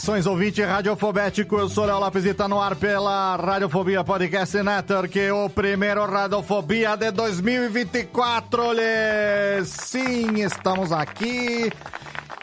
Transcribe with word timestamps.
Saudações, 0.00 0.26
ouvinte 0.26 0.62
radiofobético. 0.62 1.58
Eu 1.58 1.68
sou 1.68 1.84
Léo 1.84 2.00
Lopes 2.00 2.24
e 2.24 2.32
tá 2.32 2.48
no 2.48 2.58
ar 2.58 2.74
pela 2.74 3.36
Radiofobia 3.36 4.02
Podcast 4.02 4.62
Network, 4.62 5.30
o 5.30 5.50
primeiro 5.50 6.06
Radiofobia 6.06 6.96
de 6.96 7.10
2024. 7.10 8.62
Olê! 8.62 9.62
Sim, 9.62 10.40
estamos 10.40 10.90
aqui. 10.90 11.70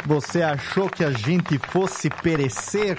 Você 0.06 0.44
achou 0.44 0.88
que 0.88 1.04
a 1.04 1.10
gente 1.10 1.58
fosse 1.58 2.12
perecer? 2.12 2.96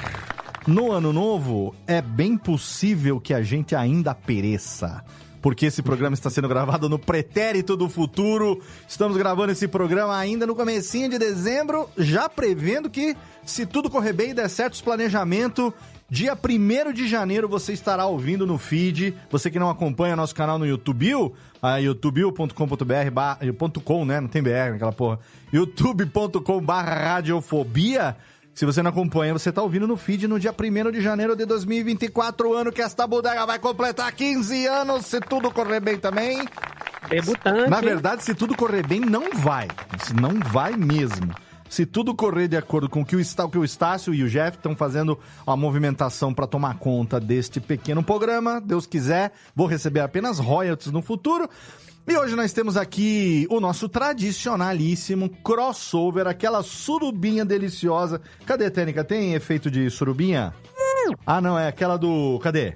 No 0.67 0.91
ano 0.91 1.13
novo, 1.13 1.73
é 1.87 2.03
bem 2.03 2.37
possível 2.37 3.21
que 3.21 3.33
a 3.33 3.43
gente 3.43 3.77
ainda 3.77 4.13
pereça. 4.13 5.05
Porque 5.41 5.67
esse 5.67 5.83
programa 5.83 6.15
está 6.15 6.29
sendo 6.31 6.49
gravado 6.49 6.89
no 6.89 6.99
pretérito 6.99 7.77
do 7.77 7.89
futuro. 7.89 8.61
Estamos 8.89 9.17
gravando 9.17 9.53
esse 9.53 9.69
programa 9.69 10.17
ainda 10.17 10.47
no 10.47 10.55
comecinho 10.55 11.09
de 11.09 11.19
dezembro, 11.19 11.89
já 11.97 12.29
prevendo 12.29 12.91
que, 12.91 13.17
se 13.45 13.65
tudo 13.65 13.91
correr 13.91 14.13
bem 14.13 14.31
e 14.31 14.35
der 14.35 14.49
certo 14.49 14.75
os 14.75 14.81
planejamento, 14.81 15.73
dia 16.11 16.37
1 16.37 16.93
de 16.93 17.07
janeiro 17.07 17.49
você 17.49 17.73
estará 17.73 18.07
ouvindo 18.07 18.47
no 18.47 18.59
feed. 18.59 19.15
Você 19.31 19.51
que 19.51 19.59
não 19.59 19.71
acompanha 19.71 20.17
nosso 20.17 20.35
canal 20.35 20.59
no 20.59 20.67
YouTube, 20.67 21.33
a 21.63 21.77
youtube.com.br, 21.77 23.53
ponto 23.57 23.81
.com, 23.81 24.05
né? 24.05 24.21
Não 24.21 24.29
tem 24.29 24.43
BR 24.43 24.73
naquela 24.73 24.93
porra. 24.93 25.19
youtube.com 25.53 26.61
barra. 26.61 27.23
Se 28.59 28.67
você 28.67 28.83
não 28.83 28.91
acompanha, 28.91 29.33
você 29.33 29.53
tá 29.53 29.63
ouvindo 29.63 29.87
no 29.87 29.97
feed 29.97 30.27
no 30.27 30.37
dia 30.37 30.53
1 30.53 30.91
de 30.91 31.01
janeiro 31.01 31.37
de 31.37 31.47
2024, 31.47 32.53
ano 32.55 32.73
que 32.73 32.83
esta 32.83 33.07
bodega 33.07 33.47
vai 33.47 33.57
completar 33.57 34.11
15 34.11 34.67
anos, 34.67 35.07
se 35.07 35.21
tudo 35.21 35.49
correr 35.53 35.79
bem 35.79 35.97
também. 35.97 36.45
Debutante. 37.09 37.71
Na 37.71 37.81
verdade, 37.81 38.25
se 38.25 38.35
tudo 38.35 38.57
correr 38.57 38.85
bem, 38.85 38.99
não 38.99 39.31
vai. 39.33 39.69
Não 40.21 40.41
vai 40.51 40.73
mesmo. 40.73 41.33
Se 41.71 41.87
tudo 41.87 42.13
correr 42.17 42.49
de 42.49 42.57
acordo 42.57 42.89
com 42.89 43.03
o 43.03 43.07
que 43.07 43.15
o, 43.15 43.21
Está- 43.21 43.45
o 43.45 43.49
que 43.49 43.59
o 43.59 43.65
Estácio 43.65 44.13
e 44.13 44.25
o 44.25 44.29
Jeff 44.29 44.57
estão 44.57 44.75
fazendo 44.75 45.17
a 45.47 45.57
movimentação 45.57 46.35
para 46.35 46.49
tomar 46.49 46.79
conta 46.79 47.21
deste 47.21 47.61
pequeno 47.61 48.03
programa, 48.03 48.61
Deus 48.61 48.89
quiser, 48.89 49.31
vou 49.55 49.69
receber 49.69 50.01
apenas 50.01 50.41
royalties 50.41 50.91
no 50.91 51.01
futuro. 51.01 51.49
E 52.11 52.17
hoje 52.17 52.35
nós 52.35 52.53
temos 52.55 52.77
aqui 52.77 53.47
o 53.51 53.61
nosso 53.61 53.89
tradicionalíssimo 53.89 55.29
crossover, 55.29 56.27
aquela 56.27 56.63
surubinha 56.63 57.45
deliciosa. 57.45 58.21
Cadê, 58.47 58.71
Tênica? 58.71 59.05
Tem 59.05 59.35
efeito 59.35 59.71
de 59.71 59.91
surubinha? 59.91 60.55
Ah, 61.27 61.41
não, 61.41 61.59
é 61.59 61.69
aquela 61.69 61.97
do. 61.99 62.39
Cadê? 62.43 62.75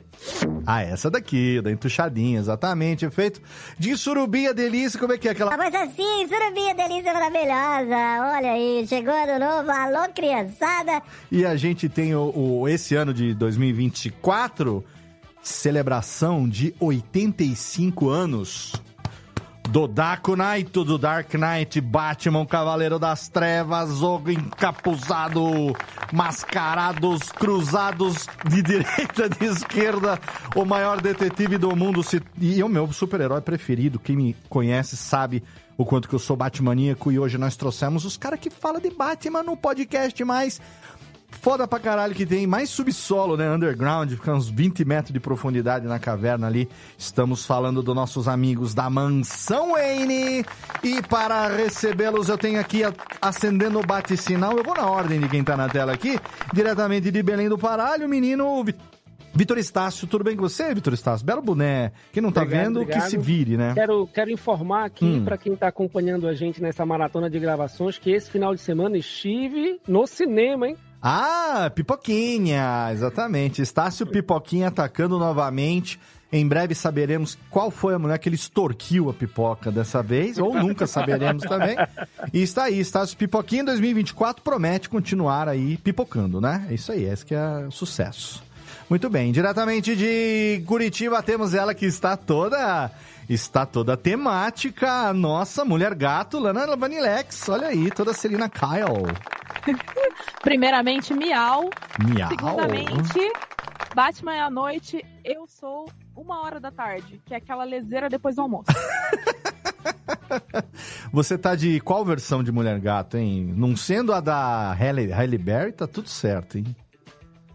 Ah, 0.67 0.83
essa 0.83 1.11
daqui, 1.11 1.61
da 1.63 1.71
entuchadinha, 1.71 2.39
exatamente. 2.41 3.05
Efeito 3.07 3.41
de 3.79 3.97
surubinha 3.97 4.53
delícia. 4.53 5.01
Como 5.01 5.13
é 5.15 5.19
que 5.19 5.27
é 5.29 5.31
aquela. 5.33 5.53
Ah, 5.55 5.57
Mas 5.57 5.75
assim, 5.75 6.29
surubinha 6.29 6.75
delícia 6.75 7.13
maravilhosa. 7.13 8.37
Olha 8.37 8.53
aí, 8.53 8.87
chegou 8.87 9.15
ano 9.15 9.39
novo, 9.45 9.71
alô 9.71 10.13
criançada. 10.15 11.03
E 11.31 11.45
a 11.47 11.57
gente 11.57 11.89
tem 11.89 12.15
o, 12.15 12.33
o- 12.37 12.69
esse 12.69 12.95
ano 12.95 13.13
de 13.15 13.33
2024, 13.35 14.85
celebração 15.43 16.47
de 16.49 16.75
85 16.79 18.09
anos 18.11 18.73
do 19.71 19.87
Dark 19.89 20.27
Knight, 20.29 20.71
do 20.71 20.99
Dark 20.99 21.33
Knight, 21.35 21.81
Batman, 21.81 22.45
Cavaleiro 22.45 22.99
das 22.99 23.29
Trevas, 23.29 24.03
o 24.03 24.21
encapuzado, 24.29 25.75
mascarados, 26.13 27.31
cruzados 27.33 28.27
de 28.49 28.61
direita, 28.63 29.29
de 29.29 29.47
esquerda, 29.47 30.19
o 30.55 30.65
maior 30.65 31.01
detetive 31.01 31.57
do 31.59 31.75
mundo, 31.77 32.03
se- 32.03 32.23
e 32.39 32.61
é 32.61 32.65
o 32.65 32.69
meu 32.69 32.93
super-herói 32.93 33.41
preferido, 33.41 33.99
quem 33.99 34.17
me 34.17 34.37
conhece 34.49 34.97
sabe 34.97 35.43
o 35.79 35.87
quanto 35.87 36.07
que 36.09 36.15
eu 36.15 36.19
sou 36.19 36.37
batmaníaco, 36.37 37.11
e 37.11 37.19
hoje 37.19 37.39
nós 37.39 37.57
trouxemos 37.57 38.05
os 38.05 38.17
caras 38.17 38.39
que 38.39 38.51
falam 38.51 38.81
de 38.81 38.91
Batman 38.91 39.43
no 39.43 39.57
podcast 39.57 40.23
mais 40.23 40.61
foda 41.41 41.67
pra 41.67 41.81
caralho 41.81 42.15
que 42.15 42.25
tem 42.27 42.47
mais 42.47 42.71
subsolo, 42.71 43.37
né? 43.37 43.51
Underground, 43.51 44.11
fica 44.13 44.33
uns 44.33 44.49
20 44.49 44.85
metros 44.85 45.13
de 45.13 45.19
profundidade 45.21 45.87
na 45.87 45.99
caverna 45.99 46.47
ali. 46.47 46.69
Estamos 46.97 47.45
falando 47.45 47.83
dos 47.83 47.95
nossos 47.95 48.29
amigos 48.29 48.75
da 48.75 48.89
Mansão 48.89 49.73
Wayne. 49.73 50.45
E 50.83 51.03
para 51.09 51.49
recebê-los, 51.49 52.29
eu 52.29 52.39
tenho 52.39 52.61
aqui 52.61 52.83
acendendo 53.21 53.81
o 53.81 53.87
bate-sinal. 53.87 54.57
Eu 54.57 54.63
vou 54.65 54.75
na 54.75 54.87
ordem 54.89 55.19
de 55.21 55.29
quem 55.29 55.43
tá 55.43 55.57
na 55.57 55.69
tela 55.69 55.93
aqui. 55.93 56.19
Diretamente 56.53 57.11
de 57.11 57.23
Belém 57.23 57.49
do 57.49 57.59
Pará, 57.59 57.95
o 58.01 58.09
menino 58.09 58.63
Vi- 58.63 58.75
Vitor 59.35 59.57
Estácio. 59.57 60.07
Tudo 60.07 60.23
bem 60.25 60.37
com 60.37 60.43
você, 60.43 60.75
Vitor 60.75 60.93
Estácio? 60.93 61.25
Belo 61.25 61.41
boné. 61.41 61.93
Quem 62.13 62.23
não 62.23 62.31
tá 62.31 62.43
Obrigado, 62.43 62.65
vendo, 62.67 62.75
que 62.81 62.85
obrigado. 62.85 63.09
se 63.11 63.17
vire, 63.19 63.57
né? 63.57 63.73
Quero, 63.75 64.07
quero 64.07 64.31
informar 64.31 64.85
aqui 64.85 65.07
Hum. 65.07 65.25
pra 65.25 65.39
quem 65.39 65.57
tá 65.57 65.69
acompanhando 65.69 66.29
a 66.29 66.35
gente 66.35 66.61
nessa 66.63 66.85
maratona 66.85 67.31
de 67.31 67.39
gravações 67.41 67.97
que 67.99 68.11
esse 68.11 68.31
final 68.31 68.55
de 68.55 68.61
semana 68.61 68.97
estive 68.99 69.81
no 69.89 70.07
cinema, 70.07 70.69
hein? 70.69 70.77
Ah, 71.03 71.71
Pipoquinha, 71.75 72.91
exatamente. 72.93 73.61
Estácio 73.61 74.07
Pipoquinha 74.07 74.69
atacando 74.69 75.19
novamente. 75.19 75.99
Em 76.33 76.49
breve 76.49 76.75
saberemos 76.75 77.37
qual 77.51 77.71
foi 77.71 77.93
a 77.95 77.99
mulher 77.99 78.19
que 78.19 78.27
ele 78.27 78.37
extorquiu 78.37 79.11
a 79.11 79.13
pipoca 79.13 79.71
dessa 79.71 80.03
vez, 80.03 80.39
ou 80.39 80.55
nunca 80.55 80.87
saberemos 80.87 81.43
também. 81.43 81.77
E 82.33 82.41
está 82.41 82.65
aí, 82.65 82.81
Estácio 82.81 83.19
Pipoquinha 83.19 83.61
em 83.61 83.67
2024 83.67 84.43
promete 84.43 84.89
continuar 84.89 85.47
aí 85.47 85.77
pipocando, 85.77 86.41
né? 86.41 86.67
É 86.71 86.75
isso 86.75 86.91
aí, 86.91 87.05
esse 87.05 87.27
que 87.27 87.35
é 87.35 87.67
sucesso. 87.71 88.43
Muito 88.89 89.11
bem, 89.11 89.31
diretamente 89.31 89.95
de 89.95 90.63
Curitiba 90.67 91.23
temos 91.23 91.53
ela 91.53 91.75
que 91.75 91.85
está 91.85 92.17
toda 92.17 92.91
está 93.29 93.67
toda 93.67 93.97
temática, 93.97 95.09
a 95.09 95.13
nossa 95.13 95.65
mulher 95.65 95.95
gato, 95.95 96.39
Lana 96.39 96.77
Vanilex. 96.77 97.49
Olha 97.49 97.69
aí, 97.69 97.91
toda 97.91 98.15
Celina 98.15 98.49
Kyle. 98.49 99.42
Primeiramente, 100.43 101.15
miau. 101.15 101.71
Miau. 101.99 102.29
Segundamente, 102.29 103.33
Batman 103.95 104.35
é 104.35 104.41
à 104.41 104.51
noite, 104.51 105.05
eu 105.25 105.47
sou 105.47 105.91
uma 106.17 106.43
hora 106.43 106.59
da 106.59 106.71
tarde, 106.71 107.21
que 107.25 107.35
é 107.35 107.37
aquela 107.37 107.65
leseira 107.65 108.09
depois 108.09 108.37
do 108.37 108.43
almoço. 108.43 108.71
Você 111.13 111.37
tá 111.37 111.55
de 111.55 111.79
qual 111.81 112.05
versão 112.05 112.43
de 112.43 112.51
Mulher 112.51 112.81
Gato, 112.81 113.17
hein? 113.19 113.53
Não 113.55 113.77
sendo 113.77 114.13
a 114.13 114.21
da 114.21 114.73
Halle, 114.73 115.13
Halle 115.13 115.39
Berry, 115.39 115.73
tá 115.73 115.87
tudo 115.87 116.09
certo, 116.09 116.59
hein? 116.59 116.75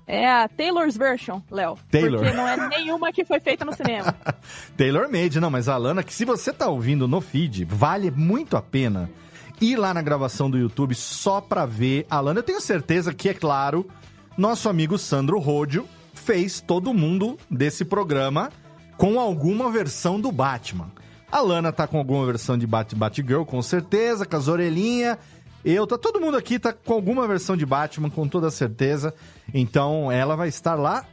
É 0.06 0.26
a 0.26 0.48
Taylor's 0.48 0.96
version, 0.96 1.42
Léo. 1.52 1.78
Taylor. 1.92 2.22
Porque 2.22 2.34
não 2.34 2.48
é 2.48 2.70
nenhuma 2.70 3.12
que 3.12 3.26
foi 3.26 3.42
feita 3.42 3.66
no 3.66 3.74
cinema. 3.74 4.16
Taylor 4.78 5.10
Made, 5.12 5.40
não, 5.40 5.50
mas 5.50 5.68
a 5.68 5.76
Lana, 5.76 6.02
que 6.02 6.14
se 6.14 6.24
você 6.24 6.54
tá 6.54 6.68
ouvindo 6.68 7.08
no 7.08 7.20
feed, 7.20 7.66
vale 7.66 8.10
muito 8.10 8.56
a 8.56 8.62
pena 8.62 9.10
ir 9.60 9.76
lá 9.78 9.94
na 9.94 10.02
gravação 10.02 10.50
do 10.50 10.58
YouTube 10.58 10.96
só 10.96 11.42
pra 11.42 11.66
ver 11.66 12.06
a 12.10 12.20
Lana. 12.20 12.40
Eu 12.40 12.44
tenho 12.44 12.62
certeza 12.62 13.14
que, 13.14 13.30
é 13.30 13.34
claro, 13.34 13.88
nosso 14.38 14.70
amigo 14.70 14.98
Sandro 14.98 15.40
Rodio 15.40 15.88
fez 16.14 16.62
todo 16.62 16.94
mundo 16.94 17.38
desse 17.50 17.86
programa 17.86 18.52
com 18.98 19.20
alguma 19.20 19.72
versão 19.72 20.20
do 20.20 20.32
Batman. 20.32 20.92
A 21.32 21.42
Lana 21.42 21.72
tá 21.72 21.88
com 21.88 21.98
alguma 21.98 22.26
versão 22.26 22.58
de 22.58 22.66
Bat 22.66 22.96
Batgirl, 22.96 23.44
com 23.44 23.62
certeza, 23.62 24.26
com 24.26 24.36
as 24.36 24.48
orelhinhas. 24.48 25.18
Eu, 25.64 25.86
tá 25.86 25.98
todo 25.98 26.22
mundo 26.22 26.38
aqui 26.38 26.58
tá 26.58 26.72
com 26.72 26.94
alguma 26.94 27.28
versão 27.28 27.58
de 27.58 27.66
Batman, 27.66 28.10
com 28.10 28.28
toda 28.28 28.50
certeza. 28.50 29.14
Então, 29.54 30.12
ela 30.12 30.36
vai 30.36 30.48
estar 30.48 30.76
lá. 30.76 31.06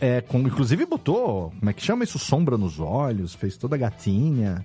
É, 0.00 0.20
com, 0.20 0.38
inclusive 0.38 0.86
botou, 0.86 1.52
como 1.58 1.70
é 1.70 1.72
que 1.72 1.82
chama 1.82 2.04
isso? 2.04 2.20
Sombra 2.20 2.56
nos 2.56 2.78
olhos, 2.78 3.34
fez 3.34 3.56
toda 3.56 3.76
gatinha. 3.76 4.64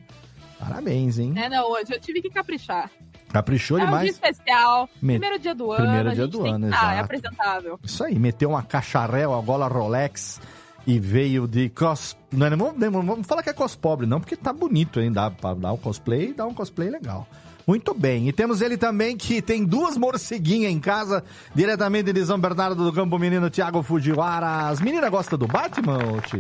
Parabéns, 0.60 1.18
hein? 1.18 1.34
É, 1.36 1.50
não, 1.50 1.72
hoje 1.72 1.92
eu 1.92 2.00
tive 2.00 2.22
que 2.22 2.30
caprichar. 2.30 2.90
Caprichou 3.34 3.78
é 3.78 3.82
um 3.82 3.86
dia 3.88 3.92
demais. 3.92 4.12
especial. 4.12 4.90
Me- 5.02 5.14
Primeiro 5.20 5.40
dia 5.42 5.54
do 5.56 5.72
ano. 5.72 5.82
Primeiro 5.84 6.10
a 6.10 6.14
dia 6.14 6.24
gente 6.24 6.32
do 6.32 6.44
tem 6.44 6.54
ano, 6.54 6.66
que 6.68 6.72
tá, 6.72 6.78
É 6.78 6.94
exato. 6.94 7.04
apresentável. 7.06 7.80
Isso 7.84 8.04
aí, 8.04 8.18
meteu 8.20 8.50
uma 8.52 8.64
cacharel, 8.64 9.34
a 9.34 9.42
gola 9.42 9.68
Rolex 9.68 10.40
e 10.88 11.00
veio 11.00 11.48
de 11.48 11.70
cos... 11.70 12.16
Não, 12.32 12.46
é- 12.48 12.50
não, 12.52 12.58
vamos, 12.58 12.80
não 12.80 13.02
vamos 13.04 13.28
falar 13.28 13.42
que 13.44 13.50
é 13.50 13.54
cos 13.54 13.76
pobre, 13.76 14.06
não, 14.06 14.20
porque 14.20 14.36
tá 14.38 14.54
bonito, 14.54 15.00
hein? 15.02 15.12
Dá 15.12 15.30
pra 15.32 15.54
dar 15.54 15.74
um 15.74 15.78
cosplay, 15.78 16.34
dá 16.34 16.46
um 16.46 16.54
cosplay 16.54 16.90
legal. 16.90 17.28
Muito 17.66 17.94
bem. 17.94 18.28
E 18.28 18.34
temos 18.34 18.62
ele 18.62 18.76
também 18.76 19.16
que 19.16 19.42
tem 19.42 19.64
duas 19.64 19.96
morceguinhas 19.98 20.70
em 20.72 20.80
casa, 20.82 21.24
diretamente 21.56 22.12
de 22.12 22.26
São 22.26 22.38
Bernardo 22.38 22.84
do 22.84 22.92
Campo 22.92 23.18
Menino, 23.18 23.50
Thiago 23.50 23.82
Fujiwara. 23.82 24.68
As 24.68 24.82
meninas 24.82 25.10
gostam 25.10 25.40
do 25.40 25.48
Batman, 25.48 25.98
ô, 25.98 26.20
Ti? 26.22 26.40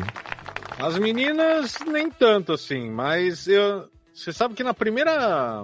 As 0.80 0.98
meninas, 0.98 1.78
nem 1.88 2.10
tanto 2.12 2.52
assim, 2.52 2.90
mas 2.92 3.48
eu. 3.48 3.88
Você 4.14 4.34
sabe 4.34 4.54
que 4.54 4.64
na 4.66 4.74
primeira 4.74 5.64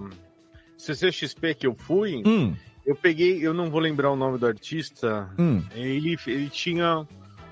CCXP 0.80 1.54
que 1.54 1.68
eu 1.68 1.76
fui, 1.76 2.24
Hum, 2.26 2.56
eu 2.86 2.96
peguei, 2.96 3.46
eu 3.46 3.54
não 3.54 3.70
vou 3.70 3.80
lembrar 3.80 4.10
o 4.10 4.16
nome 4.16 4.38
do 4.38 4.48
artista, 4.48 5.30
hum. 5.38 5.62
ele, 5.76 6.18
ele 6.26 6.50
tinha 6.50 7.06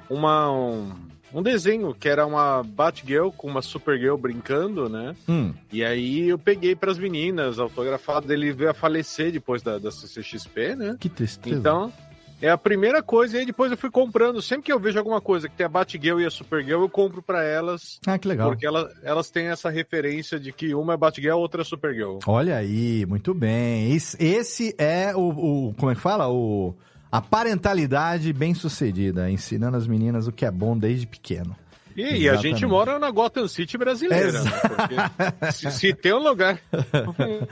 uma, 0.10 0.52
um, 0.52 0.92
um 1.34 1.44
desenho 1.44 1.94
que 1.94 2.08
era 2.08 2.26
uma 2.26 2.64
Batgirl 2.64 3.30
com 3.30 3.48
uma 3.48 3.62
Supergirl 3.62 4.18
brincando, 4.18 4.90
né? 4.90 5.16
Hum. 5.28 5.54
E 5.72 5.84
aí 5.84 6.30
eu 6.30 6.40
peguei 6.40 6.76
para 6.76 6.90
as 6.90 6.98
meninas, 6.98 7.60
autografado, 7.60 8.32
ele 8.32 8.52
veio 8.54 8.70
a 8.70 8.74
falecer 8.74 9.32
depois 9.32 9.62
da, 9.62 9.78
da 9.78 9.92
CCXP, 9.92 10.76
né? 10.76 10.98
Que 11.00 11.10
tristeza. 11.10 11.56
Então, 11.56 11.94
é 12.42 12.50
a 12.50 12.58
primeira 12.58 13.02
coisa, 13.02 13.36
e 13.36 13.40
aí 13.40 13.46
depois 13.46 13.72
eu 13.72 13.78
fui 13.78 13.90
comprando. 13.90 14.42
Sempre 14.42 14.64
que 14.66 14.72
eu 14.74 14.80
vejo 14.80 14.98
alguma 15.00 15.20
coisa 15.20 15.50
que 15.50 15.56
tem 15.56 15.66
a 15.66 15.70
Batgirl 15.70 16.20
e 16.22 16.26
a 16.26 16.30
Supergirl, 16.30 16.82
eu 16.82 16.90
compro 16.90 17.22
pra 17.22 17.44
elas, 17.44 18.00
Ah, 18.06 18.18
que 18.18 18.28
legal. 18.28 18.50
porque 18.50 18.66
ela, 18.66 18.92
elas 19.04 19.30
têm 19.30 19.48
essa 19.48 19.70
referência 19.70 20.40
de 20.40 20.52
que 20.52 20.74
uma 20.76 20.94
é 20.94 20.98
Batgirl, 20.98 21.38
outra 21.38 21.62
é 21.62 21.66
Supergirl. 21.66 22.20
Olha 22.28 22.58
aí, 22.58 23.06
muito 23.06 23.34
bem. 23.34 23.92
Esse, 23.94 24.18
esse 24.24 24.76
é 24.78 25.16
o, 25.16 25.30
o- 25.70 25.74
Como 25.78 25.92
é 25.92 25.96
que 25.96 26.02
fala? 26.02 26.30
O, 26.30 26.76
a 27.12 27.22
parentalidade 27.22 28.32
bem 28.34 28.54
sucedida, 28.54 29.30
ensinando 29.32 29.78
as 29.78 29.88
meninas 29.88 30.28
o 30.28 30.32
que 30.32 30.46
é 30.46 30.52
bom 30.52 30.78
desde 30.78 31.08
pequeno. 31.08 31.56
E, 31.98 32.26
e 32.26 32.30
a 32.30 32.36
gente 32.36 32.64
mora 32.64 33.00
na 33.00 33.10
Gotham 33.10 33.48
City 33.48 33.76
brasileira, 33.76 34.44
né? 34.44 34.52
Porque 34.62 35.52
se, 35.52 35.72
se 35.72 35.94
tem 35.96 36.14
um 36.14 36.20
lugar, 36.20 36.60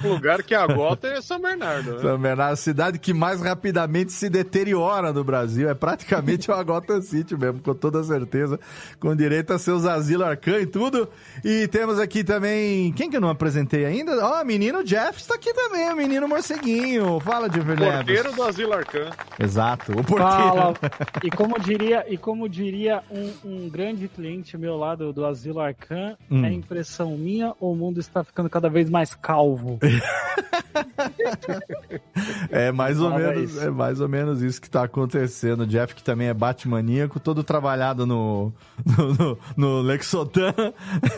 um 0.03 0.09
lugar 0.09 0.43
que 0.43 0.53
é 0.53 0.57
a 0.57 0.67
Gotham 0.67 1.07
é 1.07 1.19
São 1.19 1.41
Bernardo. 1.41 1.95
Né? 1.95 2.01
São 2.01 2.19
Bernardo, 2.19 2.53
a 2.53 2.55
cidade 2.55 2.99
que 2.99 3.11
mais 3.11 3.41
rapidamente 3.41 4.13
se 4.13 4.29
deteriora 4.29 5.11
no 5.11 5.23
Brasil. 5.23 5.67
É 5.67 5.73
praticamente 5.73 6.51
uma 6.51 6.61
Gotham 6.61 7.01
City 7.01 7.35
mesmo, 7.35 7.59
com 7.59 7.73
toda 7.73 8.03
certeza. 8.03 8.59
Com 8.99 9.15
direito 9.15 9.51
a 9.51 9.57
seus 9.57 9.83
asilos 9.83 10.27
arcan 10.27 10.59
e 10.59 10.67
tudo. 10.67 11.09
E 11.43 11.67
temos 11.69 11.99
aqui 11.99 12.23
também. 12.23 12.93
Quem 12.93 13.09
que 13.09 13.17
eu 13.17 13.21
não 13.21 13.29
apresentei 13.29 13.83
ainda? 13.83 14.23
Ó, 14.23 14.43
o 14.43 14.45
menino 14.45 14.83
Jeff 14.83 15.19
está 15.19 15.33
aqui 15.33 15.51
também, 15.55 15.91
o 15.91 15.95
menino 15.95 16.27
morceguinho. 16.27 17.19
Fala, 17.19 17.49
Jeff 17.49 17.65
Neves. 17.65 17.95
Porteiro 17.95 18.31
do 18.33 18.43
Asilo 18.43 18.73
Arcan. 18.73 19.09
Exato, 19.39 19.91
o 19.91 20.03
porteiro. 20.03 20.19
Fala. 20.19 20.73
E 21.23 21.31
como 21.31 21.59
diria, 21.59 22.05
e 22.07 22.15
como 22.15 22.47
diria 22.47 23.01
um, 23.09 23.33
um 23.43 23.69
grande 23.69 24.07
cliente 24.07 24.34
meu 24.57 24.75
lá 24.77 24.95
do, 24.95 25.11
do 25.13 25.25
Asilo 25.25 25.59
Arcan, 25.59 26.15
Hum. 26.29 26.43
é 26.45 26.51
impressão 26.51 27.17
minha 27.17 27.53
ou 27.59 27.73
o 27.73 27.75
mundo 27.75 27.99
está 27.99 28.23
ficando 28.23 28.49
cada 28.49 28.69
vez 28.69 28.89
mais 28.89 29.13
calvo? 29.13 29.79
É 32.49 32.71
mais 32.71 32.99
ou 32.99 33.09
menos, 33.13 33.51
isso. 33.51 33.61
é 33.61 33.69
mais 33.69 34.01
ou 34.01 34.07
menos 34.09 34.41
isso 34.41 34.61
que 34.61 34.69
tá 34.69 34.83
acontecendo. 34.83 35.61
O 35.61 35.67
Jeff, 35.67 35.93
que 35.95 36.03
também 36.03 36.27
é 36.27 36.33
Batmaníaco, 36.33 37.19
todo 37.19 37.43
trabalhado 37.43 38.05
no, 38.05 38.51
no, 38.85 39.13
no, 39.13 39.37
no 39.55 39.81
Lexotan. 39.81 40.53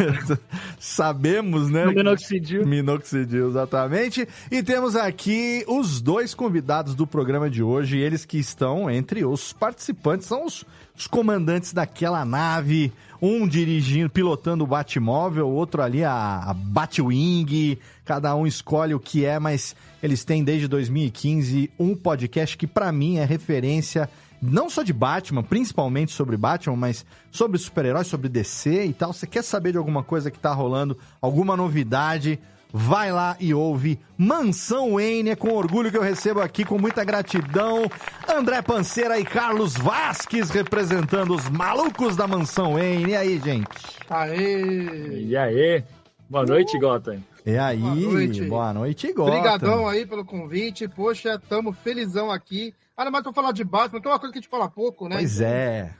Sabemos, 0.79 1.69
né? 1.69 1.85
No 1.85 1.93
minoxidil. 1.93 2.65
Minoxidil, 2.65 3.49
exatamente. 3.49 4.27
E 4.51 4.61
temos 4.63 4.95
aqui 4.95 5.63
os 5.67 6.01
dois 6.01 6.33
convidados 6.33 6.95
do 6.95 7.07
programa 7.07 7.49
de 7.49 7.63
hoje, 7.63 7.97
eles 7.97 8.25
que 8.25 8.37
estão 8.37 8.89
entre 8.89 9.25
os 9.25 9.53
participantes, 9.53 10.27
são 10.27 10.45
os, 10.45 10.63
os 10.95 11.07
comandantes 11.07 11.73
daquela 11.73 12.23
nave, 12.25 12.91
um 13.21 13.47
dirigindo, 13.47 14.09
pilotando 14.09 14.63
o 14.63 14.67
Batmóvel, 14.67 15.47
outro 15.49 15.81
ali 15.81 16.03
a, 16.03 16.43
a 16.45 16.53
Batwing, 16.53 17.77
cada 18.05 18.35
um 18.35 18.45
escolhe 18.45 18.93
o 18.93 18.99
que 18.99 19.25
é, 19.25 19.39
mas 19.39 19.75
eles 20.01 20.23
têm 20.23 20.43
desde 20.43 20.67
2015 20.67 21.71
um 21.79 21.95
podcast 21.95 22.57
que 22.57 22.67
pra 22.67 22.91
mim 22.91 23.17
é 23.17 23.25
referência 23.25 24.09
não 24.41 24.69
só 24.69 24.83
de 24.83 24.93
Batman, 24.93 25.43
principalmente 25.43 26.11
sobre 26.11 26.37
Batman, 26.37 26.75
mas 26.75 27.05
sobre 27.31 27.57
super-heróis, 27.57 28.07
sobre 28.07 28.29
DC 28.29 28.85
e 28.85 28.93
tal. 28.93 29.11
Você 29.11 29.25
quer 29.25 29.43
saber 29.43 29.71
de 29.71 29.77
alguma 29.77 30.03
coisa 30.03 30.29
que 30.29 30.37
tá 30.37 30.53
rolando, 30.53 30.97
alguma 31.19 31.57
novidade? 31.57 32.39
Vai 32.71 33.11
lá 33.11 33.37
e 33.39 33.53
ouve 33.53 33.99
Mansão 34.17 34.93
Wayne, 34.95 35.29
é 35.29 35.35
com 35.35 35.53
orgulho 35.53 35.89
que 35.89 35.97
eu 35.97 36.01
recebo 36.01 36.41
aqui, 36.41 36.65
com 36.65 36.77
muita 36.77 37.03
gratidão, 37.03 37.89
André 38.27 38.61
Panceira 38.61 39.17
e 39.19 39.23
Carlos 39.25 39.75
Vasques 39.75 40.49
representando 40.49 41.33
os 41.33 41.49
malucos 41.49 42.15
da 42.15 42.27
Mansão 42.27 42.73
Wayne. 42.73 43.11
E 43.11 43.15
aí, 43.15 43.39
gente? 43.39 43.67
Aê! 44.09 45.23
E 45.23 45.37
aí? 45.37 45.83
Boa 46.29 46.45
noite, 46.45 46.77
Gotham. 46.77 47.23
E 47.45 47.57
aí? 47.57 47.79
Boa 47.79 47.95
noite. 47.95 48.41
Boa 48.43 48.73
noite, 48.73 49.13
Gotham. 49.13 49.37
Obrigadão 49.37 49.87
aí 49.87 50.05
pelo 50.05 50.25
convite. 50.25 50.87
Poxa, 50.89 51.41
tamo 51.47 51.71
felizão 51.71 52.29
aqui. 52.29 52.75
Ainda 52.97 53.11
mais 53.11 53.23
pra 53.23 53.31
falar 53.31 53.53
de 53.53 53.63
Batman, 53.63 54.01
que 54.01 54.07
é 54.07 54.11
uma 54.11 54.19
coisa 54.19 54.33
que 54.33 54.39
a 54.39 54.41
gente 54.41 54.49
fala 54.49 54.67
pouco, 54.67 55.07
né? 55.07 55.15
Pois 55.15 55.39
é. 55.39 55.93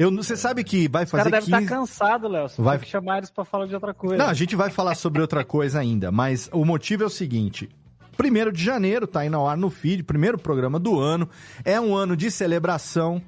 Eu, 0.00 0.10
você 0.16 0.34
sabe 0.34 0.64
que 0.64 0.88
vai 0.88 1.04
fazer 1.04 1.24
devem 1.24 1.40
estar 1.40 1.58
15... 1.58 1.68
cansados, 1.68 2.30
Léo. 2.30 2.48
Você 2.48 2.62
Vai- 2.62 2.78
tem 2.78 2.86
que 2.86 2.90
chamar 2.90 3.18
eles 3.18 3.30
pra 3.30 3.44
falar 3.44 3.66
de 3.66 3.74
outra 3.74 3.92
coisa. 3.92 4.16
Não, 4.16 4.30
a 4.30 4.32
gente 4.32 4.56
vai 4.56 4.70
falar 4.70 4.94
sobre 4.94 5.20
outra 5.20 5.44
coisa 5.44 5.78
ainda, 5.78 6.10
mas 6.10 6.48
o 6.54 6.64
motivo 6.64 7.02
é 7.02 7.06
o 7.06 7.10
seguinte. 7.10 7.68
Primeiro 8.16 8.50
de 8.50 8.64
janeiro, 8.64 9.06
tá 9.06 9.20
aí 9.20 9.28
no 9.28 9.46
ar 9.46 9.58
no 9.58 9.68
feed, 9.68 10.02
primeiro 10.02 10.38
programa 10.38 10.78
do 10.78 10.98
ano. 10.98 11.28
É 11.66 11.78
um 11.78 11.94
ano 11.94 12.16
de 12.16 12.30
celebração. 12.30 13.20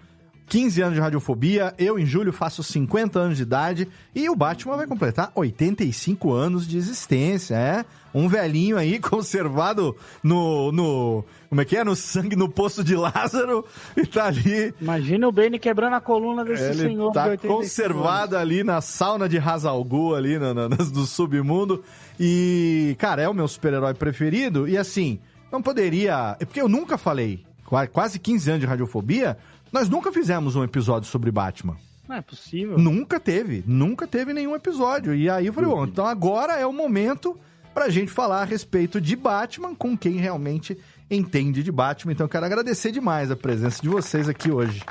15 0.46 0.80
anos 0.82 0.94
de 0.94 1.00
radiofobia, 1.00 1.74
eu 1.78 1.98
em 1.98 2.06
julho 2.06 2.32
faço 2.32 2.62
50 2.62 3.18
anos 3.18 3.36
de 3.36 3.42
idade 3.42 3.88
e 4.14 4.28
o 4.30 4.34
Batman 4.36 4.76
vai 4.76 4.86
completar 4.86 5.30
85 5.34 6.32
anos 6.32 6.66
de 6.66 6.76
existência, 6.78 7.54
é? 7.54 7.84
Um 8.14 8.28
velhinho 8.28 8.76
aí 8.76 8.98
conservado 9.00 9.96
no, 10.22 10.70
no 10.72 11.24
como 11.48 11.60
é 11.60 11.64
que 11.64 11.76
é? 11.76 11.84
No 11.84 11.94
sangue, 11.96 12.36
no 12.36 12.48
poço 12.48 12.82
de 12.84 12.94
Lázaro 12.96 13.64
e 13.96 14.06
tá 14.06 14.26
ali 14.26 14.74
Imagina 14.80 15.28
o 15.28 15.32
Bane 15.32 15.58
quebrando 15.58 15.94
a 15.94 16.00
coluna 16.00 16.44
desse 16.44 16.62
ele 16.64 16.88
senhor 16.88 17.12
tá 17.12 17.24
85 17.26 17.54
conservado 17.60 18.36
ali 18.36 18.62
na 18.64 18.80
sauna 18.80 19.28
de 19.28 19.38
Hazalgu, 19.38 20.14
ali 20.14 20.38
na, 20.38 20.52
nas- 20.68 20.90
do 20.90 21.04
submundo. 21.06 21.82
E, 22.18 22.94
cara, 22.98 23.22
é 23.22 23.28
o 23.28 23.34
meu 23.34 23.48
super-herói 23.48 23.94
preferido. 23.94 24.68
E 24.68 24.76
assim, 24.78 25.18
não 25.50 25.60
poderia. 25.62 26.36
É 26.38 26.44
porque 26.44 26.60
eu 26.60 26.68
nunca 26.68 26.96
falei, 26.96 27.44
qua- 27.64 27.86
quase 27.86 28.18
15 28.18 28.50
anos 28.50 28.60
de 28.60 28.66
radiofobia, 28.66 29.36
nós 29.72 29.88
nunca 29.88 30.12
fizemos 30.12 30.54
um 30.56 30.62
episódio 30.64 31.08
sobre 31.08 31.30
Batman. 31.30 31.76
Não 32.08 32.16
é 32.16 32.20
possível. 32.20 32.76
Nunca 32.78 33.18
teve, 33.18 33.62
nunca 33.66 34.06
teve 34.06 34.32
nenhum 34.32 34.54
episódio. 34.54 35.14
E 35.14 35.30
aí 35.30 35.46
eu 35.46 35.52
falei, 35.52 35.70
bom, 35.70 35.84
então 35.84 36.06
agora 36.06 36.54
é 36.58 36.66
o 36.66 36.72
momento 36.72 37.38
pra 37.72 37.88
gente 37.88 38.10
falar 38.10 38.42
a 38.42 38.44
respeito 38.44 39.00
de 39.00 39.16
Batman 39.16 39.74
com 39.74 39.96
quem 39.96 40.14
realmente 40.14 40.78
entende 41.10 41.62
de 41.62 41.72
Batman. 41.72 42.12
Então 42.12 42.24
eu 42.24 42.28
quero 42.28 42.46
agradecer 42.46 42.92
demais 42.92 43.30
a 43.30 43.36
presença 43.36 43.82
de 43.82 43.88
vocês 43.88 44.28
aqui 44.28 44.50
hoje. 44.50 44.82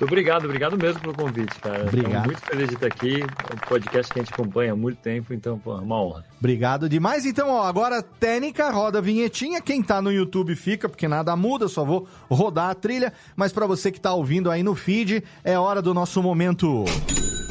Muito 0.00 0.12
obrigado, 0.12 0.44
obrigado 0.44 0.78
mesmo 0.78 1.00
pelo 1.00 1.12
convite, 1.12 1.58
cara. 1.58 1.82
Obrigado. 1.82 2.26
Muito 2.26 2.40
feliz 2.40 2.68
de 2.68 2.74
estar 2.74 2.86
aqui. 2.86 3.20
É 3.20 3.54
um 3.54 3.68
podcast 3.68 4.12
que 4.12 4.20
a 4.20 4.22
gente 4.22 4.32
acompanha 4.32 4.72
há 4.72 4.76
muito 4.76 4.98
tempo, 4.98 5.34
então, 5.34 5.58
pô, 5.58 5.76
é 5.76 5.80
uma 5.80 6.00
honra. 6.00 6.24
Obrigado 6.38 6.88
demais. 6.88 7.26
Então, 7.26 7.50
ó, 7.50 7.66
agora 7.66 8.00
técnica, 8.00 8.70
roda 8.70 8.98
a 8.98 9.00
vinhetinha. 9.00 9.60
Quem 9.60 9.82
tá 9.82 10.00
no 10.00 10.12
YouTube 10.12 10.54
fica, 10.54 10.88
porque 10.88 11.08
nada 11.08 11.34
muda, 11.34 11.66
só 11.66 11.84
vou 11.84 12.06
rodar 12.30 12.70
a 12.70 12.74
trilha. 12.76 13.12
Mas 13.34 13.52
pra 13.52 13.66
você 13.66 13.90
que 13.90 14.00
tá 14.00 14.14
ouvindo 14.14 14.52
aí 14.52 14.62
no 14.62 14.76
feed, 14.76 15.24
é 15.42 15.58
hora 15.58 15.82
do 15.82 15.92
nosso 15.92 16.22
momento 16.22 16.84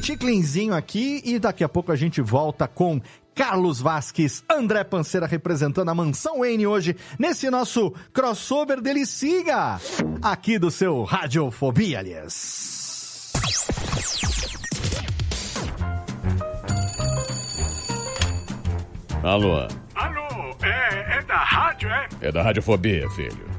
chiclinzinho 0.01 0.74
aqui. 0.74 1.21
E 1.25 1.39
daqui 1.39 1.65
a 1.65 1.69
pouco 1.69 1.91
a 1.91 1.97
gente 1.97 2.21
volta 2.21 2.65
com 2.65 3.01
Carlos 3.38 3.79
Vasques, 3.79 4.44
André 4.50 4.84
Panceira 4.84 5.27
representando 5.27 5.89
a 5.89 5.94
Mansão 5.94 6.44
N 6.44 6.65
hoje, 6.65 6.96
nesse 7.20 7.51
nosso 7.51 7.94
crossover 8.12 8.82
dele. 8.82 9.06
Siga 9.06 9.79
aqui 10.24 10.58
do 10.58 10.72
seu 10.72 11.03
Radiofobia, 11.03 12.00
aliás. 12.00 13.32
Alô, 19.22 19.67
Alô, 19.94 20.56
é, 20.63 21.17
é 21.17 21.22
da 21.22 21.38
rádio, 21.38 21.89
é? 21.89 22.08
é 22.22 22.32
da 22.32 22.41
Radiofobia, 22.41 23.08
filho. 23.12 23.56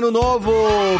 ano 0.00 0.10
novo, 0.10 0.50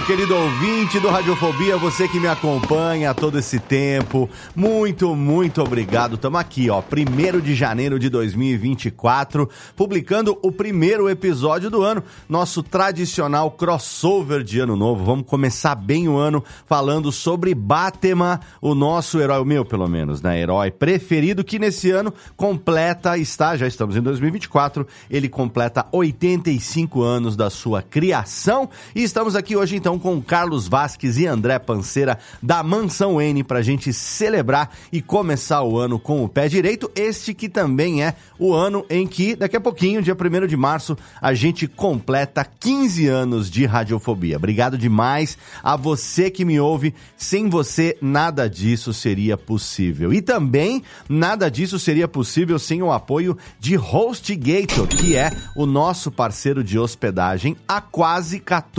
querido 0.06 0.36
ouvinte 0.36 1.00
do 1.00 1.08
Radiofobia, 1.08 1.78
você 1.78 2.06
que 2.06 2.20
me 2.20 2.28
acompanha 2.28 3.14
todo 3.14 3.38
esse 3.38 3.58
tempo. 3.58 4.28
Muito, 4.54 5.16
muito 5.16 5.62
obrigado. 5.62 6.16
Estamos 6.16 6.38
aqui, 6.38 6.68
ó, 6.68 6.82
1 6.82 7.40
de 7.40 7.54
janeiro 7.54 7.98
de 7.98 8.10
2024, 8.10 9.48
publicando 9.74 10.38
o 10.42 10.52
primeiro 10.52 11.08
episódio 11.08 11.70
do 11.70 11.82
ano, 11.82 12.04
nosso 12.28 12.62
tradicional 12.62 13.50
crossover 13.52 14.42
de 14.42 14.60
ano 14.60 14.76
novo. 14.76 15.02
Vamos 15.02 15.24
começar 15.24 15.74
bem 15.74 16.06
o 16.06 16.18
ano 16.18 16.44
falando 16.66 17.10
sobre 17.10 17.54
Batman, 17.54 18.38
o 18.60 18.74
nosso 18.74 19.18
herói, 19.18 19.40
o 19.40 19.46
meu 19.46 19.64
pelo 19.64 19.88
menos, 19.88 20.20
né? 20.20 20.38
Herói 20.38 20.70
preferido 20.70 21.42
que 21.42 21.58
nesse 21.58 21.90
ano 21.90 22.12
completa, 22.36 23.16
está, 23.16 23.56
já 23.56 23.66
estamos 23.66 23.96
em 23.96 24.02
2024, 24.02 24.86
ele 25.08 25.30
completa 25.30 25.86
85 25.90 27.00
anos 27.00 27.34
da 27.34 27.48
sua 27.48 27.80
criação 27.80 28.68
e 28.94 29.02
estamos 29.02 29.36
aqui 29.36 29.56
hoje 29.56 29.76
então 29.76 29.98
com 29.98 30.20
Carlos 30.20 30.66
Vasques 30.66 31.16
e 31.16 31.26
André 31.26 31.58
Panceira 31.58 32.18
da 32.42 32.62
Mansão 32.62 33.20
N 33.20 33.44
para 33.44 33.58
a 33.58 33.62
gente 33.62 33.92
celebrar 33.92 34.70
e 34.92 35.02
começar 35.02 35.62
o 35.62 35.78
ano 35.78 35.98
com 35.98 36.24
o 36.24 36.28
pé 36.28 36.48
direito. 36.48 36.90
Este 36.94 37.34
que 37.34 37.48
também 37.48 38.02
é 38.02 38.14
o 38.38 38.52
ano 38.52 38.84
em 38.88 39.06
que, 39.06 39.36
daqui 39.36 39.56
a 39.56 39.60
pouquinho, 39.60 40.02
dia 40.02 40.16
1 40.16 40.46
de 40.46 40.56
março, 40.56 40.96
a 41.20 41.34
gente 41.34 41.66
completa 41.68 42.44
15 42.44 43.06
anos 43.06 43.50
de 43.50 43.64
radiofobia. 43.66 44.36
Obrigado 44.36 44.78
demais 44.78 45.36
a 45.62 45.76
você 45.76 46.30
que 46.30 46.44
me 46.44 46.58
ouve. 46.58 46.94
Sem 47.16 47.48
você, 47.48 47.96
nada 48.00 48.48
disso 48.48 48.92
seria 48.92 49.36
possível. 49.36 50.12
E 50.12 50.22
também 50.22 50.82
nada 51.08 51.50
disso 51.50 51.78
seria 51.78 52.08
possível 52.08 52.58
sem 52.58 52.82
o 52.82 52.90
apoio 52.90 53.36
de 53.58 53.76
HostGator, 53.76 54.86
que 54.88 55.16
é 55.16 55.30
o 55.54 55.66
nosso 55.66 56.10
parceiro 56.10 56.64
de 56.64 56.78
hospedagem 56.78 57.56
há 57.68 57.80
quase 57.80 58.40
14 58.40 58.69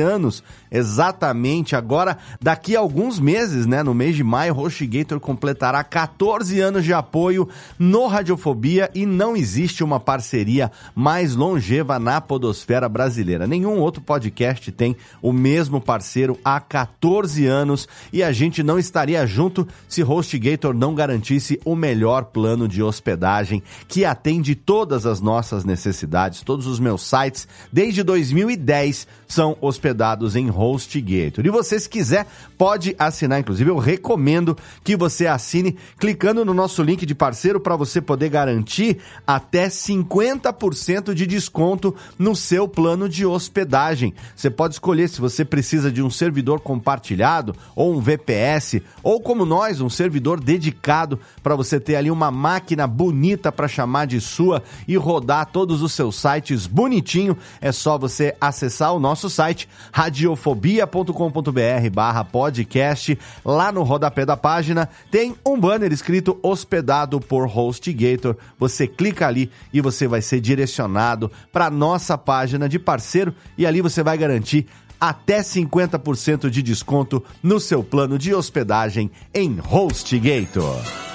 anos. 0.00 0.44
Exatamente 0.70 1.74
agora, 1.74 2.16
daqui 2.40 2.76
a 2.76 2.80
alguns 2.80 3.18
meses, 3.18 3.66
né, 3.66 3.82
no 3.82 3.92
mês 3.92 4.14
de 4.14 4.22
maio, 4.22 4.56
HostGator 4.56 5.18
completará 5.18 5.82
14 5.82 6.60
anos 6.60 6.84
de 6.84 6.92
apoio 6.92 7.48
no 7.78 8.06
Radiofobia 8.06 8.90
e 8.94 9.04
não 9.04 9.36
existe 9.36 9.82
uma 9.82 9.98
parceria 9.98 10.70
mais 10.94 11.34
longeva 11.34 11.98
na 11.98 12.20
podosfera 12.20 12.88
brasileira. 12.88 13.46
Nenhum 13.46 13.78
outro 13.78 14.00
podcast 14.00 14.70
tem 14.70 14.96
o 15.20 15.32
mesmo 15.32 15.80
parceiro 15.80 16.38
há 16.44 16.60
14 16.60 17.46
anos 17.46 17.88
e 18.12 18.22
a 18.22 18.30
gente 18.30 18.62
não 18.62 18.78
estaria 18.78 19.26
junto 19.26 19.66
se 19.88 20.02
HostGator 20.02 20.74
não 20.74 20.94
garantisse 20.94 21.60
o 21.64 21.74
melhor 21.74 22.26
plano 22.26 22.68
de 22.68 22.82
hospedagem 22.82 23.62
que 23.88 24.04
atende 24.04 24.54
todas 24.54 25.06
as 25.06 25.20
nossas 25.20 25.64
necessidades. 25.64 26.42
Todos 26.42 26.66
os 26.66 26.78
meus 26.78 27.02
sites 27.02 27.48
desde 27.72 28.02
2010 28.02 29.06
são 29.26 29.56
hospedados 29.60 30.36
em 30.36 30.48
HostGator. 30.60 31.44
E 31.46 31.50
você, 31.50 31.80
se 31.80 31.88
quiser, 31.88 32.26
pode 32.60 32.94
assinar. 32.98 33.40
Inclusive, 33.40 33.70
eu 33.70 33.78
recomendo 33.78 34.54
que 34.84 34.94
você 34.94 35.26
assine 35.26 35.78
clicando 35.98 36.44
no 36.44 36.52
nosso 36.52 36.82
link 36.82 37.06
de 37.06 37.14
parceiro 37.14 37.58
para 37.58 37.74
você 37.74 38.02
poder 38.02 38.28
garantir 38.28 38.98
até 39.26 39.68
50% 39.68 41.14
de 41.14 41.26
desconto 41.26 41.96
no 42.18 42.36
seu 42.36 42.68
plano 42.68 43.08
de 43.08 43.24
hospedagem. 43.24 44.12
Você 44.36 44.50
pode 44.50 44.74
escolher 44.74 45.08
se 45.08 45.22
você 45.22 45.42
precisa 45.42 45.90
de 45.90 46.02
um 46.02 46.10
servidor 46.10 46.60
compartilhado 46.60 47.56
ou 47.74 47.96
um 47.96 47.98
VPS, 47.98 48.82
ou 49.02 49.22
como 49.22 49.46
nós, 49.46 49.80
um 49.80 49.88
servidor 49.88 50.38
dedicado 50.38 51.18
para 51.42 51.56
você 51.56 51.80
ter 51.80 51.96
ali 51.96 52.10
uma 52.10 52.30
máquina 52.30 52.86
bonita 52.86 53.50
para 53.50 53.68
chamar 53.68 54.06
de 54.06 54.20
sua 54.20 54.62
e 54.86 54.98
rodar 54.98 55.46
todos 55.46 55.80
os 55.80 55.92
seus 55.92 56.16
sites 56.16 56.66
bonitinho. 56.66 57.38
É 57.58 57.72
só 57.72 57.96
você 57.96 58.36
acessar 58.38 58.92
o 58.92 59.00
nosso 59.00 59.30
site 59.30 59.66
radiofobia.com.br 59.90 61.90
barra 61.90 62.22
podcast. 62.50 63.16
Lá 63.44 63.70
no 63.70 63.82
rodapé 63.82 64.26
da 64.26 64.36
página 64.36 64.88
tem 65.10 65.34
um 65.46 65.58
banner 65.58 65.92
escrito 65.92 66.38
hospedado 66.42 67.20
por 67.20 67.46
HostGator. 67.46 68.36
Você 68.58 68.86
clica 68.86 69.26
ali 69.26 69.50
e 69.72 69.80
você 69.80 70.06
vai 70.06 70.20
ser 70.20 70.40
direcionado 70.40 71.30
para 71.52 71.70
nossa 71.70 72.18
página 72.18 72.68
de 72.68 72.78
parceiro 72.78 73.34
e 73.56 73.64
ali 73.64 73.80
você 73.80 74.02
vai 74.02 74.18
garantir 74.18 74.66
até 75.00 75.40
50% 75.40 76.50
de 76.50 76.62
desconto 76.62 77.24
no 77.42 77.58
seu 77.58 77.82
plano 77.82 78.18
de 78.18 78.34
hospedagem 78.34 79.10
em 79.32 79.58
HostGator. 79.60 81.09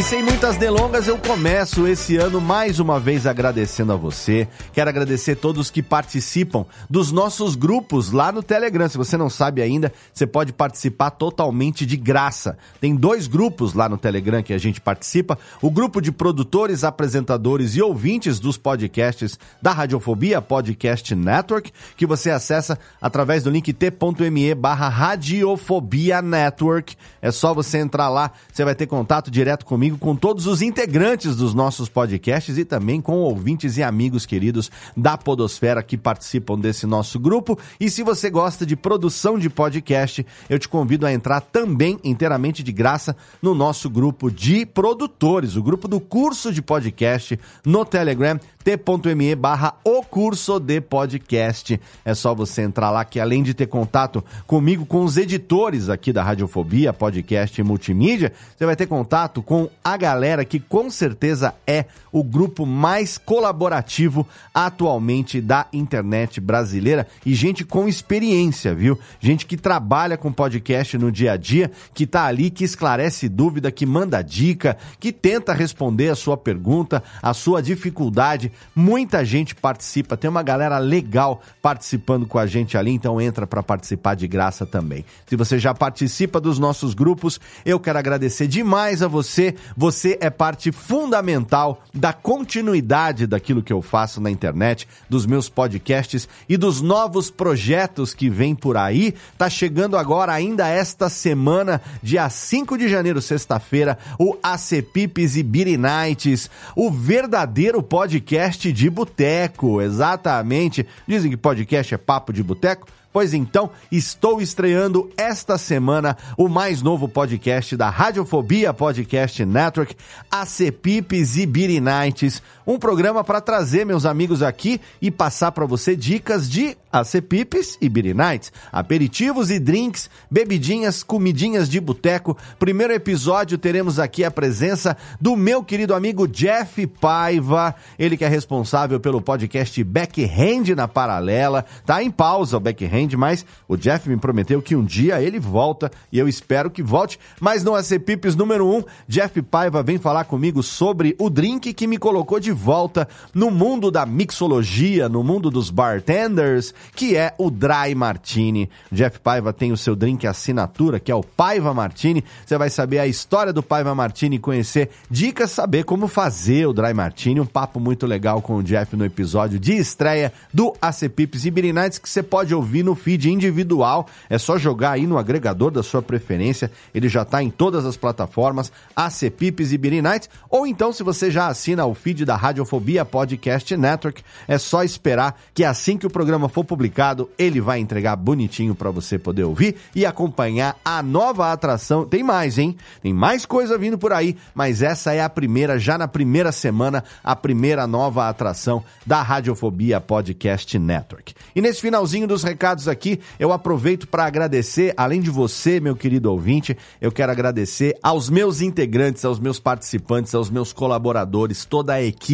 E 0.00 0.02
sem 0.02 0.22
muitas 0.22 0.56
delongas, 0.56 1.08
eu 1.08 1.18
começo 1.18 1.86
esse 1.86 2.16
ano 2.16 2.40
mais 2.40 2.80
uma 2.80 2.98
vez 2.98 3.26
agradecendo 3.26 3.92
a 3.92 3.96
você. 3.96 4.48
Quero 4.72 4.88
agradecer 4.88 5.36
todos 5.36 5.70
que 5.70 5.82
participam 5.82 6.64
dos 6.88 7.12
nossos 7.12 7.54
grupos 7.54 8.10
lá 8.10 8.32
no 8.32 8.42
Telegram. 8.42 8.88
Se 8.88 8.96
você 8.96 9.18
não 9.18 9.28
sabe 9.28 9.60
ainda, 9.60 9.92
você 10.10 10.26
pode 10.26 10.54
participar 10.54 11.10
totalmente 11.10 11.84
de 11.84 11.98
graça. 11.98 12.56
Tem 12.80 12.96
dois 12.96 13.26
grupos 13.26 13.74
lá 13.74 13.90
no 13.90 13.98
Telegram 13.98 14.42
que 14.42 14.54
a 14.54 14.58
gente 14.58 14.80
participa: 14.80 15.38
o 15.60 15.70
grupo 15.70 16.00
de 16.00 16.10
produtores, 16.10 16.82
apresentadores 16.82 17.76
e 17.76 17.82
ouvintes 17.82 18.40
dos 18.40 18.56
podcasts 18.56 19.38
da 19.60 19.70
Radiofobia 19.70 20.40
Podcast 20.40 21.14
Network, 21.14 21.74
que 21.94 22.06
você 22.06 22.30
acessa 22.30 22.78
através 23.02 23.42
do 23.42 23.50
link 23.50 23.70
t.me 23.70 24.54
barra 24.54 24.88
Radiofobia 24.88 26.22
Network. 26.22 26.96
É 27.20 27.30
só 27.30 27.52
você 27.52 27.76
entrar 27.76 28.08
lá, 28.08 28.30
você 28.50 28.64
vai 28.64 28.74
ter 28.74 28.86
contato 28.86 29.30
direto 29.30 29.66
comigo 29.66 29.89
comigo, 29.90 29.98
com 29.98 30.14
todos 30.14 30.46
os 30.46 30.62
integrantes 30.62 31.36
dos 31.36 31.54
nossos 31.54 31.88
podcasts 31.88 32.56
e 32.56 32.64
também 32.64 33.00
com 33.00 33.18
ouvintes 33.18 33.76
e 33.76 33.82
amigos 33.82 34.24
queridos 34.24 34.70
da 34.96 35.16
Podosfera 35.16 35.82
que 35.82 35.96
participam 35.96 36.58
desse 36.58 36.86
nosso 36.86 37.18
grupo. 37.18 37.58
E 37.78 37.90
se 37.90 38.02
você 38.02 38.30
gosta 38.30 38.64
de 38.64 38.76
produção 38.76 39.38
de 39.38 39.50
podcast, 39.50 40.24
eu 40.48 40.58
te 40.58 40.68
convido 40.68 41.06
a 41.06 41.12
entrar 41.12 41.40
também 41.40 41.98
inteiramente 42.04 42.62
de 42.62 42.72
graça 42.72 43.16
no 43.42 43.54
nosso 43.54 43.88
grupo 43.90 44.30
de 44.30 44.64
produtores, 44.64 45.56
o 45.56 45.62
grupo 45.62 45.88
do 45.88 46.00
curso 46.00 46.52
de 46.52 46.62
podcast 46.62 47.38
no 47.64 47.84
Telegram 47.84 48.38
t.me 48.62 49.34
barra 49.34 49.74
o 49.82 50.02
curso 50.02 50.60
de 50.60 50.80
podcast. 50.80 51.80
É 52.04 52.14
só 52.14 52.34
você 52.34 52.62
entrar 52.62 52.90
lá 52.90 53.04
que 53.04 53.18
além 53.18 53.42
de 53.42 53.54
ter 53.54 53.66
contato 53.66 54.22
comigo, 54.46 54.84
com 54.84 55.02
os 55.02 55.16
editores 55.16 55.88
aqui 55.88 56.12
da 56.12 56.22
Radiofobia, 56.22 56.92
podcast 56.92 57.58
e 57.58 57.64
multimídia, 57.64 58.32
você 58.56 58.66
vai 58.66 58.76
ter 58.76 58.86
contato 58.86 59.42
com 59.42 59.68
a 59.82 59.96
galera 59.96 60.44
que 60.44 60.60
com 60.60 60.90
certeza 60.90 61.54
é 61.66 61.86
o 62.12 62.22
grupo 62.22 62.66
mais 62.66 63.16
colaborativo 63.16 64.26
atualmente 64.52 65.40
da 65.40 65.66
internet 65.72 66.40
brasileira 66.40 67.06
e 67.24 67.34
gente 67.34 67.64
com 67.64 67.88
experiência, 67.88 68.74
viu? 68.74 68.98
Gente 69.20 69.46
que 69.46 69.56
trabalha 69.56 70.16
com 70.16 70.32
podcast 70.32 70.98
no 70.98 71.10
dia 71.10 71.32
a 71.32 71.36
dia, 71.36 71.70
que 71.94 72.06
tá 72.06 72.26
ali, 72.26 72.50
que 72.50 72.64
esclarece 72.64 73.28
dúvida, 73.28 73.70
que 73.70 73.86
manda 73.86 74.22
dica, 74.22 74.76
que 74.98 75.12
tenta 75.12 75.52
responder 75.52 76.10
a 76.10 76.14
sua 76.14 76.36
pergunta, 76.36 77.02
a 77.22 77.32
sua 77.32 77.62
dificuldade 77.62 78.49
muita 78.74 79.24
gente 79.24 79.54
participa, 79.54 80.16
tem 80.16 80.30
uma 80.30 80.42
galera 80.42 80.78
legal 80.78 81.42
participando 81.62 82.26
com 82.26 82.38
a 82.38 82.46
gente 82.46 82.76
ali, 82.76 82.90
então 82.90 83.20
entra 83.20 83.46
para 83.46 83.62
participar 83.62 84.14
de 84.14 84.26
graça 84.26 84.66
também. 84.66 85.04
Se 85.26 85.36
você 85.36 85.58
já 85.58 85.74
participa 85.74 86.40
dos 86.40 86.58
nossos 86.58 86.94
grupos, 86.94 87.40
eu 87.64 87.78
quero 87.78 87.98
agradecer 87.98 88.46
demais 88.46 89.02
a 89.02 89.08
você. 89.08 89.54
Você 89.76 90.18
é 90.20 90.30
parte 90.30 90.72
fundamental 90.72 91.82
da 91.94 92.12
continuidade 92.12 93.26
daquilo 93.26 93.62
que 93.62 93.72
eu 93.72 93.82
faço 93.82 94.20
na 94.20 94.30
internet, 94.30 94.88
dos 95.08 95.26
meus 95.26 95.48
podcasts 95.48 96.28
e 96.48 96.56
dos 96.56 96.80
novos 96.80 97.30
projetos 97.30 98.14
que 98.14 98.28
vêm 98.28 98.54
por 98.54 98.76
aí. 98.76 99.14
Tá 99.36 99.48
chegando 99.50 99.96
agora, 99.96 100.32
ainda 100.32 100.68
esta 100.68 101.08
semana, 101.08 101.80
dia 102.02 102.28
5 102.28 102.78
de 102.78 102.88
janeiro, 102.88 103.20
sexta-feira, 103.20 103.98
o 104.18 104.36
AC 104.42 104.82
Pipes 104.92 105.36
e 105.36 105.42
Nights, 105.76 106.50
o 106.74 106.90
verdadeiro 106.90 107.82
podcast 107.82 108.39
de 108.72 108.88
boteco, 108.88 109.80
exatamente. 109.82 110.86
Dizem 111.06 111.30
que 111.30 111.36
podcast 111.36 111.94
é 111.94 111.98
papo 111.98 112.32
de 112.32 112.42
boteco. 112.42 112.86
Pois 113.12 113.34
então, 113.34 113.70
estou 113.90 114.40
estreando 114.40 115.10
esta 115.16 115.58
semana 115.58 116.16
o 116.36 116.48
mais 116.48 116.80
novo 116.80 117.08
podcast 117.08 117.76
da 117.76 117.90
Radiofobia 117.90 118.72
Podcast 118.72 119.44
Network, 119.44 119.96
ACPIPs 120.30 121.36
e 121.36 121.46
Nights, 121.80 122.40
um 122.70 122.78
programa 122.78 123.24
para 123.24 123.40
trazer 123.40 123.84
meus 123.84 124.06
amigos 124.06 124.42
aqui 124.42 124.80
e 125.02 125.10
passar 125.10 125.50
para 125.50 125.66
você 125.66 125.96
dicas 125.96 126.48
de 126.48 126.76
ACPIPs 126.92 127.78
e 127.80 127.88
Beer 127.88 128.14
Nights, 128.14 128.52
aperitivos 128.70 129.50
e 129.50 129.58
drinks, 129.58 130.10
bebidinhas, 130.30 131.02
comidinhas 131.02 131.68
de 131.68 131.80
boteco. 131.80 132.36
Primeiro 132.58 132.92
episódio 132.92 133.58
teremos 133.58 133.98
aqui 133.98 134.24
a 134.24 134.30
presença 134.30 134.96
do 135.20 135.36
meu 135.36 135.64
querido 135.64 135.94
amigo 135.94 136.28
Jeff 136.28 136.86
Paiva, 136.86 137.74
ele 137.98 138.16
que 138.16 138.24
é 138.24 138.28
responsável 138.28 139.00
pelo 139.00 139.20
podcast 139.20 139.82
Backhand 139.82 140.74
na 140.76 140.86
Paralela. 140.86 141.64
Tá 141.84 142.02
em 142.02 142.10
pausa 142.10 142.56
o 142.56 142.60
Backhand, 142.60 143.16
mas 143.16 143.44
o 143.68 143.76
Jeff 143.76 144.08
me 144.08 144.16
prometeu 144.16 144.62
que 144.62 144.76
um 144.76 144.84
dia 144.84 145.20
ele 145.20 145.38
volta 145.38 145.90
e 146.12 146.18
eu 146.18 146.28
espero 146.28 146.70
que 146.70 146.82
volte. 146.82 147.18
Mas 147.40 147.64
no 147.64 147.74
ACPIPs 147.74 148.36
número 148.36 148.66
1, 148.66 148.76
um, 148.76 148.84
Jeff 149.08 149.42
Paiva 149.42 149.82
vem 149.82 149.98
falar 149.98 150.24
comigo 150.24 150.62
sobre 150.62 151.16
o 151.18 151.30
drink 151.30 151.72
que 151.72 151.86
me 151.86 151.98
colocou 151.98 152.38
de 152.38 152.52
volta 152.60 153.08
no 153.32 153.50
mundo 153.50 153.90
da 153.90 154.04
mixologia, 154.04 155.08
no 155.08 155.24
mundo 155.24 155.50
dos 155.50 155.70
bartenders, 155.70 156.74
que 156.94 157.16
é 157.16 157.34
o 157.38 157.50
Dry 157.50 157.94
Martini. 157.96 158.68
Jeff 158.92 159.18
Paiva 159.18 159.52
tem 159.52 159.72
o 159.72 159.76
seu 159.76 159.96
drink 159.96 160.26
assinatura, 160.26 161.00
que 161.00 161.10
é 161.10 161.14
o 161.14 161.22
Paiva 161.22 161.72
Martini. 161.72 162.22
Você 162.44 162.58
vai 162.58 162.68
saber 162.68 162.98
a 162.98 163.06
história 163.06 163.52
do 163.52 163.62
Paiva 163.62 163.94
Martini, 163.94 164.38
conhecer 164.38 164.90
dicas, 165.10 165.50
saber 165.50 165.84
como 165.84 166.06
fazer 166.06 166.66
o 166.66 166.72
Dry 166.72 166.92
Martini. 166.92 167.40
Um 167.40 167.46
papo 167.46 167.80
muito 167.80 168.06
legal 168.06 168.42
com 168.42 168.56
o 168.56 168.62
Jeff 168.62 168.94
no 168.94 169.04
episódio 169.04 169.58
de 169.58 169.72
estreia 169.72 170.32
do 170.52 170.74
ACPips 170.82 171.46
e 171.46 171.50
Beer 171.50 171.72
Nights, 171.72 171.98
que 171.98 172.08
você 172.08 172.22
pode 172.22 172.54
ouvir 172.54 172.82
no 172.82 172.94
feed 172.94 173.30
individual. 173.30 174.06
É 174.28 174.36
só 174.36 174.58
jogar 174.58 174.92
aí 174.92 175.06
no 175.06 175.16
agregador 175.16 175.70
da 175.70 175.82
sua 175.82 176.02
preferência. 176.02 176.70
Ele 176.94 177.08
já 177.08 177.22
está 177.22 177.42
em 177.42 177.48
todas 177.48 177.86
as 177.86 177.96
plataformas, 177.96 178.70
ACPips 178.94 179.72
e 179.72 179.78
Beer 179.78 180.02
Nights. 180.02 180.28
Ou 180.50 180.66
então, 180.66 180.92
se 180.92 181.02
você 181.02 181.30
já 181.30 181.46
assina 181.46 181.86
o 181.86 181.94
feed 181.94 182.24
da 182.24 182.36
Radiofobia 182.50 183.04
Podcast 183.04 183.76
Network, 183.76 184.24
é 184.48 184.58
só 184.58 184.82
esperar 184.82 185.40
que 185.54 185.64
assim 185.64 185.96
que 185.96 186.06
o 186.06 186.10
programa 186.10 186.48
for 186.48 186.64
publicado, 186.64 187.30
ele 187.38 187.60
vai 187.60 187.78
entregar 187.78 188.16
bonitinho 188.16 188.74
para 188.74 188.90
você 188.90 189.18
poder 189.18 189.44
ouvir 189.44 189.76
e 189.94 190.04
acompanhar 190.04 190.76
a 190.84 191.00
nova 191.00 191.52
atração. 191.52 192.04
Tem 192.04 192.24
mais, 192.24 192.58
hein? 192.58 192.76
Tem 193.00 193.14
mais 193.14 193.46
coisa 193.46 193.78
vindo 193.78 193.96
por 193.96 194.12
aí, 194.12 194.36
mas 194.52 194.82
essa 194.82 195.14
é 195.14 195.22
a 195.22 195.28
primeira, 195.28 195.78
já 195.78 195.96
na 195.96 196.08
primeira 196.08 196.50
semana, 196.50 197.04
a 197.22 197.36
primeira 197.36 197.86
nova 197.86 198.28
atração 198.28 198.82
da 199.06 199.22
Radiofobia 199.22 200.00
Podcast 200.00 200.76
Network. 200.76 201.34
E 201.54 201.60
nesse 201.62 201.80
finalzinho 201.80 202.26
dos 202.26 202.42
recados 202.42 202.88
aqui, 202.88 203.20
eu 203.38 203.52
aproveito 203.52 204.08
para 204.08 204.24
agradecer, 204.24 204.92
além 204.96 205.20
de 205.20 205.30
você, 205.30 205.78
meu 205.78 205.94
querido 205.94 206.32
ouvinte, 206.32 206.76
eu 207.00 207.12
quero 207.12 207.30
agradecer 207.30 207.96
aos 208.02 208.28
meus 208.28 208.60
integrantes, 208.60 209.24
aos 209.24 209.38
meus 209.38 209.60
participantes, 209.60 210.34
aos 210.34 210.50
meus 210.50 210.72
colaboradores, 210.72 211.64
toda 211.64 211.92
a 211.94 212.02
equipe 212.02 212.29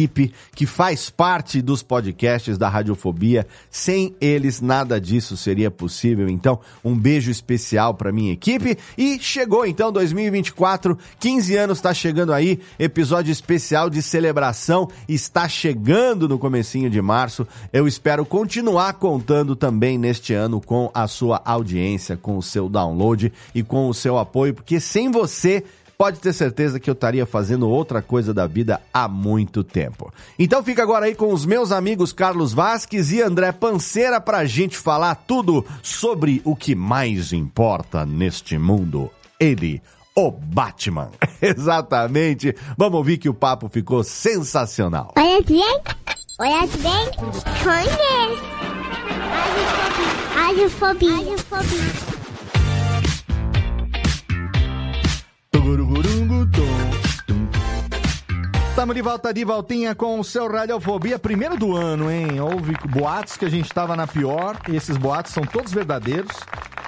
que 0.53 0.65
faz 0.65 1.09
parte 1.09 1.61
dos 1.61 1.81
podcasts 1.81 2.57
da 2.57 2.67
Radiofobia. 2.67 3.47
Sem 3.71 4.13
eles, 4.19 4.59
nada 4.59 4.99
disso 4.99 5.37
seria 5.37 5.71
possível. 5.71 6.27
Então, 6.27 6.59
um 6.83 6.95
beijo 6.95 7.31
especial 7.31 7.93
para 7.93 8.11
minha 8.11 8.33
equipe. 8.33 8.77
E 8.97 9.17
chegou 9.19 9.65
então 9.65 9.91
2024, 9.91 10.97
15 11.19 11.55
anos 11.55 11.77
está 11.77 11.93
chegando 11.93 12.33
aí, 12.33 12.59
episódio 12.77 13.31
especial 13.31 13.89
de 13.89 14.01
celebração 14.01 14.89
está 15.07 15.47
chegando 15.47 16.27
no 16.27 16.37
comecinho 16.37 16.89
de 16.89 17.01
março. 17.01 17.47
Eu 17.71 17.87
espero 17.87 18.25
continuar 18.25 18.93
contando 18.93 19.55
também 19.55 19.97
neste 19.97 20.33
ano 20.33 20.59
com 20.59 20.91
a 20.93 21.07
sua 21.07 21.41
audiência, 21.45 22.17
com 22.17 22.37
o 22.37 22.43
seu 22.43 22.67
download 22.67 23.31
e 23.55 23.63
com 23.63 23.87
o 23.87 23.93
seu 23.93 24.17
apoio, 24.17 24.53
porque 24.53 24.79
sem 24.79 25.09
você 25.09 25.63
pode 25.97 26.19
ter 26.19 26.31
certeza 26.31 26.79
que 26.79 26.89
eu 26.89 26.93
estaria 26.93 27.25
fazendo 27.25 27.67
outra 27.67 28.01
coisa 28.01 28.33
da 28.33 28.45
vida 28.45 28.79
há 28.93 29.07
muito 29.07 29.63
tempo. 29.63 30.13
Então 30.37 30.63
fica 30.63 30.83
agora 30.83 31.07
aí 31.07 31.15
com 31.15 31.33
os 31.33 31.45
meus 31.45 31.71
amigos 31.71 32.13
Carlos 32.13 32.53
Vasques 32.53 33.11
e 33.11 33.21
André 33.21 33.51
Panceira 33.51 34.21
pra 34.21 34.45
gente 34.45 34.77
falar 34.77 35.15
tudo 35.15 35.65
sobre 35.81 36.41
o 36.45 36.55
que 36.55 36.75
mais 36.75 37.33
importa 37.33 38.05
neste 38.05 38.57
mundo. 38.57 39.09
Ele, 39.39 39.81
o 40.15 40.31
Batman. 40.31 41.09
Exatamente. 41.41 42.55
Vamos 42.77 42.97
ouvir 42.97 43.17
que 43.17 43.29
o 43.29 43.33
papo 43.33 43.67
ficou 43.67 44.03
sensacional. 44.03 45.13
Olha 45.17 45.41
bem, 45.41 45.81
olha 46.39 46.67
bem, 46.67 47.11
conhece. 47.63 48.57
Radiofobia. 50.33 51.15
Radiofobia. 51.15 52.16
Estamos 58.69 58.95
de 58.95 59.01
volta 59.01 59.33
de 59.33 59.43
voltinha 59.43 59.95
com 59.95 60.19
o 60.19 60.23
seu 60.23 60.47
Radiofobia, 60.51 61.17
primeiro 61.17 61.57
do 61.57 61.75
ano, 61.75 62.11
hein? 62.11 62.39
Houve 62.39 62.73
boatos 62.89 63.35
que 63.35 63.45
a 63.45 63.49
gente 63.49 63.65
estava 63.65 63.95
na 63.95 64.05
pior, 64.05 64.57
e 64.69 64.75
esses 64.75 64.97
boatos 64.97 65.33
são 65.33 65.43
todos 65.43 65.71
verdadeiros. 65.73 66.31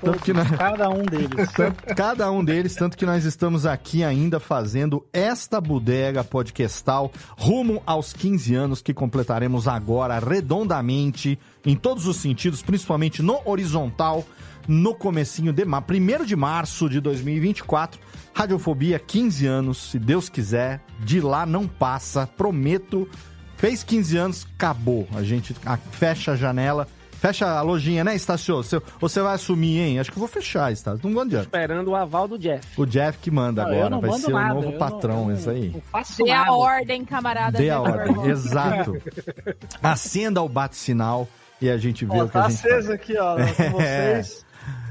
Tanto 0.01 0.19
que 0.19 0.31
nós... 0.31 0.49
Cada 0.51 0.89
um 0.89 1.03
deles. 1.03 1.51
Tanto- 1.51 1.95
cada 1.95 2.31
um 2.31 2.43
deles, 2.45 2.75
tanto 2.75 2.95
que 2.95 3.05
nós 3.05 3.25
estamos 3.25 3.65
aqui 3.65 4.01
ainda 4.03 4.39
fazendo 4.39 5.05
esta 5.11 5.59
bodega 5.59 6.23
podcastal 6.23 7.11
rumo 7.37 7.81
aos 7.85 8.13
15 8.13 8.55
anos 8.55 8.81
que 8.81 8.93
completaremos 8.93 9.67
agora 9.67 10.19
redondamente, 10.19 11.37
em 11.65 11.75
todos 11.75 12.05
os 12.07 12.15
sentidos, 12.17 12.61
principalmente 12.61 13.21
no 13.21 13.41
horizontal, 13.43 14.23
no 14.69 14.93
comecinho 14.93 15.51
de 15.51 15.65
março, 15.65 15.87
primeiro 15.87 16.25
de 16.25 16.35
março 16.35 16.87
de 16.87 17.01
2024. 17.01 17.99
Radiofobia, 18.33 18.99
15 18.99 19.47
anos, 19.47 19.89
se 19.89 19.97
Deus 19.99 20.29
quiser, 20.29 20.79
de 20.99 21.19
lá 21.19 21.45
não 21.45 21.67
passa, 21.67 22.27
prometo. 22.27 23.09
Fez 23.57 23.83
15 23.83 24.15
anos, 24.17 24.47
acabou. 24.55 25.07
A 25.15 25.23
gente 25.23 25.55
a- 25.65 25.75
fecha 25.75 26.31
a 26.33 26.35
janela, 26.35 26.87
fecha 27.19 27.45
a 27.49 27.61
lojinha, 27.61 28.03
né, 28.03 28.15
Estácio? 28.15 28.55
Você, 28.57 28.79
você 29.01 29.19
vai 29.21 29.33
assumir, 29.35 29.79
hein? 29.79 29.99
Acho 29.99 30.11
que 30.11 30.17
eu 30.17 30.21
vou 30.21 30.29
fechar, 30.29 30.71
Estácio. 30.71 31.09
Não 31.09 31.19
adianta. 31.19 31.45
Esperando 31.45 31.89
o 31.89 31.95
aval 31.95 32.27
do 32.27 32.37
Jeff. 32.39 32.79
O 32.79 32.85
Jeff 32.85 33.17
que 33.17 33.29
manda 33.31 33.63
Não, 33.65 33.71
agora, 33.71 33.97
vai 33.99 34.11
ser 34.19 34.31
nada, 34.31 34.51
o 34.53 34.61
novo 34.61 34.73
eu 34.73 34.77
patrão, 34.77 35.25
não- 35.25 35.33
isso 35.33 35.49
aí. 35.49 35.75
Dê 36.23 36.31
a 36.31 36.37
nada. 36.37 36.53
ordem, 36.53 37.03
camarada. 37.03 37.57
Dê 37.57 37.69
a 37.71 37.81
ordem, 37.81 38.29
exato. 38.29 38.95
Acenda 39.83 40.41
o 40.41 40.47
bate-sinal 40.47 41.27
e 41.61 41.69
a 41.69 41.77
gente 41.77 42.05
vê 42.05 42.17
Ó, 42.19 42.23
o 42.23 42.27
que 42.27 42.33
tá 42.33 42.45
a 42.45 42.49
gente 42.49 42.59
aceso 42.59 42.87
faz. 42.87 42.89
aqui, 42.91 43.17
ó, 43.17 43.35
com 43.35 43.71
vocês. 43.77 44.45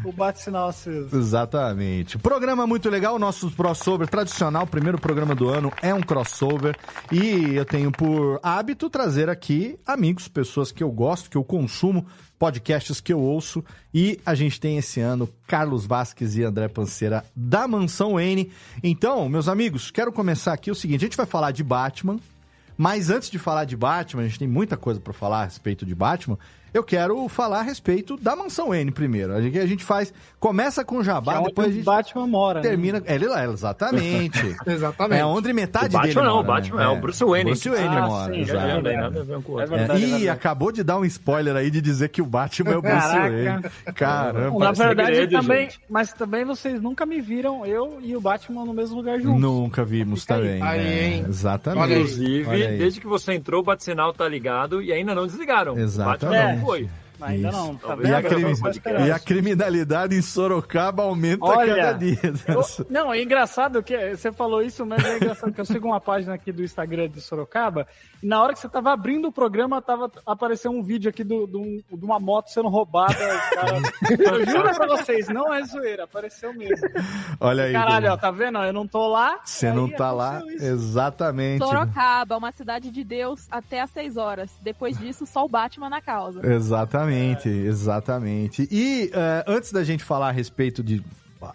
O 0.05 0.13
bate-sinal 0.13 0.69
aceso. 0.69 1.17
Exatamente. 1.17 2.19
Programa 2.19 2.67
muito 2.67 2.89
legal, 2.89 3.19
nosso 3.19 3.51
crossover 3.51 4.09
tradicional, 4.09 4.67
primeiro 4.67 4.99
programa 4.99 5.35
do 5.35 5.49
ano 5.49 5.73
é 5.83 5.93
um 5.93 6.01
crossover 6.01 6.77
e 7.11 7.55
eu 7.55 7.65
tenho 7.65 7.91
por 7.91 8.39
hábito 8.43 8.89
trazer 8.89 9.29
aqui 9.29 9.79
amigos, 9.87 10.29
pessoas 10.29 10.71
que 10.71 10.83
eu 10.83 10.91
gosto, 10.91 11.31
que 11.31 11.37
eu 11.37 11.45
consumo, 11.45 12.07
podcasts 12.39 13.01
que 13.01 13.13
eu 13.13 13.21
ouço 13.21 13.65
e 13.93 14.21
a 14.25 14.35
gente 14.35 14.61
tem 14.61 14.79
esse 14.79 15.01
ano 15.01 15.29
Carlos 15.47 15.85
Vasques 15.85 16.37
e 16.37 16.45
André 16.45 16.69
Panceira 16.69 17.25
da 17.35 17.67
Mansão 17.67 18.19
N. 18.19 18.51
Então, 18.83 19.29
meus 19.29 19.49
amigos, 19.49 19.91
quero 19.91 20.13
começar 20.13 20.53
aqui 20.53 20.71
o 20.71 20.75
seguinte, 20.75 21.05
a 21.05 21.07
gente 21.07 21.17
vai 21.17 21.27
falar 21.27 21.51
de 21.51 21.65
Batman, 21.65 22.19
mas 22.77 23.11
antes 23.11 23.29
de 23.29 23.41
falar 23.41 23.65
de 23.65 23.77
Batman, 23.77 24.23
a 24.23 24.27
gente 24.27 24.39
tem 24.39 24.47
muita 24.47 24.77
coisa 24.77 25.01
pra 25.01 25.13
falar 25.13 25.41
a 25.41 25.45
respeito 25.45 25.85
de 25.85 25.97
Batman. 25.97 26.39
Eu 26.73 26.83
quero 26.83 27.29
falar 27.29 27.61
a 27.61 27.63
respeito 27.63 28.17
da 28.17 28.37
Mansão 28.37 28.75
N 28.75 28.91
primeiro. 28.91 29.33
A 29.35 29.41
gente, 29.41 29.59
a 29.59 29.67
gente 29.67 29.85
faz. 29.85 30.13
Começa 30.39 30.85
com 30.85 30.99
o 30.99 31.05
Jabá, 31.05 31.33
Que 31.33 31.39
é 31.39 31.41
onde 31.41 31.49
depois 31.49 31.67
a 31.67 31.71
o 31.71 31.73
gente. 31.73 31.85
Batman 31.85 32.27
mora, 32.27 32.61
né? 32.61 32.69
Termina. 32.69 33.03
É, 33.07 33.15
ele 33.15 33.27
lá, 33.27 33.45
exatamente. 33.45 34.57
Exatamente. 34.67 35.21
É 35.21 35.25
onde 35.25 35.53
metade 35.53 35.87
O 35.97 36.01
dele 36.01 36.15
Batman 36.15 36.23
não, 36.23 36.35
mora, 36.37 36.45
o 36.45 36.47
Batman 36.47 36.77
né? 36.79 36.85
é 36.85 36.89
o 36.89 36.97
Bruce 37.01 37.25
Wayne. 37.25 37.51
Bruce 37.51 37.69
Wayne 37.69 37.97
Ah, 37.97 38.07
mora. 38.07 38.35
sim, 38.35 38.45
já 38.45 38.75
não 38.75 38.83
tem 38.83 38.97
nada 38.97 39.21
a 39.21 39.25
ver 39.25 39.43
com 39.43 39.53
o 39.53 39.57
outro. 39.57 39.75
É, 39.75 39.79
verdade, 39.79 40.05
é 40.05 40.19
Ih, 40.21 40.29
acabou 40.29 40.71
de 40.73 40.83
dar 40.85 40.99
um 40.99 41.05
spoiler 41.05 41.57
aí 41.57 41.71
de 41.71 41.81
dizer 41.81 42.09
que 42.11 42.23
o 42.23 42.27
Batman 42.27 42.73
é 42.73 42.77
o 42.77 42.83
Bruce 42.83 42.97
Caraca. 42.97 43.31
Wayne. 43.31 43.63
Caramba. 43.95 44.59
Na 44.59 44.73
verdade, 44.73 45.09
segredo, 45.17 45.41
também. 45.41 45.61
gente. 45.63 45.81
Mas 45.89 46.13
também 46.13 46.45
vocês 46.45 46.81
nunca 46.81 47.05
me 47.07 47.21
viram, 47.21 47.65
eu 47.67 47.99
e 48.03 48.17
o 48.17 48.21
Batman 48.21 48.65
no 48.65 48.73
mesmo 48.73 48.97
lugar 48.97 49.19
juntos. 49.21 49.41
Nunca 49.41 49.85
vimos 49.85 50.21
Fica 50.23 50.35
aí. 50.37 50.41
também. 50.43 50.63
Aí, 50.63 50.79
né? 50.85 51.05
hein? 51.09 51.25
Exatamente. 51.29 51.83
Aí. 51.93 51.93
Inclusive, 51.99 52.51
desde, 52.51 52.85
aí. 52.85 52.93
que 53.03 53.07
você 53.07 53.33
entrou, 53.35 53.61
o 53.61 53.65
bate-sinal 53.65 54.13
tá 54.13 54.29
ligado 54.29 54.81
e 54.83 54.93
ainda 54.93 55.15
não 55.15 55.27
desligaram. 55.27 55.75
O 55.75 55.79
Exatamente. 55.79 56.58
Não 56.59 56.67
foi. 56.67 56.89
Ainda 57.21 57.49
Isso. 57.49 57.57
não, 57.57 57.75
tá 57.77 57.97
E 58.03 58.15
a, 58.15 58.71
esperar. 58.71 59.07
e 59.07 59.11
a 59.11 59.19
criminalidade 59.19 60.15
em 60.15 60.23
Sorocaba 60.23 61.03
aumenta 61.03 61.45
Olha, 61.45 61.75
cada 61.77 61.93
dia. 61.99 62.19
eu- 62.49 62.87
não, 62.89 63.13
é 63.13 63.23
engraçado 63.23 63.83
que 63.83 64.17
você 64.17 64.31
falou 64.33 64.63
isso, 64.63 64.87
mas 64.87 65.05
é 65.05 65.17
engraçado 65.17 65.53
que 65.53 65.61
eu 65.61 65.65
sigo 65.65 65.89
uma 65.89 66.01
página 66.01 66.35
aqui 66.35 66.53
do 66.53 66.63
Instagram 66.63 67.09
de 67.09 67.21
Sorocaba 67.21 67.87
e 68.23 68.27
na 68.27 68.43
hora 68.43 68.53
que 68.53 68.61
você 68.61 68.69
tava 68.69 68.93
abrindo 68.93 69.29
o 69.29 69.33
programa, 69.33 69.81
tava 69.83 70.11
apareceu 70.27 70.71
um 70.71 70.83
vídeo 70.83 71.09
aqui 71.11 71.25
do, 71.25 71.47
do- 71.47 71.83
de 71.97 72.05
uma 72.05 72.19
moto 72.21 72.49
sendo 72.49 72.69
roubada. 72.69 73.15
cara. 73.15 73.79
Eu 74.39 74.47
juro 74.47 74.75
pra 74.75 74.87
vocês, 74.87 75.29
não 75.29 75.53
é 75.53 75.65
zoeira, 75.65 76.05
apareceu 76.05 76.53
mesmo. 76.55 76.89
Olha 77.41 77.65
aí. 77.65 77.73
Caralho, 77.73 78.13
ó, 78.13 78.17
tá 78.17 78.31
vendo? 78.31 78.59
Eu 78.59 78.73
não 78.73 78.87
tô 78.87 79.09
lá. 79.09 79.41
Você 79.45 79.73
não 79.73 79.89
tá 79.89 80.11
lá? 80.13 80.43
isso. 80.47 80.65
Exatamente. 80.65 81.65
Sorocaba, 81.65 82.37
uma 82.37 82.53
cidade 82.53 82.91
de 82.91 83.03
Deus, 83.05 83.47
até 83.51 83.81
às 83.81 83.91
6 83.91 84.17
horas. 84.17 84.51
Depois 84.63 84.97
disso, 84.99 85.27
só 85.27 85.45
o 85.45 85.49
Batman 85.49 85.89
na 85.89 86.01
causa. 86.01 86.41
Exatamente, 86.47 87.08
exatamente. 87.49 88.69
E 88.71 89.11
eh, 89.13 89.45
antes 89.47 89.73
da 89.73 89.83
gente 89.85 90.03
falar 90.05 90.29
a 90.29 90.33
respeito 90.33 90.83
de. 90.83 91.03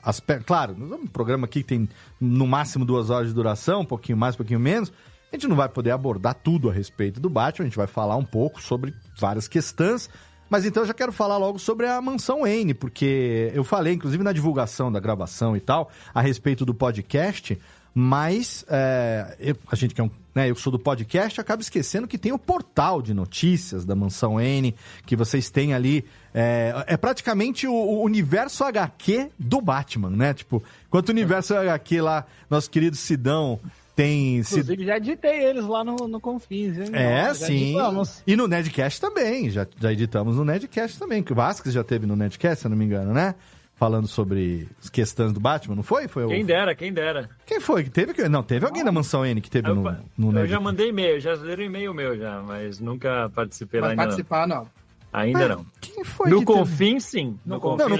aspe- 0.03 0.39
Claro, 0.45 0.75
nós 0.77 0.91
um 0.99 1.07
programa 1.07 1.45
aqui 1.45 1.61
que 1.61 1.67
tem 1.69 1.89
no 2.19 2.47
máximo 2.47 2.85
duas 2.85 3.09
horas 3.09 3.27
de 3.27 3.33
duração, 3.33 3.81
um 3.81 3.85
pouquinho 3.85 4.17
mais, 4.17 4.35
um 4.35 4.37
pouquinho 4.37 4.59
menos. 4.59 4.91
A 5.31 5.35
gente 5.35 5.47
não 5.47 5.55
vai 5.55 5.67
poder 5.67 5.91
abordar 5.91 6.35
tudo 6.35 6.69
a 6.69 6.73
respeito 6.73 7.19
do 7.19 7.29
Batman, 7.29 7.63
a 7.65 7.67
gente 7.67 7.77
vai 7.77 7.87
falar 7.87 8.15
um 8.17 8.25
pouco 8.25 8.61
sobre 8.61 8.93
várias 9.19 9.47
questões. 9.47 10.09
Mas 10.49 10.65
então 10.65 10.83
eu 10.83 10.87
já 10.87 10.93
quero 10.93 11.11
falar 11.11 11.37
logo 11.37 11.57
sobre 11.57 11.87
a 11.87 11.99
Mansão 11.99 12.41
Wayne, 12.41 12.75
porque 12.75 13.51
eu 13.55 13.63
falei, 13.63 13.93
inclusive 13.93 14.23
na 14.23 14.31
divulgação 14.31 14.91
da 14.91 14.99
gravação 14.99 15.57
e 15.57 15.59
tal, 15.59 15.89
a 16.13 16.21
respeito 16.21 16.63
do 16.63 16.73
podcast, 16.75 17.57
mas 17.93 18.65
é, 18.69 19.35
eu- 19.39 19.57
a 19.71 19.75
gente 19.75 19.93
que 19.93 20.01
é 20.01 20.03
um. 20.03 20.09
Né, 20.35 20.49
eu 20.49 20.55
sou 20.55 20.71
do 20.71 20.79
podcast, 20.79 21.39
acaba 21.39 21.61
esquecendo 21.61 22.07
que 22.07 22.17
tem 22.17 22.31
o 22.31 22.39
portal 22.39 23.03
de 23.03 23.13
notícias 23.13 23.85
da 23.85 23.95
Mansão 23.95 24.41
N, 24.41 24.73
que 25.05 25.15
vocês 25.15 25.51
têm 25.51 25.75
ali. 25.75 26.03
É, 26.33 26.73
é 26.87 26.97
praticamente 26.97 27.67
o, 27.67 27.71
o 27.71 28.01
universo 28.01 28.63
HQ 28.63 29.29
do 29.37 29.61
Batman, 29.61 30.09
né? 30.09 30.33
Tipo, 30.33 30.63
enquanto 30.87 31.09
o 31.09 31.11
universo 31.11 31.53
HQ 31.55 32.01
lá, 32.01 32.25
nosso 32.49 32.67
querido 32.71 32.95
Sidão 32.95 33.59
tem. 33.95 34.37
Inclusive, 34.37 34.83
já 34.85 34.97
editei 34.97 35.43
eles 35.45 35.65
lá 35.65 35.83
no, 35.83 35.95
no 36.07 36.19
Confins, 36.19 36.79
hein? 36.79 36.89
É, 36.93 37.25
Já 37.25 37.35
sim. 37.35 37.65
editamos. 37.69 38.23
E 38.25 38.35
no 38.35 38.47
Nedcast 38.47 38.99
também, 38.99 39.51
já, 39.51 39.67
já 39.79 39.93
editamos 39.93 40.35
no 40.37 40.43
Nedcast 40.43 40.97
também, 40.97 41.21
que 41.21 41.31
o 41.31 41.35
Vasquez 41.35 41.75
já 41.75 41.83
teve 41.83 42.07
no 42.07 42.15
Nedcast, 42.15 42.61
se 42.61 42.65
eu 42.65 42.71
não 42.71 42.77
me 42.77 42.85
engano, 42.85 43.13
né? 43.13 43.35
Falando 43.83 44.07
sobre 44.07 44.67
as 44.81 44.89
questões 44.89 45.33
do 45.33 45.39
Batman, 45.39 45.75
não 45.75 45.83
foi? 45.83 46.07
foi 46.07 46.23
o- 46.25 46.29
Quem 46.29 46.45
dera, 46.45 46.73
quem 46.73 46.93
dera. 46.93 47.29
Quem 47.45 47.59
foi? 47.59 47.83
que 47.83 47.89
Teve 47.89 48.13
que- 48.13 48.27
Não, 48.29 48.41
teve 48.43 48.65
alguém 48.65 48.83
da 48.83 48.91
Mansão 48.91 49.25
N 49.25 49.41
que 49.41 49.49
teve 49.49 49.69
Eu, 49.69 49.75
no, 49.75 49.81
no 50.17 50.27
eu 50.29 50.31
Nerd. 50.31 50.49
já 50.49 50.59
mandei 50.59 50.89
e-mail, 50.89 51.19
já 51.19 51.33
leram 51.33 51.63
e-mail 51.63 51.93
meu 51.93 52.17
já, 52.17 52.41
mas 52.41 52.79
nunca 52.79 53.29
participei 53.35 53.79
lá 53.81 53.87
Vai 53.87 53.91
ainda 53.93 54.03
participar, 54.03 54.47
não. 54.47 54.57
não. 54.57 54.67
Ainda 55.11 55.47
não. 55.47 55.65
Quem 55.79 56.03
foi 56.03 56.29
no 56.29 56.39
que 56.39 56.45
teve? 56.45 56.57
Confins, 56.59 57.03
sim. 57.05 57.37
No, 57.45 57.55
Não, 57.55 57.55
no 57.57 57.61
Confins, 57.61 57.85
No 57.87 57.91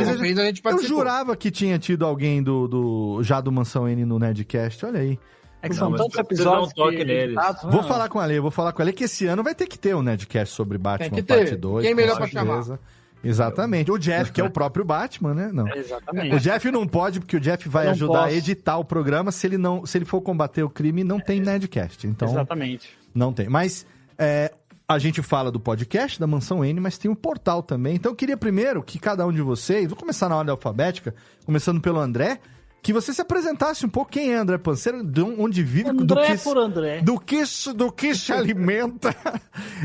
eu, 0.00 0.06
Confins 0.16 0.38
a 0.38 0.44
gente 0.44 0.58
eu 0.58 0.62
participou. 0.62 0.98
jurava 0.98 1.36
que 1.36 1.50
tinha 1.50 1.78
tido 1.78 2.06
alguém 2.06 2.42
do, 2.42 2.66
do 2.66 3.22
já 3.22 3.40
do 3.42 3.52
Mansão 3.52 3.86
N 3.88 4.04
no 4.06 4.18
Nerdcast, 4.18 4.86
olha 4.86 5.00
aí. 5.00 5.18
É 5.60 5.68
que 5.68 5.74
Não, 5.74 5.78
são 5.80 5.90
mas 5.90 6.00
tantos 6.00 6.16
um 6.16 6.20
episódios. 6.20 6.72
toque 6.72 7.04
que- 7.04 7.34
Vou 7.70 7.82
falar 7.82 8.08
com 8.08 8.18
a 8.18 8.24
Ale, 8.24 8.40
vou 8.40 8.50
falar 8.50 8.72
com 8.72 8.80
a 8.80 8.84
Ale 8.84 8.92
que 8.92 9.04
esse 9.04 9.26
ano 9.26 9.42
vai 9.42 9.54
ter 9.54 9.66
que 9.66 9.78
ter 9.78 9.94
um 9.94 10.02
Nerdcast 10.02 10.54
sobre 10.54 10.78
Batman 10.78 11.22
parte 11.22 11.54
2. 11.56 11.84
Quem 11.84 11.94
melhor 11.94 12.12
com 12.18 12.28
pra 12.28 12.28
certeza. 12.28 12.80
Exatamente. 13.24 13.90
O 13.90 13.98
Jeff, 13.98 14.32
que 14.32 14.40
é 14.40 14.44
o 14.44 14.50
próprio 14.52 14.84
Batman, 14.84 15.34
né? 15.34 15.50
Não. 15.52 15.68
Exatamente. 15.68 16.34
O 16.34 16.38
Jeff 16.40 16.70
não 16.70 16.86
pode, 16.86 17.20
porque 17.20 17.36
o 17.36 17.40
Jeff 17.40 17.68
vai 17.68 17.84
Não 17.86 17.92
ajudar 17.92 18.20
a 18.20 18.22
posso. 18.24 18.36
editar 18.36 18.78
o 18.78 18.84
programa. 18.84 19.30
Se 19.32 19.46
ele 19.46 19.58
não, 19.58 19.86
se 19.86 19.98
ele 19.98 20.04
for 20.04 20.20
combater 20.20 20.62
o 20.62 20.70
crime, 20.70 21.04
não 21.04 21.20
tem 21.20 21.40
Nerdcast. 21.40 22.06
Então, 22.06 22.28
Exatamente. 22.28 22.90
não 23.14 23.32
tem. 23.32 23.48
Mas 23.48 23.86
é, 24.18 24.52
a 24.88 24.98
gente 24.98 25.22
fala 25.22 25.50
do 25.50 25.60
podcast 25.60 26.18
da 26.20 26.26
Mansão 26.26 26.64
N, 26.64 26.80
mas 26.80 26.98
tem 26.98 27.10
um 27.10 27.14
portal 27.14 27.62
também. 27.62 27.94
Então 27.96 28.12
eu 28.12 28.16
queria 28.16 28.36
primeiro 28.36 28.82
que 28.82 28.98
cada 28.98 29.26
um 29.26 29.32
de 29.32 29.40
vocês, 29.42 29.88
vou 29.88 29.96
começar 29.96 30.28
na 30.28 30.36
ordem 30.36 30.50
alfabética, 30.50 31.14
começando 31.44 31.80
pelo 31.80 31.98
André, 31.98 32.38
que 32.82 32.92
você 32.92 33.14
se 33.14 33.20
apresentasse 33.22 33.86
um 33.86 33.88
pouco 33.88 34.10
quem 34.10 34.32
é 34.32 34.36
André 34.36 34.58
Panceiro, 34.58 35.04
de 35.04 35.20
onde 35.22 35.62
vive, 35.62 35.92
do 35.92 36.02
André 36.02 36.36
que, 36.36 36.42
por 36.42 36.58
André. 36.58 37.00
do 37.00 37.18
que, 37.20 37.46
se- 37.46 37.72
do 37.72 37.92
que 37.92 38.12
se 38.14 38.32
alimenta 38.34 39.14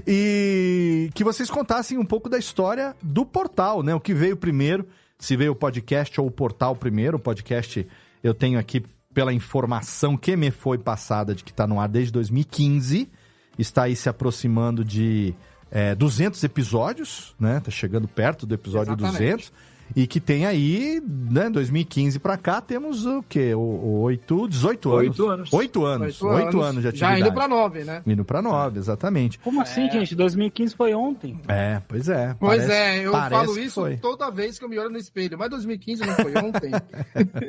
e 0.06 1.10
que 1.14 1.24
vocês 1.24 1.50
contassem 1.50 1.98
um 1.98 2.06
pouco 2.06 2.30
da 2.30 2.38
história 2.38 2.96
do 3.02 3.26
portal, 3.26 3.84
né? 3.84 3.94
O 3.94 4.00
que 4.00 4.14
veio 4.14 4.36
primeiro, 4.36 4.88
se 5.20 5.36
veio 5.36 5.52
o 5.52 5.56
podcast 5.56 6.20
ou 6.20 6.28
o 6.28 6.32
portal 6.32 6.76
primeiro. 6.76 7.18
O 7.18 7.20
podcast 7.20 7.88
eu 8.24 8.34
tenho 8.34 8.58
aqui 8.60 8.84
pela 9.14 9.34
informação 9.34 10.16
que 10.18 10.36
me 10.36 10.52
foi 10.52 10.78
passada 10.78 11.34
de 11.36 11.44
que 11.44 11.52
está 11.52 11.66
no 11.68 11.80
ar 11.80 11.88
desde 11.90 12.12
2015. 12.14 13.10
Está 13.58 13.84
aí 13.84 13.96
se 13.96 14.08
aproximando 14.08 14.84
de 14.86 15.34
é, 15.72 15.96
200 15.96 16.44
episódios, 16.44 17.36
né? 17.40 17.60
Tá 17.60 17.72
chegando 17.72 18.08
perto 18.08 18.46
do 18.46 18.54
episódio 18.54 18.94
Exatamente. 18.94 19.14
200. 19.20 19.52
E 19.96 20.06
que 20.06 20.20
tem 20.20 20.46
aí, 20.46 21.02
né, 21.06 21.50
2015 21.50 22.20
pra 22.20 22.38
cá, 22.38 22.62
temos 22.62 23.06
o 23.06 23.24
quê? 23.24 23.54
O, 23.56 23.60
o 23.60 24.00
8, 24.02 24.48
18 24.48 24.92
anos. 24.92 25.08
Oito 25.20 25.26
anos. 25.28 25.54
8 25.54 25.86
anos. 25.86 26.22
8 26.22 26.62
anos 26.62 26.76
de 26.78 26.82
Já 26.84 26.90
atividade. 26.90 27.22
indo 27.22 27.34
pra 27.34 27.48
nove, 27.48 27.84
né? 27.84 28.04
Indo 28.06 28.24
pra 28.26 28.42
9, 28.42 28.78
exatamente. 28.80 29.40
Como 29.40 29.62
assim, 29.62 29.90
gente? 29.90 30.16
2015 30.16 30.76
foi 30.76 30.94
ontem. 30.94 31.40
É, 31.48 31.82
pois 31.88 32.10
é. 32.10 32.36
Pois 32.40 32.62
parece- 32.64 32.72
é, 32.74 33.06
eu 33.08 33.12
parece 33.12 33.46
falo 33.46 33.60
isso 33.60 33.98
toda 34.02 34.30
vez 34.30 34.60
que 34.60 34.66
eu 34.66 34.70
me 34.70 34.78
olho 34.78 34.90
no 34.92 34.98
espelho. 34.98 35.38
Mas 35.38 35.50
2015 35.50 36.06
não 36.06 36.14
foi 36.16 36.34
ontem. 36.38 36.72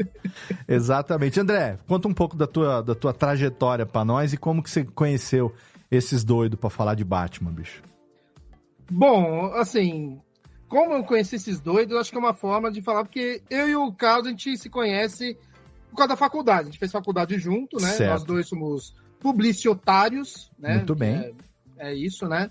Exatamente. 0.66 1.40
André, 1.40 1.78
conta 1.86 2.08
um 2.08 2.14
pouco 2.14 2.36
da 2.36 2.46
tua, 2.46 2.82
da 2.82 2.94
tua 2.94 3.12
trajetória 3.12 3.84
pra 3.86 4.04
nós 4.04 4.32
e 4.32 4.36
como 4.36 4.62
que 4.62 4.70
você 4.70 4.84
conheceu 4.84 5.52
esses 5.90 6.24
doidos 6.24 6.58
pra 6.58 6.70
falar 6.70 6.94
de 6.94 7.04
Batman, 7.04 7.50
bicho. 7.50 7.82
Bom, 8.90 9.52
assim, 9.54 10.18
como 10.68 10.92
eu 10.92 11.04
conheci 11.04 11.36
esses 11.36 11.60
doidos, 11.60 11.94
eu 11.94 12.00
acho 12.00 12.10
que 12.10 12.16
é 12.16 12.20
uma 12.20 12.34
forma 12.34 12.70
de 12.70 12.82
falar, 12.82 13.04
porque 13.04 13.42
eu 13.48 13.68
e 13.68 13.74
o 13.74 13.90
Carlos, 13.92 14.26
a 14.26 14.30
gente 14.30 14.56
se 14.56 14.68
conhece 14.68 15.36
por 15.90 15.96
causa 15.96 16.10
da 16.10 16.16
faculdade. 16.16 16.62
A 16.62 16.64
gente 16.64 16.78
fez 16.78 16.92
faculdade 16.92 17.38
junto, 17.38 17.80
né? 17.80 17.88
Certo. 17.92 18.10
Nós 18.10 18.24
dois 18.24 18.48
somos 18.48 18.94
publicitários, 19.18 20.50
né? 20.58 20.74
Muito 20.76 20.94
bem. 20.94 21.34
É, 21.78 21.90
é 21.90 21.94
isso, 21.94 22.28
né? 22.28 22.50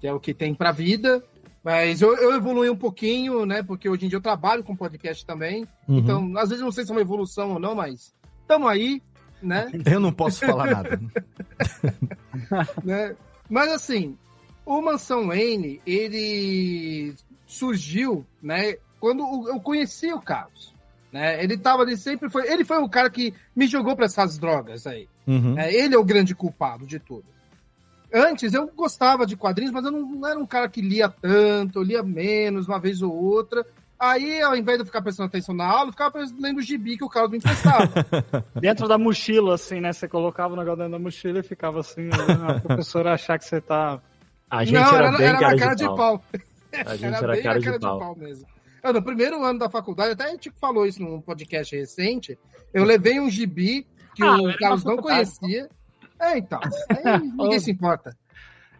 Que 0.00 0.08
é 0.08 0.12
o 0.12 0.20
que 0.20 0.34
tem 0.34 0.54
pra 0.54 0.72
vida. 0.72 1.22
Mas 1.62 2.02
eu, 2.02 2.16
eu 2.16 2.34
evolui 2.34 2.68
um 2.68 2.76
pouquinho, 2.76 3.46
né? 3.46 3.62
Porque 3.62 3.88
hoje 3.88 4.06
em 4.06 4.08
dia 4.08 4.16
eu 4.16 4.22
trabalho 4.22 4.64
com 4.64 4.74
podcast 4.74 5.24
também. 5.24 5.66
Uhum. 5.88 5.98
Então, 5.98 6.36
às 6.36 6.48
vezes 6.48 6.64
não 6.64 6.72
sei 6.72 6.84
se 6.84 6.90
é 6.90 6.94
uma 6.94 7.00
evolução 7.00 7.52
ou 7.52 7.58
não, 7.60 7.74
mas 7.74 8.12
estamos 8.40 8.68
aí, 8.68 9.00
né? 9.40 9.70
Eu 9.86 10.00
não 10.00 10.12
posso 10.12 10.44
falar 10.44 10.66
nada. 10.70 11.00
né? 12.82 13.14
Mas 13.48 13.70
assim, 13.70 14.18
o 14.66 14.80
Mansão 14.80 15.28
Wayne, 15.28 15.80
ele 15.86 17.14
surgiu, 17.52 18.26
né? 18.42 18.76
Quando 18.98 19.48
eu 19.48 19.60
conheci 19.60 20.12
o 20.12 20.20
Carlos, 20.20 20.74
né? 21.12 21.42
Ele 21.42 21.58
tava 21.58 21.82
ali 21.82 21.96
sempre 21.96 22.30
foi, 22.30 22.50
ele 22.50 22.64
foi 22.64 22.78
o 22.78 22.88
cara 22.88 23.10
que 23.10 23.34
me 23.54 23.66
jogou 23.66 23.94
para 23.94 24.06
essas 24.06 24.38
drogas 24.38 24.86
aí. 24.86 25.06
Uhum. 25.26 25.54
né? 25.54 25.72
Ele 25.72 25.94
é 25.94 25.98
o 25.98 26.04
grande 26.04 26.34
culpado 26.34 26.86
de 26.86 26.98
tudo. 26.98 27.24
Antes 28.12 28.54
eu 28.54 28.66
gostava 28.74 29.26
de 29.26 29.36
quadrinhos, 29.36 29.72
mas 29.72 29.84
eu 29.84 29.90
não, 29.90 30.00
não 30.00 30.28
era 30.28 30.38
um 30.38 30.46
cara 30.46 30.68
que 30.68 30.80
lia 30.80 31.08
tanto, 31.08 31.78
eu 31.78 31.82
lia 31.82 32.02
menos, 32.02 32.68
uma 32.68 32.78
vez 32.78 33.02
ou 33.02 33.12
outra. 33.12 33.64
Aí, 33.98 34.42
ao 34.42 34.56
invés 34.56 34.78
de 34.78 34.82
eu 34.82 34.86
ficar 34.86 35.00
prestando 35.00 35.28
atenção 35.28 35.54
na 35.54 35.64
aula, 35.64 35.88
eu 35.88 35.92
ficava 35.92 36.18
lendo 36.40 36.58
o 36.58 36.62
gibi 36.62 36.96
que 36.96 37.04
o 37.04 37.08
Carlos 37.08 37.30
me 37.30 37.38
emprestava. 37.38 37.88
Dentro 38.60 38.88
da 38.88 38.98
mochila, 38.98 39.54
assim, 39.54 39.80
né? 39.80 39.92
Você 39.92 40.08
colocava 40.08 40.54
o 40.54 40.56
negócio 40.56 40.78
dentro 40.78 40.92
da 40.92 40.98
mochila 40.98 41.38
e 41.38 41.42
ficava 41.42 41.80
assim, 41.80 42.08
a 42.10 42.60
professora 42.60 43.14
achar 43.14 43.38
que 43.38 43.44
você 43.44 43.60
tá. 43.60 44.00
A 44.50 44.64
gente 44.64 44.74
Não, 44.74 44.88
era, 44.88 45.06
era, 45.06 45.18
bem 45.18 45.26
era 45.28 45.38
cara, 45.38 45.52
na 45.52 45.58
cara 45.58 45.74
de, 45.74 45.88
de 45.88 45.96
pau. 45.96 46.24
Pau. 46.72 46.82
A 46.92 46.96
gente 46.96 47.04
Era 47.06 47.16
era, 47.18 47.32
bem 47.34 47.42
cara, 47.42 47.60
na 47.60 47.70
de, 47.72 47.78
pau. 47.80 48.16
mesmo. 48.16 48.46
Eu, 48.82 48.92
no 48.92 49.02
primeiro 49.02 49.42
ano 49.44 49.58
da 49.60 49.70
faculdade, 49.70 50.12
até 50.12 50.24
a 50.24 50.28
gente 50.30 50.50
falou 50.60 50.84
isso 50.84 51.00
num 51.00 51.20
podcast 51.20 51.74
recente, 51.76 52.36
eu 52.74 52.82
levei 52.84 53.20
um 53.20 53.30
gibi 53.30 53.86
que 54.14 54.24
Ah, 54.24 54.36
o 54.36 54.56
Carlos 54.58 54.82
não 54.84 54.96
faculdade. 54.96 55.38
conhecia. 55.38 55.68
É, 56.18 56.38
então. 56.38 56.58
Aí 56.90 57.18
ninguém 57.38 57.60
se 57.60 57.70
importa. 57.70 58.16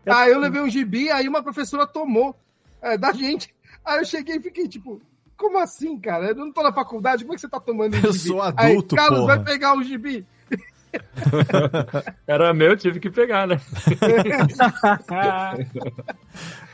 Aí 0.05 0.33
eu 0.33 0.40
levei 0.40 0.61
um 0.61 0.68
gibi, 0.68 1.09
aí 1.11 1.28
uma 1.28 1.42
professora 1.42 1.87
tomou 1.87 2.37
é, 2.81 2.98
da 2.98 3.12
gente. 3.12 3.55
Aí 3.85 3.98
eu 4.00 4.05
cheguei 4.05 4.37
e 4.37 4.40
fiquei 4.40 4.66
tipo, 4.66 5.00
como 5.37 5.59
assim, 5.59 5.96
cara? 5.98 6.26
Eu 6.31 6.35
não 6.35 6.52
tô 6.52 6.62
na 6.64 6.72
faculdade, 6.72 7.22
como 7.22 7.35
é 7.35 7.37
que 7.37 7.40
você 7.40 7.48
tá 7.48 7.61
tomando 7.61 7.94
um 7.94 8.00
Eu 8.00 8.12
gibi? 8.12 8.28
sou 8.28 8.42
Aí, 8.42 8.52
adulto, 8.72 8.96
Carlos, 8.96 9.20
porra. 9.20 9.37
vai 9.37 9.44
pegar 9.44 9.76
o 9.76 9.83
gibi. 9.85 10.26
Era 12.26 12.52
meu, 12.55 12.76
tive 12.76 13.00
que 13.00 13.11
pegar, 13.11 13.46
né? 13.46 13.61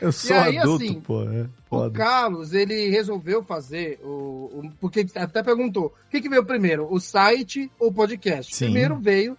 Eu 0.01 0.11
sou 0.11 0.35
aí, 0.35 0.57
adulto, 0.57 0.83
assim, 0.83 0.99
pô. 1.01 1.23
É 1.23 1.45
O. 1.69 1.91
Carlos, 1.91 2.53
ele 2.53 2.89
resolveu 2.89 3.43
fazer 3.43 3.99
o, 4.03 4.49
o- 4.53 4.71
Porque 4.79 5.05
até 5.15 5.43
perguntou: 5.43 5.93
o 6.07 6.09
que, 6.09 6.21
que 6.21 6.29
veio 6.29 6.45
primeiro, 6.45 6.87
o 6.91 6.99
site 6.99 7.71
ou 7.79 7.89
o 7.89 7.93
podcast? 7.93 8.55
Sim. 8.55 8.65
Primeiro 8.65 8.97
veio 8.97 9.37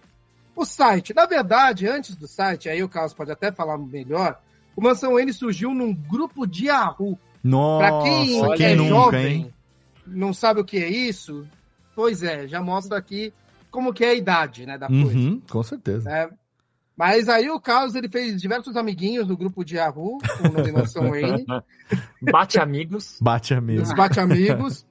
o 0.55 0.65
site. 0.65 1.13
Na 1.13 1.25
verdade, 1.25 1.87
antes 1.87 2.15
do 2.15 2.27
site, 2.27 2.69
aí 2.69 2.83
o 2.83 2.89
Carlos 2.89 3.13
pode 3.13 3.31
até 3.31 3.51
falar 3.51 3.77
melhor, 3.77 4.39
o 4.75 4.81
Mansão 4.81 5.19
N 5.19 5.31
surgiu 5.33 5.73
num 5.73 5.93
grupo 5.93 6.45
de 6.45 6.67
Yahoo. 6.67 7.17
Nossa, 7.43 7.87
Pra 7.87 8.01
quem, 8.03 8.53
quem 8.55 8.65
é 8.67 8.75
nunca, 8.75 8.89
jovem, 8.93 9.25
hein? 9.33 9.53
não 10.05 10.31
sabe 10.31 10.61
o 10.61 10.65
que 10.65 10.77
é 10.77 10.87
isso, 10.87 11.47
pois 11.95 12.21
é, 12.21 12.47
já 12.47 12.61
mostra 12.61 12.95
aqui 12.99 13.33
como 13.71 13.93
que 13.93 14.03
é 14.03 14.09
a 14.09 14.13
idade 14.13 14.65
né, 14.65 14.77
da 14.77 14.87
coisa. 14.87 15.17
Uhum, 15.17 15.41
com 15.49 15.63
certeza. 15.63 16.09
né? 16.09 16.29
Mas 16.95 17.27
aí 17.29 17.49
o 17.49 17.59
Carlos 17.59 17.95
ele 17.95 18.07
fez 18.09 18.39
diversos 18.39 18.75
amiguinhos 18.75 19.27
no 19.27 19.35
grupo 19.35 19.63
de 19.63 19.77
Yahoo, 19.77 20.19
com 20.37 20.47
o 20.49 20.51
nome 20.51 20.71
Mansão 20.71 21.09
Wayne. 21.09 21.45
Bate 22.21 22.59
amigos. 22.59 23.17
Bate 23.19 23.53
amigos. 23.55 23.89
Os 23.89 23.95
bate-amigos. 23.95 24.85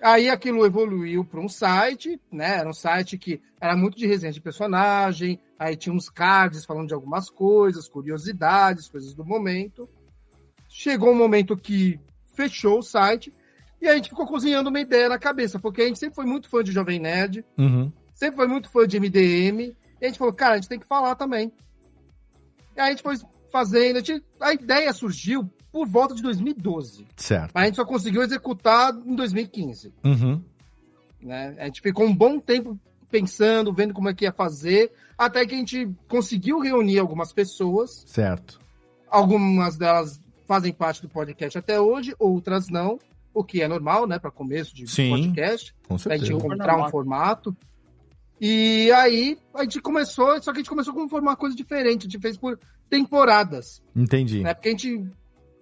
Aí 0.00 0.28
aquilo 0.28 0.64
evoluiu 0.64 1.24
para 1.24 1.40
um 1.40 1.48
site, 1.48 2.20
né? 2.30 2.58
Era 2.58 2.68
um 2.68 2.72
site 2.74 3.18
que 3.18 3.40
era 3.60 3.76
muito 3.76 3.98
de 3.98 4.06
resenha 4.06 4.32
de 4.32 4.40
personagem, 4.40 5.40
aí 5.58 5.74
tinha 5.74 5.92
uns 5.92 6.08
cards 6.08 6.64
falando 6.64 6.86
de 6.86 6.94
algumas 6.94 7.28
coisas, 7.28 7.88
curiosidades, 7.88 8.88
coisas 8.88 9.12
do 9.12 9.24
momento. 9.24 9.88
Chegou 10.68 11.10
um 11.10 11.16
momento 11.18 11.56
que 11.56 11.98
fechou 12.36 12.78
o 12.78 12.82
site 12.82 13.34
e 13.82 13.88
a 13.88 13.96
gente 13.96 14.10
ficou 14.10 14.26
cozinhando 14.26 14.68
uma 14.70 14.78
ideia 14.80 15.08
na 15.08 15.18
cabeça, 15.18 15.58
porque 15.58 15.82
a 15.82 15.86
gente 15.86 15.98
sempre 15.98 16.14
foi 16.14 16.26
muito 16.26 16.48
fã 16.48 16.62
de 16.62 16.70
Jovem 16.70 17.00
Nerd, 17.00 17.44
Uhum. 17.56 17.90
Sempre 18.18 18.36
foi 18.36 18.48
muito 18.48 18.68
fã 18.68 18.86
de 18.86 18.98
MDM, 18.98 19.74
e 20.00 20.04
a 20.04 20.06
gente 20.08 20.18
falou, 20.18 20.32
cara, 20.34 20.54
a 20.54 20.56
gente 20.56 20.68
tem 20.68 20.78
que 20.80 20.86
falar 20.86 21.14
também. 21.14 21.52
E 22.76 22.80
aí 22.80 22.88
a 22.88 22.90
gente 22.90 23.02
foi 23.02 23.14
fazendo, 23.52 23.96
a, 23.96 24.00
gente- 24.00 24.24
a 24.40 24.52
ideia 24.52 24.92
surgiu 24.92 25.48
por 25.70 25.86
volta 25.86 26.14
de 26.14 26.22
2012. 26.22 27.06
Certo. 27.16 27.52
Mas 27.54 27.62
a 27.62 27.66
gente 27.66 27.76
só 27.76 27.84
conseguiu 27.84 28.22
executar 28.22 28.92
em 29.06 29.14
2015. 29.14 29.92
Uhum. 30.04 30.42
Né? 31.20 31.54
A 31.58 31.66
gente 31.66 31.80
ficou 31.80 32.06
um 32.06 32.14
bom 32.14 32.40
tempo 32.40 32.78
pensando, 33.10 33.72
vendo 33.72 33.94
como 33.94 34.08
é 34.08 34.14
que 34.14 34.24
ia 34.24 34.32
fazer, 34.32 34.92
até 35.16 35.46
que 35.46 35.54
a 35.54 35.58
gente 35.58 35.88
conseguiu 36.08 36.58
reunir 36.58 36.98
algumas 36.98 37.32
pessoas. 37.32 38.02
Certo. 38.06 38.58
Algumas 39.08 39.76
delas 39.76 40.20
fazem 40.46 40.72
parte 40.72 41.02
do 41.02 41.08
podcast 41.08 41.56
até 41.58 41.80
hoje, 41.80 42.14
outras 42.18 42.68
não, 42.68 42.98
o 43.34 43.44
que 43.44 43.62
é 43.62 43.68
normal, 43.68 44.06
né, 44.06 44.18
para 44.18 44.30
começo 44.30 44.74
de 44.74 44.86
Sim, 44.86 45.10
podcast. 45.10 45.74
com 45.86 45.94
A 45.94 45.98
gente 45.98 46.08
certeza. 46.08 46.32
encontrar 46.32 46.76
um 46.86 46.88
formato. 46.90 47.56
E 48.40 48.90
aí 48.92 49.36
a 49.54 49.62
gente 49.64 49.80
começou, 49.80 50.40
só 50.42 50.52
que 50.52 50.58
a 50.58 50.62
gente 50.62 50.70
começou 50.70 50.94
com 50.94 51.02
uma 51.18 51.36
coisa 51.36 51.56
diferente, 51.56 52.02
a 52.06 52.10
gente 52.10 52.20
fez 52.20 52.36
por 52.36 52.58
temporadas 52.88 53.82
Entendi. 53.94 54.42
né? 54.42 54.54
Porque 54.54 54.68
a 54.68 54.72
gente 54.72 55.04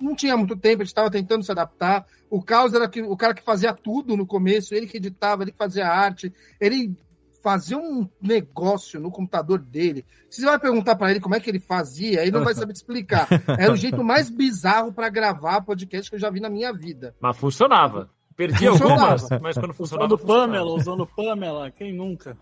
não 0.01 0.15
tinha 0.15 0.37
muito 0.37 0.57
tempo, 0.57 0.83
a 0.83 0.85
gente 0.85 0.93
estava 0.93 1.11
tentando 1.11 1.43
se 1.45 1.51
adaptar. 1.51 2.05
O 2.29 2.43
Caos 2.43 2.75
era 2.75 2.89
que- 2.89 3.03
o 3.03 3.17
cara 3.17 3.33
que 3.35 3.43
fazia 3.43 3.73
tudo 3.73 4.17
no 4.17 4.27
começo, 4.27 4.75
ele 4.75 4.87
que 4.87 4.99
editava, 4.99 5.43
ele 5.43 5.53
que 5.53 5.59
fazia 5.59 5.87
arte, 5.89 6.33
ele 6.61 6.95
fazia 7.43 7.79
um 7.79 8.09
negócio 8.21 8.99
no 9.01 9.11
computador 9.11 9.59
dele. 9.61 10.05
Se 10.29 10.41
você 10.41 10.47
vai 10.47 10.59
perguntar 10.59 10.97
para 10.97 11.11
ele 11.13 11.21
como 11.21 11.35
é 11.37 11.41
que 11.41 11.49
ele 11.49 11.61
fazia, 11.61 12.21
ele 12.23 12.33
não 12.33 12.43
vai 12.45 12.53
saber 12.55 12.73
te 12.73 12.77
explicar. 12.77 13.29
Era 13.59 13.73
o 13.73 13.77
jeito 13.77 14.03
mais 14.05 14.29
bizarro 14.29 14.93
para 14.93 15.09
gravar 15.09 15.61
podcast 15.63 16.11
que 16.11 16.17
eu 16.17 16.21
já 16.21 16.29
vi 16.29 16.41
na 16.41 16.51
minha 16.51 16.73
vida. 16.73 17.15
Mas 17.21 17.37
funcionava. 17.39 18.11
Perdi 18.37 18.67
Funcionava. 18.69 19.13
algumas, 19.13 19.41
mas 19.41 19.57
quando 19.57 19.73
funcionava. 19.73 20.15
Usando 20.15 20.27
Pamela, 20.27 20.71
usando 20.75 21.07
Pamela, 21.07 21.71
quem 21.71 21.95
nunca? 21.95 22.37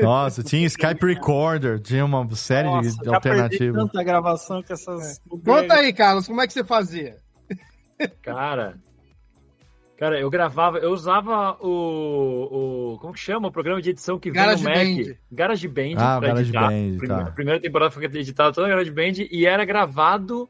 Nossa, 0.00 0.42
tinha 0.42 0.66
Skype 0.66 1.04
Recorder, 1.04 1.80
tinha 1.80 2.04
uma 2.04 2.28
série 2.34 2.68
Nossa, 2.68 2.88
de 2.88 2.94
já 2.96 3.20
perdi 3.20 3.40
alternativas. 3.40 3.82
tanta 3.82 4.02
gravação 4.02 4.62
com 4.62 4.72
essas... 4.72 5.22
Conta 5.28 5.74
aí, 5.74 5.92
Carlos, 5.92 6.26
como 6.26 6.40
é 6.40 6.46
que 6.46 6.52
você 6.52 6.64
fazia? 6.64 7.16
Cara. 8.22 8.78
Cara, 9.96 10.18
eu 10.20 10.28
gravava, 10.28 10.78
eu 10.78 10.90
usava 10.90 11.56
o, 11.60 12.94
o. 12.94 12.98
Como 12.98 13.12
que 13.12 13.20
chama? 13.20 13.46
O 13.48 13.52
programa 13.52 13.80
de 13.80 13.90
edição 13.90 14.18
que 14.18 14.28
vem 14.30 14.42
Garage 14.42 14.64
no 14.64 14.70
Mac. 14.70 14.78
Band. 14.78 15.14
Garage 15.30 15.68
Band. 15.68 15.94
Ah, 15.96 16.18
pra 16.18 16.28
Garage 16.28 16.42
editar. 16.42 16.68
Band, 16.68 16.96
Primeira, 16.98 17.22
tá. 17.22 17.28
a 17.28 17.32
primeira 17.32 17.60
temporada 17.60 17.90
foi 17.92 18.04
editada 18.04 18.52
toda 18.52 18.68
Garage 18.68 18.90
Band 18.90 19.24
e 19.30 19.46
era 19.46 19.64
gravado 19.64 20.48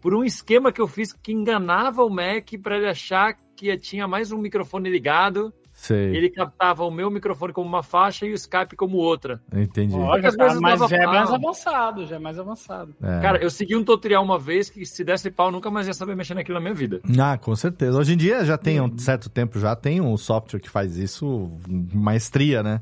por 0.00 0.14
um 0.14 0.24
esquema 0.24 0.72
que 0.72 0.80
eu 0.80 0.88
fiz 0.88 1.12
que 1.12 1.32
enganava 1.32 2.02
o 2.02 2.10
Mac 2.10 2.48
para 2.62 2.78
ele 2.78 2.88
achar 2.88 3.36
que 3.54 3.76
tinha 3.76 4.08
mais 4.08 4.32
um 4.32 4.38
microfone 4.38 4.88
ligado. 4.88 5.52
Sei. 5.86 6.16
Ele 6.16 6.28
captava 6.28 6.84
o 6.84 6.90
meu 6.90 7.08
microfone 7.08 7.52
como 7.52 7.68
uma 7.68 7.82
faixa 7.82 8.26
e 8.26 8.32
o 8.32 8.34
Skype 8.34 8.74
como 8.74 8.96
outra. 8.96 9.40
Entendi. 9.54 9.94
Olha, 9.94 10.28
Às 10.28 10.34
tá, 10.34 10.60
mas 10.60 10.80
já 10.90 10.96
é 10.96 11.06
mais 11.06 11.30
avançado, 11.30 12.06
já 12.06 12.16
é 12.16 12.18
mais 12.18 12.38
avançado. 12.40 12.92
É. 13.00 13.20
Cara, 13.20 13.38
eu 13.38 13.48
segui 13.48 13.76
um 13.76 13.84
tutorial 13.84 14.24
uma 14.24 14.36
vez 14.36 14.68
que 14.68 14.84
se 14.84 15.04
desse 15.04 15.30
pau, 15.30 15.52
nunca 15.52 15.70
mais 15.70 15.86
ia 15.86 15.94
saber 15.94 16.16
mexer 16.16 16.34
naquilo 16.34 16.54
na 16.56 16.60
minha 16.60 16.74
vida. 16.74 17.00
Ah, 17.16 17.38
com 17.38 17.54
certeza. 17.54 17.96
Hoje 17.96 18.14
em 18.14 18.16
dia 18.16 18.44
já 18.44 18.58
tem 18.58 18.80
um 18.80 18.98
certo 18.98 19.30
tempo, 19.30 19.60
já 19.60 19.76
tem 19.76 20.00
um 20.00 20.16
software 20.16 20.58
que 20.58 20.68
faz 20.68 20.96
isso, 20.96 21.52
maestria, 21.94 22.64
né? 22.64 22.80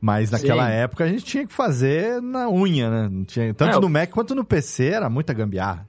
Mas 0.00 0.30
naquela 0.30 0.66
Sim. 0.66 0.72
época 0.72 1.04
a 1.04 1.08
gente 1.08 1.24
tinha 1.24 1.46
que 1.46 1.52
fazer 1.52 2.20
na 2.20 2.48
unha, 2.48 2.90
né? 2.90 3.08
Não 3.08 3.24
tinha, 3.24 3.54
tanto 3.54 3.76
É, 3.76 3.80
no 3.80 3.88
Mac 3.88 4.10
quanto 4.10 4.34
no 4.34 4.44
PC 4.44 4.86
era 4.86 5.08
muita 5.08 5.32
gambiarra. 5.32 5.86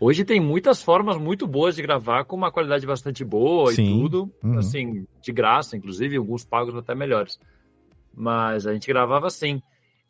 Hoje 0.00 0.24
tem 0.24 0.40
muitas 0.40 0.82
formas 0.82 1.18
muito 1.18 1.46
boas 1.46 1.76
de 1.76 1.82
gravar 1.82 2.24
com 2.24 2.34
uma 2.34 2.50
qualidade 2.50 2.86
bastante 2.86 3.22
boa 3.22 3.70
Sim. 3.74 3.82
e 3.82 3.88
tudo, 4.00 4.32
Uhum. 4.42 4.58
assim, 4.58 5.06
de 5.22 5.30
graça, 5.30 5.76
inclusive, 5.76 6.16
alguns 6.16 6.42
pagos 6.44 6.74
até 6.74 6.94
melhores. 6.94 7.38
Mas 8.14 8.66
a 8.66 8.72
gente 8.72 8.86
gravava 8.88 9.26
assim. 9.26 9.60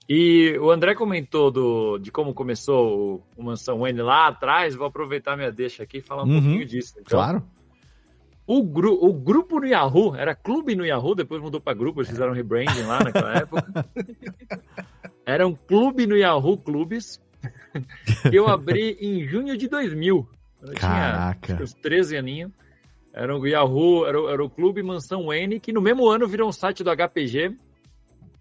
E 0.09 0.57
o 0.61 0.71
André 0.71 0.95
comentou 0.95 1.51
do, 1.51 1.99
de 1.99 2.11
como 2.13 2.33
começou 2.33 3.23
o, 3.37 3.41
o 3.41 3.43
Mansão 3.45 3.87
N 3.87 4.01
lá 4.03 4.29
atrás, 4.29 4.75
vou 4.77 4.87
aproveitar 4.87 5.37
minha 5.37 5.51
deixa 5.53 5.83
aqui 5.83 5.99
e 5.99 6.03
falar 6.03 6.23
um 6.25 6.29
Uhum. 6.29 6.41
pouquinho 6.41 6.67
disso. 6.67 6.95
Então, 7.01 7.19
Claro. 7.19 7.43
O, 8.47 8.65
gru, 8.65 8.99
o 9.01 9.13
grupo 9.13 9.61
no 9.61 9.67
Yahoo, 9.67 10.17
era 10.17 10.35
clube 10.35 10.75
no 10.75 10.85
Yahoo, 10.85 11.15
depois 11.15 11.41
mudou 11.41 11.61
para 11.61 11.73
grupo, 11.77 12.01
eles 12.01 12.11
fizeram 12.11 12.33
rebranding 12.33 12.83
lá 12.83 12.99
naquela 13.05 13.33
época. 13.39 13.73
Era 15.25 15.47
um 15.47 15.55
clube 15.55 16.05
no 16.07 16.17
Yahoo 16.17 16.57
Clubes, 16.59 17.23
que 18.31 18.37
eu 18.37 18.49
abri 18.49 18.97
em 19.01 19.27
junho 19.27 19.57
de 19.57 19.69
2000. 19.69 20.29
Eu 20.63 20.75
Caraca. 20.75 21.55
tinha 21.55 21.63
uns 21.65 21.73
13 21.75 22.17
aninhos. 22.17 22.53
Era 23.13 23.37
o 23.37 23.47
Yahoo, 23.47 24.07
era, 24.07 24.21
o- 24.21 24.29
era 24.29 24.45
o 24.45 24.51
Clube 24.51 24.83
Mansão 24.83 25.33
N, 25.33 25.59
que 25.59 25.73
no 25.73 25.81
mesmo 25.81 26.09
ano 26.09 26.29
virou 26.29 26.49
um 26.49 26.53
site 26.53 26.85
do 26.85 26.91
HPG. 26.91 27.57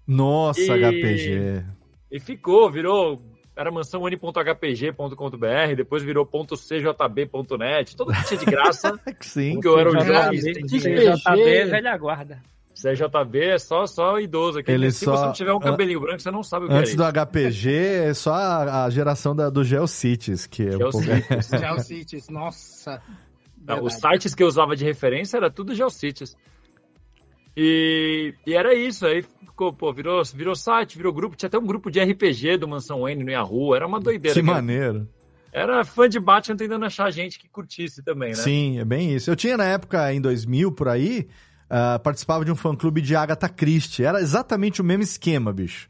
Nossa, 0.07 0.61
E- 0.61 0.83
HPG. 0.83 1.63
E 2.11 2.19
ficou, 2.19 2.69
virou. 2.71 3.21
Era 3.55 3.71
mansãon.hpg.com.br, 3.71 5.75
depois 5.75 6.03
virou 6.03 6.25
.cjb.net, 6.25 7.95
todo 7.95 8.13
que 8.13 8.25
tinha 8.25 8.39
de 8.39 8.45
graça. 8.45 8.97
Sim. 9.19 9.53
porque 9.55 9.67
eu 9.67 9.77
era 9.79 9.89
um 9.89 9.93
CJB, 9.93 10.13
jovem. 10.13 10.39
CJB, 10.65 11.65
velha 11.65 11.97
guarda. 11.97 12.41
CJB 12.81 13.39
é 13.39 13.57
só, 13.59 13.85
só 13.85 14.19
idoso. 14.19 14.59
Aquele, 14.59 14.85
Ele 14.85 14.91
se 14.91 15.03
só- 15.05 15.15
você 15.15 15.25
não 15.25 15.33
tiver 15.33 15.53
um 15.53 15.59
cabelinho 15.59 15.99
branco, 15.99 16.21
você 16.21 16.31
não 16.31 16.43
sabe 16.43 16.65
o 16.65 16.69
que 16.69 16.73
Antes 16.73 16.93
é 16.93 16.95
do 16.95 17.03
isso. 17.03 17.11
HPG, 17.11 17.69
é 17.71 18.13
só 18.13 18.33
a, 18.33 18.85
a 18.85 18.89
geração 18.89 19.35
da, 19.35 19.49
do 19.49 19.63
GeoCities, 19.63 20.45
que 20.45 20.63
é 20.63 20.75
um 20.75 20.79
pouco... 20.79 21.01
GeoCities. 21.03 21.49
Geocities, 21.59 22.29
nossa. 22.29 23.01
Não, 23.65 23.83
os 23.83 23.93
Verdade. 23.93 24.13
sites 24.13 24.33
que 24.35 24.41
eu 24.41 24.47
usava 24.47 24.75
de 24.75 24.85
referência 24.85 25.37
era 25.37 25.49
tudo 25.51 25.75
GeoCities. 25.75 26.37
E, 27.55 28.33
e 28.47 28.53
era 28.53 28.73
isso, 28.73 29.05
aí 29.05 29.21
ficou, 29.21 29.73
pô, 29.73 29.91
virou, 29.91 30.23
virou 30.33 30.55
site, 30.55 30.95
virou 30.95 31.11
grupo, 31.11 31.35
tinha 31.35 31.47
até 31.47 31.57
um 31.57 31.65
grupo 31.65 31.91
de 31.91 31.99
RPG 31.99 32.57
do 32.57 32.67
Mansão 32.67 33.07
N 33.09 33.23
no 33.23 33.29
Yahoo, 33.31 33.75
era 33.75 33.85
uma 33.85 33.99
doideira. 33.99 34.39
Que 34.39 34.45
cara. 34.45 34.55
maneiro. 34.55 35.07
Era 35.51 35.83
fã 35.83 36.07
de 36.07 36.19
Batman 36.19 36.55
tentando 36.55 36.85
achar 36.85 37.11
gente 37.11 37.39
que 37.39 37.49
curtisse 37.49 38.03
também, 38.03 38.29
né? 38.29 38.35
Sim, 38.35 38.79
é 38.79 38.85
bem 38.85 39.13
isso. 39.13 39.29
Eu 39.29 39.35
tinha 39.35 39.57
na 39.57 39.65
época, 39.65 40.13
em 40.13 40.21
2000, 40.21 40.71
por 40.71 40.87
aí, 40.87 41.27
ah, 41.69 41.99
participava 41.99 42.43
de 42.43 42.51
um 42.51 42.55
fã-clube 42.55 43.01
de 43.01 43.15
Agatha 43.15 43.47
Christie. 43.47 44.03
Era 44.03 44.19
exatamente 44.19 44.81
o 44.81 44.83
mesmo 44.83 45.03
esquema, 45.03 45.53
bicho. 45.53 45.87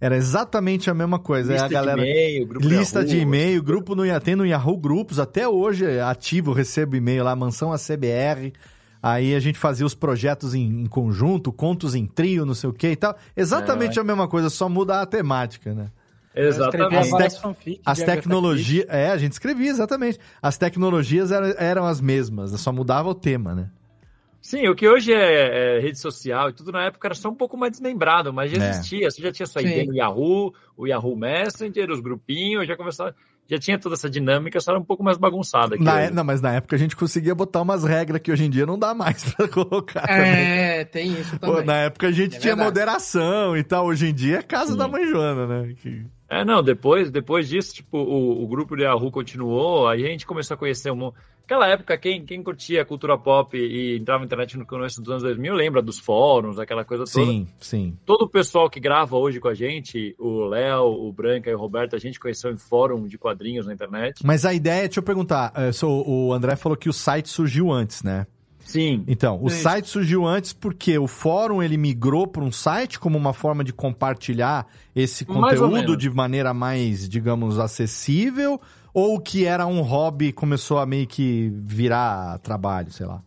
Era 0.00 0.16
exatamente 0.16 0.90
a 0.90 0.94
mesma 0.94 1.18
coisa. 1.18 1.52
Lista 1.52 1.68
galera... 1.68 2.02
de 2.02 2.08
e-mail, 2.08 2.46
grupo 2.46 2.66
Lista 2.66 2.98
Yahoo, 2.98 3.08
de 3.08 3.18
e-mail, 3.20 3.62
grupo 3.62 3.94
no 3.94 4.20
tem 4.20 4.34
no 4.34 4.44
Yahoo 4.44 4.76
Grupos, 4.76 5.20
até 5.20 5.46
hoje 5.46 5.86
é 5.86 6.02
ativo, 6.02 6.52
recebo 6.52 6.96
e-mail 6.96 7.22
lá, 7.22 7.36
mansão 7.36 7.72
ACBR. 7.72 8.52
Aí 9.00 9.32
a 9.32 9.38
gente 9.38 9.58
fazia 9.58 9.86
os 9.86 9.94
projetos 9.94 10.54
em, 10.54 10.82
em 10.82 10.86
conjunto, 10.86 11.52
contos 11.52 11.94
em 11.94 12.04
trio, 12.04 12.44
não 12.44 12.54
sei 12.54 12.70
o 12.70 12.72
que 12.72 12.88
e 12.88 12.96
tal. 12.96 13.16
Exatamente 13.36 13.96
É. 13.96 14.02
a 14.02 14.04
mesma 14.04 14.26
coisa, 14.26 14.50
só 14.50 14.68
muda 14.68 15.00
a 15.00 15.06
temática, 15.06 15.72
né? 15.72 15.88
Exatamente. 16.34 17.14
As, 17.22 17.38
fanfics 17.38 17.82
as 17.84 17.98
tecnologias. 17.98 18.86
É, 18.88 19.10
a 19.10 19.16
gente 19.16 19.32
escrevia, 19.32 19.70
exatamente. 19.70 20.18
As 20.40 20.58
tecnologias 20.58 21.30
eram, 21.30 21.54
eram 21.58 21.86
as 21.86 22.00
mesmas, 22.00 22.50
só 22.60 22.72
mudava 22.72 23.08
o 23.08 23.14
tema, 23.14 23.54
né? 23.54 23.70
Sim, 24.44 24.66
o 24.66 24.74
que 24.74 24.88
hoje 24.88 25.12
é, 25.12 25.76
é 25.76 25.80
rede 25.80 25.98
social 26.00 26.50
e 26.50 26.52
tudo 26.52 26.72
na 26.72 26.82
época 26.86 27.06
era 27.06 27.14
só 27.14 27.28
um 27.28 27.34
pouco 27.34 27.56
mais 27.56 27.70
desmembrado, 27.70 28.32
mas 28.32 28.50
já 28.50 28.60
É. 28.62 28.70
existia. 28.70 29.08
Você 29.08 29.22
já 29.22 29.30
tinha 29.30 29.46
sua 29.46 29.62
Sim. 29.62 29.68
ideia 29.68 29.84
no 29.86 29.94
Yahoo, 29.94 30.52
o 30.76 30.84
Yahoo 30.86 31.16
Messenger, 31.16 31.88
os 31.92 32.00
grupinhos, 32.00 32.66
já 32.66 32.76
começava, 32.76 33.14
já 33.48 33.56
tinha 33.56 33.78
toda 33.78 33.94
essa 33.94 34.10
dinâmica, 34.10 34.60
só 34.60 34.72
era 34.72 34.80
um 34.80 34.84
pouco 34.84 35.04
mais 35.04 35.16
bagunçada. 35.16 35.76
Na 35.78 36.00
é- 36.00 36.10
não, 36.10 36.24
mas 36.24 36.40
na 36.40 36.54
época 36.54 36.74
a 36.74 36.78
gente 36.78 36.96
conseguia 36.96 37.36
botar 37.36 37.62
umas 37.62 37.84
regras 37.84 38.20
que 38.20 38.32
hoje 38.32 38.44
em 38.44 38.50
dia 38.50 38.66
não 38.66 38.76
dá 38.76 38.92
mais 38.92 39.22
pra 39.32 39.46
colocar. 39.46 40.08
também. 40.08 40.24
É, 40.24 40.84
tem 40.86 41.12
isso 41.12 41.38
Pô, 41.38 41.46
também. 41.52 41.64
na 41.66 41.76
época 41.76 42.08
a 42.08 42.12
gente 42.12 42.34
É 42.36 42.38
tinha 42.40 42.56
verdade. 42.56 42.68
moderação 42.68 43.56
e 43.56 43.62
tal. 43.62 43.86
Hoje 43.86 44.08
em 44.08 44.14
dia 44.14 44.38
é 44.38 44.42
casa 44.42 44.76
da 44.76 44.88
mãe 44.88 45.06
Joana, 45.06 45.46
né? 45.46 45.74
Que- 45.80 46.04
É, 46.28 46.44
não, 46.44 46.62
depois, 46.64 47.10
depois 47.12 47.48
disso, 47.48 47.74
tipo, 47.74 47.96
o, 47.98 48.42
o 48.42 48.48
grupo 48.48 48.74
do 48.74 48.82
Yahoo 48.82 49.10
continuou, 49.12 49.86
aí 49.86 50.04
a 50.04 50.08
gente 50.08 50.26
começou 50.26 50.54
a 50.54 50.58
conhecer 50.58 50.90
um... 50.90 51.12
Aquela 51.44 51.68
época, 51.68 51.98
quem, 51.98 52.24
quem 52.24 52.42
curtia 52.42 52.84
cultura 52.84 53.18
pop 53.18 53.56
e 53.56 53.98
entrava 53.98 54.20
na 54.20 54.26
internet 54.26 54.56
no 54.56 54.64
começo 54.66 55.00
dos 55.00 55.10
anos 55.10 55.22
2000, 55.22 55.54
lembra 55.54 55.82
dos 55.82 55.98
fóruns, 55.98 56.58
aquela 56.58 56.84
coisa 56.84 57.04
toda. 57.04 57.26
Sim, 57.26 57.46
sim. 57.60 57.96
Todo 58.06 58.22
o 58.22 58.28
pessoal 58.28 58.70
que 58.70 58.80
grava 58.80 59.16
hoje 59.16 59.40
com 59.40 59.48
a 59.48 59.54
gente, 59.54 60.14
o 60.18 60.44
Léo, 60.46 60.84
o 60.84 61.12
Branca 61.12 61.50
e 61.50 61.54
o 61.54 61.58
Roberto, 61.58 61.96
a 61.96 61.98
gente 61.98 62.18
conheceu 62.18 62.50
em 62.50 62.56
fórum 62.56 63.06
de 63.06 63.18
quadrinhos 63.18 63.66
na 63.66 63.74
internet. 63.74 64.24
Mas 64.24 64.44
a 64.44 64.54
ideia, 64.54 64.82
deixa 64.82 65.00
eu 65.00 65.04
perguntar, 65.04 65.52
só 65.72 65.88
o 65.88 66.32
André 66.32 66.56
falou 66.56 66.76
que 66.76 66.88
o 66.88 66.92
site 66.92 67.28
surgiu 67.28 67.70
antes, 67.70 68.02
né? 68.02 68.26
Sim. 68.64 69.04
Então, 69.06 69.42
o 69.42 69.48
Isso. 69.48 69.62
site 69.62 69.88
surgiu 69.88 70.24
antes 70.24 70.52
porque 70.52 70.98
o 70.98 71.06
fórum 71.06 71.62
ele 71.62 71.76
migrou 71.76 72.26
para 72.26 72.42
um 72.42 72.52
site 72.52 72.98
como 72.98 73.18
uma 73.18 73.32
forma 73.32 73.64
de 73.64 73.72
compartilhar 73.72 74.66
esse 74.94 75.24
conteúdo 75.24 75.96
de 75.96 76.08
maneira 76.08 76.54
mais, 76.54 77.08
digamos, 77.08 77.58
acessível, 77.58 78.60
ou 78.94 79.20
que 79.20 79.44
era 79.44 79.66
um 79.66 79.80
hobby 79.80 80.32
começou 80.32 80.78
a 80.78 80.86
meio 80.86 81.06
que 81.06 81.50
virar 81.54 82.38
trabalho, 82.38 82.90
sei 82.90 83.06
lá. 83.06 83.22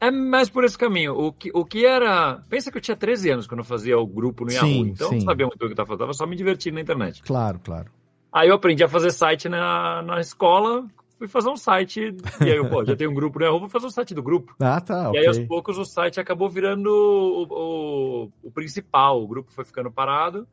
É 0.00 0.10
mais 0.10 0.48
por 0.48 0.64
esse 0.64 0.78
caminho. 0.78 1.14
O 1.14 1.32
que, 1.32 1.50
o 1.52 1.64
que 1.64 1.84
era. 1.84 2.40
Pensa 2.48 2.70
que 2.70 2.78
eu 2.78 2.82
tinha 2.82 2.96
13 2.96 3.30
anos 3.30 3.46
quando 3.46 3.60
eu 3.60 3.64
fazia 3.64 3.98
o 3.98 4.06
grupo 4.06 4.44
no 4.44 4.50
Sim, 4.50 4.56
Yahoo. 4.56 4.86
Então 4.86 5.06
eu 5.08 5.10
sim. 5.10 5.18
não 5.18 5.24
sabia 5.24 5.46
muito 5.46 5.60
o 5.60 5.66
que 5.66 5.72
estava 5.72 5.88
fazendo, 5.88 6.14
só 6.14 6.26
me 6.26 6.36
divertindo 6.36 6.76
na 6.76 6.80
internet. 6.82 7.22
Claro, 7.22 7.58
claro. 7.58 7.90
Aí 8.32 8.48
eu 8.48 8.54
aprendi 8.54 8.84
a 8.84 8.88
fazer 8.88 9.10
site 9.10 9.48
na, 9.48 10.02
na 10.02 10.20
escola, 10.20 10.86
fui 11.18 11.26
fazer 11.26 11.48
um 11.48 11.56
site. 11.56 12.14
E 12.40 12.44
aí 12.44 12.56
eu, 12.56 12.68
pô, 12.68 12.84
já 12.84 12.94
tenho 12.94 13.10
um 13.10 13.14
grupo 13.14 13.40
no 13.40 13.44
Yahoo, 13.44 13.58
vou 13.58 13.68
fazer 13.68 13.86
um 13.86 13.90
site 13.90 14.14
do 14.14 14.22
grupo. 14.22 14.54
Ah, 14.60 14.80
tá, 14.80 15.04
E 15.04 15.06
ok. 15.08 15.20
aí, 15.20 15.26
aos 15.26 15.38
poucos, 15.40 15.76
o 15.78 15.84
site 15.84 16.20
acabou 16.20 16.48
virando 16.48 16.86
o, 16.88 18.22
o, 18.24 18.30
o 18.44 18.50
principal. 18.52 19.20
O 19.20 19.26
grupo 19.26 19.50
foi 19.50 19.64
ficando 19.64 19.90
parado 19.90 20.46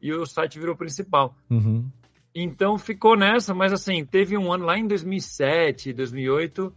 e 0.00 0.10
o 0.12 0.24
site 0.24 0.58
virou 0.58 0.74
o 0.74 0.78
principal. 0.78 1.34
Uhum. 1.50 1.84
Então 2.38 2.76
ficou 2.76 3.16
nessa, 3.16 3.54
mas 3.54 3.72
assim, 3.72 4.04
teve 4.04 4.36
um 4.36 4.52
ano 4.52 4.66
lá 4.66 4.78
em 4.78 4.86
2007, 4.86 5.92
2008, 5.94 6.70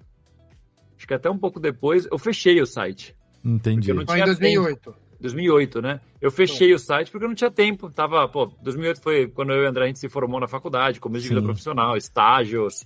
acho 0.97 1.05
que 1.07 1.13
até 1.13 1.29
um 1.29 1.37
pouco 1.37 1.59
depois, 1.59 2.07
eu 2.09 2.17
fechei 2.17 2.61
o 2.61 2.65
site. 2.65 3.13
Entendi. 3.43 3.91
Não 3.93 4.05
Foi 4.05 4.15
em 4.19 4.23
tinha 4.23 4.25
2008. 4.25 4.79
tempo. 4.91 4.97
2008, 5.19 5.81
né? 5.81 5.99
Eu 6.21 6.31
fechei 6.31 6.73
o 6.73 6.79
site 6.79 7.11
porque 7.11 7.25
eu 7.25 7.27
não 7.27 7.35
tinha 7.35 7.51
tempo. 7.51 7.89
Tava, 7.89 8.25
pô, 8.29 8.45
2008 8.61 9.01
foi 9.01 9.27
quando 9.27 9.51
eu 9.51 9.63
e 9.63 9.65
o 9.65 9.69
André 9.69 9.83
a 9.83 9.87
gente 9.87 9.99
se 9.99 10.07
formou 10.07 10.39
na 10.39 10.47
faculdade, 10.47 10.99
começo 11.01 11.23
de 11.23 11.29
vida 11.29 11.41
Sim. 11.41 11.45
profissional, 11.47 11.97
estágios, 11.97 12.85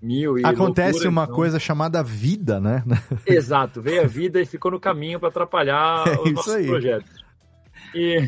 mil 0.00 0.38
e 0.38 0.46
Acontece 0.46 0.92
loucura, 0.92 1.10
uma 1.10 1.24
então- 1.24 1.34
coisa 1.36 1.58
chamada 1.58 2.02
vida, 2.02 2.58
né? 2.58 2.82
Exato, 3.26 3.82
veio 3.82 4.00
a 4.02 4.06
vida 4.06 4.40
e 4.40 4.46
ficou 4.46 4.70
no 4.70 4.80
caminho 4.80 5.20
para 5.20 5.28
atrapalhar 5.28 6.04
É 6.08 6.18
os 6.22 6.32
nossos 6.32 6.54
aí. 6.54 6.66
projetos. 6.66 7.22
E, 7.94 8.18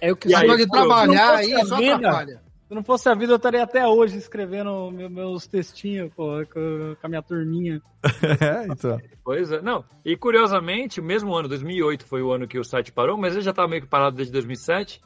É 0.00 0.12
o 0.12 0.16
que 0.16 0.28
E 0.28 0.34
aí, 0.34 0.48
Só 0.48 0.56
de 0.56 0.66
pô, 0.66 0.72
trabalhar 0.72 1.34
aí 1.36 1.64
só 1.64 1.74
a 1.74 1.78
vida, 1.78 1.94
atrapalha. 1.94 2.40
Se 2.68 2.74
não 2.74 2.82
fosse 2.82 3.08
a 3.08 3.14
vida, 3.14 3.32
eu 3.32 3.36
estaria 3.36 3.62
até 3.62 3.86
hoje 3.86 4.18
escrevendo 4.18 4.90
meu- 4.90 5.08
meus 5.08 5.46
textinhos 5.46 6.12
pô, 6.14 6.44
com, 6.52 6.96
com 7.00 7.06
a 7.06 7.08
minha 7.08 7.22
turminha. 7.22 7.80
é, 8.40 8.66
então. 8.72 9.00
Pois 9.24 9.52
é, 9.52 9.62
não. 9.62 9.84
E 10.04 10.16
curiosamente, 10.16 10.98
o 11.00 11.04
mesmo 11.04 11.32
ano, 11.34 11.48
2008, 11.48 12.04
foi 12.04 12.22
o 12.22 12.32
ano 12.32 12.48
que 12.48 12.58
o 12.58 12.64
site 12.64 12.90
parou, 12.90 13.16
mas 13.16 13.34
ele 13.34 13.42
já 13.42 13.50
estava 13.50 13.68
meio 13.68 13.82
que 13.82 13.88
parado 13.88 14.16
desde 14.16 14.32
2007. 14.32 15.00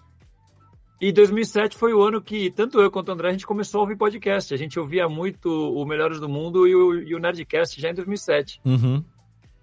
E 1.03 1.13
2007 1.13 1.77
foi 1.77 1.93
o 1.95 2.03
ano 2.03 2.21
que 2.21 2.51
tanto 2.51 2.81
eu 2.81 2.91
quanto 2.91 3.09
o 3.09 3.13
André 3.13 3.29
a 3.29 3.33
gente 3.33 3.47
começou 3.47 3.81
a 3.81 3.83
ouvir 3.83 3.97
podcast. 3.97 4.53
A 4.53 4.57
gente 4.57 4.79
ouvia 4.79 5.09
muito 5.09 5.49
o 5.51 5.85
Melhores 5.87 6.21
do 6.21 6.29
Mundo 6.29 6.67
e 6.67 6.75
o, 6.75 6.95
e 7.03 7.15
o 7.15 7.19
Nerdcast 7.19 7.81
já 7.81 7.91
em 7.91 7.95
2007. 7.95 8.61
Uhum. 8.65 9.05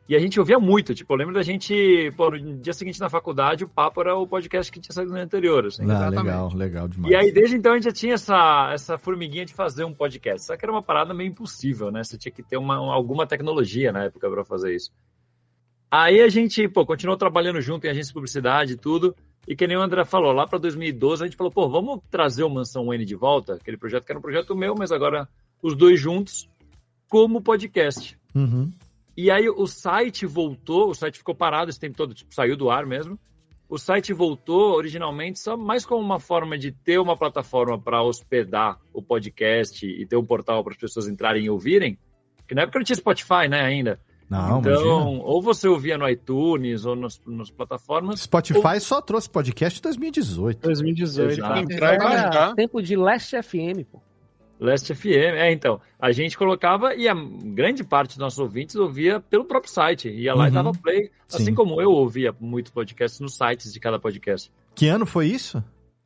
E 0.10 0.16
a 0.16 0.20
gente 0.20 0.40
ouvia 0.40 0.58
muito. 0.58 0.96
Tipo, 0.96 1.14
eu 1.14 1.18
lembro 1.18 1.34
da 1.34 1.42
gente, 1.42 2.12
pô, 2.16 2.32
no 2.32 2.58
dia 2.58 2.72
seguinte 2.72 3.00
na 3.00 3.10
faculdade, 3.10 3.66
o 3.66 3.68
papo 3.68 4.00
era 4.00 4.16
o 4.16 4.26
podcast 4.26 4.72
que 4.72 4.80
tinha 4.80 4.94
saído 4.94 5.12
no 5.12 5.20
anterior. 5.20 5.66
Assim. 5.66 5.90
Ah, 5.90 6.08
legal, 6.08 6.54
legal 6.54 6.88
demais. 6.88 7.12
E 7.12 7.16
aí, 7.16 7.32
desde 7.32 7.58
então, 7.58 7.74
a 7.74 7.76
gente 7.76 7.86
já 7.86 7.92
tinha 7.92 8.14
essa, 8.14 8.70
essa 8.72 8.98
formiguinha 8.98 9.46
de 9.46 9.54
fazer 9.54 9.84
um 9.84 9.94
podcast. 9.94 10.48
Só 10.48 10.56
que 10.56 10.64
era 10.64 10.72
uma 10.72 10.82
parada 10.82 11.14
meio 11.14 11.30
impossível, 11.30 11.92
né? 11.92 12.04
Você 12.04 12.18
tinha 12.18 12.32
que 12.32 12.42
ter 12.42 12.58
uma, 12.58 12.78
alguma 12.78 13.28
tecnologia 13.28 13.92
na 13.92 14.06
época 14.06 14.30
para 14.30 14.46
fazer 14.46 14.74
isso. 14.74 14.92
Aí 15.92 16.22
a 16.22 16.30
gente, 16.30 16.68
pô, 16.70 16.86
continuou 16.86 17.18
trabalhando 17.18 17.60
junto 17.60 17.86
em 17.86 17.90
agência 17.90 18.10
de 18.10 18.14
publicidade 18.14 18.74
e 18.74 18.78
tudo. 18.78 19.14
E 19.46 19.56
que 19.56 19.68
nem 19.68 19.78
o 19.78 19.82
André 19.82 20.04
falou, 20.04 20.34
lá 20.34 20.46
para 20.46 20.60
2012 20.60 21.24
a 21.24 21.26
gente 21.26 21.38
falou, 21.38 21.52
pô, 21.52 21.70
vamos 21.70 22.02
trazer 22.12 22.44
o 22.44 22.50
Mansão 22.50 22.94
N 22.94 23.06
de 23.06 23.16
volta, 23.16 23.54
aquele 23.54 23.78
projeto 23.78 24.04
que 24.04 24.12
era 24.12 24.20
um 24.20 24.22
projeto 24.22 24.54
meu, 24.54 24.76
mas 24.76 24.92
agora 24.92 25.28
os 25.62 25.74
dois 25.74 25.98
juntos, 25.98 26.50
como 27.08 27.42
podcast. 27.42 28.20
Uhum. 28.36 28.70
E 29.18 29.32
aí 29.32 29.50
o 29.50 29.66
site 29.66 30.28
voltou, 30.28 30.92
o 30.92 30.94
site 30.94 31.18
ficou 31.18 31.34
parado 31.34 31.72
esse 31.72 31.80
tempo 31.80 31.98
todo, 31.98 32.14
tipo, 32.14 32.32
saiu 32.36 32.56
do 32.56 32.70
ar 32.70 32.86
mesmo. 32.86 33.20
O 33.68 33.78
site 33.78 34.14
voltou 34.14 34.76
originalmente 34.76 35.40
só 35.40 35.58
mais 35.58 35.84
como 35.84 36.02
uma 36.02 36.20
forma 36.20 36.56
de 36.56 36.72
ter 36.72 37.00
uma 37.00 37.18
plataforma 37.18 37.82
para 37.82 38.04
hospedar 38.04 38.80
o 38.94 39.02
podcast 39.02 39.86
e 39.86 40.06
ter 40.06 40.16
um 40.16 40.24
portal 40.24 40.64
para 40.64 40.72
as 40.72 40.80
pessoas 40.80 41.08
entrarem 41.08 41.46
e 41.46 41.50
ouvirem. 41.50 41.98
Que 42.48 42.54
na 42.54 42.62
época 42.62 42.78
não 42.78 42.86
tinha 42.86 42.96
Spotify, 42.96 43.50
né, 43.50 43.60
ainda. 43.62 44.00
Não, 44.30 44.60
então, 44.60 45.02
imagina. 45.02 45.24
ou 45.24 45.42
você 45.42 45.68
ouvia 45.68 45.98
no 45.98 46.08
iTunes 46.08 46.86
ou 46.86 46.96
nas, 46.96 47.20
nas 47.26 47.50
plataformas. 47.50 48.22
Spotify 48.22 48.80
só 48.80 49.02
trouxe 49.02 49.30
podcast 49.30 49.80
em 49.80 49.82
2018. 49.82 50.60
2018. 50.62 51.32
Exato. 51.32 51.60
Entrar 51.60 51.96
e 51.96 51.98
baixar. 51.98 52.56
Tempo 52.56 52.82
de 52.82 52.96
Last 52.96 53.42
FM, 53.42 53.84
pô. 53.92 54.02
Last 54.60 54.94
FM, 54.94 55.36
é, 55.36 55.52
então. 55.52 55.80
A 56.00 56.12
gente 56.12 56.38
colocava 56.38 56.96
e 56.96 57.08
a 57.08 57.14
grande 57.14 57.84
parte 57.84 58.10
dos 58.10 58.18
nossos 58.18 58.40
ouvintes 58.40 58.76
ouvia 58.76 59.20
pelo 59.20 59.46
próprio 59.46 59.72
site. 59.72 60.10
Ia 60.10 60.34
lá 60.34 60.46
e 60.46 60.48
Uhum. 60.48 60.54
dava 60.54 60.72
play. 60.74 61.12
Assim 61.32 61.46
Sim. 61.46 61.56
como 61.56 61.82
eu 61.82 61.92
ouvia 61.92 62.36
muitos 62.40 62.72
podcasts 62.72 63.20
nos 63.20 63.36
sites 63.36 63.72
de 63.72 63.80
cada 63.80 64.00
podcast. 64.00 64.52
Que 64.76 64.88
ano 64.88 65.06
foi 65.06 65.28
isso? 65.28 65.64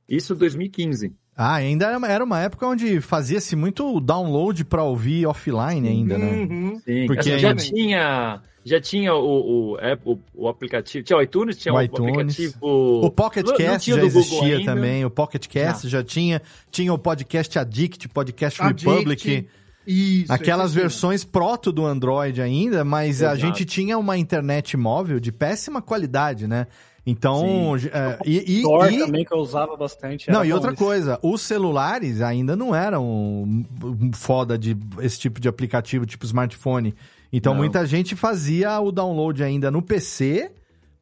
Isso 0.08 0.36
2015. 0.36 1.14
Ah, 1.36 1.56
ainda 1.56 1.86
era 1.88 1.98
uma, 1.98 2.08
era 2.08 2.24
uma 2.24 2.40
época 2.42 2.68
onde 2.68 3.00
fazia-se 3.02 3.56
muito 3.56 4.00
download 4.00 4.64
pra 4.66 4.84
ouvir 4.84 5.26
offline 5.26 5.88
ainda, 5.88 6.18
né? 6.18 6.32
Uhum. 6.32 6.82
Sim, 6.86 7.08
Porque 7.08 7.20
assim, 7.32 7.40
já 7.40 7.50
ainda- 7.50 7.62
tinha. 7.64 8.42
Já 8.64 8.80
tinha 8.80 9.12
o, 9.16 9.72
o, 9.72 9.78
app- 9.80 10.04
o, 10.06 10.20
o 10.36 10.48
aplicativo. 10.48 11.04
Tinha 11.04 11.18
o 11.18 11.22
iTunes, 11.24 11.58
tinha 11.58 11.74
O 11.74 11.78
o, 11.78 11.82
iTunes. 11.82 12.12
aplicativo. 12.14 12.58
O 12.62 13.10
Pocket 13.10 13.44
não- 13.44 13.52
não 13.54 13.58
Cast 13.58 13.92
já 13.92 14.04
existia 14.04 14.58
ainda. 14.58 14.76
também. 14.76 15.04
O 15.04 15.10
Pocket 15.10 15.48
Cast 15.48 15.90
já 15.90 16.04
tinha. 16.04 16.40
Tinha 16.70 16.94
o 16.94 16.98
Podcast 17.00 17.58
Addict, 17.58 18.08
Podcast 18.10 18.62
Addict. 18.62 18.88
Republic. 18.88 19.48
Isso. 19.88 20.32
Aquelas 20.32 20.76
versões 20.76 21.24
proto 21.24 21.72
do 21.72 21.84
Android 21.88 22.40
ainda, 22.40 22.84
mas 22.86 23.24
a 23.24 23.34
Exato. 23.34 23.38
gente 23.38 23.66
tinha 23.66 23.98
uma 23.98 24.16
internet 24.16 24.78
móvel 24.78 25.20
de 25.20 25.32
péssima 25.32 25.82
qualidade, 25.82 26.46
né? 26.48 26.68
Então, 27.06 27.76
é, 27.78 28.20
e, 28.26 28.60
e- 28.62 28.62
e- 28.62 29.00
também 29.00 29.26
que 29.26 29.34
eu 29.34 29.40
usava 29.40 29.76
bastante. 29.76 30.30
não, 30.30 30.46
e 30.46 30.54
outra 30.54 30.72
esse. 30.72 30.78
coisa, 30.84 31.20
os 31.24 31.42
celulares 31.42 32.22
ainda 32.22 32.56
não 32.56 32.76
eram 32.76 33.66
foda 34.14 34.58
de 34.58 34.78
esse 35.00 35.20
tipo 35.20 35.40
de 35.42 35.48
aplicativo, 35.50 36.06
tipo 36.06 36.26
smartphone. 36.26 36.94
Então, 37.34 37.54
Não. 37.54 37.60
muita 37.62 37.86
gente 37.86 38.16
fazia 38.16 38.80
o 38.80 38.92
download 38.92 39.44
ainda 39.44 39.72
no 39.72 39.82
PC 39.82 40.52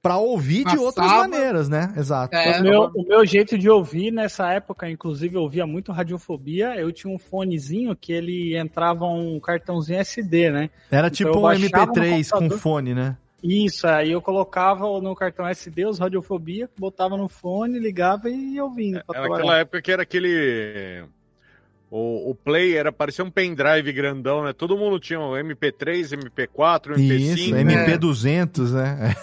pra 0.02 0.16
ouvir 0.18 0.60
de 0.60 0.64
Passava. 0.66 0.82
outras 0.84 1.12
maneiras, 1.12 1.68
né? 1.68 1.94
Exato. 1.98 2.34
É, 2.34 2.60
O 2.60 2.64
meu, 2.64 2.92
o 2.96 3.04
meu 3.06 3.26
jeito 3.26 3.58
de 3.58 3.70
ouvir 3.70 4.12
nessa 4.12 4.50
época, 4.54 4.90
inclusive, 4.90 5.36
eu 5.36 5.42
ouvia 5.42 5.68
muito 5.68 5.92
radiofobia. 5.92 6.76
Eu 6.78 6.92
tinha 6.94 7.14
um 7.14 7.18
fonezinho 7.20 7.94
que 7.96 8.14
ele 8.14 8.58
entrava 8.58 9.06
um 9.06 9.38
cartãozinho 9.42 10.00
SD, 10.00 10.50
né? 10.52 10.70
Era 10.90 11.08
Então 11.08 11.16
tipo 11.18 11.40
um 11.40 11.42
baixava 11.42 11.86
no 11.88 11.92
MP3 11.94 12.30
com 12.30 12.50
fone, 12.52 12.94
né? 12.94 13.18
Isso, 13.44 13.88
aí 13.88 14.12
eu 14.12 14.22
colocava 14.22 14.86
no 15.02 15.16
cartão 15.16 15.48
SD 15.48 15.86
os 15.86 15.98
radiofobia, 16.00 16.70
botava 16.78 17.16
no 17.16 17.30
fone, 17.30 17.80
ligava 17.80 18.30
e 18.30 18.60
ouvindo. 18.60 19.04
pra 19.06 19.18
Era 19.18 19.28
trabalhar. 19.28 19.36
aquela 19.36 19.58
época 19.60 19.82
que 19.82 19.92
era 19.92 20.04
aquele. 20.04 21.06
O, 21.92 22.30
o 22.32 22.36
Play 22.36 22.76
era, 22.76 22.92
parecia 22.92 23.24
um 23.26 23.32
pendrive 23.32 23.92
grandão, 23.92 24.44
né? 24.44 24.54
Todo 24.54 24.78
mundo 24.78 25.00
tinha 25.00 25.20
um 25.20 25.32
MP3, 25.32 26.20
MP4, 26.20 26.94
MP5. 26.96 27.00
Isso, 27.00 27.56
né? 27.56 27.64
MP200, 27.64 28.72
né? 28.74 29.16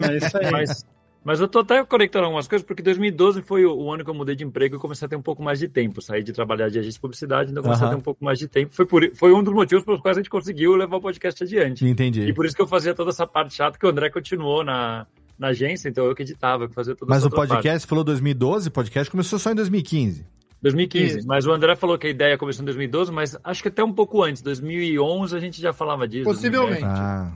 É 0.00 0.16
isso 0.16 0.38
aí. 0.38 0.50
Mas, 0.50 0.86
mas 1.24 1.40
eu 1.40 1.48
tô 1.48 1.60
até 1.60 1.82
conectando 1.82 2.26
algumas 2.26 2.46
coisas, 2.46 2.66
porque 2.66 2.82
2012 2.82 3.40
foi 3.42 3.64
o, 3.64 3.90
ano 3.90 4.04
que 4.04 4.10
eu 4.10 4.14
mudei 4.14 4.36
de 4.36 4.44
emprego 4.44 4.76
e 4.76 4.78
comecei 4.78 5.06
a 5.06 5.08
ter 5.08 5.16
um 5.16 5.22
pouco 5.22 5.42
mais 5.42 5.58
de 5.58 5.68
tempo. 5.68 6.02
Saí 6.02 6.22
de 6.22 6.32
trabalhar 6.32 6.68
de 6.68 6.78
agência 6.78 6.96
de 6.96 7.00
publicidade, 7.00 7.50
então 7.50 7.62
comecei 7.62 7.82
a 7.82 7.86
Aham. 7.86 7.96
ter 7.96 8.00
um 8.00 8.04
pouco 8.04 8.22
mais 8.22 8.38
de 8.38 8.46
tempo. 8.46 8.74
Foi, 8.74 8.84
por, 8.84 9.10
foi 9.14 9.32
um 9.32 9.42
dos 9.42 9.54
motivos 9.54 9.84
pelos 9.84 10.00
quais 10.02 10.18
a 10.18 10.20
gente 10.20 10.28
conseguiu 10.28 10.76
levar 10.76 10.98
o 10.98 11.00
podcast 11.00 11.42
adiante. 11.42 11.86
Entendi. 11.86 12.22
E 12.22 12.32
por 12.34 12.44
isso 12.44 12.54
que 12.54 12.60
eu 12.60 12.66
fazia 12.66 12.94
toda 12.94 13.10
essa 13.10 13.26
parte 13.26 13.54
chata, 13.54 13.78
que 13.78 13.86
o 13.86 13.88
André 13.88 14.10
continuou 14.10 14.62
na, 14.62 15.06
na 15.38 15.48
agência, 15.48 15.88
então 15.88 16.04
eu 16.04 16.14
que 16.14 16.22
editava, 16.22 16.68
que 16.68 16.74
fazia 16.74 16.94
toda 16.94 17.08
Mas 17.08 17.18
essa 17.18 17.26
o 17.26 17.28
outra 17.28 17.38
parte. 17.38 17.50
podcast, 17.62 17.88
falou 17.88 18.04
2012, 18.04 18.68
o 18.68 18.72
podcast 18.72 19.10
começou 19.10 19.38
só 19.38 19.50
em 19.50 19.54
2015. 19.54 20.26
2015. 20.60 21.18
Isso. 21.18 21.28
Mas 21.28 21.46
o 21.46 21.52
André 21.52 21.76
falou 21.76 21.98
que 21.98 22.06
a 22.06 22.10
ideia 22.10 22.38
começou 22.38 22.62
em 22.62 22.64
2012, 22.66 23.12
mas 23.12 23.36
acho 23.44 23.62
que 23.62 23.68
até 23.68 23.84
um 23.84 23.92
pouco 23.92 24.22
antes, 24.22 24.40
2011 24.40 25.36
a 25.36 25.40
gente 25.40 25.60
já 25.60 25.72
falava 25.72 26.08
disso. 26.08 26.24
Possivelmente. 26.24 26.80
2010. 26.80 26.98
Ah, 26.98 27.32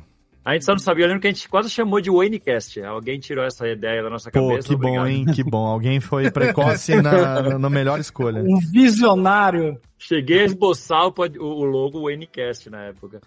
A 0.49 0.55
gente 0.55 0.65
só 0.65 0.73
não 0.73 0.79
sabia, 0.79 1.05
eu 1.05 1.09
lembro 1.09 1.21
que 1.21 1.27
a 1.27 1.31
gente 1.31 1.47
quase 1.47 1.69
chamou 1.69 2.01
de 2.01 2.09
Wanecast. 2.11 2.81
Alguém 2.83 3.21
tirou 3.21 3.45
essa 3.45 3.69
ideia 3.69 4.03
da 4.03 4.09
nossa 4.09 4.31
pô, 4.31 4.49
cabeça. 4.49 4.69
que 4.69 4.77
bom, 4.77 4.99
obrigado. 4.99 5.07
hein? 5.09 5.25
Que 5.27 5.45
bom. 5.45 5.67
Alguém 5.67 6.01
foi 6.01 6.31
precoce 6.33 7.03
na, 7.03 7.59
na 7.59 7.69
melhor 7.69 8.01
escolha. 8.01 8.41
Um 8.43 8.59
visionário. 8.59 9.79
Cheguei 9.99 10.41
a 10.41 10.45
esboçar 10.45 11.07
o, 11.07 11.13
o 11.39 11.65
logo 11.65 12.01
Wanecast 12.01 12.71
na 12.71 12.85
época. 12.85 13.21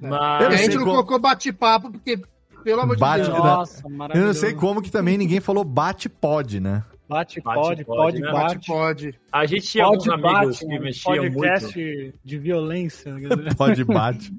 E 0.00 0.06
Mas. 0.06 0.46
a 0.46 0.50
gente 0.56 0.76
não 0.76 0.84
como- 0.84 0.92
colocou 0.94 1.18
bate-papo, 1.18 1.90
porque, 1.90 2.20
pelo 2.62 2.80
amor 2.82 2.96
Bate- 2.96 3.24
de 3.24 3.30
Deus. 3.32 3.42
Nossa, 3.42 3.82
Eu 4.14 4.26
não 4.26 4.32
sei 4.34 4.54
como 4.54 4.80
que 4.80 4.90
também 4.92 5.18
ninguém 5.18 5.40
falou 5.40 5.64
bate-pod, 5.64 6.60
né? 6.60 6.84
Bate, 7.08 7.40
Bate, 7.40 7.60
pode, 7.60 7.84
pode, 7.84 7.98
pode, 7.98 8.20
né? 8.20 8.32
bate. 8.32 8.66
Pode. 8.68 9.14
A 9.32 9.44
gente 9.46 9.66
tinha 9.66 9.84
Pode, 9.84 10.08
alguns 10.08 10.24
amigos 10.30 10.56
bate, 10.60 10.66
que 10.66 10.78
um 10.78 10.80
mexiam 10.80 11.16
muito. 11.24 11.34
podcast 11.34 12.14
de 12.24 12.38
violência. 12.38 13.12
quer 13.18 13.36
dizer. 13.36 14.30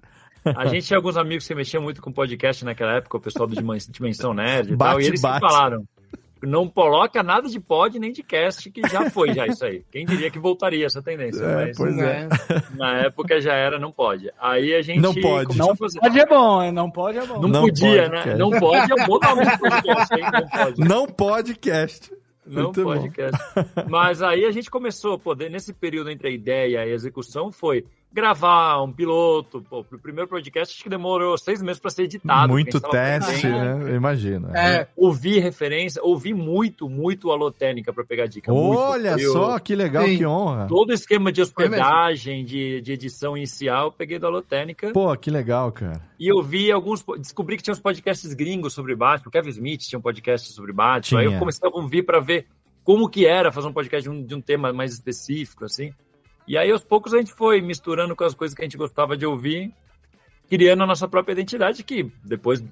A 0.58 0.66
gente 0.68 0.86
tinha 0.88 0.98
alguns 0.98 1.18
amigos 1.18 1.48
que 1.48 1.56
mexiam 1.56 1.82
muito 1.84 2.02
com 2.02 2.12
podcast 2.12 2.64
naquela 2.66 2.94
época, 2.98 3.18
o 3.18 3.22
pessoal 3.22 3.48
do 3.48 3.56
Dimen- 3.56 3.78
Dimensão 3.89 4.34
Nerd 4.34 4.74
e 4.74 4.78
tal, 4.78 5.00
e 5.02 5.06
eles 5.06 5.22
falaram. 5.22 5.84
não 6.41 6.68
coloca 6.68 7.24
nada 7.24 7.48
de 7.48 7.58
pod 7.60 7.98
nem 7.98 8.12
de 8.12 8.22
cast, 8.22 8.70
que 8.70 8.82
já 8.89 9.10
foi 9.10 9.34
já 9.34 9.48
isso 9.48 9.64
aí. 9.64 9.82
Quem 9.91 10.06
diria 10.06 10.30
que 10.30 10.38
voltaria 10.39 10.86
essa 10.86 11.02
tendência? 11.02 11.41
É, 11.44 11.56
mas, 11.68 11.78
pois 11.78 11.98
é. 11.98 12.28
Na 12.76 12.98
época 13.00 13.39
já 13.39 13.54
era, 13.54 13.80
não 13.80 13.91
pode. 13.91 14.30
Aí 14.39 14.74
a 14.76 14.82
gente. 14.82 15.00
Não 15.00 15.14
pode. 15.14 15.46
começou 15.48 15.68
Não 15.68 15.74
a 15.74 15.76
fazer- 15.78 16.00
pode 16.02 16.20
é 16.20 16.26
bom? 16.26 16.72
Não 16.74 16.91
pode 16.91 17.18
é 17.18 17.26
bom. 17.26 17.39
Não, 17.41 17.48
Não 17.50 17.62
podia, 17.62 18.10
pode, 18.10 18.28
né? 18.28 18.36
Não 18.36 18.50
pode 18.52 18.91
é 18.91 18.96
um 18.96 19.08
bom 19.08 19.20
nome 19.20 19.46
do 19.46 19.58
podcast, 19.60 20.14
hein? 20.16 20.26
Não 20.34 20.48
pode. 20.50 20.82
Não 20.89 21.08
podcast. 21.08 22.12
Não 22.46 22.64
Muito 22.64 22.84
bom. 22.84 22.94
podcast. 22.94 23.41
Mas 23.89 24.22
aí 24.22 24.44
a 24.44 24.52
gente 24.52 24.70
começou 24.70 25.14
a 25.14 25.18
poder, 25.18 25.50
nesse 25.50 25.72
período 25.74 26.10
entre 26.10 26.28
a 26.28 26.32
ideia 26.32 26.68
e 26.86 26.91
a 26.91 26.94
execução, 26.94 27.50
foi 27.50 27.86
gravar 28.14 28.82
um 28.84 28.91
piloto. 28.93 29.66
Pô, 29.68 29.80
o 29.80 29.97
primeiro 29.97 30.30
podcast 30.30 30.76
acho 30.76 30.84
que 30.84 30.89
demorou 30.89 31.36
seis 31.38 31.61
meses 31.61 31.80
para 31.82 31.89
ser 31.89 32.03
editado. 32.03 32.47
Muito 32.53 32.80
teste, 32.80 33.47
né? 33.47 33.78
Eu 33.89 33.95
imagino. 33.95 34.55
É, 34.55 34.88
Ouvi 34.95 35.39
referência, 35.39 36.01
ouvi 36.03 36.34
muito, 36.34 36.88
muito 36.88 37.32
alotênica 37.32 37.91
para 37.91 38.03
pegar 38.05 38.28
dica. 38.28 38.53
muito. 38.53 38.78
Olha 38.80 39.16
Eu- 39.20 39.32
só, 39.34 39.57
que 39.57 39.76
legal, 39.76 40.05
Sim. 40.05 40.18
que 40.18 40.26
honra. 40.26 40.68
Todo 40.68 40.89
o 40.91 40.93
esquema 40.93 41.32
de 41.32 41.41
mesmo. 41.41 41.53
hospedagem, 41.57 42.45
de, 42.45 42.82
de 42.82 42.93
edição 42.93 43.36
inicial, 43.36 43.86
eu 43.88 43.91
peguei 43.91 44.20
da 44.20 44.28
Alotênica. 44.28 44.91
Pô, 44.93 45.16
que 45.18 45.32
legal, 45.32 45.72
cara. 45.72 46.01
E 46.20 46.28
eu 46.32 46.41
vi 46.43 46.72
alguns. 46.72 47.03
Descobri 47.18 47.57
que 47.57 47.64
tinha 47.64 47.74
uns 47.74 47.80
podcasts 47.80 48.34
gringos 48.34 48.74
sobre 48.74 48.95
Batman. 48.95 49.28
O 49.28 49.32
Kevin 49.32 49.49
Smith 49.49 49.82
tinha 49.82 49.97
um 49.97 50.01
podcast 50.01 50.51
sobre 50.53 50.72
Batman. 50.72 51.20
Aí 51.20 51.26
Tinha. 51.26 51.36
eu 51.36 51.39
comecei 51.39 51.68
a 51.68 51.76
ouvir 51.76 52.03
para 52.03 52.20
ver 52.20 52.45
como 52.84 53.09
que 53.09 53.26
era 53.26 53.51
fazer 53.51 53.68
um 53.68 53.74
podcast 53.74 54.03
de 54.09 54.16
um, 54.16 54.24
de 54.24 54.36
um 54.36 54.41
tema 54.41 54.72
mais 54.72 54.93
específico, 54.93 55.66
assim. 55.66 55.91
E 56.48 56.58
aí, 56.58 56.72
aos 56.72 56.84
poucos, 56.84 57.14
a 57.14 57.18
gente 57.18 57.34
foi 57.34 57.62
misturando 57.62 58.16
com 58.16 58.24
as 58.24 58.34
coisas 58.34 58.56
que 58.56 58.62
a 58.62 58.66
gente 58.66 58.78
gostava 58.78 59.16
de 59.16 59.26
ouvir, 59.26 59.74
criando 60.50 60.84
a 60.84 60.86
nossa 60.86 61.08
própria 61.08 61.34
identidade, 61.34 61.84
que 61.84 62.12
depois, 62.24 62.64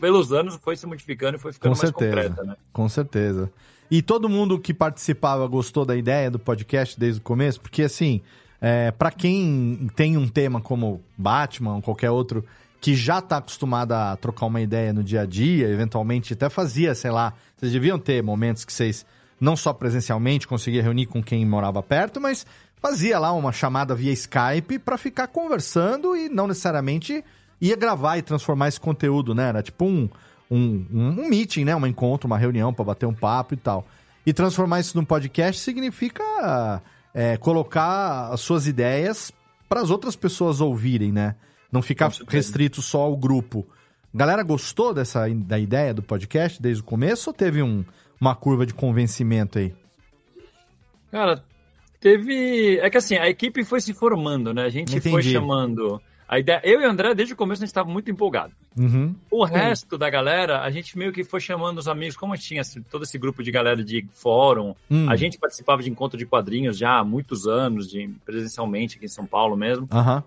pelos 0.00 0.32
anos, 0.32 0.56
foi 0.56 0.76
se 0.76 0.86
modificando 0.86 1.36
e 1.36 1.40
foi 1.40 1.52
ficando 1.52 1.74
Com 1.74 1.78
mais 1.78 1.90
certeza. 1.90 2.16
concreta, 2.16 2.44
né? 2.44 2.56
Com 2.72 2.88
certeza. 2.88 3.52
E 3.90 4.02
todo 4.02 4.28
mundo 4.28 4.58
que 4.58 4.72
participava 4.72 5.46
gostou 5.46 5.84
da 5.84 5.94
ideia 5.94 6.30
do 6.30 6.38
podcast 6.38 6.98
desde 6.98 7.20
o 7.20 7.22
começo? 7.22 7.60
Porque, 7.60 7.82
assim, 7.82 8.22
é, 8.60 8.90
para 8.90 9.10
quem 9.10 9.90
tem 9.94 10.16
um 10.16 10.26
tema 10.26 10.60
como 10.60 11.02
Batman 11.16 11.76
ou 11.76 11.82
qualquer 11.82 12.10
outro 12.10 12.44
que 12.80 12.94
já 12.94 13.20
tá 13.20 13.38
acostumado 13.38 13.92
a 13.92 14.16
trocar 14.16 14.46
uma 14.46 14.60
ideia 14.60 14.92
no 14.92 15.02
dia 15.02 15.22
a 15.22 15.26
dia, 15.26 15.68
eventualmente 15.68 16.32
até 16.32 16.50
fazia, 16.50 16.94
sei 16.94 17.10
lá, 17.10 17.32
vocês 17.56 17.72
deviam 17.72 17.98
ter 17.98 18.22
momentos 18.22 18.64
que 18.64 18.72
vocês, 18.72 19.06
não 19.40 19.56
só 19.56 19.72
presencialmente, 19.72 20.46
conseguia 20.46 20.82
reunir 20.82 21.06
com 21.06 21.22
quem 21.22 21.46
morava 21.46 21.82
perto, 21.82 22.20
mas 22.20 22.46
fazia 22.84 23.18
lá 23.18 23.32
uma 23.32 23.50
chamada 23.50 23.94
via 23.94 24.12
Skype 24.12 24.78
para 24.78 24.98
ficar 24.98 25.28
conversando 25.28 26.14
e 26.14 26.28
não 26.28 26.46
necessariamente 26.46 27.24
ia 27.58 27.74
gravar 27.74 28.18
e 28.18 28.22
transformar 28.22 28.68
esse 28.68 28.78
conteúdo, 28.78 29.34
né? 29.34 29.48
Era 29.48 29.62
tipo 29.62 29.86
um, 29.86 30.06
um, 30.50 30.86
um, 30.92 31.28
meeting, 31.30 31.64
né? 31.64 31.74
Um 31.74 31.86
encontro, 31.86 32.26
uma 32.26 32.36
reunião 32.36 32.74
para 32.74 32.84
bater 32.84 33.06
um 33.06 33.14
papo 33.14 33.54
e 33.54 33.56
tal. 33.56 33.86
E 34.26 34.34
transformar 34.34 34.80
isso 34.80 34.98
num 34.98 35.04
podcast 35.04 35.62
significa 35.62 36.82
é, 37.14 37.38
colocar 37.38 38.28
as 38.30 38.42
suas 38.42 38.66
ideias 38.66 39.32
para 39.66 39.80
as 39.80 39.88
outras 39.88 40.14
pessoas 40.14 40.60
ouvirem, 40.60 41.10
né? 41.10 41.36
Não 41.72 41.80
ficar 41.80 42.12
restrito 42.28 42.82
só 42.82 43.00
ao 43.00 43.16
grupo. 43.16 43.66
Galera 44.12 44.42
gostou 44.42 44.92
dessa 44.92 45.26
da 45.30 45.58
ideia 45.58 45.94
do 45.94 46.02
podcast 46.02 46.60
desde 46.60 46.82
o 46.82 46.84
começo 46.84 47.30
ou 47.30 47.34
teve 47.34 47.62
um, 47.62 47.82
uma 48.20 48.34
curva 48.34 48.66
de 48.66 48.74
convencimento 48.74 49.58
aí? 49.58 49.74
Cara, 51.10 51.42
teve. 52.04 52.78
É 52.80 52.90
que 52.90 52.98
assim, 52.98 53.16
a 53.16 53.28
equipe 53.28 53.64
foi 53.64 53.80
se 53.80 53.94
formando, 53.94 54.52
né? 54.52 54.64
A 54.64 54.68
gente 54.68 55.00
foi 55.00 55.10
Entendi. 55.22 55.32
chamando. 55.32 56.00
A 56.26 56.38
ideia... 56.38 56.60
Eu 56.64 56.80
e 56.80 56.86
o 56.86 56.90
André, 56.90 57.14
desde 57.14 57.34
o 57.34 57.36
começo, 57.36 57.62
a 57.62 57.66
gente 57.66 57.70
estava 57.70 57.88
muito 57.88 58.10
empolgado. 58.10 58.52
Uhum. 58.78 59.14
O 59.30 59.44
resto 59.44 59.98
da 59.98 60.08
galera, 60.08 60.62
a 60.62 60.70
gente 60.70 60.96
meio 60.96 61.12
que 61.12 61.22
foi 61.22 61.38
chamando 61.38 61.76
os 61.78 61.86
amigos, 61.86 62.16
como 62.16 62.36
tinha 62.36 62.62
esse- 62.62 62.80
todo 62.82 63.04
esse 63.04 63.18
grupo 63.18 63.42
de 63.42 63.50
galera 63.50 63.84
de 63.84 64.06
fórum, 64.10 64.74
Hum. 64.90 65.06
a 65.08 65.16
gente 65.16 65.38
participava 65.38 65.82
de 65.82 65.90
encontro 65.90 66.16
de 66.18 66.24
quadrinhos 66.24 66.78
já 66.78 66.98
há 66.98 67.04
muitos 67.04 67.46
anos, 67.46 67.90
de, 67.90 68.08
presencialmente 68.24 68.96
aqui 68.96 69.04
em 69.04 69.08
São 69.08 69.26
Paulo 69.26 69.54
mesmo. 69.54 69.86
Aham. 69.92 70.24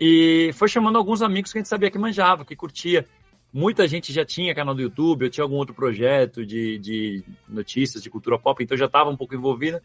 E 0.00 0.50
foi 0.54 0.68
chamando 0.68 0.96
alguns 0.96 1.20
amigos 1.20 1.52
que 1.52 1.58
a 1.58 1.60
gente 1.60 1.68
sabia 1.68 1.90
que 1.90 1.98
manjava, 1.98 2.44
que 2.44 2.54
curtia. 2.54 3.04
Muita 3.52 3.88
gente 3.88 4.12
já 4.12 4.24
tinha 4.24 4.54
canal 4.54 4.74
do 4.74 4.80
YouTube, 4.80 5.24
eu 5.24 5.30
tinha 5.30 5.42
algum 5.44 5.56
outro 5.56 5.74
projeto 5.74 6.46
de, 6.46 6.78
de 6.78 7.24
notícias 7.48 8.00
de 8.02 8.08
cultura 8.08 8.38
pop, 8.38 8.62
então 8.62 8.76
já 8.76 8.86
estava 8.86 9.10
um 9.10 9.16
pouco 9.16 9.34
envolvida. 9.34 9.82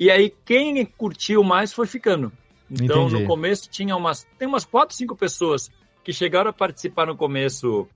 E 0.00 0.10
aí 0.10 0.34
quem 0.46 0.82
curtiu 0.86 1.44
mais 1.44 1.74
foi 1.74 1.86
ficando. 1.86 2.32
Então 2.70 3.06
Entendi. 3.06 3.22
no 3.22 3.28
começo 3.28 3.68
tinha 3.68 3.94
umas 3.94 4.26
tem 4.38 4.48
umas 4.48 4.64
quatro, 4.64 4.96
cinco 4.96 5.14
pessoas 5.14 5.70
que 6.02 6.10
chegaram 6.10 6.48
a 6.48 6.54
participar 6.54 7.06
no 7.06 7.14
começo 7.14 7.86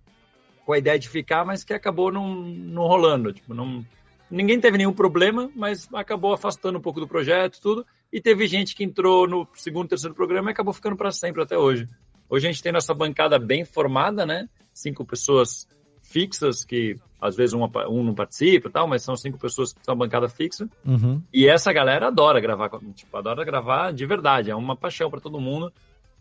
com 0.67 0.75
a 0.75 0.79
ideia 0.79 0.99
de 0.99 1.09
ficar, 1.09 1.47
mas 1.47 1.65
que 1.65 1.73
acabou 1.73 2.13
não, 2.13 2.35
não 2.35 2.83
rolando, 2.87 3.33
tipo, 3.33 3.55
não 3.55 3.83
ninguém 4.31 4.61
teve 4.61 4.77
nenhum 4.77 4.93
problema, 4.93 5.51
mas 5.57 5.89
acabou 5.95 6.35
afastando 6.35 6.79
um 6.79 6.83
pouco 6.83 7.01
do 7.01 7.09
projeto, 7.09 7.61
tudo. 7.61 7.87
E 8.13 8.21
teve 8.21 8.47
gente 8.47 8.75
que 8.75 8.85
entrou 8.85 9.27
no 9.27 9.49
segundo, 9.55 9.89
terceiro 9.89 10.15
programa 10.15 10.51
e 10.51 10.53
acabou 10.53 10.75
ficando 10.75 10.97
para 10.97 11.11
sempre 11.11 11.43
até 11.43 11.57
hoje. 11.57 11.89
Hoje 12.29 12.47
a 12.47 12.53
gente 12.53 12.63
tem 12.63 12.73
nossa 12.73 12.93
bancada 12.93 13.39
bem 13.39 13.65
formada, 13.65 14.27
né? 14.27 14.47
Cinco 14.75 15.05
pessoas 15.05 15.67
fixas 16.03 16.65
que 16.65 16.99
às 17.27 17.35
vezes 17.35 17.55
um, 17.55 17.65
um 17.89 18.05
não 18.05 18.15
participa, 18.15 18.69
e 18.69 18.71
tal, 18.71 18.87
mas 18.87 19.03
são 19.03 19.17
cinco 19.17 19.39
pessoas 19.39 19.73
que 19.73 19.81
são 19.83 19.97
bancada 19.97 20.29
fixa. 20.29 20.69
Uhum. 20.85 21.23
E 21.33 21.49
essa 21.49 21.73
galera 21.73 22.09
adora 22.09 22.39
gravar, 22.39 22.71
tipo, 22.95 23.17
adora 23.17 23.45
gravar 23.45 23.93
de 23.93 24.05
verdade, 24.05 24.51
é 24.51 24.55
uma 24.55 24.77
paixão 24.77 25.11
para 25.11 25.21
todo 25.21 25.41
mundo. 25.41 25.73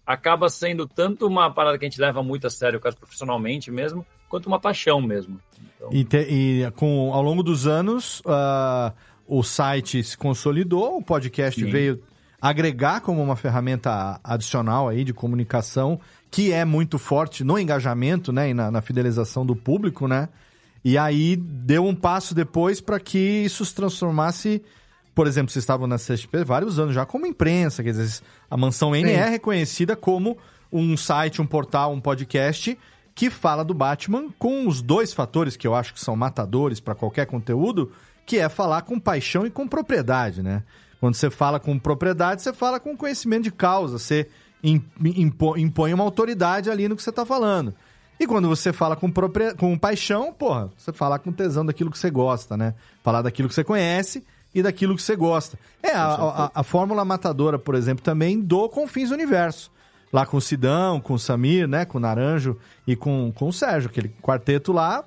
Acaba 0.05 0.49
sendo 0.49 0.87
tanto 0.87 1.27
uma 1.27 1.49
parada 1.51 1.77
que 1.77 1.85
a 1.85 1.89
gente 1.89 1.99
leva 1.99 2.23
muito 2.23 2.47
a 2.47 2.49
sério, 2.49 2.79
quase 2.79 2.95
profissionalmente 2.97 3.69
mesmo, 3.71 4.05
quanto 4.29 4.47
uma 4.47 4.59
paixão 4.59 5.01
mesmo. 5.01 5.39
Então, 5.77 5.89
E, 5.91 6.03
te- 6.03 6.27
e 6.29 6.71
com, 6.71 7.13
ao 7.13 7.21
longo 7.21 7.43
dos 7.43 7.67
anos, 7.67 8.21
ah, 8.25 8.91
o 9.27 9.43
site 9.43 10.03
se 10.03 10.17
consolidou, 10.17 10.97
o 10.97 11.03
podcast 11.03 11.59
Sim. 11.59 11.69
veio 11.69 12.01
agregar 12.41 12.99
como 12.99 13.23
uma 13.23 13.37
ferramenta 13.37 14.19
adicional 14.21 14.89
aí 14.89 15.05
de 15.05 15.13
comunicação, 15.13 15.99
que 16.29 16.51
é 16.51 16.65
muito 16.65 16.97
forte 16.97 17.41
no 17.41 17.57
engajamento, 17.57 18.33
né, 18.33 18.49
e 18.49 18.53
na, 18.53 18.69
na 18.69 18.81
fidelização 18.81 19.45
do 19.45 19.55
público, 19.55 20.07
né? 20.07 20.27
E 20.83 20.97
aí 20.97 21.35
deu 21.35 21.85
um 21.85 21.95
passo 21.95 22.35
depois 22.35 22.81
para 22.81 22.99
que 22.99 23.17
isso 23.17 23.63
se 23.63 23.73
transformasse, 23.73 24.61
por 25.15 25.27
exemplo, 25.27 25.51
vocês 25.51 25.63
estavam 25.63 25.87
na 25.87 25.95
CSP 25.95 26.43
vários 26.43 26.77
anos 26.77 26.93
já 26.93 27.05
como 27.05 27.25
imprensa, 27.25 27.81
quer 27.81 27.91
dizer, 27.91 28.21
a 28.49 28.57
Mansão 28.57 28.95
N 28.95 29.09
Sim. 29.09 29.15
é 29.15 29.29
reconhecida 29.29 29.95
como 29.95 30.37
um 30.71 30.97
site, 30.97 31.41
um 31.41 31.45
portal, 31.45 31.93
um 31.93 32.01
podcast 32.01 32.77
que 33.15 33.29
fala 33.29 33.63
do 33.63 33.73
Batman 33.73 34.29
com 34.37 34.67
os 34.67 34.81
dois 34.81 35.13
fatores 35.13 35.55
que 35.55 35.67
eu 35.67 35.75
acho 35.75 35.93
que 35.93 35.99
são 35.99 36.15
matadores 36.15 36.79
para 36.79 36.95
qualquer 36.95 37.27
conteúdo, 37.27 37.91
que 38.25 38.39
é 38.39 38.49
falar 38.49 38.81
com 38.81 38.99
paixão 38.99 39.45
e 39.45 39.51
com 39.51 39.67
propriedade, 39.67 40.41
né? 40.41 40.63
Quando 40.99 41.15
você 41.15 41.29
fala 41.29 41.59
com 41.59 41.77
propriedade, 41.77 42.41
você 42.41 42.53
fala 42.53 42.79
com 42.79 42.97
conhecimento 42.97 43.43
de 43.43 43.51
causa, 43.51 43.99
você 43.99 44.27
impõe 44.63 45.93
uma 45.93 46.03
autoridade 46.03 46.69
ali 46.69 46.87
no 46.87 46.95
que 46.95 47.03
você 47.03 47.09
está 47.09 47.25
falando. 47.25 47.75
E 48.19 48.27
quando 48.27 48.47
você 48.47 48.71
fala 48.71 48.95
com, 48.95 49.09
propria- 49.11 49.53
com 49.55 49.77
paixão, 49.77 50.31
porra, 50.33 50.69
você 50.77 50.93
fala 50.93 51.17
com 51.19 51.31
tesão 51.31 51.65
daquilo 51.65 51.91
que 51.91 51.97
você 51.97 52.09
gosta, 52.09 52.55
né? 52.55 52.73
Falar 53.03 53.21
daquilo 53.21 53.47
que 53.49 53.55
você 53.55 53.63
conhece 53.63 54.23
e 54.53 54.61
daquilo 54.61 54.95
que 54.95 55.01
você 55.01 55.15
gosta. 55.15 55.57
É, 55.81 55.91
a, 55.93 56.05
a- 56.13 56.51
a 56.55 56.63
fórmula 56.63 57.03
matadora, 57.03 57.57
por 57.59 57.75
exemplo, 57.75 58.03
também 58.03 58.39
do 58.39 58.69
Confins 58.69 59.11
Universo. 59.11 59.71
Lá 60.11 60.25
com 60.27 60.37
o 60.37 60.41
Sidão, 60.41 61.01
com 61.01 61.15
o 61.15 61.19
Samir, 61.19 61.67
né? 61.67 61.85
Com 61.85 61.97
o 61.97 62.01
Naranjo 62.01 62.55
e 62.85 62.95
com, 62.95 63.31
com 63.35 63.47
o 63.49 63.53
Sérgio. 63.53 63.89
Aquele 63.89 64.09
quarteto 64.21 64.71
lá 64.71 65.03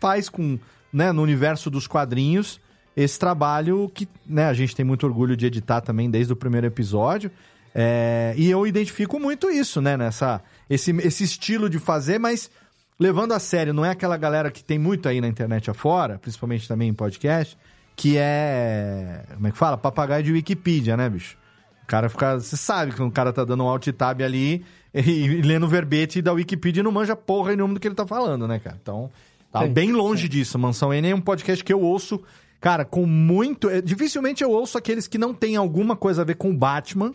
faz 0.00 0.28
com, 0.28 0.58
né, 0.92 1.10
no 1.10 1.22
universo 1.22 1.68
dos 1.70 1.86
quadrinhos 1.88 2.60
esse 2.96 3.18
trabalho 3.18 3.90
que 3.92 4.08
né, 4.24 4.46
a 4.46 4.52
gente 4.54 4.76
tem 4.76 4.84
muito 4.84 5.04
orgulho 5.04 5.36
de 5.36 5.46
editar 5.46 5.80
também 5.80 6.08
desde 6.08 6.32
o 6.32 6.36
primeiro 6.36 6.68
episódio. 6.68 7.28
É, 7.74 8.32
e 8.36 8.48
eu 8.48 8.64
identifico 8.64 9.18
muito 9.18 9.50
isso, 9.50 9.80
né? 9.80 9.96
Nessa, 9.96 10.40
esse, 10.68 10.90
esse 10.98 11.24
estilo 11.24 11.68
de 11.68 11.78
fazer, 11.78 12.18
mas 12.18 12.50
levando 12.98 13.32
a 13.32 13.38
sério, 13.38 13.72
não 13.72 13.84
é 13.84 13.90
aquela 13.90 14.16
galera 14.16 14.50
que 14.50 14.62
tem 14.62 14.78
muito 14.78 15.08
aí 15.08 15.20
na 15.20 15.28
internet 15.28 15.70
afora, 15.70 16.18
principalmente 16.18 16.66
também 16.68 16.88
em 16.88 16.94
podcast, 16.94 17.56
que 17.96 18.16
é. 18.16 19.24
Como 19.34 19.46
é 19.46 19.50
que 19.50 19.58
fala? 19.58 19.76
Papagaio 19.76 20.22
de 20.22 20.32
Wikipedia, 20.32 20.96
né, 20.96 21.08
bicho? 21.08 21.36
O 21.82 21.86
cara 21.86 22.08
fica. 22.08 22.40
Você 22.40 22.56
sabe 22.56 22.92
que 22.92 23.02
o 23.02 23.10
cara 23.10 23.32
tá 23.32 23.44
dando 23.44 23.62
um 23.64 23.68
alt 23.68 23.86
tab 23.88 24.22
ali 24.22 24.64
e, 24.92 25.00
e 25.00 25.42
lendo 25.42 25.64
o 25.64 25.68
verbete 25.68 26.20
da 26.20 26.32
Wikipedia 26.32 26.80
e 26.80 26.84
não 26.84 26.92
manja 26.92 27.14
porra 27.14 27.54
nenhuma 27.54 27.74
do 27.74 27.80
que 27.80 27.86
ele 27.86 27.94
tá 27.94 28.06
falando, 28.06 28.48
né, 28.48 28.58
cara? 28.58 28.76
Então, 28.80 29.10
tá 29.52 29.62
Sim, 29.62 29.72
bem 29.72 29.92
longe 29.92 30.28
disso. 30.28 30.58
Mansão 30.58 30.92
N 30.92 31.08
é 31.08 31.14
um 31.14 31.20
podcast 31.20 31.62
que 31.62 31.72
eu 31.72 31.80
ouço, 31.80 32.20
cara, 32.60 32.84
com 32.84 33.06
muito. 33.06 33.68
é, 33.68 33.80
dificilmente 33.80 34.42
eu 34.42 34.50
ouço 34.50 34.78
aqueles 34.78 35.06
que 35.06 35.18
não 35.18 35.34
têm 35.34 35.56
alguma 35.56 35.94
coisa 35.94 36.22
a 36.22 36.24
ver 36.24 36.36
com 36.36 36.50
o 36.50 36.56
Batman. 36.56 37.14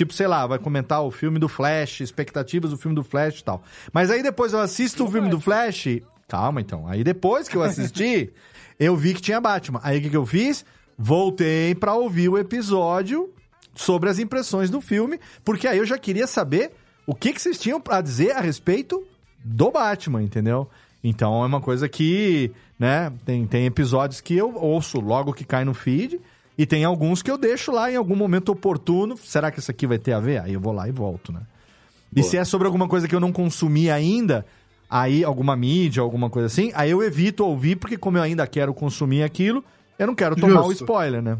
Tipo, 0.00 0.14
sei 0.14 0.26
lá, 0.26 0.46
vai 0.46 0.58
comentar 0.58 1.02
o 1.02 1.10
filme 1.10 1.38
do 1.38 1.46
Flash, 1.46 2.00
expectativas 2.00 2.70
do 2.70 2.78
filme 2.78 2.94
do 2.94 3.04
Flash 3.04 3.40
e 3.40 3.44
tal. 3.44 3.62
Mas 3.92 4.10
aí 4.10 4.22
depois 4.22 4.54
eu 4.54 4.58
assisto 4.58 5.04
o 5.04 5.10
filme 5.10 5.28
do 5.28 5.38
Flash. 5.38 6.00
Calma, 6.26 6.58
então. 6.58 6.88
Aí 6.88 7.04
depois 7.04 7.46
que 7.46 7.54
eu 7.54 7.62
assisti, 7.62 8.32
eu 8.80 8.96
vi 8.96 9.12
que 9.12 9.20
tinha 9.20 9.38
Batman. 9.38 9.78
Aí 9.82 9.98
o 9.98 10.00
que, 10.00 10.08
que 10.08 10.16
eu 10.16 10.24
fiz? 10.24 10.64
Voltei 10.96 11.74
pra 11.74 11.92
ouvir 11.92 12.30
o 12.30 12.38
episódio 12.38 13.30
sobre 13.74 14.08
as 14.08 14.18
impressões 14.18 14.70
do 14.70 14.80
filme, 14.80 15.20
porque 15.44 15.68
aí 15.68 15.76
eu 15.76 15.84
já 15.84 15.98
queria 15.98 16.26
saber 16.26 16.72
o 17.06 17.14
que, 17.14 17.34
que 17.34 17.42
vocês 17.42 17.58
tinham 17.58 17.78
pra 17.78 18.00
dizer 18.00 18.32
a 18.32 18.40
respeito 18.40 19.06
do 19.44 19.70
Batman, 19.70 20.22
entendeu? 20.22 20.66
Então 21.04 21.44
é 21.44 21.46
uma 21.46 21.60
coisa 21.60 21.90
que, 21.90 22.50
né, 22.78 23.12
tem, 23.26 23.46
tem 23.46 23.66
episódios 23.66 24.22
que 24.22 24.34
eu 24.34 24.54
ouço 24.54 24.98
logo 24.98 25.34
que 25.34 25.44
cai 25.44 25.62
no 25.62 25.74
feed, 25.74 26.18
e 26.60 26.66
tem 26.66 26.84
alguns 26.84 27.22
que 27.22 27.30
eu 27.30 27.38
deixo 27.38 27.72
lá 27.72 27.90
em 27.90 27.96
algum 27.96 28.14
momento 28.14 28.52
oportuno. 28.52 29.16
Será 29.16 29.50
que 29.50 29.60
isso 29.60 29.70
aqui 29.70 29.86
vai 29.86 29.98
ter 29.98 30.12
a 30.12 30.20
ver? 30.20 30.42
Aí 30.42 30.52
eu 30.52 30.60
vou 30.60 30.74
lá 30.74 30.86
e 30.86 30.92
volto, 30.92 31.32
né? 31.32 31.40
E 32.14 32.22
se 32.22 32.36
é 32.36 32.44
sobre 32.44 32.66
alguma 32.66 32.86
coisa 32.86 33.08
que 33.08 33.14
eu 33.14 33.20
não 33.20 33.32
consumi 33.32 33.90
ainda, 33.90 34.44
aí 34.90 35.24
alguma 35.24 35.56
mídia, 35.56 36.02
alguma 36.02 36.28
coisa 36.28 36.48
assim, 36.48 36.70
aí 36.74 36.90
eu 36.90 37.02
evito 37.02 37.46
ouvir, 37.46 37.76
porque 37.76 37.96
como 37.96 38.18
eu 38.18 38.22
ainda 38.22 38.46
quero 38.46 38.74
consumir 38.74 39.22
aquilo, 39.22 39.64
eu 39.98 40.06
não 40.06 40.14
quero 40.14 40.36
tomar 40.36 40.60
o 40.60 40.68
Justo. 40.68 40.84
spoiler, 40.84 41.22
né? 41.22 41.38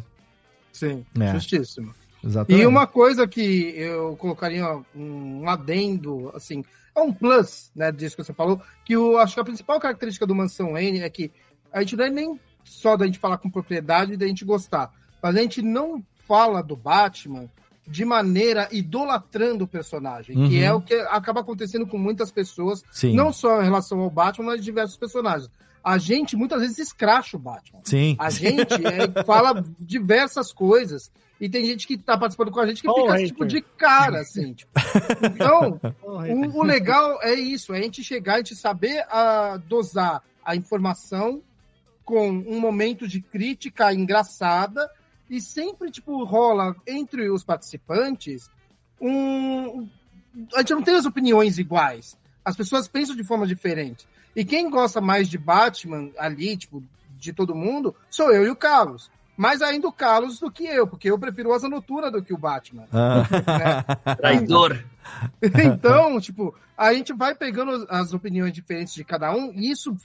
Sim, 0.73 1.05
É. 1.21 1.35
justíssimo. 1.35 1.95
Exatamente. 2.25 2.63
E 2.63 2.67
uma 2.67 2.87
coisa 2.87 3.29
que 3.29 3.75
eu 3.77 4.17
colocaria 4.17 4.65
um 4.97 5.47
adendo, 5.47 6.31
assim, 6.35 6.65
é 6.97 7.01
um 7.01 7.13
plus, 7.13 7.71
né, 7.77 7.93
disso 7.93 8.17
que 8.17 8.25
você 8.25 8.33
falou, 8.33 8.59
que 8.87 8.95
eu 8.95 9.19
acho 9.19 9.35
que 9.35 9.41
a 9.41 9.45
principal 9.45 9.79
característica 9.79 10.27
do 10.27 10.35
Mansão 10.35 10.79
N 10.79 11.01
é 11.01 11.11
que 11.11 11.31
a 11.71 11.81
gente 11.81 11.95
não 11.95 12.07
é 12.07 12.11
nem 12.11 12.41
só 12.65 12.97
da 12.97 13.05
gente 13.05 13.19
falar 13.19 13.37
com 13.37 13.51
propriedade 13.51 14.15
e 14.15 14.17
da 14.17 14.27
gente 14.27 14.47
gostar, 14.47 14.91
mas 15.23 15.37
a 15.37 15.41
gente 15.41 15.63
não 15.63 16.03
fala 16.27 16.63
do 16.63 16.77
Batman 16.77 17.49
de 17.87 18.05
maneira 18.05 18.69
idolatrando 18.71 19.65
o 19.65 19.69
personagem, 19.69 20.37
que 20.49 20.59
Uhum. 20.59 20.63
é 20.63 20.73
o 20.73 20.81
que 20.81 20.95
acaba 20.95 21.41
acontecendo 21.41 21.87
com 21.87 21.99
muitas 21.99 22.31
pessoas, 22.31 22.85
Sim. 22.93 23.15
não 23.15 23.33
só 23.33 23.61
em 23.61 23.65
relação 23.65 23.99
ao 24.01 24.11
Batman, 24.11 24.47
mas 24.49 24.61
de 24.61 24.65
diversos 24.67 24.97
personagens. 24.97 25.51
A 25.83 25.99
gente 25.99 26.37
muitas 26.37 26.61
vezes 26.61 26.79
escracha 26.79 27.37
o 27.37 27.41
Batman. 27.41 27.81
Sim. 27.85 28.15
A 28.19 28.29
gente 28.31 28.75
é, 28.87 29.25
fala 29.25 29.65
diversas 29.81 30.53
coisas. 30.53 31.11
E 31.41 31.49
tem 31.49 31.65
gente 31.65 31.87
que 31.87 31.97
tá 31.97 32.19
participando 32.19 32.51
com 32.51 32.61
a 32.61 32.67
gente 32.67 32.83
que 32.83 32.89
Oh, 32.89 32.95
fica 32.95 33.13
hater. 33.15 33.27
tipo 33.29 33.47
de 33.47 33.63
cara, 33.63 34.21
assim. 34.21 34.53
tipo. 34.53 34.71
Então, 35.25 35.81
o, 36.05 36.59
o 36.59 36.63
legal 36.63 37.19
é 37.23 37.33
isso, 37.33 37.73
é 37.73 37.79
a 37.79 37.83
gente 37.83 38.05
chegar, 38.05 38.35
a 38.35 38.37
gente 38.39 38.55
saber 38.55 39.05
ah, 39.11 39.59
dosar 39.67 40.23
a 40.45 40.55
informação 40.55 41.43
com 42.05 42.29
um 42.29 42.61
momento 42.61 43.09
de 43.09 43.23
crítica 43.23 43.93
engraçada 43.95 44.87
e 45.31 45.41
sempre, 45.41 45.91
tipo, 45.91 46.25
rola 46.25 46.75
entre 46.87 47.31
os 47.31 47.45
participantes 47.45 48.51
um... 49.01 49.89
A 50.55 50.59
gente 50.59 50.75
não 50.75 50.83
tem 50.83 50.97
as 50.97 51.07
opiniões 51.07 51.59
iguais. 51.59 52.19
As 52.45 52.57
pessoas 52.57 52.89
pensam 52.89 53.17
de 53.17 53.25
forma 53.25 53.47
diferente. 53.47 54.07
E 54.35 54.45
quem 54.45 54.69
gosta 54.69 55.01
mais 55.01 55.29
de 55.29 55.39
Batman 55.39 56.11
ali, 56.19 56.57
tipo, 56.57 56.83
de 57.17 57.33
todo 57.33 57.55
mundo, 57.55 57.95
sou 58.11 58.33
eu 58.33 58.45
e 58.45 58.51
o 58.51 58.57
Carlos. 58.57 59.11
Mais 59.37 59.63
ainda 59.63 59.89
o 59.89 59.93
Carlos 59.93 60.39
do 60.39 60.51
que 60.51 60.65
eu, 60.65 60.87
porque 60.87 61.11
eu 61.11 61.19
prefiro 61.19 61.51
o 61.51 61.53
Asa 61.53 61.69
Noturna 61.69 62.11
do 62.11 62.23
que 62.23 62.35
o 62.35 62.39
Batman. 62.39 62.87
Ah. 62.93 64.15
Traidor. 64.17 64.85
Então, 65.43 66.21
tipo, 66.21 66.55
a 66.77 66.95
gente 66.95 67.13
vai 67.13 67.35
pegando 67.35 67.85
as 67.89 68.13
opiniões 68.13 68.53
diferentes 68.53 68.95
de 68.95 69.03
cada 69.03 69.35
um 69.35 69.51
e 69.53 69.71
isso 69.71 69.97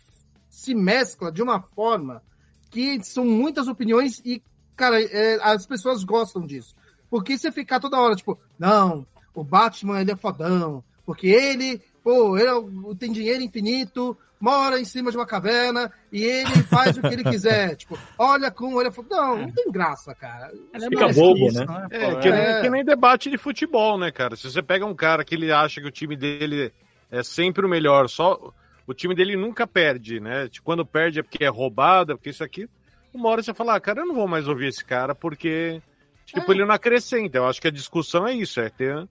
se 0.50 0.74
mescla 0.74 1.32
de 1.32 1.44
uma 1.44 1.62
forma 1.62 2.24
que 2.72 3.04
são 3.04 3.24
muitas 3.24 3.68
opiniões 3.68 4.20
e, 4.26 4.42
cara, 4.76 5.02
é, 5.02 5.38
as 5.42 5.66
pessoas 5.66 6.04
gostam 6.04 6.46
disso. 6.46 6.76
Porque 7.10 7.38
você 7.38 7.52
ficar 7.52 7.80
toda 7.80 8.00
hora, 8.00 8.16
tipo, 8.16 8.38
não, 8.60 9.06
o 9.34 9.44
Batman, 9.44 10.02
ele 10.02 10.12
é 10.12 10.16
fodão, 10.16 10.84
porque 11.06 11.28
ele, 11.28 11.82
pô, 12.04 12.38
ele 12.38 12.48
é 12.48 12.54
o- 12.54 12.96
tem 12.96 13.12
dinheiro 13.12 13.42
infinito, 13.44 14.18
mora 14.40 14.80
em 14.80 14.86
cima 14.86 15.12
de 15.12 15.18
uma 15.18 15.26
caverna 15.26 15.92
e 16.12 16.24
ele 16.24 16.64
faz 16.64 16.98
o 16.98 17.02
que 17.02 17.08
ele 17.08 17.24
quiser. 17.24 17.76
Tipo, 17.76 17.98
olha 18.18 18.52
como 18.52 18.82
ele 18.82 18.90
é 18.90 18.92
fodão. 18.92 19.38
Não, 19.38 19.44
não 19.44 19.52
tem 19.52 19.72
graça, 19.72 20.14
cara. 20.16 20.52
Fica 20.90 21.08
bobo, 21.14 21.52
né? 21.52 21.66
É, 21.92 22.16
que, 22.16 22.30
nem, 22.30 22.40
É. 22.42 22.62
que 22.62 22.70
nem 22.70 22.84
debate 22.84 23.30
de 23.30 23.38
futebol, 23.38 23.98
né, 23.98 24.12
cara? 24.12 24.36
Se 24.36 24.50
você 24.52 24.62
pega 24.62 24.86
um 24.86 24.96
cara 24.96 25.24
que 25.24 25.36
ele 25.36 25.52
acha 25.52 25.80
que 25.80 25.88
o 25.88 25.92
time 25.92 26.16
dele 26.18 26.74
é 27.12 27.24
sempre 27.24 27.66
o 27.66 27.70
melhor, 27.70 28.10
só 28.10 28.52
o 28.86 28.94
time 28.94 29.16
dele 29.16 29.38
nunca 29.38 29.66
perde, 29.66 30.20
né? 30.20 30.50
Quando 30.64 30.86
perde 30.86 31.20
é 31.20 31.24
porque 31.24 31.44
é 31.44 31.50
roubado, 31.50 32.12
é 32.12 32.16
porque 32.16 32.30
isso 32.32 32.44
aqui. 32.44 32.68
Uma 33.16 33.30
hora 33.30 33.42
você 33.42 33.54
fala, 33.54 33.76
ah, 33.76 33.80
cara, 33.80 34.02
eu 34.02 34.06
não 34.06 34.14
vou 34.14 34.28
mais 34.28 34.46
ouvir 34.46 34.68
esse 34.68 34.84
cara 34.84 35.16
porque 35.16 35.82
tipo, 36.26 36.52
ele 36.52 36.66
não 36.66 36.76
acrescenta. 36.76 37.38
Eu 37.38 37.46
acho 37.48 37.62
que 37.62 37.68
a 37.70 37.72
discussão 37.72 38.28
é 38.28 38.34
isso, 38.34 38.60
é 38.60 38.70
ter 38.70 39.08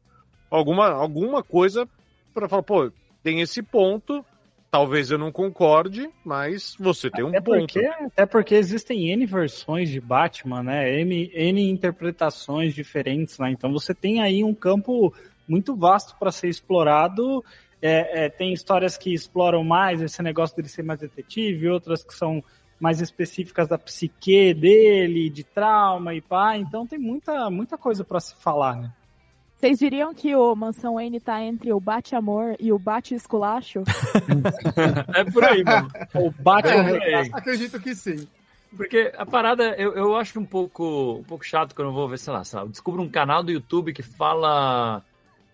alguma, 0.51 0.91
alguma 0.91 1.43
coisa 1.43 1.89
para 2.35 2.49
falar, 2.49 2.63
pô, 2.63 2.93
tem 3.23 3.41
esse 3.41 3.63
ponto, 3.63 4.25
talvez 4.71 5.11
eu 5.11 5.17
não 5.17 5.33
concorde, 5.33 6.11
mas 6.23 6.77
você 6.79 7.11
tem 7.11 7.25
um 7.25 7.29
Até 7.29 7.41
ponto. 7.41 7.61
porque, 7.61 7.87
até 7.87 8.27
porque 8.27 8.55
existem 8.55 9.11
N 9.11 9.25
versões 9.25 9.89
de 9.89 10.01
Batman, 10.01 10.63
né? 10.63 11.01
N, 11.01 11.31
N 11.33 11.71
interpretações 11.71 12.75
diferentes, 12.75 13.39
né? 13.39 13.51
Então 13.51 13.73
você 13.73 13.95
tem 13.95 14.21
aí 14.21 14.45
um 14.45 14.55
campo 14.55 15.15
muito 15.49 15.75
vasto 15.75 16.15
para 16.19 16.31
ser 16.31 16.49
explorado. 16.49 17.43
É, 17.81 18.25
é, 18.25 18.29
tem 18.29 18.53
histórias 18.53 18.97
que 18.97 19.13
exploram 19.15 19.63
mais 19.63 20.03
esse 20.03 20.23
negócio 20.23 20.57
dele 20.57 20.69
ser 20.69 20.83
mais 20.83 21.01
detetive, 21.01 21.69
outras 21.69 22.03
que 22.03 22.15
são 22.15 22.43
mais 22.85 23.01
específicas 23.01 23.66
da 23.66 23.78
psique 23.78 24.53
dele, 24.53 25.30
de 25.30 25.43
trauma 25.43 26.14
e 26.14 26.20
pá. 26.20 26.59
Então 26.59 26.87
tem 26.87 26.99
muita, 26.99 27.49
muita 27.49 27.78
coisa 27.78 28.05
para 28.05 28.20
se 28.20 28.37
falar, 28.37 28.76
né? 28.76 28.93
Vocês 29.57 29.78
diriam 29.78 30.12
que 30.12 30.37
o 30.37 30.55
Mansão 30.55 31.01
N 31.01 31.18
tá 31.18 31.43
entre 31.43 31.72
o 31.72 31.80
bate-amor 31.80 32.55
e 32.61 32.70
o 32.70 32.78
bate-esculacho? 32.78 33.82
É 35.14 35.24
por 35.24 35.43
aí, 35.43 35.64
mano. 35.64 35.91
O 36.12 36.30
Batman. 36.30 36.99
É, 37.03 37.20
acredito 37.32 37.80
que 37.80 37.95
sim. 37.95 38.28
Porque 38.76 39.11
a 39.16 39.24
parada, 39.24 39.74
eu, 39.76 39.95
eu 39.95 40.16
acho 40.16 40.39
um 40.39 40.45
pouco, 40.45 41.20
um 41.20 41.24
pouco 41.24 41.45
chato 41.45 41.74
quando 41.74 41.89
eu 41.89 41.95
vou 41.95 42.07
ver, 42.07 42.18
sei 42.18 42.32
lá, 42.35 42.45
sei 42.45 42.59
lá, 42.59 42.64
eu 42.66 42.68
descubro 42.68 43.01
um 43.01 43.09
canal 43.09 43.43
do 43.43 43.51
YouTube 43.51 43.95
que 43.95 44.03
fala 44.03 45.03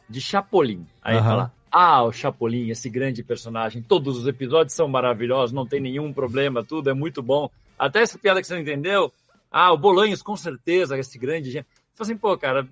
de 0.08 0.20
Chapolin. 0.20 0.84
Aí 1.00 1.16
Aham. 1.18 1.28
fala, 1.28 1.52
ah, 1.70 2.02
o 2.02 2.12
Chapolin, 2.12 2.68
esse 2.68 2.90
grande 2.90 3.22
personagem, 3.22 3.82
todos 3.82 4.18
os 4.18 4.26
episódios 4.26 4.74
são 4.74 4.88
maravilhosos, 4.88 5.52
não 5.52 5.66
tem 5.66 5.80
nenhum 5.80 6.12
problema, 6.12 6.64
tudo 6.64 6.90
é 6.90 6.94
muito 6.94 7.22
bom. 7.22 7.50
Até 7.78 8.00
essa 8.00 8.18
piada 8.18 8.40
que 8.40 8.46
você 8.46 8.54
não 8.54 8.60
entendeu, 8.60 9.12
ah, 9.50 9.72
o 9.72 9.76
Bolanhos, 9.78 10.22
com 10.22 10.36
certeza, 10.36 10.98
esse 10.98 11.18
grande 11.18 11.52
fala 11.52 11.66
assim, 12.00 12.16
pô, 12.16 12.36
cara, 12.36 12.66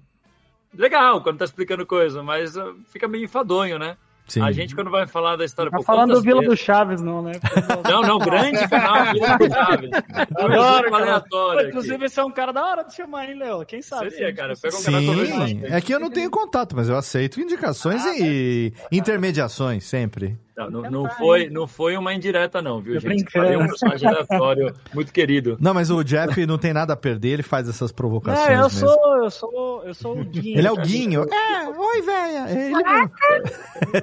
legal 0.74 1.22
quando 1.22 1.38
tá 1.38 1.44
explicando 1.44 1.86
coisa, 1.86 2.22
mas 2.22 2.56
ah, 2.56 2.74
fica 2.86 3.06
meio 3.06 3.24
enfadonho, 3.24 3.78
né? 3.78 3.96
Sim. 4.28 4.42
A 4.42 4.52
gente, 4.52 4.74
quando 4.74 4.90
vai 4.90 5.06
falar 5.06 5.36
da 5.36 5.44
história... 5.44 5.70
Tá 5.70 5.78
pô, 5.78 5.82
falando 5.82 6.12
do 6.14 6.22
Vila 6.22 6.40
vezes- 6.42 6.58
do 6.58 6.62
Chaves, 6.64 7.00
não, 7.00 7.22
né? 7.22 7.32
Não, 7.90 8.02
não, 8.02 8.18
grande 8.18 8.68
canal 8.68 9.12
Vila 9.12 9.38
do 9.38 9.48
Chaves. 9.48 9.90
Adoro, 10.36 10.90
cara. 10.90 10.96
aleatório. 11.02 11.68
Inclusive, 11.68 12.04
esse 12.04 12.20
é 12.20 12.24
um 12.24 12.30
cara 12.30 12.52
da 12.52 12.62
hora 12.64 12.82
de 12.84 12.94
chamar, 12.94 13.28
hein, 13.28 13.38
Léo? 13.38 13.64
Quem 13.64 13.80
sabe? 13.80 14.10
Seria, 14.10 14.34
cara. 14.34 14.54
Pega 14.60 14.76
um 14.76 14.78
Sim, 14.78 15.62
é 15.64 15.80
que 15.80 15.94
eu 15.94 15.98
não 16.00 16.10
tenho 16.10 16.30
contato, 16.30 16.76
mas 16.76 16.88
eu 16.88 16.96
aceito 16.96 17.40
indicações 17.40 18.04
e 18.04 18.72
intermediações 18.92 19.84
sempre. 19.84 20.36
Não, 20.58 20.70
não, 20.70 20.90
não 20.90 21.10
foi, 21.10 21.48
não 21.48 21.66
foi 21.68 21.96
uma 21.96 22.12
indireta, 22.12 22.60
não, 22.60 22.80
viu, 22.80 22.98
gente? 22.98 23.30
Falei 23.30 23.56
um 23.56 23.66
personagem 23.68 24.08
aleatório, 24.08 24.74
muito 24.92 25.12
querido. 25.12 25.56
Não, 25.60 25.72
mas 25.72 25.88
o 25.88 26.02
Jeff 26.02 26.44
não 26.46 26.58
tem 26.58 26.72
nada 26.72 26.94
a 26.94 26.96
perder, 26.96 27.28
ele 27.28 27.42
faz 27.44 27.68
essas 27.68 27.92
provocações 27.92 28.48
É, 28.48 28.54
eu 28.56 28.62
mesmo. 28.64 28.70
sou, 28.70 29.16
eu 29.22 29.30
sou, 29.30 29.84
eu 29.84 29.94
sou 29.94 30.18
o 30.18 30.24
Guinho. 30.24 30.58
Ele 30.58 30.66
é 30.66 30.72
o. 30.72 30.76
Guinho. 30.76 31.22
É, 31.32 31.68
oi, 31.68 32.02
velha. 32.02 32.48
É 32.48 32.70
ele. 32.70 32.82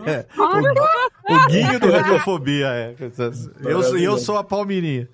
É, 0.10 0.26
o, 0.39 1.34
o 1.36 1.47
Guinho 1.47 1.80
do 1.80 1.91
Radiofobia, 1.91 2.68
é. 2.68 2.95
Eu, 3.62 3.82
eu 3.97 4.18
sou 4.18 4.38
a 4.38 4.43
Palmirinha. 4.43 5.10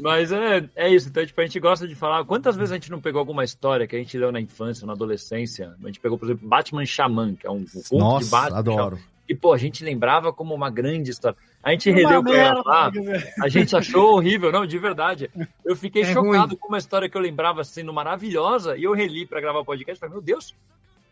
Mas 0.00 0.30
é, 0.30 0.68
é 0.76 0.88
isso, 0.88 1.08
então 1.08 1.24
tipo, 1.26 1.40
a 1.40 1.44
gente 1.44 1.58
gosta 1.58 1.88
de 1.88 1.94
falar. 1.94 2.24
Quantas 2.24 2.56
vezes 2.56 2.70
a 2.70 2.74
gente 2.74 2.90
não 2.90 3.00
pegou 3.00 3.18
alguma 3.18 3.42
história 3.42 3.86
que 3.86 3.96
a 3.96 3.98
gente 3.98 4.16
leu 4.16 4.30
na 4.30 4.40
infância, 4.40 4.86
na 4.86 4.92
adolescência? 4.92 5.74
A 5.82 5.86
gente 5.86 5.98
pegou, 5.98 6.16
por 6.18 6.26
exemplo, 6.26 6.46
Batman 6.46 6.84
Xamã, 6.86 7.34
que 7.34 7.46
é 7.46 7.50
um, 7.50 7.56
um 7.56 7.64
conto 7.64 7.90
de 7.90 7.98
Nossa, 7.98 8.30
Batman. 8.30 8.58
adoro. 8.58 8.98
E, 9.32 9.36
pô, 9.36 9.52
a 9.54 9.58
gente 9.58 9.82
lembrava 9.82 10.30
como 10.32 10.54
uma 10.54 10.68
grande 10.70 11.10
história. 11.10 11.36
A 11.62 11.70
gente 11.70 11.88
Uma 11.90 11.98
releu 11.98 12.22
pra 12.22 12.32
merda, 12.32 12.90
dizer. 12.90 13.32
a 13.42 13.48
gente 13.48 13.74
achou 13.74 14.14
horrível, 14.16 14.52
não, 14.52 14.66
de 14.66 14.78
verdade. 14.78 15.30
Eu 15.64 15.74
fiquei 15.74 16.02
É 16.02 16.12
chocado 16.12 16.48
ruim. 16.48 16.56
com 16.56 16.68
uma 16.68 16.76
história 16.78 17.08
que 17.08 17.16
eu 17.16 17.20
lembrava 17.20 17.64
sendo 17.64 17.92
maravilhosa 17.94 18.76
e 18.76 18.82
eu 18.84 18.92
reli 18.92 19.26
pra 19.26 19.40
gravar 19.40 19.60
o 19.60 19.64
podcast 19.64 19.96
e 19.96 20.00
falei, 20.00 20.12
meu 20.14 20.22
Deus, 20.22 20.54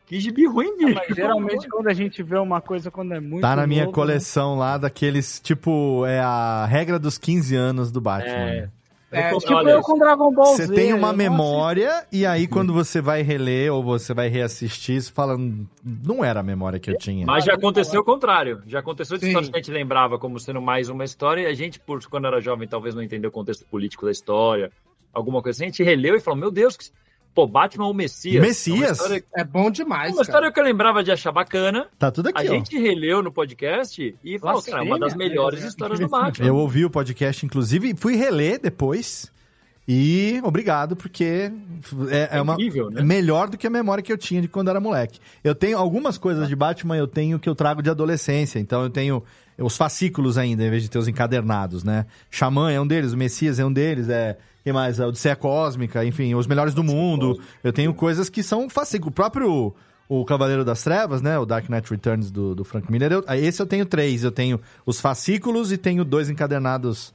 que 0.07 0.21
gibi 0.21 0.47
ruim, 0.47 0.77
bicho. 0.77 0.95
Mas 0.95 1.17
geralmente 1.17 1.69
quando 1.69 1.87
a 1.89 1.95
gente 1.95 2.23
vê 2.23 2.37
uma 2.37 2.61
coisa 2.61 2.91
quando 2.91 3.15
é 3.15 3.21
muito 3.21 3.41
Tá 3.43 3.57
na 3.57 3.67
minha 3.67 3.85
novo, 3.85 3.95
coleção 3.95 4.59
lá 4.59 4.77
daqueles, 4.77 5.41
tipo, 5.41 6.05
é 6.05 6.19
a 6.21 6.67
regra 6.67 6.99
dos 6.99 7.17
15 7.17 7.57
anos 7.57 7.91
do 7.91 8.01
Batman. 8.01 8.51
É. 8.51 8.69
É, 9.13 9.33
Eu- 9.33 9.39
Tipo 9.39 9.55
olha, 9.55 9.71
eu 9.73 9.81
com 9.81 9.99
Dragon 9.99 10.33
Ball 10.33 10.47
Você 10.55 10.67
Z. 10.67 10.75
tem 10.75 10.93
uma 10.93 11.13
memória 11.13 12.07
e 12.13 12.25
aí 12.25 12.47
quando 12.47 12.73
você 12.73 13.01
vai 13.01 13.23
reler 13.23 13.73
ou 13.73 13.83
você 13.83 14.15
vai 14.15 14.29
reassistir, 14.29 15.03
você 15.03 15.11
fala, 15.11 15.37
"Hum, 15.37 15.67
não 15.85 16.25
era 16.25 16.41
a 16.41 16.43
memória 16.45 16.79
que 16.79 16.91
eu 16.91 16.97
tinha. 16.97 17.27
Mas 17.27 17.45
já 17.45 17.55
aconteceu 17.55 18.01
o 18.03 18.05
contrário. 18.05 18.63
Já 18.69 18.79
aconteceu 18.79 19.17
de 19.17 19.23
Sim. 19.23 19.29
histórias 19.29 19.51
que 19.51 19.57
a 19.57 19.61
gente 19.61 19.73
lembrava 19.73 20.17
como 20.19 20.39
sendo 20.39 20.63
mais 20.63 20.89
uma 20.89 21.05
história, 21.05 21.43
e 21.43 21.47
a 21.47 21.55
gente, 21.55 21.81
por 21.81 22.01
quando 22.09 22.27
era 22.29 22.41
jovem, 22.41 22.69
talvez 22.69 22.95
não 22.95 23.03
entendeu 23.03 23.31
o 23.31 23.33
contexto 23.33 23.65
político 23.67 24.05
da 24.07 24.13
história, 24.13 24.71
alguma 25.13 25.43
coisa 25.43 25.57
assim, 25.57 25.65
a 25.65 25.69
gente 25.69 25.83
releu 25.83 26.15
e 26.15 26.21
falou, 26.21 26.39
meu 26.39 26.51
Deus, 26.51 26.77
que... 26.77 26.85
pô, 27.35 27.47
Batman 27.47 27.87
ou 27.87 27.95
Messias. 27.95 28.43
Messias? 28.43 28.77
É 28.81 28.85
uma 28.87 28.93
história, 28.93 29.25
É 29.37 29.45
bom 29.45 29.71
demais, 29.71 30.09
uma 30.11 30.17
cara. 30.17 30.23
história 30.23 30.53
que 30.53 30.61
eu 30.61 30.65
lembrava 30.65 31.03
de 31.05 31.11
achar 31.13 31.33
bacana, 31.33 31.87
Tá 31.99 32.11
tudo 32.11 32.27
a 32.29 32.31
aqui, 32.31 32.49
ó. 32.49 32.53
gente 32.53 32.79
releu 32.79 33.23
no 33.23 33.31
podcast 33.33 34.15
e 34.23 34.39
falou, 34.39 34.63
cara, 34.63 34.79
é 34.79 34.83
uma 34.83 34.99
das 34.99 35.13
Blasfêmia. 35.15 35.29
melhores 35.29 35.65
histórias 35.65 35.99
do 36.01 36.09
Batman. 36.11 36.47
Eu 36.47 36.57
ouvi 36.57 36.85
o 36.85 36.91
podcast, 36.91 37.45
inclusive, 37.47 37.91
e 37.91 37.97
fui 37.97 38.17
reler 38.17 38.61
depois. 38.61 39.31
E 39.93 40.41
obrigado, 40.45 40.95
porque 40.95 41.51
é, 42.11 42.29
é 42.39 42.41
uma 42.43 42.53
incrível, 42.55 42.91
né? 42.91 43.01
é 43.01 43.05
melhor 43.05 43.49
do 43.49 43.59
que 43.59 43.67
a 43.67 43.71
memória 43.71 44.03
que 44.05 44.13
eu 44.13 44.19
tinha 44.19 44.41
de 44.41 44.47
quando 44.47 44.69
era 44.71 44.79
moleque. 44.79 45.19
Eu 45.43 45.53
tenho 45.55 45.77
algumas 45.79 46.17
coisas 46.17 46.47
de 46.49 46.55
Batman, 46.55 46.97
eu 46.97 47.09
tenho 47.09 47.41
que 47.41 47.49
eu 47.49 47.57
trago 47.57 47.83
de 47.83 47.91
adolescência. 47.91 48.61
Então 48.61 48.83
eu 48.83 48.91
tenho 48.91 49.21
os 49.59 49.77
fascículos 49.77 50.39
ainda, 50.39 50.63
em 50.65 50.71
vez 50.71 50.83
de 50.85 50.89
ter 50.91 50.99
os 50.99 51.09
encadernados, 51.09 51.83
né? 51.83 52.07
Xamã 52.31 52.71
é 52.71 52.81
um 52.81 52.87
deles, 52.87 53.13
o 53.13 53.17
Messias 53.17 53.59
é 53.59 53.65
um 53.65 53.73
deles, 53.73 54.09
é. 54.09 54.39
Quem 54.63 54.73
mais? 54.73 55.01
A 55.01 55.07
Odisseia 55.07 55.35
Cósmica, 55.37 56.05
enfim, 56.05 56.35
os 56.35 56.47
melhores 56.47 56.75
do 56.75 56.85
mundo. 56.85 57.41
Eu 57.65 57.73
tenho 57.73 57.95
coisas 57.95 58.29
que 58.29 58.43
são 58.43 58.69
fascículos. 58.69 59.11
O 59.13 59.15
próprio 59.15 59.75
o 60.09 60.25
Cavaleiro 60.25 60.65
das 60.65 60.83
Trevas, 60.83 61.23
né? 61.23 61.39
O 61.39 61.47
Dark 61.47 61.69
Knight 61.69 61.89
Returns 61.91 62.31
do, 62.31 62.55
do 62.55 62.65
Frank 62.65 62.91
Miller. 62.91 63.13
eu- 63.13 63.25
esse 63.37 63.63
eu 63.63 63.67
tenho 63.67 63.87
três. 63.87 64.25
Eu 64.25 64.33
tenho 64.33 64.61
os 64.85 65.01
fascículos 65.01 65.71
e 65.73 65.79
tenho 65.79 66.05
dois 66.05 66.29
encadernados 66.29 67.15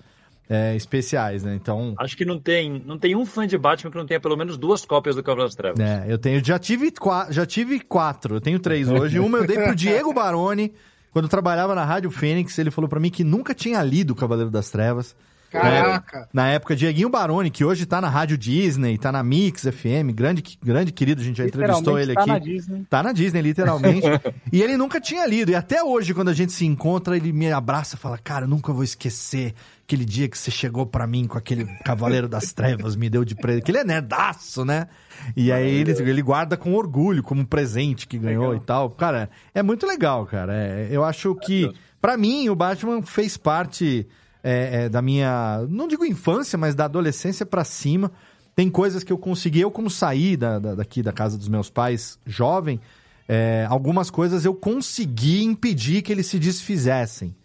é, 0.50 0.76
especiais, 0.76 1.44
né? 1.44 1.56
Então. 1.56 1.94
Acho 2.00 2.16
que 2.16 2.24
não 2.24 2.40
tem, 2.40 2.82
não 2.86 2.98
tem 2.98 3.16
um 3.16 3.26
fã 3.26 3.46
de 3.46 3.58
Batman 3.58 3.92
que 3.92 3.98
não 3.98 4.06
tenha 4.06 4.20
pelo 4.20 4.38
menos 4.38 4.58
duas 4.58 4.86
cópias 4.86 5.16
do 5.16 5.22
Cavaleiro 5.24 5.50
das 5.50 5.56
Trevas. 5.56 5.80
É, 5.80 6.06
eu 6.08 6.18
tenho, 6.18 6.44
já 6.44 6.58
tive, 6.58 6.92
já 7.32 7.46
tive 7.46 7.80
quatro, 7.80 8.36
eu 8.36 8.42
tenho 8.42 8.60
três 8.60 8.90
hoje. 8.90 9.20
Uma 9.20 9.40
eu 9.40 9.48
dei 9.48 9.58
pro 9.58 9.74
Diego 9.76 10.14
Baroni, 10.14 10.72
quando 11.12 11.26
eu 11.26 11.30
trabalhava 11.30 11.76
na 11.76 11.84
Rádio 11.84 12.10
Fênix, 12.12 12.58
ele 12.58 12.72
falou 12.72 12.88
pra 12.88 13.00
mim 13.00 13.10
que 13.10 13.24
nunca 13.24 13.54
tinha 13.54 13.82
lido 13.84 14.12
o 14.12 14.16
Cavaleiro 14.16 14.50
das 14.52 14.70
Trevas. 14.70 15.16
Caraca. 15.62 16.30
Na 16.34 16.48
época, 16.48 16.76
Dieguinho 16.76 17.10
Baroni, 17.10 17.50
que 17.50 17.64
hoje 17.64 17.86
tá 17.86 18.02
na 18.02 18.10
Rádio 18.10 18.38
Disney, 18.38 18.98
tá 18.98 19.12
na 19.12 19.24
Mix 19.24 19.64
FM, 19.64 20.14
grande, 20.14 20.44
grande 20.64 20.92
querido, 20.92 21.22
a 21.22 21.24
gente 21.24 21.38
já 21.38 21.46
entrevistou 21.46 22.00
ele 22.00 22.10
Literalmente 22.12 22.16
aqui. 22.16 22.26
tá 22.26 22.34
na 22.34 22.40
Disney. 22.40 22.86
Tá 22.90 23.04
na 23.04 23.12
Disney, 23.12 23.42
literalmente. 23.42 24.08
e 24.52 24.62
ele 24.62 24.78
nunca 24.78 25.00
tinha 25.00 25.26
lido. 25.26 25.52
E 25.52 25.56
até 25.56 25.84
hoje, 25.84 26.14
quando 26.14 26.30
a 26.30 26.34
gente 26.34 26.52
se 26.52 26.66
encontra, 26.66 27.16
ele 27.16 27.32
me 27.32 27.52
abraça 27.52 27.96
e 27.96 28.00
fala: 28.00 28.18
Cara, 28.18 28.46
eu 28.46 28.50
nunca 28.50 28.72
vou 28.74 28.84
esquecer 28.84 29.54
aquele 29.86 30.04
dia 30.04 30.28
que 30.28 30.38
você 30.38 30.50
chegou 30.50 30.86
pra 30.86 31.06
mim 31.06 31.28
com 31.28 31.38
aquele 31.38 31.66
Cavaleiro 31.84 32.28
das 32.28 32.52
Trevas, 32.52 32.96
me 32.96 33.10
deu 33.10 33.24
de 33.24 33.36
presente. 33.36 33.64
Que 33.64 33.72
ele 33.72 33.78
é 33.78 33.84
nerdaço, 33.84 34.66
né? 34.66 34.88
E 35.36 35.52
aí 35.52 35.76
ele, 35.76 35.92
ele 35.92 36.22
guarda 36.22 36.58
com 36.58 36.74
orgulho, 36.74 37.22
como 37.22 37.42
um 37.42 37.46
presente 37.46 38.08
que 38.08 38.18
ganhou 38.18 38.56
e 38.56 38.60
tal. 38.60 38.90
Cara, 38.90 39.30
é 39.54 39.62
muito 39.62 39.86
legal, 39.86 40.26
cara. 40.26 40.54
É, 40.56 40.88
eu 40.90 41.04
acho 41.04 41.36
que, 41.36 41.72
pra 42.02 42.18
mim, 42.18 42.50
o 42.50 42.56
Batman 42.56 43.02
fez 43.04 43.38
parte 43.38 44.08
é, 44.48 44.84
é, 44.86 44.90
da 44.90 45.02
minha, 45.02 45.66
não 45.68 45.88
digo 45.88 46.06
infância, 46.06 46.56
mas 46.56 46.76
da 46.76 46.86
adolescência 46.86 47.48
pra 47.48 47.64
cima. 47.64 48.12
Tem 48.56 48.70
coisas 48.70 49.04
que 49.04 49.12
eu 49.12 49.18
consegui, 49.18 49.62
eu 49.62 49.72
como 49.72 49.90
saí 49.90 50.38
da, 50.38 50.60
da- 50.60 50.76
daqui 50.76 51.02
da 51.02 51.12
casa 51.12 51.36
dos 51.36 51.50
meus 51.50 51.68
pais, 51.70 52.20
jovem, 52.28 52.80
é, 53.28 53.66
algumas 53.68 54.12
coisas 54.12 54.46
eu 54.46 54.54
consegui 54.54 55.44
impedir 55.44 56.04
que 56.04 56.12
eles 56.12 56.28
se 56.28 56.38
desfizessem. 56.38 57.36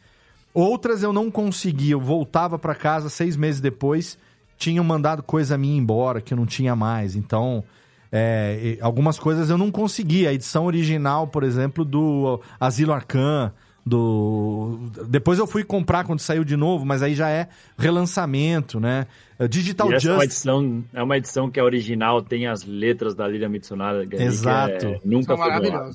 Outras 0.53 1.03
eu 1.03 1.13
não 1.13 1.31
consegui, 1.31 1.91
eu 1.93 2.01
voltava 2.01 2.59
pra 2.59 2.75
casa 2.75 3.09
seis 3.09 3.35
meses 3.35 3.61
depois, 3.63 4.19
tinham 4.59 4.85
mandado 4.85 5.23
coisa 5.23 5.57
minha 5.57 5.79
embora 5.79 6.21
que 6.21 6.35
eu 6.35 6.37
não 6.37 6.45
tinha 6.45 6.77
mais. 6.77 7.17
Então, 7.17 7.65
é, 8.13 8.77
algumas 8.83 9.19
coisas 9.19 9.49
eu 9.49 9.57
não 9.57 9.71
consegui. 9.71 10.27
A 10.27 10.33
edição 10.35 10.67
original, 10.67 11.27
por 11.27 11.45
exemplo, 11.45 11.85
do 11.85 12.41
Asilo 12.61 12.93
Arcan, 12.93 13.53
do... 13.85 14.79
Depois 15.09 15.39
eu 15.39 15.47
fui 15.47 15.65
comprar 15.65 16.05
quando 16.05 16.21
saiu 16.21 16.45
de 16.45 16.57
novo, 16.57 16.85
mas 16.85 17.03
aí 17.03 17.15
já 17.15 17.29
é 17.31 17.49
relançamento, 17.79 18.79
né? 18.81 19.07
Digital 19.49 19.91
E 19.91 19.95
essa 19.95 20.09
é 20.09 20.13
uma, 20.13 20.19
Justice. 20.21 20.37
edição, 20.49 20.85
é 20.93 21.03
uma 21.03 21.17
edição 21.17 21.51
que 21.51 21.59
é 21.59 21.63
original, 21.63 22.23
tem 22.23 22.47
as 22.47 22.65
letras 22.65 23.15
da 23.15 23.27
Lilian 23.27 23.49
Mitsunaga. 23.49 23.99
ali, 24.01 24.09
que 24.09 24.17
Exato. 24.17 24.87
é- 24.87 25.01
nunca 25.05 25.37
foi. 25.37 25.51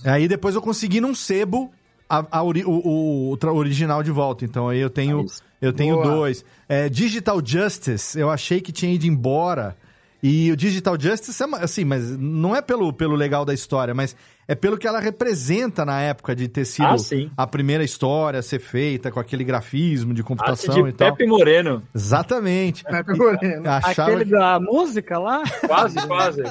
Aí 0.06 0.28
depois 0.28 0.56
eu 0.56 0.62
consegui 0.62 1.00
num 1.00 1.14
sebo 1.14 1.72
a, 2.10 2.26
a 2.40 2.44
ori- 2.44 2.66
o, 2.66 3.36
o- 3.40 3.54
original 3.56 4.02
de 4.02 4.10
volta. 4.12 4.44
Então 4.46 4.68
aí 4.70 4.80
eu 4.80 4.90
tenho, 4.90 5.26
eu 5.62 5.72
tenho 5.72 5.96
Boa. 5.96 6.08
dois. 6.08 6.44
É, 6.68 6.90
Digital 6.90 7.40
Justice, 7.46 8.20
eu 8.20 8.32
achei 8.32 8.60
que 8.62 8.72
tinha 8.72 8.92
ido 8.92 9.06
embora. 9.06 9.76
E 10.24 10.52
o 10.52 10.58
Digital 10.58 11.00
Justice 11.00 11.44
é 11.44 11.46
assim, 11.64 11.86
mas 11.86 12.18
não 12.18 12.56
é 12.56 12.62
pelo, 12.64 12.92
pelo 12.92 13.16
legal 13.16 13.46
da 13.46 13.54
história, 13.54 13.94
mas 13.94 14.16
é 14.48 14.54
pelo 14.56 14.78
que 14.78 14.88
ela 14.88 15.00
representa 15.00 15.84
na 15.84 16.02
época 16.02 16.36
de 16.36 16.48
ter 16.48 16.66
sido 16.66 16.86
Ah, 16.88 16.96
a 17.44 17.48
primeira 17.48 17.84
história 17.84 18.40
a 18.40 18.44
ser 18.44 18.60
feita 18.60 19.12
com 19.12 19.20
aquele 19.20 19.44
grafismo 19.44 20.14
de 20.14 20.22
computação 20.24 20.84
de 20.84 20.90
e 20.90 20.94
tal. 20.94 21.12
Pepe 21.16 21.26
Moreno. 21.30 21.82
Exatamente. 21.94 22.84
Pepe 22.84 23.18
Moreno. 23.18 23.70
Achava 23.70 24.12
Aquele 24.12 24.26
da 24.32 24.60
música 24.60 25.18
lá? 25.18 25.42
Quase, 25.68 26.08
quase. 26.08 26.44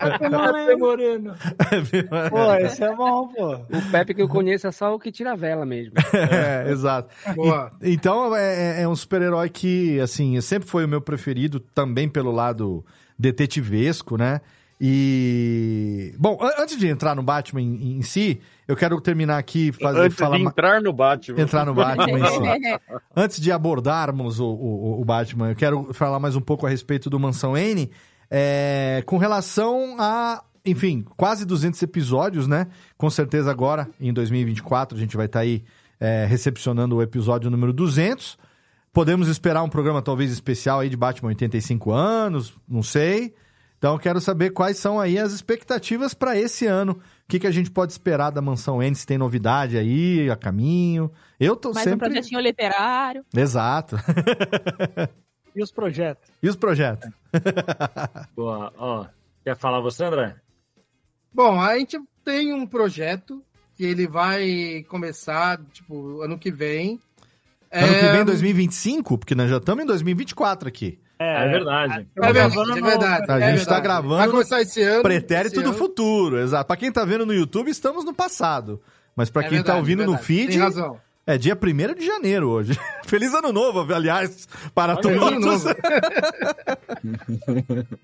Pepe 0.00 0.76
Moreno. 0.76 1.34
Pô, 2.30 2.54
esse 2.54 2.82
é 2.84 2.94
bom, 2.94 3.28
pô. 3.28 3.54
O 3.54 3.90
Pepe 3.90 4.14
que 4.14 4.22
eu 4.22 4.28
conheço 4.28 4.66
é 4.66 4.72
só 4.72 4.94
o 4.94 4.98
que 4.98 5.10
tira 5.12 5.32
a 5.32 5.36
vela 5.36 5.64
mesmo. 5.64 5.94
É, 6.38 6.70
exato. 6.70 7.08
E- 7.82 7.92
então 7.92 8.34
é, 8.34 8.80
é- 8.80 8.82
é 8.82 8.88
um 8.88 8.94
super-herói 8.96 9.48
que, 9.48 9.98
assim, 10.00 10.40
sempre 10.40 10.68
foi 10.68 10.84
o 10.84 10.88
meu 10.88 11.00
preferido, 11.00 11.58
também 11.60 12.08
pelo 12.08 12.30
lado 12.30 12.84
detetivesco, 13.18 14.16
né? 14.16 14.40
E. 14.80 16.14
Bom, 16.18 16.38
an- 16.40 16.62
antes 16.62 16.76
de 16.78 16.86
entrar 16.88 17.14
no 17.14 17.22
Batman 17.22 17.60
em, 17.62 17.98
em 17.98 18.02
si, 18.02 18.40
eu 18.66 18.76
quero 18.76 19.00
terminar 19.00 19.38
aqui 19.38 19.72
fazer 19.72 20.00
Antes 20.00 20.16
falar 20.18 20.36
de 20.38 20.44
entrar 20.44 20.80
no 20.82 20.92
Batman. 20.92 21.40
entrar 21.40 21.64
no 21.66 21.74
Batman 21.74 22.18
em 22.18 22.24
si. 22.26 22.80
Antes 23.16 23.40
de 23.40 23.50
abordarmos 23.52 24.38
o, 24.40 24.46
o, 24.46 25.00
o 25.00 25.04
Batman, 25.04 25.50
eu 25.50 25.56
quero 25.56 25.92
falar 25.92 26.18
mais 26.18 26.36
um 26.36 26.40
pouco 26.40 26.66
a 26.66 26.70
respeito 26.70 27.08
do 27.10 27.18
Mansão 27.18 27.56
N, 27.56 27.90
é, 28.30 29.02
com 29.06 29.16
relação 29.18 29.96
a, 29.98 30.42
enfim, 30.64 31.04
quase 31.16 31.44
200 31.44 31.82
episódios, 31.82 32.46
né? 32.46 32.66
Com 32.96 33.10
certeza 33.10 33.50
agora, 33.50 33.88
em 34.00 34.12
2024, 34.12 34.96
a 34.96 35.00
gente 35.00 35.16
vai 35.16 35.26
estar 35.26 35.40
aí 35.40 35.64
é, 36.00 36.26
recepcionando 36.28 36.96
o 36.96 37.02
episódio 37.02 37.50
número 37.50 37.72
200. 37.72 38.38
Podemos 38.92 39.28
esperar 39.28 39.62
um 39.62 39.68
programa 39.68 40.00
talvez 40.02 40.30
especial 40.30 40.80
aí 40.80 40.88
de 40.88 40.96
Batman 40.96 41.28
85 41.28 41.90
anos, 41.92 42.54
não 42.68 42.82
sei. 42.82 43.34
Então 43.78 43.92
eu 43.94 43.98
quero 43.98 44.20
saber 44.20 44.50
quais 44.50 44.76
são 44.76 44.98
aí 44.98 45.18
as 45.18 45.32
expectativas 45.32 46.12
para 46.12 46.36
esse 46.36 46.66
ano. 46.66 46.92
O 46.92 47.00
que, 47.28 47.38
que 47.38 47.46
a 47.46 47.50
gente 47.50 47.70
pode 47.70 47.92
esperar 47.92 48.30
da 48.30 48.42
Mansão 48.42 48.82
N, 48.82 48.94
se 48.94 49.06
tem 49.06 49.16
novidade 49.16 49.78
aí 49.78 50.28
a 50.28 50.34
caminho. 50.36 51.10
Eu 51.38 51.54
tô 51.54 51.72
Mais 51.72 51.86
um 51.86 51.90
sempre... 51.90 52.08
projetinho 52.08 52.40
literário. 52.40 53.24
Exato. 53.34 53.96
E 55.56 55.62
os 55.62 55.72
projetos? 55.72 56.30
E 56.40 56.48
os 56.48 56.54
projetos? 56.54 57.10
Boa, 58.36 58.72
ó. 58.76 59.06
Quer 59.42 59.56
falar 59.56 59.80
você, 59.80 60.04
André? 60.04 60.36
Bom, 61.34 61.60
a 61.60 61.76
gente 61.76 61.98
tem 62.24 62.52
um 62.52 62.64
projeto 62.64 63.42
que 63.74 63.82
ele 63.84 64.06
vai 64.06 64.84
começar, 64.88 65.58
tipo, 65.72 66.20
ano 66.22 66.38
que 66.38 66.52
vem. 66.52 67.00
Ano 67.72 67.88
que 67.88 68.04
É, 68.04 68.12
vem, 68.12 68.24
2025? 68.24 69.18
Porque 69.18 69.34
nós 69.34 69.50
já 69.50 69.56
estamos 69.56 69.82
em 69.82 69.86
2024 69.86 70.68
aqui. 70.68 71.00
É, 71.18 71.48
verdade. 71.48 72.06
É 72.16 72.32
verdade, 72.32 72.78
é 72.78 72.82
verdade. 72.82 73.32
A 73.32 73.40
é 73.40 73.50
gente 73.56 73.64
tá 73.66 73.74
verdade. 73.74 73.82
gravando 73.82 74.16
Vai 74.18 74.28
começar 74.28 74.60
esse 74.62 74.82
ano. 74.82 75.02
Pretérito 75.02 75.54
esse 75.56 75.62
do 75.64 75.70
ano. 75.70 75.78
futuro, 75.78 76.38
exato. 76.38 76.66
Pra 76.66 76.76
quem 76.76 76.92
tá 76.92 77.04
vendo 77.04 77.26
no 77.26 77.34
YouTube, 77.34 77.70
estamos 77.70 78.04
no 78.04 78.14
passado. 78.14 78.80
Mas 79.16 79.28
pra 79.28 79.42
É 79.42 79.48
quem 79.48 79.58
tá 79.58 79.72
verdade, 79.74 79.78
ouvindo 79.78 80.06
no 80.06 80.16
feed, 80.16 80.52
Tem 80.52 80.58
razão. 80.58 81.00
é 81.26 81.36
dia 81.36 81.58
1 81.60 81.94
de 81.94 82.06
janeiro 82.06 82.48
hoje. 82.50 82.78
Feliz 83.04 83.34
ano 83.34 83.52
novo, 83.52 83.92
aliás, 83.92 84.46
para 84.72 84.92
ano 84.92 85.00
todos. 85.02 85.44
novo. 85.44 85.68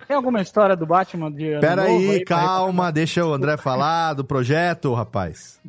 Tem 0.09 0.17
alguma 0.17 0.41
história 0.43 0.77
do 0.77 0.87
Batman 0.87 1.31
de 1.31 1.53
ano 1.53 1.61
Pera 1.61 1.85
novo 1.89 2.11
aí, 2.11 2.25
pra 2.25 2.37
calma, 2.37 2.91
deixa 2.93 3.25
o 3.25 3.33
André 3.33 3.57
falar 3.57 4.15
do 4.15 4.25
projeto, 4.25 4.93
rapaz. 4.93 5.61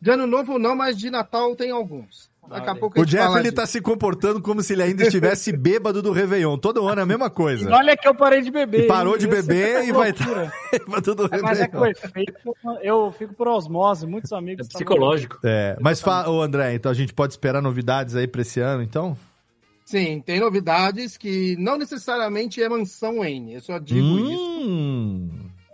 De 0.00 0.10
ano 0.10 0.26
novo 0.26 0.58
não, 0.58 0.74
mas 0.76 0.96
de 0.96 1.10
Natal 1.10 1.54
tem 1.56 1.70
alguns. 1.70 2.28
Daqui 2.48 2.70
a 2.70 2.74
pouco 2.74 3.00
O 3.00 3.04
Jeff, 3.04 3.22
fala 3.24 3.36
ele 3.40 3.42
disso. 3.50 3.54
tá 3.56 3.66
se 3.66 3.80
comportando 3.80 4.40
como 4.40 4.62
se 4.62 4.72
ele 4.72 4.82
ainda 4.82 5.04
estivesse 5.04 5.52
bêbado 5.56 6.00
do 6.00 6.12
Réveillon. 6.12 6.56
Todo 6.56 6.86
ano 6.88 7.00
é 7.00 7.02
a 7.02 7.06
mesma 7.06 7.28
coisa. 7.28 7.68
E 7.68 7.72
olha 7.72 7.96
que 7.96 8.08
eu 8.08 8.14
parei 8.14 8.40
de 8.40 8.50
beber. 8.50 8.86
Parou 8.86 9.14
hein? 9.14 9.18
de 9.18 9.26
Esse 9.26 9.36
beber 9.46 9.76
é 9.76 9.86
e 9.86 9.92
vai 9.92 10.12
loucura. 10.12 10.52
Pra 10.90 11.02
todo 11.02 11.28
Mas 11.42 11.60
é 11.60 11.64
Réveillon. 11.64 11.86
efeito, 11.90 12.34
eu 12.82 13.12
fico 13.12 13.34
por 13.34 13.48
osmose, 13.48 14.06
muitos 14.06 14.32
amigos. 14.32 14.66
É 14.66 14.72
psicológico. 14.72 15.38
É, 15.44 15.76
mas, 15.80 16.00
fa... 16.00 16.28
ô 16.28 16.40
André, 16.42 16.74
então 16.74 16.90
a 16.90 16.94
gente 16.94 17.12
pode 17.12 17.34
esperar 17.34 17.60
novidades 17.60 18.16
aí 18.16 18.26
pra 18.26 18.40
esse 18.42 18.60
ano, 18.60 18.82
então? 18.82 19.16
Sim, 19.84 20.22
tem 20.24 20.38
novidades 20.40 21.16
que 21.16 21.56
não 21.58 21.78
necessariamente 21.78 22.62
é 22.62 22.68
mansão 22.68 23.24
N. 23.24 23.54
Eu 23.54 23.60
só 23.60 23.78
digo 23.78 24.18
isso, 24.18 24.68
Hum. 24.68 25.30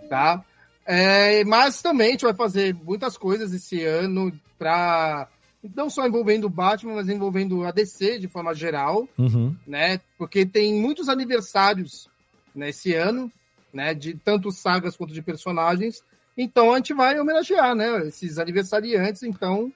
tá? 0.09 0.43
É, 0.87 1.43
mas 1.45 1.81
também 1.83 2.09
a 2.09 2.11
gente 2.13 2.25
vai 2.25 2.35
fazer 2.35 2.75
muitas 2.85 3.17
coisas 3.17 3.53
esse 3.53 3.83
ano 3.85 4.33
para 4.59 5.27
não 5.75 5.89
só 5.89 6.07
envolvendo 6.07 6.45
o 6.45 6.51
Batman, 6.51 6.95
mas 6.95 7.09
envolvendo 7.09 7.65
a 7.65 7.71
DC 7.71 8.19
de 8.19 8.29
forma 8.29 8.55
geral, 8.55 9.09
Uhum. 9.19 9.55
né? 9.67 10.01
Porque 10.19 10.45
tem 10.45 10.75
muitos 10.81 11.09
aniversários 11.09 12.09
nesse 12.55 12.95
ano, 12.95 13.31
né? 13.73 13.95
De 13.95 14.15
tanto 14.15 14.51
sagas 14.53 14.97
quanto 14.97 15.15
de 15.15 15.23
personagens. 15.23 16.03
Então 16.37 16.73
a 16.73 16.77
gente 16.77 16.93
vai 16.93 17.19
homenagear, 17.19 17.75
né? 17.75 18.07
Esses 18.09 18.39
aniversariantes. 18.39 19.23
Então 19.23 19.73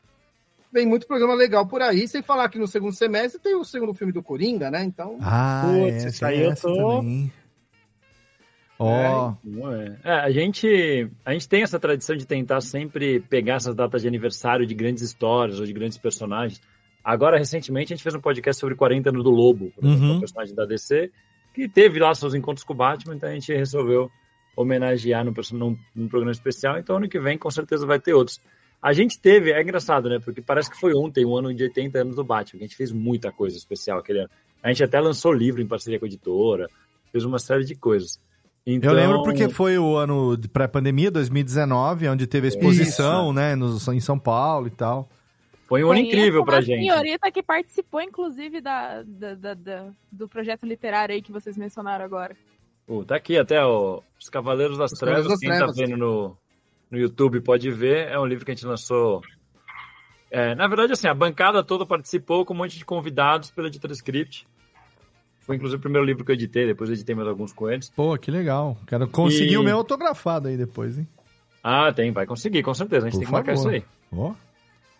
vem 0.72 0.84
muito 0.86 1.06
programa 1.06 1.34
legal 1.34 1.66
por 1.66 1.80
aí. 1.80 2.06
Sem 2.08 2.20
falar 2.22 2.48
que 2.48 2.58
no 2.58 2.66
segundo 2.66 2.92
semestre 2.92 3.40
tem 3.40 3.54
o 3.54 3.64
segundo 3.64 3.94
filme 3.94 4.12
do 4.12 4.22
Coringa, 4.22 4.70
né? 4.70 4.82
Então. 4.84 5.16
Ah, 5.20 5.62
Putz, 5.66 5.94
essa, 6.04 6.08
isso 6.08 6.24
aí 6.26 6.40
eu 6.42 6.50
essa 6.52 6.68
tô- 6.68 6.96
também. 6.98 7.32
Ó, 8.78 9.34
Não 9.42 9.72
é. 9.72 9.98
É, 10.04 10.12
a 10.12 10.30
gente, 10.30 11.10
a 11.24 11.32
gente 11.32 11.48
tem 11.48 11.62
essa 11.62 11.78
tradição 11.80 12.14
de 12.16 12.26
tentar 12.26 12.60
sempre 12.60 13.20
pegar 13.20 13.54
essas 13.54 13.74
datas 13.74 14.02
de 14.02 14.08
aniversário 14.08 14.64
de 14.66 14.74
grandes 14.74 15.02
histórias 15.02 15.58
ou 15.58 15.66
de 15.66 15.72
grandes 15.72 15.98
personagens. 15.98 16.60
Agora, 17.02 17.38
recentemente, 17.38 17.92
a 17.92 17.96
gente 17.96 18.02
fez 18.02 18.14
um 18.14 18.20
podcast 18.20 18.60
sobre 18.60 18.76
40 18.76 19.08
anos 19.08 19.24
do 19.24 19.30
Lobo, 19.30 19.70
por 19.74 19.84
exemplo, 19.84 20.04
Uhum. 20.06 20.16
um 20.16 20.20
personagem 20.20 20.54
da 20.54 20.64
DC, 20.64 21.10
que 21.54 21.68
teve 21.68 21.98
lá 21.98 22.14
seus 22.14 22.34
encontros 22.34 22.64
com 22.64 22.72
o 22.72 22.76
Batman, 22.76 23.16
então 23.16 23.28
a 23.28 23.32
gente 23.32 23.52
resolveu 23.52 24.10
homenagear 24.56 25.24
num, 25.24 25.32
num, 25.52 25.76
num 25.94 26.08
programa 26.08 26.32
especial, 26.32 26.78
então 26.78 26.96
ano 26.96 27.08
que 27.08 27.18
vem 27.18 27.38
com 27.38 27.50
certeza 27.50 27.86
vai 27.86 27.98
ter 27.98 28.12
outros. 28.12 28.40
A 28.82 28.92
gente 28.92 29.18
teve, 29.20 29.50
é 29.52 29.60
engraçado, 29.60 30.08
né? 30.08 30.18
Porque 30.20 30.40
parece 30.40 30.70
que 30.70 30.78
foi 30.78 30.94
ontem, 30.94 31.24
o 31.24 31.36
ano 31.36 31.52
de 31.52 31.64
80 31.64 31.98
anos 31.98 32.16
do 32.16 32.22
Batman, 32.24 32.58
que 32.58 32.64
a 32.64 32.68
gente 32.68 32.76
fez 32.76 32.92
muita 32.92 33.32
coisa 33.32 33.56
especial 33.56 33.98
aquele 33.98 34.20
ano. 34.20 34.30
A 34.62 34.68
gente 34.68 34.84
até 34.84 35.00
lançou 35.00 35.32
livro 35.32 35.60
em 35.60 35.66
parceria 35.66 35.98
com 35.98 36.04
a 36.04 36.08
editora, 36.08 36.68
fez 37.10 37.24
uma 37.24 37.38
série 37.38 37.64
de 37.64 37.74
coisas. 37.74 38.20
Então, 38.70 38.90
Eu 38.90 38.96
lembro 38.96 39.22
porque 39.22 39.48
foi 39.48 39.78
o 39.78 39.96
ano 39.96 40.36
de 40.36 40.46
pré-pandemia, 40.48 41.10
2019, 41.10 42.06
onde 42.08 42.26
teve 42.26 42.46
a 42.46 42.48
exposição, 42.48 43.32
né, 43.32 43.54
no, 43.56 43.78
em 43.94 44.00
São 44.00 44.18
Paulo 44.18 44.66
e 44.66 44.70
tal. 44.70 45.08
Foi 45.66 45.82
um 45.84 45.90
ano 45.90 46.00
incrível 46.00 46.44
pra 46.44 46.60
gente. 46.60 46.80
senhorita 46.80 47.30
que 47.30 47.42
participou, 47.42 48.00
inclusive, 48.02 48.60
da, 48.60 49.02
da- 49.06 49.34
da- 49.34 49.54
da- 49.54 49.86
do 50.12 50.28
projeto 50.28 50.66
literário 50.66 51.14
aí 51.14 51.22
que 51.22 51.32
vocês 51.32 51.56
mencionaram 51.56 52.04
agora. 52.04 52.36
Pô, 52.86 53.04
tá 53.04 53.16
aqui 53.16 53.38
até 53.38 53.62
ó, 53.64 54.00
Os 54.20 54.28
Cavaleiros 54.28 54.76
das 54.78 54.92
Os 54.92 54.98
Trevas, 54.98 55.22
Cavaleiros 55.26 55.28
das 55.28 55.40
quem 55.40 55.48
tá 55.50 55.72
Trevas. 55.72 55.76
vendo 55.76 55.96
no, 55.98 56.36
no 56.90 56.98
YouTube 56.98 57.40
pode 57.40 57.70
ver. 57.70 58.08
É 58.08 58.18
um 58.18 58.26
livro 58.26 58.44
que 58.44 58.50
a 58.50 58.54
gente 58.54 58.66
lançou. 58.66 59.22
É, 60.30 60.54
na 60.54 60.66
verdade, 60.66 60.92
assim, 60.92 61.06
a 61.08 61.14
bancada 61.14 61.62
toda 61.64 61.86
participou 61.86 62.44
com 62.44 62.52
um 62.52 62.56
monte 62.58 62.76
de 62.78 62.84
convidados 62.84 63.50
pela 63.50 63.68
editora 63.68 63.92
Script. 63.94 64.46
Foi 65.48 65.56
inclusive 65.56 65.78
o 65.78 65.80
primeiro 65.80 66.04
livro 66.06 66.26
que 66.26 66.30
eu 66.30 66.34
editei, 66.34 66.66
depois 66.66 66.90
eu 66.90 66.94
editei 66.94 67.14
mais 67.14 67.26
alguns 67.26 67.54
com 67.54 67.70
eles. 67.70 67.88
Pô, 67.88 68.14
que 68.18 68.30
legal. 68.30 68.76
Quero 68.86 69.08
conseguir 69.08 69.54
E- 69.54 69.56
o 69.56 69.62
meu 69.62 69.78
autografado 69.78 70.46
aí 70.48 70.58
depois, 70.58 70.98
hein? 70.98 71.08
Ah, 71.64 71.90
tem, 71.90 72.12
vai 72.12 72.26
conseguir, 72.26 72.62
com 72.62 72.74
certeza. 72.74 73.06
A 73.06 73.10
gente 73.10 73.14
Por 73.14 73.20
tem 73.20 73.26
que 73.28 73.32
marcar 73.32 73.54
isso 73.54 73.66
aí. 73.66 73.82
Ó. 74.12 74.34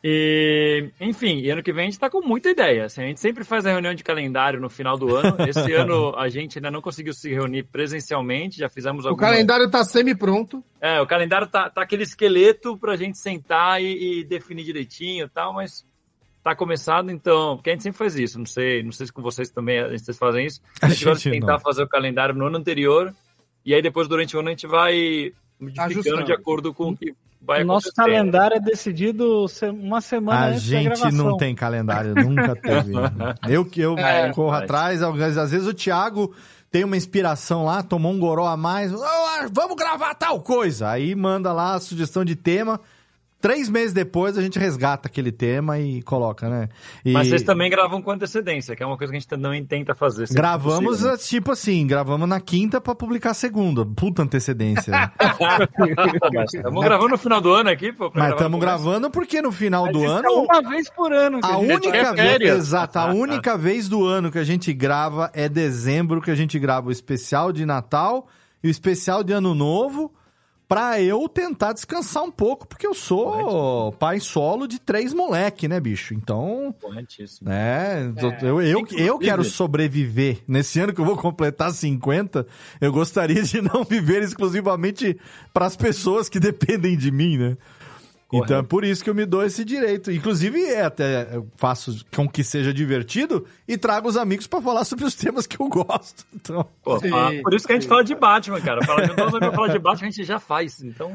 E, 0.02 0.90
enfim, 1.00 1.38
e 1.40 1.50
ano 1.50 1.62
que 1.62 1.72
vem 1.72 1.82
a 1.82 1.90
gente 1.90 1.98
tá 1.98 2.08
com 2.08 2.22
muita 2.22 2.48
ideia. 2.48 2.84
assim, 2.86 3.02
a 3.02 3.06
gente 3.06 3.20
sempre 3.20 3.44
faz 3.44 3.66
a 3.66 3.70
reunião 3.72 3.92
de 3.92 4.02
calendário 4.04 4.58
no 4.60 4.70
final 4.70 4.96
do 4.96 5.14
ano. 5.14 5.36
Esse 5.46 5.72
ano 5.74 6.14
a 6.16 6.28
gente 6.30 6.56
ainda 6.58 6.70
não 6.70 6.80
conseguiu 6.80 7.12
se 7.12 7.28
reunir 7.30 7.64
presencialmente, 7.64 8.58
já 8.58 8.68
fizemos 8.70 9.04
O 9.04 9.08
algumas... 9.08 9.30
calendário 9.30 9.68
tá 9.70 9.84
semi-pronto. 9.84 10.64
É, 10.80 11.00
o 11.00 11.06
calendário 11.06 11.46
tá, 11.48 11.68
tá 11.68 11.82
aquele 11.82 12.04
esqueleto 12.04 12.78
pra 12.78 12.96
gente 12.96 13.18
sentar 13.18 13.82
e, 13.82 14.20
e 14.20 14.24
definir 14.24 14.64
direitinho 14.64 15.26
e 15.26 15.28
tal, 15.28 15.52
mas 15.52 15.84
tá 16.50 16.56
começado, 16.56 17.10
então, 17.10 17.56
porque 17.56 17.70
a 17.70 17.72
gente 17.72 17.82
sempre 17.82 17.98
faz 17.98 18.14
isso, 18.16 18.38
não 18.38 18.46
sei, 18.46 18.82
não 18.82 18.92
sei 18.92 19.06
se 19.06 19.12
com 19.12 19.22
vocês 19.22 19.50
também 19.50 19.82
vocês 19.90 20.16
fazem 20.18 20.46
isso. 20.46 20.60
A 20.82 20.86
A 20.86 20.88
gente 20.90 21.04
gosta 21.04 21.18
de 21.18 21.24
gente 21.24 21.40
tentar 21.40 21.52
não. 21.54 21.60
fazer 21.60 21.82
o 21.82 21.88
calendário 21.88 22.34
no 22.34 22.46
ano 22.46 22.56
anterior, 22.58 23.14
e 23.64 23.74
aí 23.74 23.82
depois 23.82 24.08
durante 24.08 24.36
o 24.36 24.40
ano 24.40 24.48
a 24.48 24.52
gente 24.52 24.66
vai 24.66 25.32
modificando 25.60 25.90
Ajustando. 25.92 26.24
de 26.24 26.32
acordo 26.32 26.72
com 26.72 26.90
o 26.90 26.96
que 26.96 27.12
vai 27.40 27.62
o 27.62 27.66
nosso 27.66 27.92
calendário 27.92 28.56
é 28.56 28.60
decidido 28.60 29.46
uma 29.80 30.00
semana 30.00 30.46
A 30.46 30.52
gente 30.52 30.84
gravação. 30.84 31.10
não 31.12 31.36
tem 31.36 31.54
calendário, 31.54 32.14
nunca 32.14 32.54
teve. 32.56 32.92
eu 33.48 33.64
que 33.64 33.80
eu 33.80 33.96
É, 33.98 34.32
corro 34.32 34.50
mas- 34.52 34.62
atrás, 34.62 35.02
às 35.02 35.36
às 35.36 35.50
vezes 35.50 35.66
o 35.66 35.74
Thiago 35.74 36.34
tem 36.70 36.84
uma 36.84 36.96
inspiração 36.96 37.64
lá, 37.64 37.82
tomou 37.82 38.12
um 38.12 38.18
goró 38.18 38.46
a 38.46 38.56
mais, 38.56 38.92
"Ah, 38.92 39.48
vamos 39.50 39.76
gravar 39.76 40.14
tal 40.14 40.40
coisa. 40.42 40.90
Aí 40.90 41.14
manda 41.14 41.52
lá 41.52 41.74
a 41.74 41.80
sugestão 41.80 42.24
de 42.24 42.36
tema. 42.36 42.80
Três 43.40 43.68
meses 43.68 43.92
depois 43.92 44.36
a 44.36 44.42
gente 44.42 44.58
resgata 44.58 45.06
aquele 45.06 45.30
tema 45.30 45.78
e 45.78 46.02
coloca, 46.02 46.48
né? 46.48 46.68
E 47.04 47.12
Mas 47.12 47.28
vocês 47.28 47.44
também 47.44 47.70
gravam 47.70 48.02
com 48.02 48.10
antecedência, 48.10 48.74
que 48.74 48.82
é 48.82 48.86
uma 48.86 48.96
coisa 48.98 49.12
que 49.12 49.16
a 49.16 49.20
gente 49.20 49.28
também 49.28 49.64
tenta 49.64 49.94
fazer. 49.94 50.26
Gravamos, 50.32 50.90
possível. 50.98 51.12
é, 51.12 51.16
tipo 51.16 51.52
assim, 51.52 51.86
gravamos 51.86 52.28
na 52.28 52.40
quinta 52.40 52.80
pra 52.80 52.96
publicar 52.96 53.34
segunda. 53.34 53.86
Puta 53.86 54.22
antecedência. 54.22 54.92
Mas 56.34 56.54
Estamos 56.54 56.84
gravando 56.84 57.10
no 57.10 57.18
final 57.18 57.40
do 57.40 57.52
ano 57.52 57.70
aqui, 57.70 57.92
pô. 57.92 58.10
pra 58.10 58.20
Mas 58.20 58.28
gravar 58.30 58.34
estamos 58.34 58.60
gravando 58.60 59.10
porque 59.10 59.40
no 59.40 59.52
final 59.52 59.84
Mas 59.84 59.92
do 59.92 59.98
isso 60.04 60.12
ano. 60.12 60.28
é 60.28 60.30
uma 60.32 60.62
vez 60.70 60.90
por 60.90 61.12
ano. 61.12 61.40
que 61.40 61.46
A 61.46 61.52
gente 61.54 61.72
única 61.72 62.12
vez, 62.14 62.28
férias. 62.30 62.58
exato, 62.58 62.98
a 62.98 63.06
única 63.12 63.56
vez 63.56 63.88
do 63.88 64.04
ano 64.04 64.30
que 64.32 64.38
a 64.38 64.44
gente 64.44 64.72
grava 64.72 65.30
é 65.32 65.48
dezembro, 65.48 66.20
que 66.20 66.30
a 66.30 66.34
gente 66.34 66.58
grava 66.58 66.88
o 66.88 66.92
especial 66.92 67.52
de 67.52 67.64
Natal 67.64 68.26
e 68.62 68.68
o 68.68 68.70
especial 68.70 69.22
de 69.22 69.32
Ano 69.32 69.54
Novo, 69.54 70.12
pra 70.68 71.00
eu 71.00 71.26
tentar 71.28 71.72
descansar 71.72 72.22
um 72.22 72.30
pouco, 72.30 72.68
porque 72.68 72.86
eu 72.86 72.92
sou 72.92 73.90
pai 73.92 74.20
solo 74.20 74.68
de 74.68 74.78
três 74.78 75.14
moleque, 75.14 75.66
né, 75.66 75.80
bicho? 75.80 76.12
Então, 76.12 76.74
Corretíssimo. 76.80 77.48
né, 77.48 78.12
eu, 78.42 78.60
eu, 78.60 78.86
eu 78.98 79.18
quero 79.18 79.42
sobreviver. 79.42 80.42
Nesse 80.46 80.78
ano 80.78 80.92
que 80.92 81.00
eu 81.00 81.06
vou 81.06 81.16
completar 81.16 81.72
50, 81.72 82.46
eu 82.80 82.92
gostaria 82.92 83.42
de 83.42 83.62
não 83.62 83.82
viver 83.88 84.22
exclusivamente 84.22 85.18
pras 85.54 85.74
pessoas 85.74 86.28
que 86.28 86.38
dependem 86.38 86.96
de 86.96 87.10
mim, 87.10 87.38
né? 87.38 87.56
Então 88.30 88.58
é 88.58 88.62
por 88.62 88.84
isso 88.84 89.02
que 89.02 89.08
eu 89.08 89.14
me 89.14 89.24
dou 89.24 89.42
esse 89.42 89.64
direito. 89.64 90.10
Inclusive, 90.12 90.62
é, 90.62 90.82
até 90.82 91.34
eu 91.34 91.48
faço 91.56 92.04
com 92.14 92.28
que 92.28 92.44
seja 92.44 92.74
divertido 92.74 93.46
e 93.66 93.78
trago 93.78 94.06
os 94.06 94.18
amigos 94.18 94.46
pra 94.46 94.60
falar 94.60 94.84
sobre 94.84 95.06
os 95.06 95.14
temas 95.14 95.46
que 95.46 95.58
eu 95.60 95.66
gosto. 95.68 96.26
Então, 96.34 96.68
Pô, 96.82 96.98
Sim, 96.98 97.10
ah, 97.12 97.30
por 97.42 97.54
isso 97.54 97.66
que 97.66 97.72
a 97.72 97.76
gente 97.76 97.88
fala 97.88 98.04
de 98.04 98.14
Batman, 98.14 98.60
cara. 98.60 98.84
Fala, 98.84 99.04
então, 99.04 99.30
falar 99.52 99.68
de 99.68 99.78
Batman, 99.78 100.08
a 100.08 100.10
gente 100.10 100.24
já 100.24 100.38
faz. 100.38 100.82
Então, 100.82 101.14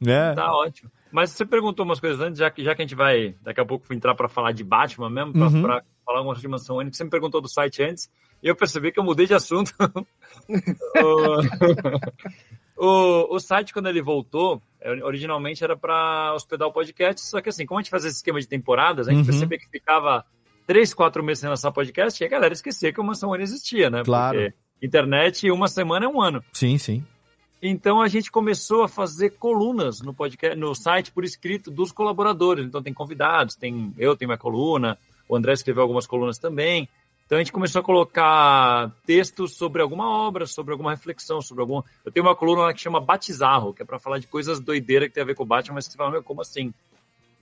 né? 0.00 0.34
tá 0.34 0.52
ótimo. 0.52 0.90
Mas 1.10 1.30
você 1.30 1.44
perguntou 1.44 1.84
umas 1.84 2.00
coisas 2.00 2.20
antes, 2.20 2.38
já 2.38 2.50
que, 2.50 2.64
já 2.64 2.74
que 2.74 2.82
a 2.82 2.84
gente 2.84 2.94
vai, 2.94 3.34
daqui 3.42 3.60
a 3.60 3.64
pouco, 3.64 3.92
entrar 3.92 4.14
pra 4.14 4.28
falar 4.28 4.52
de 4.52 4.64
Batman 4.64 5.10
mesmo, 5.10 5.32
pra, 5.32 5.46
Uhum. 5.46 5.62
falar 5.62 5.84
algumas 6.06 6.40
de 6.40 6.48
Mansão 6.48 6.78
que 6.90 6.96
você 6.96 7.04
me 7.04 7.10
perguntou 7.10 7.40
do 7.40 7.48
site 7.48 7.82
antes, 7.82 8.10
e 8.42 8.48
eu 8.48 8.56
percebi 8.56 8.90
que 8.90 8.98
eu 8.98 9.04
mudei 9.04 9.26
de 9.26 9.34
assunto. 9.34 9.72
o, 10.96 11.38
o, 12.76 13.36
o 13.36 13.38
site, 13.38 13.72
quando 13.72 13.88
ele 13.88 14.02
voltou, 14.02 14.62
é, 14.71 14.71
originalmente 15.04 15.62
era 15.62 15.76
para 15.76 16.32
hospedar 16.34 16.68
o 16.68 16.72
podcast, 16.72 17.20
só 17.26 17.40
que 17.40 17.48
assim, 17.48 17.64
como 17.66 17.78
a 17.78 17.82
gente 17.82 17.90
fazia 17.90 18.08
esse 18.08 18.16
esquema 18.18 18.40
de 18.40 18.48
temporadas, 18.48 19.08
a 19.08 19.10
gente 19.10 19.20
Uhum. 19.20 19.26
percebia 19.26 19.58
que 19.58 19.68
ficava 19.68 20.24
três, 20.66 20.92
quatro 20.94 21.22
meses 21.22 21.40
sem 21.40 21.48
lançar 21.50 21.70
podcast, 21.72 22.22
e 22.22 22.26
a 22.26 22.28
galera 22.30 22.52
esquecia 22.54 22.92
que 22.92 23.00
o 23.00 23.04
Mansão 23.04 23.34
existia, 23.36 23.90
né? 23.90 24.02
Claro. 24.04 24.38
Porque 24.38 24.54
internet, 24.82 25.50
uma 25.50 25.68
semana 25.68 26.06
é 26.06 26.08
um 26.08 26.20
ano. 26.20 26.42
Sim, 26.52 26.76
sim. 26.78 27.04
Então 27.62 28.00
a 28.02 28.08
gente 28.08 28.30
começou 28.30 28.82
a 28.82 28.88
fazer 28.88 29.30
colunas 29.30 30.00
no 30.00 30.12
podcast, 30.12 30.58
no 30.58 30.74
site 30.74 31.12
por 31.12 31.22
escrito 31.24 31.70
dos 31.70 31.92
colaboradores. 31.92 32.66
Então 32.66 32.82
tem 32.82 32.92
convidados, 32.92 33.54
tem 33.54 33.94
eu 33.96 34.16
tenho 34.16 34.28
minha 34.28 34.38
coluna, 34.38 34.98
o 35.28 35.36
André 35.36 35.52
escreveu 35.52 35.82
algumas 35.82 36.04
colunas 36.06 36.38
também. 36.38 36.88
Então 37.32 37.38
a 37.38 37.42
gente 37.42 37.50
começou 37.52 37.80
a 37.80 37.82
colocar 37.82 38.92
textos 39.06 39.54
sobre 39.54 39.80
alguma 39.80 40.06
obra, 40.06 40.44
sobre 40.44 40.72
alguma 40.72 40.90
reflexão, 40.90 41.40
sobre 41.40 41.62
alguma. 41.62 41.82
Eu 42.04 42.12
tenho 42.12 42.26
uma 42.26 42.36
coluna 42.36 42.60
lá 42.64 42.74
que 42.74 42.80
chama 42.82 43.00
Batizarro, 43.00 43.72
que 43.72 43.80
é 43.80 43.86
para 43.86 43.98
falar 43.98 44.18
de 44.18 44.26
coisas 44.26 44.60
doideiras 44.60 45.08
que 45.08 45.14
tem 45.14 45.22
a 45.22 45.24
ver 45.24 45.34
com 45.34 45.42
o 45.42 45.46
Batman, 45.46 45.76
mas 45.76 45.86
você 45.86 45.96
fala, 45.96 46.10
meu, 46.10 46.22
como 46.22 46.42
assim? 46.42 46.74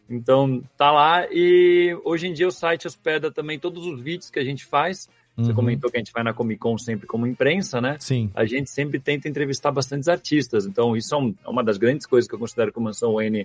Então 0.09 0.63
tá 0.79 0.93
lá 0.93 1.27
e 1.29 1.99
hoje 2.05 2.29
em 2.29 2.33
dia 2.33 2.47
o 2.47 2.53
site 2.53 2.87
hospeda 2.87 3.33
também 3.33 3.59
todos 3.59 3.85
os 3.85 4.01
vídeos 4.01 4.31
que 4.31 4.39
a 4.39 4.45
gente 4.45 4.65
faz. 4.65 5.09
Você 5.37 5.51
Uhum. 5.51 5.57
comentou 5.57 5.91
que 5.91 5.97
a 5.97 6.01
gente 6.01 6.13
vai 6.13 6.23
na 6.23 6.33
Comic 6.33 6.61
Con 6.61 6.79
sempre 6.79 7.09
como 7.09 7.27
imprensa, 7.27 7.81
né? 7.81 7.97
Sim. 7.99 8.31
a 8.33 8.45
gente 8.45 8.71
sempre 8.71 9.01
tenta 9.01 9.29
entrevistar 9.29 9.73
bastantes 9.73 10.09
artistas. 10.09 10.67
Então, 10.67 10.97
isso 10.97 11.13
é, 11.13 11.19
um- 11.19 11.35
é 11.45 11.49
uma 11.51 11.65
das 11.65 11.79
grandes 11.79 12.07
coisas 12.07 12.29
que 12.29 12.35
eu 12.37 12.39
considero 12.39 12.71
que 12.73 12.79
o 12.79 12.83
Mansão 12.83 13.15
Wayne 13.15 13.45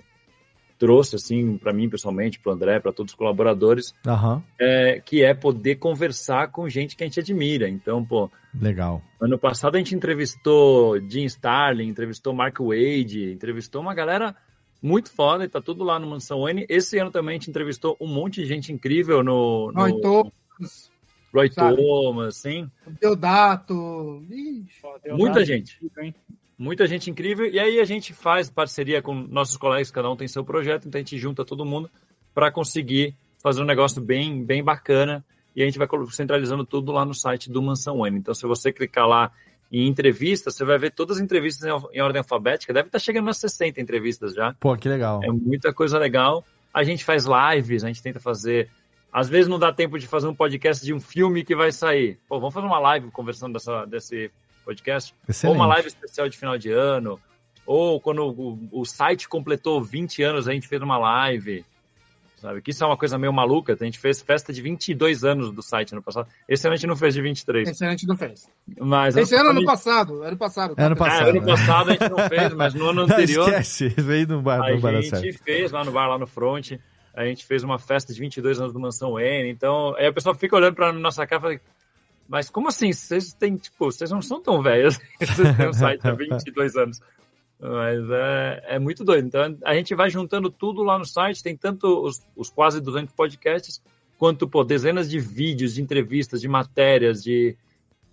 trouxe, 0.78 1.16
assim, 1.16 1.56
para 1.56 1.72
mim 1.72 1.88
pessoalmente, 1.88 2.38
para 2.38 2.50
o 2.50 2.54
André, 2.54 2.80
para 2.80 2.92
todos 2.92 3.12
os 3.12 3.16
colaboradores, 3.16 3.94
Aham. 4.06 4.42
é, 4.58 5.00
que 5.04 5.22
é 5.22 5.34
poder 5.34 5.76
conversar 5.76 6.50
com 6.50 6.68
gente 6.68 6.96
que 6.96 7.04
a 7.04 7.06
gente 7.06 7.20
admira. 7.20 7.68
Então, 7.68 8.04
pô, 8.04 8.30
Legal. 8.60 9.02
ano 9.20 9.38
passado 9.38 9.76
a 9.76 9.78
gente 9.78 9.94
entrevistou 9.94 11.00
Jim 11.08 11.24
Starlin, 11.24 11.88
entrevistou 11.88 12.34
Mark 12.34 12.58
Wade, 12.60 13.32
entrevistou 13.32 13.80
uma 13.80 13.94
galera 13.94 14.34
muito 14.82 15.10
foda 15.10 15.44
e 15.44 15.48
tá 15.48 15.60
tudo 15.60 15.82
lá 15.82 15.98
no 15.98 16.06
Mansão 16.06 16.42
Wayne. 16.42 16.66
Esse 16.68 16.98
ano 16.98 17.10
também 17.10 17.36
a 17.36 17.38
gente 17.38 17.50
entrevistou 17.50 17.96
um 18.00 18.06
monte 18.06 18.42
de 18.42 18.46
gente 18.46 18.72
incrível 18.72 19.22
no... 19.22 19.72
no 19.72 19.80
Roy 19.80 20.00
Thomas, 20.00 20.92
Roy 21.32 21.50
sabe? 21.50 21.76
Thomas, 21.76 22.36
sim. 22.36 22.70
Deodato. 23.00 24.22
Ixi. 24.30 25.12
Muita 25.12 25.44
gente. 25.44 25.78
Muita 26.58 26.86
gente 26.86 27.10
incrível. 27.10 27.46
E 27.46 27.58
aí 27.58 27.80
a 27.80 27.84
gente 27.84 28.12
faz 28.12 28.48
parceria 28.48 29.02
com 29.02 29.14
nossos 29.14 29.56
colegas, 29.56 29.90
cada 29.90 30.10
um 30.10 30.16
tem 30.16 30.26
seu 30.26 30.44
projeto, 30.44 30.88
então 30.88 30.98
a 30.98 31.02
gente 31.02 31.18
junta 31.18 31.44
todo 31.44 31.64
mundo 31.64 31.90
para 32.34 32.50
conseguir 32.50 33.14
fazer 33.42 33.62
um 33.62 33.66
negócio 33.66 34.00
bem, 34.00 34.44
bem 34.44 34.62
bacana. 34.62 35.24
E 35.54 35.62
a 35.62 35.64
gente 35.64 35.78
vai 35.78 35.88
centralizando 36.10 36.64
tudo 36.64 36.92
lá 36.92 37.04
no 37.04 37.14
site 37.14 37.50
do 37.50 37.62
Mansão 37.62 37.98
Wayne. 37.98 38.18
Então, 38.18 38.34
se 38.34 38.46
você 38.46 38.70
clicar 38.70 39.06
lá 39.06 39.32
em 39.72 39.86
entrevistas, 39.88 40.54
você 40.54 40.64
vai 40.64 40.78
ver 40.78 40.90
todas 40.90 41.16
as 41.16 41.22
entrevistas 41.22 41.66
em, 41.92 42.00
ordem 42.00 42.18
alfabética. 42.18 42.72
Deve 42.72 42.88
estar 42.88 42.98
chegando 42.98 43.24
nas 43.24 43.38
60 43.38 43.80
entrevistas 43.80 44.34
já. 44.34 44.54
Pô, 44.60 44.76
que 44.76 44.88
legal. 44.88 45.20
É 45.24 45.28
muita 45.28 45.72
coisa 45.72 45.98
legal. 45.98 46.44
A 46.72 46.84
gente 46.84 47.04
faz 47.04 47.24
lives, 47.24 47.84
a 47.84 47.88
gente 47.88 48.02
tenta 48.02 48.20
fazer. 48.20 48.68
Às 49.12 49.28
vezes 49.28 49.48
não 49.48 49.58
dá 49.58 49.72
tempo 49.72 49.98
de 49.98 50.06
fazer 50.06 50.28
um 50.28 50.34
podcast 50.34 50.84
de 50.84 50.92
um 50.92 51.00
filme 51.00 51.42
que 51.42 51.56
vai 51.56 51.72
sair. 51.72 52.18
Pô, 52.28 52.38
vamos 52.38 52.54
fazer 52.54 52.66
uma 52.66 52.78
live 52.78 53.10
conversando 53.10 53.54
dessa, 53.54 53.86
desse 53.86 54.30
podcast. 54.66 55.14
Excelente. 55.28 55.56
Ou 55.56 55.62
uma 55.64 55.66
live 55.74 55.88
especial 55.88 56.28
de 56.28 56.36
final 56.36 56.58
de 56.58 56.70
ano. 56.70 57.18
Ou 57.64 58.00
quando 58.00 58.22
o, 58.26 58.68
o 58.70 58.84
site 58.84 59.28
completou 59.28 59.82
20 59.82 60.22
anos, 60.22 60.46
a 60.48 60.52
gente 60.52 60.68
fez 60.68 60.82
uma 60.82 60.98
live. 60.98 61.64
Sabe? 62.36 62.60
Que 62.60 62.70
isso 62.70 62.84
é 62.84 62.86
uma 62.86 62.96
coisa 62.98 63.16
meio 63.18 63.32
maluca. 63.32 63.72
A 63.80 63.84
gente 63.84 63.98
fez 63.98 64.20
festa 64.20 64.52
de 64.52 64.60
22 64.60 65.24
anos 65.24 65.50
do 65.50 65.62
site 65.62 65.92
ano 65.92 66.02
passado. 66.02 66.28
Esse 66.46 66.66
ano 66.66 66.74
a 66.74 66.76
gente 66.76 66.86
não 66.86 66.94
fez 66.94 67.14
de 67.14 67.22
23. 67.22 67.68
Esse 67.68 67.82
ano 67.82 67.88
a 67.92 67.96
gente 67.96 68.06
não 68.06 68.16
fez. 68.16 68.48
Mas 68.78 69.16
Esse 69.16 69.34
ano, 69.34 69.50
ano 69.50 69.64
passado. 69.64 70.18
passado. 70.18 70.22
Ano 70.22 70.36
passado. 70.36 70.74
Ano 70.78 70.94
É, 70.94 70.98
passado. 70.98 71.28
ano 71.30 71.44
passado 71.46 71.88
a 71.88 71.92
gente 71.94 72.08
não 72.10 72.28
fez, 72.28 72.52
mas 72.54 72.74
no 72.74 72.88
ano 72.90 72.94
Não, 73.08 73.14
anterior. 73.14 73.48
esquece, 73.48 73.88
veio 73.88 74.28
no 74.28 74.42
bar, 74.42 74.62
A 74.62 74.70
não 74.70 74.78
vai 74.80 74.92
dar 74.92 75.00
gente 75.20 75.38
fez 75.38 75.72
lá 75.72 75.82
no 75.82 75.90
bar, 75.90 76.08
lá 76.08 76.18
no 76.18 76.26
front. 76.26 76.72
A 77.14 77.24
gente 77.24 77.46
fez 77.46 77.64
uma 77.64 77.78
festa 77.78 78.12
de 78.12 78.20
22 78.20 78.60
anos 78.60 78.72
do 78.74 78.78
Mansão 78.78 79.18
N. 79.18 79.48
Então, 79.50 79.94
aí 79.96 80.06
a 80.06 80.12
pessoa 80.12 80.34
fica 80.34 80.54
olhando 80.54 80.74
pra 80.74 80.92
nossa 80.92 81.26
cara 81.26 81.40
e 81.40 81.42
fala, 81.42 81.60
mas 82.28 82.50
como 82.50 82.68
assim? 82.68 82.92
Vocês 82.92 83.32
têm, 83.32 83.56
tipo, 83.56 83.84
vocês 83.84 84.10
não 84.10 84.20
são 84.20 84.40
tão 84.40 84.62
velhos. 84.62 84.98
Vocês 85.20 85.56
têm 85.56 85.68
um 85.68 85.72
site 85.72 86.06
há 86.06 86.12
22 86.12 86.76
anos. 86.76 87.00
Mas 87.58 88.10
é, 88.10 88.64
é 88.68 88.78
muito 88.78 89.04
doido. 89.04 89.26
Então, 89.26 89.56
a 89.64 89.74
gente 89.74 89.94
vai 89.94 90.10
juntando 90.10 90.50
tudo 90.50 90.82
lá 90.82 90.98
no 90.98 91.04
site. 91.04 91.42
Tem 91.42 91.56
tanto 91.56 91.86
os, 92.04 92.22
os 92.34 92.50
quase 92.50 92.80
200 92.80 93.14
podcasts, 93.14 93.80
quanto 94.18 94.48
pô, 94.48 94.64
dezenas 94.64 95.08
de 95.08 95.18
vídeos, 95.18 95.74
de 95.74 95.82
entrevistas, 95.82 96.40
de 96.40 96.48
matérias, 96.48 97.22
de 97.22 97.56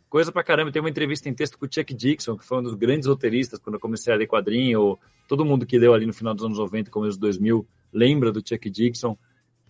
coisa 0.09 0.31
pra 0.31 0.43
caramba. 0.43 0.71
Tem 0.71 0.81
uma 0.81 0.89
entrevista 0.89 1.27
em 1.27 1.33
texto 1.33 1.57
com 1.57 1.65
o 1.65 1.69
Chuck 1.71 1.93
Dixon, 1.93 2.37
que 2.37 2.45
foi 2.45 2.59
um 2.59 2.63
dos 2.63 2.75
grandes 2.75 3.07
roteiristas 3.07 3.59
quando 3.59 3.75
eu 3.75 3.79
comecei 3.79 4.13
a 4.13 4.15
ler 4.15 4.27
quadrinho. 4.27 4.97
Todo 5.27 5.43
mundo 5.43 5.65
que 5.65 5.77
leu 5.77 5.93
ali 5.93 6.05
no 6.05 6.13
final 6.13 6.33
dos 6.33 6.45
anos 6.45 6.59
90, 6.59 6.91
começo 6.91 7.19
dos 7.19 7.35
2000, 7.35 7.67
lembra 7.91 8.31
do 8.31 8.47
Chuck 8.47 8.69
Dixon. 8.69 9.17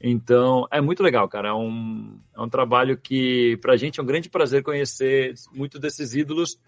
Então, 0.05 0.67
é 0.69 0.81
muito 0.81 1.01
legal, 1.01 1.29
cara. 1.29 1.47
É 1.47 1.53
um, 1.53 2.19
é 2.35 2.41
um 2.41 2.49
trabalho 2.49 2.97
que, 2.97 3.57
pra 3.61 3.77
gente, 3.77 4.01
é 4.01 4.03
um 4.03 4.05
grande 4.05 4.29
prazer 4.29 4.61
conhecer 4.61 5.33
muitos 5.53 5.79
desses 5.79 6.13
ídolos. 6.13 6.59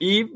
E 0.00 0.26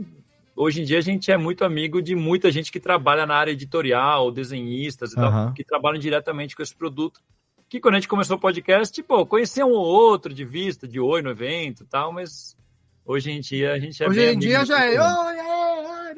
hoje 0.54 0.82
em 0.82 0.84
dia 0.84 0.98
a 0.98 1.02
gente 1.02 1.32
é 1.32 1.36
muito 1.38 1.64
amigo 1.64 2.02
de 2.02 2.14
muita 2.14 2.50
gente 2.50 2.70
que 2.70 2.78
trabalha 2.78 3.24
na 3.24 3.36
área 3.36 3.52
editorial, 3.52 4.30
desenhistas 4.30 5.14
e 5.14 5.18
Aham. 5.18 5.46
tal, 5.46 5.54
que 5.54 5.64
trabalham 5.64 5.98
diretamente 5.98 6.54
com 6.54 6.62
esse 6.62 6.74
produto. 6.74 7.22
Que 7.70 7.80
quando 7.80 7.94
a 7.94 7.98
gente 7.98 8.08
começou 8.08 8.36
o 8.36 8.40
podcast, 8.40 9.02
pô, 9.02 9.24
conhecia 9.24 9.64
um 9.64 9.70
ou 9.70 9.86
outro 9.86 10.34
de 10.34 10.44
vista, 10.44 10.86
de 10.86 11.00
oi 11.00 11.22
no 11.22 11.30
evento 11.30 11.84
e 11.84 11.86
tal, 11.86 12.12
mas 12.12 12.54
hoje 13.02 13.30
em 13.30 13.40
dia 13.40 13.72
a 13.72 13.78
gente 13.78 14.04
é 14.04 14.06
Hoje 14.06 14.20
bem 14.20 14.34
em 14.34 14.38
dia 14.38 14.62
já 14.66 14.84
é. 14.84 15.00
oi, 15.00 15.40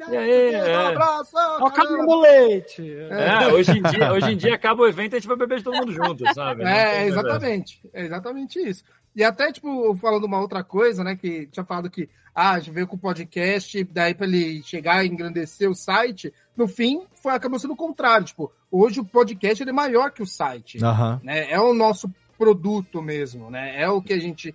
E 0.09 0.17
aí, 0.17 0.51
dá 0.51 0.57
um 0.57 0.63
é. 0.65 0.85
abraço, 0.87 1.31
Ó, 1.35 1.67
o 1.67 1.71
caramba. 1.71 1.97
cabelo 1.97 2.21
leite. 2.21 2.97
É, 3.09 3.47
hoje 3.47 3.71
em 3.71 3.81
dia, 3.81 4.13
hoje 4.13 4.31
em 4.31 4.37
dia 4.37 4.55
acaba 4.55 4.83
o 4.83 4.87
evento 4.87 5.13
e 5.13 5.15
a 5.15 5.19
gente 5.19 5.27
vai 5.27 5.37
beber 5.37 5.59
de 5.59 5.63
todo 5.63 5.77
mundo 5.77 5.91
junto, 5.91 6.23
sabe? 6.33 6.63
É, 6.63 7.07
exatamente. 7.07 7.81
É 7.93 8.03
exatamente 8.03 8.59
isso. 8.59 8.83
E 9.15 9.23
até, 9.23 9.51
tipo, 9.51 9.95
falando 9.95 10.25
uma 10.25 10.39
outra 10.39 10.63
coisa, 10.63 11.03
né? 11.03 11.15
Que 11.15 11.47
tinha 11.47 11.63
falado 11.63 11.89
que 11.89 12.09
ah, 12.33 12.51
a 12.51 12.59
gente 12.59 12.71
veio 12.71 12.85
com 12.85 12.97
o 12.97 12.99
podcast, 12.99 13.81
daí 13.85 14.13
para 14.13 14.27
ele 14.27 14.61
chegar 14.61 15.05
e 15.05 15.07
engrandecer 15.07 15.69
o 15.69 15.73
site. 15.73 16.33
No 16.55 16.67
fim, 16.67 17.05
foi, 17.13 17.33
acabou 17.33 17.57
sendo 17.57 17.73
o 17.73 17.77
contrário. 17.77 18.25
Tipo, 18.25 18.51
hoje 18.69 18.99
o 18.99 19.05
podcast 19.05 19.63
ele 19.63 19.69
é 19.69 19.73
maior 19.73 20.11
que 20.11 20.21
o 20.21 20.27
site. 20.27 20.83
Aham. 20.83 21.21
né? 21.23 21.49
É 21.49 21.59
o 21.59 21.73
nosso 21.73 22.13
produto 22.37 23.01
mesmo, 23.01 23.49
né? 23.49 23.81
É 23.81 23.89
o 23.89 24.01
que 24.01 24.11
a 24.11 24.19
gente 24.19 24.53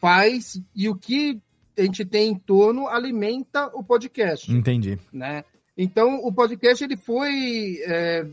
faz 0.00 0.60
e 0.74 0.88
o 0.88 0.96
que 0.96 1.40
a 1.76 1.82
gente 1.82 2.04
tem 2.04 2.30
em 2.30 2.38
torno 2.38 2.86
alimenta 2.86 3.66
o 3.74 3.82
podcast 3.82 4.52
Entendi. 4.52 4.98
né? 5.12 5.44
Então, 5.76 6.16
o 6.22 6.32
podcast 6.32 6.84
ele 6.84 6.96
foi 6.96 7.78
é, 7.86 8.26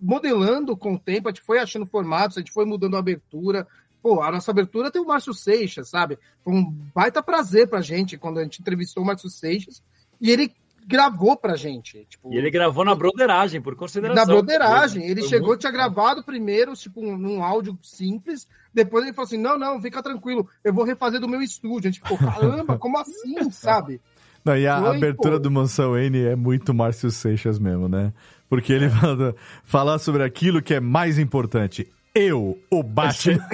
modelando 0.00 0.76
com 0.76 0.94
o 0.94 0.98
tempo, 0.98 1.28
a 1.28 1.30
gente 1.30 1.42
foi 1.42 1.58
achando 1.58 1.86
formatos, 1.86 2.36
a 2.36 2.40
gente 2.40 2.52
foi 2.52 2.64
mudando 2.64 2.96
a 2.96 2.98
abertura. 2.98 3.66
Pô, 4.02 4.20
a 4.20 4.32
nossa 4.32 4.50
abertura 4.50 4.90
tem 4.90 5.00
o 5.00 5.06
Márcio 5.06 5.32
Seixas, 5.32 5.88
sabe? 5.88 6.18
Foi 6.42 6.52
um 6.52 6.70
baita 6.94 7.22
prazer 7.22 7.68
pra 7.68 7.80
gente 7.80 8.18
quando 8.18 8.38
a 8.38 8.42
gente 8.42 8.60
entrevistou 8.60 9.02
o 9.02 9.06
Márcio 9.06 9.30
Seixas 9.30 9.82
e 10.20 10.30
ele 10.30 10.52
gravou 10.86 11.36
pra 11.36 11.56
gente. 11.56 12.04
Tipo, 12.08 12.32
E 12.32 12.36
ele 12.36 12.50
gravou 12.50 12.84
na 12.84 12.94
broderagem, 12.94 13.60
por 13.60 13.74
consideração. 13.76 14.14
na 14.14 14.24
broderagem. 14.24 15.04
Ele 15.08 15.20
Foi 15.20 15.28
chegou, 15.30 15.48
muito 15.48 15.60
tinha 15.60 15.72
gravado 15.72 16.22
primeiro, 16.22 16.74
tipo, 16.74 17.00
um- 17.00 17.16
num 17.16 17.42
áudio 17.42 17.78
simples. 17.82 18.46
Depois 18.74 19.04
ele 19.04 19.12
falou 19.12 19.26
assim: 19.26 19.38
não, 19.38 19.58
não, 19.58 19.80
fica 19.80 20.02
tranquilo, 20.02 20.48
eu 20.64 20.72
vou 20.72 20.84
refazer 20.84 21.20
do 21.20 21.28
meu 21.28 21.42
estúdio. 21.42 21.88
A 21.88 21.92
gente 21.92 22.00
ficou, 22.02 22.16
caramba, 22.18 22.78
como 22.78 22.98
assim, 22.98 23.34
sabe? 23.50 24.00
Não, 24.44 24.56
e 24.56 24.66
a 24.66 24.80
Foi, 24.80 24.96
abertura 24.96 25.36
pô. 25.36 25.38
do 25.40 25.50
Mansão 25.50 25.96
N 25.96 26.18
é 26.24 26.34
muito 26.34 26.74
Márcio 26.74 27.10
Seixas 27.10 27.58
mesmo, 27.60 27.88
né? 27.88 28.12
Porque 28.48 28.72
ele 28.72 28.88
fala, 28.90 29.34
fala 29.62 29.98
sobre 29.98 30.24
aquilo 30.24 30.60
que 30.60 30.74
é 30.74 30.80
mais 30.80 31.18
importante. 31.18 31.88
Eu, 32.14 32.58
o 32.70 32.82
Batman. 32.82 33.38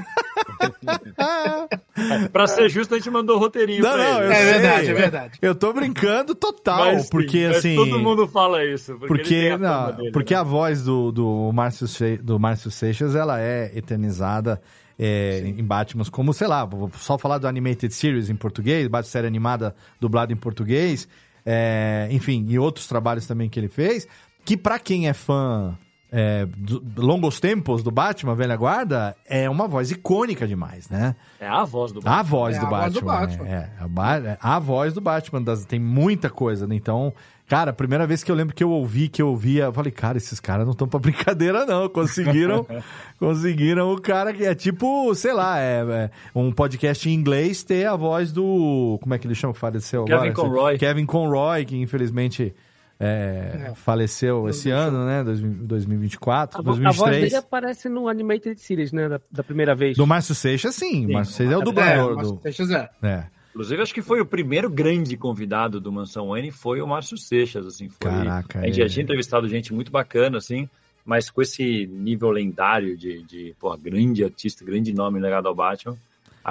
Pra 2.33 2.47
ser 2.47 2.69
justo, 2.69 2.95
a 2.95 2.99
gente 2.99 3.11
mandou 3.11 3.37
o 3.37 3.39
roteirinho 3.39 3.83
Não, 3.83 3.93
pra 3.93 3.99
não, 3.99 4.23
É 4.23 4.35
sei. 4.35 4.53
verdade, 4.53 4.89
é 4.89 4.95
verdade. 4.95 5.39
Eu 5.43 5.55
tô 5.55 5.73
brincando 5.73 6.35
total, 6.35 6.79
Mas 6.79 7.05
sim, 7.05 7.11
porque 7.11 7.47
mas 7.47 7.57
assim. 7.59 7.77
Todo 7.77 7.99
mundo 7.99 8.27
fala 8.27 8.65
isso. 8.65 8.97
Porque, 8.99 9.05
ele 9.05 9.23
Porque, 9.23 9.35
tem 9.35 9.51
a 9.53 9.59
não, 9.59 9.97
dele, 9.97 10.13
porque 10.13 10.35
né? 10.35 10.41
a 10.41 10.43
voz 10.43 10.83
do, 10.83 11.13
do, 11.13 11.53
Márcio, 11.53 11.87
do 12.23 12.39
Márcio 12.39 12.71
Seixas, 12.71 13.15
ela 13.15 13.41
é 13.41 13.71
eternizada 13.77 14.61
é, 14.99 15.43
em 15.45 15.65
Batman, 15.65 16.05
como, 16.11 16.33
sei 16.33 16.49
lá, 16.49 16.65
vou 16.65 16.91
só 16.97 17.17
falar 17.17 17.39
do 17.39 17.47
Animated 17.47 17.93
Series 17.95 18.29
em 18.29 18.37
português, 18.37 18.89
Batman 18.89 19.11
série 19.11 19.27
animada 19.29 19.75
dublada 20.01 20.33
em 20.33 20.37
português, 20.37 21.09
é, 21.47 22.09
enfim, 22.11 22.45
e 22.49 22.59
outros 22.59 22.89
trabalhos 22.89 23.27
também 23.27 23.49
que 23.49 23.61
ele 23.61 23.69
fez, 23.69 24.09
que 24.45 24.57
pra 24.57 24.79
quem 24.79 25.09
é 25.09 25.13
fã 25.13 25.79
é, 26.11 26.47
do- 26.57 26.83
longos 26.97 27.39
tempos 27.41 27.83
do 27.83 27.91
Batman, 27.91 28.35
velha 28.35 28.57
guarda, 28.57 29.15
é 29.29 29.49
uma 29.49 29.69
voz 29.69 29.91
icônica 29.91 30.47
demais, 30.47 30.89
né? 30.89 31.15
É 31.41 31.47
a 31.47 31.65
voz 31.65 31.93
do 31.93 32.01
A 32.05 32.23
voz, 32.23 32.57
É 32.57 32.61
do, 32.61 32.67
a 32.67 32.69
voz 32.69 32.83
Batman, 32.95 33.01
do 33.01 33.07
Batman. 33.07 33.47
É, 33.49 33.53
é, 33.53 33.69
a, 33.79 34.17
é 34.33 34.39
a 34.41 34.59
voz 34.59 34.93
do 34.95 35.01
Batman. 35.01 35.43
das- 35.43 35.65
tem 35.65 35.79
muita 35.79 36.31
coisa, 36.31 36.67
né? 36.67 36.75
Então, 36.75 37.13
cara, 37.47 37.71
a 37.71 37.75
primeira 37.75 38.07
vez 38.07 38.25
que 38.25 38.31
eu 38.31 38.35
lembro 38.35 38.55
que 38.55 38.65
eu 38.65 38.71
ouvi, 38.71 39.09
que 39.09 39.21
eu 39.21 39.29
ouvia, 39.29 39.65
eu 39.65 39.73
falei, 39.73 39.93
cara, 39.93 40.17
esses 40.17 40.41
caras 40.41 40.65
não 40.65 40.73
estão 40.73 40.89
pra 40.89 40.99
brincadeira, 41.01 41.67
não. 41.67 41.89
Conseguiram, 41.89 42.67
conseguiram 43.19 43.93
o 43.93 44.01
cara 44.01 44.33
que 44.33 44.45
é 44.45 44.55
tipo, 44.55 45.15
sei 45.15 45.33
lá, 45.33 45.59
é, 45.61 45.81
é 45.91 46.11
um 46.35 46.51
podcast 46.53 47.09
em 47.09 47.13
inglês 47.15 47.63
ter 47.63 47.87
a 47.87 47.97
voz 47.97 48.33
do. 48.33 48.99
Como 49.03 49.15
é 49.15 49.19
que 49.19 49.27
ele 49.27 49.35
chama 49.35 49.53
que 49.53 49.59
faleceu 49.61 50.05
Kevin 50.05 50.29
agora? 50.29 50.33
Conroy. 50.35 50.79
Kevin 50.79 51.07
Conroy, 51.07 51.65
que 51.65 51.77
infelizmente. 51.77 52.55
É, 53.01 53.73
faleceu 53.77 54.49
esse 54.49 54.71
ano, 54.71 55.07
né? 55.07 55.23
2000 55.25 55.67
2024, 55.67 56.59
A, 56.59 56.63
vo- 56.63 56.71
a 56.71 56.75
voz 56.75 56.85
2023. 56.85 57.23
dele 57.33 57.37
aparece 57.37 57.89
no 57.89 58.09
Animated 58.09 58.61
Series, 58.61 58.93
né? 58.93 59.09
Da, 59.09 59.21
da 59.31 59.43
primeira 59.45 59.75
vez. 59.75 59.97
Do 59.97 60.07
Márcio 60.07 60.35
Seixas, 60.35 60.75
sim. 60.75 61.07
O 61.07 61.13
Márcio 61.13 61.35
Seixas 61.35 61.55
é 61.55 61.57
o 61.59 61.61
É, 61.61 61.65
dublador 61.65 62.17
mas 62.17 62.31
do. 62.33 62.41
Seixas 62.43 62.71
é. 62.71 62.89
É. 63.03 63.25
Inclusive, 63.51 63.83
acho 63.83 63.95
que 63.95 64.03
foi 64.03 64.21
o 64.21 64.27
primeiro 64.27 64.69
grande 64.71 65.17
convidado 65.17 65.81
do 65.81 65.91
Mansão 65.91 66.37
N, 66.37 66.51
foi 66.53 66.81
o 66.81 66.87
Márcio 66.87 67.17
Seixas, 67.19 67.67
assim, 67.67 67.89
foi... 67.89 68.11
Caraca, 68.11 68.61
A 68.61 68.67
gente 68.67 68.77
já 68.77 68.85
é. 68.85 68.89
tinha 68.89 69.03
entrevistado 69.03 69.49
gente 69.49 69.73
muito 69.75 69.91
bacana, 69.91 70.39
assim, 70.39 70.69
mas 71.05 71.29
com 71.31 71.43
esse 71.43 71.87
nível 71.87 72.31
lendário 72.31 72.97
de, 72.97 73.23
de 73.25 73.55
porra, 73.59 73.77
grande 73.77 74.23
artista, 74.23 74.65
grande 74.65 74.93
nome 74.93 75.19
legado 75.19 75.49
ao 75.49 75.55
Batman, 75.55 75.97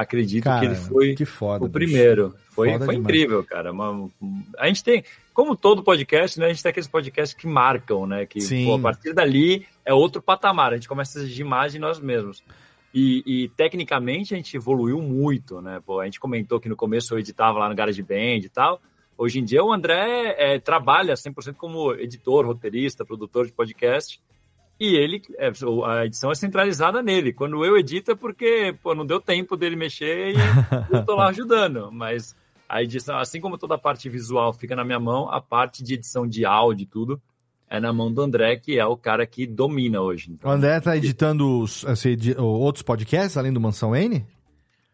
acredito 0.02 0.44
Cara, 0.44 0.60
que 0.60 0.66
ele 0.68 0.76
foi 0.76 1.16
que 1.16 1.26
foda, 1.26 1.66
o 1.66 1.68
bicho. 1.68 1.74
primeiro. 1.74 2.36
Foi, 2.50 2.72
Foda 2.72 2.86
foi 2.86 2.96
demais. 2.96 3.16
incrível, 3.16 3.44
cara. 3.44 3.72
Uma- 3.72 4.10
a 4.58 4.68
gente 4.68 4.84
tem, 4.84 5.04
como 5.34 5.56
todo 5.56 5.84
podcast, 5.84 6.40
né, 6.40 6.48
a 6.48 6.50
gente 6.50 6.64
tem 6.64 6.70
aqueles 6.70 6.88
podcasts 6.88 7.38
que 7.38 7.46
marcam, 7.46 8.08
né, 8.08 8.26
que 8.26 8.40
pô, 8.66 8.76
a 8.76 8.80
partir 8.80 9.14
dali 9.14 9.68
é 9.86 9.94
outro 9.94 10.22
patamar, 10.22 10.74
a 10.74 10.76
gente 10.76 10.88
começa 10.88 11.20
a 11.20 11.22
exigir 11.22 11.46
mais 11.46 11.72
de 11.72 11.80
nós 11.80 12.00
mesmos. 12.00 12.44
E, 12.94 13.22
e, 13.28 13.50
tecnicamente 13.50 14.34
a 14.34 14.38
gente 14.38 14.56
evoluiu 14.58 15.00
muito, 15.02 15.62
né? 15.62 15.80
Pô, 15.86 16.00
a 16.00 16.06
gente 16.06 16.20
comentou 16.20 16.60
que 16.60 16.70
no 16.70 16.76
começo 16.76 17.14
eu 17.14 17.20
editava 17.20 17.60
lá 17.60 17.70
no 17.70 17.76
GarageBand 17.76 18.38
e 18.38 18.50
tal. 18.50 18.82
Hoje 19.16 19.40
em 19.40 19.44
dia 19.44 19.64
o 19.64 19.72
André 19.72 20.36
é, 20.38 20.58
trabalha 20.58 21.14
100% 21.14 21.56
como 21.58 21.94
editor, 21.94 22.46
roteirista, 22.46 23.06
produtor 23.06 23.46
de 23.46 23.52
podcast. 23.52 24.20
E 24.80 24.96
ele, 24.96 25.22
é, 25.38 25.52
a 25.86 26.06
edição 26.06 26.32
é 26.32 26.36
centralizada 26.36 27.02
nele. 27.02 27.34
Quando 27.34 27.64
eu 27.66 27.78
edito 27.78 28.12
é 28.12 28.16
porque 28.16 28.76
pô, 28.84 28.94
não 28.94 29.06
deu 29.06 29.20
tempo 29.20 29.58
dele 29.58 29.76
mexer 29.76 30.34
e 30.36 30.96
eu 30.96 31.04
tô 31.06 31.16
lá 31.16 31.28
ajudando. 31.30 31.92
Mas 31.92 32.36
a 32.70 32.84
edição, 32.84 33.18
assim 33.18 33.42
como 33.42 33.58
toda 33.58 33.76
a 33.76 33.78
parte 33.80 34.08
visual 34.10 34.54
fica 34.54 34.76
na 34.76 34.84
minha 34.86 35.00
mão, 35.00 35.30
a 35.32 35.42
parte 35.42 35.84
de 35.84 35.96
edição 35.96 36.28
de 36.28 36.46
áudio 36.46 36.84
e 36.84 36.86
tudo 36.88 37.22
é 37.70 37.80
na 37.80 37.92
mão 37.92 38.14
do 38.14 38.22
André, 38.22 38.56
que 38.58 38.78
é 38.80 38.86
o 38.86 38.96
cara 38.96 39.26
que 39.26 39.46
domina 39.48 40.00
hoje. 40.00 40.30
O 40.30 40.34
Então, 40.36 40.52
André 40.52 40.80
tá 40.80 40.96
editando 40.96 41.60
os, 41.60 41.84
assim, 41.86 42.16
outros 42.38 42.82
podcasts 42.84 43.36
além 43.36 43.52
do 43.52 43.60
Mansão 43.60 43.96
N? 43.96 44.26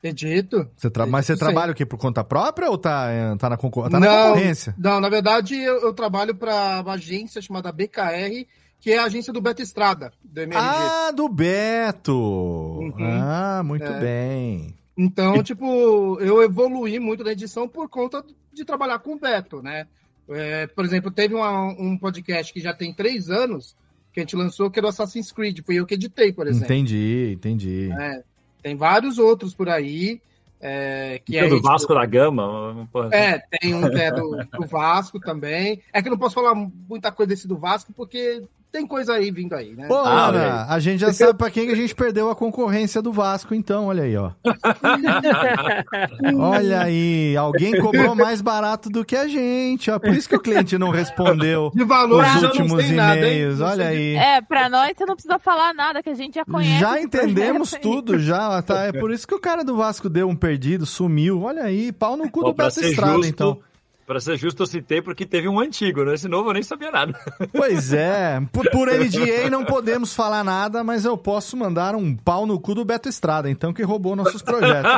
Edito. 0.01 0.67
Você 0.75 0.89
tra- 0.89 1.05
Mas 1.05 1.25
você 1.25 1.33
Edito 1.33 1.45
trabalha 1.45 1.71
o 1.71 1.75
quê? 1.75 1.85
Por 1.85 1.97
conta 1.97 2.23
própria 2.23 2.69
ou 2.69 2.77
tá, 2.77 3.09
eh, 3.09 3.35
tá, 3.37 3.49
na, 3.49 3.57
concor- 3.57 3.89
tá 3.89 3.99
na 3.99 4.05
não, 4.05 4.27
concorrência? 4.33 4.75
Não, 4.77 4.99
na 4.99 5.07
verdade 5.07 5.55
eu, 5.55 5.81
eu 5.81 5.93
trabalho 5.93 6.35
para 6.35 6.81
uma 6.81 6.93
agência 6.93 7.41
chamada 7.41 7.71
BKR, 7.71 8.45
que 8.83 8.91
é 8.91 8.97
a 8.99 9.05
agência 9.05 9.31
do 9.31 9.39
Beto 9.39 9.61
Estrada, 9.61 10.11
do 10.21 10.41
MRG. 10.41 10.61
Ah, 10.61 11.11
do 11.15 11.29
Beto! 11.29 12.93
Ah, 12.99 13.61
muito 13.63 13.85
É. 13.85 13.99
bem. 13.99 14.75
Então, 14.97 15.41
tipo, 15.41 16.19
eu 16.19 16.41
evoluí 16.43 16.99
muito 16.99 17.23
na 17.23 17.31
edição 17.31 17.65
por 17.65 17.87
conta 17.87 18.23
de 18.51 18.65
trabalhar 18.65 18.99
com 18.99 19.13
o 19.13 19.17
Beto, 19.19 19.61
né? 19.63 19.87
É, 20.29 20.67
por 20.67 20.83
exemplo, 20.83 21.09
teve 21.11 21.33
uma- 21.33 21.63
um 21.79 21.97
podcast 21.97 22.51
que 22.53 22.59
já 22.59 22.73
tem 22.73 22.93
três 22.93 23.29
anos 23.29 23.73
que 24.11 24.19
a 24.19 24.23
gente 24.23 24.35
lançou, 24.35 24.69
que 24.69 24.79
era 24.79 24.85
o 24.85 24.89
Assassin's 24.89 25.31
Creed. 25.31 25.59
Fui 25.65 25.79
eu 25.79 25.85
que 25.85 25.93
editei, 25.93 26.33
por 26.33 26.45
exemplo. 26.45 26.65
Entendi, 26.65 27.31
entendi. 27.35 27.89
É, 27.91 28.21
tem 28.61 28.75
vários 28.75 29.17
outros 29.17 29.53
por 29.55 29.69
aí. 29.69 30.21
É, 30.65 31.19
que 31.25 31.37
é 31.37 31.47
do 31.47 31.61
Vasco 31.61 31.93
da 31.93 32.05
Gama. 32.05 32.87
pô, 32.91 33.03
É, 33.05 33.39
tem 33.59 33.73
um 33.73 33.89
que 33.89 33.99
é 33.99 34.11
do, 34.11 34.37
do 34.59 34.65
Vasco 34.67 35.19
também. 35.19 35.81
É 35.91 36.01
que 36.01 36.07
eu 36.07 36.11
não 36.11 36.17
posso 36.17 36.35
falar 36.35 36.53
muita 36.55 37.11
coisa 37.11 37.29
desse 37.29 37.47
do 37.47 37.57
Vasco, 37.57 37.91
porque 37.93 38.43
tem 38.73 38.87
coisa 38.87 39.13
aí 39.13 39.29
vindo 39.29 39.53
aí, 39.53 39.75
né? 39.75 39.87
Ô, 39.87 39.97
Ah, 39.99 40.29
Ana, 40.29 40.65
a 40.67 40.79
gente 40.79 40.99
já 41.01 41.13
sabe 41.13 41.37
pra 41.37 41.51
quem 41.51 41.67
que 41.67 41.73
a 41.73 41.75
gente 41.75 41.93
perdeu 41.93 42.31
a 42.31 42.35
concorrência 42.35 43.03
do 43.03 43.13
Vasco, 43.13 43.53
então, 43.53 43.85
olha 43.85 44.01
aí, 44.01 44.17
ó. 44.17 44.31
Olha 46.39 46.81
aí, 46.81 47.37
alguém 47.37 47.79
cobrou 47.79 48.15
mais 48.15 48.41
barato 48.41 48.89
do 48.89 49.05
que 49.05 49.15
a 49.15 49.27
gente, 49.27 49.91
ó. 49.91 49.99
Por 49.99 50.09
isso 50.09 50.27
que 50.27 50.35
o 50.35 50.39
cliente 50.39 50.75
não 50.77 50.89
respondeu 50.89 51.71
De 51.75 51.83
valor, 51.83 52.25
os 52.25 52.43
últimos 52.43 52.89
nada, 52.89 53.17
e-mails. 53.19 53.59
Não 53.59 53.67
Olha 53.67 53.87
aí. 53.87 54.15
É, 54.15 54.41
pra 54.41 54.67
nós 54.67 54.97
você 54.97 55.05
não 55.05 55.13
precisa 55.13 55.37
falar 55.37 55.73
nada, 55.75 56.01
que 56.01 56.09
a 56.09 56.15
gente 56.15 56.33
já 56.35 56.45
conhece. 56.45 56.79
Já 56.79 56.99
entendemos 56.99 57.71
tudo, 57.79 58.17
já. 58.17 58.59
Tá? 58.63 58.85
É 58.85 58.91
por 58.91 59.11
isso 59.11 59.27
que 59.27 59.35
o 59.35 59.39
cara 59.39 59.63
do 59.63 59.75
Vasco 59.77 60.09
deu 60.09 60.27
um 60.27 60.35
perdido, 60.35 60.85
sumiu. 60.85 61.43
Olha 61.43 61.63
aí, 61.63 61.91
pau 61.91 62.17
no 62.17 62.27
cu 62.29 62.41
Ó, 62.41 62.43
do 62.45 62.53
Beto 62.53 62.79
Estrada, 62.79 63.13
justo, 63.13 63.27
então. 63.29 63.59
Pra 64.05 64.19
ser 64.19 64.35
justo, 64.37 64.63
eu 64.63 64.67
citei 64.67 65.01
porque 65.01 65.25
teve 65.25 65.47
um 65.47 65.59
antigo, 65.59 66.03
né? 66.03 66.13
Esse 66.15 66.27
novo 66.27 66.49
eu 66.49 66.53
nem 66.53 66.63
sabia 66.63 66.91
nada. 66.91 67.17
Pois 67.53 67.93
é, 67.93 68.41
por, 68.51 68.69
por 68.69 68.87
MDA 68.89 69.49
não 69.49 69.63
podemos 69.63 70.13
falar 70.13 70.43
nada, 70.43 70.83
mas 70.83 71.05
eu 71.05 71.17
posso 71.17 71.55
mandar 71.55 71.95
um 71.95 72.13
pau 72.15 72.45
no 72.45 72.59
cu 72.59 72.75
do 72.75 72.83
Beto 72.83 73.07
Estrada, 73.07 73.49
então, 73.49 73.71
que 73.73 73.81
roubou 73.83 74.15
nossos 74.15 74.41
projetos. 74.41 74.91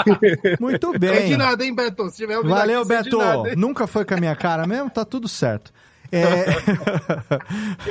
Muito 0.60 0.94
É 0.94 0.98
bem. 0.98 1.28
de 1.28 1.36
nada, 1.36 1.64
hein, 1.64 1.74
Beto? 1.74 2.08
Se 2.10 2.16
tiver 2.16 2.40
Valeu, 2.42 2.80
aqui, 2.80 2.92
isso 2.92 2.92
é 2.92 3.02
de 3.02 3.10
Beto. 3.10 3.18
nada, 3.18 3.48
hein? 3.50 3.56
Nunca 3.56 3.86
foi 3.86 4.04
com 4.04 4.14
a 4.14 4.16
minha 4.16 4.34
cara 4.36 4.66
mesmo? 4.66 4.88
Tá 4.90 5.04
tudo 5.04 5.28
certo. 5.28 5.70
É... 6.12 6.44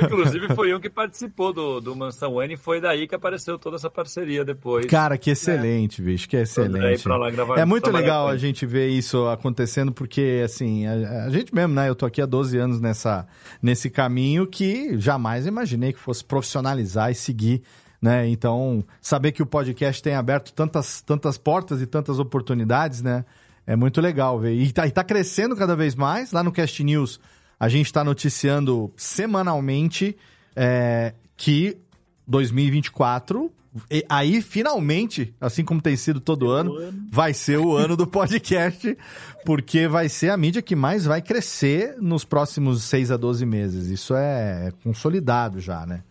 Inclusive, 0.04 0.54
foi 0.54 0.74
um 0.74 0.80
que 0.80 0.88
participou 0.90 1.52
do, 1.52 1.80
do 1.80 1.94
Mansão 1.94 2.40
N 2.42 2.54
e 2.54 2.56
foi 2.56 2.80
daí 2.80 3.06
que 3.06 3.14
apareceu 3.14 3.58
toda 3.58 3.76
essa 3.76 3.90
parceria 3.90 4.44
depois. 4.44 4.86
Cara, 4.86 5.16
que 5.18 5.30
excelente, 5.30 6.00
bicho, 6.02 6.28
que 6.28 6.36
excelente. 6.36 7.02
gravar- 7.32 7.58
É 7.58 7.64
muito 7.64 7.90
legal 7.90 8.28
a 8.28 8.36
gente 8.36 8.64
ver 8.66 8.88
isso 8.88 9.26
acontecendo, 9.28 9.92
porque, 9.92 10.42
assim, 10.44 10.86
a, 10.86 11.24
a 11.26 11.30
gente 11.30 11.54
mesmo, 11.54 11.74
né? 11.74 11.88
Eu 11.88 11.94
tô 11.94 12.06
aqui 12.06 12.20
há 12.20 12.26
12 12.26 12.58
anos 12.58 12.80
nessa, 12.80 13.26
nesse 13.62 13.90
caminho 13.90 14.46
que 14.46 14.98
jamais 14.98 15.46
imaginei 15.46 15.92
que 15.92 15.98
fosse 15.98 16.24
profissionalizar 16.24 17.10
e 17.10 17.14
seguir, 17.14 17.62
né? 18.00 18.26
Então, 18.28 18.84
saber 19.00 19.32
que 19.32 19.42
o 19.42 19.46
podcast 19.46 20.02
tem 20.02 20.14
aberto 20.14 20.52
tantas, 20.52 21.00
tantas 21.02 21.38
portas 21.38 21.80
e 21.80 21.86
tantas 21.86 22.18
oportunidades, 22.18 23.02
né? 23.02 23.24
É 23.66 23.74
muito 23.74 24.00
legal 24.00 24.38
ver. 24.38 24.54
E 24.54 24.70
tá, 24.72 24.86
e 24.86 24.90
tá 24.92 25.02
crescendo 25.02 25.56
cada 25.56 25.74
vez 25.74 25.94
mais. 25.96 26.30
Lá 26.30 26.40
no 26.42 26.52
Cast 26.52 26.84
News, 26.84 27.18
a 27.58 27.68
gente 27.68 27.92
tá 27.92 28.04
noticiando 28.04 28.92
semanalmente 28.96 30.16
é, 30.54 31.14
que 31.36 31.78
2024, 32.26 33.52
e 33.90 34.04
aí 34.08 34.40
finalmente, 34.40 35.34
assim 35.40 35.64
como 35.64 35.80
tem 35.80 35.96
sido 35.96 36.20
todo 36.20 36.50
ano, 36.50 36.74
vai 37.10 37.34
ser 37.34 37.58
o 37.58 37.76
ano 37.76 37.96
do 37.96 38.06
podcast, 38.06 38.96
porque 39.44 39.86
vai 39.86 40.08
ser 40.08 40.30
a 40.30 40.36
mídia 40.36 40.62
que 40.62 40.74
mais 40.74 41.04
vai 41.04 41.20
crescer 41.20 41.96
nos 42.00 42.24
próximos 42.24 42.82
6 42.84 43.10
a 43.10 43.16
12 43.16 43.44
meses. 43.44 43.88
Isso 43.88 44.14
é 44.16 44.72
consolidado 44.82 45.60
já, 45.60 45.84
né? 45.86 46.02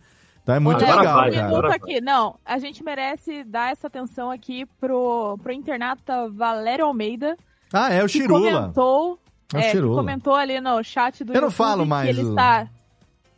Então 0.42 0.54
é 0.54 0.60
muito 0.60 0.84
Olha, 0.84 0.94
legal, 0.94 1.28
um 1.28 1.32
cara. 1.32 1.48
minuto 1.48 1.72
aqui. 1.72 2.00
Não, 2.00 2.38
a 2.44 2.58
gente 2.58 2.82
merece 2.84 3.42
dar 3.42 3.72
essa 3.72 3.88
atenção 3.88 4.30
aqui 4.30 4.64
pro, 4.80 5.36
pro 5.42 5.52
internauta 5.52 6.28
Valério 6.28 6.84
Almeida. 6.84 7.36
Ah, 7.72 7.92
é 7.92 8.00
o 8.04 8.06
que 8.06 8.12
Chirula. 8.12 8.60
Comentou, 8.60 9.18
É 9.54 9.72
comentou 9.80 10.34
ali 10.34 10.60
no 10.60 10.82
chat 10.82 11.22
do 11.24 11.32
Eu 11.32 11.40
não 11.40 11.48
YouTube 11.48 11.54
falo 11.56 11.82
que 11.84 11.88
mais 11.88 12.08
ele 12.08 12.26
o- 12.26 12.30
está, 12.30 12.68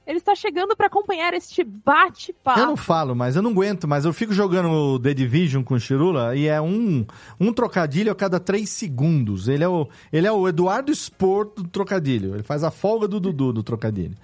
ele 0.07 0.19
está 0.19 0.35
chegando 0.35 0.75
para 0.75 0.87
acompanhar 0.87 1.35
este 1.35 1.63
bate-papo. 1.63 2.61
Eu 2.61 2.67
não 2.67 2.77
falo, 2.77 3.15
mas 3.15 3.37
eu 3.37 3.43
não 3.43 3.51
aguento, 3.51 3.87
mas 3.87 4.05
eu 4.07 4.13
fico 4.13 4.33
jogando 4.33 4.71
o 4.71 4.99
The 4.99 5.13
Division 5.13 5.63
com 5.63 5.75
o 5.75 5.81
Chirula 5.81 6.35
e 6.35 6.47
é 6.47 6.61
um, 6.61 7.05
um 7.39 7.53
trocadilho 7.53 8.11
a 8.11 8.15
cada 8.15 8.41
três 8.41 8.71
segundos. 8.71 9.49
Ele 9.49 9.63
é, 9.65 9.69
o, 9.69 9.87
ele 10.13 10.27
é 10.27 10.33
o 10.33 10.49
Eduardo 10.49 10.95
Spor 10.95 11.53
do 11.55 11.65
trocadilho. 11.65 12.35
Ele 12.35 12.43
faz 12.43 12.65
a 12.65 12.71
folga 12.71 13.07
do 13.07 13.21
Dudu 13.21 13.53
do 13.53 13.63
trocadilho. 13.63 14.15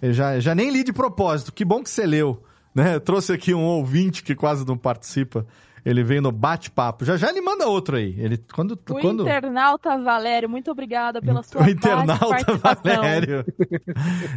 Eu 0.00 0.12
já, 0.14 0.40
já 0.40 0.54
nem 0.54 0.70
li 0.70 0.82
de 0.82 0.92
propósito. 0.92 1.52
Que 1.52 1.64
bom 1.64 1.82
que 1.82 1.90
você 1.90 2.06
leu. 2.06 2.42
Né? 2.74 2.94
Eu 2.96 3.00
trouxe 3.00 3.32
aqui 3.32 3.52
um 3.54 3.62
ouvinte 3.64 4.22
que 4.22 4.34
quase 4.34 4.66
não 4.66 4.76
participa. 4.76 5.46
Ele 5.84 6.02
veio 6.02 6.22
no 6.22 6.32
bate-papo. 6.32 7.04
Já 7.04 7.16
já 7.16 7.28
ele 7.28 7.40
manda 7.42 7.66
outro 7.68 7.96
aí. 7.96 8.14
Ele, 8.18 8.38
quando, 8.54 8.72
O 8.72 8.76
quando... 8.94 9.22
internauta 9.22 9.98
Valério, 9.98 10.48
muito 10.48 10.70
obrigada 10.70 11.20
pela 11.20 11.42
sua 11.44 11.62
O 11.62 11.68
internauta. 11.68 12.56
Valério. 12.56 13.44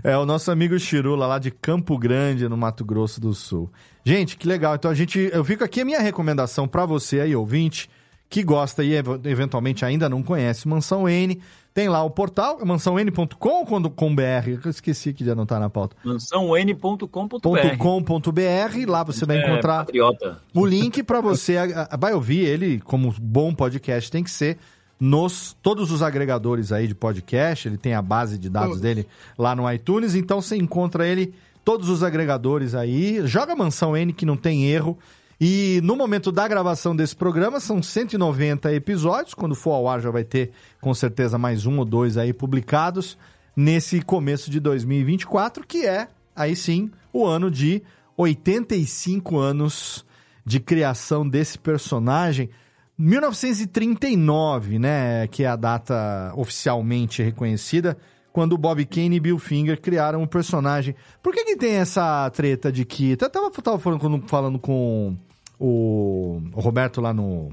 É 0.03 0.17
o 0.17 0.25
nosso 0.25 0.51
amigo 0.51 0.77
Chirula, 0.77 1.25
lá 1.25 1.39
de 1.39 1.49
Campo 1.51 1.97
Grande, 1.97 2.49
no 2.49 2.57
Mato 2.57 2.83
Grosso 2.83 3.21
do 3.21 3.33
Sul. 3.33 3.71
Gente, 4.03 4.35
que 4.37 4.47
legal. 4.47 4.75
Então 4.75 4.91
a 4.91 4.93
gente. 4.93 5.29
Eu 5.31 5.43
fico 5.43 5.63
aqui 5.63 5.81
a 5.81 5.85
minha 5.85 5.99
recomendação 6.01 6.67
pra 6.67 6.85
você 6.85 7.19
aí, 7.21 7.35
ouvinte, 7.35 7.89
que 8.29 8.43
gosta 8.43 8.83
e 8.83 8.93
ev- 8.93 9.21
eventualmente 9.25 9.85
ainda 9.85 10.09
não 10.09 10.21
conhece 10.21 10.67
Mansão 10.67 11.07
N. 11.07 11.41
Tem 11.77 11.87
lá 11.89 12.03
o 12.03 12.09
portal, 12.09 12.57
mansãon.com.br. 12.65 14.49
Eu 14.65 14.69
esqueci 14.71 15.13
que 15.13 15.23
já 15.23 15.35
não 15.35 15.45
tá 15.45 15.59
na 15.59 15.69
pauta. 15.69 15.95
Mansãon.com.br. 16.03 17.77
.com.br, 17.77 18.89
lá 18.89 19.03
você 19.03 19.27
vai 19.27 19.37
É, 19.37 19.43
encontrar 19.45 19.77
patriota. 19.85 20.41
o 20.55 20.65
link 20.65 21.03
para 21.03 21.21
você 21.21 21.55
a- 21.55 21.87
a- 21.91 21.95
vai 21.95 22.15
ouvir 22.15 22.39
ele 22.39 22.79
como 22.79 23.13
bom 23.21 23.53
podcast 23.53 24.09
tem 24.09 24.23
que 24.23 24.31
ser 24.31 24.57
nos 24.99 25.55
todos 25.61 25.91
os 25.91 26.01
agregadores 26.01 26.71
aí 26.71 26.87
de 26.87 26.95
podcast, 26.95 27.67
ele 27.67 27.77
tem 27.77 27.93
a 27.93 28.01
base 28.01 28.39
de 28.39 28.49
dados 28.49 28.81
dele 28.81 29.05
lá 29.37 29.55
no 29.55 29.71
iTunes, 29.71 30.15
então 30.15 30.41
você 30.41 30.57
encontra 30.57 31.07
ele 31.07 31.31
todos 31.63 31.89
os 31.89 32.01
agregadores 32.01 32.73
aí, 32.73 33.21
joga 33.27 33.55
Mansão 33.55 33.95
N 33.95 34.11
que 34.13 34.25
não 34.25 34.35
tem 34.35 34.65
erro. 34.65 34.97
E 35.39 35.79
no 35.83 35.95
momento 35.95 36.31
da 36.31 36.47
gravação 36.47 36.95
desse 36.95 37.15
programa 37.15 37.59
são 37.59 37.81
190 37.81 38.73
episódios, 38.73 39.35
quando 39.35 39.53
for 39.53 39.73
ao 39.73 39.87
ar 39.87 40.01
já 40.01 40.09
vai 40.09 40.23
ter 40.23 40.51
com 40.81 40.93
certeza 40.95 41.37
mais 41.37 41.67
um 41.67 41.77
ou 41.77 41.85
dois 41.85 42.17
aí 42.17 42.33
publicados 42.33 43.17
nesse 43.55 44.01
começo 44.01 44.49
de 44.49 44.59
2024, 44.59 45.65
que 45.65 45.85
é 45.85 46.07
aí 46.35 46.55
sim 46.55 46.89
o 47.13 47.23
ano 47.23 47.51
de 47.51 47.83
85 48.15 49.37
anos 49.37 50.03
de 50.43 50.59
criação 50.59 51.27
desse 51.27 51.59
personagem. 51.59 52.49
1939, 52.97 54.79
né, 54.79 55.27
que 55.27 55.43
é 55.43 55.47
a 55.47 55.55
data 55.55 56.33
oficialmente 56.35 57.21
reconhecida, 57.21 57.95
quando 58.33 58.57
Bob 58.57 58.83
Kane 58.85 59.17
e 59.17 59.19
Bill 59.19 59.37
Finger 59.37 59.79
criaram 59.79 60.23
o 60.23 60.27
personagem. 60.27 60.95
Por 61.21 61.31
que 61.31 61.43
que 61.43 61.57
tem 61.57 61.73
essa 61.73 62.27
treta 62.31 62.71
de 62.71 62.85
que... 62.85 63.11
Eu 63.11 63.29
tava, 63.29 63.51
tava 63.51 63.77
falando, 63.77 64.23
falando 64.27 64.57
com 64.57 65.15
o, 65.59 66.41
o 66.53 66.59
Roberto 66.59 67.01
lá 67.01 67.13
no 67.13 67.51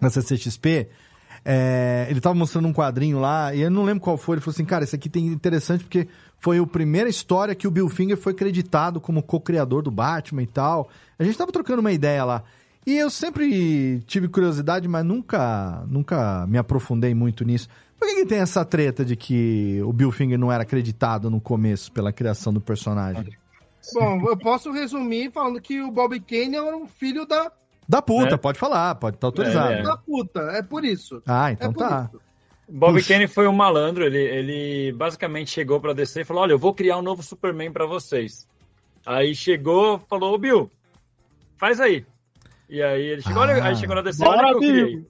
na 0.00 0.10
CCXP, 0.10 0.88
é, 1.44 2.06
ele 2.10 2.20
tava 2.20 2.34
mostrando 2.34 2.68
um 2.68 2.72
quadrinho 2.72 3.18
lá, 3.18 3.54
e 3.54 3.62
eu 3.62 3.70
não 3.70 3.84
lembro 3.84 4.02
qual 4.02 4.18
foi, 4.18 4.34
ele 4.34 4.40
falou 4.42 4.52
assim, 4.52 4.64
cara, 4.64 4.84
isso 4.84 4.94
aqui 4.94 5.08
tem 5.08 5.26
interessante 5.28 5.84
porque 5.84 6.08
foi 6.38 6.58
a 6.58 6.66
primeira 6.66 7.08
história 7.08 7.54
que 7.54 7.66
o 7.66 7.70
Bill 7.70 7.88
Finger 7.88 8.16
foi 8.16 8.34
creditado 8.34 9.00
como 9.00 9.22
co-criador 9.22 9.82
do 9.82 9.90
Batman 9.90 10.42
e 10.42 10.46
tal. 10.46 10.88
A 11.18 11.24
gente 11.24 11.38
tava 11.38 11.52
trocando 11.52 11.80
uma 11.80 11.92
ideia 11.92 12.24
lá. 12.24 12.42
E 12.86 12.96
eu 12.96 13.10
sempre 13.10 14.00
tive 14.06 14.28
curiosidade, 14.28 14.86
mas 14.86 15.04
nunca, 15.04 15.84
nunca 15.88 16.46
me 16.46 16.58
aprofundei 16.58 17.14
muito 17.14 17.44
nisso. 17.44 17.68
Por 17.98 18.06
que, 18.06 18.16
que 18.16 18.26
tem 18.26 18.38
essa 18.38 18.64
treta 18.64 19.04
de 19.04 19.16
que 19.16 19.80
o 19.82 19.92
Bill 19.92 20.12
Finger 20.12 20.38
não 20.38 20.52
era 20.52 20.62
acreditado 20.62 21.30
no 21.30 21.40
começo 21.40 21.90
pela 21.90 22.12
criação 22.12 22.52
do 22.52 22.60
personagem? 22.60 23.32
Bom, 23.94 24.28
eu 24.28 24.36
posso 24.36 24.70
resumir 24.72 25.30
falando 25.30 25.60
que 25.60 25.80
o 25.80 25.90
Bob 25.90 26.18
Kane 26.20 26.56
era 26.56 26.76
um 26.76 26.86
filho 26.86 27.26
da, 27.26 27.50
Da 27.88 28.02
puta, 28.02 28.34
É. 28.34 28.38
pode 28.38 28.58
falar, 28.58 28.94
pode 28.96 29.16
estar 29.16 29.26
autorizado. 29.28 29.72
É. 29.72 29.82
da 29.82 29.96
puta. 29.96 30.40
É 30.52 30.62
por 30.62 30.84
isso. 30.84 31.22
Ah, 31.26 31.52
então 31.52 31.70
é 31.70 31.74
tá. 31.74 32.10
isso. 32.12 32.20
Bob 32.68 32.94
Puxa. 32.94 33.14
Kane 33.14 33.28
foi 33.28 33.46
um 33.46 33.52
malandro, 33.52 34.04
ele, 34.04 34.18
ele 34.18 34.92
basicamente 34.92 35.50
chegou 35.52 35.80
pra 35.80 35.92
DC 35.92 36.22
e 36.22 36.24
falou: 36.24 36.42
Olha, 36.42 36.52
eu 36.52 36.58
vou 36.58 36.74
criar 36.74 36.96
um 36.98 37.02
novo 37.02 37.22
Superman 37.22 37.70
pra 37.72 37.86
vocês. 37.86 38.48
Aí 39.06 39.34
chegou, 39.36 40.00
falou: 40.08 40.34
Ô 40.34 40.38
Bill, 40.38 40.68
faz 41.56 41.80
aí. 41.80 42.04
E 42.68 42.82
aí 42.82 43.02
ele 43.02 43.22
chegou, 43.22 43.42
olha, 43.42 43.62
Ah. 43.62 43.66
aí 43.68 43.76
chegou 43.76 43.94
na 43.94 44.02
DC, 44.02 44.24
Bora, 44.24 44.48
olha 44.48 44.56
o 44.56 44.58
que 44.58 44.66
eu 44.66 44.72
Bill. 44.72 44.84
criei. 44.86 45.06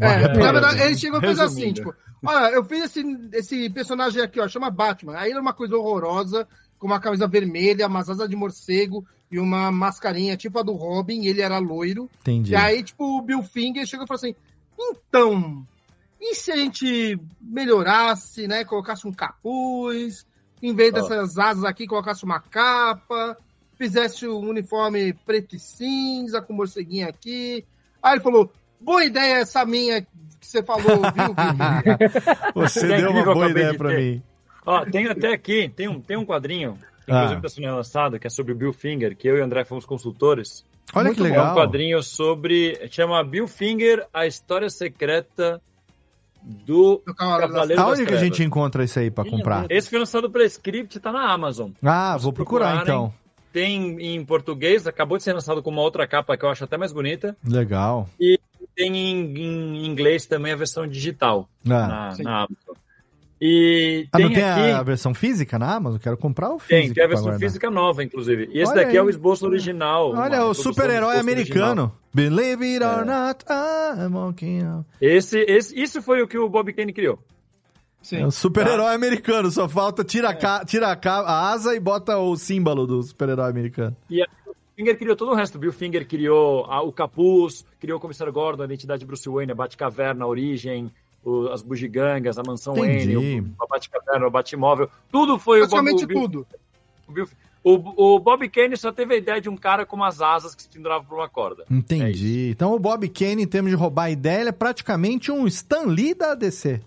É, 0.00 0.06
É, 0.24 0.28
na 0.36 0.52
verdade, 0.52 0.82
ele 0.82 0.98
chegou 0.98 1.18
e 1.18 1.22
fez 1.22 1.38
assim, 1.38 1.72
tipo, 1.72 1.94
olha, 2.26 2.52
eu 2.52 2.64
fiz 2.64 2.84
esse, 2.84 3.02
esse 3.32 3.70
personagem 3.70 4.20
aqui, 4.20 4.40
ó, 4.40 4.48
chama 4.48 4.68
Batman. 4.68 5.16
Aí 5.16 5.30
ele 5.30 5.38
é 5.38 5.40
uma 5.40 5.52
coisa 5.54 5.76
horrorosa, 5.76 6.48
com 6.78 6.86
uma 6.86 7.00
camisa 7.00 7.26
vermelha, 7.26 7.86
umas 7.86 8.08
asas 8.08 8.28
de 8.28 8.36
morcego 8.36 9.04
e 9.30 9.38
uma 9.38 9.70
mascarinha 9.70 10.36
tipo 10.36 10.58
a 10.58 10.62
do 10.62 10.72
Robin, 10.72 11.26
ele 11.26 11.40
era 11.40 11.58
loiro. 11.58 12.08
Entendi. 12.20 12.52
E 12.52 12.56
aí, 12.56 12.82
tipo, 12.82 13.18
o 13.18 13.22
Bill 13.22 13.42
Finger 13.42 13.86
chegou 13.86 14.04
e 14.04 14.08
falou 14.08 14.18
assim, 14.18 14.34
então, 14.78 15.66
e 16.20 16.34
se 16.34 16.50
a 16.50 16.56
gente 16.56 17.18
melhorasse, 17.40 18.46
né, 18.46 18.64
colocasse 18.64 19.06
um 19.06 19.12
capuz, 19.12 20.26
em 20.62 20.74
vez 20.74 20.92
dessas 20.92 21.38
asas 21.38 21.64
aqui, 21.64 21.86
colocasse 21.86 22.24
uma 22.24 22.40
capa, 22.40 23.36
fizesse 23.76 24.26
um 24.26 24.38
uniforme 24.38 25.12
preto 25.12 25.54
e 25.54 25.58
cinza, 25.58 26.42
com 26.42 26.52
morceguinho 26.52 27.08
aqui. 27.08 27.64
Aí 28.02 28.14
ele 28.14 28.22
falou, 28.22 28.52
boa 28.80 29.04
ideia 29.04 29.36
essa 29.36 29.64
minha 29.64 30.02
que 30.02 30.46
você 30.46 30.62
falou, 30.62 30.84
viu, 30.84 31.34
Finger? 31.34 31.98
Você 32.54 32.92
é 32.92 33.00
deu 33.00 33.10
uma 33.10 33.24
boa 33.24 33.50
ideia 33.50 33.76
ter. 33.76 33.98
mim. 33.98 34.22
Ó, 34.68 34.84
tem 34.84 35.06
até 35.06 35.32
aqui, 35.32 35.68
tem 35.74 35.88
um, 35.88 36.00
tem 36.00 36.16
um 36.16 36.24
quadrinho, 36.26 36.76
que 37.04 37.10
Ah. 37.12 37.16
inclusive 37.24 37.46
está 37.46 37.48
sendo 37.48 37.74
lançado, 37.74 38.18
que 38.18 38.26
é 38.26 38.30
sobre 38.30 38.52
o 38.52 38.54
Bill 38.56 38.72
Finger, 38.72 39.16
que 39.16 39.26
eu 39.28 39.36
e 39.36 39.40
o 39.40 39.44
André 39.44 39.64
fomos 39.64 39.86
consultores. 39.86 40.64
Olha 40.94 41.12
que 41.14 41.20
É 41.20 41.22
um 41.22 41.26
legal. 41.26 41.54
quadrinho 41.54 42.02
sobre. 42.02 42.78
chama 42.90 43.22
Bill 43.24 43.46
Finger, 43.48 44.06
a 44.12 44.26
história 44.26 44.68
secreta 44.70 45.60
do 46.42 47.02
Cavaleiro 47.16 47.80
Aonde 47.82 48.06
que 48.06 48.14
a 48.14 48.18
gente 48.18 48.42
encontra 48.42 48.84
isso 48.84 48.98
aí 48.98 49.10
pra 49.10 49.24
comprar? 49.24 49.66
Esse 49.70 49.90
foi 49.90 49.98
lançado 49.98 50.30
pela 50.30 50.44
Script, 50.44 50.98
tá 51.00 51.12
na 51.12 51.30
Amazon. 51.32 51.70
Ah, 51.82 52.16
vou 52.16 52.32
procurar 52.32 52.82
então. 52.82 53.12
Tem 53.52 54.00
em 54.14 54.24
português, 54.24 54.86
acabou 54.86 55.16
de 55.18 55.24
ser 55.24 55.32
lançado 55.32 55.62
com 55.62 55.70
uma 55.70 55.82
outra 55.82 56.06
capa 56.06 56.36
que 56.36 56.44
eu 56.44 56.48
acho 56.50 56.64
até 56.64 56.76
mais 56.76 56.92
bonita. 56.92 57.36
Legal. 57.46 58.08
E 58.20 58.38
tem 58.76 58.96
em, 58.96 59.36
em 59.36 59.86
inglês 59.86 60.26
também 60.26 60.52
a 60.52 60.56
versão 60.56 60.86
digital 60.86 61.48
Ah. 61.66 61.68
na, 61.68 62.16
na 62.22 62.36
Amazon. 62.44 62.67
E 63.40 64.08
Ah, 64.12 64.16
tem 64.16 64.26
não 64.26 64.32
tem 64.34 64.42
aqui. 64.44 64.70
a 64.72 64.82
versão 64.82 65.14
física 65.14 65.58
na 65.58 65.74
Amazon? 65.76 66.00
Quero 66.00 66.16
comprar 66.16 66.50
o 66.50 66.58
Tem, 66.58 66.82
físico. 66.82 66.94
tem 66.96 67.04
a 67.04 67.08
pra 67.08 67.16
versão 67.20 67.38
física 67.38 67.70
nova, 67.70 68.02
inclusive. 68.02 68.48
E 68.52 68.60
esse 68.60 68.72
Olha 68.72 68.82
daqui 68.84 68.96
é 68.96 69.00
aí. 69.00 69.06
o 69.06 69.10
esboço 69.10 69.46
original. 69.46 70.12
Olha, 70.14 70.44
o 70.44 70.54
super-herói 70.54 71.18
americano. 71.18 71.92
Believe 72.12 72.64
it 72.64 72.82
or 72.84 73.02
É. 73.02 73.04
not, 73.04 73.44
I'm 73.48 74.14
walking 74.14 74.62
out. 74.64 74.86
Esse, 75.00 75.38
esse, 75.48 75.80
isso 75.80 76.02
foi 76.02 76.20
o 76.22 76.26
que 76.26 76.36
o 76.38 76.48
Bob 76.48 76.72
Kane 76.72 76.92
criou. 76.92 77.18
É 78.12 78.24
o 78.26 78.30
super-herói 78.30 78.94
americano, 78.94 79.50
só 79.50 79.68
falta 79.68 80.02
tira, 80.04 80.30
a, 80.30 80.34
ca- 80.34 80.64
tira 80.64 80.90
a, 80.90 80.96
ca- 80.96 81.20
a 81.20 81.50
asa 81.50 81.74
e 81.74 81.80
bota 81.80 82.16
o 82.16 82.36
símbolo 82.36 82.86
do 82.86 83.02
super-herói 83.02 83.50
americano. 83.50 83.94
E 84.08 84.22
o 84.22 84.26
Finger 84.76 84.96
criou 84.96 85.16
todo 85.16 85.32
o 85.32 85.34
resto. 85.34 85.58
Bill 85.58 85.72
Finger 85.72 86.06
criou 86.06 86.64
a- 86.66 86.80
o 86.82 86.92
capuz, 86.92 87.66
criou 87.80 87.98
o 87.98 88.00
Comissário 88.00 88.32
Gordon, 88.32 88.62
a 88.62 88.66
identidade 88.66 89.00
de 89.00 89.06
Bruce 89.06 89.28
Wayne, 89.28 89.52
a 89.52 89.54
Batcaverna, 89.54 90.24
a 90.24 90.28
origem, 90.28 90.90
o- 91.24 91.48
as 91.48 91.62
bugigangas, 91.62 92.38
a 92.38 92.42
mansão 92.46 92.76
Entendi. 92.76 93.14
Wayne, 93.16 93.40
o, 93.58 93.62
a 93.62 93.66
Batcaverna, 93.66 94.26
o 94.26 94.30
Batmóvel. 94.30 94.90
Tudo 95.10 95.38
foi 95.38 95.58
Praticamente 95.60 96.04
o 96.04 96.08
Bob, 96.08 96.14
tudo. 96.20 96.46
O, 97.06 97.12
Bill- 97.12 97.28
o- 97.64 98.14
o 98.16 98.18
Bob 98.20 98.48
Kane 98.48 98.76
só 98.76 98.92
teve 98.92 99.14
a 99.14 99.16
ideia 99.16 99.40
de 99.40 99.48
um 99.48 99.56
cara 99.56 99.84
com 99.86 99.96
umas 99.96 100.20
asas 100.20 100.54
que 100.54 100.62
se 100.62 100.68
penduravam 100.68 101.06
por 101.06 101.16
uma 101.18 101.28
corda. 101.28 101.64
Entendi. 101.70 102.50
então 102.50 102.72
o 102.74 102.78
Bob 102.78 103.08
Kane, 103.08 103.42
em 103.42 103.46
termos 103.46 103.70
de 103.70 103.76
roubar 103.76 104.04
a 104.04 104.10
ideia, 104.10 104.40
ele 104.40 104.48
é 104.50 104.52
praticamente 104.52 105.30
um 105.32 105.46
Stan 105.46 105.82
Lee 105.86 106.14
da 106.14 106.34
DC. 106.34 106.80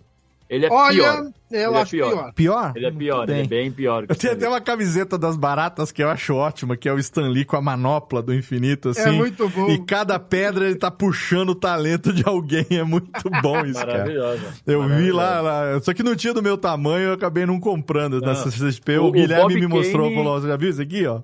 Ele 0.52 0.66
é 0.66 0.70
Olha, 0.70 0.94
pior. 0.94 1.32
eu 1.50 1.58
Ele 1.70 1.78
é 1.78 1.82
acho 1.82 1.92
pior. 1.92 2.34
Pior? 2.34 2.74
Ele 2.76 2.86
é 2.86 2.92
pior, 2.92 3.30
ele 3.30 3.42
é 3.42 3.48
bem. 3.48 3.72
pior. 3.72 4.06
que 4.06 4.12
Eu 4.12 4.16
tenho 4.18 4.34
até 4.34 4.50
uma 4.50 4.60
camiseta 4.60 5.18
das 5.18 5.38
baratas 5.38 5.94
que 5.94 6.04
eu 6.04 6.10
acho 6.10 6.36
ótima, 6.36 6.76
que 6.76 6.90
é 6.90 6.94
o 6.94 7.00
Stan 7.00 7.30
Lee 7.30 7.46
com 7.46 7.56
a 7.56 7.62
manopla 7.62 8.22
do 8.22 8.34
infinito, 8.34 8.90
assim. 8.90 9.00
É 9.08 9.12
muito 9.14 9.48
bom. 9.48 9.70
E 9.70 9.78
cada 9.86 10.20
pedra 10.20 10.66
ele 10.66 10.76
tá 10.76 10.92
puxando 10.92 11.52
o 11.52 11.56
talento 11.56 12.12
de 12.12 12.28
alguém. 12.28 12.66
É 12.70 12.84
muito 12.84 13.10
bom 13.42 13.64
isso, 13.66 13.80
cara. 13.80 13.94
Maravilhosa. 14.00 14.54
Eu 14.68 14.86
vi 14.90 15.10
lá, 15.14 15.40
lá, 15.40 15.80
só 15.82 15.94
que 15.94 16.04
não 16.04 16.18
tinha 16.18 16.34
do 16.34 16.44
meu 16.44 16.58
tamanho, 16.58 17.06
eu 17.08 17.14
acabei 17.14 17.46
não 17.46 17.58
comprando 17.58 18.20
Não. 18.20 18.34
CXP. 18.36 18.98
O, 18.98 19.04
O- 19.04 19.08
o 19.08 19.12
Guilherme 19.14 19.54
Bob 19.54 19.56
me 19.62 19.68
mostrou, 19.68 20.10
Kane- 20.10 20.16
falou, 20.18 20.42
você 20.42 20.48
já 20.50 20.58
viu 20.58 20.70
isso 20.70 20.82
aqui, 20.82 21.08
ó? 21.08 21.22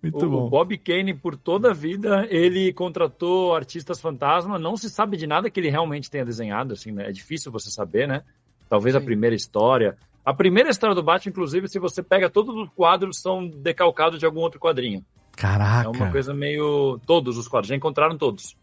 Muito 0.00 0.24
o, 0.24 0.30
bom. 0.30 0.46
o 0.46 0.48
Bob 0.48 0.78
Kane, 0.78 1.12
por 1.12 1.36
toda 1.36 1.70
a 1.72 1.74
vida, 1.74 2.24
ele 2.30 2.72
contratou 2.72 3.54
artistas 3.54 4.00
fantasma. 4.00 4.58
Não 4.58 4.76
se 4.76 4.88
sabe 4.88 5.16
de 5.16 5.26
nada 5.26 5.50
que 5.50 5.58
ele 5.60 5.68
realmente 5.70 6.08
tenha 6.08 6.24
desenhado, 6.24 6.72
assim, 6.72 6.92
né? 6.92 7.08
É 7.08 7.12
difícil 7.12 7.50
você 7.52 7.68
saber, 7.68 8.06
né? 8.08 8.22
Talvez 8.70 8.94
a 8.94 9.00
primeira 9.00 9.36
história. 9.36 9.96
A 10.24 10.32
primeira 10.32 10.70
história 10.70 10.94
do 10.94 11.02
Batman, 11.02 11.30
inclusive, 11.30 11.68
se 11.68 11.78
você 11.78 12.02
pega 12.02 12.30
todos 12.30 12.54
os 12.56 12.68
quadros, 12.70 13.20
são 13.20 13.46
decalcados 13.46 14.18
de 14.18 14.24
algum 14.24 14.40
outro 14.40 14.60
quadrinho. 14.60 15.04
Caraca. 15.36 15.86
É 15.86 15.88
uma 15.90 16.10
coisa 16.10 16.32
meio. 16.32 16.98
Todos 17.04 17.36
os 17.36 17.48
quadros, 17.48 17.68
já 17.68 17.74
encontraram 17.76 18.16
todos. 18.16 18.56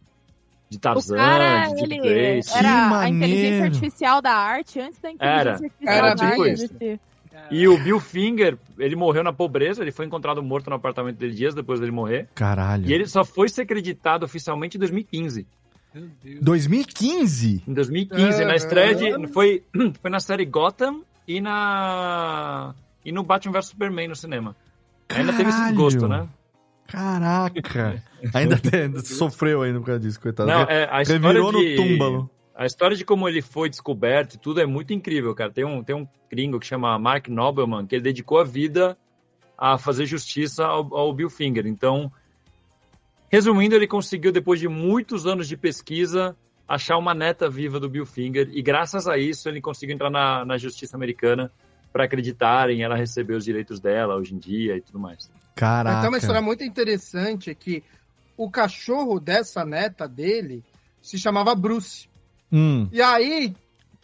De 0.69 0.77
O 0.77 0.79
Tarzan, 0.79 1.15
cara, 1.15 1.67
de 1.69 1.75
Dick 1.87 1.93
ele 1.93 2.09
Grace. 2.09 2.57
era 2.57 2.99
a 2.99 3.09
inteligência 3.09 3.63
artificial 3.65 4.21
da 4.21 4.31
arte 4.33 4.79
antes 4.79 4.99
da 4.99 5.11
inteligência 5.11 5.39
Era. 5.41 5.51
artificial 5.53 5.93
Era 5.95 6.13
da 6.13 6.15
tipo 6.15 6.41
arte 6.41 6.53
isso. 6.53 6.63
existir. 6.65 6.99
E 7.51 7.67
o 7.67 7.77
Bill 7.77 7.99
Finger, 7.99 8.57
ele 8.77 8.95
morreu 8.95 9.23
na 9.23 9.31
pobreza, 9.31 9.81
ele 9.81 9.91
foi 9.91 10.05
encontrado 10.05 10.41
morto 10.43 10.69
no 10.69 10.75
apartamento 10.75 11.17
dele 11.17 11.33
dias 11.33 11.53
depois 11.55 11.79
dele 11.79 11.91
morrer. 11.91 12.27
Caralho. 12.35 12.85
E 12.85 12.93
ele 12.93 13.07
só 13.07 13.23
foi 13.23 13.47
ser 13.47 13.61
acreditado 13.61 14.23
oficialmente 14.23 14.75
em 14.75 14.79
2015. 14.79 15.47
2015? 16.41 17.63
Em 17.67 17.73
2015, 17.73 18.45
na 18.45 18.53
É, 18.53 18.55
estreia 18.55 18.91
é. 18.91 18.93
de. 19.17 19.27
Foi, 19.27 19.63
foi 20.01 20.11
na 20.11 20.19
série 20.19 20.45
Gotham 20.45 21.01
e 21.27 21.41
na. 21.41 22.73
E 23.03 23.11
no 23.11 23.23
Batman 23.23 23.53
vs 23.53 23.67
Superman 23.67 24.07
no 24.07 24.15
cinema. 24.15 24.55
Ainda 25.09 25.33
teve 25.33 25.49
esse 25.49 25.63
desgosto, 25.67 26.07
né? 26.07 26.27
Caraca. 26.87 28.03
ainda 28.33 28.57
tem- 28.57 28.97
sofreu 29.03 29.61
ainda 29.61 29.79
por 29.79 29.85
causa 29.87 29.99
disso, 30.01 30.19
coitado. 30.19 30.49
Não, 30.49 30.61
é, 30.63 30.87
a 30.91 31.01
história 31.01 31.21
Revirou 31.21 31.51
de, 31.51 31.69
no 31.69 31.75
túmbalo. 31.75 32.29
A 32.55 32.65
história 32.65 32.97
de 32.97 33.05
como 33.05 33.27
ele 33.29 33.41
foi 33.41 33.69
descoberto 33.69 34.33
e 34.33 34.37
tudo 34.37 34.59
é 34.59 34.65
muito 34.65 34.91
incrível, 34.93 35.33
cara. 35.35 35.51
Tem 35.51 35.63
um, 35.63 35.83
tem 35.83 35.95
um 35.95 36.07
gringo 36.29 36.59
que 36.59 36.65
chama 36.65 36.97
Mark 36.97 37.27
Nobelman, 37.27 37.85
que 37.85 37.95
ele 37.95 38.03
dedicou 38.03 38.39
a 38.39 38.43
vida 38.43 38.97
a 39.57 39.77
fazer 39.77 40.05
justiça 40.05 40.65
ao, 40.65 40.93
ao 40.95 41.13
Bill 41.13 41.29
Finger. 41.29 41.67
Então, 41.67 42.11
resumindo, 43.29 43.75
ele 43.75 43.87
conseguiu, 43.87 44.31
depois 44.31 44.59
de 44.59 44.67
muitos 44.67 45.25
anos 45.25 45.47
de 45.47 45.57
pesquisa, 45.57 46.35
achar 46.67 46.97
uma 46.97 47.13
neta 47.13 47.49
viva 47.49 47.79
do 47.79 47.89
Bill 47.89 48.05
Finger. 48.05 48.49
E 48.51 48.61
graças 48.61 49.07
a 49.07 49.17
isso, 49.17 49.47
ele 49.47 49.61
conseguiu 49.61 49.95
entrar 49.95 50.09
na, 50.09 50.43
na 50.43 50.57
justiça 50.57 50.97
americana 50.97 51.51
para 51.91 52.03
acreditarem 52.03 52.83
ela 52.83 52.95
receber 52.95 53.35
os 53.35 53.45
direitos 53.45 53.79
dela 53.79 54.15
hoje 54.15 54.35
em 54.35 54.37
dia 54.37 54.75
e 54.77 54.81
tudo 54.81 54.99
mais. 54.99 55.29
Caraca. 55.55 55.99
Então, 55.99 56.09
uma 56.09 56.17
história 56.17 56.41
muito 56.41 56.63
interessante 56.63 57.49
é 57.49 57.55
que 57.55 57.83
o 58.35 58.49
cachorro 58.51 59.19
dessa 59.19 59.65
neta 59.65 60.07
dele 60.07 60.63
se 61.01 61.17
chamava 61.17 61.55
Bruce. 61.55 62.07
Hum. 62.51 62.87
E 62.91 63.01
aí, 63.01 63.55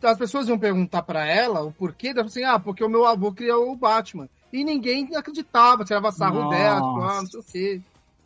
as 0.02 0.18
pessoas 0.18 0.48
iam 0.48 0.58
perguntar 0.58 1.04
pra 1.04 1.26
ela 1.26 1.62
o 1.62 1.72
porquê, 1.72 2.08
ela 2.08 2.16
falou 2.16 2.28
assim, 2.30 2.44
ah, 2.44 2.58
porque 2.58 2.84
o 2.84 2.90
meu 2.90 3.06
avô 3.06 3.32
criou 3.32 3.72
o 3.72 3.76
Batman. 3.76 4.28
E 4.52 4.64
ninguém 4.64 5.16
acreditava, 5.16 5.84
tirava 5.84 6.12
sarro 6.12 6.42
Nossa. 6.42 6.58
dela, 6.58 6.76
tipo, 6.76 7.02
ah, 7.02 7.22
não 7.22 7.28
sei 7.28 7.40
o 7.40 7.44
quê, 7.44 7.82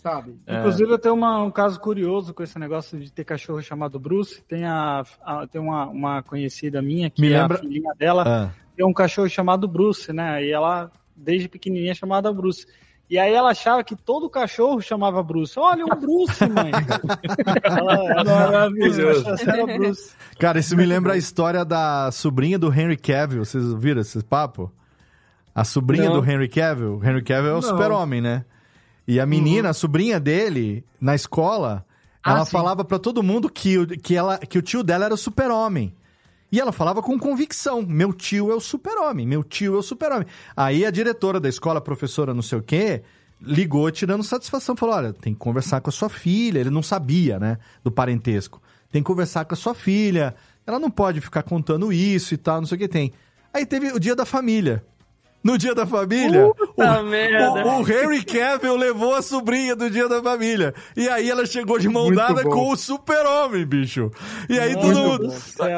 sabe? 0.10 0.39
É. 0.47 0.60
Inclusive, 0.60 0.91
eu 0.91 0.97
tenho 0.99 1.16
uma- 1.16 1.41
um 1.43 1.51
caso 1.51 1.80
curioso 1.80 2.34
com 2.34 2.43
esse 2.43 2.58
negócio 2.60 2.99
de 2.99 3.12
ter 3.12 3.24
cachorro 3.24 3.62
chamado 3.62 3.99
Bruce. 3.99 4.41
Tem, 4.47 4.66
a, 4.66 5.03
a- 5.24 5.47
tem 5.47 5.60
uma, 5.62 5.86
uma 5.88 6.24
conhecida 6.24 6.82
minha 6.82 7.10
que 7.10 7.22
Me 7.22 7.32
é 7.32 7.41
lembra- 7.41 7.58
a 7.58 7.60
filhinha 7.60 7.91
dela, 7.97 8.24
Ah. 8.26 8.49
tem 8.76 8.86
um 8.86 8.93
cachorro 8.93 9.30
chamado 9.30 9.68
Bruce, 9.68 10.12
né? 10.14 10.43
E 10.43 10.51
ela, 10.51 10.91
desde 11.16 11.47
pequenininha, 11.47 11.91
é 11.91 11.95
chamada 11.95 12.32
Bruce. 12.34 12.66
E 13.10 13.18
aí 13.18 13.34
ela 13.34 13.51
achava 13.51 13.82
que 13.86 13.95
todo 13.95 14.30
cachorro 14.30 14.82
chamava 14.82 15.24
Bruce. 15.24 15.58
Olha, 15.58 15.86
um 15.86 15.89
Bruce, 15.97 16.45
mãe. 16.49 16.72
Maravilhoso. 18.26 19.24
Bruce. 19.78 20.12
Cara, 20.39 20.60
isso 20.60 20.76
me 20.76 20.86
lembra 20.86 21.14
a 21.14 21.18
história 21.18 21.64
da 21.64 22.12
sobrinha 22.12 22.60
do 22.60 22.68
Henry 22.74 22.97
Cavill. 22.97 23.43
Vocês 23.45 23.74
viram 23.76 24.01
esse 24.01 24.22
papo? 24.24 24.72
A 25.55 25.64
sobrinha 25.64 26.10
Não. 26.10 26.22
do 26.22 26.30
Henry 26.32 26.47
Cavill. 26.47 26.97
O 26.97 27.03
Henry 27.03 27.24
Cavill 27.24 27.51
é 27.51 27.55
o 27.55 27.62
super-homem, 27.62 28.22
né? 28.22 28.45
E 29.08 29.20
a 29.20 29.26
menina, 29.26 29.70
a 29.70 29.74
sobrinha 29.74 30.20
dele, 30.20 30.84
na 30.99 31.16
escola, 31.16 31.86
Ah, 32.24 32.32
ela 32.32 32.45
sim. 32.45 32.51
falava 32.51 32.84
pra 32.84 32.99
todo 32.99 33.24
mundo 33.24 33.49
que, 33.49 33.78
o- 33.78 33.88
que, 33.88 34.16
ela, 34.16 34.38
que 34.38 34.58
o 34.58 34.62
tio 34.62 34.84
dela 34.84 35.05
era 35.05 35.14
o 35.14 35.18
super-homem. 35.18 35.93
E 36.51 36.60
ela 36.60 36.72
falava 36.72 37.01
com 37.01 37.18
convicção: 37.18 37.82
meu 37.82 38.12
tio 38.14 38.51
é 38.51 38.55
o 38.55 38.60
super-homem, 38.60 39.26
meu 39.26 39.43
tio 39.43 39.76
é 39.76 39.78
o 39.78 39.82
super-homem. 39.82 40.28
Aí 40.55 40.86
a 40.86 40.91
diretora 40.91 41.39
da 41.39 41.47
escola, 41.49 41.80
professora 41.82 42.34
não 42.34 42.41
sei 42.41 42.58
o 42.58 42.62
quê, 42.62 43.01
ligou 43.41 43.89
tirando 43.91 44.24
satisfação. 44.24 44.76
Falou: 44.76 44.95
olha, 44.95 45.14
tem 45.14 45.34
que 45.34 45.39
conversar 45.39 45.80
com 45.82 45.89
a 45.89 45.93
sua 45.93 46.10
filha. 46.10 46.60
Ele 46.60 46.70
não 46.70 46.84
sabia, 46.84 47.39
né, 47.39 47.58
do 47.84 47.91
parentesco. 47.91 48.62
Tem 48.91 49.01
que 49.01 49.08
conversar 49.08 49.45
com 49.45 49.53
a 49.53 49.58
sua 49.58 49.74
filha. 49.74 50.36
Ela 50.66 50.80
não 50.80 50.89
pode 50.91 51.22
ficar 51.22 51.43
contando 51.43 51.91
isso 51.93 52.34
e 52.34 52.38
tal, 52.38 52.60
não 52.60 52.68
sei 52.68 52.76
o 52.76 52.80
que 52.80 52.88
tem. 52.89 53.14
Aí 53.53 53.66
teve 53.66 53.91
o 53.93 53.99
dia 53.99 54.16
da 54.16 54.26
família. 54.26 54.84
No 55.47 55.57
dia 55.57 55.73
da 55.73 55.87
família, 55.87 56.51
Puta 56.53 56.99
o, 56.99 57.03
merda. 57.05 57.65
o, 57.65 57.79
o 57.79 57.81
Harry 57.83 58.21
Cavill 58.21 58.75
levou 58.75 59.15
a 59.15 59.21
sobrinha 59.21 59.77
do 59.77 59.89
dia 59.89 60.09
da 60.09 60.21
família. 60.21 60.73
E 60.93 61.07
aí 61.07 61.29
ela 61.29 61.45
chegou 61.45 61.79
de 61.79 61.87
mão 61.87 62.07
Muito 62.07 62.17
dada 62.17 62.43
bom. 62.43 62.49
com 62.49 62.71
o 62.73 62.75
super-homem, 62.75 63.65
bicho. 63.65 64.11
E 64.49 64.59
aí 64.59 64.73
Muito 64.75 64.93
todo 64.93 64.99
mundo... 64.99 65.33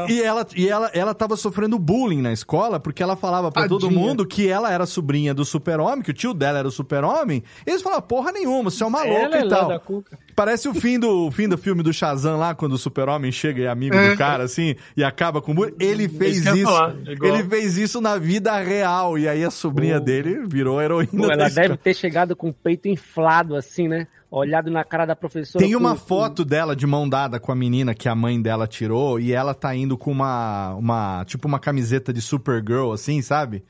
E 0.10 0.24
ela, 0.24 0.48
e 0.56 0.68
ela, 0.68 0.90
ela 0.92 1.14
tava 1.14 1.38
sofrendo 1.38 1.78
bullying 1.78 2.20
na 2.20 2.34
escola, 2.34 2.80
porque 2.80 3.04
ela 3.04 3.16
falava 3.16 3.52
pra 3.52 3.68
todo 3.68 3.92
mundo 3.92 4.26
que 4.26 4.48
ela 4.48 4.74
era 4.74 4.88
sobrinha 4.88 5.36
do 5.36 5.46
super-homem, 5.46 6.02
que 6.02 6.10
o 6.10 6.16
tio 6.16 6.34
dela 6.34 6.58
era 6.58 6.68
o 6.68 6.72
super-homem. 6.72 7.44
E 7.64 7.70
eles 7.70 7.84
falavam, 7.84 8.08
porra 8.08 8.32
nenhuma, 8.32 8.72
você 8.72 8.84
é 8.84 8.88
uma 8.88 9.04
louca 9.04 9.22
Ela 9.26 9.38
é 9.38 9.42
e 9.42 9.44
lá 9.44 9.56
tal. 9.56 9.68
da 9.68 9.80
Cuca. 9.80 10.18
Parece 10.40 10.70
o 10.70 10.74
fim 10.74 10.98
do, 10.98 11.28
o 11.28 11.32
fim 11.32 11.50
do 11.50 11.58
filme 11.58 11.84
do 11.84 11.92
Shazam 11.92 12.38
lá, 12.38 12.56
quando 12.56 12.72
o 12.72 12.78
super-homem 12.78 13.30
chega 13.30 13.60
e 13.60 13.66
é 13.66 13.68
amigo 13.68 13.94
do 13.94 14.16
cara, 14.16 14.46
assim, 14.46 14.74
e 14.96 15.04
acaba 15.04 15.42
com 15.42 15.52
o. 15.54 15.70
Ele 15.78 16.08
fez 16.08 16.38
Isso 16.46 16.64
falar. 16.64 16.96
Ele 17.06 17.44
fez 17.44 17.78
isso 17.78 18.00
na 18.00 18.18
vida 18.18 18.58
real. 18.58 19.18
E 19.18 19.28
aí 19.28 19.44
a 19.44 19.52
sobrinha 19.52 20.00
dele 20.00 20.48
virou 20.48 20.82
heroína 20.82 21.12
Pô, 21.12 21.30
ela 21.30 21.50
deve 21.50 21.76
ter 21.76 21.94
chegado 21.94 22.38
com 22.38 22.48
o 22.48 22.54
peito 22.54 22.88
inflado, 22.88 23.54
assim, 23.54 23.90
né? 23.90 24.08
Olhado 24.32 24.72
na 24.72 24.86
cara 24.86 25.06
da 25.06 25.14
professora. 25.14 25.62
Tem 25.62 25.76
uma 25.76 25.92
com- 25.92 25.98
foto 25.98 26.46
dela 26.46 26.74
de 26.74 26.88
mão 26.88 27.10
dada 27.10 27.38
com 27.38 27.52
a 27.52 27.56
menina 27.56 27.94
que 27.94 28.08
a 28.08 28.16
mãe 28.16 28.42
dela 28.42 28.66
tirou 28.66 29.20
e 29.20 29.34
ela 29.34 29.54
tá 29.54 29.76
indo 29.76 29.98
com 29.98 30.10
uma, 30.10 30.74
uma 30.76 31.26
tipo 31.26 31.50
uma 31.50 31.60
camiseta 31.60 32.14
de 32.14 32.22
Supergirl, 32.22 32.94
assim, 32.94 33.22
sabe? 33.22 33.62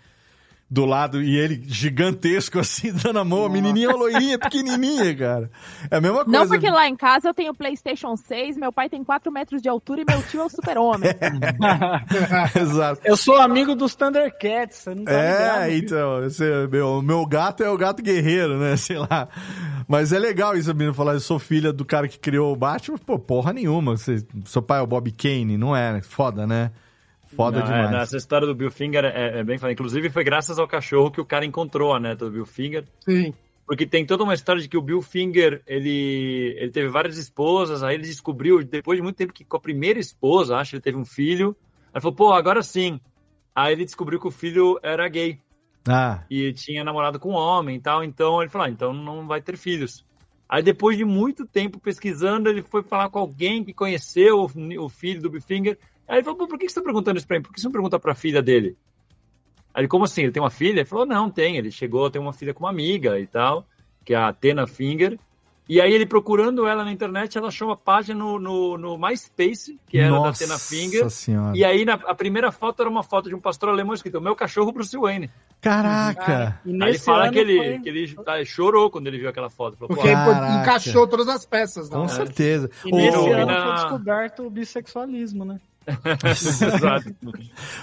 Do 0.72 0.86
lado, 0.86 1.20
e 1.20 1.36
ele 1.36 1.64
gigantesco, 1.66 2.60
assim, 2.60 2.94
dando 2.94 3.18
a 3.18 3.26
mão. 3.26 3.44
A 3.46 3.50
menininha 3.50 3.90
loirinha, 3.90 4.38
pequenininha, 4.38 5.16
cara. 5.18 5.50
É 5.90 5.98
a 5.98 6.02
mesma 6.02 6.24
coisa. 6.24 6.40
Não 6.40 6.48
porque 6.48 6.70
lá 6.70 6.88
em 6.88 6.96
casa 6.96 7.30
eu 7.30 7.34
tenho 7.34 7.56
PlayStation 7.56 8.16
6, 8.16 8.56
meu 8.56 8.72
pai 8.72 8.88
tem 8.88 9.04
4 9.04 9.32
metros 9.32 9.64
de 9.64 9.68
altura 9.68 10.02
e 10.02 10.06
meu 10.08 10.22
tio 10.24 10.42
é 10.42 10.46
o 10.46 10.50
super-homem. 10.50 11.10
Exato. 12.56 13.02
Eu 13.04 13.18
sou 13.18 13.38
amigo 13.38 13.76
dos 13.76 13.96
Thundercats, 13.96 14.78
você 14.78 14.94
não 14.96 15.06
tá 15.06 15.12
ligado, 15.12 15.62
É, 15.64 15.70
viu? 15.70 15.78
então, 15.80 16.24
esse, 16.26 16.44
meu, 16.72 17.02
meu 17.02 17.26
gato 17.26 17.64
é 17.64 17.70
o 17.70 17.78
gato 17.78 18.04
guerreiro, 18.04 18.58
né? 18.60 18.76
Sei 18.78 18.98
lá. 18.98 19.28
Mas 19.88 20.14
é 20.14 20.20
legal 20.20 20.56
isso, 20.56 20.70
a 20.70 20.74
menina 20.74 20.94
falar, 20.94 21.14
eu 21.14 21.20
sou 21.20 21.40
filha 21.40 21.74
do 21.74 21.84
cara 21.84 22.08
que 22.08 22.20
criou 22.20 22.54
o 22.54 22.56
Batman. 22.56 22.98
Pô, 23.00 23.18
porra 23.18 23.52
nenhuma. 23.54 23.98
Você, 23.98 24.24
seu 24.46 24.62
pai 24.62 24.80
é 24.80 24.84
o 24.84 24.88
Bob 24.88 25.12
Kane, 25.12 25.58
não 25.58 25.76
é? 25.76 26.00
Foda, 26.02 26.46
né? 26.46 26.72
Foda 27.36 27.60
Não, 27.60 27.66
é, 27.66 27.70
demais. 27.70 27.92
não, 27.92 28.00
essa 28.00 28.18
história 28.18 28.48
do 28.48 28.56
Bill 28.56 28.72
Finger 28.72 29.06
é, 29.06 29.40
é 29.40 29.44
bem 29.44 29.58
falada. 29.58 29.74
Inclusive, 29.74 30.10
foi 30.10 30.24
graças 30.24 30.58
ao 30.58 30.68
cachorro 30.68 31.12
que 31.12 31.22
o 31.22 31.26
cara 31.26 31.46
encontrou 31.46 31.94
a 31.94 32.00
neta 32.00 32.26
do 32.26 32.32
Bill 32.32 32.46
Finger. 32.46 32.86
Sim. 33.02 33.34
Porque 33.66 33.86
tem 33.86 34.04
toda 34.04 34.24
uma 34.24 34.34
história 34.34 34.60
de 34.60 34.68
que 34.68 34.78
o 34.78 34.82
Bill 34.82 35.02
Finger, 35.02 35.62
ele, 35.68 36.56
ele 36.58 36.72
teve 36.72 36.88
várias 36.90 37.18
esposas, 37.18 37.84
aí 37.84 37.94
ele 37.94 38.04
descobriu, 38.08 38.64
depois 38.64 38.98
de 38.98 39.04
muito 39.04 39.16
tempo, 39.16 39.32
que 39.32 39.46
com 39.46 39.58
a 39.58 39.60
primeira 39.60 40.00
esposa, 40.00 40.58
acho 40.58 40.72
que 40.72 40.76
ele 40.78 40.82
teve 40.82 40.98
um 40.98 41.06
filho. 41.06 41.56
Aí 41.94 42.02
falou, 42.02 42.16
pô, 42.16 42.34
agora 42.34 42.64
sim. 42.64 43.00
Aí 43.54 43.74
ele 43.74 43.86
descobriu 43.86 44.20
que 44.20 44.28
o 44.28 44.32
filho 44.32 44.80
era 44.82 45.08
gay 45.08 45.40
Ah, 45.88 46.24
e 46.32 46.52
tinha 46.54 46.84
namorado 46.84 47.20
com 47.20 47.30
um 47.30 47.36
homem 47.36 47.76
e 47.76 47.80
tal. 47.80 48.04
Então 48.04 48.42
ele 48.42 48.50
falou, 48.50 48.66
ah, 48.66 48.72
então 48.72 48.92
não 48.92 49.28
vai 49.28 49.40
ter 49.40 49.56
filhos. 49.56 50.04
Aí 50.48 50.64
depois 50.64 50.98
de 50.98 51.06
muito 51.06 51.46
tempo 51.46 51.80
pesquisando, 51.80 52.50
ele 52.50 52.64
foi 52.64 52.82
falar 52.82 53.10
com 53.10 53.20
alguém 53.20 53.64
que 53.64 53.72
conheceu 53.72 54.40
o, 54.40 54.84
o 54.84 54.90
filho 54.90 55.22
do 55.22 55.30
Bill 55.30 55.42
Finger. 55.42 55.78
Aí 56.10 56.18
ele 56.18 56.24
falou, 56.24 56.40
pô, 56.40 56.48
por 56.48 56.58
que 56.58 56.66
você 56.66 56.72
está 56.72 56.82
perguntando 56.82 57.18
isso 57.18 57.28
pra 57.28 57.38
mim? 57.38 57.44
Por 57.44 57.54
que 57.54 57.62
você 57.62 57.68
não 57.68 57.72
pergunta 57.72 58.00
pra 58.00 58.14
filha 58.16 58.42
dele? 58.42 58.76
Aí 59.74 59.82
ele, 59.82 59.88
como 59.88 60.04
assim? 60.06 60.24
Ele 60.24 60.32
tem 60.32 60.42
uma 60.42 60.50
filha? 60.50 60.80
Ele 60.80 60.86
falou, 60.86 61.06
não, 61.06 61.30
tem. 61.30 61.56
Ele 61.58 61.70
chegou 61.72 62.08
a 62.08 62.10
ter 62.12 62.20
uma 62.20 62.34
filha 62.34 62.54
com 62.54 62.64
uma 62.64 62.70
amiga 62.72 63.20
e 63.20 63.28
tal, 63.28 63.66
que 64.04 64.14
é 64.14 64.18
a 64.18 64.28
Athena 64.30 64.66
Finger. 64.68 65.18
E 65.72 65.80
aí 65.80 65.94
ele 65.94 66.08
procurando 66.08 66.66
ela 66.66 66.84
na 66.84 66.92
internet, 66.92 67.38
ela 67.38 67.50
achou 67.50 67.68
uma 67.68 67.78
página 67.78 68.18
no, 68.18 68.40
no, 68.40 68.76
no 68.76 68.98
MySpace, 68.98 69.80
que 69.88 70.00
era 70.00 70.10
Nossa 70.10 70.48
da 70.48 70.56
Athena 70.56 70.58
Finger. 70.58 71.10
Senhora. 71.12 71.56
E 71.56 71.64
aí 71.64 71.86
na, 71.86 71.94
a 71.94 72.16
primeira 72.16 72.52
foto 72.52 72.82
era 72.82 72.90
uma 72.90 73.04
foto 73.04 73.30
de 73.30 73.36
um 73.36 73.40
pastor 73.40 73.70
alemão 73.70 73.94
escrito, 73.94 74.20
meu 74.20 74.36
cachorro 74.36 74.72
Bruce 74.72 74.98
Wayne. 74.98 75.30
Caraca! 75.62 76.60
E 76.66 76.72
Aí 76.84 76.90
ele 76.90 76.98
fala 76.98 77.30
que 77.30 77.38
ele, 77.38 77.58
foi- 77.58 77.80
que 77.82 77.90
ele 77.90 78.16
tá, 78.16 78.44
chorou 78.44 78.90
quando 78.90 79.06
ele 79.06 79.20
viu 79.20 79.30
aquela 79.30 79.50
foto. 79.52 79.78
Falou, 79.78 79.96
Porque 79.96 80.12
Caraca. 80.12 80.62
encaixou 80.62 81.08
todas 81.08 81.28
as 81.28 81.46
peças. 81.46 81.88
Com 81.88 82.00
Não. 82.00 82.08
certeza. 82.08 82.68
E 82.84 82.92
O- 82.92 82.96
nesse 82.98 83.18
Ô, 83.20 83.32
ano 83.32 83.46
na- 83.46 83.64
foi 83.66 83.74
descoberto 83.76 84.48
o 84.48 84.50
bissexualismo, 84.50 85.46
né? 85.46 85.60
Exato. 86.26 87.16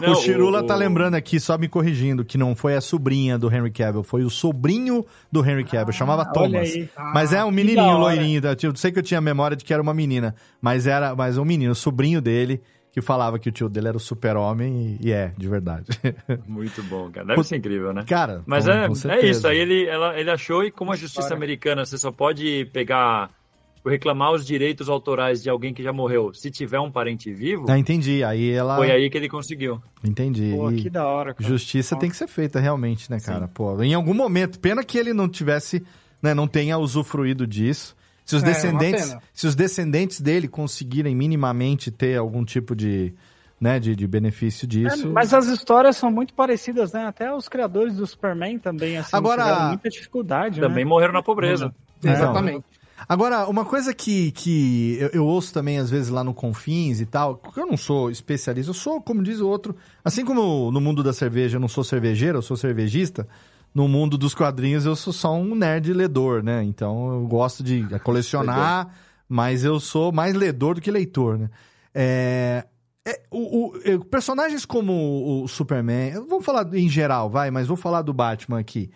Não, 0.00 0.12
o 0.12 0.14
Chirula 0.16 0.60
o- 0.60 0.66
tá 0.66 0.74
lembrando 0.74 1.14
aqui, 1.14 1.38
só 1.40 1.56
me 1.58 1.68
corrigindo, 1.68 2.24
que 2.24 2.36
não 2.38 2.54
foi 2.54 2.74
a 2.76 2.80
sobrinha 2.80 3.38
do 3.38 3.52
Henry 3.52 3.70
Cavill, 3.70 4.02
foi 4.02 4.24
o 4.24 4.30
sobrinho 4.30 5.04
do 5.30 5.44
Henry 5.44 5.64
Cavill, 5.64 5.92
chamava 5.92 6.22
Ah, 6.22 6.32
olha 6.36 6.50
Thomas. 6.50 6.68
aí. 6.74 6.88
Mas 7.14 7.32
é 7.32 7.44
um 7.44 7.48
que 7.50 7.54
menininho 7.56 7.98
loirinho, 7.98 8.40
tá? 8.42 8.56
eu 8.62 8.74
sei 8.76 8.90
que 8.92 8.98
eu 8.98 9.02
tinha 9.02 9.20
memória 9.20 9.56
de 9.56 9.64
que 9.64 9.72
era 9.72 9.82
uma 9.82 9.94
menina, 9.94 10.34
mas 10.60 10.86
era 10.86 11.14
mas 11.14 11.38
um 11.38 11.44
menino, 11.44 11.72
o 11.72 11.74
sobrinho 11.74 12.20
dele, 12.20 12.60
que 12.92 13.00
falava 13.02 13.38
que 13.38 13.50
o 13.50 13.52
tio 13.52 13.68
dele 13.68 13.88
era 13.88 13.96
o 13.96 14.00
super-homem, 14.00 14.98
e, 15.02 15.08
e 15.08 15.12
é, 15.12 15.32
de 15.36 15.46
verdade. 15.48 15.86
Muito 16.48 16.82
bom, 16.84 17.10
cara. 17.10 17.26
Deve 17.26 17.44
ser 17.44 17.56
incrível, 17.56 17.92
né? 17.92 18.04
Cara, 18.06 18.42
Mas 18.46 18.64
com- 18.64 18.70
é, 18.70 18.88
com 18.88 19.10
é 19.10 19.26
isso. 19.26 19.46
Aí 19.46 19.58
ele, 19.58 19.86
ela- 19.86 20.18
ele 20.18 20.30
achou, 20.30 20.64
e 20.64 20.70
como 20.70 20.92
a 20.92 20.96
justiça 20.96 21.34
americana, 21.34 21.84
você 21.84 21.98
só 21.98 22.10
pode 22.10 22.64
pegar, 22.72 23.30
tipo, 23.86 23.88
reclamar 23.90 24.32
os 24.32 24.44
direitos 24.44 24.88
autorais 24.88 25.42
de 25.42 25.48
alguém 25.48 25.72
que 25.72 25.82
já 25.82 25.92
morreu 25.92 26.34
se 26.34 26.50
tiver 26.50 26.80
um 26.80 26.90
parente 26.90 27.32
vivo, 27.32 27.66
Ah, 27.68 27.78
entendi, 27.78 28.22
aí 28.24 28.50
ela... 28.50 28.76
foi 28.76 28.90
aí 28.90 29.08
que 29.08 29.16
ele 29.16 29.28
conseguiu. 29.28 29.80
Entendi. 30.04 30.52
Pô, 30.54 30.70
E 30.70 30.82
que 30.82 30.90
da 30.90 31.06
hora, 31.06 31.32
cara. 31.34 31.48
Justiça 31.48 31.96
tem 31.96 32.10
que 32.10 32.16
ser 32.16 32.26
feita 32.28 32.58
realmente, 32.60 33.10
né, 33.10 33.18
cara? 33.20 33.48
Pô, 33.48 33.80
em 33.82 33.94
algum 33.94 34.14
momento, 34.14 34.58
pena 34.58 34.84
que 34.84 34.98
ele 34.98 35.12
não 35.12 35.28
tivesse, 35.28 35.82
né, 36.22 36.34
não 36.34 36.46
tenha 36.48 36.76
usufruído 36.78 37.46
disso. 37.46 37.94
Se 38.24 38.34
os 38.34 38.42
É, 38.42 38.46
uma 38.46 38.52
descendentes, 38.52 39.16
se 39.32 39.46
os 39.46 39.54
descendentes 39.54 40.20
dele 40.20 40.48
conseguirem 40.48 41.14
minimamente 41.14 41.92
ter 41.92 42.18
algum 42.18 42.44
tipo 42.44 42.74
de, 42.74 43.14
né, 43.60 43.78
de, 43.78 43.94
de 43.94 44.04
benefício 44.04 44.66
disso. 44.66 45.06
É, 45.06 45.10
mas 45.10 45.32
as 45.32 45.46
histórias 45.46 45.96
são 45.96 46.10
muito 46.10 46.34
parecidas, 46.34 46.92
né? 46.92 47.06
Até 47.06 47.32
os 47.32 47.48
criadores 47.48 47.94
do 47.94 48.04
Superman 48.04 48.58
também, 48.58 48.96
assim, 48.98 49.14
Agora- 49.16 49.44
tiveram 49.44 49.68
muita 49.68 49.88
dificuldade, 49.88 50.60
Também 50.60 50.84
né? 50.84 50.88
morreram 50.88 51.12
na 51.12 51.22
pobreza. 51.22 51.72
Então, 52.00 52.12
Exatamente. 52.12 52.64
Agora, 53.08 53.46
uma 53.46 53.64
coisa 53.64 53.92
que, 53.94 54.30
que 54.32 54.96
eu, 55.00 55.08
eu 55.12 55.26
ouço 55.26 55.52
também, 55.52 55.78
às 55.78 55.90
vezes, 55.90 56.08
lá 56.08 56.24
no 56.24 56.32
Confins 56.32 57.00
e 57.00 57.06
tal, 57.06 57.36
porque 57.36 57.60
eu 57.60 57.66
não 57.66 57.76
sou 57.76 58.10
especialista, 58.10 58.70
eu 58.70 58.74
sou, 58.74 59.00
como 59.00 59.22
diz 59.22 59.40
o 59.40 59.46
outro, 59.48 59.76
assim 60.04 60.24
como 60.24 60.70
no 60.70 60.80
mundo 60.80 61.02
da 61.02 61.12
cerveja 61.12 61.56
eu 61.56 61.60
não 61.60 61.68
sou 61.68 61.84
cervejeiro, 61.84 62.38
eu 62.38 62.42
sou 62.42 62.56
cervejista, 62.56 63.28
no 63.74 63.86
mundo 63.86 64.16
dos 64.16 64.34
quadrinhos 64.34 64.86
eu 64.86 64.96
sou 64.96 65.12
só 65.12 65.34
um 65.34 65.54
nerd 65.54 65.92
ledor, 65.92 66.42
né? 66.42 66.64
Então 66.64 67.12
eu 67.12 67.26
gosto 67.26 67.62
de 67.62 67.86
colecionar, 68.00 68.88
mas 69.28 69.62
eu 69.64 69.78
sou 69.78 70.10
mais 70.10 70.34
ledor 70.34 70.74
do 70.76 70.80
que 70.80 70.90
leitor, 70.90 71.38
né? 71.38 71.50
É, 71.94 72.64
é, 73.06 73.22
o, 73.30 73.66
o- 73.68 73.80
é, 73.84 73.98
personagens 73.98 74.64
como 74.64 75.42
o, 75.42 75.46
Superman, 75.48 76.24
vou 76.26 76.40
falar 76.40 76.74
em 76.74 76.88
geral, 76.88 77.28
vai, 77.30 77.50
mas 77.50 77.66
vou 77.66 77.76
falar 77.76 78.02
do 78.02 78.12
Batman 78.14 78.58
aqui. 78.58 78.90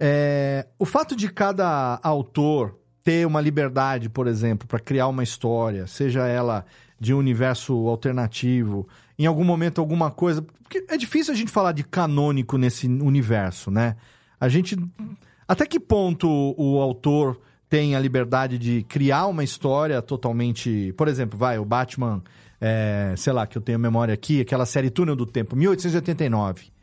É, 0.00 0.66
o 0.78 0.84
fato 0.84 1.14
de 1.14 1.28
cada 1.30 1.98
autor 2.02 2.78
ter 3.06 3.24
uma 3.24 3.40
liberdade, 3.40 4.08
por 4.08 4.26
exemplo, 4.26 4.66
para 4.66 4.80
criar 4.80 5.06
uma 5.06 5.22
história, 5.22 5.86
seja 5.86 6.26
ela 6.26 6.66
de 6.98 7.14
um 7.14 7.18
universo 7.18 7.72
alternativo, 7.86 8.88
em 9.16 9.26
algum 9.26 9.44
momento 9.44 9.80
alguma 9.80 10.10
coisa. 10.10 10.42
Porque 10.42 10.84
é 10.88 10.96
difícil 10.96 11.32
a 11.32 11.36
gente 11.36 11.52
falar 11.52 11.70
de 11.70 11.84
canônico 11.84 12.58
nesse 12.58 12.88
universo, 12.88 13.70
né? 13.70 13.94
A 14.40 14.48
gente. 14.48 14.76
Até 15.46 15.64
que 15.66 15.78
ponto 15.78 16.28
o 16.58 16.80
autor 16.80 17.40
tem 17.68 17.94
a 17.94 18.00
liberdade 18.00 18.58
de 18.58 18.82
criar 18.82 19.28
uma 19.28 19.44
história 19.44 20.02
totalmente. 20.02 20.92
Por 20.96 21.06
exemplo, 21.06 21.38
vai, 21.38 21.60
o 21.60 21.64
Batman, 21.64 22.20
é, 22.60 23.14
sei 23.16 23.32
lá, 23.32 23.46
que 23.46 23.56
eu 23.56 23.62
tenho 23.62 23.78
memória 23.78 24.14
aqui, 24.14 24.40
aquela 24.40 24.66
série 24.66 24.90
Túnel 24.90 25.14
do 25.14 25.26
Tempo, 25.26 25.54
1889. 25.54 26.75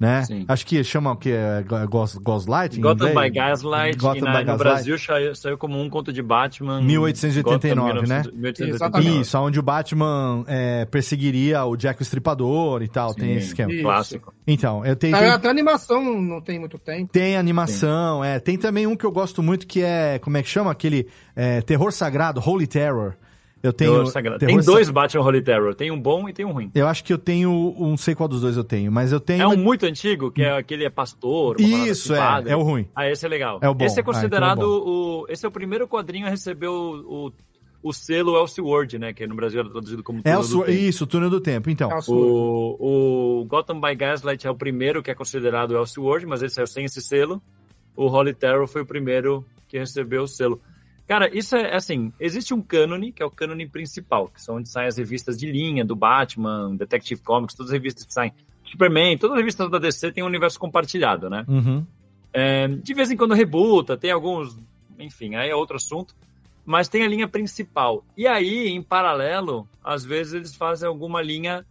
Né? 0.00 0.24
Sim. 0.24 0.46
Acho 0.48 0.64
que 0.64 0.82
chama 0.82 1.12
o 1.12 1.16
que? 1.16 1.30
É, 1.30 1.62
Ghost, 1.86 2.18
Ghostlight? 2.20 2.78
em 2.78 2.80
Gotham 2.80 3.08
by 3.14 3.28
Gaslight, 3.30 3.98
Gotham 3.98 4.16
e 4.16 4.20
na- 4.22 4.32
by 4.32 4.38
no 4.38 4.44
Gaslight. 4.46 4.58
Brasil 4.58 4.98
saiu, 4.98 5.34
saiu 5.34 5.58
como 5.58 5.78
um 5.78 5.90
conto 5.90 6.10
de 6.10 6.22
Batman. 6.22 6.80
1889, 6.80 7.92
Gotham, 8.00 8.08
né? 8.08 8.22
1889. 8.32 9.20
Isso, 9.20 9.38
onde 9.38 9.60
o 9.60 9.62
Batman 9.62 10.42
é, 10.48 10.86
perseguiria 10.86 11.66
o 11.66 11.76
Jack 11.76 12.00
o 12.00 12.02
Estripador 12.02 12.82
e 12.82 12.88
tal, 12.88 13.14
tem 13.14 13.28
Sim, 13.28 13.34
esse 13.34 13.46
esquema. 13.48 13.72
Isso. 13.74 13.82
Clássico. 13.82 14.34
Então, 14.46 14.86
eu 14.86 14.96
tenho. 14.96 15.14
Tem, 15.18 15.28
até 15.28 15.50
animação 15.50 16.02
não 16.18 16.40
tem 16.40 16.58
muito 16.58 16.78
tempo. 16.78 17.12
tem 17.12 17.36
animação, 17.36 18.24
é. 18.24 18.40
Tem 18.40 18.56
também 18.56 18.86
um 18.86 18.96
que 18.96 19.04
eu 19.04 19.12
gosto 19.12 19.42
muito 19.42 19.66
que 19.66 19.82
é. 19.82 20.18
Como 20.18 20.34
é 20.34 20.42
que 20.42 20.48
chama? 20.48 20.70
Aquele 20.70 21.08
é, 21.36 21.60
Terror 21.60 21.92
Sagrado, 21.92 22.40
Holy 22.42 22.66
Terror. 22.66 23.16
Eu 23.62 23.72
tenho. 23.72 24.04
Tem 24.38 24.62
Sa- 24.62 24.72
dois 24.72 24.88
Batman 24.88 25.22
Holy 25.22 25.42
Terror. 25.42 25.74
Tem 25.74 25.90
um 25.90 26.00
bom 26.00 26.28
e 26.28 26.32
tem 26.32 26.46
um 26.46 26.52
ruim. 26.52 26.70
Eu 26.74 26.86
acho 26.86 27.04
que 27.04 27.12
eu 27.12 27.18
tenho. 27.18 27.74
Não 27.78 27.96
sei 27.96 28.14
qual 28.14 28.28
dos 28.28 28.40
dois 28.40 28.56
eu 28.56 28.64
tenho, 28.64 28.90
mas 28.90 29.12
eu 29.12 29.20
tenho. 29.20 29.42
É 29.42 29.46
um 29.46 29.56
muito 29.56 29.84
antigo, 29.84 30.30
que 30.30 30.42
é 30.42 30.56
aquele 30.56 30.84
é 30.84 30.90
pastor. 30.90 31.60
Isso, 31.60 32.14
assim, 32.14 32.22
é. 32.22 32.24
padre. 32.24 32.52
É 32.52 32.56
o 32.56 32.62
ruim. 32.62 32.88
Ah, 32.94 33.08
esse 33.08 33.24
é 33.26 33.28
legal. 33.28 33.58
É 33.60 33.68
o 33.68 33.74
bom. 33.74 33.84
Esse 33.84 33.98
é 33.98 34.00
Ah, 34.00 34.02
então 34.02 34.12
é 34.12 34.14
considerado 34.14 34.62
o. 34.62 35.26
Esse 35.28 35.44
é 35.44 35.48
o 35.48 35.52
primeiro 35.52 35.86
quadrinho 35.86 36.26
a 36.26 36.30
receber 36.30 36.68
o, 36.68 37.26
o, 37.26 37.32
o 37.82 37.92
selo 37.92 38.34
Elseworld, 38.38 38.98
né? 38.98 39.12
Que 39.12 39.26
no 39.26 39.34
Brasil 39.34 39.60
era 39.60 39.68
traduzido 39.68 40.02
como 40.02 40.20
É 40.20 40.22
Túnel 40.22 40.40
o 40.40 40.48
do. 40.48 40.58
Tempo. 40.64 40.70
Isso, 40.70 41.06
Túnel 41.06 41.30
do 41.30 41.40
Tempo, 41.40 41.68
então. 41.68 41.90
É 41.90 41.98
o 42.08 42.76
O, 42.80 43.40
o 43.40 43.44
Gotham 43.44 43.78
by 43.78 43.94
Gaslight 43.94 44.46
é 44.46 44.50
o 44.50 44.54
primeiro 44.54 45.02
que 45.02 45.10
é 45.10 45.14
considerado 45.14 45.76
Elseworld, 45.76 46.24
mas 46.24 46.40
ele 46.40 46.50
saiu 46.50 46.66
sem 46.66 46.86
esse 46.86 47.02
selo. 47.02 47.42
O 47.94 48.06
Holy 48.06 48.32
Terror 48.32 48.66
foi 48.66 48.80
o 48.80 48.86
primeiro 48.86 49.44
que 49.68 49.78
recebeu 49.78 50.22
o 50.22 50.28
selo. 50.28 50.60
Cara, 51.10 51.28
isso 51.36 51.56
é 51.56 51.74
assim, 51.74 52.12
existe 52.20 52.54
um 52.54 52.62
cânone, 52.62 53.10
que 53.10 53.20
é 53.20 53.26
o 53.26 53.30
cânone 53.32 53.66
principal, 53.66 54.28
que 54.28 54.40
são 54.40 54.58
onde 54.58 54.68
saem 54.68 54.86
as 54.86 54.96
revistas 54.96 55.36
de 55.36 55.50
linha 55.50 55.84
do 55.84 55.96
Batman, 55.96 56.76
Detective 56.76 57.20
Comics, 57.20 57.56
todas 57.56 57.72
as 57.72 57.76
revistas 57.76 58.04
que 58.04 58.12
saem. 58.12 58.32
Superman, 58.64 59.18
todas 59.18 59.34
as 59.34 59.40
revistas 59.40 59.68
da 59.68 59.80
DC 59.80 60.12
têm 60.12 60.22
um 60.22 60.28
universo 60.28 60.56
compartilhado, 60.60 61.28
né? 61.28 61.44
Uhum. 61.48 61.84
É, 62.32 62.68
de 62.68 62.94
vez 62.94 63.10
em 63.10 63.16
quando 63.16 63.34
rebuta, 63.34 63.96
tem 63.96 64.12
alguns, 64.12 64.56
enfim, 65.00 65.34
aí 65.34 65.50
é 65.50 65.54
outro 65.56 65.78
assunto, 65.78 66.14
mas 66.64 66.88
tem 66.88 67.02
a 67.02 67.08
linha 67.08 67.26
principal. 67.26 68.04
E 68.16 68.28
aí, 68.28 68.68
em 68.68 68.80
paralelo, 68.80 69.68
às 69.82 70.04
vezes 70.04 70.32
eles 70.32 70.54
fazem 70.54 70.86
alguma 70.88 71.20
linha 71.20 71.66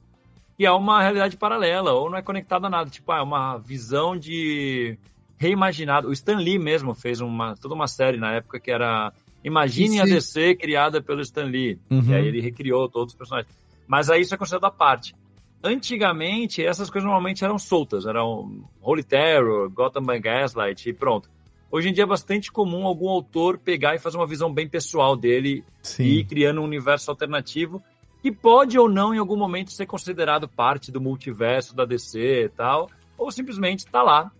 que 0.57 0.65
é 0.65 0.71
uma 0.73 1.01
realidade 1.01 1.37
paralela, 1.37 1.93
ou 1.93 2.09
não 2.09 2.17
é 2.17 2.21
conectada 2.21 2.67
a 2.67 2.69
nada, 2.69 2.89
tipo, 2.89 3.09
ah, 3.13 3.19
é 3.19 3.21
uma 3.21 3.57
visão 3.57 4.17
de 4.17 4.97
reimaginado. 5.37 6.09
O 6.09 6.11
Stan 6.11 6.35
Lee 6.35 6.59
mesmo 6.59 6.93
fez 6.93 7.21
uma, 7.21 7.55
toda 7.55 7.73
uma 7.73 7.87
série 7.87 8.17
na 8.17 8.33
época 8.33 8.59
que 8.59 8.69
era 8.69 9.13
Imagine 9.43 9.97
E 9.97 10.01
a 10.01 10.05
se- 10.05 10.11
DC 10.13 10.55
criada 10.55 11.01
pelo 11.01 11.21
Stan 11.21 11.45
Lee. 11.45 11.79
Uhum. 11.89 12.03
E 12.09 12.13
aí 12.13 12.27
ele 12.27 12.41
recriou 12.41 12.89
todos 12.89 13.13
os 13.13 13.17
personagens. 13.17 13.53
Mas 13.87 14.09
aí 14.09 14.21
isso 14.21 14.33
é 14.33 14.37
considerado 14.37 14.65
à 14.65 14.71
parte. 14.71 15.15
Antigamente, 15.63 16.63
essas 16.65 16.89
coisas 16.89 17.05
normalmente 17.05 17.43
eram 17.43 17.57
soltas. 17.59 18.05
Eram 18.05 18.63
Holy 18.81 19.03
Terror, 19.03 19.69
Gotham 19.69 20.01
by 20.03 20.19
Gaslight 20.19 20.89
e 20.89 20.93
pronto. 20.93 21.29
Hoje 21.71 21.89
em 21.89 21.93
dia 21.93 22.03
é 22.03 22.07
bastante 22.07 22.51
comum 22.51 22.85
algum 22.85 23.07
autor 23.09 23.57
pegar 23.59 23.93
e 23.93 23.99
fazer 23.99 24.17
uma 24.17 24.25
visão 24.25 24.51
bem 24.51 24.67
pessoal 24.67 25.15
dele 25.15 25.63
Sim. 25.83 26.03
e 26.03 26.19
ir 26.19 26.23
criando 26.25 26.61
um 26.61 26.63
universo 26.63 27.11
alternativo 27.11 27.81
que 28.23 28.31
pode 28.31 28.77
ou 28.77 28.89
não 28.89 29.13
em 29.13 29.17
algum 29.19 29.37
momento 29.37 29.71
ser 29.71 29.85
considerado 29.85 30.47
parte 30.47 30.91
do 30.91 30.99
multiverso 30.99 31.75
da 31.75 31.85
DC 31.85 32.45
e 32.45 32.49
tal, 32.49 32.89
ou 33.17 33.31
simplesmente 33.31 33.79
está 33.79 34.01
lá, 34.01 34.31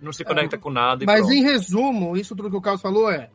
não 0.00 0.12
se 0.12 0.24
conecta 0.24 0.56
com 0.56 0.70
nada 0.70 1.04
Mas 1.04 1.20
pronto. 1.20 1.32
em 1.34 1.42
resumo, 1.42 2.16
isso 2.16 2.34
tudo 2.36 2.48
que 2.48 2.56
o 2.56 2.60
Carlos 2.60 2.80
falou 2.80 3.10
é 3.10 3.28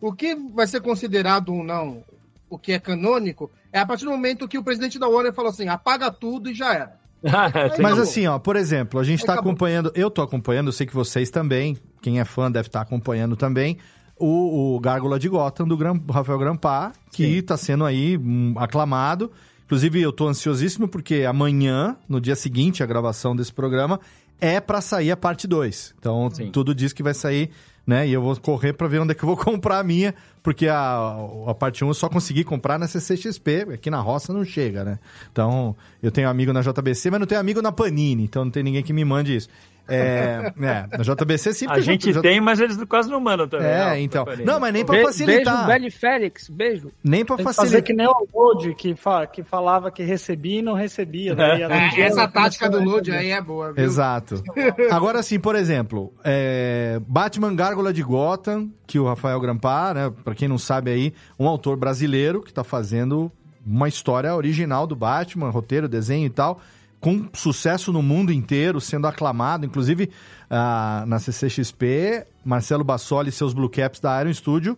o 0.00 0.12
que 0.12 0.34
vai 0.34 0.66
ser 0.66 0.80
considerado 0.80 1.52
ou 1.54 1.62
não 1.64 2.02
o 2.48 2.58
que 2.58 2.72
é 2.72 2.78
canônico 2.80 3.50
é 3.72 3.78
a 3.78 3.86
partir 3.86 4.04
do 4.04 4.10
momento 4.10 4.48
que 4.48 4.58
o 4.58 4.64
presidente 4.64 4.98
da 4.98 5.06
Warner 5.08 5.32
falou 5.32 5.50
assim, 5.50 5.68
apaga 5.68 6.10
tudo 6.10 6.50
e 6.50 6.54
já 6.54 6.74
era. 6.74 7.00
Tem- 7.76 7.82
Mas 7.82 7.98
assim, 7.98 8.26
ó, 8.26 8.38
por 8.38 8.56
exemplo, 8.56 8.98
a 8.98 9.04
gente 9.04 9.24
tá 9.24 9.34
acabou. 9.34 9.50
acompanhando, 9.52 9.92
eu 9.94 10.10
tô 10.10 10.20
acompanhando, 10.22 10.68
eu 10.68 10.72
sei 10.72 10.86
que 10.86 10.94
vocês 10.94 11.30
também, 11.30 11.76
quem 12.02 12.18
é 12.18 12.24
fã 12.24 12.50
deve 12.50 12.66
estar 12.68 12.80
acompanhando 12.80 13.36
também, 13.36 13.76
o, 14.18 14.74
o 14.76 14.80
Gárgula 14.80 15.18
de 15.18 15.28
Gotham 15.28 15.66
do 15.68 15.76
Gram- 15.76 16.00
Rafael 16.10 16.38
Grampar, 16.38 16.92
que 17.12 17.40
tá 17.42 17.56
sendo 17.56 17.84
aí 17.84 18.16
hum, 18.18 18.54
aclamado. 18.56 19.30
Inclusive, 19.66 20.00
eu 20.02 20.12
tô 20.12 20.26
ansiosíssimo 20.26 20.88
porque 20.88 21.24
amanhã, 21.28 21.96
no 22.08 22.20
dia 22.20 22.34
seguinte 22.34 22.82
à 22.82 22.86
gravação 22.86 23.36
desse 23.36 23.52
programa, 23.52 24.00
é 24.40 24.58
pra 24.60 24.80
sair 24.80 25.10
a 25.12 25.16
parte 25.16 25.46
2. 25.46 25.94
Então, 25.98 26.28
tudo 26.52 26.74
diz 26.74 26.92
que 26.92 27.02
vai 27.02 27.14
sair, 27.14 27.50
né? 27.86 28.06
E 28.06 28.12
eu 28.12 28.22
vou 28.22 28.36
correr 28.36 28.72
pra 28.72 28.86
ver 28.86 29.00
onde 29.00 29.12
é 29.12 29.14
que 29.14 29.22
eu 29.22 29.26
vou 29.26 29.36
comprar 29.38 29.78
a 29.78 29.84
minha, 29.84 30.14
porque 30.42 30.68
a, 30.68 31.16
a 31.46 31.54
parte 31.54 31.84
1 31.84 31.88
eu 31.88 31.94
só 31.94 32.08
consegui 32.08 32.44
comprar 32.44 32.78
na 32.78 32.86
CCXP, 32.86 33.74
aqui 33.74 33.90
na 33.90 34.00
roça 34.00 34.32
não 34.32 34.44
chega, 34.44 34.84
né? 34.84 34.98
Então, 35.32 35.74
eu 36.02 36.10
tenho 36.10 36.28
amigo 36.28 36.52
na 36.52 36.60
JBC, 36.60 37.10
mas 37.10 37.20
não 37.20 37.26
tenho 37.26 37.40
amigo 37.40 37.60
na 37.60 37.72
Panini, 37.72 38.24
então 38.24 38.44
não 38.44 38.52
tem 38.52 38.62
ninguém 38.62 38.82
que 38.82 38.92
me 38.92 39.04
mande 39.04 39.36
isso. 39.36 39.48
É, 39.94 40.52
é 40.60 40.96
na 40.98 41.02
JBC 41.04 41.52
sim. 41.54 41.66
A 41.68 41.80
gente 41.80 42.12
já- 42.12 42.20
tem, 42.20 42.40
mas 42.40 42.60
eles 42.60 42.76
quase 42.84 43.10
não 43.10 43.20
mandam 43.20 43.48
também. 43.48 43.66
É, 43.66 43.84
não, 43.90 43.96
então. 43.96 44.24
Não, 44.44 44.60
mas 44.60 44.72
nem 44.72 44.84
pra 44.84 44.96
Be- 44.98 45.04
facilitar. 45.04 45.54
Beijo, 45.54 45.66
velho 45.66 45.92
Félix, 45.92 46.48
beijo. 46.48 46.90
Nem 47.02 47.24
pra 47.24 47.36
facilitar. 47.36 47.64
fazer 47.64 47.82
que 47.82 47.92
nem 47.92 48.06
o 48.06 48.26
Load, 48.34 48.74
que, 48.74 48.94
fa- 48.94 49.26
que 49.26 49.42
falava 49.42 49.90
que 49.90 50.02
recebia 50.02 50.60
e 50.60 50.62
não 50.62 50.74
recebia. 50.74 51.34
Um 51.34 51.40
É, 51.40 51.88
dia 51.90 52.04
essa 52.06 52.26
tática 52.28 52.68
do 52.68 52.82
load 52.82 53.10
aí 53.10 53.30
é 53.30 53.40
boa, 53.40 53.72
viu? 53.72 53.84
Exato. 53.84 54.42
Agora 54.90 55.22
sim, 55.22 55.38
por 55.38 55.54
exemplo, 55.56 56.12
é, 56.24 57.00
Batman 57.06 57.54
Gárgula 57.54 57.92
de 57.92 58.02
Gotham, 58.02 58.70
que 58.86 58.98
o 58.98 59.06
Rafael 59.06 59.40
Grampar, 59.40 59.94
né, 59.94 60.12
pra 60.24 60.34
quem 60.34 60.48
não 60.48 60.58
sabe 60.58 60.90
aí, 60.90 61.12
um 61.38 61.46
autor 61.48 61.76
brasileiro 61.76 62.42
que 62.42 62.52
tá 62.52 62.64
fazendo 62.64 63.30
uma 63.66 63.88
história 63.88 64.34
original 64.34 64.86
do 64.86 64.96
Batman, 64.96 65.50
roteiro, 65.50 65.88
desenho 65.88 66.26
e 66.26 66.30
tal, 66.30 66.60
com 67.00 67.28
sucesso 67.32 67.92
no 67.92 68.02
mundo 68.02 68.32
inteiro, 68.32 68.80
sendo 68.80 69.06
aclamado, 69.06 69.64
inclusive 69.64 70.10
ah, 70.50 71.04
na 71.06 71.18
CCXP, 71.18 72.26
Marcelo 72.44 72.84
Bassoli 72.84 73.30
e 73.30 73.32
seus 73.32 73.54
Blue 73.54 73.70
Caps 73.70 74.00
da 74.00 74.20
Iron 74.20 74.32
Studio 74.34 74.76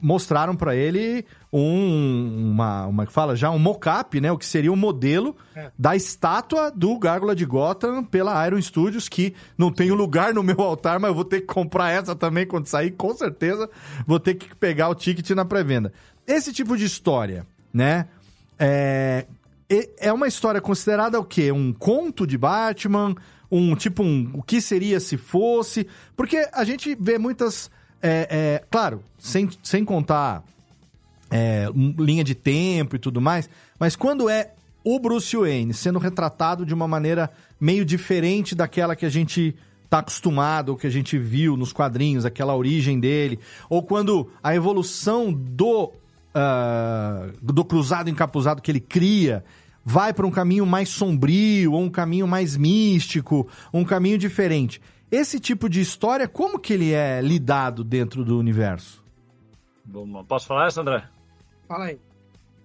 mostraram 0.00 0.56
pra 0.56 0.74
ele 0.74 1.24
um, 1.52 2.50
uma, 2.52 2.86
uma 2.86 3.06
que 3.06 3.12
fala 3.12 3.36
já 3.36 3.50
um 3.50 3.58
mock-up, 3.58 4.20
né, 4.20 4.30
o 4.30 4.36
que 4.36 4.44
seria 4.44 4.72
o 4.72 4.76
modelo 4.76 5.36
da 5.78 5.94
estátua 5.94 6.70
do 6.70 6.98
Gárgula 6.98 7.34
de 7.34 7.44
Gotham 7.44 8.04
pela 8.04 8.46
Iron 8.46 8.60
Studios, 8.60 9.08
que 9.08 9.34
não 9.56 9.72
tem 9.72 9.90
lugar 9.90 10.34
no 10.34 10.42
meu 10.42 10.60
altar, 10.60 10.98
mas 10.98 11.08
eu 11.10 11.14
vou 11.14 11.24
ter 11.24 11.42
que 11.42 11.46
comprar 11.46 11.90
essa 11.90 12.14
também 12.14 12.46
quando 12.46 12.66
sair, 12.66 12.90
com 12.90 13.14
certeza 13.14 13.70
vou 14.06 14.18
ter 14.18 14.34
que 14.34 14.54
pegar 14.56 14.88
o 14.88 14.94
ticket 14.94 15.30
na 15.30 15.44
pré-venda. 15.44 15.92
Esse 16.26 16.52
tipo 16.52 16.76
de 16.76 16.84
história, 16.84 17.46
né, 17.72 18.08
é, 18.58 19.26
é 19.98 20.12
uma 20.12 20.26
história 20.26 20.60
considerada 20.60 21.18
o 21.18 21.24
quê? 21.24 21.52
Um 21.52 21.72
conto 21.72 22.26
de 22.26 22.36
Batman? 22.36 23.14
Um 23.50 23.74
tipo 23.74 24.02
um 24.02 24.30
o 24.34 24.42
que 24.42 24.60
seria 24.60 24.98
se 24.98 25.16
fosse? 25.16 25.86
Porque 26.16 26.48
a 26.52 26.64
gente 26.64 26.96
vê 26.98 27.18
muitas. 27.18 27.70
é, 28.00 28.28
é, 28.30 28.64
claro, 28.70 29.02
sem, 29.18 29.48
sem 29.62 29.84
contar 29.84 30.42
é, 31.30 31.66
linha 31.98 32.24
de 32.24 32.34
tempo 32.34 32.96
e 32.96 32.98
tudo 32.98 33.20
mais, 33.20 33.48
mas 33.78 33.96
quando 33.96 34.28
é 34.28 34.52
o 34.84 34.98
Bruce 34.98 35.36
Wayne 35.36 35.72
sendo 35.72 35.98
retratado 35.98 36.66
de 36.66 36.74
uma 36.74 36.88
maneira 36.88 37.30
meio 37.60 37.84
diferente 37.84 38.54
daquela 38.54 38.96
que 38.96 39.06
a 39.06 39.08
gente 39.08 39.54
tá 39.88 39.98
acostumado, 39.98 40.70
ou 40.70 40.76
que 40.76 40.86
a 40.86 40.90
gente 40.90 41.18
viu 41.18 41.56
nos 41.56 41.72
quadrinhos, 41.72 42.24
aquela 42.24 42.56
origem 42.56 42.98
dele, 42.98 43.38
ou 43.68 43.82
quando 43.82 44.30
a 44.42 44.54
evolução 44.54 45.32
do 45.32 45.92
ah, 46.34 47.28
do 47.42 47.62
cruzado 47.62 48.08
encapuzado 48.08 48.62
que 48.62 48.70
ele 48.70 48.80
cria 48.80 49.44
vai 49.84 50.12
para 50.12 50.26
um 50.26 50.30
caminho 50.30 50.64
mais 50.66 50.88
sombrio, 50.88 51.72
ou 51.72 51.80
um 51.82 51.90
caminho 51.90 52.26
mais 52.26 52.56
místico, 52.56 53.48
um 53.72 53.84
caminho 53.84 54.18
diferente. 54.18 54.80
Esse 55.10 55.38
tipo 55.38 55.68
de 55.68 55.80
história, 55.80 56.26
como 56.26 56.58
que 56.58 56.72
ele 56.72 56.92
é 56.92 57.20
lidado 57.20 57.84
dentro 57.84 58.24
do 58.24 58.38
universo? 58.38 59.04
Vamos. 59.84 60.24
Posso 60.26 60.46
falar, 60.46 60.70
Sandra? 60.70 61.10
Fala 61.68 61.86
aí. 61.86 61.98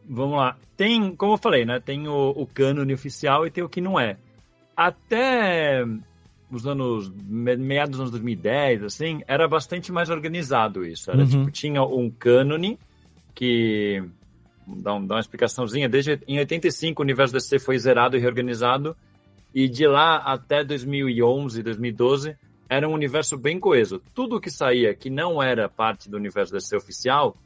Vamos 0.10 0.38
lá. 0.38 0.56
Tem, 0.78 1.14
como 1.16 1.34
eu 1.34 1.38
falei, 1.38 1.66
né? 1.66 1.80
Tem 1.80 2.08
o, 2.08 2.30
o 2.30 2.46
cânone 2.48 2.94
oficial 2.94 3.46
e 3.46 3.52
tem 3.52 3.64
o 3.64 3.68
que 3.70 3.82
não 3.82 4.00
é. 4.00 4.16
Até 4.76 5.84
os 6.50 6.66
anos, 6.66 7.12
me- 7.26 7.58
meados 7.58 7.92
dos 7.92 8.00
anos 8.00 8.12
2010, 8.12 8.84
assim, 8.84 9.22
era 9.28 9.48
bastante 9.48 9.92
mais 9.92 10.10
organizado 10.10 10.86
isso. 10.86 11.12
Era 11.12 11.22
Uhum. 11.24 11.28
tipo, 11.28 11.52
tinha 11.52 11.84
um 11.84 12.10
cânone 12.10 12.80
que 13.36 14.02
dá, 14.68 14.94
um- 14.94 15.06
dá 15.06 15.16
uma 15.16 15.22
explicaçãozinha. 15.22 15.88
Desde 15.88 16.20
em 16.28 16.38
85 16.40 17.02
o 17.02 17.06
universo 17.06 17.34
DC 17.34 17.60
foi 17.60 17.78
zerado 17.80 18.18
e 18.18 18.20
reorganizado 18.20 18.96
e 19.54 19.68
de 19.68 19.88
lá 19.88 20.18
até 20.18 20.64
2011, 20.64 21.64
2012 21.64 22.36
era 22.70 22.88
um 22.88 22.94
universo 22.94 23.38
bem 23.38 23.60
coeso. 23.60 24.02
Tudo 24.14 24.42
que 24.42 24.52
saía 24.52 24.94
que 24.94 25.10
não 25.10 25.42
era 25.42 25.70
parte 25.70 26.10
do 26.10 26.18
universo 26.18 26.54
DC 26.54 26.76
oficial 26.76 27.38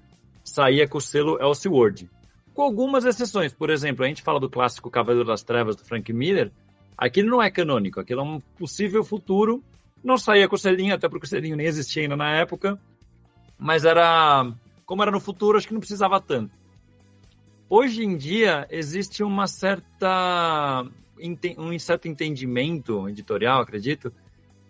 saía 0.44 0.88
com 0.88 0.98
o 0.98 1.02
selo 1.02 1.38
Elseworld. 1.40 2.10
Com 2.54 2.64
algumas 2.64 3.06
exceções. 3.06 3.54
Por 3.54 3.70
exemplo, 3.70 4.04
a 4.04 4.08
gente 4.08 4.24
fala 4.24 4.40
do 4.40 4.50
clássico 4.50 4.90
Cavaleiro 4.90 5.26
das 5.28 5.44
Trevas 5.44 5.76
do 5.76 5.86
Frank 5.86 6.12
Miller. 6.12 6.52
Aquilo 6.98 7.30
não 7.30 7.42
é 7.42 7.50
canônico, 7.50 8.00
aquilo 8.00 8.22
é 8.22 8.24
um 8.24 8.40
possível 8.58 9.04
futuro. 9.04 9.64
Não 10.04 10.18
saía 10.18 10.48
com 10.50 10.56
o 10.56 10.60
selinho, 10.60 10.94
até 10.96 11.08
porque 11.08 11.26
o 11.26 11.30
selinho 11.30 11.56
nem 11.56 11.68
existia 11.68 12.02
ainda 12.02 12.18
na 12.18 12.32
época. 12.36 12.80
Mas 13.58 13.86
era. 13.86 14.52
Como 14.86 15.02
era 15.04 15.12
no 15.12 15.20
futuro, 15.20 15.58
acho 15.58 15.68
que 15.68 15.74
não 15.74 15.80
precisava 15.80 16.20
tanto. 16.20 16.52
Hoje 17.74 18.04
em 18.04 18.18
dia, 18.18 18.68
existe 18.70 19.24
uma 19.24 19.48
certa. 19.48 20.86
um 21.58 21.80
certo 21.80 22.06
entendimento 22.06 23.08
editorial, 23.08 23.62
acredito, 23.62 24.12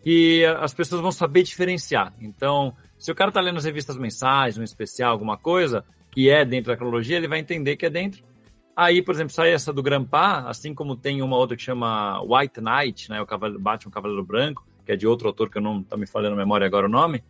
que 0.03 0.45
as 0.59 0.71
pessoas 0.71 1.01
vão 1.01 1.11
saber 1.11 1.41
diferenciar. 1.41 2.13
Então, 2.21 2.75
se 2.99 3.11
o 3.11 3.15
cara 3.15 3.31
está 3.31 3.41
lendo 3.41 3.57
as 3.57 3.65
revistas 3.65 3.97
mensais, 3.97 4.55
um 4.55 4.61
especial, 4.61 5.13
alguma 5.13 5.35
coisa, 5.35 5.83
que 6.11 6.29
é 6.29 6.45
dentro 6.45 6.71
da 6.71 6.77
cronologia, 6.77 7.17
ele 7.17 7.27
vai 7.27 7.39
entender 7.39 7.75
que 7.75 7.87
é 7.87 7.89
dentro. 7.89 8.23
Aí, 8.75 9.01
por 9.01 9.15
exemplo, 9.15 9.33
sai 9.33 9.51
essa 9.51 9.73
do 9.73 9.81
Grampá, 9.81 10.47
assim 10.47 10.71
como 10.71 10.95
tem 10.95 11.23
uma 11.23 11.37
outra 11.37 11.57
que 11.57 11.63
chama 11.63 12.21
White 12.21 12.61
Knight, 12.61 13.09
né, 13.09 13.19
o 13.19 13.25
Cavaleiro, 13.25 13.59
Batman 13.59 13.91
Cavaleiro 13.91 14.23
Branco, 14.23 14.63
que 14.85 14.91
é 14.91 14.95
de 14.95 15.07
outro 15.07 15.27
autor 15.27 15.49
que 15.49 15.57
eu 15.57 15.61
não 15.63 15.81
tá 15.81 15.97
me 15.97 16.05
falando 16.05 16.33
a 16.33 16.37
memória 16.37 16.67
agora 16.67 16.85
o 16.85 16.91
nome. 16.91 17.23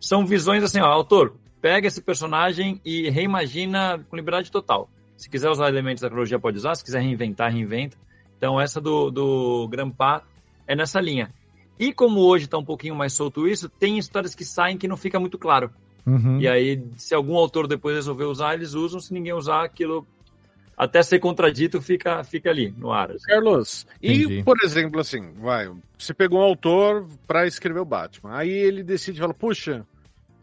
São 0.00 0.26
visões 0.26 0.64
assim, 0.64 0.80
ó, 0.80 0.86
autor, 0.86 1.36
pega 1.60 1.86
esse 1.86 2.02
personagem 2.02 2.80
e 2.84 3.08
reimagina 3.08 4.04
com 4.10 4.16
liberdade 4.16 4.50
total. 4.50 4.90
Se 5.16 5.28
quiser 5.28 5.50
usar 5.50 5.68
elementos 5.68 6.00
da 6.00 6.08
cronologia, 6.08 6.38
pode 6.38 6.56
usar. 6.56 6.74
Se 6.74 6.84
quiser 6.84 7.00
reinventar, 7.00 7.52
reinventa. 7.52 7.96
Então, 8.36 8.60
essa 8.60 8.80
do, 8.80 9.10
do 9.10 9.68
Grampá 9.68 10.22
é 10.66 10.74
nessa 10.74 11.00
linha. 11.00 11.32
E 11.78 11.92
como 11.92 12.20
hoje 12.20 12.44
está 12.44 12.58
um 12.58 12.64
pouquinho 12.64 12.94
mais 12.94 13.12
solto 13.12 13.46
isso, 13.46 13.68
tem 13.68 13.98
histórias 13.98 14.34
que 14.34 14.44
saem 14.44 14.76
que 14.76 14.88
não 14.88 14.96
fica 14.96 15.18
muito 15.18 15.38
claro. 15.38 15.70
Uhum. 16.04 16.40
E 16.40 16.48
aí, 16.48 16.84
se 16.96 17.14
algum 17.14 17.36
autor 17.36 17.66
depois 17.66 17.94
resolver 17.94 18.24
usar, 18.24 18.54
eles 18.54 18.74
usam. 18.74 19.00
Se 19.00 19.14
ninguém 19.14 19.32
usar, 19.32 19.64
aquilo 19.64 20.06
até 20.76 21.02
ser 21.02 21.18
contradito 21.20 21.80
fica, 21.80 22.24
fica 22.24 22.50
ali 22.50 22.74
no 22.76 22.90
ar. 22.90 23.12
assim. 23.12 23.26
Carlos, 23.26 23.86
Entendi. 24.02 24.38
e 24.38 24.42
por 24.42 24.56
exemplo, 24.64 25.00
assim, 25.00 25.32
vai, 25.34 25.70
você 25.96 26.12
pegou 26.12 26.40
um 26.40 26.42
autor 26.42 27.06
pra 27.26 27.46
escrever 27.46 27.80
o 27.80 27.84
Batman, 27.84 28.34
aí 28.34 28.50
ele 28.50 28.82
decide 28.82 29.20
falar, 29.20 29.34
puxa, 29.34 29.86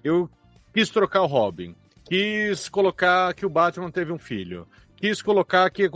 eu 0.04 0.30
quis 0.74 0.90
trocar 0.90 1.24
o 1.24 1.28
Robin, 1.28 1.76
quis 2.10 2.68
colocar 2.68 3.34
que 3.34 3.46
o 3.46 3.50
Batman 3.50 3.92
teve 3.92 4.12
um 4.12 4.18
filho, 4.18 4.68
quis 4.98 5.22
colocar 5.22 5.70
que 5.70 5.90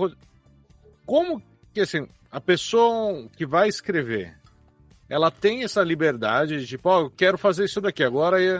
como 1.05 1.41
que 1.73 1.81
assim 1.81 2.07
a 2.31 2.39
pessoa 2.39 3.27
que 3.35 3.45
vai 3.45 3.67
escrever, 3.67 4.35
ela 5.09 5.29
tem 5.29 5.63
essa 5.63 5.83
liberdade 5.83 6.59
de 6.59 6.67
tipo, 6.67 6.89
ó, 6.89 7.01
eu 7.01 7.09
quero 7.09 7.37
fazer 7.37 7.65
isso 7.65 7.81
daqui 7.81 8.03
agora 8.03 8.41
é- 8.41 8.59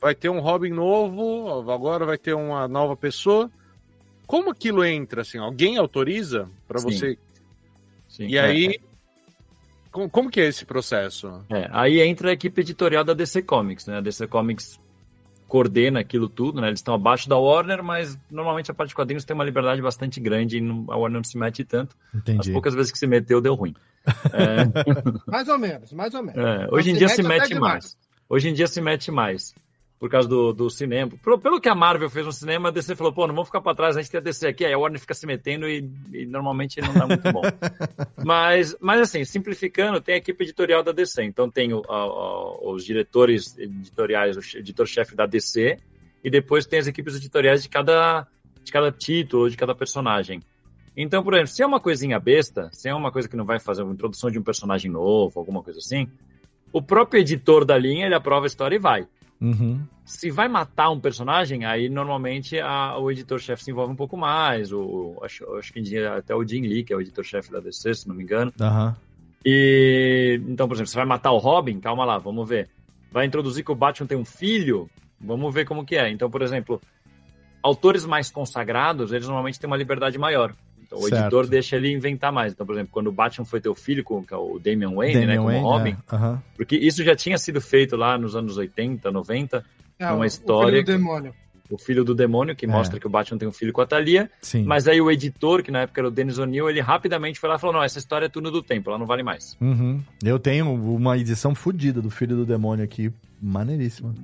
vai 0.00 0.14
ter 0.14 0.28
um 0.28 0.40
Robin 0.40 0.70
novo, 0.70 1.70
agora 1.70 2.04
vai 2.04 2.18
ter 2.18 2.34
uma 2.34 2.66
nova 2.66 2.96
pessoa. 2.96 3.50
Como 4.26 4.50
aquilo 4.50 4.84
entra 4.84 5.22
assim? 5.22 5.38
Alguém 5.38 5.76
autoriza 5.76 6.48
para 6.66 6.80
você 6.80 7.18
Sim, 8.12 8.26
e 8.26 8.36
é, 8.36 8.40
aí, 8.40 8.78
como, 9.90 10.10
como 10.10 10.30
que 10.30 10.38
é 10.38 10.44
esse 10.44 10.66
processo? 10.66 11.42
É, 11.48 11.66
aí 11.72 11.98
entra 12.00 12.28
a 12.28 12.32
equipe 12.32 12.60
editorial 12.60 13.02
da 13.02 13.14
DC 13.14 13.40
Comics, 13.42 13.86
né? 13.86 13.96
A 13.96 14.00
DC 14.02 14.26
Comics 14.26 14.78
coordena 15.52 16.00
aquilo 16.00 16.30
tudo, 16.30 16.62
né? 16.62 16.68
Eles 16.68 16.78
estão 16.78 16.94
abaixo 16.94 17.28
da 17.28 17.36
Warner, 17.36 17.82
mas 17.84 18.18
normalmente 18.30 18.70
a 18.70 18.74
parte 18.74 18.88
de 18.88 18.94
quadrinhos 18.94 19.22
tem 19.22 19.34
uma 19.34 19.44
liberdade 19.44 19.82
bastante 19.82 20.18
grande 20.18 20.56
e 20.56 20.60
não- 20.62 20.86
a 20.88 20.96
Warner 20.96 21.18
não 21.18 21.24
se 21.24 21.36
mete 21.36 21.62
tanto. 21.62 21.94
Entendi. 22.14 22.40
As 22.40 22.48
poucas 22.48 22.74
vezes 22.74 22.90
que 22.90 22.98
se 22.98 23.06
meteu, 23.06 23.38
deu 23.38 23.54
ruim. 23.54 23.74
É, 24.32 25.30
Mais 25.30 25.46
ou 25.48 25.58
menos, 25.58 25.92
mais 25.92 26.14
ou 26.14 26.22
menos. 26.22 26.42
é, 26.42 26.66
hoje 26.72 26.90
em 26.90 26.94
dia 26.94 27.08
se 27.08 27.22
mete 27.22 27.48
demais. 27.48 27.60
mais. 27.72 27.96
Hoje 28.30 28.48
em 28.48 28.54
dia 28.54 28.66
se 28.66 28.80
mete 28.80 29.10
mais. 29.10 29.54
Por 30.02 30.10
causa 30.10 30.28
do, 30.28 30.52
do 30.52 30.68
cinema. 30.68 31.12
Pelo, 31.22 31.38
pelo 31.38 31.60
que 31.60 31.68
a 31.68 31.76
Marvel 31.76 32.10
fez 32.10 32.26
no 32.26 32.32
cinema, 32.32 32.70
a 32.70 32.72
DC 32.72 32.96
falou, 32.96 33.12
pô, 33.12 33.24
não 33.24 33.36
vamos 33.36 33.46
ficar 33.46 33.60
pra 33.60 33.72
trás, 33.72 33.96
a 33.96 34.02
gente 34.02 34.10
tem 34.10 34.18
a 34.18 34.20
DC 34.20 34.48
aqui, 34.48 34.64
aí 34.64 34.72
a 34.72 34.76
Warner 34.76 34.98
fica 34.98 35.14
se 35.14 35.24
metendo 35.28 35.68
e, 35.68 35.88
e 36.12 36.26
normalmente 36.26 36.80
não 36.80 36.92
dá 36.92 37.06
muito 37.06 37.30
bom. 37.32 37.42
mas, 38.24 38.76
mas 38.80 39.00
assim, 39.00 39.24
simplificando, 39.24 40.00
tem 40.00 40.16
a 40.16 40.18
equipe 40.18 40.42
editorial 40.42 40.82
da 40.82 40.90
DC. 40.90 41.22
Então 41.22 41.48
tem 41.48 41.72
o- 41.72 41.84
os 42.62 42.84
diretores 42.84 43.56
editoriais, 43.56 44.36
o 44.36 44.42
che- 44.42 44.58
editor-chefe 44.58 45.14
da 45.14 45.24
DC, 45.24 45.78
e 46.24 46.28
depois 46.28 46.66
tem 46.66 46.80
as 46.80 46.88
equipes 46.88 47.14
editoriais 47.14 47.62
de 47.62 47.68
cada, 47.68 48.26
de 48.64 48.72
cada 48.72 48.90
título, 48.90 49.48
de 49.48 49.56
cada 49.56 49.72
personagem. 49.72 50.40
Então, 50.96 51.22
por 51.22 51.34
exemplo, 51.34 51.52
se 51.52 51.62
é 51.62 51.66
uma 51.66 51.78
coisinha 51.78 52.18
besta, 52.18 52.68
se 52.72 52.88
é 52.88 52.94
uma 52.94 53.12
coisa 53.12 53.28
que 53.28 53.36
não 53.36 53.44
vai 53.44 53.60
fazer 53.60 53.84
uma 53.84 53.92
introdução 53.92 54.32
de 54.32 54.38
um 54.40 54.42
personagem 54.42 54.90
novo, 54.90 55.38
alguma 55.38 55.62
coisa 55.62 55.78
assim, 55.78 56.08
o 56.72 56.82
próprio 56.82 57.20
editor 57.20 57.64
da 57.64 57.78
linha, 57.78 58.06
ele 58.06 58.16
aprova 58.16 58.46
a 58.46 58.48
história 58.48 58.74
e 58.74 58.80
vai. 58.80 59.06
Uhum. 59.42 59.80
Se 60.04 60.30
vai 60.30 60.48
matar 60.48 60.90
um 60.90 61.00
personagem, 61.00 61.64
aí 61.64 61.88
normalmente 61.88 62.58
a- 62.60 62.96
o 62.96 63.10
editor-chefe 63.10 63.64
se 63.64 63.70
envolve 63.72 63.92
um 63.92 63.96
pouco 63.96 64.16
mais. 64.16 64.72
O, 64.72 65.18
acho, 65.22 65.44
acho 65.56 65.72
que 65.72 65.98
até 65.98 66.34
o 66.34 66.46
Jim 66.46 66.62
Lee, 66.62 66.84
que 66.84 66.92
é 66.92 66.96
o 66.96 67.00
editor-chefe 67.00 67.50
da 67.50 67.58
DC, 67.58 67.92
se 67.94 68.08
não 68.08 68.14
me 68.14 68.22
engano. 68.22 68.52
Aham. 68.60 68.96
E 69.44 70.40
então, 70.48 70.68
por 70.68 70.74
exemplo, 70.74 70.90
você 70.90 70.96
vai 70.96 71.06
matar 71.06 71.32
o 71.32 71.38
Robin, 71.38 71.80
calma 71.80 72.04
lá, 72.04 72.18
vamos 72.18 72.48
ver. 72.48 72.68
Vai 73.10 73.26
introduzir 73.26 73.64
que 73.64 73.72
o 73.72 73.74
Batman 73.74 74.06
tem 74.06 74.16
um 74.16 74.24
filho, 74.24 74.88
vamos 75.20 75.52
ver 75.52 75.64
como 75.66 75.84
que 75.84 75.96
é. 75.96 76.08
Então, 76.10 76.30
por 76.30 76.42
exemplo, 76.42 76.80
autores 77.62 78.04
mais 78.06 78.30
consagrados, 78.30 79.12
eles 79.12 79.26
normalmente 79.26 79.58
têm 79.58 79.66
uma 79.68 79.76
liberdade 79.76 80.16
maior. 80.18 80.54
Então, 80.92 80.98
o 80.98 81.08
Certo. 81.08 81.22
editor 81.22 81.46
deixa 81.46 81.76
ele 81.76 81.90
inventar 81.92 82.30
mais. 82.32 82.52
Então, 82.52 82.66
por 82.66 82.74
exemplo, 82.74 82.90
quando 82.92 83.06
o 83.06 83.12
Batman 83.12 83.44
foi 83.46 83.60
ter 83.60 83.68
o 83.68 83.74
filho 83.74 84.04
com 84.04 84.22
com 84.24 84.36
o 84.36 84.58
Damian 84.58 84.92
Wayne, 84.94 85.14
né, 85.14 85.20
Damian 85.36 85.36
como 85.38 85.48
Wayne, 85.48 85.64
Robin, 85.64 85.96
é, 86.12 86.38
porque 86.56 86.76
isso 86.76 87.02
já 87.02 87.16
tinha 87.16 87.38
sido 87.38 87.60
feito 87.60 87.96
lá 87.96 88.18
nos 88.18 88.36
anos 88.36 88.56
80, 88.58 89.10
90, 89.10 89.64
É, 89.98 90.06
o- 90.06 90.10
numa 90.12 90.22
o 90.22 90.26
história. 90.26 90.70
filho 90.72 90.84
do 90.84 90.92
demônio. 90.92 91.34
O 91.70 91.78
filho 91.78 92.04
do 92.04 92.14
demônio, 92.14 92.54
que 92.54 92.66
É. 92.66 92.68
mostra 92.68 93.00
que 93.00 93.06
o 93.06 93.10
Batman 93.10 93.38
tem 93.38 93.48
um 93.48 93.52
filho 93.52 93.72
com 93.72 93.80
a 93.80 93.86
Thalia. 93.86 94.30
Sim. 94.42 94.64
Mas 94.64 94.86
aí 94.86 95.00
o 95.00 95.10
editor, 95.10 95.62
que 95.62 95.70
na 95.70 95.80
época 95.82 96.02
era 96.02 96.08
o 96.08 96.10
Dennis 96.10 96.36
O'Neill, 96.36 96.68
ele 96.68 96.80
rapidamente 96.82 97.40
foi 97.40 97.48
lá 97.48 97.56
e 97.56 97.58
falou: 97.58 97.76
não, 97.76 97.82
essa 97.82 97.98
história 97.98 98.26
é 98.26 98.28
túnel 98.28 98.50
do 98.52 98.62
tempo, 98.62 98.90
ela 98.90 98.98
não 98.98 99.06
vale 99.06 99.22
mais. 99.22 99.56
Uhum. 99.58 100.02
Eu 100.22 100.38
tenho 100.38 100.70
uma 100.70 101.16
edição 101.16 101.54
fodida 101.54 102.02
do 102.02 102.10
Filho 102.10 102.36
do 102.36 102.44
Demônio 102.44 102.84
aqui, 102.84 103.10
maneiríssima. 103.40 104.14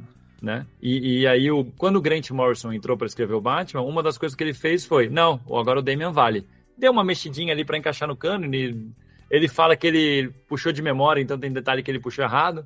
né? 0.43 0.67
E, 0.83 1.21
e 1.21 1.27
aí, 1.27 1.51
o, 1.51 1.65
quando 1.77 1.97
o 1.97 2.01
Grant 2.03 2.31
Morrison 2.31 2.73
entrou 2.73 2.97
para 2.99 3.07
escrever 3.07 3.35
o 3.35 3.41
Batman, 3.41 3.81
uma 3.83 4.03
das 4.03 4.17
coisas 4.19 4.37
que 4.37 4.45
ele 4.45 4.53
fez 4.55 4.85
foi: 4.85 5.09
não, 5.09 5.41
agora 5.47 5.79
o 5.79 5.83
Damian 5.83 6.13
vale. 6.13 6.45
Deu 6.79 6.93
uma 6.93 7.03
mexidinha 7.05 7.53
ali 7.53 7.65
para 7.65 7.77
encaixar 7.77 8.07
no 8.09 8.17
cano. 8.17 8.45
Ele, 8.47 8.89
ele 9.31 9.49
fala 9.49 9.77
que 9.77 9.87
ele 9.87 10.31
puxou 10.49 10.73
de 10.73 10.81
memória, 10.81 11.21
então 11.21 11.39
tem 11.39 11.51
detalhe 11.53 11.83
que 11.83 11.91
ele 11.91 11.99
puxou 12.01 12.25
errado. 12.25 12.65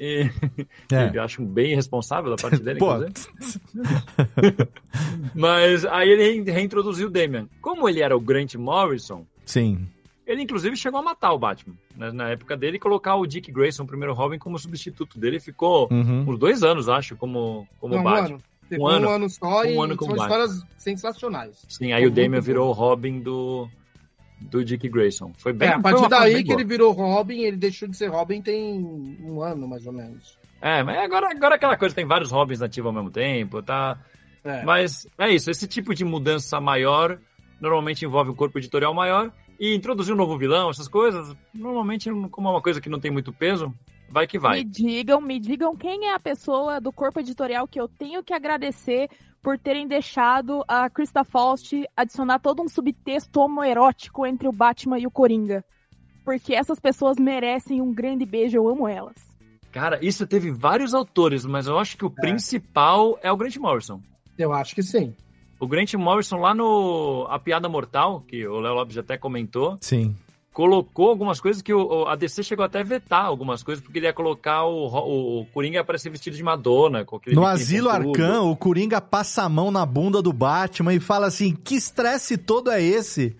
E 0.00 0.30
É. 0.92 1.10
eu 1.14 1.22
acho 1.22 1.42
bem 1.44 1.72
irresponsável 1.72 2.30
da 2.34 2.40
parte 2.40 2.62
dele, 2.62 2.78
Pô. 2.78 2.94
inclusive. 2.94 3.60
Mas 5.34 5.84
aí 5.84 6.08
ele 6.08 6.42
re- 6.42 6.52
reintroduziu 6.52 7.08
o 7.08 7.10
Damian. 7.10 7.48
Como 7.60 7.88
ele 7.88 8.00
era 8.00 8.16
o 8.16 8.20
Grant 8.20 8.54
Morrison, 8.54 9.26
Sim. 9.44 9.86
ele 10.26 10.42
inclusive 10.42 10.76
chegou 10.76 11.00
a 11.00 11.02
matar 11.02 11.32
o 11.32 11.38
Batman. 11.38 11.74
né? 11.96 12.10
Na 12.12 12.28
época 12.30 12.56
dele, 12.56 12.76
e 12.76 12.80
colocar 12.80 13.16
o 13.16 13.26
Dick 13.26 13.50
Grayson, 13.50 13.82
o 13.82 13.86
primeiro 13.86 14.14
Robin, 14.14 14.38
como 14.38 14.58
substituto 14.58 15.18
dele. 15.18 15.40
Ficou 15.40 15.88
Uhum. 15.90 16.24
uns 16.28 16.38
dois 16.38 16.62
anos, 16.62 16.88
acho, 16.88 17.16
como, 17.16 17.66
como 17.80 17.96
Não, 17.96 18.02
Batman. 18.02 18.36
ano. 18.36 18.42
Teve 18.68 18.82
um 18.82 18.86
ano, 18.86 19.30
só 19.30 19.64
e 19.64 19.76
um 19.76 19.82
ano 19.82 19.96
como 19.96 20.14
são 20.14 20.24
histórias 20.24 20.62
sensacionais. 20.76 21.64
Sim, 21.68 21.92
aí 21.92 22.02
o 22.02 22.10
Muito 22.10 22.16
Damian 22.16 22.40
virou 22.40 22.68
o 22.68 22.72
Robin 22.72 23.20
do, 23.20 23.68
do 24.40 24.64
Dick 24.64 24.88
Grayson. 24.88 25.32
Foi 25.38 25.52
bem 25.52 25.68
É, 25.68 25.72
a 25.72 25.80
foi 25.80 25.82
partir 25.82 26.08
daí 26.08 26.44
que 26.44 26.52
ele 26.52 26.64
virou 26.64 26.92
Robin, 26.92 27.40
ele 27.40 27.56
deixou 27.56 27.88
de 27.88 27.96
ser 27.96 28.08
Robin 28.08 28.42
tem 28.42 28.78
um 29.22 29.42
ano, 29.42 29.66
mais 29.66 29.86
ou 29.86 29.92
menos. 29.92 30.38
É, 30.60 30.82
mas 30.82 30.98
agora, 30.98 31.30
agora 31.30 31.54
aquela 31.54 31.76
coisa, 31.76 31.94
tem 31.94 32.04
vários 32.04 32.30
Robins 32.30 32.60
nativos 32.60 32.88
ao 32.88 32.92
mesmo 32.92 33.10
tempo, 33.10 33.62
tá? 33.62 33.98
É. 34.44 34.62
Mas 34.64 35.06
é 35.16 35.30
isso, 35.30 35.50
esse 35.50 35.66
tipo 35.66 35.94
de 35.94 36.04
mudança 36.04 36.60
maior 36.60 37.18
normalmente 37.60 38.04
envolve 38.04 38.30
um 38.30 38.34
corpo 38.34 38.58
editorial 38.58 38.92
maior 38.92 39.32
e 39.58 39.74
introduzir 39.74 40.14
um 40.14 40.16
novo 40.16 40.38
vilão, 40.38 40.70
essas 40.70 40.88
coisas, 40.88 41.34
normalmente, 41.52 42.10
como 42.30 42.48
é 42.48 42.50
uma 42.50 42.62
coisa 42.62 42.80
que 42.80 42.88
não 42.88 43.00
tem 43.00 43.10
muito 43.10 43.32
peso, 43.32 43.74
vai 44.10 44.26
que 44.26 44.38
vai. 44.38 44.58
Me 44.58 44.64
digam, 44.64 45.20
me 45.20 45.38
digam 45.38 45.76
quem 45.76 46.06
é 46.06 46.14
a 46.14 46.20
pessoa 46.20 46.80
do 46.80 46.92
corpo 46.92 47.20
editorial 47.20 47.66
que 47.68 47.80
eu 47.80 47.88
tenho 47.88 48.22
que 48.22 48.32
agradecer 48.32 49.08
por 49.42 49.58
terem 49.58 49.86
deixado 49.86 50.64
a 50.66 50.90
Krista 50.90 51.24
Faust 51.24 51.84
adicionar 51.96 52.38
todo 52.40 52.62
um 52.62 52.68
subtexto 52.68 53.40
homoerótico 53.40 54.26
entre 54.26 54.48
o 54.48 54.52
Batman 54.52 54.98
e 54.98 55.06
o 55.06 55.10
Coringa. 55.10 55.64
Porque 56.24 56.54
essas 56.54 56.78
pessoas 56.80 57.16
merecem 57.16 57.80
um 57.80 57.92
grande 57.92 58.26
beijo, 58.26 58.56
eu 58.56 58.68
amo 58.68 58.86
elas. 58.86 59.16
Cara, 59.72 59.98
isso 60.04 60.26
teve 60.26 60.50
vários 60.50 60.92
autores, 60.92 61.44
mas 61.44 61.66
eu 61.66 61.78
acho 61.78 61.96
que 61.96 62.04
o 62.04 62.10
principal 62.10 63.18
é 63.22 63.30
o 63.30 63.36
Grant 63.36 63.56
Morrison. 63.56 64.00
Eu 64.36 64.52
acho 64.52 64.74
que 64.74 64.82
sim. 64.82 65.14
O 65.60 65.66
Grant 65.66 65.94
Morrison 65.94 66.38
lá 66.38 66.54
no 66.54 67.26
A 67.28 67.38
Piada 67.38 67.68
Mortal, 67.68 68.22
que 68.26 68.46
o 68.46 68.60
Léo 68.60 68.74
Lopes 68.74 68.96
até 68.96 69.18
comentou, 69.18 69.76
Sim. 69.80 70.14
Colocou 70.58 71.08
algumas 71.10 71.40
coisas 71.40 71.62
que 71.62 71.72
o, 71.72 71.86
o- 72.02 72.08
a 72.08 72.16
DC 72.16 72.42
chegou 72.42 72.64
até 72.64 72.80
a 72.80 72.82
vetar 72.82 73.24
algumas 73.24 73.62
coisas, 73.62 73.80
porque 73.80 74.00
ele 74.00 74.06
ia 74.06 74.12
colocar 74.12 74.64
o, 74.64 74.88
Ro- 74.88 75.40
o 75.42 75.46
Coringa 75.54 75.76
ia 75.76 75.82
aparecer 75.82 76.10
vestido 76.10 76.36
de 76.36 76.42
Madonna, 76.42 77.04
com 77.04 77.14
aquele 77.14 77.36
No 77.36 77.46
Asilo. 77.46 77.88
Arcan, 77.88 78.40
o 78.42 78.56
Coringa 78.56 79.00
passa 79.00 79.44
a 79.44 79.48
mão 79.48 79.70
na 79.70 79.86
bunda 79.86 80.20
do 80.20 80.32
Batman 80.32 80.92
e 80.92 80.98
fala 80.98 81.28
assim: 81.28 81.54
que 81.54 81.76
estresse 81.76 82.36
todo 82.36 82.72
é 82.72 82.82
esse? 82.82 83.36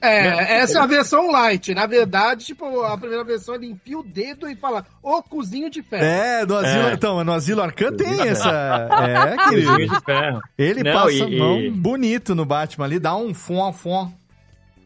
É, 0.00 0.60
essa 0.60 0.78
é 0.78 0.82
a 0.82 0.86
versão 0.86 1.30
light. 1.30 1.74
Na 1.74 1.84
verdade, 1.84 2.46
tipo, 2.46 2.80
a 2.82 2.96
primeira 2.96 3.22
versão 3.22 3.54
ele 3.54 3.66
enfia 3.66 3.98
o 3.98 4.02
dedo 4.02 4.48
e 4.48 4.56
fala, 4.56 4.86
ô 5.02 5.22
cozinho 5.22 5.68
de 5.68 5.82
ferro. 5.82 6.04
É, 6.04 6.46
no 6.46 6.56
Asilo, 6.56 6.88
É. 6.88 6.92
então, 6.94 7.22
no 7.24 7.32
Asilo 7.34 7.60
Arcan 7.60 7.92
tem 7.92 8.20
essa. 8.28 8.88
É, 8.90 9.36
Cozinho 9.36 9.74
querido. 9.76 9.94
de 9.94 10.04
ferro. 10.04 10.40
Ele 10.56 10.82
Não, 10.82 10.92
passa 10.92 11.12
e- 11.12 11.22
a 11.22 11.38
mão 11.38 11.60
e- 11.60 11.70
bonito 11.70 12.34
no 12.34 12.46
Batman 12.46 12.86
ali, 12.86 12.98
dá 12.98 13.14
um 13.14 13.34
fom 13.34 13.70
fom. 13.74 14.10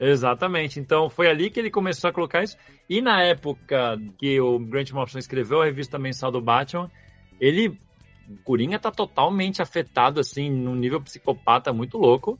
Exatamente. 0.00 0.80
Então 0.80 1.10
foi 1.10 1.28
ali 1.28 1.50
que 1.50 1.60
ele 1.60 1.70
começou 1.70 2.08
a 2.08 2.12
colocar 2.12 2.42
isso. 2.42 2.56
E 2.88 3.02
na 3.02 3.22
época 3.22 4.00
que 4.18 4.40
o 4.40 4.58
Grant 4.58 4.90
Morrison 4.92 5.18
escreveu 5.18 5.60
a 5.60 5.66
revista 5.66 5.98
mensal 5.98 6.32
do 6.32 6.40
Batman, 6.40 6.90
ele. 7.38 7.78
O 8.28 8.36
Coringa 8.44 8.78
tá 8.78 8.92
totalmente 8.92 9.60
afetado, 9.60 10.20
assim, 10.20 10.48
num 10.48 10.76
nível 10.76 11.00
psicopata 11.00 11.72
muito 11.72 11.98
louco. 11.98 12.38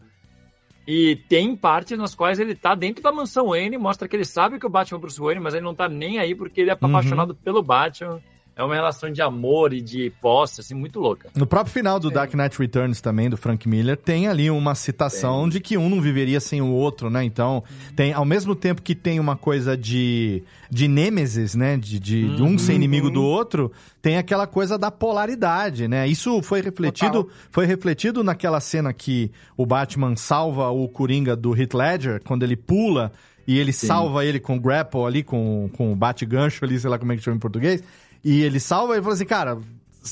E 0.86 1.16
tem 1.28 1.54
partes 1.56 1.98
nas 1.98 2.14
quais 2.14 2.38
ele 2.38 2.54
tá 2.54 2.74
dentro 2.76 3.02
da 3.02 3.12
mansão 3.12 3.48
Wayne, 3.48 3.76
mostra 3.76 4.08
que 4.08 4.14
ele 4.16 4.24
sabe 4.24 4.58
que 4.58 4.66
o 4.66 4.70
Batman 4.70 4.96
é 4.96 4.98
o 4.98 5.00
Bruce 5.00 5.20
Wayne, 5.20 5.40
mas 5.40 5.52
ele 5.52 5.64
não 5.64 5.74
tá 5.74 5.88
nem 5.88 6.18
aí 6.18 6.34
porque 6.34 6.60
ele 6.60 6.70
é 6.70 6.78
Uhum. 6.80 6.88
apaixonado 6.88 7.34
pelo 7.34 7.62
Batman. 7.62 8.20
É 8.60 8.62
uma 8.62 8.74
relação 8.74 9.10
de 9.10 9.22
amor 9.22 9.72
e 9.72 9.80
de 9.80 10.12
posse, 10.20 10.60
assim, 10.60 10.74
muito 10.74 11.00
louca. 11.00 11.30
No 11.34 11.46
próprio 11.46 11.72
final 11.72 11.98
do 11.98 12.10
Dark 12.10 12.34
Knight 12.34 12.58
Returns 12.58 13.00
também, 13.00 13.30
do 13.30 13.36
Frank 13.38 13.66
Miller, 13.66 13.96
tem 13.96 14.28
ali 14.28 14.50
uma 14.50 14.74
citação 14.74 15.48
de 15.48 15.60
que 15.60 15.78
um 15.78 15.88
não 15.88 15.98
viveria 15.98 16.38
sem 16.40 16.60
o 16.60 16.66
outro, 16.66 17.08
né? 17.08 17.24
Então, 17.24 17.64
tem 17.96 18.12
ao 18.12 18.26
mesmo 18.26 18.54
tempo 18.54 18.82
que 18.82 18.94
tem 18.94 19.18
uma 19.18 19.34
coisa 19.34 19.78
de, 19.78 20.42
de 20.70 20.86
nêmesis, 20.88 21.54
né? 21.54 21.78
De, 21.78 21.98
de, 21.98 22.36
de 22.36 22.42
um 22.42 22.58
ser 22.58 22.74
inimigo 22.74 23.10
do 23.10 23.22
outro, 23.22 23.72
tem 24.02 24.18
aquela 24.18 24.46
coisa 24.46 24.76
da 24.76 24.90
polaridade, 24.90 25.88
né? 25.88 26.06
Isso 26.06 26.42
foi 26.42 26.60
refletido, 26.60 27.30
foi 27.50 27.64
refletido 27.64 28.22
naquela 28.22 28.60
cena 28.60 28.92
que 28.92 29.32
o 29.56 29.64
Batman 29.64 30.14
salva 30.16 30.68
o 30.68 30.86
Coringa 30.86 31.34
do 31.34 31.58
Heath 31.58 31.72
Ledger, 31.72 32.20
quando 32.22 32.42
ele 32.42 32.56
pula 32.56 33.10
e 33.46 33.58
ele 33.58 33.72
Sim. 33.72 33.86
salva 33.86 34.24
ele 34.24 34.38
com 34.38 34.56
o 34.56 34.60
grapple 34.60 35.00
ali, 35.00 35.22
com, 35.22 35.70
com 35.72 35.92
o 35.92 35.96
bate-gancho 35.96 36.62
ali, 36.62 36.78
sei 36.78 36.90
lá 36.90 36.98
como 36.98 37.10
é 37.12 37.16
que 37.16 37.22
chama 37.22 37.36
em 37.38 37.40
português. 37.40 37.82
E 38.24 38.42
ele 38.42 38.60
salva 38.60 38.96
e 38.96 39.02
fala 39.02 39.14
assim, 39.14 39.24
cara, 39.24 39.58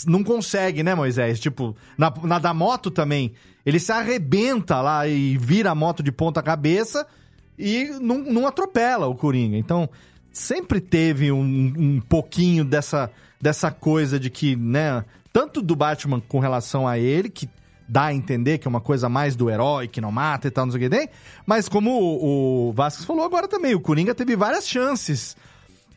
não 0.07 0.23
consegue, 0.23 0.83
né, 0.83 0.95
Moisés? 0.95 1.41
Tipo, 1.41 1.77
na, 1.97 2.13
na 2.23 2.39
da 2.39 2.55
moto 2.55 2.91
também, 2.91 3.33
ele 3.65 3.79
se 3.79 3.93
arrebenta 3.93 4.81
lá 4.81 5.07
e 5.07 5.37
vira 5.37 5.71
a 5.71 5.75
moto 5.75 6.03
de 6.03 6.13
ponta 6.13 6.43
cabeça 6.43 7.07
e 7.59 7.91
não, 8.01 8.19
não 8.19 8.47
atropela 8.47 9.07
o 9.07 9.15
Coringa. 9.15 9.57
Então, 9.57 9.89
sempre 10.33 10.81
teve 10.81 11.33
um, 11.33 11.43
um 11.77 12.01
pouquinho 12.01 12.65
dessa, 12.65 13.11
dessa 13.41 13.71
coisa 13.71 14.19
de 14.19 14.31
que, 14.31 14.57
né, 14.57 15.05
tanto 15.33 15.61
do 15.61 15.77
Batman 15.77 16.21
com 16.21 16.39
relação 16.39 16.87
a 16.87 16.99
ele, 16.99 17.29
que 17.29 17.49
dá 17.89 18.07
a 18.07 18.15
entender 18.15 18.59
que 18.59 18.69
é 18.69 18.71
uma 18.71 18.81
coisa 18.81 19.09
mais 19.09 19.35
do 19.35 19.49
herói, 19.49 19.89
que 19.89 20.01
não 20.01 20.13
mata 20.13 20.47
e 20.47 20.51
tal, 20.51 20.67
não 20.67 20.73
sei 20.73 20.87
o 20.87 20.91
que 20.91 20.97
tem, 20.97 21.09
mas 21.47 21.69
como 21.69 21.91
o, 21.91 22.69
o 22.69 22.73
Vasquez 22.73 23.07
falou 23.07 23.25
agora 23.25 23.49
também, 23.49 23.75
o 23.75 23.81
Coringa 23.81 24.15
teve 24.15 24.37
várias 24.37 24.69
chances 24.69 25.37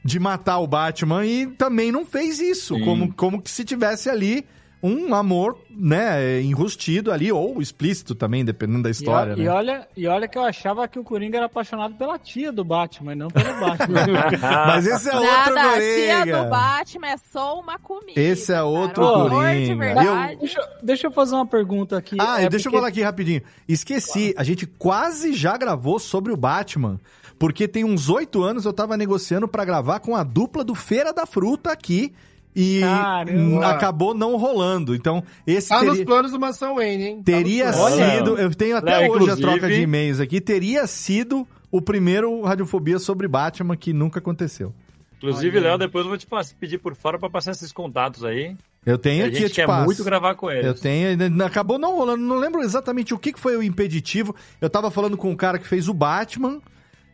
de 0.03 0.19
matar 0.19 0.59
o 0.59 0.67
Batman 0.67 1.25
e 1.25 1.47
também 1.47 1.91
não 1.91 2.05
fez 2.05 2.39
isso, 2.39 2.75
Sim. 2.75 2.83
como, 2.85 3.13
como 3.13 3.41
que 3.41 3.51
se 3.51 3.63
tivesse 3.63 4.09
ali 4.09 4.45
um 4.83 5.13
amor, 5.13 5.59
né, 5.69 6.41
enrustido 6.41 7.11
ali, 7.11 7.31
ou 7.31 7.61
explícito 7.61 8.15
também, 8.15 8.43
dependendo 8.43 8.81
da 8.81 8.89
história, 8.89 9.33
e, 9.33 9.35
né? 9.35 9.43
e 9.43 9.47
olha, 9.47 9.87
e 9.95 10.07
olha 10.07 10.27
que 10.27 10.35
eu 10.35 10.43
achava 10.43 10.87
que 10.87 10.97
o 10.97 11.03
Coringa 11.03 11.37
era 11.37 11.45
apaixonado 11.45 11.93
pela 11.93 12.17
tia 12.17 12.51
do 12.51 12.63
Batman, 12.63 13.11
e 13.11 13.15
não 13.15 13.27
pelo 13.27 13.59
Batman. 13.59 13.99
Mas 14.65 14.87
esse 14.87 15.07
é 15.07 15.13
outro 15.13 15.27
Nada, 15.53 15.61
a 15.61 15.73
tia 15.73 16.17
Coringa. 16.17 16.43
do 16.43 16.49
Batman 16.49 17.07
é 17.09 17.17
só 17.31 17.59
uma 17.59 17.77
comida. 17.77 18.19
Esse 18.19 18.51
é 18.53 18.63
outro 18.63 19.03
cara. 19.05 19.29
Coringa. 19.29 19.75
verdade. 19.75 20.35
deixa, 20.37 20.69
deixa 20.81 21.05
eu 21.07 21.11
fazer 21.11 21.35
uma 21.35 21.45
pergunta 21.45 21.95
aqui. 21.95 22.17
Ah, 22.19 22.41
é 22.41 22.45
e 22.45 22.49
deixa 22.49 22.67
eu 22.67 22.71
porque- 22.71 22.77
falar 22.77 22.87
aqui 22.87 23.03
rapidinho. 23.03 23.43
Esqueci, 23.67 24.33
a 24.35 24.43
gente 24.43 24.65
quase 24.65 25.33
já 25.33 25.55
gravou 25.57 25.99
sobre 25.99 26.31
o 26.33 26.37
Batman. 26.37 26.99
Porque 27.41 27.67
tem 27.67 27.83
uns 27.83 28.07
oito 28.07 28.43
anos 28.43 28.65
eu 28.65 28.71
tava 28.71 28.95
negociando 28.95 29.47
pra 29.47 29.65
gravar 29.65 29.99
com 29.99 30.15
a 30.15 30.23
dupla 30.23 30.63
do 30.63 30.75
Feira 30.75 31.11
da 31.11 31.25
Fruta 31.25 31.71
aqui. 31.71 32.13
E 32.55 32.81
Caramba. 32.81 33.65
acabou 33.67 34.13
não 34.13 34.35
rolando. 34.37 34.93
Então, 34.93 35.23
esse 35.47 35.69
Tá 35.69 35.81
nos 35.81 35.91
teria, 35.93 36.05
planos 36.05 36.31
do 36.33 36.39
Mansão 36.39 36.75
Wayne, 36.75 37.03
hein? 37.03 37.17
Tá 37.17 37.23
teria 37.23 37.67
nos. 37.71 37.77
Olha, 37.79 38.17
sido. 38.17 38.37
Eu 38.37 38.53
tenho 38.53 38.77
até 38.77 38.91
Léo, 38.97 38.99
hoje 38.99 39.11
a 39.11 39.15
inclusive- 39.23 39.41
troca 39.41 39.67
de 39.69 39.81
e-mails 39.81 40.19
aqui. 40.19 40.39
Teria 40.39 40.85
sido 40.85 41.47
o 41.71 41.81
primeiro 41.81 42.41
Radiofobia 42.43 42.99
sobre 42.99 43.27
Batman 43.27 43.75
que 43.75 43.91
nunca 43.91 44.19
aconteceu. 44.19 44.71
Inclusive, 45.17 45.59
Léo, 45.61 45.77
depois 45.79 46.03
eu 46.05 46.09
vou 46.09 46.17
te 46.17 46.27
pedir 46.59 46.77
por 46.77 46.93
fora 46.95 47.17
pra 47.17 47.29
passar 47.29 47.51
esses 47.51 47.71
contatos 47.71 48.23
aí. 48.23 48.55
Eu 48.85 48.97
tenho 48.97 49.23
a 49.23 49.27
aqui, 49.27 49.37
gente 49.37 49.49
te 49.51 49.55
quer 49.55 49.65
passo. 49.67 49.85
muito 49.85 50.03
gravar 50.03 50.35
com 50.35 50.51
eles. 50.51 50.65
Eu 50.65 50.73
tenho, 50.73 51.17
acabou 51.45 51.79
não 51.79 51.95
rolando, 51.95 52.21
não 52.23 52.37
lembro 52.37 52.61
exatamente 52.61 53.13
o 53.13 53.17
que 53.19 53.31
que 53.31 53.39
foi 53.39 53.55
o 53.55 53.63
impeditivo. 53.63 54.35
Eu 54.59 54.69
tava 54.69 54.91
falando 54.91 55.15
com 55.15 55.29
um 55.31 55.35
cara 55.35 55.57
que 55.57 55.67
fez 55.67 55.87
o 55.87 55.93
Batman 55.93 56.59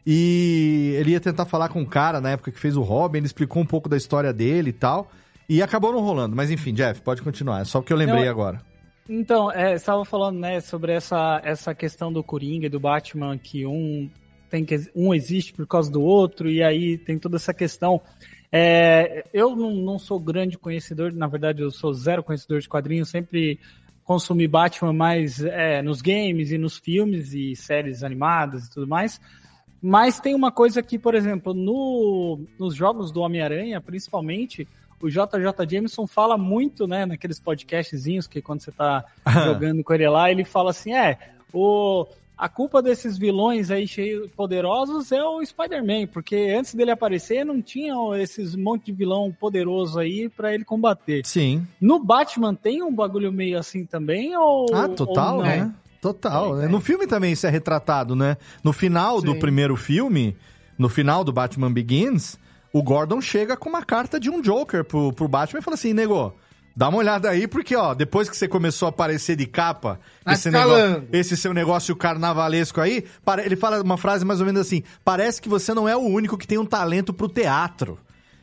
e 0.10 0.96
ele 0.98 1.12
ia 1.12 1.20
tentar 1.20 1.44
falar 1.44 1.68
com 1.68 1.82
um 1.82 1.86
cara 1.86 2.22
na 2.22 2.30
época 2.30 2.50
que 2.50 2.58
fez 2.58 2.78
o 2.78 2.82
Robin, 2.82 3.18
ele 3.18 3.26
explicou 3.26 3.62
um 3.62 3.66
pouco 3.66 3.90
da 3.90 3.98
história 3.98 4.32
dele 4.32 4.70
e 4.70 4.74
tal. 4.74 5.12
E 5.50 5.62
acabou 5.62 5.92
não 5.92 6.00
rolando. 6.00 6.34
Mas 6.34 6.50
enfim, 6.50 6.74
Jeff, 6.74 7.02
pode 7.02 7.22
continuar. 7.22 7.60
É 7.60 7.66
só 7.66 7.82
porque 7.82 7.92
eu 7.92 7.98
lembrei 7.98 8.24
Não, 8.24 8.32
agora. 8.32 8.62
Então, 9.10 9.52
é, 9.52 9.72
você 9.72 9.76
estava 9.76 10.06
falando, 10.06 10.40
né, 10.40 10.62
sobre 10.62 10.94
essa, 10.94 11.42
essa 11.44 11.76
questão 11.76 12.12
do 12.12 12.24
Coringa 12.24 12.68
e 12.68 12.70
do 12.70 12.80
Batman, 12.80 13.38
que 13.38 13.66
um 13.66 14.10
tem 14.50 14.64
que 14.64 14.90
um 14.96 15.14
existe 15.14 15.52
por 15.52 15.68
causa 15.68 15.92
do 15.92 16.02
outro, 16.02 16.50
e 16.50 16.64
aí 16.64 16.98
tem 16.98 17.20
toda 17.20 17.36
essa 17.36 17.54
questão. 17.54 18.02
É, 18.50 19.26
eu 19.34 19.58
não, 19.58 19.74
não 19.76 20.00
sou 20.00 20.22
grande 20.22 20.58
conhecedor, 20.58 21.12
na 21.12 21.28
verdade, 21.28 21.62
eu 21.62 21.70
sou 21.70 21.94
zero 21.94 22.24
conhecedor 22.24 22.62
de 22.62 22.70
quadrinhos, 22.70 23.10
sempre 23.10 23.60
consumi 24.06 24.48
Batman 24.48 24.94
mais 24.94 25.44
é, 25.44 25.82
nos 25.82 26.02
games 26.02 26.52
e 26.52 26.58
nos 26.58 26.78
filmes 26.78 27.34
e 27.34 27.58
séries 27.58 28.04
animadas 28.04 28.68
e 28.68 28.72
tudo 28.72 28.88
mais. 28.88 29.20
Mas 29.82 30.20
tem 30.20 30.34
uma 30.34 30.52
coisa 30.52 30.82
que, 30.82 30.98
por 30.98 31.14
exemplo, 31.16 31.54
no, 31.54 32.40
nos 32.58 32.76
jogos 32.76 33.12
do 33.12 33.22
Homem-Aranha, 33.22 33.80
principalmente, 33.80 34.68
o 35.02 35.10
JJ 35.10 35.68
Jameson 35.70 36.08
fala 36.08 36.38
muito, 36.38 36.88
né, 36.88 37.06
naqueles 37.06 37.40
podcastzinhos 37.40 38.28
que 38.28 38.42
quando 38.42 38.62
você 38.62 38.72
tá 38.72 39.06
jogando 39.46 39.84
com 39.84 39.94
ele 39.94 40.10
lá, 40.10 40.32
ele 40.32 40.44
fala 40.44 40.72
assim, 40.72 40.94
é, 40.94 41.18
o, 41.54 42.08
a 42.38 42.50
culpa 42.50 42.82
desses 42.82 43.18
vilões 43.18 43.72
aí 43.72 43.88
cheios 43.88 44.30
poderosos 44.32 45.12
é 45.12 45.24
o 45.24 45.44
Spider-Man, 45.44 46.08
porque 46.08 46.56
antes 46.58 46.74
dele 46.74 46.92
aparecer 46.92 47.46
não 47.46 47.62
tinha 47.62 47.96
esses 48.20 48.56
monte 48.56 48.88
de 48.88 48.92
vilão 48.92 49.36
poderoso 49.40 50.00
aí 50.00 50.30
pra 50.30 50.54
ele 50.54 50.66
combater. 50.66 51.26
Sim. 51.26 51.68
No 51.80 52.00
Batman 52.04 52.54
tem 52.54 52.82
um 52.82 52.94
bagulho 52.94 53.32
meio 53.32 53.58
assim 53.58 53.86
também 53.86 54.36
ou 54.36 54.68
Ah, 54.74 54.90
total, 54.90 55.38
ou 55.38 55.44
né? 55.44 55.74
Total. 56.14 56.56
né? 56.56 56.68
No 56.68 56.80
filme 56.80 57.08
também 57.08 57.34
isso 57.34 57.46
é 57.46 57.50
retratado, 57.50 58.16
né? 58.16 58.38
No 58.64 58.74
final 58.74 59.22
do 59.22 59.34
Sim. 59.34 59.40
primeiro 59.40 59.76
filme, 59.76 60.36
no 60.78 60.90
final 60.90 61.24
do 61.24 61.32
Batman 61.34 61.72
Begins, 61.72 62.38
o 62.72 62.84
Gordon 62.84 63.22
chega 63.22 63.58
com 63.58 63.70
uma 63.70 63.84
carta 63.84 64.20
de 64.20 64.30
um 64.30 64.42
Joker 64.42 64.84
pro, 64.84 65.12
pro 65.14 65.28
Batman 65.28 65.60
e 65.60 65.64
fala 65.64 65.76
assim, 65.76 65.94
nego, 65.94 66.34
dá 66.76 66.90
uma 66.90 67.00
olhada 67.00 67.30
aí, 67.30 67.48
porque, 67.48 67.76
ó, 67.76 67.94
depois 67.94 68.30
que 68.30 68.38
você 68.38 68.48
começou 68.48 68.86
a 68.86 68.90
aparecer 68.90 69.36
de 69.36 69.48
capa, 69.48 70.00
Tá 70.24 70.34
esse, 70.34 70.52
negócio, 70.52 71.08
esse 71.12 71.36
seu 71.38 71.54
negócio 71.54 71.96
carnavalesco 71.96 72.80
aí, 72.80 73.04
ele 73.44 73.56
fala 73.56 73.82
uma 73.82 73.98
frase 73.98 74.24
mais 74.24 74.40
ou 74.40 74.46
menos 74.46 74.62
assim, 74.62 74.84
parece 75.04 75.42
que 75.42 75.50
você 75.50 75.74
não 75.74 75.90
é 75.90 75.96
o 75.96 76.02
único 76.02 76.38
que 76.38 76.48
tem 76.48 76.58
um 76.58 76.66
talento 76.66 77.14
pro 77.14 77.28
teatro. 77.28 77.98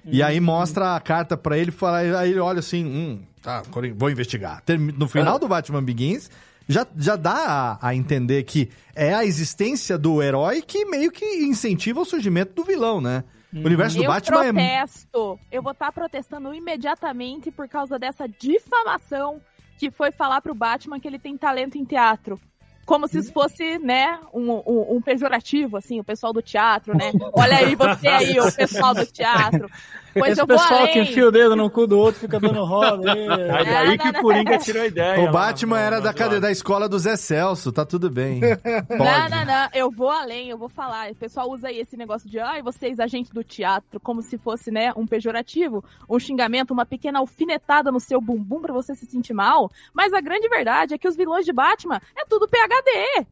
E 0.07 0.23
aí 0.23 0.39
mostra 0.39 0.97
a 0.97 1.01
carta 1.01 1.35
pra 1.35 1.57
ele, 1.57 1.71
fala, 1.71 2.19
aí 2.19 2.31
ele 2.31 2.41
olha 2.41 2.59
assim, 2.59 2.85
hum, 2.85 3.23
tá, 3.41 3.63
vou 3.97 4.11
investigar. 4.11 4.63
No 4.99 5.09
final 5.09 5.39
do 5.39 5.49
Batman 5.49 5.83
Begins, 5.83 6.31
já, 6.69 6.87
já 6.97 7.17
dá 7.17 7.79
a, 7.81 7.89
a 7.89 7.95
entender 7.95 8.43
que 8.45 8.71
é 8.95 9.15
a 9.15 9.25
existência 9.25 9.97
do 9.99 10.23
herói 10.23 10.63
que 10.63 10.85
meio 10.85 11.11
que 11.11 11.25
incentiva 11.45 12.01
o 12.01 12.05
surgimento 12.05 12.55
do 12.55 12.65
vilão, 12.65 13.01
né? 13.01 13.25
O 13.53 13.59
universo 13.67 13.97
do 13.97 14.03
eu 14.03 14.09
Batman 14.09 14.45
é. 14.47 14.53
protesto. 14.53 15.39
Eu 15.51 15.63
vou 15.63 15.71
estar 15.73 15.93
protestando 15.93 16.53
imediatamente 16.53 17.51
por 17.53 17.69
causa 17.69 17.99
dessa 17.99 18.27
difamação 18.29 19.41
que 19.79 19.91
foi 19.91 20.11
falar 20.11 20.41
pro 20.41 20.55
Batman 20.55 20.99
que 20.99 21.07
ele 21.07 21.19
tem 21.19 21.37
talento 21.37 21.77
em 21.79 21.85
teatro. 21.85 22.41
Como 22.85 23.09
se 23.09 23.19
isso 23.19 23.33
fosse, 23.33 23.79
né, 23.79 24.19
um, 24.33 24.51
um- 24.51 24.97
um 24.97 25.01
pejorativo, 25.01 25.77
assim, 25.77 26.01
o 26.01 26.05
pessoal 26.05 26.33
do 26.33 26.43
teatro, 26.43 26.95
né? 26.97 27.13
Olha 27.33 27.57
aí, 27.59 27.75
você 27.75 28.09
aí, 28.09 28.39
o 28.41 28.53
pessoal 28.53 28.93
do 28.95 29.07
teatro. 29.07 29.71
Pois 30.17 30.33
Esse 30.33 30.41
eu 30.41 30.47
vou 30.47 30.57
pessoal 30.57 30.85
que 30.87 30.99
além. 30.99 31.03
enfia 31.03 31.27
o 31.27 31.31
dedo 31.33 31.57
no 31.57 31.69
cu 31.69 31.87
do 31.87 31.99
outro 31.99 32.21
fica 32.21 32.39
dando 32.39 32.63
roda. 32.65 33.13
aí. 33.13 33.29
Aí, 33.51 33.69
aí 33.69 33.99
que 33.99 34.09
o 34.09 34.15
Coringa 34.21 34.59
tirou 34.59 34.83
a 34.83 34.87
ideia. 34.87 35.29
O 35.29 35.33
Batman 35.33 35.81
era 35.81 36.01
da, 36.01 36.13
no- 36.13 36.17
cade- 36.17 36.41
da 36.41 36.51
escola 36.51 36.89
do 36.89 36.99
Zé 36.99 37.17
Celso, 37.17 37.73
tá 37.73 37.85
tudo 37.85 38.09
bem. 38.11 38.41
Não, 38.89 38.97
Pode. 38.99 39.31
não, 39.31 39.45
não, 39.45 39.69
eu 39.75 39.91
vou 39.91 40.11
além, 40.11 40.49
eu 40.51 40.57
vou 40.59 40.69
falar. 40.69 41.11
O 41.11 41.15
pessoal 41.15 41.51
usa 41.51 41.69
aí 41.69 41.79
esse 41.81 41.97
negócio 41.97 42.29
de, 42.29 42.39
ai, 42.39 42.63
vocês, 42.63 42.99
agente 43.01 43.33
do 43.33 43.43
teatro, 43.45 43.99
como 44.01 44.23
se 44.23 44.39
fosse, 44.39 44.71
né, 44.71 44.93
um 44.97 45.07
pejorativo, 45.07 45.85
um 46.09 46.19
xingamento, 46.19 46.73
uma 46.73 46.87
pequena 46.87 47.19
alfinetada 47.19 47.91
no 47.91 47.99
seu 48.01 48.21
bumbum 48.21 48.61
pra 48.61 48.73
você 48.73 48.95
se 48.95 49.07
sentir 49.07 49.35
mal. 49.35 49.71
Mas 49.93 50.13
a 50.13 50.21
grande 50.21 50.49
verdade 50.49 50.95
é 50.95 50.99
que 50.99 51.09
os 51.09 51.17
vilões 51.17 51.45
de 51.45 51.53
Batman 51.53 52.01
é 52.17 52.25
tudo 52.29 52.49
PHD. 52.49 53.27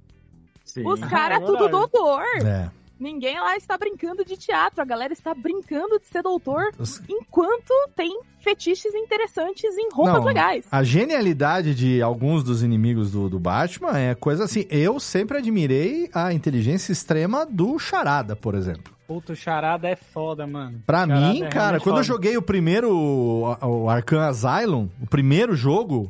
Sim. 0.64 0.86
Os 0.86 1.02
Ah, 1.02 1.06
caras 1.08 1.40
é 1.40 1.42
é 1.42 1.46
tudo 1.46 1.68
doutor. 1.68 2.22
É. 2.44 2.70
Ninguém 3.02 3.40
lá 3.40 3.56
está 3.56 3.76
brincando 3.76 4.24
de 4.24 4.36
teatro, 4.36 4.80
a 4.80 4.84
galera 4.84 5.12
está 5.12 5.34
brincando 5.34 5.98
de 5.98 6.06
ser 6.06 6.22
doutor, 6.22 6.70
enquanto 7.08 7.72
tem 7.96 8.20
fetiches 8.38 8.94
interessantes 8.94 9.76
em 9.76 9.88
roupas 9.92 10.14
Não, 10.14 10.24
legais. 10.24 10.66
A 10.70 10.84
genialidade 10.84 11.74
de 11.74 12.00
alguns 12.00 12.44
dos 12.44 12.62
inimigos 12.62 13.10
do, 13.10 13.28
do 13.28 13.40
Batman 13.40 13.98
é 13.98 14.14
coisa 14.14 14.44
assim. 14.44 14.66
Eu 14.70 15.00
sempre 15.00 15.38
admirei 15.38 16.08
a 16.14 16.32
inteligência 16.32 16.92
extrema 16.92 17.44
do 17.44 17.76
Charada, 17.76 18.36
por 18.36 18.54
exemplo. 18.54 18.94
Puta, 19.04 19.32
o 19.32 19.36
charada 19.36 19.88
é 19.88 19.96
foda, 19.96 20.46
mano. 20.46 20.80
Pra 20.86 21.04
Charada 21.04 21.32
mim, 21.32 21.42
é 21.42 21.48
cara, 21.48 21.80
quando 21.80 21.98
eu 21.98 22.04
foda. 22.04 22.14
joguei 22.14 22.36
o 22.36 22.42
primeiro, 22.42 22.96
o, 22.96 23.82
o 23.82 23.90
Arkham 23.90 24.20
Asylum, 24.20 24.88
o 25.02 25.06
primeiro 25.06 25.56
jogo, 25.56 26.08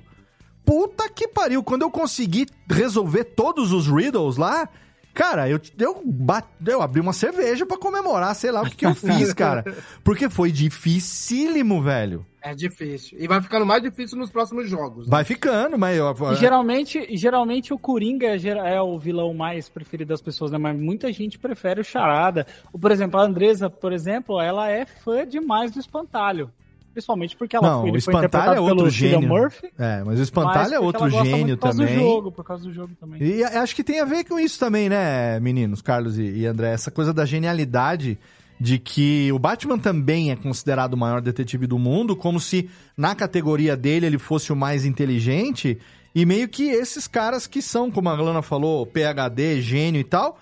puta 0.62 1.09
que 1.09 1.27
pariu. 1.27 1.64
Quando 1.64 1.82
eu 1.82 1.90
consegui 1.90 2.47
resolver 2.70 3.24
todos 3.24 3.73
os 3.73 3.89
riddles 3.89 4.36
lá, 4.36 4.69
cara, 5.12 5.48
eu, 5.48 5.60
eu, 5.78 6.02
bat- 6.05 6.47
eu 6.66 6.82
abri 6.82 7.01
uma 7.01 7.12
cerveja 7.12 7.64
pra 7.66 7.76
comemorar, 7.78 8.34
sei 8.34 8.51
lá 8.51 8.62
o 8.62 8.64
que, 8.70 8.76
que 8.76 8.86
eu 8.86 8.94
fiz, 8.94 9.32
cara. 9.34 9.64
Porque 10.05 10.28
foi 10.30 10.51
dificílimo, 10.52 11.82
velho. 11.82 12.24
É 12.44 12.55
difícil. 12.55 13.16
E 13.20 13.28
vai 13.28 13.40
ficando 13.40 13.64
mais 13.64 13.80
difícil 13.82 14.18
nos 14.18 14.30
próximos 14.30 14.68
jogos. 14.68 15.06
né? 15.06 15.10
Vai 15.10 15.22
ficando, 15.24 15.78
mas 15.78 15.97
eu, 15.97 16.12
E 16.32 16.36
geralmente, 16.36 17.16
geralmente 17.16 17.72
o 17.72 17.78
Coringa 17.78 18.26
é, 18.36 18.74
é 18.74 18.80
o 18.82 18.98
vilão 18.98 19.32
mais 19.32 19.68
preferido 19.68 20.09
das 20.09 20.20
pessoas, 20.20 20.51
né? 20.51 20.59
Mas 20.59 20.76
muita 20.76 21.12
gente 21.12 21.39
prefere 21.39 21.80
o 21.80 21.84
Charada. 21.84 22.44
O, 22.72 22.78
por 22.78 22.90
exemplo, 22.90 23.20
a 23.20 23.22
Andresa, 23.24 23.70
por 23.70 23.93
exemplo, 23.93 24.40
ela 24.40 24.68
é 24.68 24.84
fã 24.84 25.24
demais 25.26 25.70
do 25.70 25.78
Espantalho. 25.78 26.51
Principalmente 26.93 27.36
porque 27.36 27.56
ela 27.56 27.69
Não, 27.69 27.81
foi, 27.81 27.90
o 27.90 27.94
ele 27.94 28.01
foi 28.01 28.12
Espantalho 28.12 28.27
interpretado 28.27 28.56
é 28.56 28.60
outro 28.60 28.77
pelo 28.77 28.90
Cillian 28.90 29.20
gênio. 29.20 29.28
Murphy. 29.28 29.73
É, 29.78 30.02
mas 30.05 30.19
o 30.19 30.23
Espantalho 30.23 30.74
é 30.74 30.81
outro 30.81 31.09
gênio 31.09 31.56
por 31.56 31.62
causa 31.62 31.78
também. 31.78 31.94
Do 31.97 32.01
jogo, 32.01 32.32
por 32.32 32.44
causa 32.44 32.64
do 32.64 32.73
jogo 32.73 32.94
também. 33.01 33.23
E 33.23 33.43
acho 33.44 33.74
que 33.74 33.82
tem 33.82 34.01
a 34.01 34.05
ver 34.05 34.24
com 34.24 34.39
isso 34.39 34.59
também, 34.59 34.89
né, 34.89 35.40
meninos, 35.40 35.81
Carlos 35.81 36.19
e, 36.19 36.23
e 36.23 36.47
André? 36.47 36.73
Essa 36.73 36.90
coisa 36.90 37.12
da 37.12 37.24
genialidade 37.24 38.19
de 38.60 38.78
que 38.78 39.32
o 39.32 39.39
Batman 39.39 39.78
também 39.78 40.31
é 40.31 40.36
considerado 40.36 40.94
o 40.94 40.97
maior 40.97 41.20
detetive 41.20 41.66
do 41.66 41.78
mundo, 41.78 42.14
como 42.14 42.39
se 42.39 42.70
na 42.97 43.14
categoria 43.14 43.77
dele 43.77 44.06
ele 44.06 44.19
fosse 44.19 44.52
o 44.52 44.56
mais 44.56 44.85
inteligente, 44.85 45.78
e 46.14 46.24
meio 46.24 46.48
que 46.48 46.64
esses 46.64 47.09
caras 47.09 47.47
que 47.47 47.60
são, 47.60 47.90
como 47.90 48.09
a 48.09 48.14
Lana 48.14 48.43
falou, 48.43 48.86
PHD, 48.86 49.60
gênio 49.60 50.01
e 50.01 50.05
tal, 50.05 50.39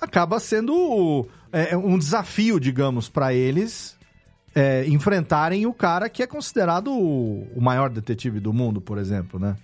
acaba 0.00 0.38
sendo 0.38 1.26
é, 1.52 1.76
um 1.76 1.96
desafio, 1.96 2.60
digamos, 2.60 3.08
pra 3.08 3.32
eles 3.32 3.95
é, 4.56 4.86
enfrentarem 4.86 5.66
o 5.66 5.74
cara 5.74 6.08
que 6.08 6.22
é 6.22 6.26
considerado 6.26 6.90
o, 6.90 7.60
maior 7.60 7.90
detetive 7.90 8.40
do 8.40 8.54
mundo, 8.54 8.80
por 8.80 8.96
exemplo, 8.96 9.38
né? 9.38 9.54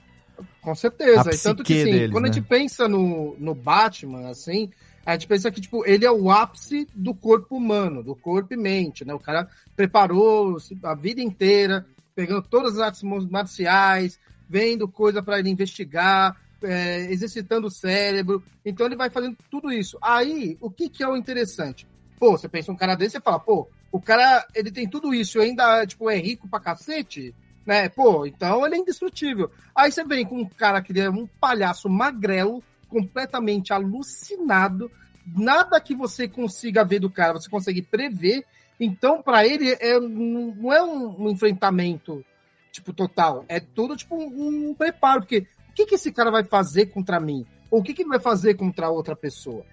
Com 0.60 0.74
certeza. 0.74 1.31
A 1.31 1.35
E 1.35 1.39
tanto 1.39 1.64
que, 1.64 1.81
assim, 1.81 1.90
deles, 1.90 2.10
quando 2.10 2.27
a 2.27 2.28
né? 2.28 2.35
gente 2.35 2.47
pensa 2.47 2.86
no, 2.86 3.35
no 3.39 3.55
Batman, 3.55 4.28
assim, 4.28 4.69
a 5.06 5.14
gente 5.14 5.27
pensa 5.27 5.51
que, 5.51 5.62
tipo, 5.62 5.82
ele 5.86 6.05
é 6.05 6.12
o 6.12 6.31
ápice 6.31 6.86
do 6.94 7.14
corpo 7.14 7.56
humano, 7.56 8.02
do 8.02 8.14
corpo 8.14 8.52
e 8.52 8.56
mente, 8.56 9.02
né? 9.02 9.14
O 9.14 9.19
cara 9.19 9.48
preparou 9.74 10.59
a 10.82 10.94
vida 10.94 11.23
inteira, 11.23 11.86
pegando 12.14 12.43
todas 12.43 12.74
as 12.74 12.81
artes 12.81 13.02
marciais, 13.02 14.20
vendo 14.47 14.86
coisa 14.86 15.23
para 15.23 15.39
ele 15.39 15.48
investigar, 15.48 16.36
é, 16.62 17.10
exercitando 17.10 17.69
o 17.69 17.70
cérebro. 17.70 18.44
Então 18.62 18.85
ele 18.85 18.97
vai 18.97 19.09
fazendo 19.09 19.39
tudo 19.51 19.73
isso. 19.73 19.97
Aí, 20.02 20.59
o 20.60 20.70
que, 20.70 20.90
que 20.90 21.02
é 21.02 21.09
o 21.09 21.16
interessante? 21.16 21.86
Pô, 22.20 22.32
você 22.32 22.47
pensa 22.47 22.70
um 22.70 22.77
cara 22.77 22.94
desse, 22.94 23.12
você 23.12 23.20
fala, 23.23 23.40
pô, 23.40 23.70
o 23.93 24.01
cara, 24.01 24.47
ele 24.55 24.73
tem 24.73 24.89
tudo 24.89 25.12
isso 25.12 25.39
e 25.39 25.43
ainda, 25.43 25.86
tipo, 25.86 26.09
é 26.09 26.16
rico 26.16 26.48
pra 26.48 26.59
cacete, 26.59 27.35
né? 27.66 27.90
Pô, 27.90 28.24
então 28.24 28.64
ele 28.64 28.77
é 28.77 28.78
indestrutível. 28.78 29.51
Aí 29.77 29.93
você 29.93 30.02
vem 30.02 30.24
com 30.24 30.40
um 30.40 30.48
cara 30.48 30.81
que 30.81 30.98
é 30.98 31.10
um 31.10 31.27
palhaço 31.27 31.90
magrelo, 31.90 32.64
completamente 32.89 33.70
alucinado, 33.70 34.90
nada 35.27 35.78
que 35.78 35.94
você 35.94 36.27
consiga 36.27 36.85
ver 36.85 37.01
do 37.01 37.10
cara, 37.10 37.35
você 37.35 37.51
consegue 37.51 37.82
prever. 37.82 38.47
Então, 38.81 39.23
pra 39.23 39.47
ele, 39.47 39.77
é, 39.78 40.01
não 40.01 40.73
é 40.73 40.82
um, 40.82 41.24
um 41.24 41.31
enfrentamento, 41.31 42.24
tipo, 42.73 42.94
total. 42.94 43.44
É 43.47 43.60
tudo, 43.60 43.94
tipo, 43.94 44.16
um, 44.16 44.70
um 44.70 44.74
preparo. 44.74 45.20
Porque 45.20 45.47
o 45.69 45.74
que, 45.74 45.86
que 45.86 45.94
esse 45.94 46.10
cara 46.10 46.31
vai 46.31 46.44
fazer 46.44 46.86
contra 46.86 47.20
mim? 47.20 47.47
Ou 47.70 47.81
o 47.81 47.82
que, 47.82 47.93
que 47.93 48.02
ele 48.02 48.09
vai 48.09 48.19
fazer 48.19 48.55
contra 48.55 48.90
outra 48.90 49.14
pessoa? 49.14 49.64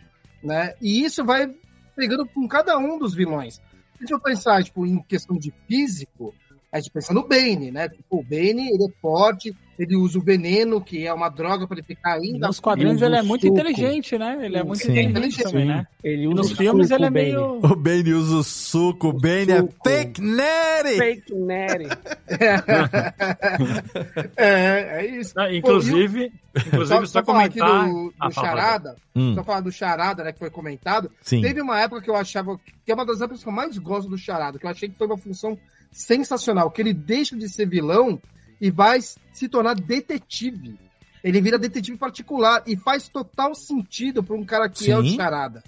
Né? 0.43 0.75
E 0.81 1.03
isso 1.03 1.23
vai 1.25 1.53
pegando 1.95 2.25
com 2.27 2.47
cada 2.47 2.77
um 2.77 2.99
dos 2.99 3.15
vilões. 3.15 3.61
Se 3.99 4.07
for 4.07 4.21
pensar, 4.21 4.63
tipo, 4.63 4.85
em 4.85 5.01
questão 5.03 5.37
de 5.37 5.53
físico, 5.67 6.33
a 6.71 6.79
gente 6.79 6.91
pensa 6.91 7.13
no 7.13 7.27
Bane, 7.27 7.71
né? 7.71 7.89
Tipo, 7.89 8.19
o 8.19 8.23
Bane, 8.23 8.69
ele 8.71 8.85
é 8.85 8.89
forte, 9.01 9.55
ele 9.77 9.95
usa 9.95 10.19
o 10.19 10.21
veneno, 10.21 10.79
que 10.81 11.05
é 11.07 11.13
uma 11.13 11.29
droga 11.29 11.65
para 11.67 11.77
ele 11.77 11.85
ficar 11.87 12.13
ainda... 12.13 12.47
Nos 12.47 12.59
quadrinhos 12.59 12.97
Ele 13.01 13.05
ele 13.05 13.15
é 13.15 13.21
muito 13.23 13.41
suco. 13.47 13.53
inteligente, 13.53 14.17
né? 14.17 14.37
Ele 14.41 14.57
é 14.57 14.63
muito 14.63 14.83
Sim. 14.83 14.99
inteligente 14.99 15.43
também, 15.43 15.65
né? 15.65 15.87
Ele 16.03 16.23
E 16.23 16.27
usa 16.27 16.35
nos 16.37 16.51
filmes 16.51 16.87
suco, 16.89 16.99
ele 16.99 17.05
é 17.05 17.09
Bane. 17.09 17.25
meio... 17.25 17.59
O 17.63 17.75
Bane 17.75 18.13
usa 18.13 18.35
o 18.35 18.43
suco, 18.43 19.07
o 19.07 19.13
Bane 19.13 19.51
é 19.51 19.57
suco. 19.61 19.73
fake 19.83 20.21
nerd! 20.21 20.97
Fake 20.97 21.33
Nery. 21.33 21.87
é, 24.37 25.01
é 25.01 25.05
isso. 25.19 25.33
Ah, 25.39 25.53
inclusive, 25.53 26.31
inclusive 26.67 27.07
só, 27.07 27.19
aqui 27.19 27.25
comentar. 27.25 27.87
do, 27.87 27.93
do 28.09 28.13
Ah, 28.19 28.31
Charada, 28.31 28.95
Hum. 29.15 29.33
só 29.35 29.43
falar 29.43 29.61
do 29.61 29.71
Charada, 29.71 30.23
né, 30.23 30.31
que 30.31 30.39
foi 30.39 30.49
comentado. 30.49 31.11
Sim. 31.21 31.41
Teve 31.41 31.61
uma 31.61 31.79
época 31.79 32.01
que 32.01 32.09
eu 32.09 32.15
achava 32.15 32.57
que 32.85 32.91
é 32.91 32.95
uma 32.95 33.05
das 33.05 33.21
épocas 33.21 33.43
que 33.43 33.49
eu 33.49 33.53
mais 33.53 33.77
gosto 33.77 34.09
do 34.09 34.17
Charada, 34.17 34.57
que 34.59 34.65
eu 34.65 34.69
achei 34.69 34.89
que 34.89 34.97
foi 34.97 35.07
uma 35.07 35.17
função 35.17 35.57
sensacional, 35.91 36.69
que 36.71 36.81
ele 36.81 36.93
deixa 36.93 37.35
de 37.35 37.47
ser 37.49 37.67
vilão 37.67 38.19
e 38.59 38.69
vai 38.69 38.99
se 39.01 39.47
tornar 39.49 39.75
detetive. 39.75 40.77
Ele 41.23 41.41
vira 41.41 41.57
detetive 41.57 41.97
particular 41.97 42.63
e 42.65 42.77
faz 42.77 43.09
total 43.09 43.53
sentido 43.53 44.23
para 44.23 44.35
um 44.35 44.45
cara 44.45 44.69
que 44.69 44.89
é 44.91 44.97
o 44.97 45.03
Sim. 45.03 45.15
Charada. 45.15 45.63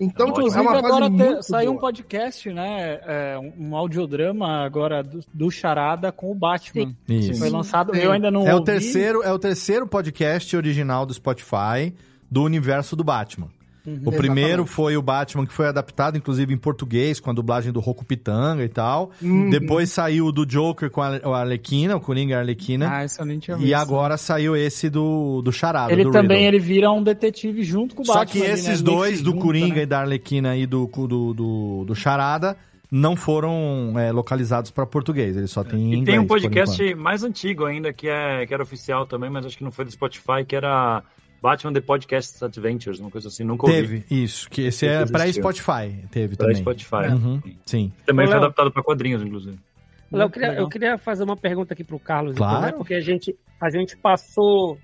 Então, 0.00 0.26
tipo, 0.26 0.40
Inclusive, 0.40 0.58
é 0.58 0.62
uma 0.62 0.72
fase 0.72 0.86
agora 0.86 1.04
te- 1.06 1.10
muito 1.12 1.42
saiu 1.44 1.70
um 1.70 1.74
boa. 1.74 1.80
podcast, 1.82 2.50
né? 2.52 2.98
é, 3.04 3.38
um, 3.38 3.68
um 3.68 3.76
audiodrama 3.76 4.64
agora 4.64 5.00
do, 5.02 5.20
do 5.32 5.50
Charada 5.50 6.10
com 6.10 6.30
o 6.32 6.34
Batman. 6.34 6.92
Isso. 7.08 7.38
Foi 7.38 7.50
lançado, 7.50 7.94
eu 7.94 8.10
ainda 8.10 8.28
não 8.30 8.44
é 8.46 8.52
o 8.52 8.58
ouvi. 8.58 8.64
terceiro 8.66 9.22
É 9.22 9.32
o 9.32 9.38
terceiro 9.38 9.86
podcast 9.86 10.56
original 10.56 11.06
do 11.06 11.14
Spotify 11.14 11.94
do 12.28 12.42
universo 12.42 12.96
do 12.96 13.04
Batman. 13.04 13.48
Uhum. 13.84 14.00
O 14.04 14.12
primeiro 14.12 14.48
Exatamente. 14.62 14.70
foi 14.70 14.96
o 14.96 15.02
Batman 15.02 15.44
que 15.44 15.52
foi 15.52 15.66
adaptado, 15.66 16.16
inclusive 16.16 16.54
em 16.54 16.56
português, 16.56 17.18
com 17.18 17.30
a 17.30 17.32
dublagem 17.32 17.72
do 17.72 17.80
Roku 17.80 18.04
Pitanga 18.04 18.62
e 18.62 18.68
tal. 18.68 19.10
Uhum. 19.20 19.50
Depois 19.50 19.90
saiu 19.90 20.26
o 20.26 20.32
do 20.32 20.46
Joker 20.46 20.88
com 20.88 21.02
a 21.02 21.18
Arlequina, 21.40 21.96
o 21.96 22.00
Coringa 22.00 22.34
e 22.34 22.36
a 22.36 22.38
Arlequina. 22.38 22.88
Ah, 22.90 23.04
esse 23.04 23.20
eu 23.20 23.26
nem 23.26 23.38
tinha 23.40 23.56
E 23.56 23.60
visto. 23.60 23.74
agora 23.74 24.16
saiu 24.16 24.54
esse 24.56 24.88
do, 24.88 25.42
do 25.42 25.50
Charada, 25.50 25.92
Ele 25.92 26.04
do 26.04 26.10
também 26.12 26.42
Riddle. 26.44 26.56
ele 26.56 26.58
vira 26.60 26.92
um 26.92 27.02
detetive 27.02 27.62
junto 27.64 27.94
com 27.96 28.02
o 28.02 28.06
Só 28.06 28.14
Batman. 28.14 28.32
que 28.32 28.42
ali, 28.46 28.52
esses 28.52 28.80
né? 28.82 28.86
Meio 28.88 28.98
dois, 28.98 29.16
que 29.18 29.22
do 29.24 29.30
junta, 29.32 29.42
Coringa 29.42 29.74
né? 29.76 29.82
e 29.82 29.86
da 29.86 30.00
Arlequina 30.00 30.56
e 30.56 30.64
do, 30.66 30.86
do, 30.86 31.34
do, 31.34 31.84
do 31.84 31.94
Charada, 31.94 32.56
não 32.88 33.16
foram 33.16 33.94
é, 33.98 34.12
localizados 34.12 34.70
para 34.70 34.86
português. 34.86 35.36
Eles 35.36 35.50
só 35.50 35.64
têm 35.64 35.80
em 35.80 35.82
E 35.82 35.86
inglês. 35.96 36.04
tem 36.04 36.18
um 36.20 36.26
podcast 36.26 36.94
mais 36.94 37.24
antigo 37.24 37.64
ainda, 37.64 37.92
que, 37.92 38.06
é, 38.08 38.46
que 38.46 38.54
era 38.54 38.62
oficial 38.62 39.06
também, 39.06 39.28
mas 39.30 39.44
acho 39.46 39.58
que 39.58 39.64
não 39.64 39.72
foi 39.72 39.84
do 39.86 39.90
Spotify, 39.90 40.44
que 40.46 40.54
era 40.54 41.02
Batman 41.42 41.72
The 41.72 41.80
Podcast 41.80 42.44
Adventures, 42.44 43.00
uma 43.00 43.10
coisa 43.10 43.26
assim, 43.28 43.42
nunca 43.42 43.66
ouvi. 43.66 44.00
Teve, 44.00 44.04
isso. 44.08 44.48
Que 44.48 44.62
esse 44.62 44.86
é 44.86 44.96
existiu. 45.02 45.12
pré-Spotify. 45.18 46.06
Teve 46.10 46.36
também. 46.36 46.54
Pré-Spotify. 46.62 47.12
Uhum, 47.12 47.40
Sim. 47.66 47.92
Também 48.06 48.26
Ô, 48.26 48.28
foi 48.28 48.36
Léo. 48.36 48.44
adaptado 48.44 48.70
para 48.70 48.82
quadrinhos, 48.82 49.22
inclusive. 49.22 49.58
Léo, 50.12 50.26
eu 50.26 50.30
queria, 50.30 50.52
eu 50.54 50.68
queria 50.68 50.98
fazer 50.98 51.24
uma 51.24 51.36
pergunta 51.36 51.74
aqui 51.74 51.82
pro 51.82 51.98
Carlos, 51.98 52.34
então, 52.34 52.46
Claro. 52.46 52.66
né? 52.66 52.72
porque 52.72 52.94
a 52.94 53.00
gente, 53.00 53.34
a 53.60 53.70
gente 53.70 53.96
passou, 53.96 54.78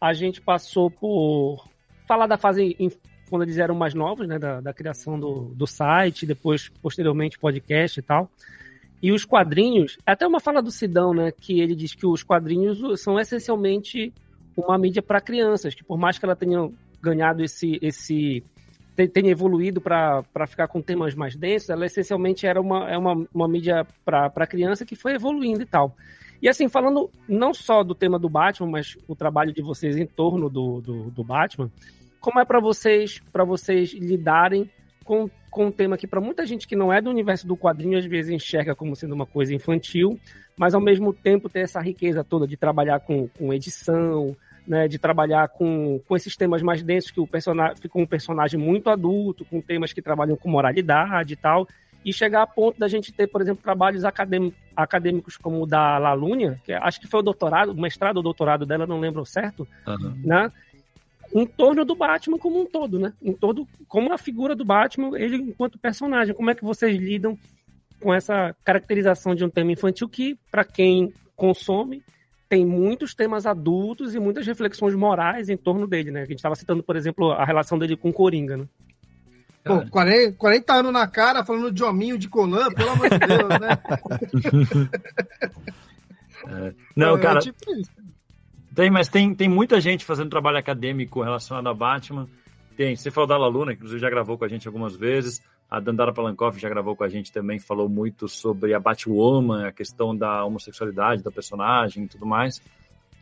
a 0.00 0.12
gente 0.12 0.40
passou 0.40 0.90
por 0.90 1.66
falar 2.06 2.26
da 2.26 2.36
fase 2.36 2.76
em- 2.78 2.90
quando 3.28 3.42
eles 3.42 3.56
eram 3.58 3.74
mais 3.74 3.94
novos, 3.94 4.28
né, 4.28 4.38
da, 4.38 4.60
da 4.60 4.72
criação 4.72 5.18
do, 5.18 5.52
do 5.56 5.66
site, 5.66 6.26
depois 6.26 6.68
posteriormente 6.82 7.38
podcast 7.38 7.98
e 7.98 8.02
tal. 8.02 8.30
E 9.02 9.10
os 9.10 9.24
quadrinhos, 9.24 9.98
até 10.06 10.26
uma 10.26 10.38
fala 10.38 10.62
do 10.62 10.70
Sidão, 10.70 11.12
né, 11.12 11.32
que 11.32 11.60
ele 11.60 11.74
diz 11.74 11.94
que 11.94 12.06
os 12.06 12.22
quadrinhos 12.22 12.78
são 13.02 13.18
essencialmente 13.18 14.12
uma 14.56 14.78
mídia 14.78 15.02
para 15.02 15.20
crianças, 15.20 15.74
que 15.74 15.84
por 15.84 15.98
mais 15.98 16.18
que 16.18 16.24
ela 16.24 16.36
tenha 16.36 16.70
ganhado 17.02 17.42
esse 17.42 17.78
esse 17.82 18.42
te- 18.96 19.08
tenha 19.08 19.30
evoluído 19.30 19.80
para 19.80 20.46
ficar 20.46 20.68
com 20.68 20.80
temas 20.80 21.14
mais 21.14 21.34
densos, 21.36 21.70
ela 21.70 21.86
essencialmente 21.86 22.46
era 22.46 22.60
uma, 22.60 22.90
é 22.90 22.96
uma, 22.96 23.26
uma 23.34 23.48
mídia 23.48 23.86
para 24.04 24.46
criança 24.46 24.84
que 24.84 24.96
foi 24.96 25.14
evoluindo 25.14 25.62
e 25.62 25.66
tal. 25.66 25.94
E 26.40 26.48
assim, 26.48 26.68
falando 26.68 27.10
não 27.28 27.54
só 27.54 27.82
do 27.82 27.94
tema 27.94 28.18
do 28.18 28.28
Batman, 28.28 28.70
mas 28.70 28.96
o 29.08 29.16
trabalho 29.16 29.52
de 29.52 29.62
vocês 29.62 29.96
em 29.96 30.06
torno 30.06 30.50
do, 30.50 30.80
do, 30.80 31.10
do 31.10 31.24
Batman, 31.24 31.70
como 32.20 32.38
é 32.40 32.44
para 32.44 32.60
vocês 32.60 33.20
para 33.32 33.44
vocês 33.44 33.92
lidarem 33.92 34.70
com, 35.04 35.30
com 35.50 35.66
um 35.66 35.70
tema 35.70 35.96
que 35.96 36.06
para 36.06 36.20
muita 36.20 36.46
gente 36.46 36.66
que 36.66 36.74
não 36.74 36.92
é 36.92 37.00
do 37.00 37.10
universo 37.10 37.46
do 37.46 37.56
quadrinho 37.56 37.98
às 37.98 38.04
vezes 38.04 38.32
enxerga 38.32 38.74
como 38.74 38.96
sendo 38.96 39.14
uma 39.14 39.26
coisa 39.26 39.54
infantil, 39.54 40.18
mas 40.56 40.74
ao 40.74 40.80
mesmo 40.80 41.12
tempo 41.12 41.48
ter 41.48 41.60
essa 41.60 41.80
riqueza 41.80 42.24
toda 42.24 42.46
de 42.46 42.56
trabalhar 42.56 43.00
com, 43.00 43.28
com 43.28 43.52
edição, 43.52 44.36
né, 44.66 44.88
de 44.88 44.98
trabalhar 44.98 45.48
com, 45.48 46.00
com 46.06 46.16
esses 46.16 46.36
temas 46.36 46.62
mais 46.62 46.82
densos 46.82 47.10
que 47.10 47.20
o 47.20 47.26
personagem 47.26 47.76
fica 47.76 47.98
um 47.98 48.06
personagem 48.06 48.58
muito 48.58 48.88
adulto, 48.88 49.44
com 49.44 49.60
temas 49.60 49.92
que 49.92 50.00
trabalham 50.00 50.36
com 50.36 50.48
moralidade 50.48 51.34
e 51.34 51.36
tal, 51.36 51.68
e 52.04 52.12
chegar 52.12 52.42
a 52.42 52.46
ponto 52.46 52.78
da 52.78 52.88
gente 52.88 53.12
ter, 53.12 53.26
por 53.26 53.40
exemplo, 53.40 53.62
trabalhos 53.62 54.04
acadêmicos, 54.04 54.58
acadêmicos 54.76 55.36
como 55.36 55.62
o 55.62 55.66
da 55.66 55.98
Lalúnia, 55.98 56.60
que 56.64 56.72
acho 56.72 57.00
que 57.00 57.06
foi 57.06 57.20
o 57.20 57.22
doutorado, 57.22 57.72
o 57.72 57.80
mestrado 57.80 58.18
ou 58.18 58.22
doutorado 58.22 58.66
dela, 58.66 58.86
não 58.86 59.00
lembro 59.00 59.24
certo, 59.24 59.66
né? 60.22 60.52
Em 61.34 61.44
torno 61.44 61.84
do 61.84 61.96
Batman 61.96 62.38
como 62.38 62.60
um 62.60 62.66
todo, 62.66 62.98
né? 62.98 63.12
Em 63.20 63.32
todo, 63.32 63.66
como 63.88 64.12
a 64.12 64.18
figura 64.18 64.54
do 64.54 64.64
Batman, 64.64 65.18
ele 65.18 65.36
enquanto 65.36 65.78
personagem. 65.78 66.32
Como 66.32 66.48
é 66.48 66.54
que 66.54 66.64
vocês 66.64 66.96
lidam 66.96 67.36
com 68.00 68.14
essa 68.14 68.54
caracterização 68.64 69.34
de 69.34 69.44
um 69.44 69.50
tema 69.50 69.72
infantil 69.72 70.08
que, 70.08 70.38
para 70.50 70.64
quem 70.64 71.12
consome, 71.34 72.02
tem 72.48 72.64
muitos 72.64 73.14
temas 73.14 73.46
adultos 73.46 74.14
e 74.14 74.20
muitas 74.20 74.46
reflexões 74.46 74.94
morais 74.94 75.48
em 75.48 75.56
torno 75.56 75.88
dele, 75.88 76.12
né? 76.12 76.22
A 76.22 76.26
gente 76.26 76.36
estava 76.36 76.54
citando, 76.54 76.84
por 76.84 76.94
exemplo, 76.94 77.32
a 77.32 77.44
relação 77.44 77.78
dele 77.78 77.96
com 77.96 78.10
o 78.10 78.12
Coringa, 78.12 78.56
né? 78.56 78.68
Pô, 79.64 79.82
40, 79.90 80.36
40 80.36 80.72
anos 80.74 80.92
na 80.92 81.06
cara 81.06 81.42
falando 81.42 81.72
de 81.72 81.82
hominho 81.82 82.18
de 82.18 82.28
colã, 82.28 82.70
pelo 82.70 82.90
amor 82.90 83.08
de 83.08 83.18
Deus, 83.18 83.48
né? 83.48 83.78
Não, 86.94 87.16
É, 87.16 87.20
cara, 87.20 87.40
tipo 87.40 87.58
isso. 87.72 87.90
Tem, 88.74 88.90
mas 88.90 89.08
tem, 89.08 89.34
tem 89.34 89.48
muita 89.48 89.80
gente 89.80 90.04
fazendo 90.04 90.30
trabalho 90.30 90.58
acadêmico 90.58 91.22
relacionado 91.22 91.68
a 91.68 91.74
Batman. 91.74 92.28
Tem, 92.76 92.96
você 92.96 93.10
falou 93.10 93.28
da 93.28 93.36
Laluna, 93.36 93.72
que 93.72 93.76
inclusive 93.76 94.00
já 94.00 94.10
gravou 94.10 94.36
com 94.36 94.44
a 94.44 94.48
gente 94.48 94.66
algumas 94.66 94.96
vezes. 94.96 95.42
A 95.70 95.80
Dandara 95.80 96.12
Palankoff 96.12 96.58
já 96.60 96.68
gravou 96.68 96.94
com 96.94 97.04
a 97.04 97.08
gente 97.08 97.32
também, 97.32 97.58
falou 97.58 97.88
muito 97.88 98.28
sobre 98.28 98.74
a 98.74 98.80
Batwoman, 98.80 99.66
a 99.66 99.72
questão 99.72 100.14
da 100.14 100.44
homossexualidade 100.44 101.22
da 101.22 101.30
personagem 101.30 102.04
e 102.04 102.08
tudo 102.08 102.26
mais. 102.26 102.60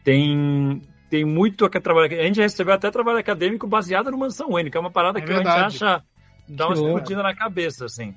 Tem, 0.04 0.82
tem 1.08 1.24
muito 1.24 1.68
trabalho. 1.68 2.18
A 2.20 2.24
gente 2.24 2.40
recebeu 2.40 2.74
até 2.74 2.90
trabalho 2.90 3.18
acadêmico 3.18 3.66
baseado 3.66 4.10
no 4.10 4.18
Mansão 4.18 4.50
Wayne, 4.50 4.70
que 4.70 4.76
é 4.76 4.80
uma 4.80 4.90
parada 4.90 5.18
É 5.18 5.22
que 5.22 5.28
verdade. 5.28 5.64
a 5.64 5.68
gente 5.68 5.84
acha. 5.84 6.02
dá 6.48 6.66
uma 6.66 6.74
explodida 6.74 7.22
na 7.22 7.34
cabeça, 7.34 7.84
assim. 7.84 8.14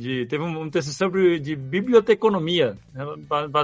De, 0.00 0.26
teve 0.26 0.42
um, 0.42 0.62
um 0.62 0.70
TCC 0.70 0.92
sobre 0.92 1.38
de 1.38 1.54
biblioteconomia, 1.54 2.76
né, 2.94 3.04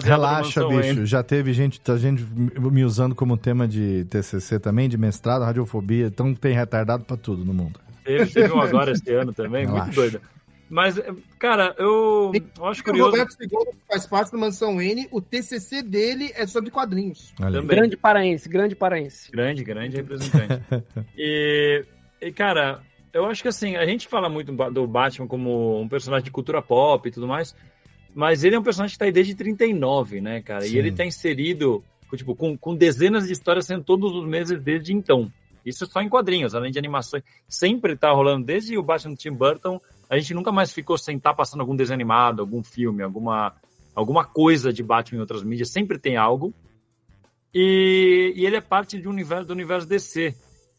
Relaxa, 0.05 0.67
bicho. 0.67 0.81
Wayne. 0.81 1.07
Já 1.07 1.23
teve 1.23 1.53
gente, 1.55 1.81
tá 1.81 1.97
gente 1.97 2.23
me 2.25 2.85
usando 2.85 3.15
como 3.15 3.37
tema 3.37 3.67
de 3.67 4.05
TCC 4.11 4.61
também, 4.61 4.89
de 4.89 4.99
mestrado, 4.99 5.43
radiofobia. 5.43 6.07
Então 6.07 6.35
tem 6.35 6.55
retardado 6.55 7.05
pra 7.05 7.17
tudo 7.17 7.45
no 7.45 7.55
mundo. 7.55 7.81
Teve, 8.05 8.27
teve 8.27 8.53
um 8.53 8.61
agora 8.61 8.93
esse 8.93 9.11
ano 9.13 9.33
também, 9.33 9.67
muito 9.67 9.75
Relaxa. 9.75 9.93
doido. 9.95 10.21
Mas, 10.69 11.01
cara, 11.39 11.75
eu, 11.79 12.33
eu 12.59 12.67
acho 12.67 12.81
O 12.81 12.85
curioso. 12.85 13.11
Roberto 13.11 13.37
Figueiredo 13.37 13.71
que 13.71 13.87
faz 13.89 14.07
parte 14.07 14.33
do 14.33 14.39
Mansão 14.39 14.81
N, 14.83 15.09
o 15.11 15.21
TCC 15.21 15.83
dele 15.83 16.33
é 16.35 16.47
sobre 16.47 16.71
quadrinhos. 16.71 17.33
Também. 17.37 17.67
Grande 17.67 17.97
paraense, 17.97 18.49
grande 18.49 18.75
paraense. 18.75 19.31
Grande, 19.31 19.63
grande 19.63 19.97
representante. 19.97 20.63
e, 21.17 21.85
e, 22.21 22.33
cara, 22.33 22.83
eu 23.17 23.27
acho 23.27 23.43
que 23.43 23.49
assim, 23.49 23.77
a 23.77 23.87
gente 23.87 24.07
fala 24.07 24.29
muito 24.29 24.53
do 24.71 24.87
Batman 24.87 25.27
como 25.27 25.81
um 25.81 25.89
personagem 25.89 26.25
de 26.25 26.31
cultura 26.31 26.61
pop 26.61 27.09
e 27.09 27.13
tudo 27.13 27.27
mais, 27.27 27.57
mas 28.15 28.45
ele 28.45 28.57
é 28.57 28.59
um 28.59 28.63
personagem 28.63 28.95
que 28.95 28.99
tá 28.99 29.07
aí 29.07 29.13
desde 29.13 29.35
39, 29.35 30.21
né, 30.21 30.43
cara? 30.43 30.63
Sim. 30.63 30.75
E 30.75 30.79
ele 30.79 30.93
tá 30.93 31.05
inserido, 31.05 31.83
tipo, 32.15 32.35
com, 32.35 32.57
com 32.57 32.75
dezenas 32.75 33.27
de 33.27 33.33
histórias 33.33 33.67
sendo 33.67 33.85
todos 33.85 34.15
os 34.15 34.27
meses 34.27 34.61
desde 34.61 34.93
então. 34.93 35.31
Isso 35.65 35.85
só 35.87 36.01
em 36.01 36.09
quadrinhos, 36.09 36.55
além 36.55 36.71
de 36.71 36.79
animações. 36.79 37.25
Sempre 37.49 37.97
tá 37.97 38.13
rolando, 38.13 38.47
desde 38.47 38.79
o 38.79 38.83
Batman 38.83 39.15
do 39.15 39.19
Tim 39.19 39.33
Burton, 39.33 39.81
a 40.09 40.17
gente 40.17 40.33
nunca 40.33 40.53
mais 40.53 40.73
ficou 40.73 40.97
sem 40.97 41.17
estar 41.17 41.35
passando 41.35 41.61
algum 41.61 41.75
desenho 41.75 41.97
animado, 41.97 42.41
algum 42.41 42.63
filme, 42.63 43.03
alguma, 43.03 43.55
alguma 43.95 44.25
coisa 44.25 44.73
de 44.73 44.83
Batman 44.83 45.19
em 45.19 45.21
outras 45.21 45.43
mídias. 45.43 45.71
Sempre 45.71 45.99
tem 45.99 46.17
algo. 46.17 46.55
E, 47.53 48.33
e 48.37 48.47
ele 48.47 48.57
é 48.57 48.61
parte 48.61 49.01
de 49.01 49.09
um 49.09 49.11
universo, 49.11 49.47
do 49.47 49.53
universo 49.53 49.89
DC. 49.89 50.35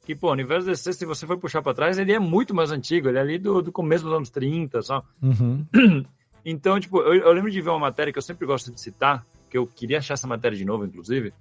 Que, 0.08 0.16
pô, 0.16 0.30
o 0.30 0.32
universo 0.32 0.66
DC, 0.66 0.94
se 0.94 1.06
você 1.06 1.28
for 1.28 1.38
puxar 1.38 1.62
para 1.62 1.74
trás, 1.74 2.00
ele 2.00 2.14
é 2.14 2.18
muito 2.18 2.56
mais 2.56 2.72
antigo. 2.72 3.10
Ele 3.10 3.18
é 3.18 3.22
ali 3.22 3.38
do, 3.38 3.62
do 3.62 3.74
começo 3.74 4.06
dos 4.06 4.14
anos 4.14 4.30
30, 4.30 4.82
só. 4.82 5.04
Uhum. 5.22 5.66
Então, 6.50 6.80
tipo, 6.80 7.02
eu, 7.02 7.14
eu 7.14 7.34
lembro 7.34 7.52
de 7.52 7.60
ver 7.60 7.72
uma 7.72 7.80
matéria 7.80 8.14
que 8.14 8.18
eu 8.18 8.24
sempre 8.24 8.46
gosto 8.46 8.72
de 8.72 8.80
citar, 8.80 9.26
que 9.50 9.58
eu 9.58 9.68
queria 9.68 9.98
achar 9.98 10.14
essa 10.14 10.26
matéria 10.26 10.58
de 10.58 10.64
novo, 10.64 10.86
inclusive, 10.86 11.34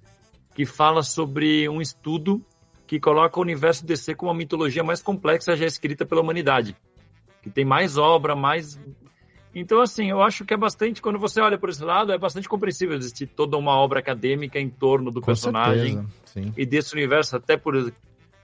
que 0.53 0.65
fala 0.65 1.01
sobre 1.01 1.69
um 1.69 1.79
estudo 1.79 2.43
que 2.85 2.99
coloca 2.99 3.39
o 3.39 3.41
universo 3.41 3.85
DC 3.85 4.15
como 4.15 4.31
a 4.31 4.33
mitologia 4.33 4.83
mais 4.83 5.01
complexa 5.01 5.55
já 5.55 5.65
escrita 5.65 6.05
pela 6.05 6.19
humanidade. 6.19 6.75
Que 7.41 7.49
tem 7.49 7.63
mais 7.63 7.97
obra, 7.97 8.35
mais. 8.35 8.77
Então, 9.55 9.79
assim, 9.79 10.09
eu 10.09 10.21
acho 10.21 10.43
que 10.43 10.53
é 10.53 10.57
bastante, 10.57 11.01
quando 11.01 11.17
você 11.17 11.39
olha 11.39 11.57
por 11.57 11.69
esse 11.69 11.85
lado, 11.85 12.11
é 12.11 12.17
bastante 12.17 12.49
compreensível 12.49 12.97
existir 12.97 13.27
toda 13.27 13.55
uma 13.55 13.77
obra 13.77 13.99
acadêmica 13.99 14.59
em 14.59 14.69
torno 14.69 15.09
do 15.09 15.21
Com 15.21 15.27
personagem 15.27 16.05
certeza, 16.25 16.53
e 16.57 16.65
desse 16.65 16.93
universo, 16.93 17.37
até 17.37 17.55
por 17.55 17.77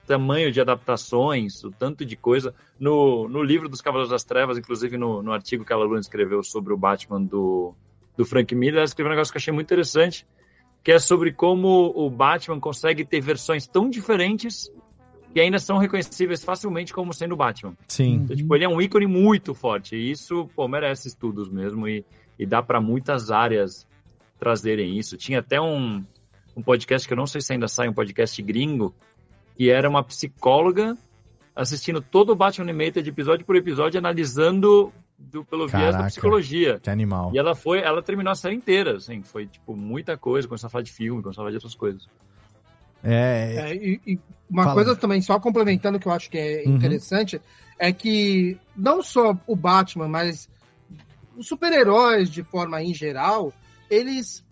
tamanho 0.05 0.51
de 0.51 0.59
adaptações, 0.59 1.63
o 1.63 1.71
tanto 1.71 2.05
de 2.05 2.15
coisa. 2.15 2.53
No, 2.80 3.27
no 3.27 3.41
livro 3.41 3.69
dos 3.69 3.81
Cavaleiros 3.81 4.11
das 4.11 4.23
Trevas, 4.23 4.57
inclusive 4.57 4.97
no, 4.97 5.21
no 5.23 5.31
artigo 5.31 5.65
que 5.65 5.73
a 5.73 5.77
Luna 5.77 5.99
escreveu 5.99 6.43
sobre 6.43 6.73
o 6.73 6.77
Batman 6.77 7.21
do, 7.21 7.73
do 8.15 8.25
Frank 8.25 8.53
Miller, 8.53 8.77
ela 8.77 8.85
escreveu 8.85 9.11
um 9.11 9.15
negócio 9.15 9.31
que 9.31 9.38
eu 9.38 9.41
achei 9.41 9.53
muito 9.53 9.67
interessante, 9.67 10.25
que 10.84 10.91
é 10.91 10.99
sobre 10.99 11.31
como 11.31 11.93
o 11.95 12.09
Batman 12.09 12.59
consegue 12.59 13.05
ter 13.05 13.21
versões 13.21 13.65
tão 13.65 13.89
diferentes 13.89 14.71
que 15.34 15.39
ainda 15.39 15.57
são 15.57 15.80
reconhecíveis 15.80 16.43
facilmente 16.43 16.93
como 16.93 17.11
sendo 17.11 17.34
o 17.34 17.38
Batman. 17.38 17.73
Sim. 17.88 18.15
Então, 18.15 18.35
tipo, 18.35 18.55
ele 18.55 18.65
é 18.65 18.69
um 18.69 18.80
ícone 18.80 19.07
muito 19.07 19.55
forte. 19.55 19.95
E 19.95 20.11
isso, 20.11 20.47
pô, 20.55 20.67
merece 20.67 21.07
estudos 21.07 21.49
mesmo. 21.49 21.88
E, 21.88 22.05
e 22.38 22.45
dá 22.45 22.61
para 22.61 22.80
muitas 22.80 23.31
áreas 23.31 23.88
trazerem 24.39 24.97
isso. 24.97 25.17
Tinha 25.17 25.39
até 25.39 25.59
um, 25.59 26.03
um 26.55 26.61
podcast 26.61 27.07
que 27.07 27.13
eu 27.13 27.17
não 27.17 27.25
sei 27.25 27.41
se 27.41 27.51
ainda 27.51 27.67
sai, 27.67 27.89
um 27.89 27.93
podcast 27.93 28.39
gringo, 28.43 28.93
que 29.55 29.69
era 29.69 29.89
uma 29.89 30.03
psicóloga 30.03 30.97
assistindo 31.55 32.01
todo 32.01 32.31
o 32.31 32.35
Batman 32.35 32.63
Animated 32.69 33.07
episódio 33.07 33.45
por 33.45 33.55
episódio, 33.55 33.99
analisando 33.99 34.91
do, 35.17 35.45
pelo 35.45 35.67
viés 35.67 35.85
da 35.85 35.91
Caraca. 35.91 36.07
psicologia. 36.09 36.80
Que 36.80 36.89
animal. 36.89 37.31
E 37.34 37.38
ela 37.38 37.53
foi, 37.55 37.80
ela 37.80 38.01
terminou 38.01 38.31
a 38.31 38.35
série 38.35 38.55
inteira, 38.55 38.97
assim, 38.97 39.21
foi 39.21 39.45
tipo 39.45 39.75
muita 39.75 40.17
coisa, 40.17 40.47
começou 40.47 40.67
a 40.67 40.69
falar 40.71 40.84
de 40.84 40.91
filme, 40.91 41.21
começou 41.21 41.41
a 41.41 41.43
falar 41.43 41.51
de 41.51 41.57
outras 41.57 41.75
coisas. 41.75 42.07
É, 43.03 43.55
É, 43.71 43.75
e, 43.75 44.01
e 44.07 44.19
uma 44.49 44.63
Fala. 44.63 44.75
coisa 44.75 44.95
também, 44.95 45.21
só 45.21 45.39
complementando 45.39 45.99
que 45.99 46.07
eu 46.07 46.11
acho 46.11 46.30
que 46.30 46.38
é 46.38 46.63
Uhum. 46.65 46.75
interessante, 46.75 47.39
é 47.77 47.91
que 47.91 48.57
não 48.75 49.03
só 49.03 49.38
o 49.45 49.55
Batman, 49.55 50.07
mas 50.07 50.49
os 51.38 51.47
super-heróis 51.47 52.30
de 52.30 52.43
forma 52.43 52.81
em 52.81 52.93
geral, 52.93 53.53
eles 53.89 54.43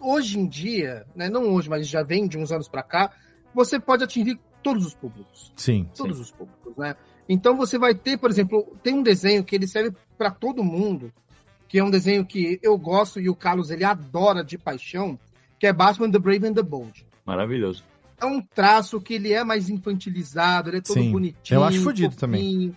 hoje 0.00 0.38
em 0.38 0.46
dia, 0.46 1.06
né, 1.14 1.28
não 1.28 1.54
hoje, 1.54 1.70
mas 1.70 1.88
já 1.88 2.02
vem 2.02 2.28
de 2.28 2.36
uns 2.38 2.52
anos 2.52 2.68
pra 2.68 2.82
cá, 2.82 3.10
você 3.56 3.80
pode 3.80 4.04
atingir 4.04 4.38
todos 4.62 4.84
os 4.86 4.94
públicos. 4.94 5.52
sim. 5.56 5.88
Todos 5.96 6.20
os 6.20 6.30
públicos, 6.30 6.76
né? 6.76 6.94
Então 7.28 7.56
você 7.56 7.78
vai 7.78 7.94
ter, 7.94 8.16
por 8.18 8.30
exemplo, 8.30 8.76
tem 8.82 8.94
um 8.94 9.02
desenho 9.02 9.42
que 9.42 9.56
ele 9.56 9.66
serve 9.66 9.96
para 10.16 10.30
todo 10.30 10.62
mundo, 10.62 11.12
que 11.66 11.78
é 11.78 11.82
um 11.84 11.90
desenho 11.90 12.24
que 12.24 12.60
eu 12.62 12.76
gosto 12.78 13.18
e 13.20 13.28
o 13.28 13.34
Carlos 13.34 13.70
ele 13.70 13.82
adora 13.84 14.44
de 14.44 14.56
paixão, 14.58 15.18
que 15.58 15.66
é 15.66 15.72
Batman 15.72 16.10
The 16.10 16.18
Brave 16.18 16.46
and 16.46 16.54
the 16.54 16.62
Bold. 16.62 17.04
Maravilhoso. 17.24 17.82
É 18.20 18.24
um 18.26 18.40
traço 18.40 19.00
que 19.00 19.14
ele 19.14 19.32
é 19.32 19.42
mais 19.42 19.68
infantilizado, 19.68 20.70
ele 20.70 20.78
é 20.78 20.80
todo 20.80 21.00
Sim, 21.00 21.10
bonitinho. 21.12 21.58
eu 21.58 21.64
acho 21.64 21.82
fodido 21.82 22.14
também. 22.14 22.76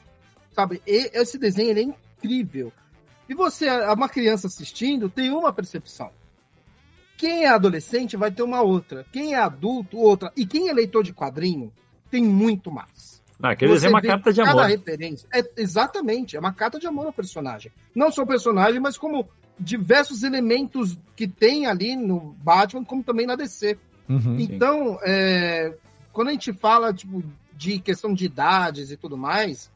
Sabe, 0.53 0.81
E- 0.87 1.11
esse 1.13 1.37
desenho 1.37 1.69
ele 1.69 1.79
é 1.81 1.83
incrível. 1.83 2.73
E 3.29 3.35
você, 3.35 3.69
uma 3.69 4.09
criança 4.09 4.47
assistindo, 4.47 5.07
tem 5.09 5.29
uma 5.29 5.53
percepção. 5.53 6.09
Quem 7.19 7.43
é 7.43 7.49
adolescente 7.49 8.15
vai 8.15 8.31
ter 8.31 8.43
uma 8.43 8.61
outra. 8.61 9.05
Quem 9.11 9.33
é 9.33 9.37
adulto, 9.37 9.97
outra. 9.97 10.31
E 10.37 10.45
quem 10.45 10.69
é 10.69 10.73
leitor 10.73 11.03
de 11.03 11.13
quadrinho, 11.13 11.69
tem 12.09 12.23
muito 12.23 12.71
mais. 12.71 13.21
Ah, 13.43 13.51
aquele 13.51 13.73
desenho 13.73 13.89
é 13.89 13.93
uma 13.93 14.01
carta 14.01 14.31
de 14.31 14.39
amor. 14.39 14.65
referência. 14.65 15.27
É, 15.33 15.43
exatamente, 15.57 16.37
é 16.37 16.39
uma 16.39 16.53
carta 16.53 16.79
de 16.79 16.87
amor 16.87 17.07
ao 17.07 17.11
personagem. 17.11 17.73
Não 17.93 18.09
só 18.09 18.23
o 18.23 18.25
personagem, 18.25 18.79
mas 18.79 18.97
como 18.97 19.27
diversos 19.59 20.23
elementos 20.23 20.97
que 21.13 21.27
tem 21.27 21.65
ali 21.67 21.93
no 21.93 22.37
Batman, 22.41 22.85
como 22.85 23.03
também 23.03 23.27
na 23.27 23.35
DC. 23.35 23.77
Uhum. 24.07 24.39
Então, 24.39 24.97
é, 25.03 25.75
quando 26.13 26.29
a 26.29 26.31
gente 26.31 26.53
fala 26.53 26.93
tipo, 26.93 27.21
de 27.53 27.79
questão 27.79 28.13
de 28.13 28.23
idades 28.23 28.91
e 28.91 28.95
tudo 28.95 29.17
mais, 29.17 29.69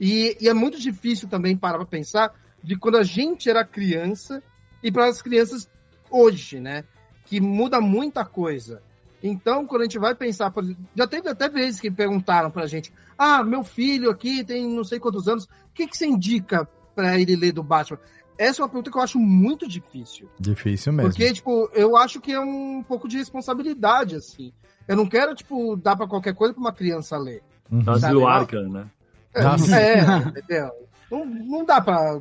e, 0.00 0.38
e 0.40 0.48
é 0.48 0.54
muito 0.54 0.80
difícil 0.80 1.28
também 1.28 1.54
parar 1.54 1.76
para 1.76 1.86
pensar 1.86 2.34
de 2.64 2.76
quando 2.76 2.96
a 2.96 3.02
gente 3.02 3.50
era 3.50 3.62
criança 3.62 4.42
e 4.82 4.90
para 4.90 5.06
as 5.06 5.20
crianças 5.20 5.68
hoje, 6.10 6.60
né? 6.60 6.84
Que 7.24 7.40
muda 7.40 7.80
muita 7.80 8.24
coisa. 8.24 8.82
Então, 9.22 9.66
quando 9.66 9.82
a 9.82 9.84
gente 9.84 9.98
vai 9.98 10.14
pensar, 10.14 10.50
por 10.50 10.62
exemplo, 10.62 10.84
já 10.94 11.06
teve 11.06 11.28
até 11.28 11.48
vezes 11.48 11.80
que 11.80 11.90
perguntaram 11.90 12.50
pra 12.50 12.66
gente: 12.66 12.92
ah, 13.16 13.42
meu 13.42 13.64
filho 13.64 14.10
aqui 14.10 14.44
tem 14.44 14.66
não 14.68 14.84
sei 14.84 15.00
quantos 15.00 15.26
anos, 15.28 15.44
o 15.44 15.74
que, 15.74 15.86
que 15.86 15.96
você 15.96 16.06
indica 16.06 16.68
para 16.94 17.18
ele 17.18 17.36
ler 17.36 17.52
do 17.52 17.62
Batman? 17.62 17.98
Essa 18.38 18.60
é 18.60 18.62
uma 18.62 18.68
pergunta 18.68 18.90
que 18.90 18.96
eu 18.96 19.02
acho 19.02 19.18
muito 19.18 19.66
difícil. 19.66 20.28
Difícil 20.38 20.92
mesmo. 20.92 21.10
Porque, 21.10 21.32
tipo, 21.32 21.68
eu 21.74 21.96
acho 21.96 22.20
que 22.20 22.32
é 22.32 22.38
um 22.38 22.84
pouco 22.86 23.08
de 23.08 23.18
responsabilidade, 23.18 24.14
assim. 24.14 24.52
Eu 24.86 24.96
não 24.96 25.08
quero, 25.08 25.34
tipo, 25.34 25.74
dar 25.76 25.96
pra 25.96 26.06
qualquer 26.06 26.34
coisa 26.34 26.54
pra 26.54 26.60
uma 26.60 26.72
criança 26.72 27.18
ler. 27.18 27.42
Uhum. 27.70 27.98
Sabe. 27.98 28.24
Arkham, 28.24 28.68
né? 28.68 28.86
É, 29.34 29.42
é, 29.42 30.18
entendeu? 30.28 30.70
Não, 31.10 31.26
não 31.26 31.64
dá 31.64 31.80
pra, 31.80 32.20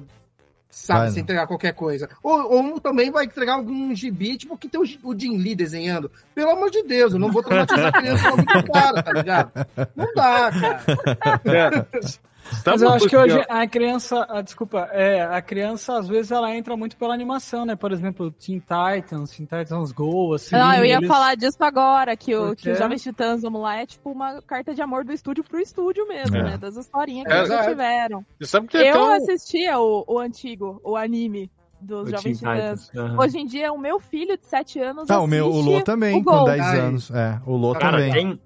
sabe, 0.69 0.99
Vai, 0.99 1.09
se 1.09 1.15
não. 1.15 1.23
entregar 1.23 1.47
qualquer 1.47 1.73
coisa. 1.73 2.09
Ou, 2.21 2.51
ou 2.51 2.79
também 2.79 3.11
vai 3.11 3.25
entregar 3.25 3.53
algum 3.53 3.93
gibi, 3.95 4.37
tipo, 4.37 4.57
que 4.57 4.67
tem 4.67 4.79
o, 4.79 4.83
o 5.03 5.19
Jim 5.19 5.37
Lee 5.37 5.55
desenhando. 5.55 6.11
Pelo 6.35 6.51
amor 6.51 6.69
de 6.69 6.83
Deus, 6.83 7.13
eu 7.13 7.19
não 7.19 7.31
vou 7.31 7.43
traumatizar 7.43 7.87
a 7.87 7.91
criança 7.91 8.29
logo 8.29 8.41
de 8.41 8.63
cara, 8.71 9.03
tá 9.03 9.13
ligado? 9.13 9.51
Não 9.95 10.13
dá, 10.13 10.51
cara. 10.51 10.83
Tá 11.15 11.81
Mas 12.65 12.81
eu 12.81 12.89
acho 12.89 13.07
que 13.07 13.15
hoje 13.17 13.43
a 13.49 13.67
criança, 13.67 14.25
ah, 14.29 14.41
desculpa, 14.41 14.89
é, 14.91 15.21
a 15.21 15.41
criança 15.41 15.97
às 15.97 16.07
vezes 16.07 16.31
ela 16.31 16.53
entra 16.55 16.75
muito 16.75 16.97
pela 16.97 17.13
animação, 17.13 17.65
né? 17.65 17.75
Por 17.75 17.91
exemplo, 17.91 18.31
Teen 18.31 18.59
Titans, 18.59 19.31
Teen 19.31 19.45
Titans 19.45 19.91
Go, 19.91 20.33
assim. 20.33 20.55
Não, 20.55 20.73
eu 20.75 20.85
ia 20.85 20.95
eles- 20.97 21.07
falar 21.07 21.35
disso 21.35 21.57
agora, 21.61 22.15
que, 22.15 22.35
o, 22.35 22.47
Porque- 22.47 22.63
que 22.63 22.71
os 22.71 22.77
Jovens 22.77 23.01
Titãs, 23.03 23.41
vamos 23.41 23.61
lá, 23.61 23.77
é 23.77 23.85
tipo 23.85 24.11
uma 24.11 24.41
carta 24.41 24.73
de 24.73 24.81
amor 24.81 25.03
do 25.05 25.11
estúdio 25.13 25.43
pro 25.43 25.59
estúdio 25.59 26.07
mesmo, 26.07 26.35
É. 26.37 26.43
né? 26.43 26.57
Das 26.57 26.75
historinhas 26.77 27.25
que 27.27 27.33
É, 27.33 27.37
eles 27.37 27.47
já 27.49 27.55
exato. 27.55 27.69
tiveram. 27.69 28.25
Até 28.41 28.91
Eu 28.93 29.01
um- 29.03 29.11
assistia 29.13 29.79
o, 29.79 30.03
o 30.07 30.19
antigo, 30.19 30.79
o 30.83 30.95
anime 30.95 31.49
dos 31.79 32.07
O 32.07 32.11
Jovens 32.11 32.37
Titãs. 32.39 32.87
Titans, 32.87 32.91
aham. 32.95 33.19
Hoje 33.19 33.37
em 33.37 33.45
dia, 33.45 33.71
o 33.71 33.77
meu 33.77 33.99
filho 33.99 34.35
de 34.37 34.45
7 34.45 34.79
anos 34.79 35.09
Ah, 35.09 35.19
o 35.19 35.27
meu, 35.27 35.45
o 35.47 35.61
Lô 35.61 35.81
também, 35.83 36.15
o 36.19 36.23
com 36.23 36.31
Gol. 36.31 36.45
10 36.45 36.61
Ai. 36.61 36.79
anos. 36.79 37.11
É, 37.11 37.39
o 37.45 37.55
Lô 37.55 37.73
Cara, 37.73 37.97
também. 37.97 38.11
tem, 38.13 38.41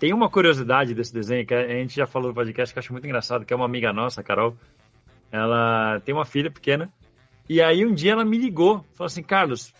tem 0.00 0.14
uma 0.14 0.30
curiosidade 0.30 0.94
desse 0.94 1.12
desenho 1.12 1.46
que 1.46 1.52
a 1.52 1.68
gente 1.68 1.94
já 1.94 2.06
falou 2.06 2.28
no 2.28 2.34
podcast 2.34 2.72
que 2.72 2.78
eu 2.78 2.80
acho 2.80 2.92
muito 2.92 3.04
engraçado, 3.06 3.44
que 3.44 3.52
é 3.52 3.56
uma 3.56 3.66
amiga 3.66 3.92
nossa, 3.92 4.22
a 4.22 4.24
Carol. 4.24 4.56
Ela 5.30 6.00
tem 6.00 6.14
uma 6.14 6.24
filha 6.24 6.50
pequena. 6.50 6.90
E 7.46 7.60
aí 7.60 7.84
um 7.84 7.92
dia 7.92 8.12
ela 8.12 8.24
me 8.24 8.38
ligou, 8.38 8.82
falou 8.94 9.06
assim, 9.06 9.22
Carlos, 9.22 9.74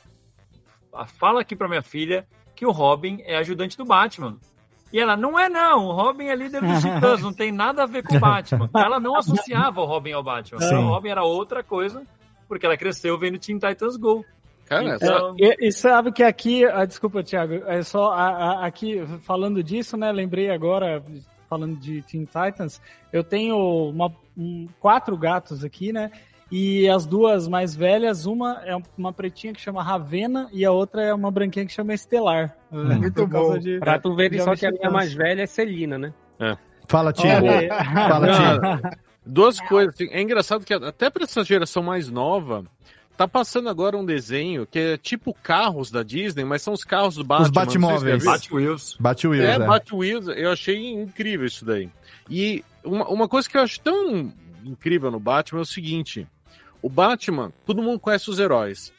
fala 1.19 1.41
aqui 1.41 1.57
pra 1.57 1.69
minha 1.69 1.81
filha 1.81 2.27
que 2.55 2.67
o 2.67 2.71
Robin 2.71 3.23
é 3.25 3.39
ajudante 3.39 3.79
do 3.79 3.85
Batman. 3.87 4.37
E 4.93 5.01
ela, 5.01 5.17
não 5.17 5.39
é 5.39 5.49
não, 5.49 5.87
o 5.87 5.93
Robin 5.93 6.27
é 6.27 6.37
líder 6.37 6.61
dos 6.61 6.83
Titãs, 6.83 7.23
não 7.23 7.33
tem 7.33 7.51
nada 7.51 7.85
a 7.85 7.87
ver 7.87 8.03
com 8.03 8.17
o 8.17 8.21
Batman. 8.21 8.69
Ela 8.77 9.01
não 9.01 9.17
associava 9.17 9.81
o 9.81 9.87
Robin 9.87 10.13
ao 10.13 10.23
Batman. 10.23 10.61
Sim. 10.61 10.75
O 10.75 10.89
Robin 10.89 11.11
era 11.11 11.23
outra 11.23 11.63
coisa, 11.63 12.03
porque 12.49 12.67
ela 12.67 12.77
cresceu 12.77 13.17
vendo 13.17 13.39
Teen 13.39 13.57
Titans 13.57 13.97
Go. 13.97 14.25
Cara, 14.71 14.95
Então, 14.95 15.35
E, 15.37 15.67
e 15.69 15.73
sabe 15.73 16.13
que 16.13 16.23
aqui, 16.23 16.65
ah, 16.65 16.85
desculpa, 16.85 17.25
Thiago, 17.25 17.55
é 17.67 17.83
só 17.83 18.13
a- 18.13 18.29
a- 18.63 18.67
aqui 18.67 19.03
falando 19.23 19.63
disso, 19.65 19.97
né? 19.97 20.13
Lembrei 20.13 20.49
agora, 20.49 21.03
falando 21.49 21.77
de 21.77 22.03
Teen 22.03 22.25
Titans, 22.25 22.81
eu 23.13 23.25
tenho 23.25 23.57
uma, 23.91 24.13
um- 24.39 24.69
quatro 24.79 25.17
gatos 25.19 25.65
aqui, 25.65 25.93
né? 25.93 26.13
E 26.53 26.89
as 26.89 27.05
duas 27.05 27.49
mais 27.49 27.75
velhas, 27.75 28.27
uma 28.27 28.61
é 28.65 28.77
uma 28.97 29.13
pretinha 29.13 29.53
que 29.53 29.61
chama 29.61 29.83
Ravena 29.83 30.49
e 30.53 30.65
a 30.65 30.71
outra 30.71 31.03
é 31.03 31.13
uma 31.13 31.31
branquinha 31.33 31.67
que 31.67 31.73
chama 31.73 31.93
Estelar. 31.93 32.57
né, 32.71 32.95
Muito 32.97 33.27
bom. 33.27 33.59
de- 33.59 33.79
Pra 33.81 33.99
tu 33.99 34.15
ver 34.15 34.41
só 34.41 34.55
que 34.55 34.67
a 34.67 34.71
minha 34.71 34.91
mais 34.91 35.13
velha 35.13 35.43
é 35.43 35.47
Celina, 35.47 35.99
né? 35.99 36.13
Fala, 36.89 37.13
Tio. 37.13 37.29
Olha 37.29 37.59
aí. 37.59 37.69
Fala, 37.69 38.27
Tio. 38.81 38.91
Duas 39.27 39.61
coisas. 39.61 39.95
assim, 39.95 40.09
É 40.13 40.21
engraçado 40.23 40.65
que 40.65 40.73
até 40.75 41.11
pra 41.11 41.25
essa 41.25 41.45
geração 41.45 41.83
mais 41.83 42.09
nova, 42.11 42.65
tá 43.21 43.29
passando 43.29 43.69
agora 43.69 43.99
um 43.99 44.05
desenho 44.05 44.67
que 44.67 44.79
é 44.79 44.97
tipo 44.97 45.35
carros 45.35 45.91
da 45.91 46.03
Disney, 46.03 46.43
mas 46.43 46.63
são 46.63 46.73
os 46.73 46.85
carros 46.85 47.17
do 47.17 47.23
Batman. 47.23 47.45
Os 47.45 47.51
Batmóveis. 47.51 48.25
Batwheels. 48.25 48.97
Wills, 49.23 49.47
É, 49.47 49.57
é. 49.57 49.59
Batwheels, 49.59 50.29
eu 50.29 50.51
achei 50.51 50.91
incrível 50.91 51.47
isso 51.47 51.63
daí. 51.63 51.91
E 52.31 52.65
uma, 52.83 53.07
uma 53.11 53.29
coisa 53.29 53.47
que 53.47 53.59
eu 53.59 53.61
acho 53.61 53.79
tão 53.81 54.33
incrível 54.65 55.11
no 55.11 55.21
Batman 55.21 55.61
é 55.61 55.63
o 55.63 55.67
seguinte: 55.67 56.27
o 56.81 56.89
Batman, 56.89 57.53
todo 57.67 57.83
mundo 57.83 58.01
conhece 58.01 58.31
os 58.31 58.39
heróis, 58.39 58.91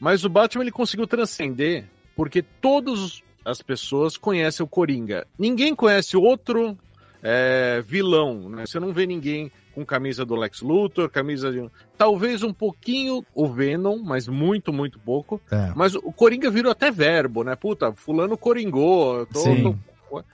mas 0.00 0.24
o 0.24 0.30
Batman 0.30 0.64
ele 0.64 0.72
conseguiu 0.72 1.06
transcender 1.06 1.84
porque 2.16 2.40
todas 2.40 3.22
as 3.44 3.60
pessoas 3.60 4.16
conhecem 4.16 4.64
o 4.64 4.68
Coringa. 4.68 5.26
Ninguém 5.38 5.74
conhece 5.74 6.16
outro 6.16 6.74
é, 7.22 7.82
vilão, 7.86 8.48
né? 8.48 8.64
Você 8.64 8.80
não 8.80 8.94
vê 8.94 9.06
ninguém 9.06 9.52
com 9.78 9.86
camisa 9.86 10.24
do 10.24 10.34
Lex 10.34 10.60
Luthor, 10.60 11.08
camisa 11.08 11.52
de. 11.52 11.70
Talvez 11.96 12.42
um 12.42 12.52
pouquinho 12.52 13.24
o 13.34 13.46
Venom, 13.46 13.98
mas 14.02 14.26
muito, 14.26 14.72
muito 14.72 14.98
pouco. 14.98 15.40
É. 15.50 15.72
Mas 15.76 15.94
o 15.94 16.10
Coringa 16.12 16.50
virou 16.50 16.72
até 16.72 16.90
verbo, 16.90 17.44
né? 17.44 17.54
Puta, 17.54 17.92
fulano 17.92 18.36
coringou. 18.36 19.24
Tô, 19.26 19.42
tô- 19.42 20.24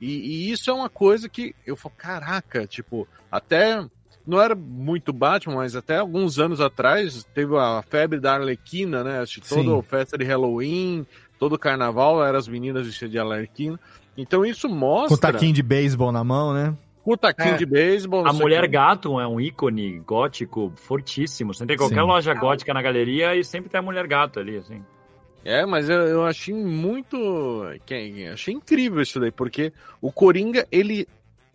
E, 0.00 0.06
e 0.48 0.50
isso 0.50 0.70
é 0.70 0.72
uma 0.72 0.88
coisa 0.88 1.28
que 1.28 1.54
eu 1.66 1.76
falo, 1.76 1.94
caraca, 1.96 2.66
tipo, 2.66 3.06
até. 3.30 3.84
Não 4.26 4.40
era 4.40 4.54
muito 4.54 5.12
Batman, 5.12 5.56
mas 5.56 5.76
até 5.76 5.98
alguns 5.98 6.38
anos 6.38 6.58
atrás 6.58 7.24
teve 7.34 7.54
a 7.58 7.82
febre 7.82 8.18
da 8.18 8.34
Arlequina, 8.34 9.04
né? 9.04 9.20
Acho 9.20 9.38
que 9.40 9.48
toda 9.48 9.82
festa 9.82 10.16
de 10.16 10.24
Halloween, 10.24 11.06
todo 11.38 11.58
carnaval 11.58 12.24
eram 12.24 12.38
as 12.38 12.48
meninas 12.48 12.86
vestidas 12.86 13.10
de 13.12 13.18
Arlequina. 13.18 13.78
Então 14.16 14.42
isso 14.44 14.66
Com 14.66 14.74
mostra. 14.74 15.14
o 15.14 15.18
taquinho 15.18 15.52
de 15.52 15.62
beisebol 15.62 16.10
na 16.10 16.24
mão, 16.24 16.54
né? 16.54 16.74
Com 17.04 17.12
o 17.12 17.16
taquinho 17.18 17.54
É. 17.54 17.56
de 17.58 17.66
beisebol. 17.66 18.26
A 18.26 18.32
Mulher 18.32 18.60
aqui. 18.64 18.72
Gato 18.72 19.20
é 19.20 19.26
um 19.28 19.38
ícone 19.40 19.98
gótico 20.00 20.72
fortíssimo. 20.76 21.52
Você 21.52 21.66
tem 21.66 21.76
qualquer 21.76 22.00
Sim. 22.00 22.06
loja 22.06 22.32
gótica 22.34 22.72
na 22.72 22.80
galeria 22.80 23.36
e 23.36 23.44
sempre 23.44 23.68
tem 23.68 23.78
a 23.78 23.82
Mulher 23.82 24.06
Gato 24.06 24.40
ali, 24.40 24.56
assim. 24.56 24.82
É, 25.44 25.66
mas 25.66 25.90
eu, 25.90 25.98
eu 26.00 26.24
achei 26.24 26.54
muito. 26.54 27.16
que- 27.84 28.26
Achei 28.32 28.54
incrível 28.54 29.02
isso 29.02 29.20
daí, 29.20 29.30
porque 29.30 29.70
o 30.00 30.10
Coringa, 30.10 30.66
ele 30.72 31.06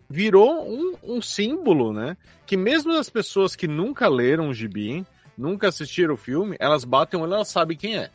virou 0.08 0.64
um, 0.68 0.94
um 1.02 1.20
símbolo, 1.20 1.92
né? 1.92 2.16
Que 2.46 2.56
mesmo 2.56 2.92
as 2.92 3.10
pessoas 3.10 3.56
que 3.56 3.66
nunca 3.66 4.08
leram 4.08 4.48
o 4.50 4.54
gibi, 4.54 5.04
nunca 5.36 5.66
assistiram 5.68 6.14
o 6.14 6.16
filme, 6.16 6.56
elas 6.60 6.84
batem 6.84 7.18
o 7.18 7.22
olho 7.24 7.32
e 7.32 7.34
elas 7.34 7.48
sabem 7.48 7.76
quem 7.76 7.96
é. 7.98 8.10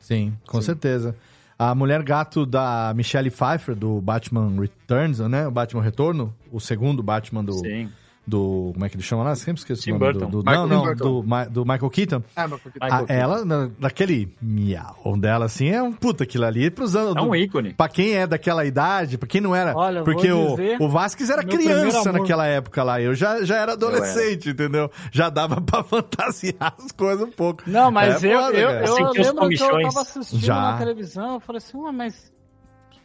Sim, 0.00 0.36
com 0.48 0.60
Sim. 0.60 0.66
certeza. 0.66 1.14
A 1.62 1.74
mulher 1.74 2.02
gato 2.02 2.46
da 2.46 2.90
Michelle 2.96 3.30
Pfeiffer, 3.30 3.74
do 3.74 4.00
Batman 4.00 4.58
Returns, 4.58 5.18
né? 5.18 5.46
O 5.46 5.50
Batman 5.50 5.82
Retorno, 5.82 6.34
o 6.50 6.58
segundo 6.58 7.02
Batman 7.02 7.44
do, 7.44 7.52
Sim. 7.52 7.90
Do. 8.30 8.70
Como 8.72 8.84
é 8.84 8.88
que 8.88 8.96
ele 8.96 9.02
chama 9.02 9.22
lá? 9.24 9.34
Sempre 9.34 9.60
esqueço 9.60 9.82
Tim 9.82 9.90
o 9.92 9.98
nome 9.98 10.12
Burton. 10.12 10.30
do. 10.30 10.42
do 10.42 10.50
Michael 10.50 10.66
não, 10.66 10.76
não, 10.76 10.84
Burton. 10.84 11.04
do, 11.04 11.50
do 11.50 11.64
Michael 11.64 11.90
Keaton. 11.90 12.22
Ah, 12.34 12.48
mas 12.48 12.60
porque- 12.60 12.78
A- 12.80 13.04
ela, 13.08 13.44
na- 13.44 13.68
naquele 13.78 14.32
miau 14.40 15.16
dela, 15.18 15.44
assim, 15.46 15.68
é 15.68 15.82
um 15.82 15.92
puta 15.92 16.24
aquilo 16.24 16.44
ali 16.44 16.70
pros 16.70 16.94
anos. 16.96 17.16
É 17.16 17.20
um 17.20 17.28
do- 17.28 17.36
ícone. 17.36 17.74
Pra 17.74 17.88
quem 17.88 18.14
é 18.14 18.26
daquela 18.26 18.64
idade, 18.64 19.18
pra 19.18 19.28
quem 19.28 19.40
não 19.40 19.54
era. 19.54 19.74
Olha, 19.76 20.02
porque 20.04 20.30
o, 20.30 20.56
o 20.80 20.88
Vasquez 20.88 21.28
era 21.28 21.42
criança 21.44 22.12
naquela 22.12 22.46
época 22.46 22.82
lá. 22.82 23.00
Eu 23.00 23.14
já, 23.14 23.42
já 23.44 23.56
era 23.56 23.72
adolescente, 23.72 24.50
entendeu? 24.50 24.90
Já 25.10 25.28
dava 25.28 25.60
pra 25.60 25.82
fantasiar 25.84 26.74
as 26.78 26.92
coisas 26.92 27.26
um 27.26 27.30
pouco. 27.32 27.62
Não, 27.66 27.90
mas 27.90 28.22
É 28.22 28.34
eu, 28.34 28.40
foda, 28.40 28.56
eu, 28.58 28.70
eu 28.70 28.82
os 28.84 29.16
lembro 29.16 29.48
que 29.48 29.62
eu 29.62 29.82
tava 29.82 30.00
assistindo 30.02 30.40
Já. 30.40 30.54
na 30.72 30.78
televisão, 30.78 31.34
eu 31.34 31.40
falei 31.40 31.58
assim, 31.58 31.76
ué, 31.78 31.90
mas 31.92 32.30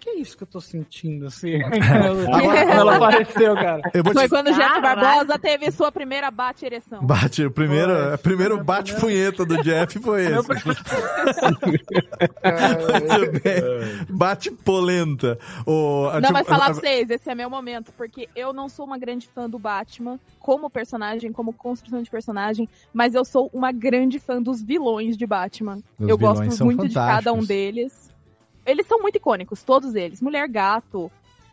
que, 0.06 0.12
que 0.12 0.18
é 0.18 0.20
isso 0.22 0.38
que 0.38 0.44
eu 0.44 0.48
tô 0.48 0.62
sentindo, 0.62 1.26
assim? 1.26 1.56
Agora- 1.64 2.16
Quando 2.66 2.72
ela 2.72 2.96
apareceu, 2.98 3.56
cara. 3.56 3.82
Foi 4.14 4.24
te 4.24 4.30
quando 4.30 4.48
o 4.48 4.54
Jeff. 4.54 4.82
Barbosa 4.82 5.40
teve 5.40 5.72
sua 5.72 5.92
primeira 5.92 6.30
bate-ereção. 6.30 7.04
Bate, 7.06 7.44
o 7.46 7.52
primeiro, 7.52 7.94
primeiro 8.20 8.64
bate-punheta 8.64 9.46
do 9.46 9.62
Jeff 9.64 10.00
foi 10.00 10.26
esse. 10.26 10.48
Bate-polenta. 14.10 15.38
O, 15.66 16.10
Não, 16.14 16.22
tipo, 16.22 16.34
mas 16.34 16.48
falar 16.48 16.66
pra 16.66 16.74
vocês, 16.76 17.10
esse 17.10 17.30
é 17.30 17.36
meu 17.36 17.50
momento, 17.50 17.92
porque 17.98 18.30
eu 18.36 18.54
não 18.54 18.70
sou 18.70 18.86
uma 18.86 18.98
grande 18.98 19.28
fã 19.28 19.50
do 19.50 19.58
Batman 19.60 20.20
como 20.40 20.70
personagem, 20.70 21.32
como 21.32 21.54
construção 21.54 22.02
de 22.04 22.10
personagem, 22.10 22.70
mas 22.94 23.14
eu 23.16 23.26
sou 23.26 23.50
uma 23.54 23.72
grande 23.72 24.20
fã 24.20 24.42
dos 24.42 24.62
vilões 24.62 25.18
de 25.18 25.26
Batman. 25.26 25.80
Os 26.00 26.08
eu 26.10 26.18
gosto 26.18 26.64
muito 26.64 26.88
de 26.88 26.94
cada 26.94 27.34
um 27.34 27.44
deles. 27.44 28.14
Eles 28.66 28.86
são 28.88 29.00
muito 29.02 29.18
icônicos, 29.18 29.64
todos 29.64 29.96
eles. 29.96 30.22
Mulher 30.22 30.48
Gato, 30.48 31.12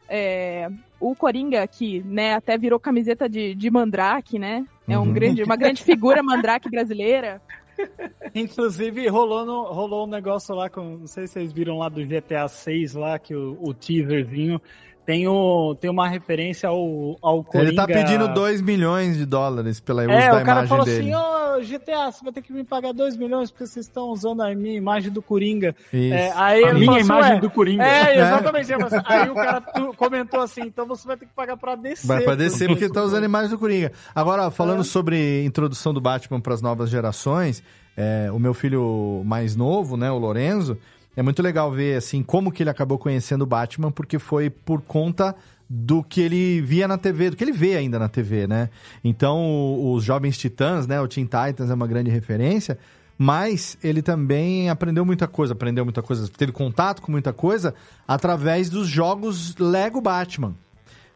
é, 0.08 0.68
o 1.00 1.14
Coringa, 1.14 1.66
que 1.66 2.02
né, 2.02 2.34
até 2.34 2.56
virou 2.58 2.78
camiseta 2.80 3.28
de, 3.28 3.54
de 3.54 3.70
Mandrake, 3.70 4.38
né? 4.38 4.64
É 4.88 4.98
um 4.98 5.02
Uhum. 5.02 5.12
grande, 5.12 5.42
uma 5.42 5.56
grande 5.56 5.82
figura 5.82 6.22
Mandrake 6.22 6.68
brasileira. 6.70 7.40
Inclusive, 8.34 9.08
rolou, 9.08 9.44
no, 9.44 9.62
rolou 9.64 10.06
um 10.06 10.10
negócio 10.10 10.54
lá 10.54 10.68
com. 10.68 10.98
Não 10.98 11.06
sei 11.06 11.26
se 11.26 11.34
vocês 11.34 11.52
viram 11.52 11.78
lá 11.78 11.88
do 11.88 12.04
GTA 12.04 12.46
6 12.48 12.94
lá, 12.94 13.18
que 13.18 13.34
o, 13.34 13.56
o 13.60 13.72
teaserzinho 13.74 14.60
tem, 15.04 15.26
o, 15.26 15.74
tem 15.74 15.90
uma 15.90 16.08
referência 16.08 16.68
ao, 16.68 17.16
ao 17.20 17.42
Coringa. 17.42 17.68
Ele 17.70 17.76
tá 17.76 17.86
pedindo 17.86 18.28
2 18.28 18.60
milhões 18.60 19.16
de 19.16 19.26
dólares 19.26 19.80
pela 19.80 20.02
uso 20.02 20.12
É, 20.12 20.30
da 20.30 20.36
o 20.36 20.44
cara 20.44 20.50
imagem 20.64 20.68
falou 20.68 20.84
dele. 20.84 21.12
assim, 21.12 21.14
ô 21.14 21.60
GTA, 21.78 22.10
você 22.12 22.24
vai 22.24 22.32
ter 22.32 22.42
que 22.42 22.52
me 22.52 22.64
pagar 22.64 22.92
2 22.92 23.16
milhões 23.16 23.50
porque 23.50 23.66
vocês 23.66 23.86
estão 23.86 24.08
usando 24.10 24.42
a 24.42 24.54
minha 24.54 24.76
imagem 24.76 25.10
do 25.10 25.20
Coringa. 25.20 25.74
Isso. 25.92 26.14
É, 26.14 26.32
aí 26.36 26.64
A 26.64 26.72
minha 26.74 26.84
falou 26.86 26.96
assim, 27.00 27.04
imagem 27.06 27.32
"Ué, 27.34 27.40
do 27.40 27.50
Coringa. 27.50 27.84
É, 27.84 28.16
exatamente. 28.16 28.72
Aí 29.04 29.28
o 29.30 29.34
cara 29.34 29.60
tu- 29.60 29.94
comentou 29.96 30.40
assim, 30.40 30.62
então 30.62 30.86
você 30.86 31.06
vai 31.06 31.16
ter 31.16 31.26
que 31.26 31.32
pagar 31.34 31.56
pra 31.56 31.74
descer. 31.74 32.06
Vai 32.06 32.22
pra 32.22 32.34
descer 32.34 32.68
porque 32.68 32.88
tá 32.88 33.02
usando 33.02 33.24
imagens 33.24 33.50
do 33.50 33.58
Coringa. 33.58 33.92
Agora, 34.14 34.50
falando 34.50 34.84
sobre 34.84 35.44
introdução 35.44 35.92
do 35.92 36.00
Batman 36.00 36.40
para 36.40 36.54
as 36.54 36.62
novas 36.62 36.88
gerações, 36.90 37.62
é, 37.96 38.30
o 38.32 38.38
meu 38.38 38.54
filho 38.54 39.22
mais 39.24 39.54
novo, 39.56 39.96
né, 39.96 40.10
o 40.10 40.16
Lorenzo, 40.18 40.78
é 41.16 41.22
muito 41.22 41.42
legal 41.42 41.70
ver 41.70 41.96
assim 41.96 42.22
como 42.22 42.50
que 42.50 42.62
ele 42.62 42.70
acabou 42.70 42.98
conhecendo 42.98 43.42
o 43.42 43.46
Batman, 43.46 43.90
porque 43.90 44.18
foi 44.18 44.48
por 44.48 44.80
conta 44.80 45.34
do 45.68 46.02
que 46.02 46.20
ele 46.20 46.60
via 46.60 46.86
na 46.86 46.98
TV, 46.98 47.30
do 47.30 47.36
que 47.36 47.44
ele 47.44 47.52
vê 47.52 47.76
ainda 47.76 47.98
na 47.98 48.08
TV, 48.08 48.46
né? 48.46 48.68
Então, 49.02 49.92
os 49.92 50.04
Jovens 50.04 50.36
Titãs, 50.36 50.86
né, 50.86 51.00
o 51.00 51.08
Teen 51.08 51.24
Titans 51.24 51.70
é 51.70 51.74
uma 51.74 51.86
grande 51.86 52.10
referência, 52.10 52.78
mas 53.16 53.78
ele 53.82 54.02
também 54.02 54.68
aprendeu 54.68 55.04
muita 55.04 55.26
coisa, 55.26 55.54
aprendeu 55.54 55.84
muita 55.84 56.02
coisa, 56.02 56.28
teve 56.28 56.52
contato 56.52 57.00
com 57.00 57.10
muita 57.10 57.32
coisa 57.32 57.74
através 58.06 58.68
dos 58.68 58.86
jogos 58.86 59.56
Lego 59.56 60.00
Batman. 60.00 60.54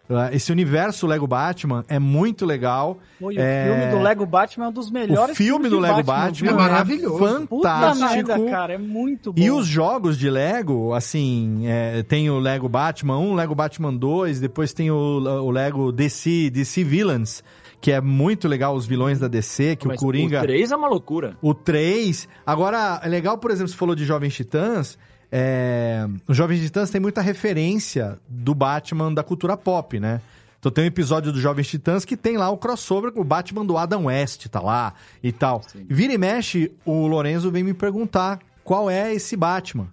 Uh, 0.09 0.33
Esse 0.33 0.53
universo 0.53 1.07
Lego 1.07 1.27
Batman 1.27 1.85
é 1.89 1.99
muito 1.99 2.47
legal. 2.47 2.99
Pô, 3.19 3.33
e 3.33 3.37
o 3.37 3.41
É, 3.41 3.67
filme 3.67 3.99
do 3.99 4.03
Lego 4.05 4.25
Batman 4.27 4.67
é 4.67 4.69
um 4.69 4.73
dos 4.73 4.91
melhores 4.91 5.33
o 5.33 5.37
filme 5.37 5.65
filmes 5.65 5.71
do 5.71 5.77
de 5.77 5.83
Lego 5.83 6.03
Batman, 6.03 6.27
Batman, 6.27 6.49
viu? 6.49 6.51
é 6.51 6.55
maravilhoso. 6.63 7.19
Fantástico. 7.19 8.09
merda, 8.13 8.51
cara, 8.51 8.75
é 8.75 8.79
muito 8.79 9.33
bom. 9.33 9.41
E 9.43 9.51
os 9.51 9.67
jogos 9.67 10.17
de 10.17 10.31
Lego, 10.31 10.93
assim, 10.95 11.63
é, 11.67 12.03
tem 12.03 12.31
o 12.31 12.39
Lego 12.39 12.69
Batman 12.69 13.19
1, 13.19 13.35
Lego 13.35 13.55
Batman 13.55 13.93
2, 13.95 14.39
depois 14.41 14.73
tem 14.73 14.91
o, 14.91 14.95
o 14.97 15.51
Lego 15.51 15.91
DC, 15.91 16.51
DC 16.51 16.85
Villains, 16.85 17.43
que 17.81 17.91
é 17.91 18.01
muito 18.01 18.47
legal, 18.49 18.75
os 18.75 18.87
vilões 18.87 19.19
da 19.19 19.29
DC, 19.29 19.77
que 19.77 19.89
Mas 19.89 20.01
o 20.01 20.05
Coringa... 20.05 20.39
O 20.39 20.43
3 20.43 20.73
é 20.73 20.77
uma 20.77 20.89
loucura. 20.89 21.37
O 21.43 21.53
3. 21.53 22.29
Agora, 22.47 23.01
é 23.03 23.09
legal, 23.09 23.39
por 23.39 23.51
exemplo, 23.51 23.69
você 23.69 23.77
falou 23.77 23.95
de 23.95 24.05
Jovens 24.05 24.35
Titãs. 24.35 24.99
É... 25.31 26.07
Os 26.27 26.37
Jovens 26.37 26.61
Titãs 26.61 26.91
tem 26.91 27.01
muita 27.01 27.21
referência 27.21 28.19
do 28.29 28.55
Batman 28.55 29.13
da 29.13 29.23
cultura 29.23 29.57
pop, 29.57 29.99
né? 29.99 30.21
Então 30.59 30.73
tem 30.73 30.85
um 30.85 30.87
episódio 30.89 31.33
do 31.33 31.41
Jovens 31.41 31.69
Titãs 31.69 32.05
que 32.05 32.17
tem 32.17 32.37
lá 32.37 32.51
o 32.51 32.57
crossover 32.57 33.13
com 33.13 33.21
o 33.21 33.25
Batman 33.25 33.65
do 33.65 33.77
Adam 33.77 34.07
West, 34.07 34.47
tá 34.49 34.61
lá 34.61 34.95
e 35.23 35.31
tal. 35.31 35.63
Vira 35.89 36.13
e 36.15 36.19
mexe, 36.19 36.73
o 36.85 37.07
Lorenzo 37.07 37.51
vem 37.51 37.63
me 37.63 37.75
perguntar 37.75 38.41
qual 38.65 38.91
é 38.91 39.15
esse 39.15 39.37
Batman. 39.37 39.89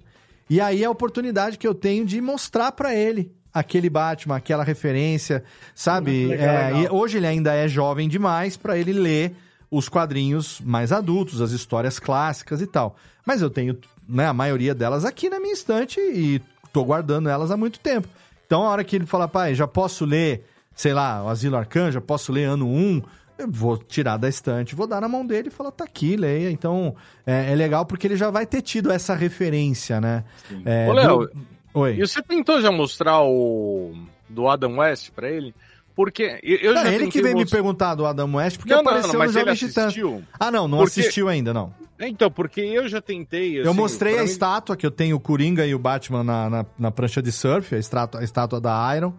E 0.50 0.60
aí 0.60 0.82
é 0.84 0.86
a 0.86 0.90
oportunidade 0.92 1.58
que 1.58 1.68
eu 1.68 1.76
tenho 1.76 2.06
de 2.06 2.20
mostrar 2.22 2.72
pra 2.72 2.96
ele 2.96 3.32
aquele 3.54 3.88
Batman, 3.90 4.36
aquela 4.38 4.64
referência, 4.64 5.44
sabe? 5.76 6.26
Legal, 6.28 6.48
É, 6.48 6.72
legal. 6.72 6.82
e 6.82 6.90
hoje 6.90 7.18
ele 7.18 7.28
ainda 7.28 7.54
é 7.54 7.68
jovem 7.68 8.10
demais 8.10 8.58
pra 8.58 8.78
ele 8.78 8.94
ler 8.94 9.36
os 9.70 9.88
quadrinhos 9.90 10.60
mais 10.62 10.92
adultos, 10.92 11.40
as 11.42 11.52
histórias 11.52 12.00
clássicas 12.00 12.62
e 12.62 12.68
tal. 12.68 12.96
Mas 13.26 13.42
eu 13.44 13.50
tenho 13.50 13.78
né, 14.08 14.28
a 14.28 14.34
maioria 14.34 14.74
delas 14.76 15.06
aqui 15.06 15.30
na 15.30 15.40
minha 15.40 15.54
estante 15.54 16.00
e 16.00 16.42
tô 16.72 16.84
guardando 16.84 17.30
elas 17.30 17.52
há 17.52 17.58
muito 17.58 17.80
tempo. 17.80 18.08
Então, 18.46 18.64
a 18.64 18.70
hora 18.70 18.84
que 18.84 18.96
ele 18.96 19.06
fala, 19.06 19.28
pai, 19.28 19.56
já 19.56 19.68
posso 19.68 20.06
ler, 20.06 20.46
sei 20.76 20.94
lá, 20.94 21.24
o 21.24 21.30
Asilo 21.30 21.56
Arcanjo, 21.58 21.94
já 21.94 22.02
posso 22.02 22.32
ler 22.32 22.44
ano 22.46 22.68
1, 22.68 23.02
eu 23.40 23.48
vou 23.50 23.78
tirar 23.78 24.18
da 24.18 24.30
estante, 24.30 24.76
vou 24.76 24.86
dar 24.86 25.02
na 25.02 25.08
mão 25.08 25.26
dele 25.26 25.48
e 25.48 25.52
falar, 25.52 25.72
tá 25.72 25.84
aqui, 25.86 26.16
leia. 26.16 26.52
Então, 26.52 26.96
é, 27.26 27.52
é 27.52 27.56
legal 27.56 27.86
porque 27.86 28.06
ele 28.06 28.16
já 28.18 28.30
vai 28.30 28.46
ter 28.46 28.62
tido 28.62 28.92
essa 28.92 29.16
referência, 29.16 30.00
né? 30.00 30.24
É, 30.66 30.88
Ô, 30.90 30.94
Léo, 30.94 31.20
do- 31.28 31.32
Oi. 31.76 31.96
E 31.98 32.06
você 32.08 32.22
tentou 32.22 32.62
já 32.62 32.72
mostrar 32.72 33.22
o 33.24 33.94
do 34.30 34.48
Adam 34.48 34.78
West 34.78 35.10
pra 35.12 35.28
ele? 35.30 35.56
Porque 35.96 36.40
eu, 36.42 36.58
eu 36.58 36.74
Não, 36.74 36.84
já 36.84 36.92
ele 36.92 37.08
que 37.08 37.22
veio 37.22 37.38
me 37.38 37.46
perguntar 37.46 37.94
do 37.96 38.06
Adam 38.06 38.34
West, 38.36 38.58
porque 38.58 38.74
Não, 38.74 38.82
não, 38.82 38.90
apareceu 38.92 39.14
não, 39.14 39.20
mas 39.20 39.34
no 39.34 39.40
Jovens 39.40 39.60
Titãs. 39.60 39.96
Ah, 40.40 40.50
não, 40.52 40.68
não 40.68 40.80
Porque- 40.80 41.02
assistiu 41.02 41.28
ainda, 41.30 41.54
não. 41.54 41.74
Então, 42.00 42.30
porque 42.32 42.60
eu 42.62 42.88
já 42.90 43.00
tentei. 43.00 43.60
eu 43.60 43.70
assim, 43.70 43.74
mostrei 43.80 44.14
pra 44.14 44.22
a 44.22 44.26
mim- 44.26 44.30
estátua 44.32 44.76
que 44.76 44.86
eu 44.86 44.92
tenho 44.92 45.16
o 45.16 45.20
Coringa 45.20 45.66
e 45.66 45.74
o 45.76 45.80
Batman 45.80 46.24
na, 46.24 46.50
na, 46.50 46.66
na 46.78 46.92
prancha 46.92 47.22
de 47.22 47.32
surf, 47.32 47.74
a 47.76 47.78
estátua, 47.78 48.22
a 48.22 48.24
estátua 48.24 48.60
da 48.60 48.92
Iron. 48.98 49.14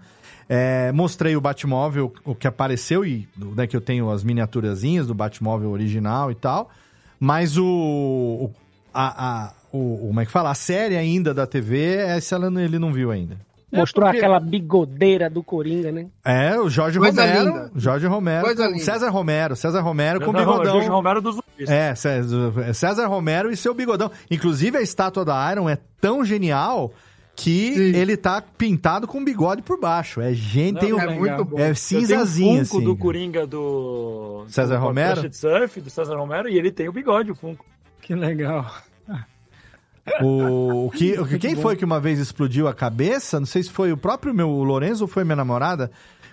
É, 0.49 0.93
mostrei 0.93 1.35
o 1.37 1.41
Batmóvel, 1.41 2.13
o 2.25 2.35
que 2.35 2.47
apareceu, 2.47 3.05
e 3.07 3.27
né, 3.57 3.67
que 3.67 3.75
eu 3.75 3.81
tenho 3.81 4.11
as 4.11 4.23
miniaturazinhas 4.23 5.07
do 5.07 5.15
Batmóvel 5.15 5.71
original 5.71 6.31
e 6.31 6.35
tal. 6.35 6.71
Mas 7.19 7.57
o. 7.57 7.65
o 7.65 8.51
a, 8.93 9.45
a- 9.47 9.53
o, 9.73 10.07
como 10.09 10.21
é 10.21 10.27
que 10.27 10.31
fala? 10.31 10.51
A 10.51 10.55
série 10.55 10.97
ainda 10.97 11.33
da 11.33 11.47
TV, 11.47 11.95
essa 11.95 12.35
ela 12.35 12.51
não- 12.51 12.61
ele 12.61 12.79
não 12.79 12.93
viu 12.93 13.11
ainda. 13.11 13.37
Mostrou 13.77 14.05
porque- 14.07 14.19
aquela 14.19 14.41
bigodeira 14.41 15.29
do 15.31 15.43
Coringa, 15.43 15.91
né? 15.93 16.07
É, 16.25 16.59
o 16.59 16.69
Jorge 16.69 16.99
Coisa 16.99 17.23
Romero. 17.25 17.45
linda. 17.45 17.71
Jorge 17.77 18.07
Romero. 18.07 18.45
Coisa 18.45 18.65
com- 18.67 18.73
linda. 18.73 18.85
César 18.85 19.11
Romero. 19.11 19.57
César 19.57 19.81
Romero 19.81 20.21
com 20.21 20.33
Jorge 20.33 20.47
bigodão. 20.47 20.73
Jorge 20.73 20.89
Romero 20.89 21.21
dos 21.21 21.35
zumbis. 21.37 21.69
É, 21.71 21.95
César, 21.95 22.75
César 22.75 23.07
Romero 23.07 23.51
e 23.51 23.57
seu 23.57 23.75
bigodão. 23.75 24.11
Inclusive, 24.31 24.79
a 24.79 24.83
estátua 24.83 25.25
da 25.25 25.51
Iron 25.53 25.69
é 25.69 25.79
tão 26.01 26.25
genial 26.25 26.93
que 27.37 27.75
Sim. 27.75 27.99
ele 27.99 28.17
tá 28.17 28.41
pintado 28.41 29.09
com 29.09 29.25
bigode 29.25 29.61
por 29.61 29.79
baixo. 29.81 30.21
É 30.21 30.33
gente, 30.33 30.79
tem 30.79 30.93
um, 30.93 31.01
É 31.01 31.09
muito 31.19 31.45
bom. 31.45 31.59
é 31.59 31.63
Eu 31.63 31.65
tenho 31.65 31.77
cinzazinho, 31.77 32.63
um 32.63 32.65
Funko 32.65 32.77
assim. 32.77 32.85
do 32.87 32.97
Coringa 32.97 33.45
do... 33.47 34.45
César 34.49 34.77
do 34.79 34.83
Romero? 34.85 35.29
De 35.29 35.37
Surf, 35.37 35.81
do 35.81 35.91
César 35.91 36.17
Romero, 36.17 36.49
e 36.49 36.57
ele 36.57 36.71
tem 36.71 36.89
o 36.89 36.93
bigode, 36.93 37.33
o 37.33 37.35
Funko. 37.35 37.65
Que 38.01 38.15
legal. 38.15 38.71
O, 40.23 40.87
o 40.87 40.91
que, 40.91 41.19
o 41.19 41.27
que- 41.27 41.39
quem 41.39 41.57
foi 41.57 41.77
que 41.77 41.85
uma 41.85 41.99
vez 42.01 42.19
explodiu 42.19 42.69
a 42.69 42.75
cabeça? 42.75 43.39
Não 43.41 43.47
sei 43.47 43.63
se 43.63 43.71
foi 43.71 43.91
o 43.93 43.97
próprio 43.97 44.35
meu 44.35 44.49
Lorenzo 44.51 45.05
ou 45.05 45.09
foi 45.09 45.25
minha 45.25 45.37
namorada. 45.37 45.91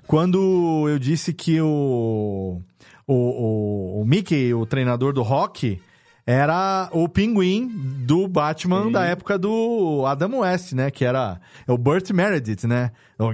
Quando 0.07 0.87
eu 0.89 0.99
disse 0.99 1.33
que 1.33 1.61
o, 1.61 2.61
o, 3.07 3.13
o, 3.13 4.01
o 4.01 4.05
Mickey, 4.05 4.53
o 4.53 4.65
treinador 4.65 5.13
do 5.13 5.21
rock, 5.21 5.79
era 6.25 6.89
o 6.91 7.07
pinguim 7.07 7.67
do 8.05 8.27
Batman 8.27 8.85
Sim. 8.85 8.91
da 8.91 9.05
época 9.05 9.37
do 9.37 10.03
Adam 10.05 10.39
West, 10.39 10.73
né? 10.73 10.91
Que 10.91 11.05
era 11.05 11.39
o 11.67 11.77
Burt 11.77 12.09
Meredith, 12.11 12.67
né? 12.67 12.91
O, 13.17 13.29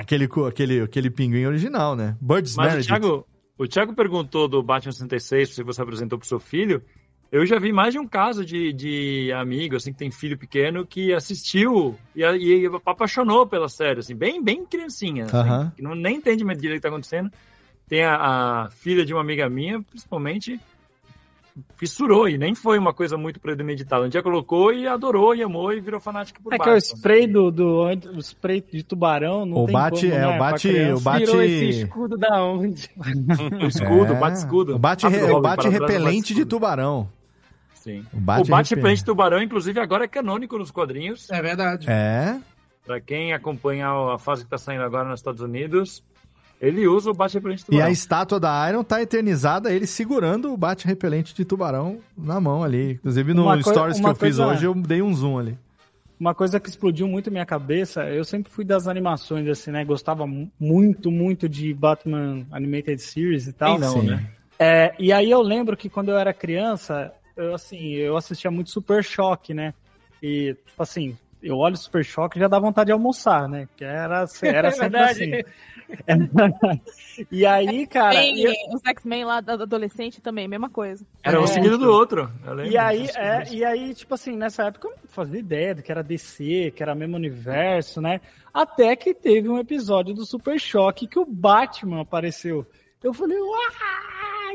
aquele, 0.00 0.28
aquele, 0.48 0.80
aquele 0.82 1.10
pinguim 1.10 1.46
original, 1.46 1.94
né? 1.94 2.16
Burt 2.20 2.44
Mas 2.44 2.56
o 2.56 2.60
Meredith. 2.62 2.86
Thiago, 2.88 3.26
o 3.56 3.66
Thiago 3.68 3.94
perguntou 3.94 4.48
do 4.48 4.62
Batman 4.62 4.92
66, 4.92 5.54
se 5.54 5.62
você 5.62 5.80
apresentou 5.82 6.18
pro 6.18 6.26
seu 6.26 6.40
filho. 6.40 6.82
Eu 7.30 7.44
já 7.44 7.58
vi 7.58 7.72
mais 7.72 7.92
de 7.92 7.98
um 7.98 8.06
caso 8.06 8.42
de, 8.44 8.72
de 8.72 9.30
amigo, 9.32 9.76
assim, 9.76 9.92
que 9.92 9.98
tem 9.98 10.10
filho 10.10 10.38
pequeno, 10.38 10.86
que 10.86 11.12
assistiu 11.12 11.94
e, 12.16 12.22
e 12.22 12.66
apaixonou 12.86 13.46
pela 13.46 13.68
série, 13.68 14.00
assim, 14.00 14.14
bem, 14.14 14.42
bem 14.42 14.64
criancinha. 14.64 15.26
assim, 15.26 15.70
que 15.76 15.82
não, 15.82 15.94
nem 15.94 16.16
entende 16.16 16.42
direito 16.42 16.64
o 16.64 16.74
que 16.76 16.80
tá 16.80 16.88
acontecendo. 16.88 17.30
Tem 17.86 18.02
a, 18.02 18.14
a 18.64 18.70
filha 18.70 19.04
de 19.04 19.12
uma 19.12 19.20
amiga 19.20 19.46
minha, 19.48 19.82
principalmente, 19.82 20.58
fissurou 21.76 22.28
e 22.28 22.38
nem 22.38 22.54
foi 22.54 22.78
uma 22.78 22.94
coisa 22.94 23.16
muito 23.18 23.40
premeditada. 23.40 24.04
Um 24.06 24.08
dia 24.08 24.22
colocou 24.22 24.72
e 24.72 24.86
adorou 24.86 25.34
e 25.34 25.42
amou 25.42 25.72
e 25.72 25.80
virou 25.80 26.00
fanático 26.00 26.42
por 26.42 26.52
É 26.52 26.56
que 26.56 26.64
Batman. 26.64 26.74
o 26.74 26.78
spray 26.78 27.26
do, 27.26 27.50
do 27.50 27.82
o 28.14 28.18
spray 28.20 28.62
de 28.72 28.82
tubarão 28.82 29.44
não 29.44 29.64
O 29.64 29.66
tem 29.66 29.72
bate- 29.74 30.00
como, 30.08 30.12
é, 30.14 30.18
né, 30.20 30.36
o 30.36 30.38
bate- 30.38 30.92
o 30.92 31.00
bate- 31.00 31.24
Tirou 31.26 31.42
esse 31.42 31.80
escudo 31.82 32.16
da 32.16 32.42
onde? 32.42 32.88
O 33.62 33.66
escudo, 33.66 34.12
É, 34.12 34.16
o 34.16 34.20
bate-escudo. 34.20 34.76
O 34.76 34.78
bate, 34.78 35.04
Rápido, 35.04 35.26
re- 35.26 35.32
o 35.32 35.40
bate 35.40 35.68
repelente 35.68 35.98
de 35.98 36.04
bate-escudo. 36.04 36.46
tubarão. 36.46 37.17
Sim. 37.92 38.04
O 38.12 38.16
O 38.18 38.20
bate, 38.20 39.04
tubarão, 39.04 39.42
inclusive, 39.42 39.80
agora 39.80 40.04
é 40.04 40.08
canônico 40.08 40.58
nos 40.58 40.70
quadrinhos. 40.70 41.30
É 41.30 41.40
verdade. 41.40 41.86
É. 41.88 42.36
Pra 42.84 43.00
quem 43.00 43.32
acompanha 43.32 43.88
a 43.88 44.18
fase 44.18 44.44
que 44.44 44.50
tá 44.50 44.58
saindo 44.58 44.82
agora 44.82 45.08
nos 45.08 45.20
Estados 45.20 45.40
Unidos, 45.42 46.02
ele 46.60 46.86
usa 46.86 47.10
o 47.10 47.14
bate 47.14 47.34
repelente 47.34 47.60
E 47.62 47.64
tubarão. 47.66 47.86
a 47.86 47.90
estátua 47.90 48.40
da 48.40 48.68
Iron 48.68 48.82
tá 48.82 49.00
eternizada, 49.00 49.72
ele 49.72 49.86
segurando 49.86 50.52
o 50.52 50.56
bate 50.56 50.86
repelente 50.86 51.34
de 51.34 51.44
tubarão 51.44 51.98
na 52.16 52.40
mão 52.40 52.62
ali. 52.64 52.92
Inclusive 52.92 53.32
no 53.34 53.44
Uma 53.44 53.60
stories 53.62 53.98
que 54.00 54.06
eu 54.06 54.10
fiz 54.10 54.18
coisa- 54.36 54.46
hoje, 54.46 54.64
eu 54.64 54.74
dei 54.74 55.00
um 55.02 55.14
zoom 55.14 55.38
ali. 55.38 55.58
Uma 56.18 56.34
coisa 56.34 56.58
que 56.58 56.68
explodiu 56.68 57.06
muito 57.06 57.30
minha 57.30 57.46
cabeça, 57.46 58.02
eu 58.10 58.24
sempre 58.24 58.50
fui 58.50 58.64
das 58.64 58.88
animações, 58.88 59.46
assim, 59.48 59.70
né? 59.70 59.84
Gostava 59.84 60.26
mu- 60.26 60.50
muito, 60.58 61.10
muito 61.12 61.48
de 61.48 61.72
Batman 61.72 62.44
Animated 62.50 63.00
Series 63.00 63.46
e 63.46 63.52
tal. 63.52 63.72
Quem 63.72 63.78
não, 63.80 64.00
Sim. 64.00 64.06
né? 64.08 64.26
É, 64.58 64.92
e 64.98 65.12
aí 65.12 65.30
eu 65.30 65.40
lembro 65.40 65.76
que 65.76 65.88
quando 65.88 66.08
eu 66.10 66.18
era 66.18 66.34
criança, 66.34 67.12
eu 67.38 67.54
assim, 67.54 67.92
eu 67.94 68.16
assistia 68.16 68.50
muito 68.50 68.70
Super 68.70 69.02
Choque, 69.02 69.54
né? 69.54 69.72
E, 70.22 70.54
tipo 70.66 70.82
assim, 70.82 71.16
eu 71.42 71.56
olho 71.56 71.76
Super 71.76 72.04
Choque 72.04 72.38
e 72.38 72.40
já 72.40 72.48
dá 72.48 72.58
vontade 72.58 72.86
de 72.86 72.92
almoçar, 72.92 73.48
né? 73.48 73.68
Que 73.76 73.84
era, 73.84 74.24
era 74.42 74.68
É 74.68 74.70
sempre 74.72 74.98
assim. 75.00 75.30
e 77.30 77.46
aí, 77.46 77.86
cara. 77.86 78.14
Tem 78.14 78.40
eu- 78.40 78.52
os 78.74 78.82
X-Men 78.84 79.24
lá 79.24 79.40
da 79.40 79.54
adolescente 79.54 80.20
também, 80.20 80.46
mesma 80.48 80.68
coisa. 80.68 81.04
Era 81.22 81.40
um 81.40 81.44
É. 81.44 81.46
seguido 81.46 81.78
do 81.78 81.90
outro. 81.90 82.30
E 82.70 82.76
aí, 82.76 83.08
é, 83.16 83.44
e 83.52 83.64
aí, 83.64 83.94
tipo 83.94 84.14
assim, 84.14 84.36
nessa 84.36 84.64
época 84.64 84.88
eu 84.88 84.92
não 84.92 84.98
fazia 85.08 85.38
ideia 85.38 85.74
do 85.74 85.82
que 85.82 85.90
era 85.90 86.02
DC, 86.02 86.72
que 86.74 86.82
era 86.82 86.94
mesmo 86.94 87.16
universo, 87.16 88.00
né? 88.00 88.20
Até 88.52 88.94
que 88.96 89.14
teve 89.14 89.48
um 89.48 89.58
episódio 89.58 90.14
do 90.14 90.26
Super 90.26 90.58
Choque 90.58 91.06
que 91.06 91.18
o 91.18 91.24
Batman 91.26 92.02
apareceu. 92.02 92.66
Eu 93.02 93.14
falei, 93.14 93.38
uai, 93.38 93.68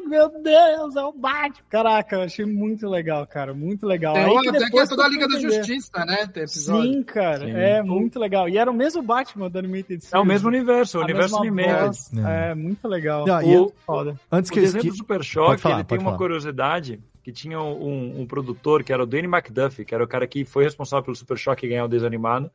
meu 0.05 0.29
Deus, 0.41 0.95
é 0.95 1.03
o 1.03 1.11
Batman. 1.11 1.65
Caraca, 1.69 2.15
eu 2.17 2.21
achei 2.23 2.45
muito 2.45 2.87
legal, 2.87 3.25
cara, 3.27 3.53
muito 3.53 3.85
legal. 3.85 4.13
Tem 4.13 4.25
uma 4.25 4.41
até 4.41 4.69
que 4.69 4.79
é 4.79 4.87
toda 4.87 5.05
a 5.05 5.07
Liga 5.07 5.27
da. 5.27 5.39
Justiça, 5.39 6.05
né? 6.05 6.29
Sim, 6.47 7.03
cara, 7.03 7.39
Sim. 7.45 7.51
é 7.51 7.81
muito 7.81 8.19
legal. 8.19 8.47
E 8.47 8.57
era 8.57 8.69
o 8.69 8.73
mesmo 8.73 9.01
Batman 9.01 9.49
do 9.49 9.59
Animated 9.59 10.01
Series. 10.03 10.13
É 10.13 10.19
o 10.19 10.25
mesmo 10.25 10.47
universo, 10.47 10.97
o 10.97 11.01
A 11.01 11.03
universo 11.05 11.37
Animated. 11.37 11.81
voz. 11.81 12.11
É, 12.25 12.55
muito 12.55 12.87
legal. 12.87 13.25
Não, 13.25 13.41
e 13.41 13.57
O- 13.57 13.73
foda. 13.85 14.19
Antes 14.31 14.49
O 14.49 14.53
que 14.53 14.59
eu 14.59 14.63
desenho 14.63 14.83
do 14.85 14.95
Super 14.95 15.23
Choque, 15.23 15.61
falar, 15.61 15.75
ele 15.75 15.83
tem 15.83 15.97
pode 15.97 16.01
uma 16.03 16.11
falar. 16.11 16.17
curiosidade 16.17 16.99
que 17.23 17.31
tinha 17.31 17.59
um, 17.61 18.21
um 18.21 18.25
produtor 18.27 18.83
que 18.83 18.91
era 18.91 19.01
o 19.01 19.05
Danny 19.05 19.27
McDuffie, 19.27 19.85
que 19.85 19.95
era 19.95 20.03
o 20.03 20.07
cara 20.07 20.27
que 20.27 20.43
foi 20.43 20.63
responsável 20.65 21.03
pelo 21.03 21.15
Super 21.15 21.37
Choque 21.37 21.67
ganhar 21.67 21.85
o 21.85 21.87
desenho 21.87 22.07
animado, 22.07 22.51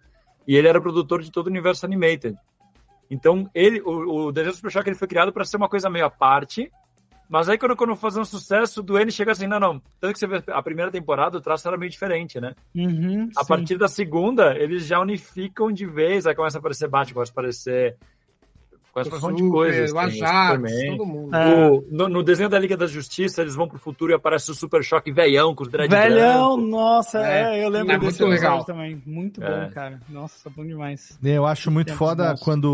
e 0.46 0.56
ele 0.56 0.68
era 0.68 0.80
produtor 0.80 1.22
de 1.22 1.30
todo 1.30 1.46
o 1.46 1.50
universo 1.50 1.84
Animated. 1.86 2.36
Então, 3.10 3.48
ele, 3.54 3.80
o, 3.80 4.26
o 4.26 4.32
desenho 4.32 4.52
do 4.52 4.56
Super 4.56 4.70
Choque 4.70 4.88
ele 4.90 4.96
foi 4.96 5.08
criado 5.08 5.32
para 5.32 5.44
ser 5.44 5.56
uma 5.56 5.68
coisa 5.68 5.88
meio 5.88 6.04
à 6.04 6.10
parte, 6.10 6.70
mas 7.28 7.48
aí 7.48 7.58
quando, 7.58 7.76
quando 7.76 7.94
fazer 7.94 8.20
um 8.20 8.24
sucesso, 8.24 8.80
o 8.80 8.82
Duane 8.82 9.10
chega 9.12 9.32
assim, 9.32 9.46
não, 9.46 9.60
não, 9.60 9.82
tanto 10.00 10.12
que 10.14 10.18
você 10.18 10.26
vê 10.26 10.42
a 10.48 10.62
primeira 10.62 10.90
temporada, 10.90 11.36
o 11.38 11.40
traço 11.40 11.66
era 11.68 11.76
meio 11.76 11.90
diferente, 11.90 12.40
né? 12.40 12.54
Uhum, 12.74 13.28
A 13.36 13.42
sim. 13.42 13.48
partir 13.48 13.76
da 13.76 13.88
segunda, 13.88 14.56
eles 14.58 14.86
já 14.86 14.98
unificam 15.00 15.70
de 15.70 15.86
vez, 15.86 16.26
aí 16.26 16.34
começa 16.34 16.58
a 16.58 16.60
aparecer 16.60 16.88
Batman, 16.88 17.14
começa 17.14 17.30
a 17.30 17.34
aparecer... 17.34 17.96
Começa 18.90 19.10
a 19.14 19.18
aparecer 19.18 19.26
um 19.26 19.30
monte 19.30 19.42
de 19.44 19.50
coisas. 19.50 19.92
o 19.92 19.98
Ajax, 19.98 20.46
Superman. 20.62 20.96
todo 20.96 21.06
mundo. 21.06 21.36
É. 21.36 21.68
O- 21.70 21.84
no, 21.90 22.08
no 22.08 22.22
desenho 22.22 22.48
da 22.48 22.58
Liga 22.58 22.76
da 22.76 22.86
Justiça, 22.86 23.42
eles 23.42 23.54
vão 23.54 23.68
pro 23.68 23.78
futuro 23.78 24.10
e 24.10 24.14
aparece 24.14 24.50
o 24.50 24.54
Super 24.54 24.82
Choque 24.82 25.12
velhão 25.12 25.54
com 25.54 25.62
os 25.62 25.68
dread 25.68 25.88
Velhão, 25.88 26.56
branco. 26.56 26.70
nossa, 26.70 27.18
É, 27.24 27.58
é, 27.60 27.64
eu 27.64 27.68
lembro 27.68 27.92
é 27.92 27.98
desse 27.98 28.22
muito 28.22 28.32
legal. 28.34 28.64
também. 28.64 29.00
Muito 29.06 29.44
É. 29.44 29.66
bom, 29.66 29.70
cara. 29.72 30.00
Nossa, 30.08 30.50
bom 30.50 30.64
demais. 30.64 31.16
Eu 31.22 31.46
acho 31.46 31.70
muito 31.70 31.88
Tempos 31.88 31.98
foda 31.98 32.30
bons. 32.30 32.40
quando 32.40 32.64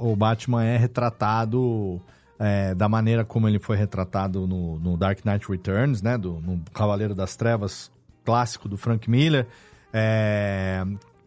o 0.00 0.14
Batman 0.16 0.64
é 0.64 0.78
retratado 0.78 2.00
é, 2.40 2.74
da 2.74 2.88
maneira 2.88 3.22
como 3.22 3.46
ele 3.46 3.58
foi 3.58 3.76
retratado 3.76 4.46
no, 4.46 4.80
no 4.80 4.96
Dark 4.96 5.18
Knight 5.24 5.46
Returns, 5.46 6.00
né? 6.00 6.16
Do, 6.16 6.40
no 6.40 6.60
Cavaleiro 6.72 7.14
das 7.14 7.36
Trevas 7.36 7.92
clássico 8.24 8.66
do 8.68 8.78
Frank 8.78 9.08
Miller. 9.10 9.46
É, 9.92 10.82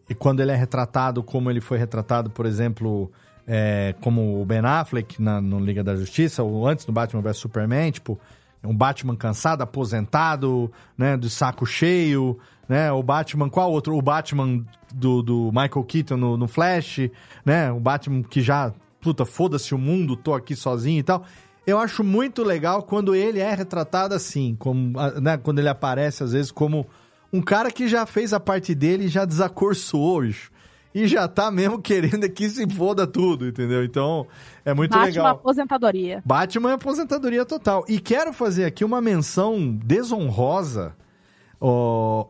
e 0.10 0.16
quando 0.16 0.42
ele 0.42 0.52
é 0.52 0.56
retratado 0.56 1.22
como 1.22 1.52
ele 1.52 1.62
foi 1.62 1.78
retratado, 1.78 2.30
por 2.30 2.46
exemplo, 2.46 3.12
é, 3.48 3.94
como 4.02 4.42
o 4.42 4.46
Ben 4.46 4.66
Affleck 4.66 5.22
na, 5.22 5.40
no 5.40 5.60
Liga 5.60 5.84
da 5.84 5.96
Justiça, 5.96 6.42
ou 6.44 6.68
antes 6.68 6.84
do 6.84 6.92
Batman 6.92 7.22
vs 7.22 7.38
Superman, 7.38 7.92
tipo, 7.92 8.20
um 8.64 8.76
Batman 8.76 9.16
cansado, 9.16 9.62
aposentado, 9.62 10.72
né, 10.98 11.18
de 11.18 11.30
saco 11.30 11.66
cheio, 11.66 12.40
né, 12.68 12.92
o 12.92 13.04
Batman, 13.04 13.50
qual 13.50 13.72
outro? 13.72 13.96
O 13.96 14.02
Batman 14.02 14.66
do, 14.94 15.22
do 15.22 15.52
Michael 15.52 15.84
Keaton 15.84 16.18
no, 16.18 16.38
no 16.38 16.48
Flash, 16.48 17.10
né, 17.46 17.72
o 17.72 17.80
Batman 17.80 18.24
que 18.24 18.42
já, 18.42 18.74
puta, 19.04 19.26
foda-se 19.26 19.76
o 19.76 19.78
mundo, 19.78 20.16
tô 20.16 20.34
aqui 20.34 20.56
sozinho 20.56 21.00
e 21.00 21.04
tal. 21.04 21.26
Eu 21.68 21.78
acho 21.78 22.04
muito 22.04 22.42
legal 22.42 22.84
quando 22.84 23.14
ele 23.14 23.40
é 23.40 23.54
retratado 23.54 24.16
assim, 24.16 24.56
como, 24.58 24.94
né, 25.22 25.38
quando 25.38 25.60
ele 25.60 25.70
aparece 25.70 26.24
às 26.24 26.32
vezes 26.32 26.52
como 26.52 26.88
um 27.32 27.42
cara 27.42 27.70
que 27.70 27.88
já 27.88 28.06
fez 28.06 28.34
a 28.34 28.40
parte 28.40 28.74
dele 28.74 29.06
e 29.06 29.10
já 29.10 29.26
desacorçoou, 29.26 30.22
bicho. 30.22 30.52
E 30.96 31.08
já 31.08 31.28
tá 31.28 31.50
mesmo 31.50 31.80
querendo 31.82 32.30
que 32.30 32.50
se 32.50 32.68
foda 32.70 33.06
tudo, 33.08 33.48
entendeu? 33.48 33.84
Então, 33.84 34.28
é 34.64 34.74
muito 34.74 34.92
Batman 34.92 35.06
legal. 35.06 35.28
aposentadoria. 35.28 36.22
Batman 36.26 36.72
é 36.72 36.74
aposentadoria 36.74 37.46
total. 37.46 37.84
E 37.90 38.00
quero 38.00 38.32
fazer 38.32 38.66
aqui 38.66 38.86
uma 38.86 39.02
menção 39.02 39.76
desonrosa, 39.84 40.96
ó, 41.60 42.28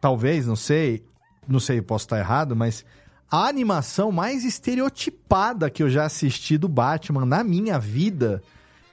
talvez, 0.00 0.46
não 0.46 0.56
sei, 0.56 1.04
não 1.46 1.60
sei, 1.60 1.80
posso 1.80 2.06
estar 2.06 2.18
errado, 2.18 2.56
mas 2.56 2.84
a 3.30 3.46
animação 3.46 4.10
mais 4.10 4.44
estereotipada 4.44 5.70
que 5.70 5.82
eu 5.82 5.88
já 5.90 6.04
assisti 6.04 6.58
do 6.58 6.68
Batman 6.68 7.24
na 7.24 7.44
minha 7.44 7.78
vida. 7.78 8.42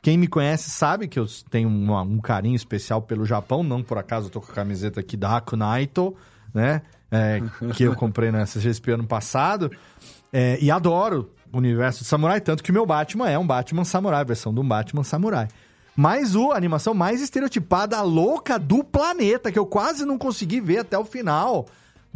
Quem 0.02 0.18
me 0.18 0.28
conhece 0.28 0.70
sabe 0.70 1.08
que 1.08 1.18
eu 1.20 1.26
tenho 1.50 1.68
uma- 1.68 2.02
um 2.04 2.20
carinho 2.20 2.56
especial 2.56 3.02
pelo 3.02 3.26
Japão, 3.26 3.64
não 3.64 3.82
por 3.84 3.98
acaso 3.98 4.28
eu 4.28 4.32
tô 4.32 4.40
com 4.42 4.52
a 4.52 4.56
camiseta 4.56 5.00
aqui 5.00 5.18
da 5.18 5.36
Hakunaito, 5.38 6.16
né? 6.54 6.82
É, 7.12 7.42
que 7.76 7.84
eu 7.84 7.96
comprei 7.96 8.32
na 8.32 8.46
CGSP 8.46 8.92
ano 8.92 9.08
passado. 9.08 9.72
É, 10.32 10.58
e 10.62 10.70
adoro 10.70 11.32
o 11.52 11.58
universo 11.58 12.04
de 12.04 12.10
samurai, 12.10 12.40
tanto 12.40 12.62
que 12.64 12.72
meu 12.72 12.86
Batman 12.86 13.30
é 13.30 13.40
um 13.40 13.48
Batman 13.48 13.86
samurai, 13.86 14.24
versão 14.24 14.54
de 14.54 14.60
um 14.60 14.68
Batman 14.68 15.04
samurai. 15.04 15.48
Mas 15.96 16.36
o 16.36 16.52
a 16.52 16.58
animação 16.58 16.94
mais 16.94 17.22
estereotipada, 17.22 18.00
louca 18.02 18.60
do 18.60 18.84
planeta, 18.84 19.52
que 19.52 19.58
eu 19.58 19.66
quase 19.66 20.06
não 20.06 20.18
consegui 20.18 20.62
ver 20.62 20.80
até 20.80 20.98
o 20.98 21.04
final. 21.04 21.66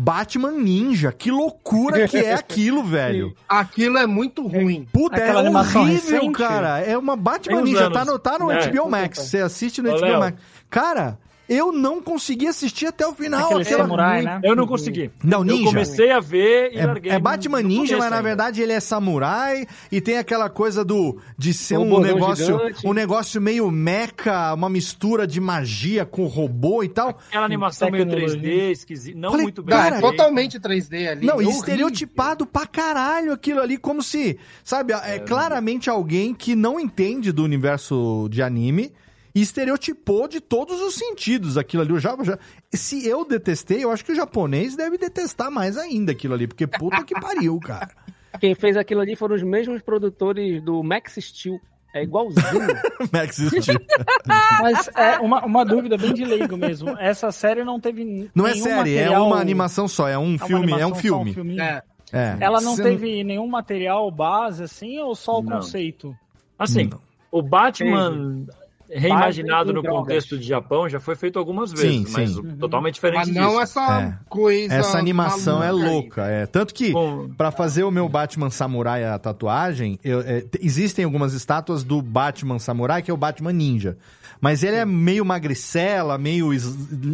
Batman 0.03 0.51
Ninja, 0.53 1.11
que 1.11 1.29
loucura 1.29 2.07
que 2.07 2.17
é 2.17 2.33
aquilo, 2.33 2.83
velho. 2.83 3.35
Aquilo 3.47 3.99
é 3.99 4.07
muito 4.07 4.47
ruim. 4.47 4.87
Puta, 4.91 5.17
Aquela 5.17 5.45
é 5.45 5.49
horrível, 5.49 5.83
recente? 5.85 6.31
cara. 6.31 6.79
É 6.79 6.97
uma 6.97 7.15
Batman 7.15 7.61
Ninja, 7.61 7.85
anos. 7.85 7.93
tá 7.93 8.05
no, 8.05 8.17
tá 8.17 8.39
no 8.39 8.49
É. 8.51 8.67
HBO 8.67 8.89
Max. 8.89 9.19
Você 9.19 9.37
assiste 9.37 9.79
no 9.79 9.91
Ô, 9.91 9.93
HBO 9.97 10.01
Léo. 10.01 10.19
Max. 10.19 10.37
Cara, 10.71 11.19
eu 11.49 11.71
não 11.71 12.01
consegui 12.01 12.47
assistir 12.47 12.85
até 12.85 13.05
o 13.05 13.13
final. 13.13 13.45
Aquele 13.47 13.61
Aquela- 13.63 13.83
samurai, 13.83 14.21
né? 14.21 14.39
Eu 14.43 14.55
não 14.55 14.65
consegui. 14.65 15.11
Não, 15.23 15.39
Eu 15.39 15.45
Ninja. 15.45 15.65
comecei 15.65 16.11
a 16.11 16.19
ver 16.19 16.71
e 16.73 16.85
larguei. 16.85 17.11
É, 17.11 17.15
é 17.15 17.17
no- 17.17 17.23
Batman 17.23 17.61
no 17.61 17.67
Ninja, 17.67 17.97
mas 17.97 18.09
na 18.09 18.21
verdade 18.21 18.61
ele 18.61 18.71
é 18.73 18.79
samurai 18.79 19.65
e 19.91 19.99
tem 20.01 20.17
aquela 20.17 20.49
coisa 20.49 20.83
do 20.85 21.17
de 21.37 21.53
ser 21.53 21.77
um 21.77 21.99
negócio, 21.99 22.45
gigante. 22.57 22.87
um 22.87 22.93
negócio 22.93 23.41
meio 23.41 23.69
mecha, 23.71 24.53
uma 24.53 24.69
mistura 24.69 25.27
de 25.27 25.39
magia 25.39 26.05
com 26.05 26.25
robô 26.25 26.83
e 26.83 26.89
tal. 26.89 27.19
Aquela 27.27 27.45
animação 27.45 27.89
meio 27.91 28.05
Tecnologia. 28.05 28.39
3D, 28.39 28.71
esquisita, 28.71 29.17
não 29.17 29.31
Falei, 29.31 29.45
muito 29.45 29.61
bem. 29.63 29.75
Não, 29.75 29.83
Cara, 29.83 29.97
é 29.97 30.01
totalmente 30.01 30.59
3D 30.59 31.07
ali. 31.09 31.25
Não, 31.25 31.35
e 31.41 31.45
horrível. 31.45 31.59
estereotipado 31.59 32.45
pra 32.45 32.65
caralho 32.65 33.31
aquilo 33.33 33.59
ali, 33.61 33.77
como 33.77 34.01
se, 34.01 34.37
sabe, 34.63 34.93
é, 34.93 35.19
claramente 35.19 35.89
alguém 35.89 36.33
que 36.33 36.55
não 36.55 36.79
entende 36.79 37.31
do 37.31 37.43
universo 37.43 38.27
de 38.29 38.41
anime 38.41 38.91
e 39.33 39.41
estereotipou 39.41 40.27
de 40.27 40.39
todos 40.41 40.81
os 40.81 40.95
sentidos 40.95 41.57
aquilo 41.57 41.83
ali. 41.83 41.91
Eu 41.91 41.99
já, 41.99 42.15
já- 42.23 42.37
se 42.73 43.07
eu 43.07 43.25
detestei, 43.25 43.83
eu 43.83 43.91
acho 43.91 44.03
que 44.05 44.11
o 44.11 44.15
japonês 44.15 44.75
deve 44.75 44.97
detestar 44.97 45.49
mais 45.51 45.77
ainda 45.77 46.11
aquilo 46.11 46.33
ali, 46.33 46.47
porque 46.47 46.67
puta 46.67 47.03
que 47.03 47.19
pariu, 47.19 47.59
cara. 47.59 47.89
Quem 48.39 48.55
fez 48.55 48.77
aquilo 48.77 49.01
ali 49.01 49.15
foram 49.15 49.35
os 49.35 49.43
mesmos 49.43 49.81
produtores 49.81 50.61
do 50.63 50.81
Max 50.83 51.15
Steel. 51.19 51.59
É 51.93 52.03
igualzinho. 52.03 52.41
Max 53.11 53.35
Steel. 53.35 53.77
Mas 54.61 54.89
é 54.95 55.19
uma, 55.19 55.45
uma 55.45 55.65
dúvida 55.65 55.97
bem 55.97 56.13
de 56.13 56.23
leigo 56.23 56.55
mesmo. 56.55 56.89
Essa 56.97 57.31
série 57.33 57.65
não 57.65 57.79
teve 57.81 58.29
Não 58.33 58.47
é 58.47 58.53
série, 58.53 58.69
é 58.95 59.03
material- 59.03 59.27
uma 59.27 59.39
animação 59.41 59.87
só, 59.89 60.07
é 60.07 60.17
um 60.17 60.35
é 60.35 60.37
filme, 60.47 60.71
é 60.71 60.85
um 60.87 60.95
filme. 60.95 61.33
filminho? 61.33 61.61
É. 61.61 61.81
É. 62.13 62.37
Ela 62.39 62.59
não 62.61 62.75
Você 62.75 62.83
teve 62.83 63.23
nenhum 63.23 63.47
material 63.47 64.09
base, 64.11 64.63
assim, 64.63 64.99
ou 64.99 65.13
só 65.15 65.39
o 65.39 65.43
Não. 65.43 65.57
conceito? 65.57 66.15
Assim, 66.59 66.89
o 67.31 67.41
Batman 67.41 68.45
reimaginado 68.91 69.71
no 69.73 69.81
drogas. 69.81 69.99
contexto 70.01 70.37
de 70.37 70.45
Japão 70.47 70.87
já 70.89 70.99
foi 70.99 71.15
feito 71.15 71.39
algumas 71.39 71.71
vezes, 71.71 72.07
Sim, 72.07 72.13
mas 72.13 72.29
sim. 72.31 72.39
o- 72.39 72.57
totalmente 72.57 72.95
diferente 72.95 73.27
Mas 73.27 73.35
não 73.35 73.49
disso. 73.49 73.61
essa 73.61 74.01
É. 74.01 74.17
coisa. 74.29 74.73
Essa 74.73 74.97
animação 74.97 75.63
é 75.63 75.67
aí. 75.67 75.71
louca, 75.73 76.25
é. 76.27 76.45
Tanto 76.45 76.73
que, 76.73 76.91
Bom, 76.91 77.29
pra 77.29 77.51
fazer 77.51 77.83
o 77.83 77.91
meu 77.91 78.07
Batman 78.09 78.49
Samurai 78.49 79.03
a 79.05 79.17
tatuagem, 79.17 79.99
eu- 80.03 80.21
é, 80.21 80.43
existem 80.61 81.05
algumas 81.05 81.33
estátuas 81.33 81.83
do 81.83 82.01
Batman 82.01 82.59
Samurai, 82.59 83.01
que 83.01 83.09
é 83.09 83.13
o 83.13 83.17
Batman 83.17 83.53
Ninja. 83.53 83.97
Mas 84.39 84.63
ele 84.63 84.75
é 84.75 84.85
meio 84.85 85.23
magricela, 85.23 86.17
meio 86.17 86.51
es- 86.53 86.65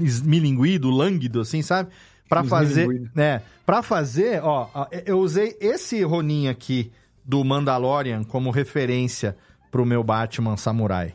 esmilinguido, 0.03 0.89
lânguido, 0.89 1.41
assim, 1.41 1.61
sabe? 1.61 1.89
Pra 2.29 2.43
fazer. 2.43 2.81
Esmilinguido. 2.81 3.19
É, 3.21 3.41
pra 3.65 3.81
fazer, 3.81 4.41
ó, 4.43 4.67
ó, 4.73 4.87
eu 5.05 5.19
usei 5.19 5.55
esse 5.59 6.01
Ronin 6.03 6.47
aqui 6.47 6.91
do 7.25 7.43
Mandalorian 7.43 8.23
como 8.23 8.49
referência 8.51 9.35
pro 9.69 9.85
meu 9.85 10.03
Batman 10.03 10.55
Samurai. 10.57 11.13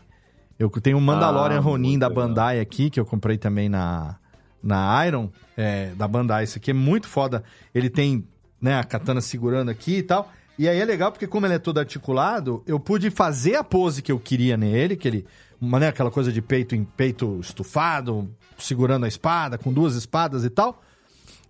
Eu 0.63 0.71
tenho 0.81 0.97
um 0.97 1.01
Mandalorian 1.01 1.59
Ah, 1.59 1.61
Ronin 1.61 1.99
da 1.99 2.07
legal. 2.09 2.29
Bandai 2.29 2.61
aqui, 2.61 2.89
que 2.89 3.01
eu 3.01 3.05
comprei 3.05 3.37
também 3.37 3.69
na, 3.69 4.17
na 4.63 5.05
Iron, 5.07 5.29
é, 5.57 5.91
da 5.97 6.07
Bandai. 6.07 6.45
Isso 6.45 6.59
aqui 6.59 6.71
é 6.71 6.75
muito 6.75 7.09
foda. 7.09 7.43
Ele 7.75 7.91
tem 7.91 8.25
né, 8.61 8.79
a 8.79 8.85
katana 8.85 9.21
segurando 9.21 9.71
aqui 9.71 9.99
e 9.99 10.03
tal. 10.03 10.31
E 10.57 10.69
aí 10.69 10.79
é 10.79 10.85
legal 10.85 11.11
porque, 11.11 11.27
como 11.27 11.47
ele 11.47 11.55
é 11.55 11.59
todo 11.59 11.79
articulado, 11.79 12.63
eu 12.67 12.79
pude 12.79 13.11
fazer 13.11 13.57
a 13.57 13.65
pose 13.65 14.03
que 14.03 14.13
eu 14.13 14.21
queria 14.21 14.57
nele, 14.57 14.97
que 14.97 15.09
ele, 15.09 15.27
né, 15.61 15.89
aquela 15.89 16.11
coisa 16.11 16.31
de 16.31 16.41
peito 16.41 16.77
em 16.77 16.85
peito 16.85 17.41
estufado, 17.41 18.31
segurando 18.57 19.05
a 19.05 19.09
espada, 19.09 19.59
com 19.59 19.73
duas 19.73 19.97
espadas 19.97 20.45
e 20.45 20.51
tal. 20.51 20.81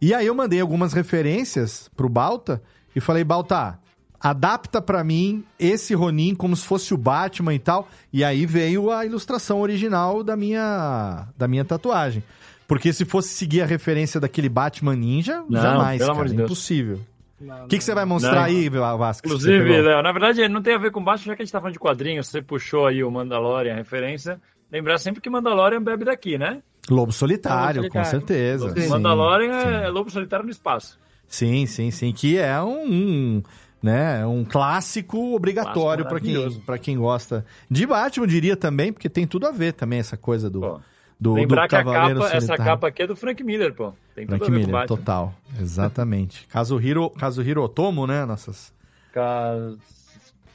E 0.00 0.14
aí 0.14 0.26
eu 0.26 0.34
mandei 0.34 0.60
algumas 0.60 0.92
referências 0.94 1.90
pro 1.94 2.08
Balta 2.08 2.62
e 2.96 3.00
falei, 3.00 3.24
Balta, 3.24 3.78
adapta 4.22 4.80
pra 4.80 5.02
mim 5.02 5.44
esse 5.58 5.94
Ronin 5.94 6.34
como 6.34 6.54
se 6.54 6.64
fosse 6.66 6.94
o 6.94 6.96
Batman 6.96 7.54
e 7.54 7.58
tal. 7.58 7.88
E 8.12 8.22
aí 8.22 8.46
veio 8.46 8.90
a 8.90 9.04
ilustração 9.04 9.60
original 9.60 10.22
da 10.22 10.36
minha, 10.36 11.26
da 11.36 11.48
minha 11.48 11.64
tatuagem. 11.64 12.22
Porque 12.68 12.92
se 12.92 13.04
fosse 13.04 13.30
seguir 13.30 13.60
a 13.62 13.66
referência 13.66 14.20
daquele 14.20 14.48
Batman 14.48 14.94
Ninja, 14.96 15.42
Não, 15.48 15.60
jamais, 15.60 15.98
pelo 15.98 16.08
cara, 16.10 16.12
amor 16.20 16.28
de 16.28 16.36
Deus. 16.36 16.46
impossível. 16.50 17.00
O 17.64 17.66
que, 17.66 17.76
que 17.76 17.82
você 17.84 17.92
vai 17.92 18.04
mostrar 18.04 18.34
Não. 18.36 18.42
aí, 18.44 18.68
Vasco? 18.68 19.26
Inclusive? 19.26 19.82
Léo, 19.82 20.00
na 20.00 20.12
verdade, 20.12 20.48
não 20.48 20.62
tem 20.62 20.74
a 20.74 20.78
ver 20.78 20.92
com 20.92 21.02
Batman, 21.02 21.32
já 21.32 21.36
que 21.36 21.42
a 21.42 21.44
gente 21.44 21.52
tá 21.52 21.58
falando 21.58 21.72
de 21.72 21.78
quadrinhos, 21.80 22.28
você 22.28 22.40
puxou 22.40 22.86
aí 22.86 23.02
o 23.02 23.10
Mandalorian, 23.10 23.72
a 23.72 23.76
referência. 23.76 24.40
Lembrar 24.70 24.96
sempre 24.98 25.20
que 25.20 25.28
Mandalorian 25.28 25.82
bebe 25.82 26.04
daqui, 26.04 26.38
né? 26.38 26.62
Lobo 26.88 27.12
Solitário, 27.12 27.82
Lobo 27.82 27.92
com 27.92 27.98
Solitário. 28.04 28.26
certeza. 28.26 28.66
Lobo- 28.68 28.80
Sim, 28.80 28.88
Mandalorian 28.88 29.60
sim. 29.60 29.68
é 29.68 29.88
Lobo 29.88 30.08
Solitário 30.10 30.44
no 30.44 30.50
espaço. 30.52 30.98
Sim, 31.26 31.66
sim, 31.66 31.90
sim. 31.90 32.12
Que 32.12 32.38
é 32.38 32.60
um, 32.62 32.84
um, 32.86 33.42
né, 33.82 34.24
um 34.26 34.44
clássico 34.44 35.34
obrigatório 35.34 36.06
para 36.06 36.20
quem, 36.20 36.60
pra 36.60 36.78
quem 36.78 36.96
gosta 36.96 37.44
de 37.70 37.86
Batman, 37.86 38.26
diria 38.26 38.56
também, 38.56 38.92
porque 38.92 39.08
tem 39.08 39.26
tudo 39.26 39.46
a 39.46 39.50
ver 39.50 39.72
também 39.72 39.98
essa 39.98 40.16
coisa 40.16 40.48
do, 40.48 40.80
do, 41.18 41.34
Lembrar 41.34 41.66
do 41.66 41.68
que 41.68 41.76
a 41.76 41.84
capa, 41.84 42.28
essa 42.32 42.56
capa 42.56 42.88
aqui 42.88 43.02
é 43.02 43.06
do 43.06 43.16
Frank 43.16 43.42
Miller, 43.42 43.74
pô. 43.74 43.92
Tem 44.14 44.26
tudo 44.26 44.38
Frank 44.38 44.44
a 44.44 44.46
ver 44.46 44.52
com 44.52 44.66
Miller, 44.66 44.72
Batman. 44.72 44.96
total. 44.96 45.34
Exatamente. 45.60 46.46
Kazuhiro, 46.52 47.10
Kazuhiro 47.10 47.62
Otomo, 47.62 48.06
né? 48.06 48.24
Nossas. 48.24 48.72
Kaz... 49.12 49.76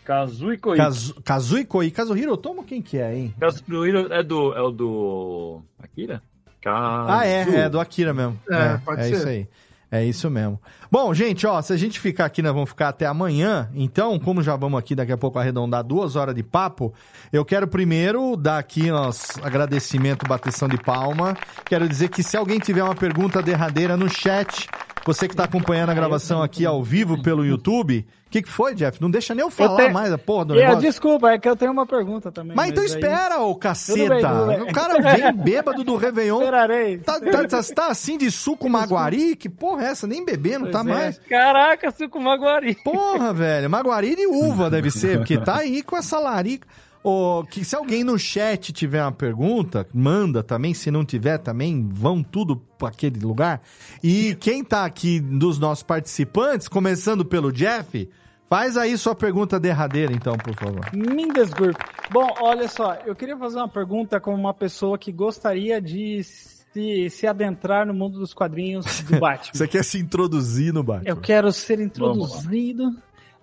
Kazui. 0.06 0.58
Kazu, 0.58 1.22
Kazui 1.22 1.66
Koi. 1.66 1.92
Kazuhiro 1.92 2.32
Otomo, 2.32 2.64
quem 2.64 2.82
que 2.82 2.98
é, 2.98 3.14
hein? 3.14 3.34
Kazuhiro 3.38 4.12
é 4.14 4.24
do, 4.24 4.54
é 4.54 4.62
o 4.62 4.72
do... 4.72 5.62
Akira? 5.78 6.22
Ah, 6.66 7.26
é, 7.26 7.42
é 7.42 7.70
do 7.70 7.80
Akira 7.80 8.14
mesmo. 8.14 8.40
É, 8.50 8.78
pode 8.78 9.04
ser. 9.04 9.12
isso 9.12 9.28
aí. 9.28 9.48
É 9.90 10.04
isso 10.04 10.30
mesmo. 10.30 10.60
Bom, 10.92 11.14
gente, 11.14 11.48
ó, 11.48 11.62
se 11.62 11.72
a 11.72 11.78
gente 11.78 11.98
ficar 11.98 12.26
aqui, 12.26 12.42
nós 12.42 12.54
vamos 12.54 12.70
ficar 12.70 12.90
até 12.90 13.06
amanhã. 13.06 13.70
Então, 13.74 14.20
como 14.20 14.44
já 14.44 14.56
vamos 14.56 14.78
aqui 14.78 14.94
daqui 14.94 15.14
a 15.14 15.18
pouco 15.18 15.40
arredondar 15.40 15.82
duas 15.82 16.18
horas 16.18 16.36
de 16.36 16.44
papo, 16.44 16.94
eu 17.32 17.46
quero 17.46 17.68
primeiro 17.68 18.36
dar 18.36 18.58
aqui 18.58 18.92
nosso 18.92 19.40
agradecimento, 19.42 20.28
bateção 20.28 20.68
de 20.68 20.78
palma. 20.78 21.38
Quero 21.66 21.88
dizer 21.88 22.10
que 22.10 22.22
se 22.22 22.36
alguém 22.36 22.60
tiver 22.60 22.84
uma 22.84 22.96
pergunta 22.96 23.42
derradeira 23.42 23.96
no 23.96 24.10
chat, 24.10 24.68
você 25.08 25.28
que 25.28 25.34
está 25.34 25.44
acompanhando 25.46 25.90
a 25.90 25.94
gravação 25.94 26.42
aqui 26.44 26.66
ao 26.66 26.84
vivo 26.84 27.22
pelo 27.22 27.46
YouTube, 27.46 28.06
o 28.28 28.30
que, 28.30 28.42
que 28.42 28.50
foi, 28.50 28.76
Jeff? 28.76 29.02
Não 29.02 29.10
deixa 29.10 29.34
nem 29.34 29.44
eu 29.44 29.50
falar 29.50 29.78
tenho- 29.78 29.94
mais 29.94 30.12
a 30.12 30.18
porra 30.18 30.46
do 30.46 30.54
É, 30.56 30.58
negócio. 30.64 30.82
desculpa, 30.82 31.32
é 31.32 31.38
que 31.40 31.48
eu 31.48 31.56
tenho 31.56 31.72
uma 31.72 31.86
pergunta 31.86 32.32
também. 32.32 32.56
Mas 32.56 32.70
então 32.72 32.84
aí- 32.84 32.90
espera, 32.90 33.40
ô 33.40 33.46
Tudo 33.46 33.54
bem, 33.54 33.60
caceta. 33.60 34.30
tudo 34.30 34.46
bem. 34.48 34.62
O 34.64 34.74
cara 34.74 35.02
vem 35.02 35.34
bêbado 35.44 35.84
do 35.84 35.96
Réveillon. 35.96 36.40
Esperarei. 36.40 36.98
Tá, 36.98 37.20
tá, 37.20 37.48
tá- 37.48 37.64
tá 37.76 37.88
assim 37.88 38.18
de 38.18 38.30
suco 38.30 38.70
maguari? 38.70 39.36
Que 39.36 39.48
porra 39.50 39.84
é 39.86 39.88
essa? 39.92 40.06
Nem 40.06 40.26
bebendo, 40.26 40.66
Pois 40.66 40.72
tá 40.74 40.80
é. 40.82 40.84
mais. 40.84 41.18
Caraca, 41.30 41.90
suco 41.92 42.20
maguari. 42.20 42.76
Porra, 42.84 43.34
velho. 43.34 43.70
Maguari 43.70 44.16
de 44.16 44.28
uva 44.28 44.70
deve 44.70 44.92
ser, 44.92 45.18
porque 45.20 45.38
tá 45.38 45.58
aí 45.60 45.82
com 45.82 45.96
essa 45.96 46.20
larica. 46.20 46.68
Ô, 47.04 47.44
que 47.50 47.64
se 47.64 47.76
alguém 47.76 48.04
no 48.04 48.18
chat 48.18 48.74
tiver 48.74 49.02
uma 49.02 49.12
pergunta, 49.12 49.88
manda 49.94 50.44
também. 50.44 50.74
Se 50.74 50.92
não 50.92 51.06
tiver 51.06 51.38
também, 51.38 51.88
vão 51.90 52.22
tudo 52.24 52.58
para 52.78 52.90
aquele 52.90 53.20
lugar. 53.20 53.62
E 54.04 54.36
quem 54.36 54.64
tá 54.64 54.86
aqui 54.86 55.20
dos 55.20 55.58
nossos 55.58 55.84
participantes, 55.84 56.68
começando 56.68 57.24
pelo 57.24 57.52
Jeff, 57.52 58.10
faz 58.50 58.78
aí 58.78 58.98
sua 58.98 59.16
pergunta 59.16 59.60
derradeira, 59.60 60.14
então, 60.14 60.38
por 60.38 60.56
favor. 60.56 60.86
Mindes 60.94 61.52
Group. 61.54 61.78
Bom, 62.12 62.28
olha 62.42 62.68
só, 62.68 62.96
eu 63.06 63.16
queria 63.16 63.38
fazer 63.38 63.58
uma 63.58 63.70
pergunta 63.70 64.20
como 64.20 64.38
uma 64.38 64.54
pessoa 64.54 64.98
que 64.98 65.12
gostaria 65.12 65.82
de 65.82 66.24
se, 66.24 67.10
se 67.10 67.28
adentrar 67.28 67.86
no 67.86 67.94
mundo 67.94 68.20
dos 68.20 68.34
quadrinhos 68.34 69.02
do 69.04 69.18
Batman. 69.20 69.54
Você 69.54 69.68
quer 69.68 69.84
se 69.84 70.00
introduzir 70.00 70.74
no 70.74 70.84
Batman? 70.84 71.10
Eu 71.10 71.18
quero 71.18 71.52
ser 71.52 71.80
introduzido. 71.80 72.96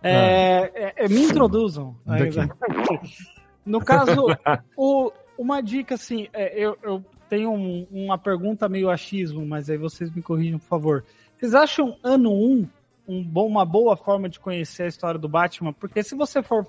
É, 0.02 0.70
é, 0.74 1.04
é, 1.04 1.08
me 1.08 1.22
introduzam. 1.22 1.96
Daqui. 2.04 2.38
No 3.64 3.80
caso, 3.80 4.26
o- 4.76 5.12
uma 5.38 5.60
dica 5.60 5.94
assim, 5.94 6.28
é, 6.32 6.58
eu, 6.58 6.76
eu 6.82 7.04
tenho 7.28 7.50
um- 7.52 7.86
uma 7.90 8.18
pergunta 8.18 8.68
meio 8.68 8.88
achismo, 8.90 9.44
mas 9.46 9.68
aí 9.70 9.76
vocês 9.78 10.10
me 10.14 10.22
corrijam, 10.22 10.58
por 10.58 10.66
favor. 10.68 11.04
Vocês 11.38 11.54
acham 11.54 11.96
ano 12.02 12.32
1 12.32 12.68
um 13.06 13.22
bom, 13.22 13.46
uma 13.46 13.64
boa 13.66 13.96
forma 13.96 14.28
de 14.28 14.40
conhecer 14.40 14.84
a 14.84 14.88
história 14.88 15.18
do 15.20 15.28
Batman? 15.28 15.72
Porque 15.72 16.02
se 16.02 16.14
você 16.14 16.42
for 16.42 16.66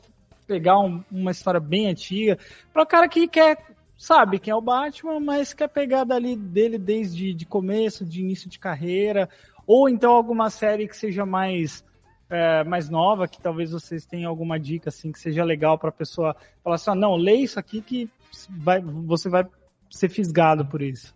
pegar 0.47 0.79
um- 0.79 1.03
uma 1.11 1.31
história 1.31 1.59
bem 1.59 1.87
antiga, 1.87 2.37
para 2.73 2.83
o 2.83 2.85
cara 2.85 3.07
que 3.07 3.27
quer, 3.27 3.57
sabe 3.97 4.37
quem 4.39 4.51
é 4.51 4.55
o 4.55 4.61
Batman, 4.61 5.19
mas 5.19 5.53
quer 5.53 5.69
pegar 5.69 6.03
dali 6.03 6.35
dele 6.35 6.77
desde 6.77 7.33
de 7.33 7.45
começo, 7.45 8.03
de 8.05 8.21
início 8.21 8.49
de 8.49 8.59
carreira, 8.59 9.29
ou 9.65 9.87
então 9.87 10.13
alguma 10.13 10.49
série 10.49 10.87
que 10.87 10.97
seja 10.97 11.25
mais 11.25 11.83
é, 12.29 12.63
mais 12.63 12.89
nova, 12.89 13.27
que 13.27 13.39
talvez 13.41 13.71
vocês 13.71 14.05
tenham 14.05 14.29
alguma 14.29 14.59
dica 14.59 14.89
assim 14.89 15.11
que 15.11 15.19
seja 15.19 15.43
legal 15.43 15.77
para 15.77 15.89
a 15.89 15.91
pessoa 15.93 16.35
falar 16.63 16.75
assim, 16.75 16.89
ah, 16.91 16.95
não, 16.95 17.15
lê 17.15 17.35
isso 17.35 17.59
aqui 17.59 17.81
que 17.81 18.09
vai, 18.49 18.81
você 18.81 19.29
vai 19.29 19.45
ser 19.89 20.09
fisgado 20.09 20.65
por 20.65 20.81
isso. 20.81 21.13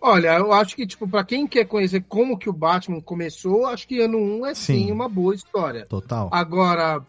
Olha, 0.00 0.36
eu 0.36 0.52
acho 0.52 0.76
que, 0.76 0.86
tipo, 0.86 1.08
pra 1.08 1.24
quem 1.24 1.46
quer 1.46 1.64
conhecer 1.64 2.04
como 2.06 2.36
que 2.38 2.50
o 2.50 2.52
Batman 2.52 3.00
começou, 3.00 3.66
acho 3.66 3.88
que 3.88 4.00
ano 4.00 4.18
1 4.18 4.46
é 4.46 4.54
sim, 4.54 4.86
Sim. 4.86 4.92
uma 4.92 5.08
boa 5.08 5.34
história. 5.34 5.86
Total. 5.86 6.28
Agora, 6.30 7.02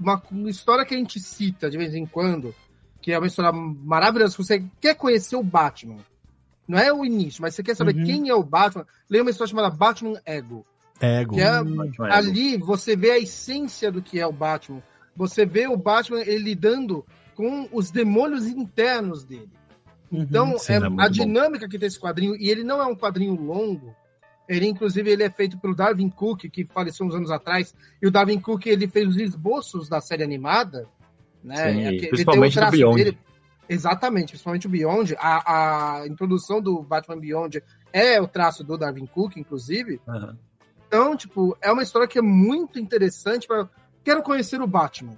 uma, 0.00 0.20
uma 0.30 0.50
história 0.50 0.84
que 0.84 0.94
a 0.94 0.98
gente 0.98 1.20
cita 1.20 1.70
de 1.70 1.76
vez 1.76 1.94
em 1.94 2.06
quando, 2.06 2.54
que 3.02 3.12
é 3.12 3.18
uma 3.18 3.26
história 3.26 3.52
maravilhosa, 3.52 4.32
se 4.32 4.38
você 4.38 4.64
quer 4.80 4.94
conhecer 4.94 5.36
o 5.36 5.42
Batman, 5.42 5.98
não 6.66 6.78
é 6.78 6.90
o 6.92 7.04
início, 7.04 7.42
mas 7.42 7.54
você 7.54 7.62
quer 7.62 7.76
saber 7.76 7.94
Uhum. 7.96 8.04
quem 8.04 8.28
é 8.30 8.34
o 8.34 8.42
Batman, 8.42 8.86
leia 9.10 9.22
uma 9.22 9.30
história 9.30 9.50
chamada 9.50 9.70
Batman 9.70 10.18
Ego. 10.24 10.64
Ego. 11.06 11.34
Que 11.34 11.40
é, 11.40 11.56
Ego. 11.56 12.04
ali 12.04 12.56
você 12.56 12.96
vê 12.96 13.10
a 13.10 13.18
essência 13.18 13.90
do 13.90 14.00
que 14.00 14.20
é 14.20 14.26
o 14.26 14.32
Batman. 14.32 14.82
Você 15.16 15.44
vê 15.44 15.66
o 15.66 15.76
Batman 15.76 16.20
ele 16.20 16.38
lidando 16.38 17.04
com 17.34 17.68
os 17.72 17.90
demônios 17.90 18.46
internos 18.46 19.24
dele. 19.24 19.50
Então, 20.10 20.58
Sim, 20.58 20.74
é, 20.74 20.76
é 20.76 20.84
a 20.84 20.90
bom. 20.90 21.08
dinâmica 21.08 21.68
que 21.68 21.78
tem 21.78 21.88
esse 21.88 21.98
quadrinho, 21.98 22.36
e 22.36 22.50
ele 22.50 22.62
não 22.62 22.80
é 22.80 22.86
um 22.86 22.94
quadrinho 22.94 23.34
longo, 23.34 23.94
ele, 24.48 24.66
inclusive, 24.66 25.10
ele 25.10 25.22
é 25.22 25.30
feito 25.30 25.58
pelo 25.58 25.74
Darwin 25.74 26.10
Cook, 26.10 26.42
que 26.50 26.66
faleceu 26.66 27.06
uns 27.06 27.14
anos 27.14 27.30
atrás, 27.30 27.74
e 28.00 28.06
o 28.06 28.10
Darwin 28.10 28.38
Cook, 28.38 28.66
ele 28.66 28.86
fez 28.86 29.08
os 29.08 29.16
esboços 29.16 29.88
da 29.88 30.00
série 30.00 30.22
animada, 30.22 30.86
né? 31.42 31.72
Sim, 31.72 31.86
ele 31.86 32.08
principalmente 32.08 32.58
tem 32.58 32.66
o 32.66 32.70
Beyond. 32.70 33.18
Exatamente, 33.68 34.30
principalmente 34.30 34.66
o 34.66 34.70
Beyond. 34.70 35.16
A, 35.18 36.00
a 36.00 36.06
introdução 36.06 36.60
do 36.60 36.82
Batman 36.82 37.18
Beyond 37.18 37.62
é 37.92 38.20
o 38.20 38.28
traço 38.28 38.62
do 38.62 38.76
Darwin 38.76 39.06
Cook, 39.06 39.36
inclusive. 39.36 40.00
Aham. 40.06 40.36
Então, 40.92 41.16
tipo, 41.16 41.56
é 41.62 41.72
uma 41.72 41.82
história 41.82 42.06
que 42.06 42.18
é 42.18 42.22
muito 42.22 42.78
interessante 42.78 43.46
para 43.46 43.66
Quero 44.04 44.22
conhecer 44.22 44.60
o 44.60 44.66
Batman. 44.66 45.16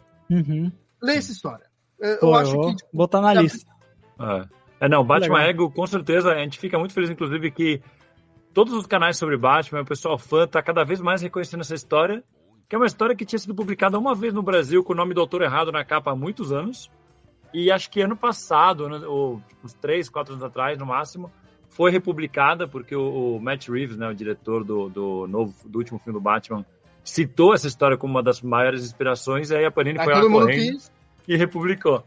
Lê 1.02 1.16
essa 1.16 1.32
história. 1.32 1.64
Eu, 1.98 2.10
eu 2.10 2.18
Pô, 2.18 2.34
acho 2.36 2.52
vou 2.52 2.68
que. 2.70 2.76
tipo, 2.76 2.90
botar 2.92 3.20
na 3.20 3.34
já- 3.34 3.40
lista. 3.42 3.72
É. 4.20 4.84
É, 4.84 4.88
não, 4.88 5.02
Batman 5.02 5.38
Legal. 5.38 5.50
Ego, 5.50 5.70
com 5.72 5.86
certeza, 5.86 6.30
a 6.32 6.38
gente 6.38 6.58
fica 6.58 6.78
muito 6.78 6.92
feliz, 6.92 7.08
inclusive, 7.10 7.50
que 7.50 7.82
todos 8.52 8.72
os 8.74 8.86
canais 8.86 9.16
sobre 9.16 9.36
Batman, 9.38 9.80
o 9.80 9.84
pessoal 9.86 10.16
fã, 10.18 10.46
tá 10.46 10.62
cada 10.62 10.84
vez 10.84 11.00
mais 11.00 11.22
reconhecendo 11.22 11.62
essa 11.62 11.74
história, 11.74 12.22
que 12.68 12.76
é 12.76 12.78
uma 12.78 12.86
história 12.86 13.16
que 13.16 13.24
tinha 13.24 13.38
sido 13.38 13.54
publicada 13.54 13.98
uma 13.98 14.14
vez 14.14 14.32
no 14.34 14.42
Brasil 14.42 14.84
com 14.84 14.92
o 14.92 14.96
nome 14.96 15.14
do 15.14 15.20
autor 15.22 15.40
errado 15.42 15.72
na 15.72 15.82
capa 15.84 16.10
há 16.12 16.16
muitos 16.16 16.52
anos, 16.52 16.90
e 17.54 17.70
acho 17.70 17.90
que 17.90 18.00
ano 18.02 18.16
passado, 18.16 18.84
ano- 18.84 19.10
ou 19.10 19.40
tipo, 19.48 19.64
uns 19.64 19.72
três, 19.74 20.08
quatro 20.10 20.34
anos 20.34 20.44
atrás, 20.44 20.78
no 20.78 20.84
máximo, 20.86 21.32
foi 21.74 21.90
republicada, 21.90 22.68
porque 22.68 22.94
o, 22.94 23.36
o 23.36 23.40
Matt 23.40 23.68
Reeves, 23.68 23.96
né, 23.96 24.08
o 24.08 24.14
diretor 24.14 24.64
do, 24.64 24.88
do, 24.88 25.26
novo, 25.26 25.52
do 25.66 25.78
último 25.78 25.98
filme 25.98 26.16
do 26.16 26.22
Batman, 26.22 26.64
citou 27.02 27.52
essa 27.52 27.66
história 27.66 27.96
como 27.96 28.14
uma 28.14 28.22
das 28.22 28.40
maiores 28.40 28.84
inspirações, 28.84 29.50
e 29.50 29.56
aí 29.56 29.64
a 29.64 29.70
Panini 29.72 29.98
foi 29.98 30.14
lá 30.14 30.20
correndo 30.20 30.78
e 31.26 31.36
republicou. 31.36 32.04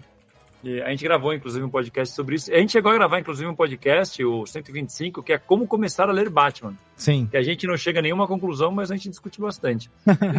E 0.64 0.82
a 0.82 0.90
gente 0.90 1.04
gravou, 1.04 1.34
inclusive, 1.34 1.64
um 1.64 1.70
podcast 1.70 2.16
sobre 2.16 2.36
isso. 2.36 2.52
A 2.52 2.58
gente 2.58 2.72
chegou 2.72 2.92
a 2.92 2.96
gravar, 2.96 3.20
inclusive, 3.20 3.48
um 3.48 3.56
podcast, 3.56 4.24
o 4.24 4.46
125, 4.46 5.22
que 5.22 5.34
é 5.34 5.38
como 5.38 5.68
começar 5.68 6.10
a 6.10 6.14
ler 6.14 6.30
Batman. 6.30 6.74
Sim. 6.96 7.28
Que 7.30 7.38
a 7.38 7.44
gente 7.44 7.68
não 7.68 7.78
chega 7.78 8.00
a 8.00 8.02
nenhuma 8.02 8.26
conclusão, 8.26 8.72
mas 8.72 8.90
a 8.90 8.96
gente 8.96 9.10
discute 9.10 9.40
bastante. 9.40 9.92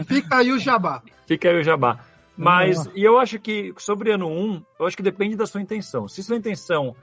Fica 0.09 0.38
aí 0.38 0.50
o 0.50 0.59
jabá. 0.59 1.02
Fica 1.26 1.50
aí 1.50 1.60
o 1.60 1.62
jabá. 1.62 2.00
Mas, 2.36 2.88
e 2.94 3.02
eu 3.02 3.18
acho 3.18 3.38
que 3.38 3.74
sobre 3.76 4.12
ano 4.12 4.28
1, 4.28 4.62
eu 4.78 4.86
acho 4.86 4.96
que 4.96 5.02
depende 5.02 5.36
da 5.36 5.44
sua 5.44 5.60
intenção. 5.60 6.06
Se 6.09 6.22
sua 6.22 6.36
intenção 6.36 6.94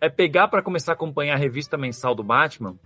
é 0.00 0.08
pegar 0.08 0.48
para 0.48 0.62
começar 0.62 0.92
a 0.92 0.94
acompanhar 0.94 1.34
a 1.34 1.38
revista 1.38 1.76
mensal 1.76 2.14
do 2.14 2.22
Batman, 2.22 2.76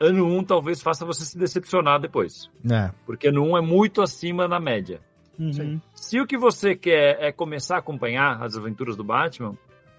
ano 0.00 0.26
1 0.26 0.44
talvez 0.44 0.82
faça 0.82 1.04
você 1.04 1.24
se 1.24 1.38
decepcionar 1.38 2.00
depois. 2.00 2.50
É. 2.70 2.90
Porque 3.04 3.28
ano 3.28 3.42
1 3.44 3.58
é 3.58 3.60
muito 3.60 4.02
acima 4.02 4.48
da 4.48 4.60
média. 4.60 5.00
Uhum. 5.38 5.80
Se 5.94 6.20
o 6.20 6.26
que 6.26 6.36
você 6.36 6.74
quer 6.74 7.18
é 7.20 7.32
começar 7.32 7.76
a 7.76 7.78
acompanhar 7.78 8.42
as 8.42 8.56
aventuras 8.56 8.96
do 8.96 9.04
Batman, 9.04 9.56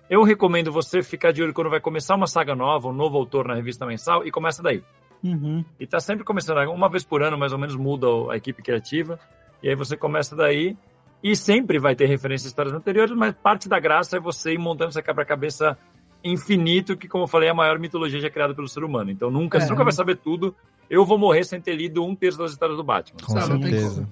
eu 0.10 0.24
recomendo 0.24 0.72
você 0.72 1.04
ficar 1.04 1.32
de 1.32 1.44
olho 1.44 1.54
quando 1.54 1.70
vai 1.70 1.80
começar 1.80 2.16
uma 2.16 2.28
saga 2.28 2.56
nova, 2.56 2.88
um 2.88 2.94
novo 2.94 3.18
autor 3.18 3.48
na 3.48 3.56
revista 3.56 3.86
mensal, 3.86 4.26
e 4.26 4.32
começa 4.32 4.64
daí. 4.64 4.84
Uhum. 5.24 5.66
E 5.80 5.86
tá 5.86 6.00
sempre 6.00 6.24
começando, 6.24 6.58
uma 6.70 6.90
vez 6.90 7.04
por 7.04 7.22
ano, 7.22 7.38
mais 7.38 7.52
ou 7.52 7.60
menos, 7.60 7.76
muda 7.76 8.08
a 8.32 8.38
equipe 8.38 8.62
criativa. 8.62 9.20
E 9.62 9.70
aí 9.70 9.76
você 9.76 9.98
começa 9.98 10.36
daí. 10.36 10.78
E 11.24 11.36
sempre 11.36 11.80
vai 11.80 11.96
ter 11.96 12.06
referências 12.06 12.46
a 12.46 12.50
histórias 12.50 12.74
anteriores, 12.74 13.16
mas 13.16 13.36
parte 13.36 13.68
da 13.68 13.80
graça 13.80 14.18
é 14.18 14.20
você 14.20 14.54
ir 14.54 14.60
montando 14.60 14.90
essa 14.90 15.02
quebra-cabeça 15.02 15.78
infinito, 16.24 16.98
que, 16.98 17.08
como 17.08 17.24
eu 17.24 17.28
falei, 17.28 17.48
é 17.50 17.52
a 17.52 17.56
maior 17.56 17.80
mitologia 17.80 18.20
já 18.20 18.30
criada 18.30 18.54
pelo 18.54 18.68
ser 18.68 18.84
humano. 18.84 19.12
Então 19.12 19.30
nunca, 19.32 19.58
É. 19.58 19.62
você 19.62 19.70
nunca 19.70 19.84
vai 19.84 19.94
saber 19.94 20.18
tudo. 20.18 20.56
Eu 20.90 21.06
vou 21.06 21.18
morrer 21.18 21.44
sem 21.44 21.60
ter 21.60 21.76
lido 21.76 22.04
um 22.04 22.16
terço 22.16 22.38
das 22.38 22.52
histórias 22.52 22.78
do 22.78 22.84
Batman. 22.84 23.20
Com 23.26 23.34
sabe? 23.34 23.62
certeza. 23.62 24.08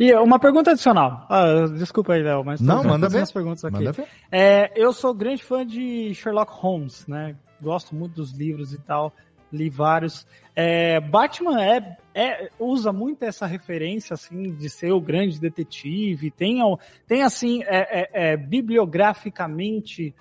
E 0.00 0.14
uma 0.14 0.38
pergunta 0.38 0.70
adicional. 0.70 1.26
Ah, 1.28 1.66
desculpa 1.76 2.14
aí, 2.14 2.22
Léo, 2.22 2.42
mas 2.42 2.60
Não, 2.60 2.82
manda 2.82 3.06
ver. 3.08 3.30
perguntas 3.32 3.64
aqui. 3.64 3.76
Manda 3.76 3.92
ver. 3.92 4.06
É, 4.32 4.72
eu 4.74 4.92
sou 4.94 5.12
grande 5.12 5.42
fã 5.44 5.64
de 5.66 6.14
Sherlock 6.14 6.50
Holmes, 6.54 7.06
né? 7.06 7.36
Gosto 7.60 7.94
muito 7.94 8.14
dos 8.14 8.32
livros 8.32 8.72
e 8.72 8.78
tal, 8.78 9.12
li 9.52 9.68
vários. 9.68 10.26
É, 10.54 10.98
Batman 11.00 11.62
é, 11.62 11.96
é- 12.14 12.48
usa 12.58 12.94
muito 12.94 13.22
essa 13.22 13.44
referência 13.44 14.14
assim 14.14 14.54
de 14.54 14.70
ser 14.70 14.92
o 14.92 15.00
grande 15.02 15.38
detetive. 15.38 16.30
Tem, 16.30 16.60
tem 17.06 17.22
assim, 17.24 17.62
é, 17.64 18.00
é- 18.00 18.32
é, 18.32 18.36
bibliograficamente 18.38 20.14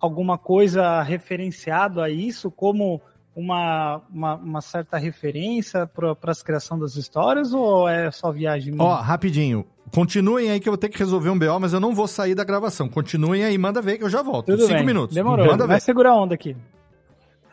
alguma 0.00 0.38
coisa 0.38 1.02
referenciado 1.02 2.00
a 2.00 2.08
isso 2.08 2.50
como 2.50 3.00
uma, 3.34 4.02
uma, 4.10 4.34
uma 4.36 4.60
certa 4.60 4.96
referência 4.96 5.86
para 5.86 6.12
a 6.12 6.44
criação 6.44 6.78
das 6.78 6.96
histórias 6.96 7.52
ou 7.52 7.88
é 7.88 8.10
só 8.10 8.32
viagem? 8.32 8.74
Ó, 8.78 8.94
rapidinho. 8.94 9.64
Continuem 9.92 10.50
aí 10.50 10.60
que 10.60 10.68
eu 10.68 10.72
vou 10.72 10.78
ter 10.78 10.88
que 10.88 10.98
resolver 10.98 11.30
um 11.30 11.38
BO, 11.38 11.58
mas 11.60 11.72
eu 11.72 11.80
não 11.80 11.94
vou 11.94 12.06
sair 12.06 12.34
da 12.34 12.44
gravação. 12.44 12.88
Continuem 12.88 13.44
aí, 13.44 13.58
manda 13.58 13.82
ver 13.82 13.98
que 13.98 14.04
eu 14.04 14.10
já 14.10 14.22
volto. 14.22 14.46
Tudo 14.46 14.62
Cinco 14.62 14.74
bem. 14.74 14.86
minutos. 14.86 15.14
Demorou. 15.14 15.46
Manda 15.46 15.66
Vai 15.66 15.76
ver. 15.76 15.82
segurar 15.82 16.10
a 16.10 16.16
onda 16.16 16.34
aqui. 16.34 16.56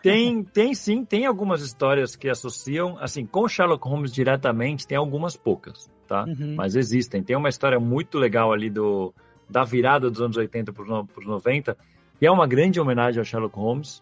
Tem, 0.02 0.44
tem 0.44 0.74
sim, 0.74 1.04
tem 1.04 1.26
algumas 1.26 1.62
histórias 1.62 2.16
que 2.16 2.30
associam, 2.30 2.98
assim, 3.00 3.26
com 3.26 3.48
Sherlock 3.48 3.86
Holmes 3.88 4.12
diretamente, 4.12 4.88
tem 4.88 4.98
algumas 4.98 5.36
poucas, 5.36 5.90
tá? 6.08 6.24
Uhum. 6.26 6.54
Mas 6.56 6.76
existem. 6.76 7.24
Tem 7.24 7.36
uma 7.36 7.50
história 7.50 7.80
muito 7.80 8.18
legal 8.20 8.54
ali 8.54 8.70
do, 8.70 9.14
da 9.50 9.64
virada 9.64 10.10
dos 10.10 10.22
anos 10.22 10.38
80 10.38 10.72
para 10.72 10.84
os 10.84 11.26
90, 11.26 11.76
que 12.20 12.26
é 12.26 12.32
uma 12.32 12.48
grande 12.48 12.80
homenagem 12.80 13.20
ao 13.20 13.26
Sherlock 13.26 13.56
Holmes, 13.56 14.02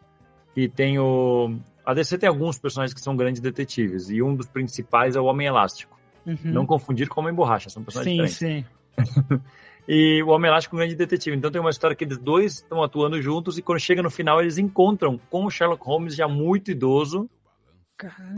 e 0.55 0.67
tem 0.67 0.99
o... 0.99 1.55
A 1.85 1.93
DC 1.93 2.17
tem 2.17 2.29
alguns 2.29 2.57
personagens 2.57 2.93
que 2.93 3.01
são 3.01 3.15
grandes 3.15 3.41
detetives, 3.41 4.09
e 4.09 4.21
um 4.21 4.35
dos 4.35 4.47
principais 4.47 5.15
é 5.15 5.19
o 5.19 5.25
Homem 5.25 5.47
Elástico. 5.47 5.99
Uhum. 6.25 6.37
Não 6.43 6.65
confundir 6.65 7.07
com 7.07 7.19
o 7.19 7.23
Homem 7.23 7.35
Borracha, 7.35 7.69
são 7.69 7.83
personagens 7.83 8.31
Sim, 8.31 8.65
diferentes. 8.97 9.13
sim. 9.29 9.41
E 9.87 10.23
o 10.23 10.29
Homem 10.29 10.49
Elástico 10.49 10.75
é 10.75 10.77
um 10.77 10.79
grande 10.79 10.95
detetive. 10.95 11.35
Então 11.37 11.51
tem 11.51 11.61
uma 11.61 11.69
história 11.69 11.95
que 11.95 12.03
eles 12.03 12.17
dois 12.17 12.55
estão 12.55 12.81
atuando 12.81 13.21
juntos 13.21 13.57
e 13.57 13.61
quando 13.61 13.79
chega 13.79 14.01
no 14.01 14.09
final 14.09 14.41
eles 14.41 14.57
encontram 14.57 15.19
com 15.29 15.45
o 15.45 15.51
Sherlock 15.51 15.85
Holmes 15.85 16.15
já 16.15 16.27
muito 16.27 16.71
idoso. 16.71 17.29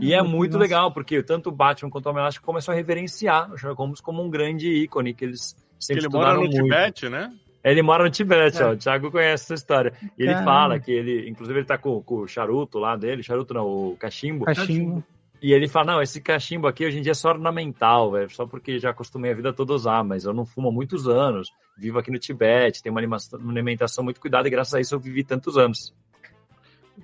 e 0.00 0.12
é 0.12 0.22
muito 0.22 0.52
nossa. 0.52 0.62
legal, 0.62 0.92
porque 0.92 1.22
tanto 1.22 1.48
o 1.48 1.52
Batman 1.52 1.90
quanto 1.90 2.06
o 2.06 2.10
Homem 2.10 2.22
Elástico 2.22 2.44
começam 2.44 2.72
a 2.72 2.76
reverenciar 2.76 3.50
o 3.50 3.56
Sherlock 3.56 3.80
Holmes 3.80 4.00
como 4.00 4.22
um 4.22 4.28
grande 4.28 4.68
ícone 4.68 5.14
que 5.14 5.24
eles 5.24 5.54
Que 5.78 5.86
sempre 5.86 6.04
ele 6.04 6.12
mora 6.12 6.34
no 6.34 6.40
muito. 6.40 6.54
Tibete, 6.54 7.08
né? 7.08 7.32
Ele 7.70 7.82
mora 7.82 8.04
no 8.04 8.10
Tibete, 8.10 8.60
É. 8.62 8.64
ó. 8.66 8.72
O 8.72 8.76
Thiago 8.76 9.10
conhece 9.10 9.44
essa 9.44 9.54
história. 9.54 9.92
E 10.18 10.22
ele 10.22 10.34
fala 10.44 10.78
que 10.78 10.90
ele, 10.90 11.28
inclusive, 11.28 11.58
ele 11.58 11.66
tá 11.66 11.76
com, 11.78 12.02
com 12.02 12.16
o 12.20 12.28
charuto 12.28 12.78
lá 12.78 12.96
dele, 12.96 13.22
charuto 13.22 13.52
não, 13.54 13.66
o 13.66 13.96
cachimbo. 13.98 14.44
Cachimbo. 14.44 15.02
E 15.40 15.52
ele 15.52 15.68
fala: 15.68 15.92
Não, 15.92 16.02
esse 16.02 16.20
cachimbo 16.20 16.66
aqui 16.66 16.84
hoje 16.84 16.98
em 16.98 17.02
dia 17.02 17.12
é 17.12 17.14
só 17.14 17.28
ornamental, 17.30 18.10
velho, 18.10 18.28
só 18.30 18.44
porque 18.46 18.78
já 18.78 18.90
acostumei 18.90 19.30
a 19.30 19.34
vida 19.34 19.52
toda 19.52 19.72
a 19.72 19.76
usar, 19.76 20.02
mas 20.04 20.24
eu 20.24 20.32
não 20.34 20.44
fumo 20.44 20.68
há 20.68 20.72
muitos 20.72 21.06
anos, 21.08 21.48
vivo 21.76 21.98
aqui 21.98 22.10
no 22.10 22.18
Tibete, 22.18 22.82
tenho 22.82 22.92
uma 22.92 23.00
alimentação, 23.00 23.38
uma 23.38 23.52
alimentação 23.52 24.02
muito 24.02 24.20
cuidada 24.20 24.48
e 24.48 24.50
graças 24.50 24.74
a 24.74 24.80
isso 24.80 24.94
eu 24.94 24.98
vivi 25.00 25.22
tantos 25.22 25.56
anos. 25.56 25.94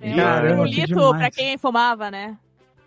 É, 0.01 0.09
E, 0.09 0.19
é, 0.19 0.41
pirulito 0.41 1.09
pra 1.11 1.31
quem 1.31 1.57
fumava, 1.57 2.11
né? 2.11 2.37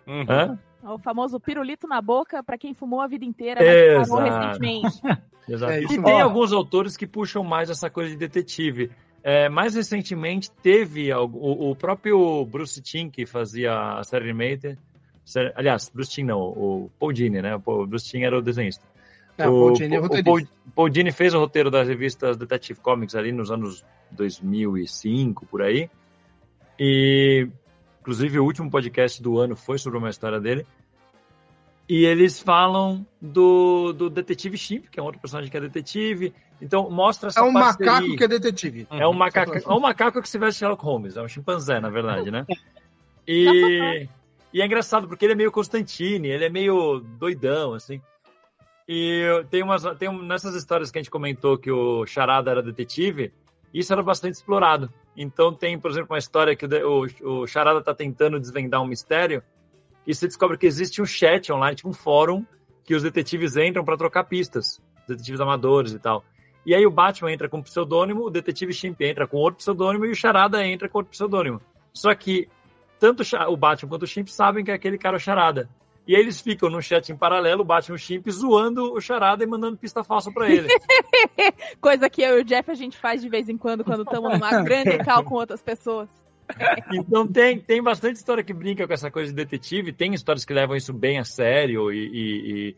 Hã? 0.07 0.57
O 0.93 0.97
famoso 0.97 1.39
pirulito 1.39 1.87
na 1.87 2.01
boca 2.01 2.43
pra 2.43 2.57
quem 2.57 2.73
fumou 2.73 3.01
a 3.01 3.07
vida 3.07 3.25
inteira, 3.25 3.59
mas 3.63 4.09
parou 4.09 4.25
Exato. 4.27 4.45
recentemente. 4.47 5.01
Exato. 5.49 5.71
É 5.73 5.79
isso 5.83 5.93
e 5.93 6.03
tem 6.03 6.13
Ó. 6.13 6.21
alguns 6.23 6.51
autores 6.53 6.95
que 6.95 7.07
puxam 7.07 7.43
mais 7.43 7.69
essa 7.69 7.89
coisa 7.89 8.09
de 8.11 8.17
detetive. 8.17 8.91
É, 9.23 9.49
mais 9.49 9.75
recentemente 9.75 10.49
teve 10.51 11.11
algo- 11.11 11.37
o, 11.39 11.71
o 11.71 11.75
próprio 11.75 12.45
Bruce 12.45 12.81
Timm, 12.81 13.09
que 13.09 13.25
fazia 13.25 13.73
a 13.97 14.03
série 14.03 14.25
animated. 14.29 14.77
série- 15.25 15.51
aliás, 15.55 15.89
Bruce 15.89 16.11
Timm 16.11 16.25
não, 16.27 16.39
o 16.39 16.89
Paul 16.99 17.11
Dini, 17.11 17.41
né? 17.41 17.55
O 17.65 17.85
Bruce 17.85 18.07
Timm 18.09 18.23
era 18.23 18.37
o 18.37 18.41
desenhista. 18.41 18.85
É, 19.37 19.47
o 19.47 19.51
Paul 19.53 19.73
Dini 19.73 19.95
é 19.95 19.99
o 19.99 20.71
Paul 20.75 20.89
Dini 20.89 21.11
fez 21.11 21.33
o 21.33 21.39
roteiro 21.39 21.69
das 21.71 21.87
revistas 21.87 22.37
Detective 22.37 22.79
Comics 22.79 23.15
ali 23.15 23.31
nos 23.31 23.51
anos 23.51 23.83
2005, 24.11 25.45
por 25.47 25.61
aí. 25.61 25.89
E, 26.79 27.47
inclusive, 28.01 28.39
o 28.39 28.43
último 28.45 28.69
podcast 28.69 29.21
do 29.21 29.37
ano 29.39 29.55
foi 29.55 29.77
sobre 29.77 29.97
uma 29.97 30.09
história 30.09 30.39
dele. 30.39 30.65
E 31.89 32.05
eles 32.05 32.39
falam 32.39 33.03
do, 33.19 33.91
do 33.93 34.09
detetive 34.11 34.55
Chimp, 34.57 34.85
que 34.91 34.99
é 34.99 35.03
um 35.03 35.07
outro 35.07 35.19
personagem 35.19 35.49
que 35.49 35.57
é 35.57 35.61
detetive. 35.61 36.33
Então, 36.61 36.87
mostra 36.89 37.29
essa 37.29 37.39
É 37.39 37.43
um 37.43 37.51
parceria. 37.51 37.91
macaco 37.93 38.15
que 38.15 38.23
é 38.23 38.27
detetive. 38.27 38.87
É 38.91 39.07
um 39.07 39.13
macaco, 39.13 39.57
é 39.57 39.73
um 39.73 39.79
macaco 39.79 40.21
que 40.21 40.29
se 40.29 40.37
veste 40.37 40.59
Sherlock 40.59 40.83
Holmes, 40.83 41.17
é 41.17 41.21
um 41.23 41.27
chimpanzé, 41.27 41.79
na 41.79 41.89
verdade, 41.89 42.29
né? 42.31 42.45
E, 43.31 44.07
e 44.51 44.59
é 44.59 44.65
engraçado 44.65 45.07
porque 45.07 45.23
ele 45.23 45.33
é 45.33 45.35
meio 45.35 45.51
Constantine, 45.51 46.27
ele 46.29 46.45
é 46.45 46.49
meio 46.49 46.99
doidão, 46.99 47.75
assim. 47.75 48.01
E 48.87 49.23
tem 49.51 49.61
umas 49.61 49.83
tem 49.99 50.09
um- 50.09 50.23
nessas 50.23 50.55
histórias 50.55 50.89
que 50.89 50.97
a 50.97 51.01
gente 51.01 51.11
comentou 51.11 51.55
que 51.55 51.69
o 51.71 52.07
Charada 52.07 52.49
era 52.49 52.63
detetive, 52.63 53.31
isso 53.71 53.93
era 53.93 54.01
bastante 54.01 54.33
explorado. 54.33 54.91
Então 55.15 55.53
tem, 55.53 55.77
por 55.77 55.91
exemplo, 55.91 56.07
uma 56.11 56.17
história 56.17 56.55
que 56.55 56.65
o, 56.65 57.05
o, 57.21 57.41
o 57.41 57.47
Charada 57.47 57.83
tá 57.83 57.93
tentando 57.93 58.39
desvendar 58.39 58.81
um 58.81 58.87
mistério 58.87 59.43
e 60.09 60.15
você 60.15 60.25
descobre 60.25 60.57
que 60.57 60.65
existe 60.65 61.03
um 61.03 61.05
chat 61.05 61.53
online, 61.53 61.75
tipo 61.75 61.87
um 61.87 61.93
fórum, 61.93 62.43
que 62.83 62.95
os 62.95 63.03
detetives 63.03 63.55
entram 63.55 63.85
para 63.85 63.95
trocar 63.95 64.23
pistas, 64.23 64.81
detetives 65.07 65.39
amadores 65.39 65.91
e 65.91 65.99
tal. 65.99 66.25
E 66.65 66.73
aí 66.73 66.83
o 66.83 66.89
Batman 66.89 67.31
entra 67.31 67.47
com 67.47 67.59
um 67.59 67.61
pseudônimo, 67.61 68.25
o 68.25 68.29
detetive 68.31 68.73
Chimp 68.73 68.99
entra 69.01 69.27
com 69.27 69.37
outro 69.37 69.59
pseudônimo 69.59 70.07
e 70.07 70.09
o 70.09 70.15
Charada 70.15 70.65
entra 70.65 70.89
com 70.89 70.97
outro 70.97 71.11
pseudônimo. 71.11 71.61
Só 71.93 72.11
que 72.15 72.49
tanto 72.99 73.21
o 73.49 73.55
Batman 73.55 73.87
quanto 73.87 74.01
o 74.01 74.07
Chimp 74.07 74.29
sabem 74.29 74.65
que 74.65 74.71
aquele 74.71 74.97
cara 74.97 75.17
é 75.17 75.19
o 75.19 75.21
Charada. 75.21 75.69
E 76.07 76.15
aí 76.15 76.21
eles 76.23 76.41
ficam 76.41 76.71
no 76.71 76.81
chat 76.81 77.11
em 77.11 77.15
paralelo, 77.15 77.61
o 77.61 77.65
Batman 77.65 77.93
e 77.93 77.99
o 77.99 77.99
Chimp 77.99 78.31
zoando 78.31 78.91
o 78.91 78.99
Charada 78.99 79.43
e 79.43 79.47
mandando 79.47 79.77
pista 79.77 80.03
falsa 80.03 80.31
pra 80.31 80.49
ele. 80.49 80.69
Coisa 81.79 82.09
que 82.09 82.23
eu 82.23 82.39
e 82.39 82.41
o 82.41 82.43
Jeff 82.43 82.71
a 82.71 82.73
gente 82.73 82.97
faz 82.97 83.21
de 83.21 83.29
vez 83.29 83.47
em 83.47 83.57
quando, 83.59 83.83
quando 83.83 84.01
estamos 84.01 84.33
numa 84.33 84.57
grande 84.65 84.97
cal 85.03 85.23
com 85.23 85.35
outras 85.35 85.61
pessoas. 85.61 86.09
Então 86.91 87.27
tem, 87.27 87.59
tem 87.59 87.81
bastante 87.81 88.15
história 88.17 88.43
que 88.43 88.53
brinca 88.53 88.87
com 88.87 88.93
essa 88.93 89.11
coisa 89.11 89.31
de 89.31 89.35
detetive, 89.35 89.93
tem 89.93 90.13
histórias 90.13 90.43
que 90.45 90.53
levam 90.53 90.75
isso 90.75 90.91
bem 90.93 91.19
a 91.19 91.23
sério 91.23 91.91
e, 91.91 92.07
e- 92.07 92.49
e 92.69 92.75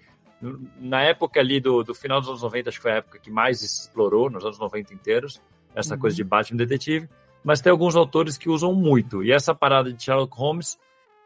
na 0.80 1.02
época 1.02 1.40
ali 1.40 1.60
do, 1.60 1.84
do 1.84 1.94
final 1.94 2.20
dos 2.20 2.30
anos 2.30 2.42
90, 2.42 2.70
acho 2.70 2.78
que 2.80 2.82
foi 2.82 2.92
a 2.92 2.96
época 2.96 3.20
que 3.20 3.30
mais 3.30 3.60
se 3.60 3.66
explorou, 3.66 4.30
nos 4.30 4.44
anos 4.44 4.60
90 4.60 4.94
inteiros, 4.94 5.42
essa 5.76 5.94
Uhum. 5.96 6.00
coisa 6.02 6.16
de 6.16 6.24
Batman 6.24 6.58
detetive, 6.58 7.08
mas 7.44 7.62
tem 7.62 7.72
alguns 7.72 7.96
autores 7.96 8.38
que 8.38 8.50
usam 8.50 8.74
muito, 8.74 9.24
e 9.24 9.32
essa 9.32 9.54
parada 9.56 9.94
de 9.94 10.04
Sherlock 10.04 10.36
Holmes 10.36 10.80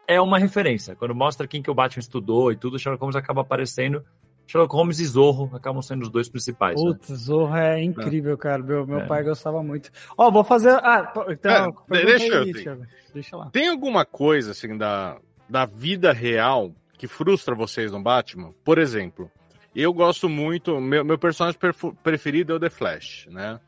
é 0.06 0.20
uma 0.20 0.38
referência, 0.38 0.94
quando 0.94 1.14
mostra 1.14 1.48
quem 1.48 1.62
que 1.62 1.70
o 1.70 1.74
Batman 1.74 2.00
estudou 2.00 2.52
e 2.52 2.56
tudo, 2.56 2.78
Sherlock 2.78 3.00
Holmes 3.00 3.16
acaba 3.16 3.40
aparecendo, 3.40 4.04
Sherlock 4.46 4.72
Holmes 4.74 5.00
e 5.00 5.04
Zorro 5.06 5.50
acabam 5.54 5.82
sendo 5.82 6.02
os 6.02 6.08
dois 6.10 6.28
principais. 6.28 6.80
né? 6.82 6.90
Putz, 6.92 7.08
Zorro 7.08 7.56
é 7.56 7.82
incrível, 7.82 8.36
cara. 8.38 8.62
Meu, 8.62 8.86
meu 8.86 9.00
É. 9.00 9.06
pai 9.06 9.22
gostava 9.24 9.62
muito. 9.62 9.90
Ó, 10.16 10.30
vou 10.30 10.44
fazer. 10.44 10.70
Ah, 10.82 11.12
então. 11.28 11.74
É, 11.90 12.04
deixa 12.04 12.26
eu 12.26 12.42
aí. 12.42 12.52
Thiago. 12.52 12.86
Deixa 13.12 13.36
lá. 13.36 13.50
Tem 13.50 13.68
alguma 13.68 14.04
coisa, 14.04 14.52
assim, 14.52 14.76
da, 14.76 15.18
da 15.48 15.66
vida 15.66 16.12
real 16.12 16.72
que 16.96 17.08
frustra 17.08 17.54
vocês 17.54 17.90
no 17.92 18.00
Batman? 18.02 18.52
Por 18.64 18.78
exemplo, 18.78 19.30
eu 19.74 19.92
gosto 19.92 20.28
muito, 20.28 20.80
meu, 20.80 21.04
meu 21.04 21.18
personagem 21.18 21.58
preferido 22.02 22.52
é 22.52 22.56
o 22.56 22.60
The 22.60 22.70
Flash, 22.70 23.26
né? 23.30 23.58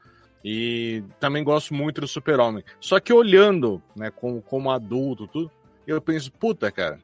E 0.45 1.03
também 1.19 1.43
gosto 1.43 1.75
muito 1.75 2.01
do 2.01 2.07
Super-Homem. 2.07 2.63
Só 2.81 3.01
que 3.01 3.13
olhando, 3.13 3.83
né, 3.97 4.11
como, 4.11 4.41
como 4.41 4.71
adulto, 4.71 5.27
tudo, 5.27 5.51
eu 5.87 6.01
penso, 6.01 6.31
puta, 6.33 6.71
cara, 6.71 7.01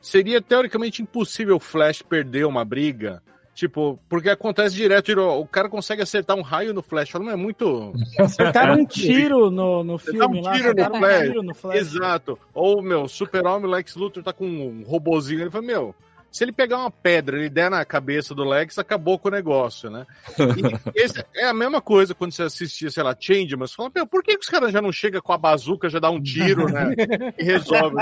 seria 0.00 0.40
teoricamente 0.40 1.02
impossível 1.02 1.56
o 1.56 1.60
Flash 1.60 2.02
perder 2.02 2.46
uma 2.46 2.64
briga. 2.64 3.22
Tipo, 3.58 3.98
porque 4.08 4.30
acontece 4.30 4.76
direto, 4.76 5.18
o 5.18 5.44
cara 5.44 5.68
consegue 5.68 6.00
acertar 6.00 6.36
um 6.36 6.42
raio 6.42 6.72
no 6.72 6.80
Flash, 6.80 7.14
não 7.14 7.28
é 7.28 7.34
muito. 7.34 7.92
Acertaram 8.16 8.74
um 8.74 8.86
tiro 8.86 9.50
no, 9.50 9.82
no 9.82 9.98
filme 9.98 10.38
um 10.38 10.42
lá. 10.44 10.52
tiro 10.52 10.72
no 10.72 10.80
acertaram 10.80 11.18
um 11.18 11.22
tiro 11.26 11.42
no 11.42 11.54
Flash. 11.54 11.76
Exato. 11.76 12.38
Ou, 12.54 12.80
meu, 12.80 13.08
Super-Homem 13.08 13.68
Lex 13.68 13.96
Luthor 13.96 14.22
tá 14.22 14.32
com 14.32 14.46
um 14.46 14.84
robozinho. 14.84 15.40
Ele 15.40 15.50
fala, 15.50 15.64
meu, 15.64 15.92
Se 16.30 16.44
ele 16.44 16.52
pegar 16.52 16.78
uma 16.78 16.90
pedra 16.90 17.42
e 17.44 17.48
der 17.48 17.70
na 17.70 17.84
cabeça 17.84 18.34
do 18.34 18.44
Lex, 18.44 18.78
acabou 18.78 19.18
com 19.18 19.28
o 19.28 19.30
negócio, 19.30 19.90
né? 19.90 20.06
E 20.38 20.92
esse 20.94 21.24
é 21.34 21.46
a 21.46 21.54
mesma 21.54 21.80
coisa 21.80 22.14
quando 22.14 22.32
você 22.32 22.42
assistia, 22.42 22.90
sei 22.90 23.02
lá, 23.02 23.16
Changeman. 23.18 23.66
Você 23.66 23.74
fala, 23.74 23.90
"Meu, 23.94 24.06
por 24.06 24.22
que, 24.22 24.36
que 24.36 24.44
os 24.44 24.50
caras 24.50 24.70
já 24.70 24.82
não 24.82 24.92
chegam 24.92 25.20
com 25.22 25.32
a 25.32 25.38
bazuca, 25.38 25.88
já 25.88 25.98
dá 25.98 26.10
um 26.10 26.20
tiro, 26.20 26.70
né? 26.70 26.94
E 27.38 27.42
resolve. 27.42 27.96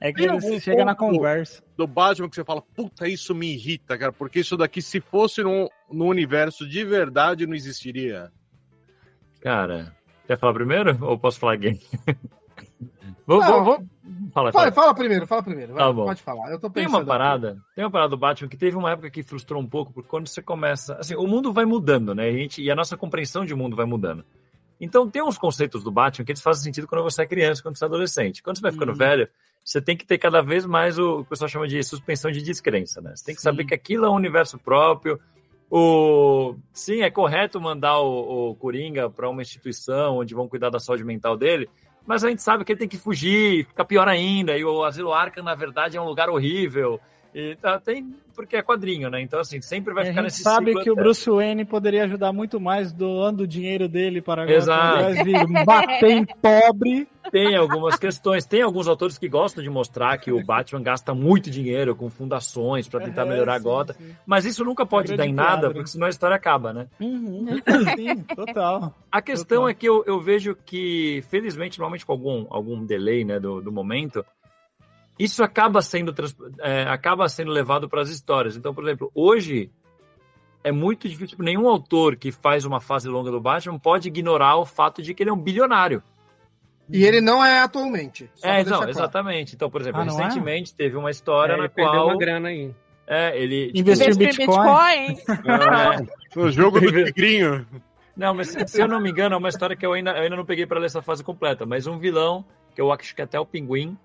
É 0.00 0.12
que 0.12 0.18
Tem 0.18 0.24
ele 0.26 0.34
algum 0.34 0.60
chega 0.60 0.84
na 0.84 0.94
conversa. 0.94 1.62
Do 1.76 1.86
Batman 1.86 2.28
que 2.28 2.36
você 2.36 2.44
fala, 2.44 2.62
puta, 2.62 3.08
isso 3.08 3.34
me 3.34 3.52
irrita, 3.52 3.98
cara, 3.98 4.12
porque 4.12 4.40
isso 4.40 4.56
daqui, 4.56 4.80
se 4.80 5.00
fosse 5.00 5.42
no, 5.42 5.70
no 5.90 6.06
universo 6.06 6.68
de 6.68 6.84
verdade, 6.84 7.46
não 7.46 7.54
existiria. 7.54 8.30
Cara, 9.40 9.94
quer 10.26 10.38
falar 10.38 10.54
primeiro 10.54 10.96
ou 11.04 11.18
posso 11.18 11.38
falar 11.38 11.52
alguém? 11.52 11.80
vou, 13.26 13.42
vou, 13.42 13.64
vou... 13.64 13.86
Fala, 14.32 14.52
Fala, 14.52 14.72
fala. 14.72 14.94
primeiro, 14.94 15.26
fala 15.26 15.42
primeiro. 15.42 15.74
vai, 15.74 15.84
Tá 15.84 15.92
bom. 15.92 16.04
Pode 16.04 16.22
falar. 16.22 16.50
Eu 16.50 16.58
tô 16.58 16.68
Tem 16.70 16.84
pensando. 16.84 17.00
uma 17.00 17.06
parada, 17.06 17.56
tem 17.74 17.84
uma 17.84 17.90
parada 17.90 18.10
do 18.10 18.16
Batman 18.16 18.48
que 18.48 18.56
teve 18.56 18.76
uma 18.76 18.90
época 18.92 19.10
que 19.10 19.22
frustrou 19.22 19.60
um 19.60 19.66
pouco, 19.68 19.92
porque 19.92 20.08
quando 20.08 20.26
você 20.28 20.42
começa. 20.42 20.94
Assim, 20.96 21.14
o 21.14 21.26
mundo 21.26 21.52
vai 21.52 21.64
mudando, 21.64 22.14
né? 22.14 22.28
A 22.28 22.32
gente, 22.32 22.62
e 22.62 22.70
a 22.70 22.74
nossa 22.74 22.96
compreensão 22.96 23.44
de 23.44 23.54
mundo 23.54 23.74
vai 23.76 23.86
mudando. 23.86 24.24
Então 24.80 25.08
tem 25.08 25.22
uns 25.22 25.38
conceitos 25.38 25.82
do 25.82 25.90
Batman 25.90 26.24
que 26.24 26.32
eles 26.32 26.42
fazem 26.42 26.62
sentido 26.64 26.86
quando 26.86 27.02
você 27.02 27.22
é 27.22 27.26
criança, 27.26 27.62
quando 27.62 27.76
você 27.78 27.84
é 27.84 27.88
adolescente. 27.88 28.42
Quando 28.42 28.56
você 28.56 28.62
vai 28.62 28.72
ficando 28.72 28.92
Uhum. 28.92 28.98
velho, 28.98 29.28
você 29.64 29.80
tem 29.80 29.96
que 29.96 30.06
ter 30.06 30.18
cada 30.18 30.42
vez 30.42 30.66
mais 30.66 30.98
o, 30.98 31.12
o 31.12 31.16
que 31.18 31.22
o 31.22 31.24
pessoal 31.30 31.48
chama 31.48 31.66
de 31.66 31.82
suspensão 31.82 32.30
de 32.30 32.42
descrença, 32.42 33.00
né? 33.00 33.12
Você 33.16 33.24
tem 33.24 33.34
que 33.34 33.40
saber 33.42 33.64
que 33.64 33.74
aquilo 33.74 34.04
é 34.04 34.10
um 34.10 34.14
universo 34.14 34.58
próprio. 34.58 35.18
O... 35.70 36.54
Sim, 36.72 37.02
é 37.02 37.10
correto 37.10 37.60
mandar 37.60 37.98
o, 38.00 38.50
o 38.50 38.54
Coringa 38.54 39.10
para 39.10 39.28
uma 39.28 39.42
instituição 39.42 40.18
onde 40.18 40.34
vão 40.34 40.46
cuidar 40.48 40.70
da 40.70 40.78
saúde 40.78 41.02
mental 41.04 41.36
dele, 41.36 41.68
mas 42.06 42.24
a 42.24 42.28
gente 42.28 42.42
sabe 42.42 42.64
que 42.64 42.72
ele 42.72 42.78
tem 42.78 42.88
que 42.88 42.96
fugir, 42.96 43.66
fica 43.66 43.84
pior 43.84 44.08
ainda, 44.08 44.56
e 44.56 44.64
o 44.64 44.84
Asilo 44.84 45.12
Arkham, 45.12 45.42
na 45.42 45.54
verdade, 45.54 45.96
é 45.96 46.00
um 46.00 46.06
lugar 46.06 46.30
horrível. 46.30 47.00
E 47.38 47.54
tá, 47.56 47.78
tem, 47.78 48.14
porque 48.34 48.56
é 48.56 48.62
quadrinho, 48.62 49.10
né? 49.10 49.20
Então, 49.20 49.38
assim, 49.38 49.60
sempre 49.60 49.92
vai 49.92 50.04
a 50.04 50.06
ficar 50.06 50.22
nesse 50.22 50.42
sabe 50.42 50.72
que 50.72 50.78
o 50.78 50.80
eterno. 50.80 51.02
Bruce 51.02 51.28
Wayne 51.28 51.66
poderia 51.66 52.04
ajudar 52.04 52.32
muito 52.32 52.58
mais 52.58 52.94
doando 52.94 53.42
o 53.42 53.46
dinheiro 53.46 53.86
dele 53.90 54.22
para 54.22 54.50
Exato. 54.50 55.04
ao 55.04 55.10
invés 55.10 55.46
de 55.46 55.64
bater 55.66 56.10
em 56.12 56.24
pobre. 56.24 57.06
Tem 57.30 57.54
algumas 57.54 57.98
questões. 57.98 58.46
Tem 58.46 58.62
alguns 58.62 58.88
autores 58.88 59.18
que 59.18 59.28
gostam 59.28 59.62
de 59.62 59.68
mostrar 59.68 60.16
que 60.16 60.32
o 60.32 60.42
Batman 60.42 60.82
gasta 60.82 61.12
muito 61.14 61.50
dinheiro 61.50 61.94
com 61.94 62.08
fundações 62.08 62.88
para 62.88 63.00
tentar 63.04 63.26
melhorar 63.26 63.56
a 63.56 63.58
sim, 63.58 63.64
Gotham. 63.64 63.96
sim. 63.98 64.16
Mas 64.24 64.46
isso 64.46 64.64
nunca 64.64 64.86
pode 64.86 65.08
Grande 65.08 65.18
dar 65.18 65.26
em 65.26 65.34
nada, 65.34 65.50
quadro. 65.50 65.74
porque 65.74 65.90
senão 65.90 66.06
a 66.06 66.10
história 66.10 66.36
acaba, 66.36 66.72
né? 66.72 66.86
Uhum. 66.98 67.48
Sim, 67.96 68.22
total. 68.34 68.94
A 69.12 69.20
questão 69.20 69.58
Total. 69.58 69.68
é 69.68 69.74
que 69.74 69.86
eu, 69.86 70.04
eu 70.06 70.20
vejo 70.20 70.56
que, 70.64 71.22
felizmente, 71.28 71.78
normalmente 71.78 72.06
com 72.06 72.12
algum, 72.12 72.46
algum 72.48 72.82
delay 72.84 73.24
né, 73.24 73.38
do, 73.38 73.60
do 73.60 73.70
momento, 73.70 74.24
isso 75.18 75.42
acaba 75.42 75.80
sendo, 75.82 76.14
é, 76.60 76.82
acaba 76.82 77.28
sendo 77.28 77.50
levado 77.50 77.88
para 77.88 78.02
as 78.02 78.08
histórias. 78.10 78.56
Então, 78.56 78.74
por 78.74 78.84
exemplo, 78.84 79.10
hoje 79.14 79.70
é 80.62 80.70
muito 80.72 81.08
difícil. 81.08 81.28
tipo, 81.28 81.42
Nenhum 81.42 81.68
autor 81.68 82.16
que 82.16 82.30
faz 82.32 82.64
uma 82.64 82.80
fase 82.80 83.08
longa 83.08 83.30
do 83.30 83.40
Batman 83.40 83.78
pode 83.78 84.08
ignorar 84.08 84.56
o 84.56 84.66
fato 84.66 85.00
de 85.02 85.14
que 85.14 85.22
ele 85.22 85.30
é 85.30 85.32
um 85.32 85.40
bilionário. 85.40 86.02
E 86.88 87.04
ele 87.04 87.20
não 87.20 87.44
é 87.44 87.60
atualmente. 87.60 88.30
É, 88.42 88.62
não, 88.62 88.76
claro. 88.76 88.90
exatamente. 88.90 89.54
Então, 89.56 89.68
por 89.68 89.80
exemplo, 89.80 90.00
Ah, 90.02 90.04
é? 90.04 90.06
recentemente 90.08 90.72
teve 90.74 90.96
uma 90.96 91.10
história 91.10 91.54
É, 91.54 91.56
na 91.56 91.64
ele 91.64 91.68
perdeu 91.72 91.92
qual. 91.94 92.08
uma 92.08 92.16
grana 92.18 92.48
aí. 92.48 92.72
É, 93.08 93.36
ele. 93.40 93.66
tipo, 93.72 93.78
Investiu 93.80 94.06
em 94.06 94.10
Investir 94.14 94.44
em 94.44 94.46
Bitcoin. 94.46 95.14
Bitcoin. 95.14 95.50
é, 95.50 96.38
No 96.38 96.50
jogo 96.52 96.80
do 96.80 97.04
Tigrinho. 97.04 97.66
Não, 98.16 98.34
mas 98.34 98.48
se 98.48 98.66
se 98.68 98.80
eu 98.80 98.88
não 98.88 99.00
me 99.00 99.10
engano, 99.10 99.34
é 99.34 99.38
uma 99.38 99.48
história 99.48 99.76
que 99.76 99.84
eu 99.84 99.92
ainda, 99.92 100.12
eu 100.12 100.22
ainda 100.22 100.36
não 100.36 100.44
peguei 100.44 100.64
para 100.64 100.78
ler 100.78 100.86
essa 100.86 101.02
fase 101.02 101.22
completa. 101.24 101.66
Mas 101.66 101.86
um 101.86 101.98
vilão, 101.98 102.44
que 102.74 102.80
eu 102.80 102.90
acho 102.92 103.14
que 103.14 103.20
até 103.22 103.38
o 103.38 103.44
Pinguim, 103.44 103.96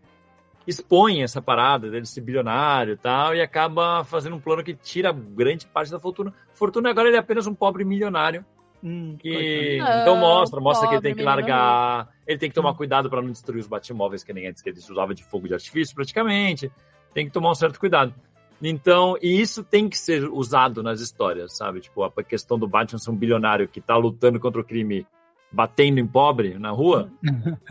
expõe 0.66 1.24
essa 1.24 1.42
parada 1.42 1.90
dele 1.90 2.06
ser 2.06 2.22
bilionário 2.22 2.94
e 2.94 2.98
tal, 2.98 3.36
e 3.36 3.42
acaba 3.42 4.04
fazendo 4.04 4.36
um 4.36 4.40
plano 4.40 4.64
que 4.64 4.74
tira 4.74 5.12
grande 5.12 5.66
parte 5.66 5.92
da 5.92 6.00
fortuna. 6.00 6.34
Fortuna 6.54 6.90
agora 6.90 7.08
ele 7.08 7.18
é 7.18 7.20
apenas 7.20 7.48
um 7.48 7.54
pobre 7.54 7.84
milionário. 7.84 8.46
Hum, 8.84 9.16
Que, 9.20 9.78
coitado. 9.78 10.02
então 10.02 10.18
mostra, 10.18 10.60
mostra 10.60 10.88
que 10.88 10.96
ele 10.96 11.02
tem 11.02 11.16
que 11.16 11.22
largar, 11.22 12.10
ele 12.26 12.40
tem 12.40 12.50
que 12.50 12.56
tomar 12.56 12.74
cuidado 12.74 13.10
para 13.10 13.22
não 13.22 13.30
destruir 13.30 13.60
os 13.60 13.68
batimóveis 13.68 14.24
que 14.24 14.34
nem 14.34 14.48
antes 14.48 14.62
que 14.64 14.70
ele 14.70 14.80
usava 14.80 15.14
de 15.14 15.24
fogo 15.24 15.48
de 15.48 15.54
artifício 15.54 15.94
praticamente. 15.94 16.72
Tem 17.14 17.26
que 17.26 17.32
tomar 17.32 17.52
um 17.52 17.56
certo 17.56 17.80
cuidado. 17.80 18.14
Então, 18.62 19.18
e 19.22 19.42
isso 19.42 19.64
tem 19.64 19.90
que 19.90 19.98
ser 19.98 20.28
usado 20.30 20.84
nas 20.84 21.02
histórias, 21.02 21.58
sabe? 21.58 21.82
Tipo, 21.82 22.04
a 22.04 22.24
questão 22.24 22.58
do 22.60 22.68
Batman 22.68 23.00
ser 23.00 23.10
um 23.10 23.16
bilionário 23.16 23.68
que 23.68 23.82
tá 23.82 23.98
lutando 23.98 24.40
contra 24.40 24.62
o 24.62 24.64
crime 24.64 25.06
batendo 25.52 26.00
em 26.00 26.08
pobre 26.08 26.58
na 26.58 26.72
rua, 26.72 27.12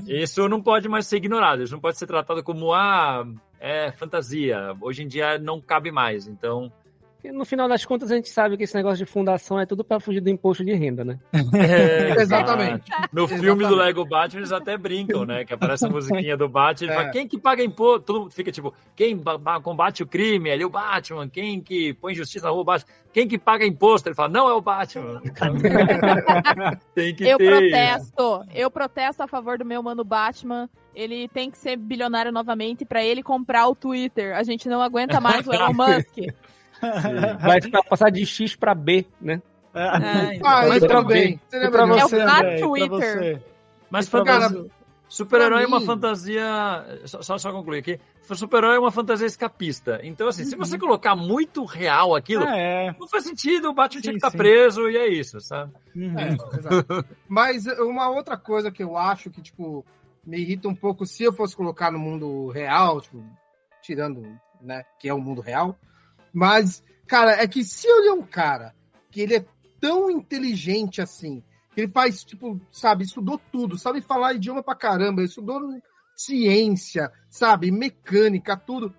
isso 0.07 0.49
não 0.49 0.63
pode 0.63 0.89
mais 0.89 1.07
ser 1.07 1.17
ignorado. 1.17 1.63
Isso 1.63 1.73
não 1.73 1.81
pode 1.81 1.99
ser 1.99 2.07
tratado 2.07 2.43
como, 2.43 2.73
ah, 2.73 3.27
é 3.59 3.91
fantasia. 3.93 4.77
Hoje 4.81 5.03
em 5.03 5.09
dia 5.09 5.39
não 5.39 5.61
cabe 5.61 5.91
mais. 5.91 6.27
Então, 6.27 6.73
Porque 7.23 7.33
no 7.37 7.45
final 7.45 7.69
das 7.69 7.85
contas, 7.85 8.11
a 8.11 8.15
gente 8.15 8.31
sabe 8.31 8.57
que 8.57 8.63
esse 8.65 8.75
negócio 8.75 9.05
de 9.05 9.11
fundação 9.11 9.61
é 9.61 9.67
tudo 9.67 9.85
para 9.85 10.01
fugir 10.01 10.21
do 10.21 10.31
imposto 10.31 10.65
de 10.65 10.73
renda, 10.73 11.05
né? 11.05 11.19
É, 11.55 12.19
Exatamente. 12.23 12.85
No 13.13 13.29
filme 13.29 13.45
Exatamente. 13.45 13.69
do 13.69 13.75
Lego 13.77 14.05
Batman, 14.07 14.41
eles 14.41 14.53
até 14.53 14.79
brincam, 14.79 15.27
né? 15.27 15.45
Que 15.45 15.53
aparece 15.53 15.85
a 15.85 15.89
musiquinha 15.91 16.35
do 16.37 16.49
Batman. 16.49 16.87
Ele 16.87 16.93
É. 16.93 16.97
fala, 16.97 17.11
quem 17.11 17.29
que 17.29 17.39
paga 17.39 17.63
imposto? 17.63 18.01
Todo 18.07 18.21
mundo 18.21 18.31
fica 18.33 18.51
tipo, 18.51 18.73
quem 18.97 19.17
ba- 19.19 19.37
ba- 19.37 19.61
combate 19.61 20.03
o 20.03 20.07
crime? 20.07 20.51
Ali 20.51 20.65
o 20.65 20.71
Batman. 20.71 21.29
Quem 21.29 21.61
que 21.61 21.93
põe 21.95 22.15
justiça 22.15 22.47
na 22.47 22.53
rua? 22.53 22.63
O 22.63 22.65
Batman. 22.65 22.91
Quem 23.13 23.29
que 23.29 23.37
paga 23.39 23.67
imposto? 23.67 24.09
Ele 24.09 24.15
fala, 24.15 24.29
não 24.31 24.49
é 24.49 24.55
o 24.55 24.61
Batman. 24.63 25.21
Tem 26.95 27.15
que 27.15 27.25
Eu 27.25 27.39
ter. 27.39 27.51
protesto. 27.51 28.45
Eu 28.55 28.71
protesto 28.71 29.23
a 29.23 29.27
favor 29.27 29.59
do 29.59 29.65
meu 29.65 29.83
mano 29.83 30.05
Batman. 30.05 30.69
Ele 30.95 31.29
tem 31.29 31.51
que 31.51 31.59
ser 31.59 31.77
bilionário 31.77 32.33
novamente 32.33 32.85
pra 32.85 33.03
ele 33.05 33.23
comprar 33.23 33.69
o 33.69 33.75
Twitter. 33.75 34.37
A 34.37 34.43
gente 34.43 34.69
não 34.69 34.83
aguenta 34.83 35.21
mais 35.21 35.47
o 35.47 35.53
Elon 35.53 35.73
Musk. 35.75 36.17
Vai 37.41 37.61
ficar- 37.61 37.83
passar 37.85 38.11
de 38.11 38.25
X 38.27 38.57
para 38.57 38.75
B, 38.75 39.07
né? 39.21 39.41
Ah, 39.75 40.67
Mas 40.69 40.81
tudo 40.81 41.05
bem. 41.05 41.41
Seria 41.49 41.71
pra 41.71 41.87
você, 41.87 42.17
É 42.17 42.25
o 42.27 42.29
André, 42.29 42.57
e 42.57 42.59
pra 42.59 42.67
Twitter. 42.67 42.89
você. 42.91 43.43
Mas 43.91 44.09
Cara, 44.09 44.25
fantasia... 44.25 44.71
Super-herói 45.09 45.65
é 45.65 45.67
uma 45.67 45.81
fantasia. 45.81 46.45
Só, 47.05 47.21
só, 47.23 47.37
só 47.39 47.51
concluir 47.53 47.79
aqui. 47.79 47.99
Super-herói 48.23 48.77
é 48.77 48.79
uma 48.79 48.93
fantasia 48.93 49.27
escapista. 49.27 49.99
Então, 50.05 50.29
assim, 50.29 50.45
se 50.45 50.55
você 50.55 50.79
colocar 50.79 51.17
muito 51.17 51.65
real 51.65 52.15
aquilo, 52.15 52.45
Ah, 52.45 52.57
é. 52.57 52.95
não 52.99 53.09
faz 53.09 53.25
sentido. 53.25 53.71
O 53.71 53.75
Batman 53.75 54.01
tinha 54.01 54.13
Sim, 54.13 54.19
que 54.21 54.25
estar 54.27 54.31
sim. 54.31 54.39
preso 54.39 54.89
e 54.89 54.97
é 54.97 55.09
isso, 55.09 55.41
sabe? 55.41 55.73
Uhum. 55.97 56.17
É, 56.17 56.29
exato. 56.29 57.05
Mas 57.29 57.67
uma 57.67 58.09
outra 58.09 58.37
coisa 58.37 58.71
que 58.71 58.83
eu 58.85 58.97
acho 58.97 59.31
que, 59.31 59.43
tipo, 59.43 59.85
me 60.25 60.39
irrita 60.39 60.69
um 60.69 60.75
pouco 60.77 61.05
se 61.05 61.25
eu 61.25 61.33
fosse 61.33 61.57
colocar 61.57 61.91
no 61.91 61.99
mundo 61.99 62.49
real, 62.51 63.01
tipo, 63.01 63.21
tirando, 63.83 64.25
né, 64.63 64.85
que 65.01 65.09
é 65.09 65.15
o 65.15 65.21
mundo 65.21 65.41
real. 65.41 65.77
Mas, 66.33 66.85
cara, 67.07 67.33
é 67.33 67.47
que 67.47 67.65
se 67.65 67.87
ele 67.87 68.09
é 68.09 68.13
um 68.13 68.23
cara 68.23 68.75
que 69.11 69.21
ele 69.21 69.37
é 69.37 69.45
tão 69.81 70.11
inteligente 70.11 71.01
assim, 71.01 71.43
que 71.75 71.81
ele 71.83 71.93
faz, 71.93 72.23
tipo, 72.25 72.61
sabe, 72.71 73.05
estudou 73.05 73.41
tudo, 73.51 73.79
sabe 73.79 74.01
falar 74.01 74.35
idioma 74.35 74.63
pra 74.63 74.75
caramba, 74.75 75.23
estudou 75.23 75.61
ciência, 76.15 77.11
sabe, 77.29 77.71
mecânica, 77.71 78.57
tudo. 78.57 78.95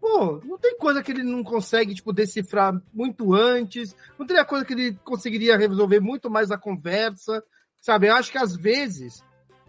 Pô, 0.00 0.40
não 0.44 0.58
tem 0.58 0.76
coisa 0.76 1.02
que 1.02 1.12
ele 1.12 1.22
não 1.22 1.44
consegue, 1.44 1.94
tipo, 1.94 2.12
decifrar 2.12 2.78
muito 2.92 3.32
antes, 3.32 3.96
não 4.18 4.26
teria 4.26 4.44
coisa 4.44 4.64
que 4.64 4.72
ele 4.72 4.98
conseguiria 5.04 5.56
resolver 5.56 6.00
muito 6.00 6.28
mais 6.28 6.48
na 6.48 6.58
conversa, 6.58 7.42
sabe? 7.80 8.08
Eu 8.08 8.16
acho 8.16 8.30
que 8.30 8.38
às 8.38 8.54
vezes, 8.54 9.24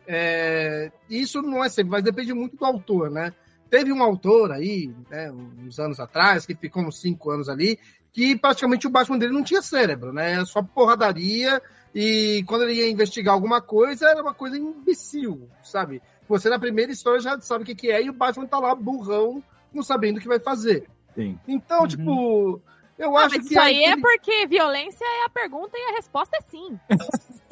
é, 0.07 0.91
isso 1.09 1.41
não 1.41 1.63
é 1.63 1.69
sempre, 1.69 1.91
mas 1.91 2.03
depende 2.03 2.33
muito 2.33 2.57
do 2.57 2.65
autor, 2.65 3.09
né? 3.09 3.33
Teve 3.73 3.91
um 3.91 4.03
autor 4.03 4.51
aí, 4.51 4.93
né, 5.09 5.31
uns 5.31 5.79
anos 5.79 5.99
atrás, 5.99 6.45
que 6.45 6.53
ficou 6.53 6.83
uns 6.83 7.01
cinco 7.01 7.31
anos 7.31 7.49
ali, 7.49 7.79
que 8.11 8.35
praticamente 8.37 8.85
o 8.85 8.89
Batman 8.91 9.17
dele 9.17 9.33
não 9.33 9.43
tinha 9.43 9.63
cérebro, 9.63 10.13
né? 10.13 10.33
Era 10.33 10.45
só 10.45 10.61
porradaria, 10.61 11.59
e 11.95 12.43
quando 12.47 12.65
ele 12.65 12.75
ia 12.75 12.87
investigar 12.87 13.33
alguma 13.33 13.63
coisa, 13.63 14.07
era 14.07 14.21
uma 14.21 14.31
coisa 14.35 14.59
imbecil, 14.59 15.49
sabe? 15.63 16.03
Você 16.29 16.49
na 16.49 16.59
primeira 16.59 16.91
história 16.91 17.19
já 17.19 17.39
sabe 17.41 17.63
o 17.63 17.65
que, 17.65 17.73
que 17.73 17.89
é, 17.89 18.03
e 18.03 18.11
o 18.11 18.13
Batman 18.13 18.45
tá 18.45 18.59
lá 18.59 18.75
burrão, 18.75 19.43
não 19.73 19.81
sabendo 19.81 20.17
o 20.17 20.21
que 20.21 20.27
vai 20.27 20.39
fazer. 20.39 20.87
Sim. 21.15 21.39
Então, 21.47 21.87
tipo, 21.87 22.61
eu 22.99 23.17
Ah, 23.17 23.25
acho 23.25 23.37
mas 23.37 23.47
que. 23.47 23.53
isso 23.55 23.59
aí 23.59 23.85
é 23.85 23.87
aquele- 23.93 24.01
porque 24.03 24.45
violência 24.45 25.03
é 25.03 25.25
a 25.25 25.29
pergunta 25.29 25.71
e 25.75 25.81
a 25.91 25.95
resposta 25.95 26.37
é 26.37 26.41
sim. 26.41 26.79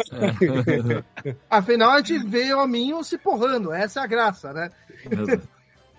Afinal, 1.50 1.94
a 1.94 1.98
gente 2.02 2.20
vê 2.28 2.54
hominho 2.54 3.04
se 3.04 3.18
porrando, 3.18 3.74
essa 3.74 4.02
é 4.02 4.04
a 4.04 4.08
graça, 4.08 4.54
né? 4.54 4.70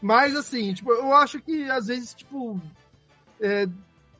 Mas 0.03 0.35
assim, 0.35 0.75
tipo, 0.75 0.93
eu 0.93 1.15
acho 1.15 1.41
que 1.41 1.71
às 1.71 1.87
vezes, 1.87 2.13
tipo. 2.13 2.61
é, 3.41 3.67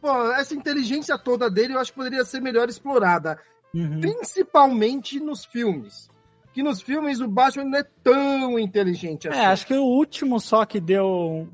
pô, 0.01 0.31
essa 0.33 0.55
inteligência 0.55 1.19
toda 1.19 1.51
dele 1.51 1.75
eu 1.75 1.79
acho 1.81 1.91
que 1.91 1.99
poderia 1.99 2.25
ser 2.25 2.41
melhor 2.41 2.69
explorada. 2.69 3.39
Uhum. 3.75 4.01
Principalmente 4.01 5.19
nos 5.19 5.45
filmes. 5.45 6.11
Que 6.53 6.63
nos 6.63 6.83
filmes 6.83 7.19
o 7.21 7.27
Batman 7.27 7.65
não 7.65 7.79
é 7.79 7.85
tão 8.05 8.59
inteligente 8.59 9.27
assim. 9.27 9.39
É, 9.39 9.47
acho 9.47 9.67
que 9.67 9.73
o 9.75 9.83
último 9.85 10.39
só 10.39 10.67
que 10.67 10.79
deu 10.79 11.07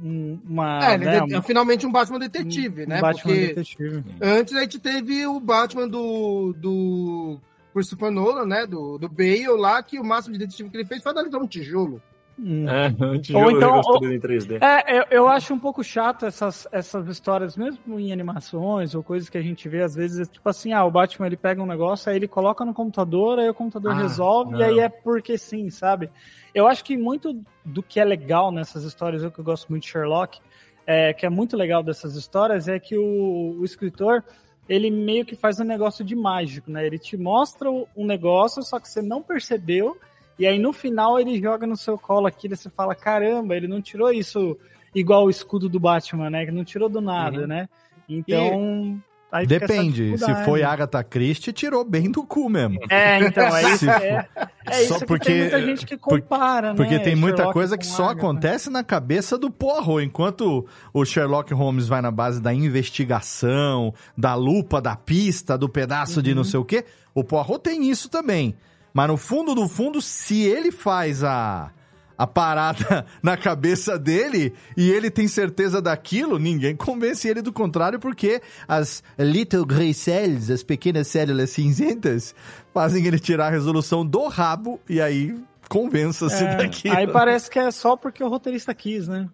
um- 0.02 0.40
uma. 0.44 0.84
É, 0.84 0.98
né, 0.98 1.18
é 1.18 1.34
é 1.36 1.42
finalmente 1.42 1.86
um 1.86 1.92
Batman 1.92 2.18
detetive, 2.18 2.84
um 2.84 2.88
né? 2.88 3.00
Batman 3.00 3.22
Porque 3.32 3.46
detetive. 3.46 4.04
antes 4.20 4.54
a 4.56 4.60
gente 4.62 4.80
teve 4.80 5.24
o 5.24 5.38
Batman 5.38 5.88
do, 5.88 6.52
do 6.54 7.38
Christopher 7.72 8.10
Nolan, 8.10 8.44
né? 8.44 8.66
Do, 8.66 8.98
do 8.98 9.08
Bale 9.08 9.46
lá, 9.56 9.80
que 9.84 10.00
o 10.00 10.04
máximo 10.04 10.32
de 10.32 10.40
detetive 10.40 10.68
que 10.68 10.76
ele 10.76 10.84
fez 10.84 11.00
foi 11.00 11.14
dar 11.14 11.22
um 11.22 11.46
tijolo. 11.46 12.02
É, 12.40 13.04
um 13.04 13.20
tijolo 13.20 13.44
Ou 13.44 13.50
então, 13.50 13.80
em 14.12 14.20
3D. 14.20 14.62
É, 14.62 14.98
eu, 14.98 15.04
eu 15.10 15.28
acho 15.28 15.52
um 15.52 15.58
pouco 15.58 15.82
chato 15.82 16.24
essas, 16.24 16.68
essas 16.70 17.08
histórias, 17.08 17.56
mesmo 17.56 17.98
em 17.98 18.12
animações 18.12 18.94
ou 18.94 19.02
coisas 19.02 19.28
que 19.28 19.36
a 19.36 19.42
gente 19.42 19.68
vê, 19.68 19.82
às 19.82 19.94
vezes, 19.96 20.28
é 20.28 20.32
tipo 20.32 20.48
assim, 20.48 20.72
ah, 20.72 20.84
o 20.84 20.90
Batman 20.90 21.26
ele 21.26 21.36
pega 21.36 21.60
um 21.60 21.66
negócio, 21.66 22.10
aí 22.10 22.16
ele 22.16 22.28
coloca 22.28 22.64
no 22.64 22.72
computador, 22.72 23.38
aí 23.40 23.48
o 23.48 23.54
computador 23.54 23.92
Ah, 23.92 24.02
resolve, 24.02 24.52
não. 24.52 24.60
e 24.60 24.62
aí 24.62 24.78
é 24.78 24.88
porque 24.88 25.36
sim, 25.36 25.68
sabe? 25.68 26.10
Eu 26.54 26.68
acho 26.68 26.84
que 26.84 26.96
muito 26.96 27.42
do 27.64 27.82
que 27.82 27.98
é 27.98 28.04
legal 28.04 28.52
nessas 28.52 28.84
histórias, 28.84 29.22
eu 29.24 29.32
que 29.32 29.42
gosto 29.42 29.68
muito 29.68 29.82
de 29.82 29.90
Sherlock, 29.90 30.38
é, 30.86 31.12
que 31.12 31.26
é 31.26 31.30
muito 31.30 31.56
legal 31.56 31.82
dessas 31.82 32.14
histórias, 32.14 32.68
é 32.68 32.78
que 32.78 32.96
o, 32.96 33.56
o 33.58 33.64
escritor, 33.64 34.22
ele 34.68 34.90
meio 34.90 35.24
que 35.24 35.34
faz 35.34 35.58
um 35.58 35.64
negócio 35.64 36.04
de 36.04 36.14
mágico, 36.14 36.70
né? 36.70 36.86
Ele 36.86 36.98
te 36.98 37.16
mostra 37.16 37.68
um 37.70 38.06
negócio, 38.06 38.62
só 38.62 38.78
que 38.78 38.88
você 38.88 39.02
não 39.02 39.22
percebeu, 39.22 39.98
e 40.38 40.46
aí 40.46 40.58
no 40.58 40.72
final 40.72 41.18
ele 41.18 41.40
joga 41.40 41.66
no 41.66 41.76
seu 41.76 41.98
colo 41.98 42.26
aquilo 42.26 42.54
e 42.54 42.56
você 42.56 42.70
fala, 42.70 42.94
caramba, 42.94 43.56
ele 43.56 43.66
não 43.68 43.80
tirou 43.82 44.12
isso 44.12 44.56
igual 44.94 45.24
o 45.26 45.30
escudo 45.30 45.68
do 45.68 45.78
Batman, 45.80 46.30
né? 46.30 46.46
Que 46.46 46.52
não 46.52 46.64
tirou 46.64 46.88
do 46.88 47.00
nada, 47.00 47.40
Uhum. 47.42 47.46
né? 47.46 47.68
Então. 48.08 49.00
aí 49.30 49.46
fica 49.46 49.54
essa 49.56 49.66
Depende. 49.66 50.16
Se 50.18 50.34
foi 50.46 50.62
Agatha 50.62 51.04
Christie, 51.04 51.52
tirou 51.52 51.84
bem 51.84 52.10
do 52.10 52.22
cu 52.24 52.48
mesmo. 52.48 52.78
É, 52.88 53.20
então, 53.20 53.44
é 53.54 53.62
isso. 53.74 53.90
É, 53.90 54.26
é 54.66 54.80
isso 54.82 54.88
Só 54.94 54.98
que 55.00 55.04
porque- 55.06 55.26
tem 55.30 55.40
muita 55.42 55.62
gente 55.62 55.84
que 55.86 55.98
compara, 55.98 56.70
né? 56.70 56.74
Porque 56.76 56.98
tem 56.98 57.14
muita 57.14 57.36
Sherlock 57.38 57.52
coisa 57.52 57.76
que 57.76 57.84
só 57.86 58.04
Agatha. 58.04 58.18
acontece 58.18 58.70
na 58.70 58.82
cabeça 58.82 59.36
do 59.36 59.50
Poirot. 59.50 60.02
Enquanto 60.02 60.66
o 60.94 61.04
Sherlock 61.04 61.52
Holmes 61.52 61.86
vai 61.86 62.00
na 62.00 62.10
base 62.10 62.40
da 62.40 62.54
investigação, 62.54 63.92
da 64.16 64.34
lupa, 64.34 64.80
da 64.80 64.96
pista, 64.96 65.58
do 65.58 65.68
pedaço 65.68 66.22
de 66.22 66.34
não 66.34 66.44
sei 66.44 66.60
o 66.60 66.64
quê, 66.64 66.84
o 67.14 67.22
Poirot 67.22 67.58
tem 67.60 67.90
isso 67.90 68.08
também. 68.08 68.54
Mas 68.98 69.06
no 69.06 69.16
fundo 69.16 69.54
do 69.54 69.68
fundo, 69.68 70.02
se 70.02 70.42
ele 70.42 70.72
faz 70.72 71.22
a, 71.22 71.70
a 72.18 72.26
parada 72.26 73.06
na 73.22 73.36
cabeça 73.36 73.96
dele 73.96 74.52
e 74.76 74.90
ele 74.90 75.08
tem 75.08 75.28
certeza 75.28 75.80
daquilo, 75.80 76.36
ninguém 76.36 76.74
convence 76.74 77.28
ele 77.28 77.40
do 77.40 77.52
contrário, 77.52 78.00
porque 78.00 78.42
as 78.66 79.04
little 79.16 79.64
gray 79.64 79.94
cells, 79.94 80.52
as 80.52 80.64
pequenas 80.64 81.06
células 81.06 81.50
cinzentas, 81.50 82.34
fazem 82.74 83.06
ele 83.06 83.20
tirar 83.20 83.46
a 83.46 83.50
resolução 83.50 84.04
do 84.04 84.26
rabo 84.26 84.80
e 84.90 85.00
aí 85.00 85.38
convença-se 85.68 86.42
É, 86.42 86.56
daquilo. 86.58 86.96
Aí 86.96 87.06
parece 87.06 87.48
que 87.48 87.60
é 87.60 87.70
só 87.70 87.96
porque 87.96 88.24
o 88.24 88.28
roteirista 88.28 88.74
quis, 88.74 89.06
né? 89.06 89.28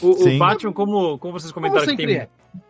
O, 0.00 0.12
o. 0.12 0.38
Batman, 0.38 0.72
como, 0.72 1.18
como 1.18 1.38
vocês 1.38 1.52
comentaram 1.52 1.84
Como 1.84 1.94
que 1.94 2.02
sempre 2.02 2.20
tem. 2.20 2.28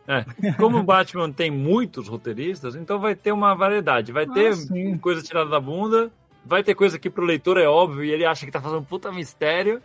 É, 0.08 0.52
como 0.54 0.78
o 0.78 0.82
Batman 0.82 1.30
tem 1.30 1.48
muitos 1.48 2.08
roteiristas, 2.08 2.74
então 2.74 2.98
vai 2.98 3.14
ter 3.14 3.30
uma 3.30 3.54
variedade. 3.54 4.10
Vai 4.10 4.26
ter 4.26 4.48
Ah, 4.48 4.56
sim. 4.56 4.98
coisa 4.98 5.22
tirada 5.22 5.48
da 5.48 5.60
bunda, 5.60 6.10
vai 6.44 6.62
ter 6.62 6.74
coisa 6.74 6.98
que 6.98 7.10
pro 7.10 7.24
leitor 7.24 7.58
é 7.58 7.66
óbvio 7.66 8.04
e 8.04 8.10
ele 8.10 8.24
acha 8.24 8.44
que 8.44 8.52
tá 8.52 8.60
fazendo 8.60 8.80
um 8.80 8.84
puta 8.84 9.12
mistério, 9.12 9.82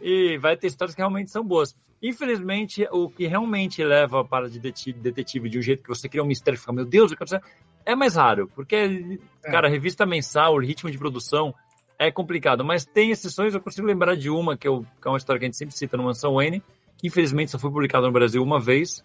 e 0.00 0.38
vai 0.38 0.56
ter 0.56 0.68
histórias 0.68 0.94
que 0.94 1.00
realmente 1.00 1.30
são 1.30 1.44
boas. 1.44 1.76
Infelizmente, 2.02 2.88
o 2.90 3.10
que 3.10 3.26
realmente 3.26 3.84
leva 3.84 4.24
para 4.24 4.48
de 4.48 4.58
detetive, 4.58 4.98
detetive 4.98 5.50
de 5.50 5.58
um 5.58 5.62
jeito 5.62 5.82
que 5.82 5.88
você 5.88 6.08
cria 6.08 6.22
um 6.22 6.26
mistério 6.26 6.56
e 6.56 6.60
fica, 6.60 6.72
meu 6.72 6.86
Deus, 6.86 7.10
eu 7.10 7.18
quero 7.18 7.28
saber", 7.28 7.44
é 7.84 7.94
mais 7.94 8.16
raro, 8.16 8.50
porque, 8.54 9.18
cara, 9.42 9.68
revista 9.68 10.06
mensal, 10.06 10.54
o 10.54 10.60
ritmo 10.60 10.90
de 10.90 10.96
produção 10.96 11.54
é 11.98 12.10
complicado, 12.10 12.64
mas 12.64 12.86
tem 12.86 13.10
exceções, 13.10 13.52
eu 13.52 13.60
consigo 13.60 13.86
lembrar 13.86 14.16
de 14.16 14.30
uma, 14.30 14.56
que, 14.56 14.66
eu, 14.66 14.86
que 15.00 15.06
é 15.06 15.10
uma 15.10 15.18
história 15.18 15.38
que 15.38 15.44
a 15.44 15.48
gente 15.48 15.58
sempre 15.58 15.76
cita 15.76 15.98
no 15.98 16.04
Mansão 16.04 16.36
Wayne, 16.36 16.62
que 16.96 17.06
infelizmente 17.06 17.50
só 17.50 17.58
foi 17.58 17.70
publicada 17.70 18.06
no 18.06 18.12
Brasil 18.12 18.42
uma 18.42 18.58
vez, 18.58 19.04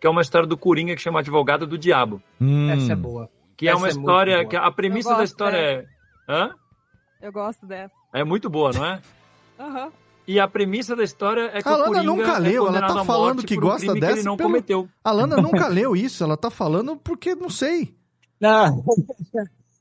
que 0.00 0.06
é 0.06 0.10
uma 0.10 0.22
história 0.22 0.46
do 0.46 0.56
Coringa 0.56 0.94
que 0.94 1.02
chama 1.02 1.18
Advogado 1.18 1.66
do 1.66 1.76
Diabo. 1.76 2.22
Hum. 2.40 2.70
Essa 2.70 2.92
é 2.92 2.96
boa. 2.96 3.28
Que 3.56 3.66
é 3.66 3.72
Essa 3.72 3.78
uma 3.78 3.88
é 3.88 3.90
história, 3.90 4.46
que 4.46 4.54
a 4.54 4.70
premissa 4.70 5.16
da 5.16 5.24
história 5.24 5.56
é... 5.56 5.86
Hã? 6.28 6.50
Eu 7.20 7.32
gosto 7.32 7.66
dessa. 7.66 7.94
É 8.12 8.22
muito 8.24 8.48
boa, 8.50 8.70
não 8.72 8.84
é? 8.84 9.00
Aham. 9.58 9.90
E 10.26 10.38
a 10.38 10.46
premissa 10.46 10.94
da 10.94 11.02
história 11.02 11.50
é 11.54 11.62
que 11.62 11.68
A 11.68 11.74
Lana 11.74 12.02
nunca 12.02 12.32
é 12.36 12.38
leu, 12.38 12.62
ela 12.64 12.66
condenado 12.66 12.94
tá 12.98 13.04
falando 13.04 13.42
que 13.42 13.56
um 13.56 13.60
gosta 13.60 13.94
dessa. 13.94 14.06
que 14.12 14.18
ele 14.18 14.22
não 14.24 14.36
pelo- 14.36 14.50
cometeu. 14.50 14.88
A 15.02 15.10
Lana 15.10 15.36
nunca 15.40 15.66
leu 15.68 15.96
isso, 15.96 16.22
ela 16.22 16.36
tá 16.36 16.50
falando 16.50 16.96
porque 16.98 17.34
não 17.34 17.48
sei. 17.48 17.96
Não. 18.38 18.84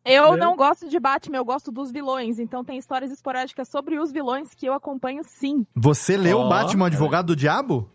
Eu 0.09 0.31
Né? 0.31 0.37
não 0.37 0.55
gosto 0.55 0.87
de 0.87 0.97
Batman, 1.01 1.35
eu 1.35 1.43
gosto 1.43 1.69
dos 1.69 1.91
vilões. 1.91 2.39
Então 2.39 2.63
tem 2.63 2.77
histórias 2.77 3.11
esporádicas 3.11 3.67
sobre 3.67 3.99
os 3.99 4.09
vilões 4.09 4.53
que 4.55 4.65
eu 4.65 4.71
acompanho 4.73 5.21
sim. 5.21 5.65
Você 5.75 6.15
leu 6.15 6.39
Ó, 6.39 6.47
Batman 6.47 6.85
é. 6.85 6.87
Advogado 6.87 7.25
do 7.25 7.35
Diabo? 7.35 7.91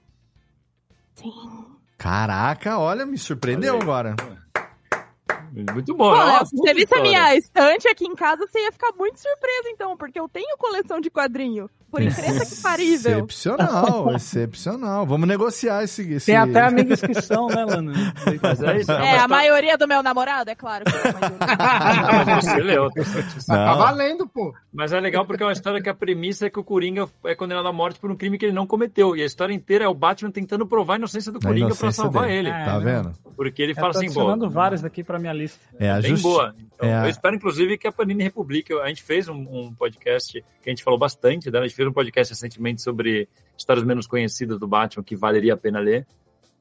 Sim. 1.15 1.31
Caraca, 1.97 2.79
olha, 2.79 3.07
me 3.07 3.17
surpreendeu 3.17 3.77
aí. 3.77 3.81
agora. 3.81 4.15
Muito 5.53 5.95
bom. 5.95 6.11
Pô, 6.11 6.25
Léo, 6.25 6.47
se 6.47 6.57
você 6.57 6.73
visse 6.73 6.95
a 6.95 7.03
minha 7.03 7.37
estante 7.37 7.87
aqui 7.87 8.07
em 8.07 8.15
casa, 8.15 8.47
você 8.47 8.59
ia 8.59 8.73
ficar 8.73 8.93
muito 8.99 9.21
surpreso, 9.21 9.69
então, 9.69 9.97
porque 9.97 10.19
eu 10.19 10.29
tenho 10.29 10.57
coleção 10.57 10.99
de 10.99 11.11
quadrinho. 11.11 11.69
Por 11.93 12.03
incrível 12.03 12.41
que 12.47 12.57
parível. 12.63 13.13
Excepcional, 13.19 14.15
excepcional. 14.17 15.07
Vamos 15.07 15.29
negociar 15.29 15.85
esse. 15.85 16.11
esse... 16.15 16.27
Tem 16.27 16.37
até 16.37 16.63
amigos 16.63 17.01
que 17.03 17.15
são, 17.21 17.49
né, 17.49 17.65
Lana? 17.65 17.93
Mas 18.43 18.63
é 18.63 18.79
isso. 18.79 18.91
É, 18.91 18.95
É, 18.95 18.99
a 19.01 19.11
história- 19.11 19.29
maioria 19.29 19.77
do 19.77 19.87
meu 19.87 20.03
namorado, 20.03 20.51
é 20.51 20.55
claro. 20.55 20.85
Que 20.87 20.97
é 20.97 21.11
a 21.11 22.25
mas 22.27 22.45
você 22.47 22.57
leu. 22.63 22.91
tá. 22.91 23.03
Tá 23.47 23.67
Não. 23.67 23.79
valendo, 23.79 24.27
pô. 24.27 24.55
Mas 24.73 24.93
é 24.93 24.99
legal 25.01 25.27
porque 25.27 25.43
é 25.43 25.47
uma 25.47 25.53
história 25.53 25.83
que 25.83 25.89
a 25.89 25.95
premissa 25.95 26.47
é 26.47 26.51
que 26.51 26.59
o 26.59 26.65
Coringa 26.65 27.07
é 27.27 27.35
condenado 27.35 27.69
à 27.69 27.73
morte 27.73 28.01
por 28.01 28.11
um 28.11 28.17
crime 28.17 28.39
que 28.39 28.47
ele 28.47 28.55
não 28.55 28.67
cometeu. 28.67 29.15
E 29.15 29.23
a 29.23 29.27
história 29.27 29.53
inteira 29.53 29.85
é 29.85 29.89
o 29.89 29.95
Batman 29.95 30.31
tentando 30.31 30.67
provar 30.67 30.95
a 30.95 30.97
inocência 30.97 31.31
do 31.31 31.39
A 31.39 31.43
Coringa 31.43 31.67
pra 31.67 31.75
inocência 31.77 32.03
salvar 32.03 32.25
dele. 32.25 32.49
ele. 32.49 32.51
É, 32.51 32.65
Tá 32.65 32.79
né? 32.79 32.85
vendo? 33.03 33.13
Porque 33.37 33.63
ele 33.63 33.73
Eu 33.73 33.77
fala 33.77 33.91
assim, 33.91 34.07
pô, 34.07 34.21
adicionando 34.21 34.49
vários 34.51 34.83
aqui 34.85 35.05
pra 35.05 35.19
minha 35.19 35.33
lista. 35.33 35.59
É 35.79 35.91
a 35.91 36.01
bem 36.01 36.11
justi- 36.13 36.23
boa. 36.23 36.55
Então, 36.87 37.03
é 37.03 37.07
Eu 37.07 37.11
espero, 37.11 37.37
inclusive, 37.37 37.79
que 37.79 37.87
a 37.87 37.93
Panini 37.93 38.23
Republique. 38.25 38.73
A 38.75 38.89
gente 38.89 39.03
fez 39.03 39.29
um, 39.29 39.35
um 39.37 39.75
podcast 39.75 40.33
que 40.63 40.69
a 40.69 40.71
gente 40.71 40.83
falou 40.83 40.99
bastante 40.99 41.51
dela. 41.51 41.65
A 41.65 41.69
gente 41.69 41.77
fez 41.77 41.89
um 41.89 41.93
podcast 41.93 42.33
recentemente 42.33 42.83
sobre 42.83 43.29
histórias 43.57 43.85
menos 43.85 44.07
conhecidas 44.07 44.59
do 44.59 44.67
Batman 44.67 45.03
que 45.05 45.15
valeria 45.17 45.55
a 45.55 45.57
pena 45.57 45.79
ler. 45.79 46.07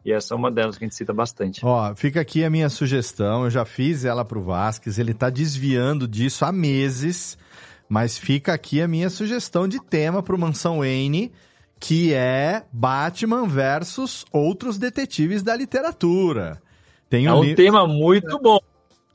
E 0.03 0.11
essa 0.11 0.33
é 0.33 0.37
uma 0.37 0.49
delas 0.51 0.77
que 0.77 0.83
a 0.83 0.87
gente 0.87 0.95
cita 0.95 1.13
bastante. 1.13 1.61
Ó, 1.63 1.93
fica 1.95 2.19
aqui 2.21 2.43
a 2.43 2.49
minha 2.49 2.69
sugestão. 2.69 3.43
Eu 3.43 3.49
já 3.51 3.65
fiz 3.65 4.03
ela 4.03 4.25
pro 4.25 4.41
Vasquez, 4.41 4.97
ele 4.97 5.13
tá 5.13 5.29
desviando 5.29 6.07
disso 6.07 6.43
há 6.43 6.51
meses. 6.51 7.37
Mas 7.87 8.17
fica 8.17 8.53
aqui 8.53 8.81
a 8.81 8.87
minha 8.87 9.09
sugestão 9.09 9.67
de 9.67 9.77
tema 9.83 10.23
pro 10.23 10.37
Mansão 10.39 10.79
Wayne, 10.79 11.31
que 11.79 12.13
é 12.13 12.63
Batman 12.71 13.47
versus 13.47 14.25
outros 14.31 14.77
detetives 14.77 15.43
da 15.43 15.55
literatura. 15.55 16.61
Tem 17.09 17.25
É 17.25 17.33
um 17.33 17.39
um 17.39 17.43
li- 17.43 17.55
tema 17.55 17.85
muito 17.85 18.39
bom. 18.39 18.59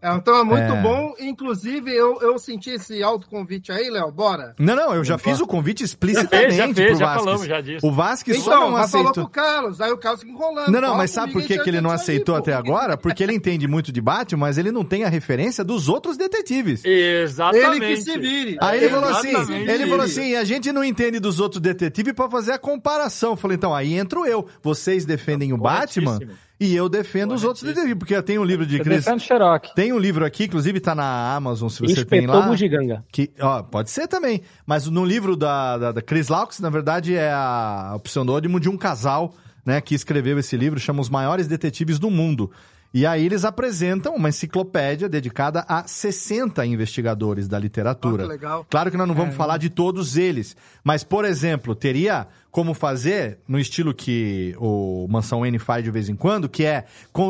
É 0.07 0.13
um 0.13 0.21
tema 0.21 0.45
muito 0.45 0.73
É. 0.73 0.81
bom. 0.83 1.15
Inclusive, 1.19 1.91
eu, 1.93 2.21
eu 2.23 2.39
senti 2.39 2.71
esse 2.71 3.03
autoconvite 3.03 3.73
aí, 3.73 3.91
Léo. 3.91 4.13
Bora. 4.13 4.55
Não, 4.59 4.77
não, 4.77 4.95
eu 4.95 5.05
já 5.05 5.17
Opa. 5.17 5.25
fiz 5.25 5.41
o 5.41 5.47
convite 5.47 5.81
Já 5.81 5.85
explicitamente 5.87 6.47
fez, 6.47 6.57
já 6.57 6.65
pro 6.67 6.75
fez, 6.75 6.99
já 6.99 7.07
Vasquez. 7.07 7.25
falamos 7.25 7.47
já 7.47 7.61
disso. 7.61 7.87
O 7.87 7.93
Vasquez 7.93 8.39
só 8.39 8.51
Então, 8.51 8.61
não 8.63 8.71
mas 8.79 8.91
falou 8.91 9.07
aceitou. 9.11 9.25
pro 9.29 9.33
Carlos. 9.43 9.81
Aí 9.81 9.91
o 9.93 9.99
Carlos 9.99 10.21
fica 10.21 10.33
enrolando. 10.33 10.71
Não, 10.71 10.81
não, 10.81 10.97
mas 10.97 11.11
sabe 11.11 11.33
por 11.33 11.43
que, 11.43 11.59
que 11.59 11.69
ele 11.69 11.81
não 11.81 11.91
aceitou 11.91 12.35
aí, 12.37 12.41
até 12.41 12.53
pô. 12.53 12.59
agora? 12.59 12.97
Porque 12.97 13.23
ele 13.23 13.33
entende 13.35 13.67
muito 13.67 13.91
de 13.91 14.01
Batman, 14.01 14.39
mas 14.47 14.59
ele 14.59 14.71
não 14.71 14.85
tem 14.85 15.03
a 15.05 15.09
referência 15.09 15.65
dos 15.65 15.89
outros 15.89 16.17
detetives. 16.17 16.83
Exatamente. 16.85 17.85
Ele 17.85 17.97
que 17.97 17.97
se 18.03 18.19
vire. 18.19 18.57
Aí 18.61 18.79
ele 18.85 18.91
falou 18.91 19.09
assim, 19.11 19.29
Exatamente. 19.31 19.71
ele 19.71 19.87
falou 19.87 20.05
assim, 20.05 20.35
a 20.37 20.45
gente 20.45 20.73
não 20.73 20.85
entende 20.85 21.19
dos 21.19 21.41
outros 21.41 21.61
detetives 21.61 22.13
pra 22.13 22.31
fazer 22.31 22.53
a 22.53 22.59
comparação. 22.59 23.31
Eu 23.31 23.37
falei, 23.37 23.57
então, 23.57 23.75
aí 23.75 23.95
entro 23.95 24.25
eu. 24.27 24.47
Vocês 24.63 25.05
defendem 25.05 25.53
o 25.53 25.57
Batman. 25.59 26.19
E 26.59 26.75
eu 26.75 26.89
defendo 26.89 27.35
os 27.35 27.45
outros 27.45 27.63
detetives. 27.63 27.99
Porque 27.99 28.15
eu 28.15 28.23
tenho 28.23 28.41
um 28.41 28.45
livro 28.45 28.67
de 28.67 28.79
Chris... 28.81 29.05
defendo 29.05 29.21
Sherlock. 29.21 29.75
Tem 29.75 29.93
um 29.93 29.99
livro 29.99 30.25
aqui, 30.25 30.45
inclusive 30.45 30.81
tá 30.81 30.95
na 30.95 31.35
Amazon, 31.35 31.69
se 31.69 31.81
você 31.81 32.05
tem 32.05 32.21
Inspetor 32.21 32.41
lá. 32.41 32.49
Bugiganga. 32.49 33.05
Que, 33.13 33.31
ó, 33.41 33.63
pode 33.63 33.91
ser 33.91 34.09
também. 34.09 34.43
Mas 34.67 34.87
no 34.87 35.05
livro 35.05 35.37
da, 35.37 35.77
da, 35.79 35.93
da 35.93 36.03
Chris 36.03 36.29
Laux, 36.29 36.59
na 36.61 36.71
verdade, 36.71 37.15
é 37.15 37.31
a, 37.31 37.93
o 37.97 38.01
pseudônimo 38.01 38.59
de 38.59 38.69
um 38.69 38.77
casal, 38.77 39.35
né, 39.65 39.81
que 39.81 39.95
escreveu 39.95 40.39
esse 40.39 40.57
livro, 40.57 40.81
chama 40.81 41.01
Os 41.01 41.11
Maiores 41.11 41.47
Detetives 41.47 41.99
do 41.99 42.11
Mundo. 42.11 42.51
E 42.95 43.05
aí 43.05 43.27
eles 43.27 43.45
apresentam 43.45 44.15
uma 44.15 44.31
enciclopédia 44.31 45.07
dedicada 45.07 45.67
a 45.69 45.87
60 45.87 46.65
investigadores 46.65 47.47
da 47.47 47.59
literatura. 47.59 48.23
que 48.23 48.29
legal. 48.31 48.67
Claro 48.71 48.91
que 48.91 48.97
nós 48.97 49.07
não 49.07 49.15
vamos 49.15 49.35
falar 49.35 49.59
de 49.59 49.69
todos 49.69 50.17
eles, 50.17 50.57
mas, 50.83 51.05
por 51.05 51.27
exemplo, 51.27 51.75
teria 51.75 52.27
como 52.57 52.73
fazer 52.73 53.37
no 53.47 53.59
estilo 53.59 53.93
que 53.93 54.57
o 54.59 55.07
Mansão 55.11 55.45
N 55.45 55.59
faz 55.59 55.85
de 55.85 55.91
vez 55.91 56.09
em 56.09 56.17
quando, 56.17 56.49
que 56.49 56.65
é 56.65 56.87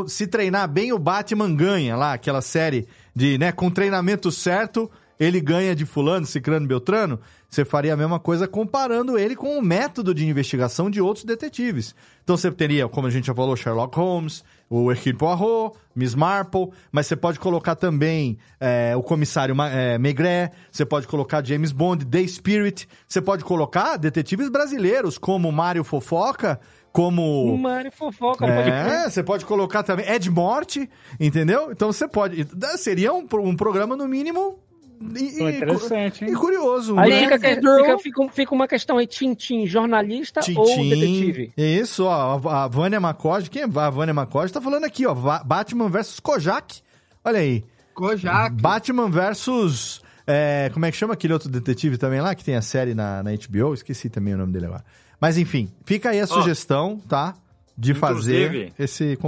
se 0.07 0.25
treinar 0.25 0.69
bem, 0.69 0.93
o 0.93 1.01
Batman 1.01 1.53
ganha 1.53 1.97
lá, 1.97 2.13
aquela 2.13 2.41
série 2.41 2.87
de, 3.13 3.37
né, 3.37 3.51
com 3.51 3.69
treinamento 3.69 4.31
certo, 4.31 4.89
ele 5.19 5.41
ganha 5.41 5.75
de 5.75 5.85
fulano, 5.85 6.25
cicrano, 6.25 6.69
beltrano. 6.69 7.19
Você 7.51 7.65
faria 7.65 7.95
a 7.95 7.97
mesma 7.97 8.21
coisa 8.21 8.47
comparando 8.47 9.19
ele 9.19 9.35
com 9.35 9.59
o 9.59 9.63
método 9.63 10.15
de 10.15 10.25
investigação 10.25 10.89
de 10.89 11.01
outros 11.01 11.25
detetives. 11.25 11.93
Então 12.23 12.37
você 12.37 12.49
teria, 12.53 12.87
como 12.87 13.09
a 13.09 13.11
gente 13.11 13.27
já 13.27 13.35
falou, 13.35 13.57
Sherlock 13.57 13.99
Holmes, 13.99 14.45
o 14.69 14.91
Hercule 14.91 15.17
Poirot, 15.17 15.77
Miss 15.95 16.15
Marple, 16.15 16.71
mas 16.91 17.07
você 17.07 17.17
pode 17.17 17.39
colocar 17.39 17.75
também 17.77 18.39
é, 18.61 18.95
o 18.97 19.03
comissário 19.03 19.55
é, 19.63 19.97
Maigret, 19.99 20.51
você 20.71 20.85
pode 20.85 21.07
colocar 21.07 21.45
James 21.45 21.73
Bond, 21.73 22.05
The 22.05 22.27
Spirit, 22.27 22.89
você 23.07 23.23
pode 23.23 23.45
colocar 23.45 23.97
detetives 23.97 24.49
brasileiros 24.49 25.19
como 25.19 25.51
Mário 25.53 25.85
Fofoca, 25.85 26.61
como... 26.93 27.57
Mário 27.59 27.93
Fofoca, 27.93 28.47
pode. 28.47 28.71
É, 28.71 29.11
você 29.11 29.23
pode 29.23 29.45
colocar 29.45 29.83
também 29.83 30.09
Ed 30.09 30.31
Morte, 30.31 30.89
entendeu? 31.21 31.71
Então 31.71 31.93
você 31.93 32.09
pode. 32.09 32.47
Seria 32.79 33.13
um, 33.13 33.27
um 33.35 33.55
programa, 33.55 33.95
no 33.95 34.09
mínimo, 34.09 34.59
e, 35.01 35.43
e- 35.43 35.57
interessante, 35.57 36.25
hein? 36.25 36.33
e 36.33 36.35
curioso. 36.35 36.99
Aí 36.99 37.11
né? 37.11 37.21
fica, 37.21 37.39
fica, 37.39 37.99
fica, 37.99 38.29
fica 38.33 38.55
uma 38.55 38.69
questão 38.69 38.99
aí, 38.99 39.07
Tintim, 39.07 39.67
jornalista 39.67 40.41
ou 40.57 40.67
detetive? 40.67 41.53
Isso, 41.57 42.05
ó, 42.05 42.41
a 42.49 42.69
Vânia 42.69 43.01
Macode, 43.01 43.51
quem 43.51 43.63
é 43.63 43.65
a 43.65 43.91
Vânia 43.91 44.15
Macode? 44.15 44.53
Tá 44.53 44.61
falando 44.61 44.85
aqui, 44.85 45.07
ó, 45.07 45.15
Batman 45.15 45.89
versus 45.89 46.21
Kojak. 46.21 46.81
Olha 47.25 47.41
aí. 47.41 47.65
Kojak. 47.95 48.61
Batman 48.61 49.11
versus, 49.11 50.03
é, 50.27 50.71
como 50.73 50.87
é 50.87 50.91
que 50.91 50.97
chama 50.97 51.15
aquele 51.15 51.33
outro 51.33 51.49
detetive 51.49 51.99
também 51.99 52.21
lá, 52.21 52.35
que 52.35 52.45
tem 52.45 52.57
a 52.57 52.63
série 52.63 52.95
na, 52.95 53.23
na 53.23 53.31
HBO? 53.33 53.75
Esqueci 53.75 54.09
também 54.09 54.35
o 54.35 54.39
nome 54.39 54.53
dele 54.53 54.67
agora. 54.67 54.85
Mas 55.21 55.39
enfim, 55.39 55.71
fica 55.85 56.11
aí 56.11 56.21
a 56.21 56.27
sugestão, 56.27 57.01
tá? 57.09 57.35
De 57.77 57.95
fazer 57.95 58.73
esse 58.79 59.19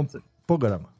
programa. 0.45 0.98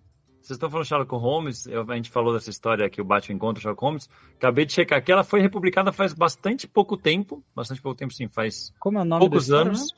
Vocês 0.49 0.57
estão 0.57 0.67
falando 0.67 0.88
Sherlock 0.88 1.15
Holmes, 1.15 1.67
eu- 1.67 1.85
a 1.88 1.95
gente 1.95 2.09
falou 2.09 2.34
dessa 2.34 2.49
história 2.49 2.89
que 2.89 2.99
o 2.99 3.05
Batman 3.05 3.35
encontra 3.35 3.59
o 3.59 3.61
Sherlock 3.61 3.84
Holmes. 3.84 4.09
Acabei 4.35 4.65
de 4.65 4.73
checar 4.73 5.03
que 5.03 5.11
ela 5.11 5.23
foi 5.23 5.41
republicada 5.41 5.91
faz 5.91 6.11
bastante 6.11 6.67
pouco 6.67 6.97
tempo. 6.97 7.43
Bastante 7.55 7.80
pouco 7.80 7.95
tempo, 7.95 8.11
sim, 8.11 8.27
faz 8.27 8.73
Como 8.80 8.97
é 8.97 9.01
o 9.03 9.05
nome 9.05 9.19
poucos 9.19 9.43
história, 9.43 9.67
anos. 9.67 9.93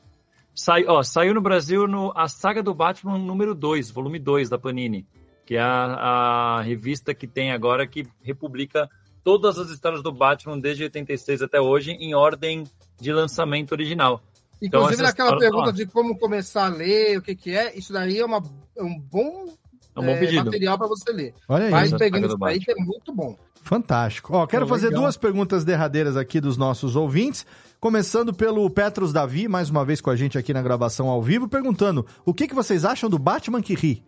Sai, 0.53 0.83
ó, 0.85 1.01
saiu 1.03 1.33
no 1.33 1.39
Brasil 1.39 1.87
no 1.87 2.11
A 2.13 2.27
Saga 2.27 2.61
do 2.61 2.73
Batman 2.73 3.17
número 3.17 3.55
2, 3.55 3.91
volume 3.91 4.19
2 4.19 4.49
da 4.49 4.57
Panini, 4.57 5.07
que 5.45 5.55
é 5.55 5.61
a, 5.61 6.57
a 6.57 6.61
revista 6.61 7.13
que 7.13 7.27
tem 7.27 7.53
agora 7.53 7.87
que 7.87 8.05
republica 8.21 8.89
todas 9.23 9.57
as 9.57 9.69
histórias 9.69 10.03
do 10.03 10.11
Batman 10.11 10.59
desde 10.59 10.83
86 10.83 11.41
até 11.41 11.61
hoje 11.61 11.91
em 11.91 12.13
ordem 12.13 12.65
de 12.99 13.13
lançamento 13.13 13.71
original. 13.71 14.21
Então, 14.61 14.81
Inclusive, 14.81 15.03
essa 15.03 15.11
naquela 15.11 15.39
pergunta 15.39 15.71
de 15.71 15.85
como 15.85 16.17
começar 16.19 16.65
a 16.65 16.69
ler, 16.69 17.17
o 17.17 17.21
que, 17.21 17.35
que 17.35 17.55
é, 17.55 17.73
isso 17.75 17.93
daí 17.93 18.19
é, 18.19 18.25
uma, 18.25 18.43
é 18.77 18.83
um 18.83 18.99
bom, 18.99 19.47
É 19.95 19.99
um 19.99 20.05
bom 20.05 20.11
é, 20.11 20.19
pedido. 20.19 20.45
material 20.45 20.77
para 20.77 20.87
você 20.87 21.11
ler. 21.11 21.33
Olha 21.47 21.65
aí. 21.65 21.71
Vai 21.71 21.89
pegando 21.99 22.27
isso 22.27 22.37
daí, 22.37 22.59
que 22.59 22.71
é 22.71 22.75
muito 22.75 23.13
bom. 23.13 23.35
Fantástico. 23.63 24.33
Ó, 24.35 24.47
quero 24.47 24.65
Pô, 24.65 24.69
fazer 24.69 24.87
legal. 24.87 25.03
duas 25.03 25.17
perguntas 25.17 25.63
derradeiras 25.63 26.17
aqui 26.17 26.39
dos 26.39 26.57
nossos 26.57 26.95
ouvintes. 26.95 27.45
Começando 27.79 28.33
pelo 28.33 28.69
Petros 28.69 29.11
Davi, 29.11 29.47
mais 29.47 29.69
uma 29.69 29.83
vez 29.83 30.01
com 30.01 30.09
a 30.09 30.15
gente 30.15 30.37
aqui 30.37 30.53
na 30.53 30.61
gravação 30.61 31.09
ao 31.09 31.21
vivo, 31.21 31.47
perguntando 31.47 32.05
o 32.25 32.33
que, 32.33 32.47
que 32.47 32.55
vocês 32.55 32.85
acham 32.85 33.09
do 33.09 33.19
Batman 33.19 33.61
que 33.61 33.73
ri? 33.73 34.03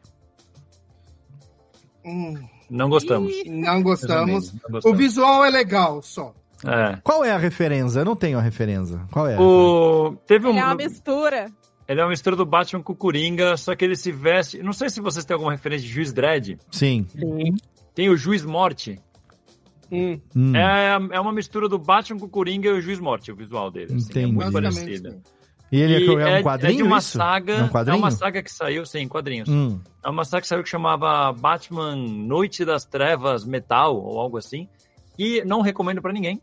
Não 2.69 2.89
gostamos. 2.89 3.33
Não 3.45 3.81
gostamos. 3.81 4.53
Não 4.53 4.71
gostamos. 4.71 4.85
O 4.85 4.93
visual 4.93 5.45
é 5.45 5.49
legal 5.49 6.01
só. 6.01 6.33
É. 6.65 6.97
Qual 7.03 7.23
é 7.23 7.31
a 7.31 7.37
referência? 7.37 7.99
Eu 7.99 8.05
não 8.05 8.15
tenho 8.15 8.37
a 8.37 8.41
referência. 8.41 9.01
Qual 9.11 9.27
é? 9.27 9.39
O... 9.39 10.15
Teve 10.25 10.47
um... 10.47 10.57
É 10.57 10.63
uma 10.63 10.75
mistura. 10.75 11.51
Ele 11.87 11.99
é 11.99 12.03
uma 12.03 12.09
mistura 12.11 12.35
do 12.35 12.45
Batman 12.45 12.81
com 12.81 12.93
o 12.93 12.95
Coringa, 12.95 13.57
só 13.57 13.75
que 13.75 13.83
ele 13.83 13.95
se 13.95 14.11
veste. 14.11 14.61
Não 14.63 14.71
sei 14.73 14.89
se 14.89 15.01
vocês 15.01 15.25
têm 15.25 15.33
alguma 15.33 15.51
referência 15.51 15.85
de 15.87 15.93
Juiz 15.93 16.13
Dredd. 16.13 16.57
Sim. 16.71 17.05
Tem 17.93 18.09
o 18.09 18.15
Juiz 18.17 18.45
Morte. 18.45 18.99
Hum. 19.91 20.19
É, 20.55 21.15
é 21.15 21.19
uma 21.19 21.31
mistura 21.33 21.67
do 21.69 21.77
Batman 21.77 22.19
com 22.19 22.25
o 22.25 22.29
Coringa 22.29 22.69
e 22.69 22.71
o 22.73 22.81
Juiz 22.81 22.99
Morte, 22.99 23.31
o 23.31 23.35
visual 23.35 23.69
dele. 23.69 23.93
assim, 23.93 24.07
é 24.07 24.09
Entendi. 24.21 24.31
muito 24.33 24.51
Basicamente, 24.51 25.01
parecido. 25.01 25.21
E 25.71 25.81
ele 25.81 25.93
é, 25.95 25.99
E 25.99 26.35
é 26.35 26.39
um 26.39 26.43
quadrinho 26.43 26.73
É 26.73 26.77
de 26.77 26.83
uma 26.83 26.97
isso? 26.99 27.17
saga. 27.17 27.53
É 27.53 27.63
um 27.63 27.69
quadrinho? 27.69 27.95
É 27.95 27.99
uma 27.99 28.11
saga 28.11 28.41
que 28.43 28.51
saiu, 28.51 28.85
sim, 28.85 28.99
em 28.99 29.07
quadrinhos. 29.07 29.49
Hum. 29.49 29.79
É 30.03 30.09
uma 30.09 30.23
saga 30.23 30.41
que 30.41 30.47
saiu 30.47 30.63
que 30.63 30.69
chamava 30.69 31.31
Batman 31.33 31.95
Noite 31.95 32.63
das 32.63 32.85
Trevas 32.85 33.43
Metal, 33.45 33.95
ou 33.95 34.19
algo 34.19 34.37
assim. 34.37 34.67
E 35.17 35.43
não 35.45 35.61
recomendo 35.61 36.01
pra 36.01 36.13
ninguém. 36.13 36.39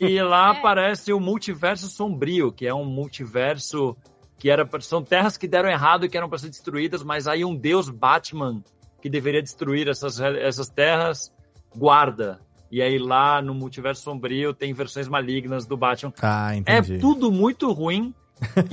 E 0.00 0.20
lá 0.22 0.50
aparece 0.58 1.12
o 1.12 1.20
multiverso 1.20 1.88
sombrio, 1.88 2.50
que 2.52 2.66
é 2.66 2.74
um 2.74 2.84
multiverso 2.84 3.96
que 4.38 4.50
era 4.50 4.68
são 4.80 5.02
terras 5.02 5.36
que 5.36 5.48
deram 5.48 5.68
errado 5.68 6.04
e 6.04 6.08
que 6.08 6.16
eram 6.16 6.28
para 6.28 6.38
ser 6.38 6.48
destruídas, 6.48 7.02
mas 7.02 7.26
aí 7.26 7.44
um 7.44 7.54
deus 7.54 7.88
Batman 7.88 8.62
que 9.00 9.08
deveria 9.08 9.42
destruir 9.42 9.88
essas, 9.88 10.20
essas 10.20 10.68
terras 10.68 11.32
guarda. 11.74 12.40
E 12.70 12.82
aí 12.82 12.98
lá 12.98 13.40
no 13.40 13.54
multiverso 13.54 14.02
sombrio 14.02 14.52
tem 14.52 14.72
versões 14.72 15.08
malignas 15.08 15.64
do 15.66 15.76
Batman. 15.76 16.12
Ah, 16.20 16.54
É 16.54 16.58
entendi. 16.58 16.98
tudo 16.98 17.30
muito 17.30 17.70
ruim. 17.72 18.14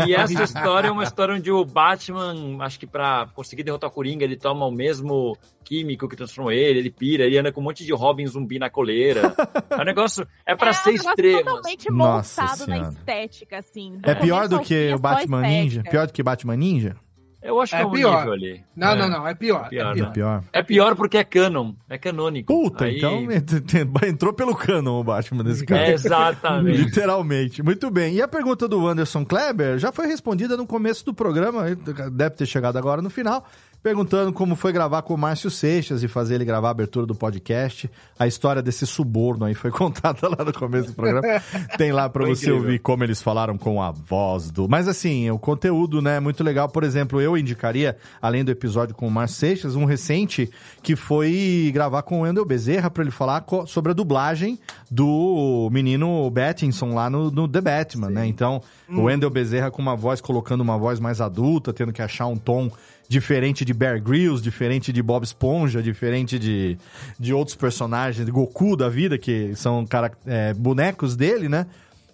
E 0.07 0.13
essa 0.15 0.43
história 0.43 0.87
é 0.87 0.91
uma 0.91 1.03
história 1.03 1.35
onde 1.35 1.51
o 1.51 1.63
Batman, 1.63 2.57
acho 2.61 2.79
que 2.79 2.85
pra 2.87 3.27
conseguir 3.33 3.63
derrotar 3.63 3.89
o 3.89 3.93
Coringa, 3.93 4.23
ele 4.23 4.35
toma 4.35 4.65
o 4.65 4.71
mesmo 4.71 5.37
químico 5.63 6.09
que 6.09 6.15
transformou 6.15 6.51
ele, 6.51 6.79
ele 6.79 6.91
pira, 6.91 7.23
ele 7.23 7.37
anda 7.37 7.51
com 7.51 7.61
um 7.61 7.63
monte 7.63 7.85
de 7.85 7.93
Robin 7.93 8.27
zumbi 8.27 8.59
na 8.59 8.69
coleira. 8.69 9.33
É 9.69 9.81
um 9.81 9.85
negócio, 9.85 10.27
é 10.45 10.55
pra 10.55 10.71
é 10.71 10.73
ser 10.73 10.91
um 10.91 10.93
extremo. 10.93 11.43
totalmente 11.43 11.91
Nossa 11.91 12.41
montado 12.41 12.67
na 12.67 12.77
estética, 12.89 13.59
assim. 13.59 13.99
É 14.03 14.13
pior 14.13 14.47
Começo 14.47 14.61
do 14.61 14.67
que 14.67 14.89
é 14.89 14.95
o 14.95 14.99
Batman 14.99 15.41
Ninja? 15.41 15.83
Pior 15.83 16.07
do 16.07 16.13
que 16.13 16.21
Batman 16.21 16.57
Ninja? 16.57 16.97
Eu 17.43 17.59
acho 17.59 17.71
que 17.71 17.77
é, 17.77 17.81
É 17.81 17.85
um 17.85 17.91
pior. 17.91 18.17
nível 18.19 18.33
ali. 18.33 18.63
Não, 18.75 18.87
é. 18.89 18.95
não, 18.95 19.09
não, 19.09 19.27
é 19.27 19.33
pior. 19.35 19.69
Pior, 19.69 19.81
é 19.81 19.87
né? 19.89 19.93
pior. 19.93 20.07
É 20.07 20.11
pior. 20.11 20.43
É 20.53 20.63
pior 20.63 20.95
porque 20.95 21.17
é 21.17 21.23
canon, 21.23 21.73
é 21.89 21.97
canônico. 21.97 22.53
Puta, 22.53 22.85
Aí- 22.85 22.97
então 22.97 23.27
entrou 24.07 24.33
pelo 24.33 24.55
canon 24.55 24.99
o 24.99 25.03
Batman 25.03 25.43
desse 25.43 25.65
cara. 25.65 25.87
É, 25.87 25.91
exatamente. 25.93 26.77
Literalmente. 26.77 27.61
Muito 27.61 27.89
bem. 27.91 28.15
E 28.15 28.21
a 28.21 28.27
pergunta 28.27 28.67
do 28.67 28.87
Anderson 28.87 29.25
Kleber 29.25 29.77
já 29.77 29.91
foi 29.91 30.07
respondida 30.07 30.55
no 30.55 30.65
começo 30.65 31.05
do 31.05 31.13
programa, 31.13 31.63
deve 32.11 32.35
ter 32.35 32.45
chegado 32.45 32.77
agora 32.77 33.01
no 33.01 33.09
final, 33.09 33.45
perguntando 33.83 34.31
como 34.31 34.55
foi 34.55 34.71
gravar 34.71 35.01
com 35.01 35.13
o 35.13 35.17
Márcio 35.17 35.51
Seixas 35.51 36.01
e 36.01 36.07
fazer 36.07 36.35
ele 36.35 36.45
gravar 36.45 36.69
a 36.69 36.71
abertura 36.71 37.05
do 37.05 37.13
podcast. 37.13 37.91
A 38.17 38.25
história 38.25 38.61
desse 38.61 38.87
suborno 38.87 39.43
aí 39.43 39.53
foi 39.53 39.69
contada 39.71 40.29
lá 40.29 40.45
no 40.45 40.53
começo 40.53 40.87
do 40.87 40.93
programa. 40.93 41.41
Tem 41.77 41.91
lá 41.91 42.07
pra 42.07 42.23
Foi 42.23 42.33
você 42.33 42.45
incrível. 42.45 42.63
ouvir 42.63 42.79
como 42.79 43.03
eles 43.03 43.21
falaram 43.21 43.57
com 43.57 43.81
a 43.81 43.91
voz 43.91 44.49
do. 44.49 44.69
Mas 44.69 44.87
assim, 44.87 45.29
o 45.29 45.37
conteúdo, 45.37 46.01
né, 46.01 46.15
é 46.15 46.19
muito 46.21 46.43
legal. 46.45 46.69
Por 46.69 46.85
exemplo, 46.85 47.19
eu 47.19 47.37
indicaria, 47.37 47.97
além 48.21 48.45
do 48.45 48.51
episódio 48.51 48.95
com 48.95 49.05
o 49.05 49.11
Márcio 49.11 49.37
Seixas, 49.39 49.75
um 49.75 49.83
recente 49.83 50.49
que 50.81 50.95
foi 50.95 51.69
gravar 51.73 52.03
com 52.03 52.19
o 52.19 52.21
Wendel 52.21 52.45
Bezerra 52.45 52.89
pra 52.89 53.03
ele 53.03 53.11
falar 53.11 53.43
sobre 53.67 53.91
a 53.91 53.93
dublagem 53.93 54.57
do 54.89 55.69
menino 55.73 56.29
Battinson 56.29 56.93
lá 56.93 57.09
no, 57.09 57.29
no 57.29 57.49
The 57.49 57.59
Batman, 57.59 58.09
né? 58.09 58.25
Então, 58.25 58.61
o 58.87 59.03
Wendel 59.03 59.29
Bezerra 59.29 59.69
com 59.69 59.81
uma 59.81 59.95
voz, 59.95 60.21
colocando 60.21 60.61
uma 60.61 60.77
voz 60.77 61.01
mais 61.01 61.19
adulta, 61.19 61.73
tendo 61.73 61.91
que 61.91 62.01
achar 62.01 62.27
um 62.27 62.37
tom 62.37 62.71
diferente 63.07 63.63
de 63.65 63.73
Bear 63.73 64.01
Grylls, 64.01 64.41
diferente 64.41 64.91
de 64.91 65.01
Bob 65.01 65.23
Esponja, 65.23 65.81
diferente 65.81 66.39
de, 66.39 66.77
de 67.19 67.33
outros 67.33 67.55
personagens, 67.55 68.25
de 68.25 68.31
Goku 68.31 68.75
da 68.75 68.89
vida, 68.89 69.17
que 69.17 69.55
são 69.55 69.85
cara, 69.85 70.11
é, 70.25 70.53
bonecos 70.53 71.15
dele, 71.15 71.47
né? 71.49 71.67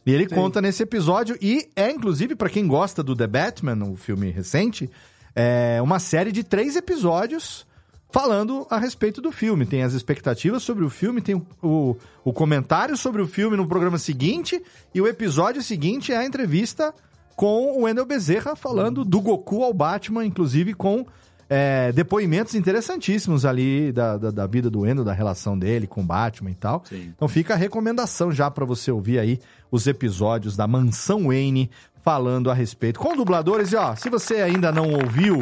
E 0.05 0.11
ele 0.11 0.27
conta 0.27 0.61
nesse 0.61 0.81
episódio, 0.83 1.37
e 1.41 1.69
é 1.75 1.91
inclusive 1.91 2.35
para 2.35 2.49
quem 2.49 2.65
gosta 2.65 3.03
do 3.03 3.15
The 3.15 3.27
Batman, 3.27 3.85
o 3.85 3.95
filme 3.95 4.31
recente, 4.31 4.89
é 5.35 5.79
uma 5.81 5.99
série 5.99 6.31
de 6.31 6.43
três 6.43 6.75
episódios 6.75 7.67
falando 8.11 8.65
a 8.69 8.77
respeito 8.77 9.21
do 9.21 9.31
filme. 9.31 9.65
Tem 9.65 9.83
as 9.83 9.93
expectativas 9.93 10.63
sobre 10.63 10.83
o 10.83 10.89
filme, 10.89 11.21
tem 11.21 11.35
o, 11.35 11.45
o, 11.61 11.97
o 12.23 12.33
comentário 12.33 12.97
sobre 12.97 13.21
o 13.21 13.27
filme 13.27 13.55
no 13.55 13.67
programa 13.67 13.97
seguinte, 13.97 14.61
e 14.93 14.99
o 14.99 15.07
episódio 15.07 15.61
seguinte 15.61 16.11
é 16.11 16.17
a 16.17 16.25
entrevista 16.25 16.93
com 17.39 17.71
o 17.71 17.83
Wendel 17.83 18.05
Bezerra 18.05 18.53
falando 18.53 19.05
do 19.05 19.21
Goku 19.21 19.63
ao 19.63 19.73
Batman, 19.73 20.25
inclusive 20.25 20.73
com 20.73 21.05
é, 21.49 21.89
depoimentos 21.93 22.53
interessantíssimos 22.53 23.45
ali 23.45 23.93
da, 23.93 24.17
da, 24.17 24.29
da 24.29 24.45
vida 24.45 24.69
do 24.69 24.81
Wendel, 24.81 25.05
da 25.05 25.13
relação 25.13 25.57
dele 25.57 25.87
com 25.87 26.01
o 26.01 26.03
Batman 26.03 26.51
e 26.51 26.55
tal. 26.55 26.83
Sim. 26.83 27.13
Então 27.15 27.29
fica 27.29 27.53
a 27.53 27.55
recomendação 27.55 28.29
já 28.29 28.51
para 28.51 28.65
você 28.65 28.91
ouvir 28.91 29.19
aí 29.19 29.39
os 29.71 29.87
episódios 29.87 30.57
da 30.57 30.67
Mansão 30.67 31.27
Wayne 31.27 31.71
falando 32.03 32.51
a 32.51 32.53
respeito 32.53 32.99
com 32.99 33.15
dubladores. 33.15 33.71
E 33.71 33.77
ó, 33.77 33.95
se 33.95 34.09
você 34.09 34.41
ainda 34.41 34.69
não 34.69 34.91
ouviu, 34.91 35.41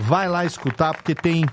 vai 0.00 0.28
lá 0.28 0.44
escutar 0.44 0.94
porque 0.94 1.12
tem 1.12 1.44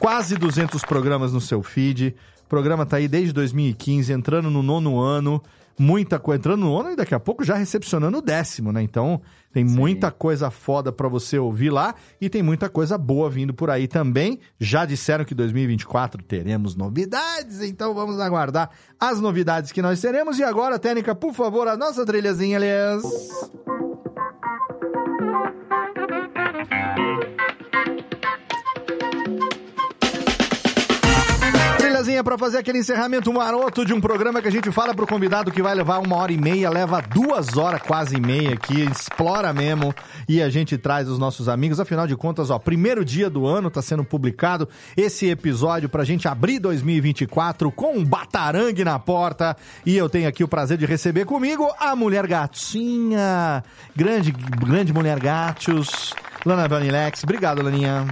quase 0.00 0.38
200 0.38 0.82
programas 0.86 1.34
no 1.34 1.40
seu 1.42 1.62
feed. 1.62 2.16
O 2.46 2.48
programa 2.48 2.86
tá 2.86 2.96
aí 2.96 3.06
desde 3.06 3.34
2015, 3.34 4.10
entrando 4.10 4.48
no 4.48 4.62
nono 4.62 4.98
ano. 4.98 5.42
Muita 5.78 6.18
coisa 6.18 6.38
entrando 6.38 6.60
no 6.60 6.78
ano 6.78 6.92
e 6.92 6.96
daqui 6.96 7.14
a 7.14 7.20
pouco 7.20 7.42
já 7.42 7.54
recepcionando 7.54 8.18
o 8.18 8.22
décimo, 8.22 8.72
né? 8.72 8.82
Então 8.82 9.20
tem 9.52 9.64
muita 9.64 10.10
coisa 10.10 10.50
foda 10.50 10.92
pra 10.92 11.08
você 11.08 11.38
ouvir 11.38 11.70
lá 11.70 11.94
e 12.20 12.28
tem 12.28 12.42
muita 12.42 12.68
coisa 12.68 12.96
boa 12.96 13.28
vindo 13.30 13.52
por 13.52 13.70
aí 13.70 13.88
também. 13.88 14.38
Já 14.58 14.84
disseram 14.84 15.24
que 15.24 15.34
2024 15.34 16.22
teremos 16.22 16.76
novidades, 16.76 17.62
então 17.62 17.94
vamos 17.94 18.20
aguardar 18.20 18.70
as 18.98 19.20
novidades 19.20 19.72
que 19.72 19.82
nós 19.82 20.00
teremos. 20.00 20.38
E 20.38 20.44
agora, 20.44 20.78
Técnica, 20.78 21.14
por 21.14 21.32
favor, 21.32 21.68
a 21.68 21.76
nossa 21.76 22.04
trilhazinha, 22.04 22.56
aliás. 22.56 23.02
Trilhazinha 32.04 32.22
pra 32.22 32.36
fazer 32.36 32.58
aquele 32.58 32.78
encerramento 32.78 33.32
maroto 33.32 33.82
de 33.82 33.94
um 33.94 34.00
programa 34.00 34.42
que 34.42 34.48
a 34.48 34.50
gente 34.50 34.70
fala 34.70 34.94
pro 34.94 35.06
convidado 35.06 35.50
que 35.50 35.62
vai 35.62 35.74
levar 35.74 36.00
uma 36.00 36.16
hora 36.16 36.32
e 36.32 36.36
meia, 36.36 36.68
leva 36.68 37.00
duas 37.00 37.56
horas 37.56 37.80
quase 37.80 38.16
e 38.16 38.20
meia 38.20 38.52
aqui, 38.52 38.82
explora 38.82 39.54
mesmo 39.54 39.94
e 40.28 40.42
a 40.42 40.50
gente 40.50 40.76
traz 40.76 41.08
os 41.08 41.18
nossos 41.18 41.48
amigos. 41.48 41.80
Afinal 41.80 42.06
de 42.06 42.14
contas, 42.14 42.50
ó, 42.50 42.58
primeiro 42.58 43.06
dia 43.06 43.30
do 43.30 43.46
ano 43.46 43.70
tá 43.70 43.80
sendo 43.80 44.04
publicado 44.04 44.68
esse 44.94 45.30
episódio 45.30 45.88
pra 45.88 46.04
gente 46.04 46.28
abrir 46.28 46.58
2024 46.58 47.72
com 47.72 47.96
um 47.96 48.04
batarangue 48.04 48.84
na 48.84 48.98
porta 48.98 49.56
e 49.86 49.96
eu 49.96 50.08
tenho 50.08 50.28
aqui 50.28 50.44
o 50.44 50.48
prazer 50.48 50.76
de 50.76 50.84
receber 50.84 51.24
comigo 51.24 51.66
a 51.78 51.96
mulher 51.96 52.26
gatinha, 52.26 53.64
grande, 53.96 54.30
grande 54.30 54.92
mulher 54.92 55.18
gatos, 55.18 56.12
Lana 56.44 56.68
Banilex. 56.68 57.24
Obrigado, 57.24 57.62
Laninha. 57.62 58.04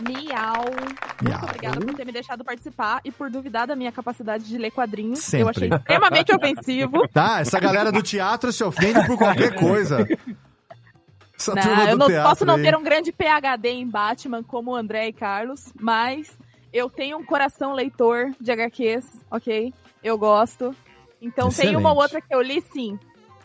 Miau. 0.00 0.64
Muito 0.64 1.22
Miau. 1.22 1.42
obrigada 1.44 1.80
por 1.80 1.94
ter 1.94 2.04
me 2.04 2.12
deixado 2.12 2.44
participar 2.44 3.00
e 3.04 3.10
por 3.10 3.30
duvidar 3.30 3.66
da 3.66 3.76
minha 3.76 3.92
capacidade 3.92 4.44
de 4.44 4.58
ler 4.58 4.70
quadrinhos. 4.70 5.20
Sempre. 5.20 5.42
Eu 5.42 5.48
achei 5.48 5.68
extremamente 5.68 6.34
ofensivo. 6.34 7.08
Tá, 7.08 7.40
essa 7.40 7.58
galera 7.60 7.92
do 7.92 8.02
teatro 8.02 8.52
se 8.52 8.62
ofende 8.64 9.06
por 9.06 9.16
qualquer 9.16 9.54
coisa. 9.54 10.06
Essa 11.38 11.54
Não, 11.54 11.88
eu 11.88 11.96
não 11.96 12.06
teatro 12.06 12.28
posso 12.28 12.44
não 12.44 12.60
ter 12.60 12.76
um 12.76 12.82
grande 12.82 13.12
PhD 13.12 13.70
em 13.70 13.88
Batman 13.88 14.42
como 14.42 14.72
o 14.72 14.74
André 14.74 15.08
e 15.08 15.12
Carlos, 15.12 15.72
mas 15.80 16.38
eu 16.72 16.90
tenho 16.90 17.16
um 17.18 17.24
coração 17.24 17.72
leitor 17.72 18.32
de 18.38 18.52
HQs, 18.52 19.06
ok? 19.30 19.72
Eu 20.02 20.18
gosto. 20.18 20.74
Então 21.20 21.48
tem 21.50 21.76
uma 21.76 21.92
ou 21.92 22.04
Excelente. 22.04 22.16
outra 22.16 22.20
que 22.20 22.34
eu 22.34 22.42
li 22.42 22.62
sim. 22.72 22.98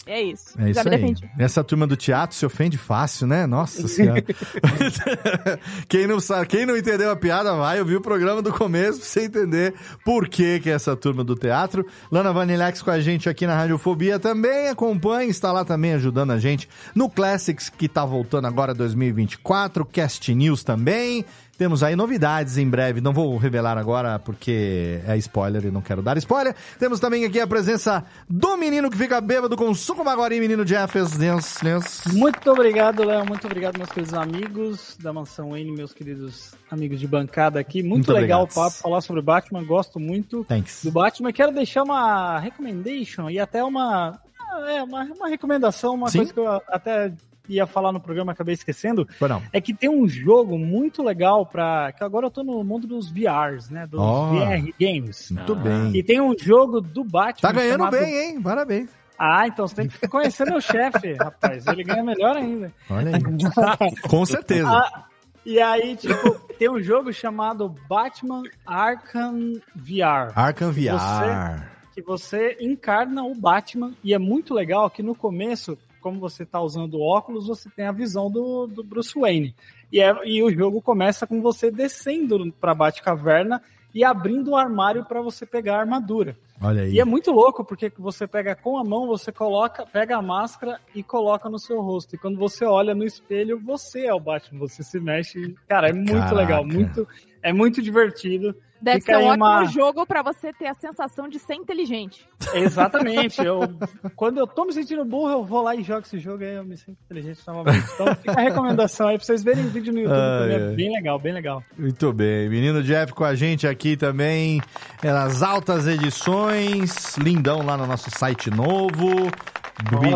É 0.05 0.21
isso. 0.21 0.53
É 0.59 0.71
Já 0.71 0.81
isso 0.81 0.89
me 0.89 0.95
aí. 0.95 1.15
Essa 1.39 1.63
turma 1.63 1.87
do 1.87 1.97
teatro 1.97 2.35
se 2.35 2.45
ofende 2.45 2.77
fácil, 2.77 3.25
né? 3.25 3.47
Nossa 3.47 3.87
senhora. 3.87 4.23
quem, 5.89 6.05
não 6.05 6.19
sabe, 6.19 6.45
quem 6.45 6.65
não 6.65 6.77
entendeu 6.77 7.09
a 7.09 7.15
piada, 7.15 7.55
vai 7.55 7.79
ouvir 7.79 7.95
o 7.95 8.01
programa 8.01 8.41
do 8.41 8.53
começo 8.53 8.99
pra 8.99 9.07
você 9.07 9.25
entender 9.25 9.73
por 10.03 10.27
que, 10.27 10.59
que 10.59 10.69
é 10.69 10.73
essa 10.73 10.95
turma 10.95 11.23
do 11.23 11.35
teatro. 11.35 11.85
Lana 12.11 12.31
Vanilex 12.31 12.83
com 12.83 12.91
a 12.91 12.99
gente 12.99 13.27
aqui 13.27 13.47
na 13.47 13.55
Radiofobia 13.55 14.19
também. 14.19 14.69
Acompanhe, 14.69 15.31
está 15.31 15.51
lá 15.51 15.65
também 15.65 15.93
ajudando 15.93 16.31
a 16.31 16.39
gente 16.39 16.69
no 16.93 17.09
Classics, 17.09 17.69
que 17.69 17.87
tá 17.87 18.05
voltando 18.05 18.45
agora 18.45 18.73
2024. 18.73 19.85
Cast 19.85 20.35
News 20.35 20.63
também. 20.63 21.25
Temos 21.57 21.83
aí 21.83 21.95
novidades 21.95 22.57
em 22.57 22.69
breve, 22.69 22.99
não 22.99 23.13
vou 23.13 23.37
revelar 23.37 23.77
agora 23.77 24.19
porque 24.19 24.99
é 25.07 25.15
spoiler 25.17 25.65
e 25.65 25.71
não 25.71 25.81
quero 25.81 26.01
dar 26.01 26.17
spoiler. 26.17 26.53
Temos 26.77 26.99
também 26.99 27.23
aqui 27.23 27.39
a 27.39 27.47
presença 27.47 28.03
do 28.29 28.57
menino 28.57 28.89
que 28.89 28.97
fica 28.97 29.21
bêbado 29.21 29.55
com 29.55 29.73
suco 29.73 30.03
magorinho, 30.03 30.41
menino 30.41 30.67
Jeffers. 30.67 31.11
Deus, 31.17 31.57
Deus. 31.63 32.01
Muito 32.11 32.51
obrigado, 32.51 33.03
Léo. 33.05 33.25
Muito 33.25 33.45
obrigado, 33.45 33.77
meus 33.77 33.89
queridos 33.89 34.13
amigos 34.13 34.97
da 35.01 35.13
Mansão 35.13 35.55
N, 35.55 35.71
meus 35.71 35.93
queridos 35.93 36.53
amigos 36.69 36.99
de 36.99 37.07
bancada 37.07 37.59
aqui. 37.59 37.81
Muito, 37.81 38.07
Muito 38.07 38.13
legal 38.13 38.43
obrigado. 38.43 38.65
o 38.65 38.69
papo, 38.69 38.81
falar 38.81 39.01
sobre 39.01 39.21
Batman. 39.21 39.63
Gosto 39.63 39.99
muito 39.99 40.43
Thanks. 40.43 40.83
do 40.83 40.91
Batman. 40.91 41.31
Quero 41.31 41.53
deixar 41.53 41.83
uma 41.83 42.37
recommendation 42.39 43.29
e 43.29 43.39
até 43.39 43.63
uma, 43.63 44.19
é, 44.67 44.83
uma, 44.83 45.03
uma 45.05 45.29
recomendação, 45.29 45.95
uma 45.95 46.09
Sim. 46.09 46.19
coisa 46.19 46.33
que 46.33 46.39
eu 46.39 46.61
até 46.67 47.13
ia 47.49 47.65
falar 47.67 47.91
no 47.91 47.99
programa, 47.99 48.31
acabei 48.31 48.53
esquecendo. 48.53 49.07
Foi 49.19 49.27
não. 49.27 49.41
É 49.53 49.59
que 49.61 49.73
tem 49.73 49.89
um 49.89 50.07
jogo 50.07 50.57
muito 50.57 51.03
legal 51.03 51.45
para 51.45 51.91
que 51.91 52.03
agora 52.03 52.25
eu 52.27 52.31
tô 52.31 52.43
no 52.43 52.63
mundo 52.63 52.87
dos 52.87 53.09
VRs, 53.09 53.69
né? 53.69 53.85
Dos 53.87 53.99
Ó. 53.99 54.31
VR 54.33 54.71
games. 54.79 55.31
Muito 55.31 55.55
bem. 55.55 55.95
E 55.95 56.03
tem 56.03 56.19
um 56.21 56.33
jogo 56.37 56.81
do 56.81 57.03
Batman. 57.03 57.49
Tá 57.49 57.51
ganhando 57.51 57.77
chamado- 57.79 57.97
bem, 57.99 58.15
hein? 58.15 58.41
Parabéns. 58.41 58.89
Ah, 59.17 59.47
então 59.47 59.65
você 59.67 59.75
tem 59.75 59.87
que 59.87 60.07
conhecer 60.09 60.45
meu 60.45 60.59
chefe, 60.59 61.13
rapaz. 61.13 61.65
Ele 61.67 61.83
ganha 61.83 62.03
melhor 62.03 62.35
ainda. 62.35 62.71
Olha 62.89 63.11
aí. 63.15 63.21
Com 64.09 64.25
certeza. 64.25 64.67
Ah, 64.69 65.05
e 65.45 65.61
aí, 65.61 65.95
tipo, 65.95 66.31
tem 66.59 66.69
um 66.69 66.81
jogo 66.81 67.13
chamado 67.13 67.73
Batman 67.87 68.43
Arkham 68.65 69.53
VR. 69.73 70.31
Arkham 70.35 70.73
Que 70.73 70.87
VR. 70.89 70.97
você- 70.97 71.75
Que 71.95 72.01
você 72.01 72.57
encarna 72.59 73.23
o 73.23 73.33
Batman. 73.33 73.93
E 74.03 74.13
é 74.13 74.19
muito 74.19 74.53
legal 74.53 74.89
que 74.89 75.01
no 75.01 75.15
começo, 75.15 75.77
como 76.05 76.19
você 76.19 76.45
tá 76.45 76.61
usando 76.61 77.01
óculos, 77.01 77.47
você 77.47 77.67
tem 77.67 77.87
a 77.87 77.91
visão 77.91 78.29
do, 78.29 78.67
do 78.67 78.83
Bruce 78.83 79.19
Wayne. 79.19 79.55
E, 79.91 79.99
é, 79.99 80.15
e 80.23 80.43
o 80.43 80.51
jogo 80.51 80.79
começa 80.79 81.25
com 81.25 81.41
você 81.41 81.71
descendo 81.71 82.53
pra 82.61 82.75
Batcaverna 82.75 83.59
e 83.91 84.03
abrindo 84.03 84.51
o 84.51 84.55
armário 84.55 85.03
para 85.03 85.19
você 85.19 85.47
pegar 85.47 85.77
a 85.77 85.79
armadura. 85.79 86.37
Olha 86.61 86.83
aí. 86.83 86.93
E 86.93 86.99
é 86.99 87.05
muito 87.05 87.31
louco, 87.31 87.65
porque 87.65 87.91
você 87.97 88.27
pega 88.27 88.55
com 88.55 88.77
a 88.77 88.83
mão, 88.83 89.07
você 89.07 89.31
coloca, 89.31 89.83
pega 89.83 90.15
a 90.15 90.21
máscara 90.21 90.79
e 90.93 91.01
coloca 91.01 91.49
no 91.49 91.57
seu 91.57 91.81
rosto. 91.81 92.13
E 92.13 92.19
quando 92.19 92.37
você 92.37 92.65
olha 92.65 92.93
no 92.93 93.03
espelho, 93.03 93.59
você 93.59 94.05
é 94.05 94.13
o 94.13 94.19
Batman, 94.19 94.59
você 94.59 94.83
se 94.83 94.99
mexe. 94.99 95.55
Cara, 95.67 95.89
é 95.89 95.93
muito 95.93 96.11
Caraca. 96.11 96.35
legal, 96.35 96.63
muito, 96.63 97.07
é 97.41 97.51
muito 97.51 97.81
divertido. 97.81 98.55
Deve 98.81 98.99
Fica 98.99 99.13
ser 99.17 99.23
um 99.23 99.27
ótimo 99.29 99.45
uma- 99.45 99.65
jogo 99.65 100.05
pra 100.05 100.21
você 100.21 100.51
ter 100.53 100.67
a 100.67 100.73
sensação 100.73 101.27
de 101.27 101.39
ser 101.39 101.55
inteligente. 101.55 102.27
Exatamente. 102.53 103.43
Eu, 103.43 103.61
quando 104.15 104.37
eu 104.37 104.45
tô 104.45 104.65
me 104.65 104.73
sentindo 104.73 105.03
burro, 105.05 105.31
eu 105.31 105.43
vou 105.43 105.61
lá 105.63 105.75
e 105.75 105.81
jogo 105.81 106.01
esse 106.05 106.19
jogo 106.19 106.43
aí, 106.43 106.53
eu 106.55 106.63
me 106.65 106.77
sinto 106.77 106.97
inteligente 107.05 107.39
novamente. 107.47 107.85
Então 107.93 108.15
fica 108.15 108.31
a 108.33 108.41
recomendação 108.41 109.07
aí 109.07 109.17
pra 109.17 109.25
vocês 109.25 109.41
verem 109.43 109.65
o 109.65 109.69
vídeo 109.69 109.91
no 109.93 109.99
YouTube 109.99 110.15
também. 110.15 110.55
É 110.55 110.75
bem 110.75 110.93
legal, 110.93 111.17
bem 111.19 111.33
legal. 111.33 111.63
Muito 111.77 112.13
bem. 112.13 112.49
Menino 112.49 112.83
Jeff 112.83 113.13
com 113.13 113.23
a 113.23 113.33
gente 113.33 113.65
aqui 113.67 113.95
também. 113.97 114.61
É 115.01 115.11
nas 115.11 115.41
altas 115.41 115.87
edições. 115.87 117.17
Lindão 117.17 117.65
lá 117.65 117.77
no 117.77 117.87
nosso 117.87 118.09
site 118.11 118.49
novo. 118.51 119.29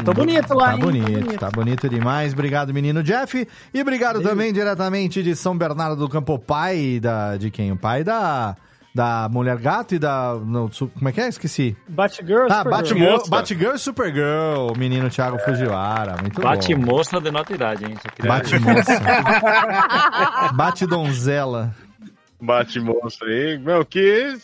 Tá 0.03 0.13
bonito 0.13 0.53
lá, 0.53 0.67
Tá 0.67 0.73
hein? 0.73 0.79
Tá 0.79 0.85
bonito, 0.85 1.11
bonito. 1.11 1.39
tá 1.39 1.49
bonito 1.51 1.89
demais. 1.89 2.33
Obrigado, 2.33 2.73
menino 2.73 3.03
Jeff. 3.03 3.47
E 3.73 3.81
obrigado 3.81 4.21
também 4.21 4.53
diretamente 4.53 5.21
de 5.21 5.35
São 5.35 5.57
Bernardo 5.57 5.97
do 5.97 6.07
Campo, 6.09 6.33
o 6.35 6.39
pai 6.39 6.99
da, 7.01 7.35
de 7.35 7.51
quem? 7.51 7.69
O 7.71 7.75
pai 7.77 8.03
da, 8.03 8.55
da 8.95 9.27
Mulher 9.29 9.57
Gato 9.57 9.95
e 9.95 9.99
da. 9.99 10.35
su- 10.71 10.87
como 10.87 11.09
é 11.09 11.11
que 11.11 11.19
é? 11.19 11.27
Esqueci. 11.27 11.75
Batgirl, 11.89 12.47
Ah, 12.49 12.57
Supergirl. 12.63 12.69
Batgirl, 12.71 12.99
Moça. 13.11 13.29
Batgirl 13.29 13.75
e 13.75 13.79
Supergirl, 13.79 14.71
o 14.73 14.77
menino 14.77 15.09
Thiago 15.09 15.37
Fujiwara. 15.39 16.15
Muito 16.21 16.39
bom. 16.39 16.47
Bate-moça 16.47 17.19
denota 17.19 17.53
idade, 17.53 17.83
hein? 17.85 17.95
Bate 18.25 18.57
moça. 18.59 18.93
Bate 20.55 20.85
donzela. 20.87 21.75
Bate 22.41 22.79
monstro 22.79 23.27
aí. 23.27 23.57
Meu, 23.57 23.83
que. 23.85 24.37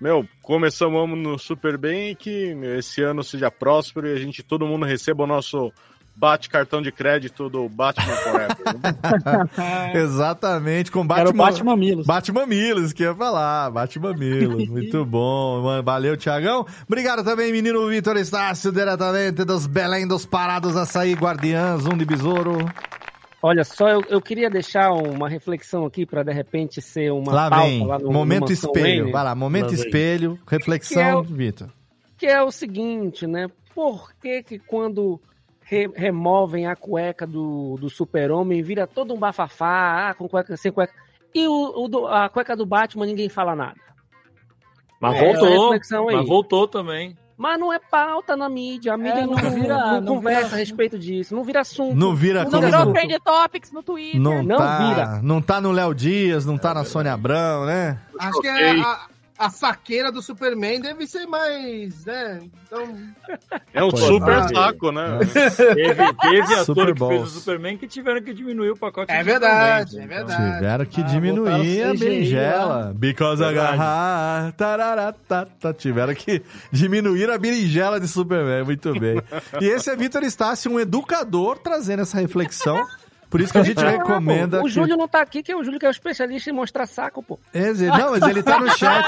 Meu, 0.00 0.26
começamos 0.42 1.08
no 1.18 1.38
super 1.38 1.76
bem 1.76 2.10
e 2.10 2.14
que 2.14 2.56
esse 2.78 3.02
ano 3.02 3.22
seja 3.22 3.50
próspero 3.50 4.06
e 4.08 4.12
a 4.14 4.16
gente, 4.16 4.42
todo 4.42 4.66
mundo 4.66 4.86
receba 4.86 5.24
o 5.24 5.26
nosso 5.26 5.70
bate 6.16 6.50
cartão 6.50 6.82
de 6.82 6.92
crédito 6.92 7.48
do 7.48 7.68
Batman 7.68 8.14
Forever. 8.16 8.56
Exatamente, 9.96 10.90
com 10.90 11.00
Era 11.00 11.06
Batman. 11.06 11.30
o 11.30 11.46
Batman 11.46 11.76
Milos. 11.76 12.06
Bate 12.06 12.32
Mamilos, 12.32 12.92
que 12.92 13.02
ia 13.02 13.14
falar. 13.14 13.70
Bate 13.70 13.98
Mamilos. 13.98 14.68
Muito 14.68 15.04
bom. 15.04 15.62
mano. 15.62 15.82
Valeu, 15.82 16.16
Tiagão. 16.16 16.66
Obrigado 16.86 17.24
também, 17.24 17.50
menino 17.52 17.86
Vitor 17.88 18.16
Estácio, 18.16 18.70
diretamente 18.70 19.44
dos 19.44 19.66
Belém 19.66 20.06
dos 20.06 20.26
Parados 20.26 20.76
Açaí 20.76 21.14
Guardiãs, 21.14 21.86
um 21.86 21.96
de 21.96 22.04
besouro. 22.04 22.58
Olha 23.42 23.64
só, 23.64 23.88
eu, 23.88 24.02
eu 24.08 24.20
queria 24.20 24.50
deixar 24.50 24.90
uma 24.92 25.28
reflexão 25.28 25.86
aqui 25.86 26.04
para 26.04 26.22
de 26.22 26.32
repente 26.32 26.82
ser 26.82 27.10
uma 27.10 27.32
lá 27.32 27.48
pauta 27.50 27.66
vem. 27.66 27.86
lá 27.86 27.98
no 27.98 28.12
momento 28.12 28.52
espelho. 28.52 28.82
Wayne, 29.04 29.12
Vai 29.12 29.24
lá, 29.24 29.34
momento 29.34 29.62
Lá 29.64 29.70
vem. 29.70 29.78
espelho. 29.78 30.38
Que 30.46 30.54
é 30.54 30.58
Reflexão, 30.58 31.20
o- 31.20 31.22
Vitor. 31.22 31.68
que 32.18 32.26
é 32.26 32.42
o 32.42 32.50
seguinte, 32.50 33.26
né? 33.26 33.48
Por 33.74 34.12
que 34.20 34.42
que 34.42 34.58
quando 34.58 35.18
re- 35.62 35.90
removem 35.94 36.66
a 36.66 36.76
cueca 36.76 37.26
do, 37.26 37.76
do 37.80 37.88
super-homem 37.88 38.62
vira 38.62 38.86
todo 38.86 39.14
um 39.14 39.18
bafafá, 39.18 40.10
ah, 40.10 40.14
com 40.14 40.28
cueca, 40.28 40.54
sem 40.58 40.70
cueca, 40.70 40.92
e 41.34 41.46
o, 41.48 41.84
o 41.84 41.88
do- 41.88 42.06
a 42.08 42.28
cueca 42.28 42.54
do 42.54 42.66
Batman 42.66 43.06
ninguém 43.06 43.30
fala 43.30 43.56
nada? 43.56 43.80
Mas 45.00 45.14
É, 45.16 45.32
voltou. 45.32 45.70
Mas 46.12 46.26
voltou 46.28 46.68
também. 46.68 47.16
Mas 47.42 47.58
não 47.58 47.72
é 47.72 47.78
pauta 47.78 48.36
na 48.36 48.50
mídia, 48.50 48.92
a 48.92 48.98
mídia 48.98 49.20
É, 49.20 49.26
não, 49.26 49.32
não 49.34 49.50
vira- 49.50 49.76
não 49.92 50.00
não 50.02 50.14
conversa 50.16 50.42
vira- 50.44 50.56
a 50.56 50.58
respeito 50.58 50.98
disso, 50.98 51.34
não 51.34 51.42
vira 51.42 51.60
assunto. 51.62 51.96
Não 51.96 52.14
vira 52.14 52.44
Não 52.44 52.60
virou 52.60 52.92
Trend 52.92 53.18
Topics 53.24 53.72
no 53.72 53.82
Twitter. 53.82 54.20
Não, 54.20 54.42
Não 54.42 54.58
tá, 54.58 54.78
vira. 54.78 55.20
não 55.22 55.40
tá 55.40 55.58
no 55.58 55.72
Léo 55.72 55.94
Dias, 55.94 56.44
não 56.44 56.58
tá 56.58 56.74
na 56.74 56.84
Sônia 56.84 57.14
Abrão, 57.14 57.64
né? 57.64 57.98
Acho 58.18 58.40
que 58.42 58.46
é 58.46 58.72
a, 58.78 59.00
a 59.40 59.48
saqueira 59.48 60.12
do 60.12 60.20
Superman 60.20 60.80
deve 60.82 61.06
ser 61.06 61.24
mais, 61.26 62.04
né? 62.04 62.40
Então, 62.66 62.94
É 63.72 63.82
um 63.82 63.90
Pô, 63.90 63.96
super 63.96 64.34
ah, 64.34 64.48
saco, 64.48 64.92
né? 64.92 65.18
Teve, 65.56 66.12
teve 66.14 66.54
ator 66.54 66.92
que 66.94 66.98
fez 67.08 67.22
o 67.22 67.26
Superman 67.26 67.78
que 67.78 67.88
tiveram 67.88 68.20
que 68.20 68.34
diminuir 68.34 68.70
o 68.70 68.76
pacote. 68.76 69.10
É 69.10 69.18
de 69.18 69.24
verdade, 69.24 69.90
Superman, 69.92 70.14
é 70.16 70.18
verdade. 70.24 70.54
Tiveram 70.56 70.84
que 70.84 71.00
Ah, 71.00 71.04
diminuir 71.04 71.82
a 71.84 71.94
berinjela. 71.94 72.92
Because 72.94 73.42
a 73.42 73.46
Verdade. 73.48 73.76
garra. 73.78 74.52
tararatata. 74.56 75.72
Tiveram 75.72 76.14
que 76.14 76.42
diminuir 76.70 77.30
a 77.30 77.38
berinjela 77.38 77.98
de 77.98 78.08
Superman. 78.08 78.64
Muito 78.64 78.92
bem. 79.00 79.22
E 79.60 79.64
esse 79.66 79.88
é 79.90 79.96
Vitor 79.96 80.22
Estácio, 80.22 80.70
um 80.70 80.78
educador, 80.78 81.58
trazendo 81.58 82.02
essa 82.02 82.18
reflexão. 82.20 82.86
Por 83.30 83.40
isso 83.40 83.52
que 83.52 83.58
a 83.58 83.62
gente 83.62 83.78
recomenda. 83.84 84.58
O 84.60 84.64
que- 84.64 84.70
Júlio 84.70 84.96
não 84.96 85.06
tá 85.06 85.20
aqui, 85.20 85.40
que 85.40 85.52
é 85.52 85.56
o 85.56 85.62
Júlio 85.62 85.78
que 85.78 85.86
é 85.86 85.88
o 85.88 85.92
especialista 85.92 86.50
em 86.50 86.52
mostrar 86.52 86.84
saco, 86.88 87.22
pô. 87.22 87.38
Esse- 87.54 87.86
Não, 87.86 88.10
mas 88.10 88.22
ele 88.24 88.42
tá 88.42 88.58
no 88.58 88.68
chat. 88.76 89.06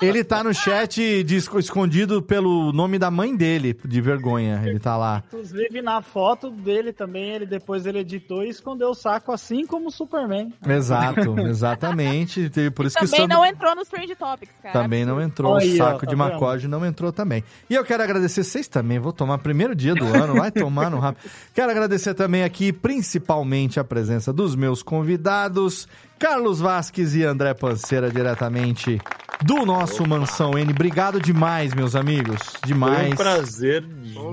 Ele 0.00 0.22
tá 0.24 0.42
no 0.44 0.52
chat 0.54 1.22
de- 1.24 1.36
escondido 1.36 2.22
pelo 2.22 2.72
nome 2.72 2.98
da 2.98 3.10
mãe 3.10 3.34
dele, 3.36 3.76
de 3.84 4.00
vergonha. 4.00 4.60
Ele 4.64 4.78
tá 4.78 4.96
lá. 4.96 5.22
Inclusive, 5.28 5.82
na 5.82 6.00
foto 6.00 6.50
dele 6.50 6.92
também, 6.92 7.30
ele 7.30 7.46
depois 7.46 7.86
ele 7.86 7.98
editou 8.00 8.42
e 8.44 8.48
escondeu 8.48 8.88
o 8.90 8.94
saco, 8.94 9.32
assim 9.32 9.66
como 9.66 9.88
o 9.88 9.90
Superman. 9.90 10.52
Exato, 10.66 11.38
exatamente. 11.40 12.50
E 12.60 12.70
Por 12.70 12.84
isso 12.86 12.96
que 12.98 13.04
Também 13.06 13.20
Sandro- 13.20 13.36
não 13.38 13.46
entrou 13.46 13.74
nos 13.74 13.88
Trend 13.88 14.14
Topics, 14.16 14.54
cara. 14.62 14.72
Também 14.82 15.04
não 15.04 15.20
entrou. 15.20 15.56
O 15.56 15.60
saco 15.60 15.96
ó, 15.96 15.98
de 15.98 16.00
tá 16.00 16.10
vendo? 16.10 16.16
Macode 16.18 16.68
não 16.68 16.84
entrou 16.84 17.12
também. 17.12 17.42
E 17.68 17.74
eu 17.74 17.84
quero 17.84 18.02
agradecer 18.02 18.44
vocês 18.44 18.68
também. 18.68 18.98
Vou 18.98 19.12
tomar 19.12 19.38
primeiro 19.38 19.74
dia 19.74 19.94
do 19.94 20.04
ano, 20.06 20.34
vai 20.34 20.50
tomar 20.50 20.90
no 20.90 20.98
rápido. 20.98 21.30
Quero 21.54 21.70
agradecer 21.70 22.12
também 22.14 22.42
aqui, 22.44 22.72
principalmente, 22.72 23.80
a 23.80 23.84
presença 23.84 24.32
dos 24.32 24.54
meus 24.54 24.82
convidados, 24.82 25.88
Carlos 26.20 26.60
Vasques 26.60 27.14
e 27.14 27.24
André 27.24 27.54
Panceira, 27.54 28.10
diretamente 28.10 29.00
do 29.42 29.64
nosso 29.64 30.06
Mansão 30.06 30.58
N. 30.58 30.70
Obrigado 30.70 31.18
demais, 31.18 31.72
meus 31.72 31.96
amigos. 31.96 32.38
Demais. 32.62 32.98
Foi 33.06 33.12
um 33.12 33.16
prazer 33.16 33.84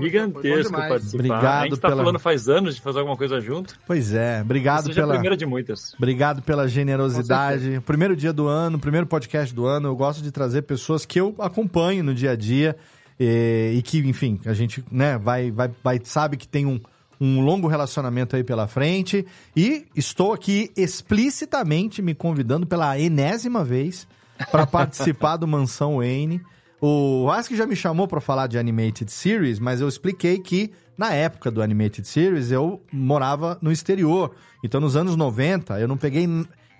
gigantesco 0.01 0.73
participar. 0.73 1.15
Obrigado 1.15 1.45
a 1.45 1.63
gente 1.63 1.79
tá 1.79 1.87
pela- 1.87 2.03
falando 2.03 2.19
faz 2.19 2.49
anos 2.49 2.75
de 2.75 2.81
fazer 2.81 2.99
alguma 2.99 3.15
coisa 3.15 3.39
junto. 3.39 3.79
Pois 3.87 4.13
é, 4.13 4.41
obrigado 4.41 4.87
Seja 4.87 4.95
pela. 4.99 5.13
a 5.13 5.15
primeira 5.15 5.37
de 5.37 5.45
muitas. 5.45 5.93
Obrigado 5.93 6.41
pela 6.41 6.67
generosidade. 6.67 7.81
Primeiro 7.85 8.17
dia 8.17 8.33
do 8.33 8.47
ano, 8.47 8.77
primeiro 8.77 9.07
podcast 9.07 9.55
do 9.55 9.65
ano. 9.65 9.87
Eu 9.87 9.95
gosto 9.95 10.21
de 10.21 10.29
trazer 10.29 10.63
pessoas 10.63 11.05
que 11.05 11.21
eu 11.21 11.33
acompanho 11.39 12.03
no 12.03 12.13
dia 12.13 12.31
a 12.31 12.35
dia 12.35 12.75
e, 13.17 13.75
e 13.77 13.81
que, 13.81 13.99
enfim, 13.99 14.41
a 14.45 14.51
gente 14.53 14.83
né, 14.91 15.17
vai, 15.17 15.51
vai, 15.51 15.71
vai, 15.81 16.01
sabe 16.03 16.35
que 16.35 16.45
tem 16.49 16.65
um, 16.65 16.81
um 17.19 17.41
longo 17.41 17.67
relacionamento 17.67 18.35
aí 18.35 18.43
pela 18.43 18.67
frente. 18.67 19.25
E 19.55 19.85
estou 19.95 20.33
aqui 20.33 20.71
explicitamente 20.75 22.01
me 22.01 22.13
convidando 22.13 22.65
pela 22.65 22.97
enésima 22.99 23.63
vez 23.63 24.07
para 24.51 24.65
participar 24.67 25.37
do 25.37 25.47
Mansão 25.47 25.97
Wayne. 25.97 26.41
O 26.79 27.29
Ask 27.31 27.51
já 27.53 27.65
me 27.65 27.75
chamou 27.75 28.07
para 28.07 28.21
falar 28.21 28.47
de 28.47 28.57
Animated 28.57 29.11
Series, 29.11 29.59
mas 29.59 29.81
eu 29.81 29.87
expliquei 29.87 30.37
que 30.37 30.71
na 30.95 31.11
época 31.11 31.49
do 31.49 31.61
Animated 31.61 32.07
Series 32.07 32.51
eu 32.51 32.81
morava 32.91 33.57
no 33.61 33.71
exterior. 33.71 34.35
Então 34.63 34.79
nos 34.79 34.95
anos 34.95 35.15
90 35.15 35.79
eu 35.79 35.87
não 35.87 35.97
peguei. 35.97 36.27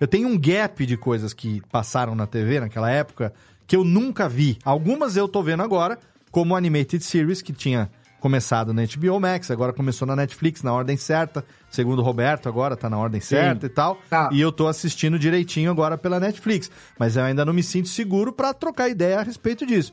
Eu 0.00 0.06
tenho 0.06 0.28
um 0.28 0.38
gap 0.38 0.86
de 0.86 0.96
coisas 0.96 1.32
que 1.34 1.60
passaram 1.72 2.14
na 2.14 2.26
TV 2.26 2.60
naquela 2.60 2.90
época 2.90 3.32
que 3.66 3.74
eu 3.76 3.84
nunca 3.84 4.28
vi. 4.28 4.56
Algumas 4.64 5.16
eu 5.16 5.28
tô 5.28 5.42
vendo 5.42 5.62
agora, 5.62 5.98
como 6.30 6.56
Animated 6.56 7.04
Series, 7.04 7.42
que 7.42 7.52
tinha 7.52 7.90
começado 8.20 8.72
na 8.74 8.82
HBO 8.84 9.20
Max, 9.20 9.50
agora 9.50 9.72
começou 9.72 10.06
na 10.06 10.16
Netflix 10.16 10.62
na 10.62 10.72
ordem 10.72 10.96
certa. 10.96 11.44
Segundo 11.70 12.00
o 12.00 12.02
Roberto, 12.02 12.48
agora 12.48 12.76
tá 12.76 12.88
na 12.90 12.98
ordem 12.98 13.20
certa 13.20 13.66
e 13.66 13.68
tal. 13.68 13.98
Tá. 14.10 14.28
E 14.32 14.40
eu 14.40 14.50
tô 14.52 14.66
assistindo 14.66 15.18
direitinho 15.18 15.70
agora 15.70 15.96
pela 15.98 16.18
Netflix. 16.18 16.70
Mas 16.98 17.16
eu 17.16 17.22
ainda 17.24 17.44
não 17.44 17.52
me 17.52 17.62
sinto 17.62 17.88
seguro 17.88 18.32
pra 18.32 18.52
trocar 18.54 18.88
ideia 18.88 19.20
a 19.20 19.22
respeito 19.22 19.64
disso. 19.66 19.92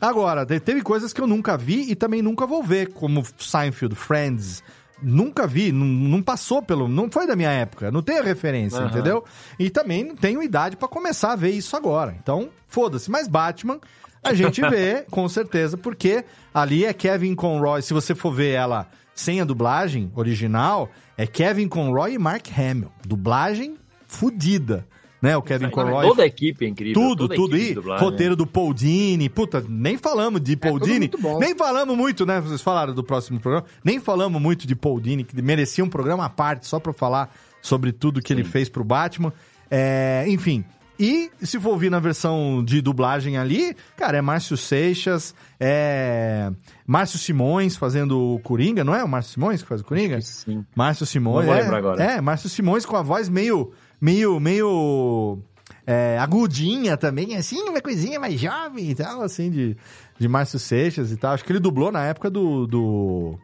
Agora, 0.00 0.44
te- 0.44 0.60
teve 0.60 0.82
coisas 0.82 1.12
que 1.12 1.20
eu 1.20 1.26
nunca 1.26 1.56
vi 1.56 1.90
e 1.90 1.94
também 1.94 2.20
nunca 2.22 2.46
vou 2.46 2.62
ver, 2.62 2.92
como 2.92 3.22
Seinfeld, 3.38 3.94
Friends. 3.94 4.62
Nunca 5.02 5.46
vi, 5.46 5.72
não, 5.72 5.84
não 5.86 6.22
passou 6.22 6.62
pelo. 6.62 6.88
Não 6.88 7.10
foi 7.10 7.26
da 7.26 7.36
minha 7.36 7.50
época, 7.50 7.90
não 7.90 8.02
tenho 8.02 8.22
referência, 8.22 8.78
Aham. 8.78 8.88
entendeu? 8.88 9.24
E 9.58 9.68
também 9.68 10.02
não 10.04 10.16
tenho 10.16 10.42
idade 10.42 10.76
pra 10.76 10.88
começar 10.88 11.32
a 11.32 11.36
ver 11.36 11.50
isso 11.50 11.76
agora. 11.76 12.16
Então, 12.22 12.48
foda-se. 12.66 13.10
Mas 13.10 13.28
Batman, 13.28 13.78
a 14.26 14.34
gente 14.34 14.60
vê, 14.60 15.04
com 15.10 15.28
certeza, 15.28 15.76
porque 15.76 16.24
ali 16.52 16.84
é 16.84 16.92
Kevin 16.92 17.34
Conroy. 17.34 17.82
Se 17.82 17.94
você 17.94 18.14
for 18.14 18.32
ver 18.32 18.52
ela 18.52 18.88
sem 19.14 19.40
a 19.40 19.44
dublagem 19.44 20.10
original, 20.14 20.90
é 21.16 21.26
Kevin 21.26 21.68
Conroy 21.68 22.14
e 22.14 22.18
Mark 22.18 22.46
Hamill. 22.56 22.90
Dublagem 23.06 23.76
fudida. 24.06 24.86
Né, 25.20 25.34
o 25.34 25.40
Kevin 25.40 25.70
Conroy. 25.70 26.06
Toda 26.06 26.22
a 26.22 26.26
equipe 26.26 26.66
é 26.66 26.68
incrível. 26.68 27.02
Tudo, 27.02 27.28
tudo. 27.28 27.56
E 27.56 27.72
roteiro 27.72 28.36
do 28.36 28.46
Paul 28.46 28.74
Dini. 28.74 29.30
Puta, 29.30 29.64
nem 29.66 29.96
falamos 29.96 30.42
de 30.42 30.56
Paul 30.56 30.74
tudo 30.74 30.84
Dini. 30.84 30.98
muito 30.98 31.18
bom. 31.18 31.38
Nem 31.38 31.56
falamos 31.56 31.96
muito, 31.96 32.26
né? 32.26 32.38
Vocês 32.40 32.60
falaram 32.60 32.94
do 32.94 33.02
próximo 33.02 33.40
programa. 33.40 33.66
Nem 33.82 33.98
falamos 33.98 34.40
muito 34.40 34.66
de 34.66 34.76
Paul 34.76 35.00
Dini, 35.00 35.24
que 35.24 35.40
merecia 35.40 35.82
um 35.82 35.88
programa 35.88 36.26
à 36.26 36.28
parte 36.28 36.66
só 36.66 36.78
pra 36.78 36.92
falar 36.92 37.34
sobre 37.62 37.92
tudo 37.92 38.20
que 38.20 38.32
ele 38.32 38.44
fez 38.44 38.68
pro 38.68 38.84
Batman. 38.84 39.32
É, 39.70 40.24
enfim. 40.28 40.64
E 40.98 41.30
se 41.42 41.60
for 41.60 41.70
ouvir 41.70 41.90
na 41.90 41.98
versão 42.00 42.64
de 42.64 42.80
dublagem 42.80 43.36
ali, 43.36 43.76
cara, 43.96 44.16
é 44.18 44.22
Márcio 44.22 44.56
Seixas, 44.56 45.34
é 45.60 46.50
Márcio 46.86 47.18
Simões 47.18 47.76
fazendo 47.76 48.34
o 48.34 48.38
Coringa, 48.40 48.82
não 48.82 48.94
é 48.94 49.04
o 49.04 49.08
Márcio 49.08 49.34
Simões 49.34 49.62
que 49.62 49.68
faz 49.68 49.80
o 49.80 49.84
Coringa? 49.84 50.20
Sim. 50.22 50.64
Márcio 50.74 51.04
Simões. 51.04 51.46
Não 51.46 51.54
vou 51.54 51.62
é, 51.74 51.76
agora. 51.78 52.02
É, 52.02 52.20
Márcio 52.20 52.48
Simões 52.48 52.86
com 52.86 52.96
a 52.96 53.02
voz 53.02 53.28
meio, 53.28 53.72
meio, 54.00 54.40
meio 54.40 55.38
é, 55.86 56.18
agudinha 56.18 56.96
também, 56.96 57.36
assim, 57.36 57.60
uma 57.68 57.80
coisinha 57.80 58.18
mais 58.18 58.40
jovem 58.40 58.90
e 58.90 58.94
tal, 58.94 59.22
assim, 59.22 59.50
de, 59.50 59.76
de 60.18 60.28
Márcio 60.28 60.58
Seixas 60.58 61.12
e 61.12 61.16
tal. 61.16 61.34
Acho 61.34 61.44
que 61.44 61.52
ele 61.52 61.60
dublou 61.60 61.92
na 61.92 62.04
época 62.06 62.30
do. 62.30 62.66
do- 62.66 63.38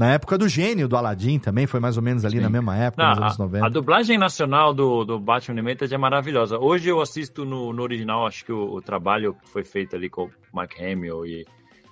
na 0.00 0.12
época 0.14 0.38
do 0.38 0.48
gênio 0.48 0.88
do 0.88 0.96
Aladdin 0.96 1.38
também, 1.38 1.66
foi 1.66 1.78
mais 1.78 1.96
ou 1.98 2.02
menos 2.02 2.24
ali 2.24 2.40
na 2.40 2.48
mesma 2.48 2.74
época, 2.74 3.02
Não, 3.02 3.10
nos 3.10 3.18
anos 3.20 3.34
a, 3.40 3.42
90. 3.44 3.66
a 3.66 3.68
dublagem 3.68 4.16
nacional 4.16 4.72
do, 4.72 5.04
do 5.04 5.20
Batman 5.20 5.52
Animated 5.60 5.92
é 5.94 5.98
maravilhosa. 5.98 6.58
Hoje 6.58 6.88
eu 6.88 7.02
assisto 7.02 7.44
no, 7.44 7.70
no 7.72 7.82
original, 7.82 8.26
acho 8.26 8.44
que 8.46 8.52
o, 8.52 8.72
o 8.76 8.80
trabalho 8.80 9.34
que 9.34 9.48
foi 9.50 9.62
feito 9.62 9.94
ali 9.94 10.08
com 10.08 10.24
o 10.24 10.30
Mark 10.54 10.72
Hamill 10.80 11.26
e, 11.26 11.46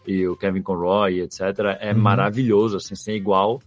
e 0.07 0.27
o 0.27 0.35
Kevin 0.37 0.63
Conroy, 0.63 1.21
etc., 1.21 1.41
é 1.81 1.93
Uhum. 1.93 2.01
maravilhoso, 2.01 2.79
assim, 2.79 2.95
sem 2.95 3.15
igual. 3.17 3.61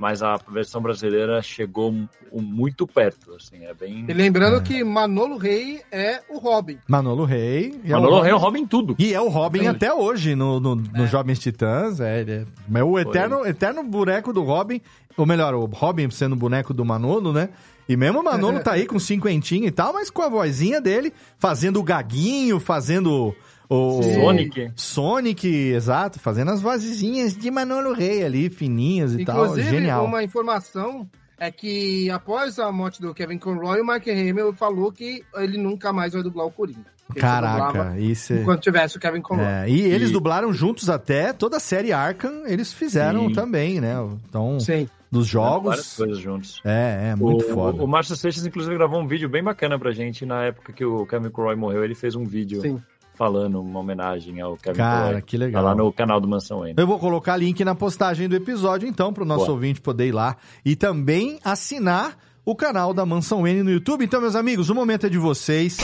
Mas 0.00 0.22
a 0.22 0.38
versão 0.50 0.80
brasileira 0.80 1.42
chegou 1.42 1.92
mu- 1.92 2.08
muito 2.32 2.86
perto, 2.86 3.34
assim, 3.34 3.66
é 3.66 3.74
bem... 3.74 4.06
E 4.08 4.14
lembrando 4.14 4.62
que 4.62 4.82
Manolo 4.82 5.36
Rey 5.36 5.82
é 5.92 6.22
o 6.30 6.38
Robin. 6.38 6.78
Manolo 6.88 7.26
Rey. 7.26 7.78
e 7.84 7.90
Manolo 7.90 8.22
Rey 8.22 8.30
é 8.32 8.34
o 8.34 8.38
Robin 8.38 8.66
tudo. 8.66 8.96
E 8.98 9.12
é 9.12 9.20
o 9.20 9.28
Robin 9.28 9.66
até 9.66 9.92
hoje 9.92 10.34
no, 10.34 10.58
no, 10.58 10.74
no 10.74 11.06
Jovens 11.06 11.38
Titãs. 11.38 12.00
É, 12.00 12.18
ele 12.18 12.46
é, 12.74 12.82
o 12.82 12.98
eterno, 12.98 13.46
eterno 13.46 13.84
boneco 13.84 14.32
do 14.32 14.42
Robin, 14.42 14.80
ou 15.18 15.26
melhor, 15.26 15.52
o 15.54 15.66
Robin 15.66 16.08
sendo 16.08 16.32
o 16.32 16.36
boneco 16.36 16.72
do 16.72 16.82
Manolo, 16.82 17.30
né? 17.30 17.50
E 17.86 17.94
mesmo 17.94 18.20
o 18.20 18.24
Manolo 18.24 18.60
tá 18.64 18.72
aí 18.72 18.86
com 18.86 18.98
cinquentinho 18.98 19.66
e 19.66 19.70
tal, 19.70 19.92
mas 19.92 20.08
com 20.08 20.22
a 20.22 20.30
vozinha 20.30 20.80
dele, 20.80 21.12
fazendo 21.38 21.78
o 21.78 21.82
gaguinho, 21.82 22.58
fazendo 22.58 23.36
o... 23.70 24.02
Sonic. 24.02 24.72
Sonic, 24.74 25.46
exato, 25.46 26.18
fazendo 26.18 26.50
as 26.50 26.60
vozinhas 26.60 27.36
de 27.36 27.50
Manolo 27.50 27.92
Rey 27.92 28.24
ali, 28.24 28.50
fininhas 28.50 29.14
e 29.14 29.24
tal. 29.24 29.44
Inclusive, 29.44 29.70
Genial. 29.70 30.04
uma 30.04 30.22
informação 30.24 31.08
é 31.38 31.50
que 31.50 32.10
após 32.10 32.58
a 32.58 32.70
morte 32.70 33.00
do 33.00 33.14
Kevin 33.14 33.38
Conroy, 33.38 33.80
o 33.80 33.84
Mark 33.84 34.06
Hamill 34.06 34.52
falou 34.52 34.92
que 34.92 35.22
ele 35.36 35.56
nunca 35.56 35.92
mais 35.92 36.12
vai 36.12 36.22
dublar 36.22 36.46
o 36.46 36.50
Coringa. 36.50 36.84
Caraca, 37.16 37.98
isso 37.98 38.32
é... 38.32 38.40
Enquanto 38.40 38.60
tivesse 38.62 38.96
o 38.96 39.00
Kevin 39.00 39.20
Conroy. 39.20 39.44
É, 39.46 39.68
e 39.68 39.80
eles 39.80 40.10
E- 40.10 40.12
dublaram 40.12 40.52
juntos 40.52 40.88
até 40.88 41.32
toda 41.32 41.56
a 41.56 41.60
série 41.60 41.92
Arkham, 41.92 42.42
eles 42.46 42.72
fizeram 42.72 43.28
Sim. 43.28 43.34
também, 43.34 43.80
né? 43.80 43.94
Então, 44.28 44.60
Sim. 44.60 44.88
dos 45.10 45.32
Várias 45.32 45.52
jogos. 45.54 45.96
coisas 45.96 46.18
juntos. 46.18 46.60
É, 46.64 47.10
é 47.12 47.16
muito 47.16 47.44
o, 47.46 47.54
foda. 47.54 47.82
O, 47.82 47.84
o 47.84 47.88
Márcio 47.88 48.14
Seixas, 48.14 48.46
inclusive, 48.46 48.76
gravou 48.76 49.00
um 49.00 49.06
vídeo 49.08 49.28
bem 49.28 49.42
bacana 49.42 49.78
pra 49.78 49.90
gente. 49.92 50.24
Na 50.24 50.44
época 50.44 50.72
que 50.72 50.84
o 50.84 51.04
Kevin 51.06 51.30
Conroy 51.30 51.56
morreu, 51.56 51.82
ele 51.84 51.94
fez 51.94 52.14
um 52.14 52.24
vídeo 52.24 52.60
Sim. 52.60 52.80
Falando 53.20 53.60
uma 53.60 53.80
homenagem 53.80 54.40
ao 54.40 54.56
Kevin 54.56 54.78
Cara, 54.78 55.20
que 55.20 55.36
Tá 55.36 55.44
legal. 55.44 55.62
lá 55.62 55.74
no 55.74 55.92
canal 55.92 56.18
do 56.18 56.26
Mansão 56.26 56.66
N. 56.66 56.72
Eu 56.74 56.86
vou 56.86 56.98
colocar 56.98 57.36
link 57.36 57.62
na 57.62 57.74
postagem 57.74 58.26
do 58.26 58.34
episódio, 58.34 58.88
então, 58.88 59.12
para 59.12 59.22
o 59.24 59.26
nosso 59.26 59.44
Boa. 59.44 59.56
ouvinte 59.56 59.78
poder 59.78 60.06
ir 60.06 60.12
lá 60.12 60.38
e 60.64 60.74
também 60.74 61.38
assinar 61.44 62.16
o 62.46 62.56
canal 62.56 62.94
da 62.94 63.04
Mansão 63.04 63.46
N 63.46 63.62
no 63.62 63.70
YouTube. 63.70 64.06
Então, 64.06 64.22
meus 64.22 64.34
amigos, 64.34 64.70
o 64.70 64.74
momento 64.74 65.04
é 65.04 65.10
de 65.10 65.18
vocês. 65.18 65.76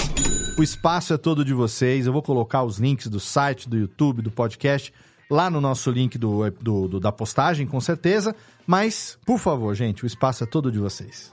O 0.58 0.62
espaço 0.62 1.12
é 1.12 1.18
todo 1.18 1.44
de 1.44 1.52
vocês. 1.52 2.06
Eu 2.06 2.12
vou 2.14 2.22
colocar 2.22 2.62
os 2.62 2.78
links 2.78 3.06
do 3.08 3.20
site, 3.20 3.68
do 3.68 3.76
YouTube, 3.76 4.22
do 4.22 4.30
podcast 4.30 4.90
lá 5.30 5.50
no 5.50 5.60
nosso 5.60 5.90
link 5.90 6.16
do, 6.16 6.50
do- 6.52 6.88
do- 6.88 7.00
da 7.00 7.12
postagem, 7.12 7.66
com 7.66 7.80
certeza. 7.82 8.34
Mas, 8.66 9.18
por 9.26 9.36
favor, 9.38 9.74
gente, 9.74 10.04
o 10.04 10.06
espaço 10.06 10.42
é 10.42 10.46
todo 10.46 10.72
de 10.72 10.78
vocês. 10.78 11.30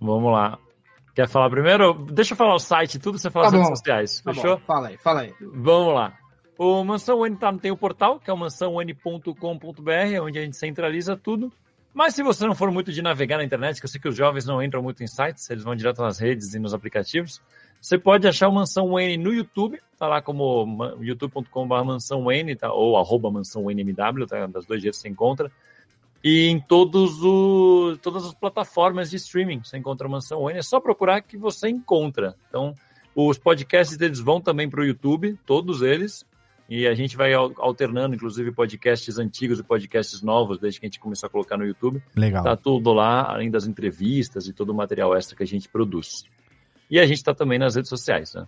Vamos 0.00 0.32
lá. 0.32 0.56
Quer 1.18 1.26
falar 1.26 1.50
primeiro? 1.50 1.94
Deixa 1.94 2.34
eu 2.34 2.36
falar 2.36 2.54
o 2.54 2.60
site 2.60 2.94
e 2.94 2.98
tudo, 3.00 3.18
você 3.18 3.28
fala 3.28 3.46
Tá 3.46 3.48
as 3.48 3.54
redes 3.54 3.68
sociais. 3.76 4.20
Tá 4.20 4.32
Fechou? 4.32 4.56
bom, 4.56 4.62
Fala 4.64 4.86
aí, 4.86 4.96
fala 4.98 5.20
aí. 5.22 5.34
Vamos 5.40 5.92
lá. 5.92 6.16
O 6.56 6.84
Mansão 6.84 7.26
N 7.26 7.34
tá, 7.34 7.52
tem 7.54 7.72
o 7.72 7.76
portal, 7.76 8.20
que 8.20 8.30
é 8.30 8.32
o 8.32 8.36
mansãon.com.br, 8.36 10.22
onde 10.22 10.38
a 10.38 10.42
gente 10.42 10.56
centraliza 10.56 11.16
tudo. 11.16 11.52
Mas 11.92 12.14
se 12.14 12.22
você 12.22 12.46
não 12.46 12.54
for 12.54 12.70
muito 12.70 12.92
de 12.92 13.02
navegar 13.02 13.38
na 13.38 13.42
internet, 13.42 13.80
que 13.80 13.86
eu 13.86 13.88
sei 13.90 14.00
que 14.00 14.06
os 14.06 14.14
jovens 14.14 14.46
não 14.46 14.62
entram 14.62 14.80
muito 14.80 15.02
em 15.02 15.08
sites, 15.08 15.50
eles 15.50 15.64
vão 15.64 15.74
direto 15.74 16.00
nas 16.02 16.20
redes 16.20 16.54
e 16.54 16.60
nos 16.60 16.72
aplicativos, 16.72 17.42
você 17.80 17.98
pode 17.98 18.28
achar 18.28 18.46
o 18.46 18.52
Mansão 18.52 18.96
N 18.96 19.16
no 19.16 19.34
YouTube, 19.34 19.80
tá 19.98 20.06
lá 20.06 20.22
como 20.22 20.94
youtube.com.br 21.00 22.56
tá, 22.56 22.72
ou 22.72 22.96
arroba 22.96 23.28
Mansão 23.28 23.68
NMW, 23.68 24.24
tá, 24.28 24.46
das 24.46 24.64
dois 24.66 24.80
jeitos 24.80 25.00
você 25.00 25.08
encontra. 25.08 25.50
E 26.22 26.48
em 26.48 26.58
todos 26.60 27.22
o, 27.22 27.96
todas 28.02 28.24
as 28.24 28.34
plataformas 28.34 29.10
de 29.10 29.16
streaming 29.16 29.62
você 29.62 29.78
encontra 29.78 30.06
a 30.06 30.10
Mansão 30.10 30.50
N, 30.50 30.58
é 30.58 30.62
só 30.62 30.80
procurar 30.80 31.20
que 31.22 31.36
você 31.36 31.68
encontra. 31.68 32.34
Então, 32.48 32.74
os 33.14 33.38
podcasts 33.38 33.96
deles 33.96 34.18
vão 34.18 34.40
também 34.40 34.68
para 34.68 34.80
o 34.80 34.84
YouTube, 34.84 35.38
todos 35.46 35.82
eles. 35.82 36.26
E 36.68 36.86
a 36.86 36.94
gente 36.94 37.16
vai 37.16 37.32
al- 37.32 37.54
alternando, 37.56 38.14
inclusive, 38.14 38.52
podcasts 38.52 39.18
antigos 39.18 39.58
e 39.58 39.62
podcasts 39.62 40.20
novos, 40.20 40.58
desde 40.58 40.78
que 40.78 40.84
a 40.84 40.88
gente 40.88 41.00
começou 41.00 41.26
a 41.26 41.30
colocar 41.30 41.56
no 41.56 41.64
YouTube. 41.64 42.02
Legal. 42.14 42.44
Tá 42.44 42.56
tudo 42.56 42.92
lá, 42.92 43.32
além 43.32 43.50
das 43.50 43.66
entrevistas 43.66 44.46
e 44.46 44.52
todo 44.52 44.68
o 44.70 44.74
material 44.74 45.16
extra 45.16 45.34
que 45.34 45.42
a 45.42 45.46
gente 45.46 45.66
produz. 45.66 46.24
E 46.90 47.00
a 47.00 47.06
gente 47.06 47.24
tá 47.24 47.34
também 47.34 47.58
nas 47.58 47.74
redes 47.74 47.88
sociais, 47.88 48.34
né? 48.34 48.46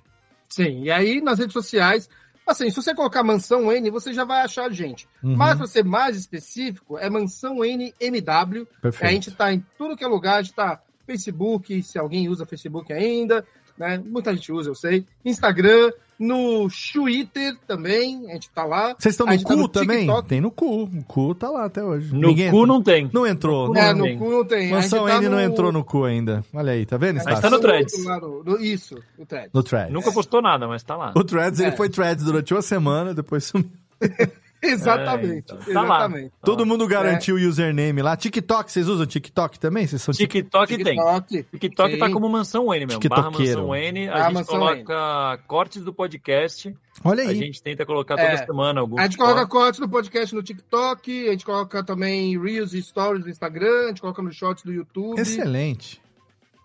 Sim, 0.51 0.83
e 0.83 0.91
aí 0.91 1.21
nas 1.23 1.39
redes 1.39 1.55
sociais, 1.55 2.11
assim, 2.47 2.70
se 2.70 2.77
você 2.77 2.94
colocar 2.94 3.23
Mansão 3.23 3.73
N, 3.73 3.91
você 3.91 4.12
já 4.12 4.25
vai 4.25 4.43
achar 4.43 4.67
a 4.67 4.70
gente. 4.70 5.09
Uhum. 5.23 5.36
Mas 5.36 5.57
pra 5.57 5.67
ser 5.67 5.85
mais 5.85 6.17
específico, 6.17 6.99
é 6.99 7.09
Mansão 7.09 7.65
N 7.65 7.94
MW. 8.01 8.67
Perfeito. 8.83 9.09
A 9.09 9.12
gente 9.12 9.31
tá 9.31 9.52
em 9.52 9.65
tudo 9.78 9.97
que 9.97 10.05
é 10.05 10.09
lugar, 10.09 10.39
a 10.39 10.43
gente 10.43 10.55
tá 10.55 10.81
Facebook, 11.07 11.83
se 11.83 11.99
alguém 11.99 12.28
usa 12.28 12.47
Facebook 12.47 12.93
ainda, 12.93 13.47
né? 13.77 13.99
Muita 13.99 14.35
gente 14.35 14.52
usa, 14.52 14.70
eu 14.70 14.75
sei. 14.75 15.07
Instagram, 15.25 15.91
no 16.21 16.69
Twitter 16.93 17.57
também, 17.67 18.31
a 18.31 18.35
gente 18.35 18.51
tá 18.51 18.65
lá. 18.65 18.95
Vocês 18.99 19.15
estão 19.15 19.27
A 19.27 19.31
no 19.31 19.37
gente 19.39 19.47
tá 19.49 19.55
cu 19.57 19.69
também? 19.69 20.01
TikTok. 20.01 20.29
Tem 20.29 20.41
no 20.41 20.51
cu. 20.51 20.83
O 20.85 21.05
cu 21.05 21.35
tá 21.35 21.49
lá 21.49 21.65
até 21.65 21.83
hoje. 21.83 22.15
No 22.15 22.35
cu 22.51 22.67
não 22.67 22.83
tem. 22.83 23.09
Não 23.13 23.27
entrou. 23.27 23.75
É, 23.75 23.89
não 23.93 23.99
no 24.01 24.05
tem. 24.05 24.19
cu 24.19 24.31
não 24.31 24.45
tem. 24.45 24.71
Mansão 24.71 25.07
tá 25.07 25.17
N 25.17 25.25
não 25.29 25.33
no- 25.39 25.41
entrou 25.41 25.73
no 25.73 25.83
cu 25.83 26.05
ainda. 26.05 26.45
Olha 26.53 26.73
aí, 26.73 26.85
tá 26.85 26.97
vendo? 26.99 27.17
Estácio? 27.17 27.41
tá 27.41 27.49
no 27.49 27.57
outro 27.57 27.71
Threads. 27.71 28.05
no- 28.05 28.45
no- 28.45 28.61
isso, 28.61 28.97
no 29.19 29.25
Threads. 29.25 29.51
No 29.55 29.63
Threads. 29.63 29.93
Nunca 29.93 30.13
postou 30.13 30.43
nada, 30.43 30.69
mas 30.69 30.83
tá 30.83 30.95
lá. 30.95 31.13
O 31.17 31.25
Threads, 31.25 31.59
É. 31.59 31.69
ele 31.69 31.77
foi 31.77 31.89
Threads 31.89 32.25
durante 32.25 32.53
uma 32.53 32.63
semana, 32.63 33.15
depois 33.15 33.45
sumiu. 33.45 33.71
Exatamente. 34.71 35.53
É, 35.53 35.55
então, 35.57 35.57
tá 35.59 35.71
exatamente. 35.71 36.33
Todo 36.45 36.67
mundo 36.67 36.85
É. 36.85 36.89
garantiu 36.89 37.37
o 37.37 37.39
username 37.39 38.03
lá. 38.03 38.17
TikTok, 38.17 38.71
vocês 38.71 38.89
usam 38.89 39.07
TikTok 39.07 39.59
também? 39.59 39.87
Vocês 39.87 40.03
são 40.03 40.13
tik- 40.13 40.29
TikTok 40.43 40.77
tem. 40.85 40.97
TikTok. 40.97 41.43
TikTok 41.45 41.97
tá 41.99 42.11
como 42.11 42.29
Mansão 42.29 42.73
N 42.75 42.87
mesmo. 42.87 43.01
Barra. 43.09 43.31
Mansão 43.31 43.75
N. 43.75 44.09
A 44.09 44.23
gente 44.25 44.35
Mansão 44.35 44.59
coloca 44.59 45.39
cortes 45.47 45.83
do 45.83 45.93
podcast. 45.95 46.75
Olha 47.03 47.25
A 47.25 47.29
aí. 47.29 47.37
gente 47.37 47.63
tenta 47.63 47.87
colocar 47.87 48.17
toda 48.17 48.29
É. 48.29 48.45
semana 48.45 48.81
alguns 48.81 48.99
A 49.01 49.05
gente 49.05 49.17
coloca 49.17 49.35
cortes. 49.47 49.53
cortes 49.53 49.81
no 49.81 49.89
podcast 49.89 50.35
no 50.35 50.43
TikTok, 50.43 51.29
a 51.29 51.31
gente 51.33 51.45
coloca 51.47 51.83
também 51.83 52.39
Reels 52.39 52.75
e 52.75 52.83
Stories 52.83 53.25
no 53.25 53.31
Instagram, 53.31 53.85
a 53.85 53.89
gente 53.89 54.01
coloca 54.03 54.21
nos 54.21 54.37
Shorts 54.37 54.63
do 54.65 54.73
YouTube. 54.73 55.19
Excelente. 55.19 56.01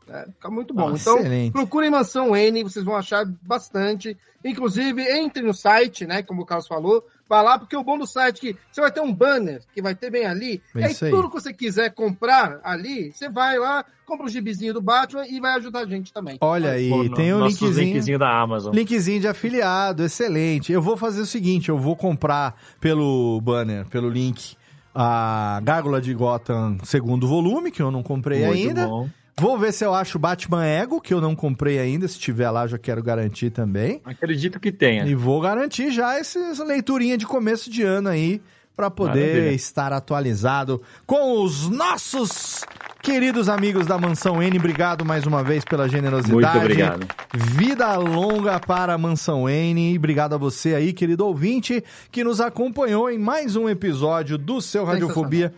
É, 0.08 0.26
fica 0.26 0.50
muito 0.50 0.74
bom. 0.74 0.90
Ah, 0.90 0.94
então, 0.96 1.18
excelente. 1.20 1.52
procurem 1.52 1.90
Mansão 1.90 2.36
N, 2.36 2.64
vocês 2.64 2.86
vão 2.86 2.96
achar 2.96 3.26
bastante. 3.42 4.18
Inclusive, 4.44 5.02
entre 5.02 5.42
no 5.42 5.54
site, 5.54 6.06
né? 6.06 6.22
Como 6.22 6.44
o 6.44 6.46
Carlos 6.46 6.68
falou, 6.68 7.04
vá 7.28 7.42
lá, 7.42 7.58
porque 7.58 7.76
o 7.76 7.84
bom 7.84 7.98
do 7.98 8.06
site 8.06 8.38
é 8.38 8.40
que 8.54 8.60
você 8.72 8.80
vai 8.80 8.92
ter 8.92 9.02
um 9.02 9.12
banner 9.12 9.62
que 9.74 9.82
vai 9.82 9.96
ter 9.96 10.12
bem 10.12 10.26
ali. 10.28 10.62
É 10.76 10.82
e 10.82 10.84
aí, 10.84 10.92
isso 10.92 11.06
aí. 11.06 11.12
tudo 11.12 11.30
que 11.30 11.42
você 11.42 11.52
quiser 11.52 11.92
comprar 11.96 12.60
ali, 12.64 13.12
você 13.12 13.28
vai 13.28 13.58
lá, 13.58 13.84
compra 14.06 14.28
o 14.28 14.30
gibizinho 14.30 14.72
do 14.76 14.82
Batman 14.84 15.26
e 15.28 15.40
vai 15.40 15.56
ajudar 15.56 15.80
a 15.80 15.86
gente 15.88 16.14
também. 16.14 16.38
Olha 16.42 16.74
aí, 16.74 16.90
Pô, 16.90 17.10
tem 17.16 17.34
o 17.34 17.40
linkzinho. 17.48 17.74
linkzinho 17.74 18.20
da 18.20 18.40
Amazon. 18.40 18.72
Linkzinho 18.76 19.22
de 19.22 19.28
afiliado, 19.28 20.04
excelente. 20.04 20.72
Eu 20.72 20.82
vou 20.84 20.96
fazer 20.96 21.22
o 21.22 21.26
seguinte, 21.26 21.70
eu 21.70 21.78
vou 21.80 21.96
comprar 21.96 22.56
pelo 22.80 23.42
banner, 23.42 23.88
pelo 23.88 24.08
link, 24.08 24.56
a 24.94 25.60
Gárgula 25.64 26.00
de 26.00 26.14
Gotham 26.14 26.78
segundo 26.84 27.28
volume, 27.28 27.72
que 27.72 27.82
eu 27.82 27.90
não 27.90 28.04
comprei 28.04 28.46
Muito 28.46 28.68
ainda. 28.68 28.88
bom. 28.88 29.10
Vou 29.40 29.58
ver 29.58 29.74
se 29.74 29.84
eu 29.84 29.94
acho 29.94 30.18
Batman 30.18 30.66
Ego, 30.66 31.02
que 31.02 31.14
eu 31.14 31.20
não 31.20 31.36
comprei 31.36 31.78
ainda. 31.78 32.08
Se 32.08 32.18
tiver 32.18 32.50
lá, 32.50 32.66
já 32.68 32.78
quero 32.78 33.04
garantir 33.04 33.50
também. 33.50 34.02
Acredito 34.06 34.60
que 34.60 34.72
tenha. 34.72 35.06
E 35.06 35.14
vou 35.14 35.42
garantir 35.42 35.92
já 35.92 36.18
esse- 36.20 36.40
essa 36.40 36.64
leiturinha 36.64 37.18
de 37.18 37.26
começo 37.26 37.70
de 37.70 37.84
ano 37.84 38.08
aí, 38.08 38.42
pra 38.78 38.90
poder 38.90 39.28
Maravilha. 39.28 39.52
estar 39.54 39.92
atualizado 39.92 40.82
com 41.06 41.42
os 41.44 41.70
nossos 41.70 42.64
queridos 43.02 43.50
amigos 43.50 43.86
da 43.86 43.98
Mansão 43.98 44.42
N. 44.42 44.58
Obrigado 44.58 45.04
mais 45.06 45.26
uma 45.26 45.44
vez 45.44 45.64
pela 45.66 45.88
generosidade. 45.90 46.34
Muito 46.34 46.58
obrigado. 46.58 47.08
Vida 47.34 47.94
longa 47.98 48.58
para 48.60 48.94
a 48.94 48.98
Mansão 48.98 49.50
N. 49.50 49.94
E 49.94 49.98
obrigado 49.98 50.34
a 50.34 50.38
você 50.38 50.74
aí, 50.76 50.94
querido 50.94 51.26
ouvinte, 51.26 51.84
que 52.10 52.24
nos 52.24 52.40
acompanhou 52.40 53.10
em 53.12 53.18
mais 53.20 53.56
um 53.58 53.68
episódio 53.68 54.38
do 54.38 54.62
seu 54.62 54.86
Radiofobia. 54.86 55.54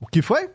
O 0.00 0.06
que 0.08 0.20
foi? 0.22 0.50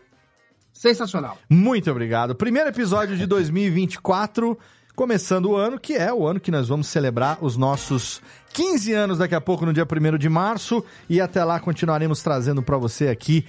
Sensacional. 0.78 1.40
Muito 1.50 1.90
obrigado. 1.90 2.36
Primeiro 2.36 2.70
episódio 2.70 3.18
de 3.18 3.26
2024, 3.26 4.56
começando 4.96 5.48
o 5.48 5.56
ano, 5.56 5.80
que 5.80 5.96
é 5.96 6.14
o 6.14 6.28
ano 6.28 6.40
que 6.40 6.52
nós 6.52 6.68
vamos 6.68 6.86
celebrar 6.86 7.40
os 7.42 7.58
nossos 7.58 8.22
15 8.54 8.94
anos 8.94 9.18
daqui 9.18 9.34
a 9.34 9.42
pouco, 9.42 9.66
no 9.66 9.74
dia 9.74 9.88
1 9.92 10.18
de 10.20 10.30
março. 10.30 10.86
E 11.10 11.20
até 11.20 11.44
lá 11.44 11.60
continuaremos 11.60 12.22
trazendo 12.22 12.62
para 12.62 12.78
você 12.78 13.08
aqui 13.08 13.44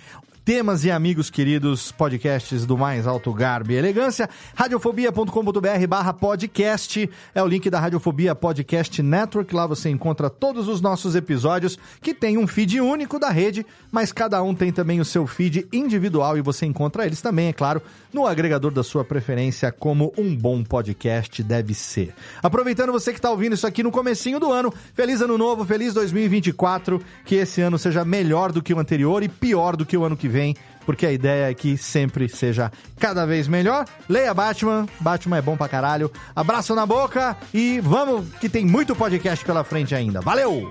temas 0.49 0.83
e 0.83 0.91
amigos 0.91 1.29
queridos, 1.29 1.93
podcasts 1.93 2.65
do 2.65 2.79
mais 2.79 3.07
alto 3.07 3.31
garbo 3.35 3.71
e 3.71 3.75
elegância. 3.75 4.31
Radiofobia.com.br 4.55 5.87
barra 5.87 6.15
podcast 6.15 7.11
é 7.35 7.43
o 7.43 7.47
link 7.47 7.69
da 7.69 7.79
Radiofobia 7.79 8.35
Podcast 8.35 9.03
Network. 9.03 9.55
Lá 9.55 9.67
você 9.67 9.91
encontra 9.91 10.31
todos 10.31 10.67
os 10.67 10.81
nossos 10.81 11.15
episódios 11.15 11.79
que 12.01 12.15
tem 12.15 12.39
um 12.39 12.47
feed 12.47 12.81
único 12.81 13.19
da 13.19 13.29
rede, 13.29 13.67
mas 13.93 14.11
cada 14.11 14.43
um 14.43 14.55
tem 14.55 14.73
também 14.73 15.01
o 15.01 15.05
seu 15.05 15.27
feed 15.27 15.69
individual 15.71 16.39
e 16.39 16.41
você 16.41 16.65
encontra 16.65 17.05
eles 17.05 17.21
também, 17.21 17.49
é 17.49 17.53
claro, 17.53 17.83
no 18.11 18.27
agregador 18.27 18.71
da 18.71 18.83
sua 18.83 19.05
preferência, 19.05 19.71
como 19.71 20.15
um 20.17 20.35
bom 20.35 20.65
podcast 20.65 21.43
deve 21.43 21.75
ser. 21.75 22.15
Aproveitando 22.43 22.91
você 22.91 23.13
que 23.13 23.19
está 23.19 23.31
ouvindo 23.31 23.53
isso 23.53 23.67
aqui 23.67 23.83
no 23.83 23.91
comecinho 23.91 24.41
do 24.41 24.51
ano, 24.51 24.73
feliz 24.95 25.21
ano 25.21 25.37
novo, 25.37 25.63
feliz 25.67 25.93
2024, 25.93 27.03
que 27.27 27.35
esse 27.35 27.61
ano 27.61 27.79
seja 27.79 28.03
melhor 28.03 28.51
do 28.51 28.63
que 28.63 28.73
o 28.73 28.79
anterior 28.79 29.23
e 29.23 29.29
pior 29.29 29.77
do 29.77 29.85
que 29.85 29.95
o 29.95 30.05
ano 30.05 30.17
que 30.17 30.27
vem, 30.27 30.38
porque 30.87 31.05
a 31.05 31.13
ideia 31.13 31.51
é 31.51 31.55
que 31.55 31.77
sempre 31.77 32.29
seja 32.29 32.73
cada 32.99 33.27
vez 33.27 33.47
melhor. 33.47 33.85
Leia 34.09 34.33
Batman, 34.33 34.87
Batman 35.01 35.37
é 35.37 35.43
bom 35.43 35.57
pra 35.57 35.69
caralho. 35.69 36.11
Abraço 36.35 36.75
na 36.75 36.87
boca 36.87 37.37
e 37.53 37.81
vamos 37.81 38.27
que 38.41 38.49
tem 38.49 38.65
muito 38.65 38.97
podcast 38.97 39.45
pela 39.45 39.65
frente 39.65 39.95
ainda. 39.95 40.21
Valeu! 40.21 40.71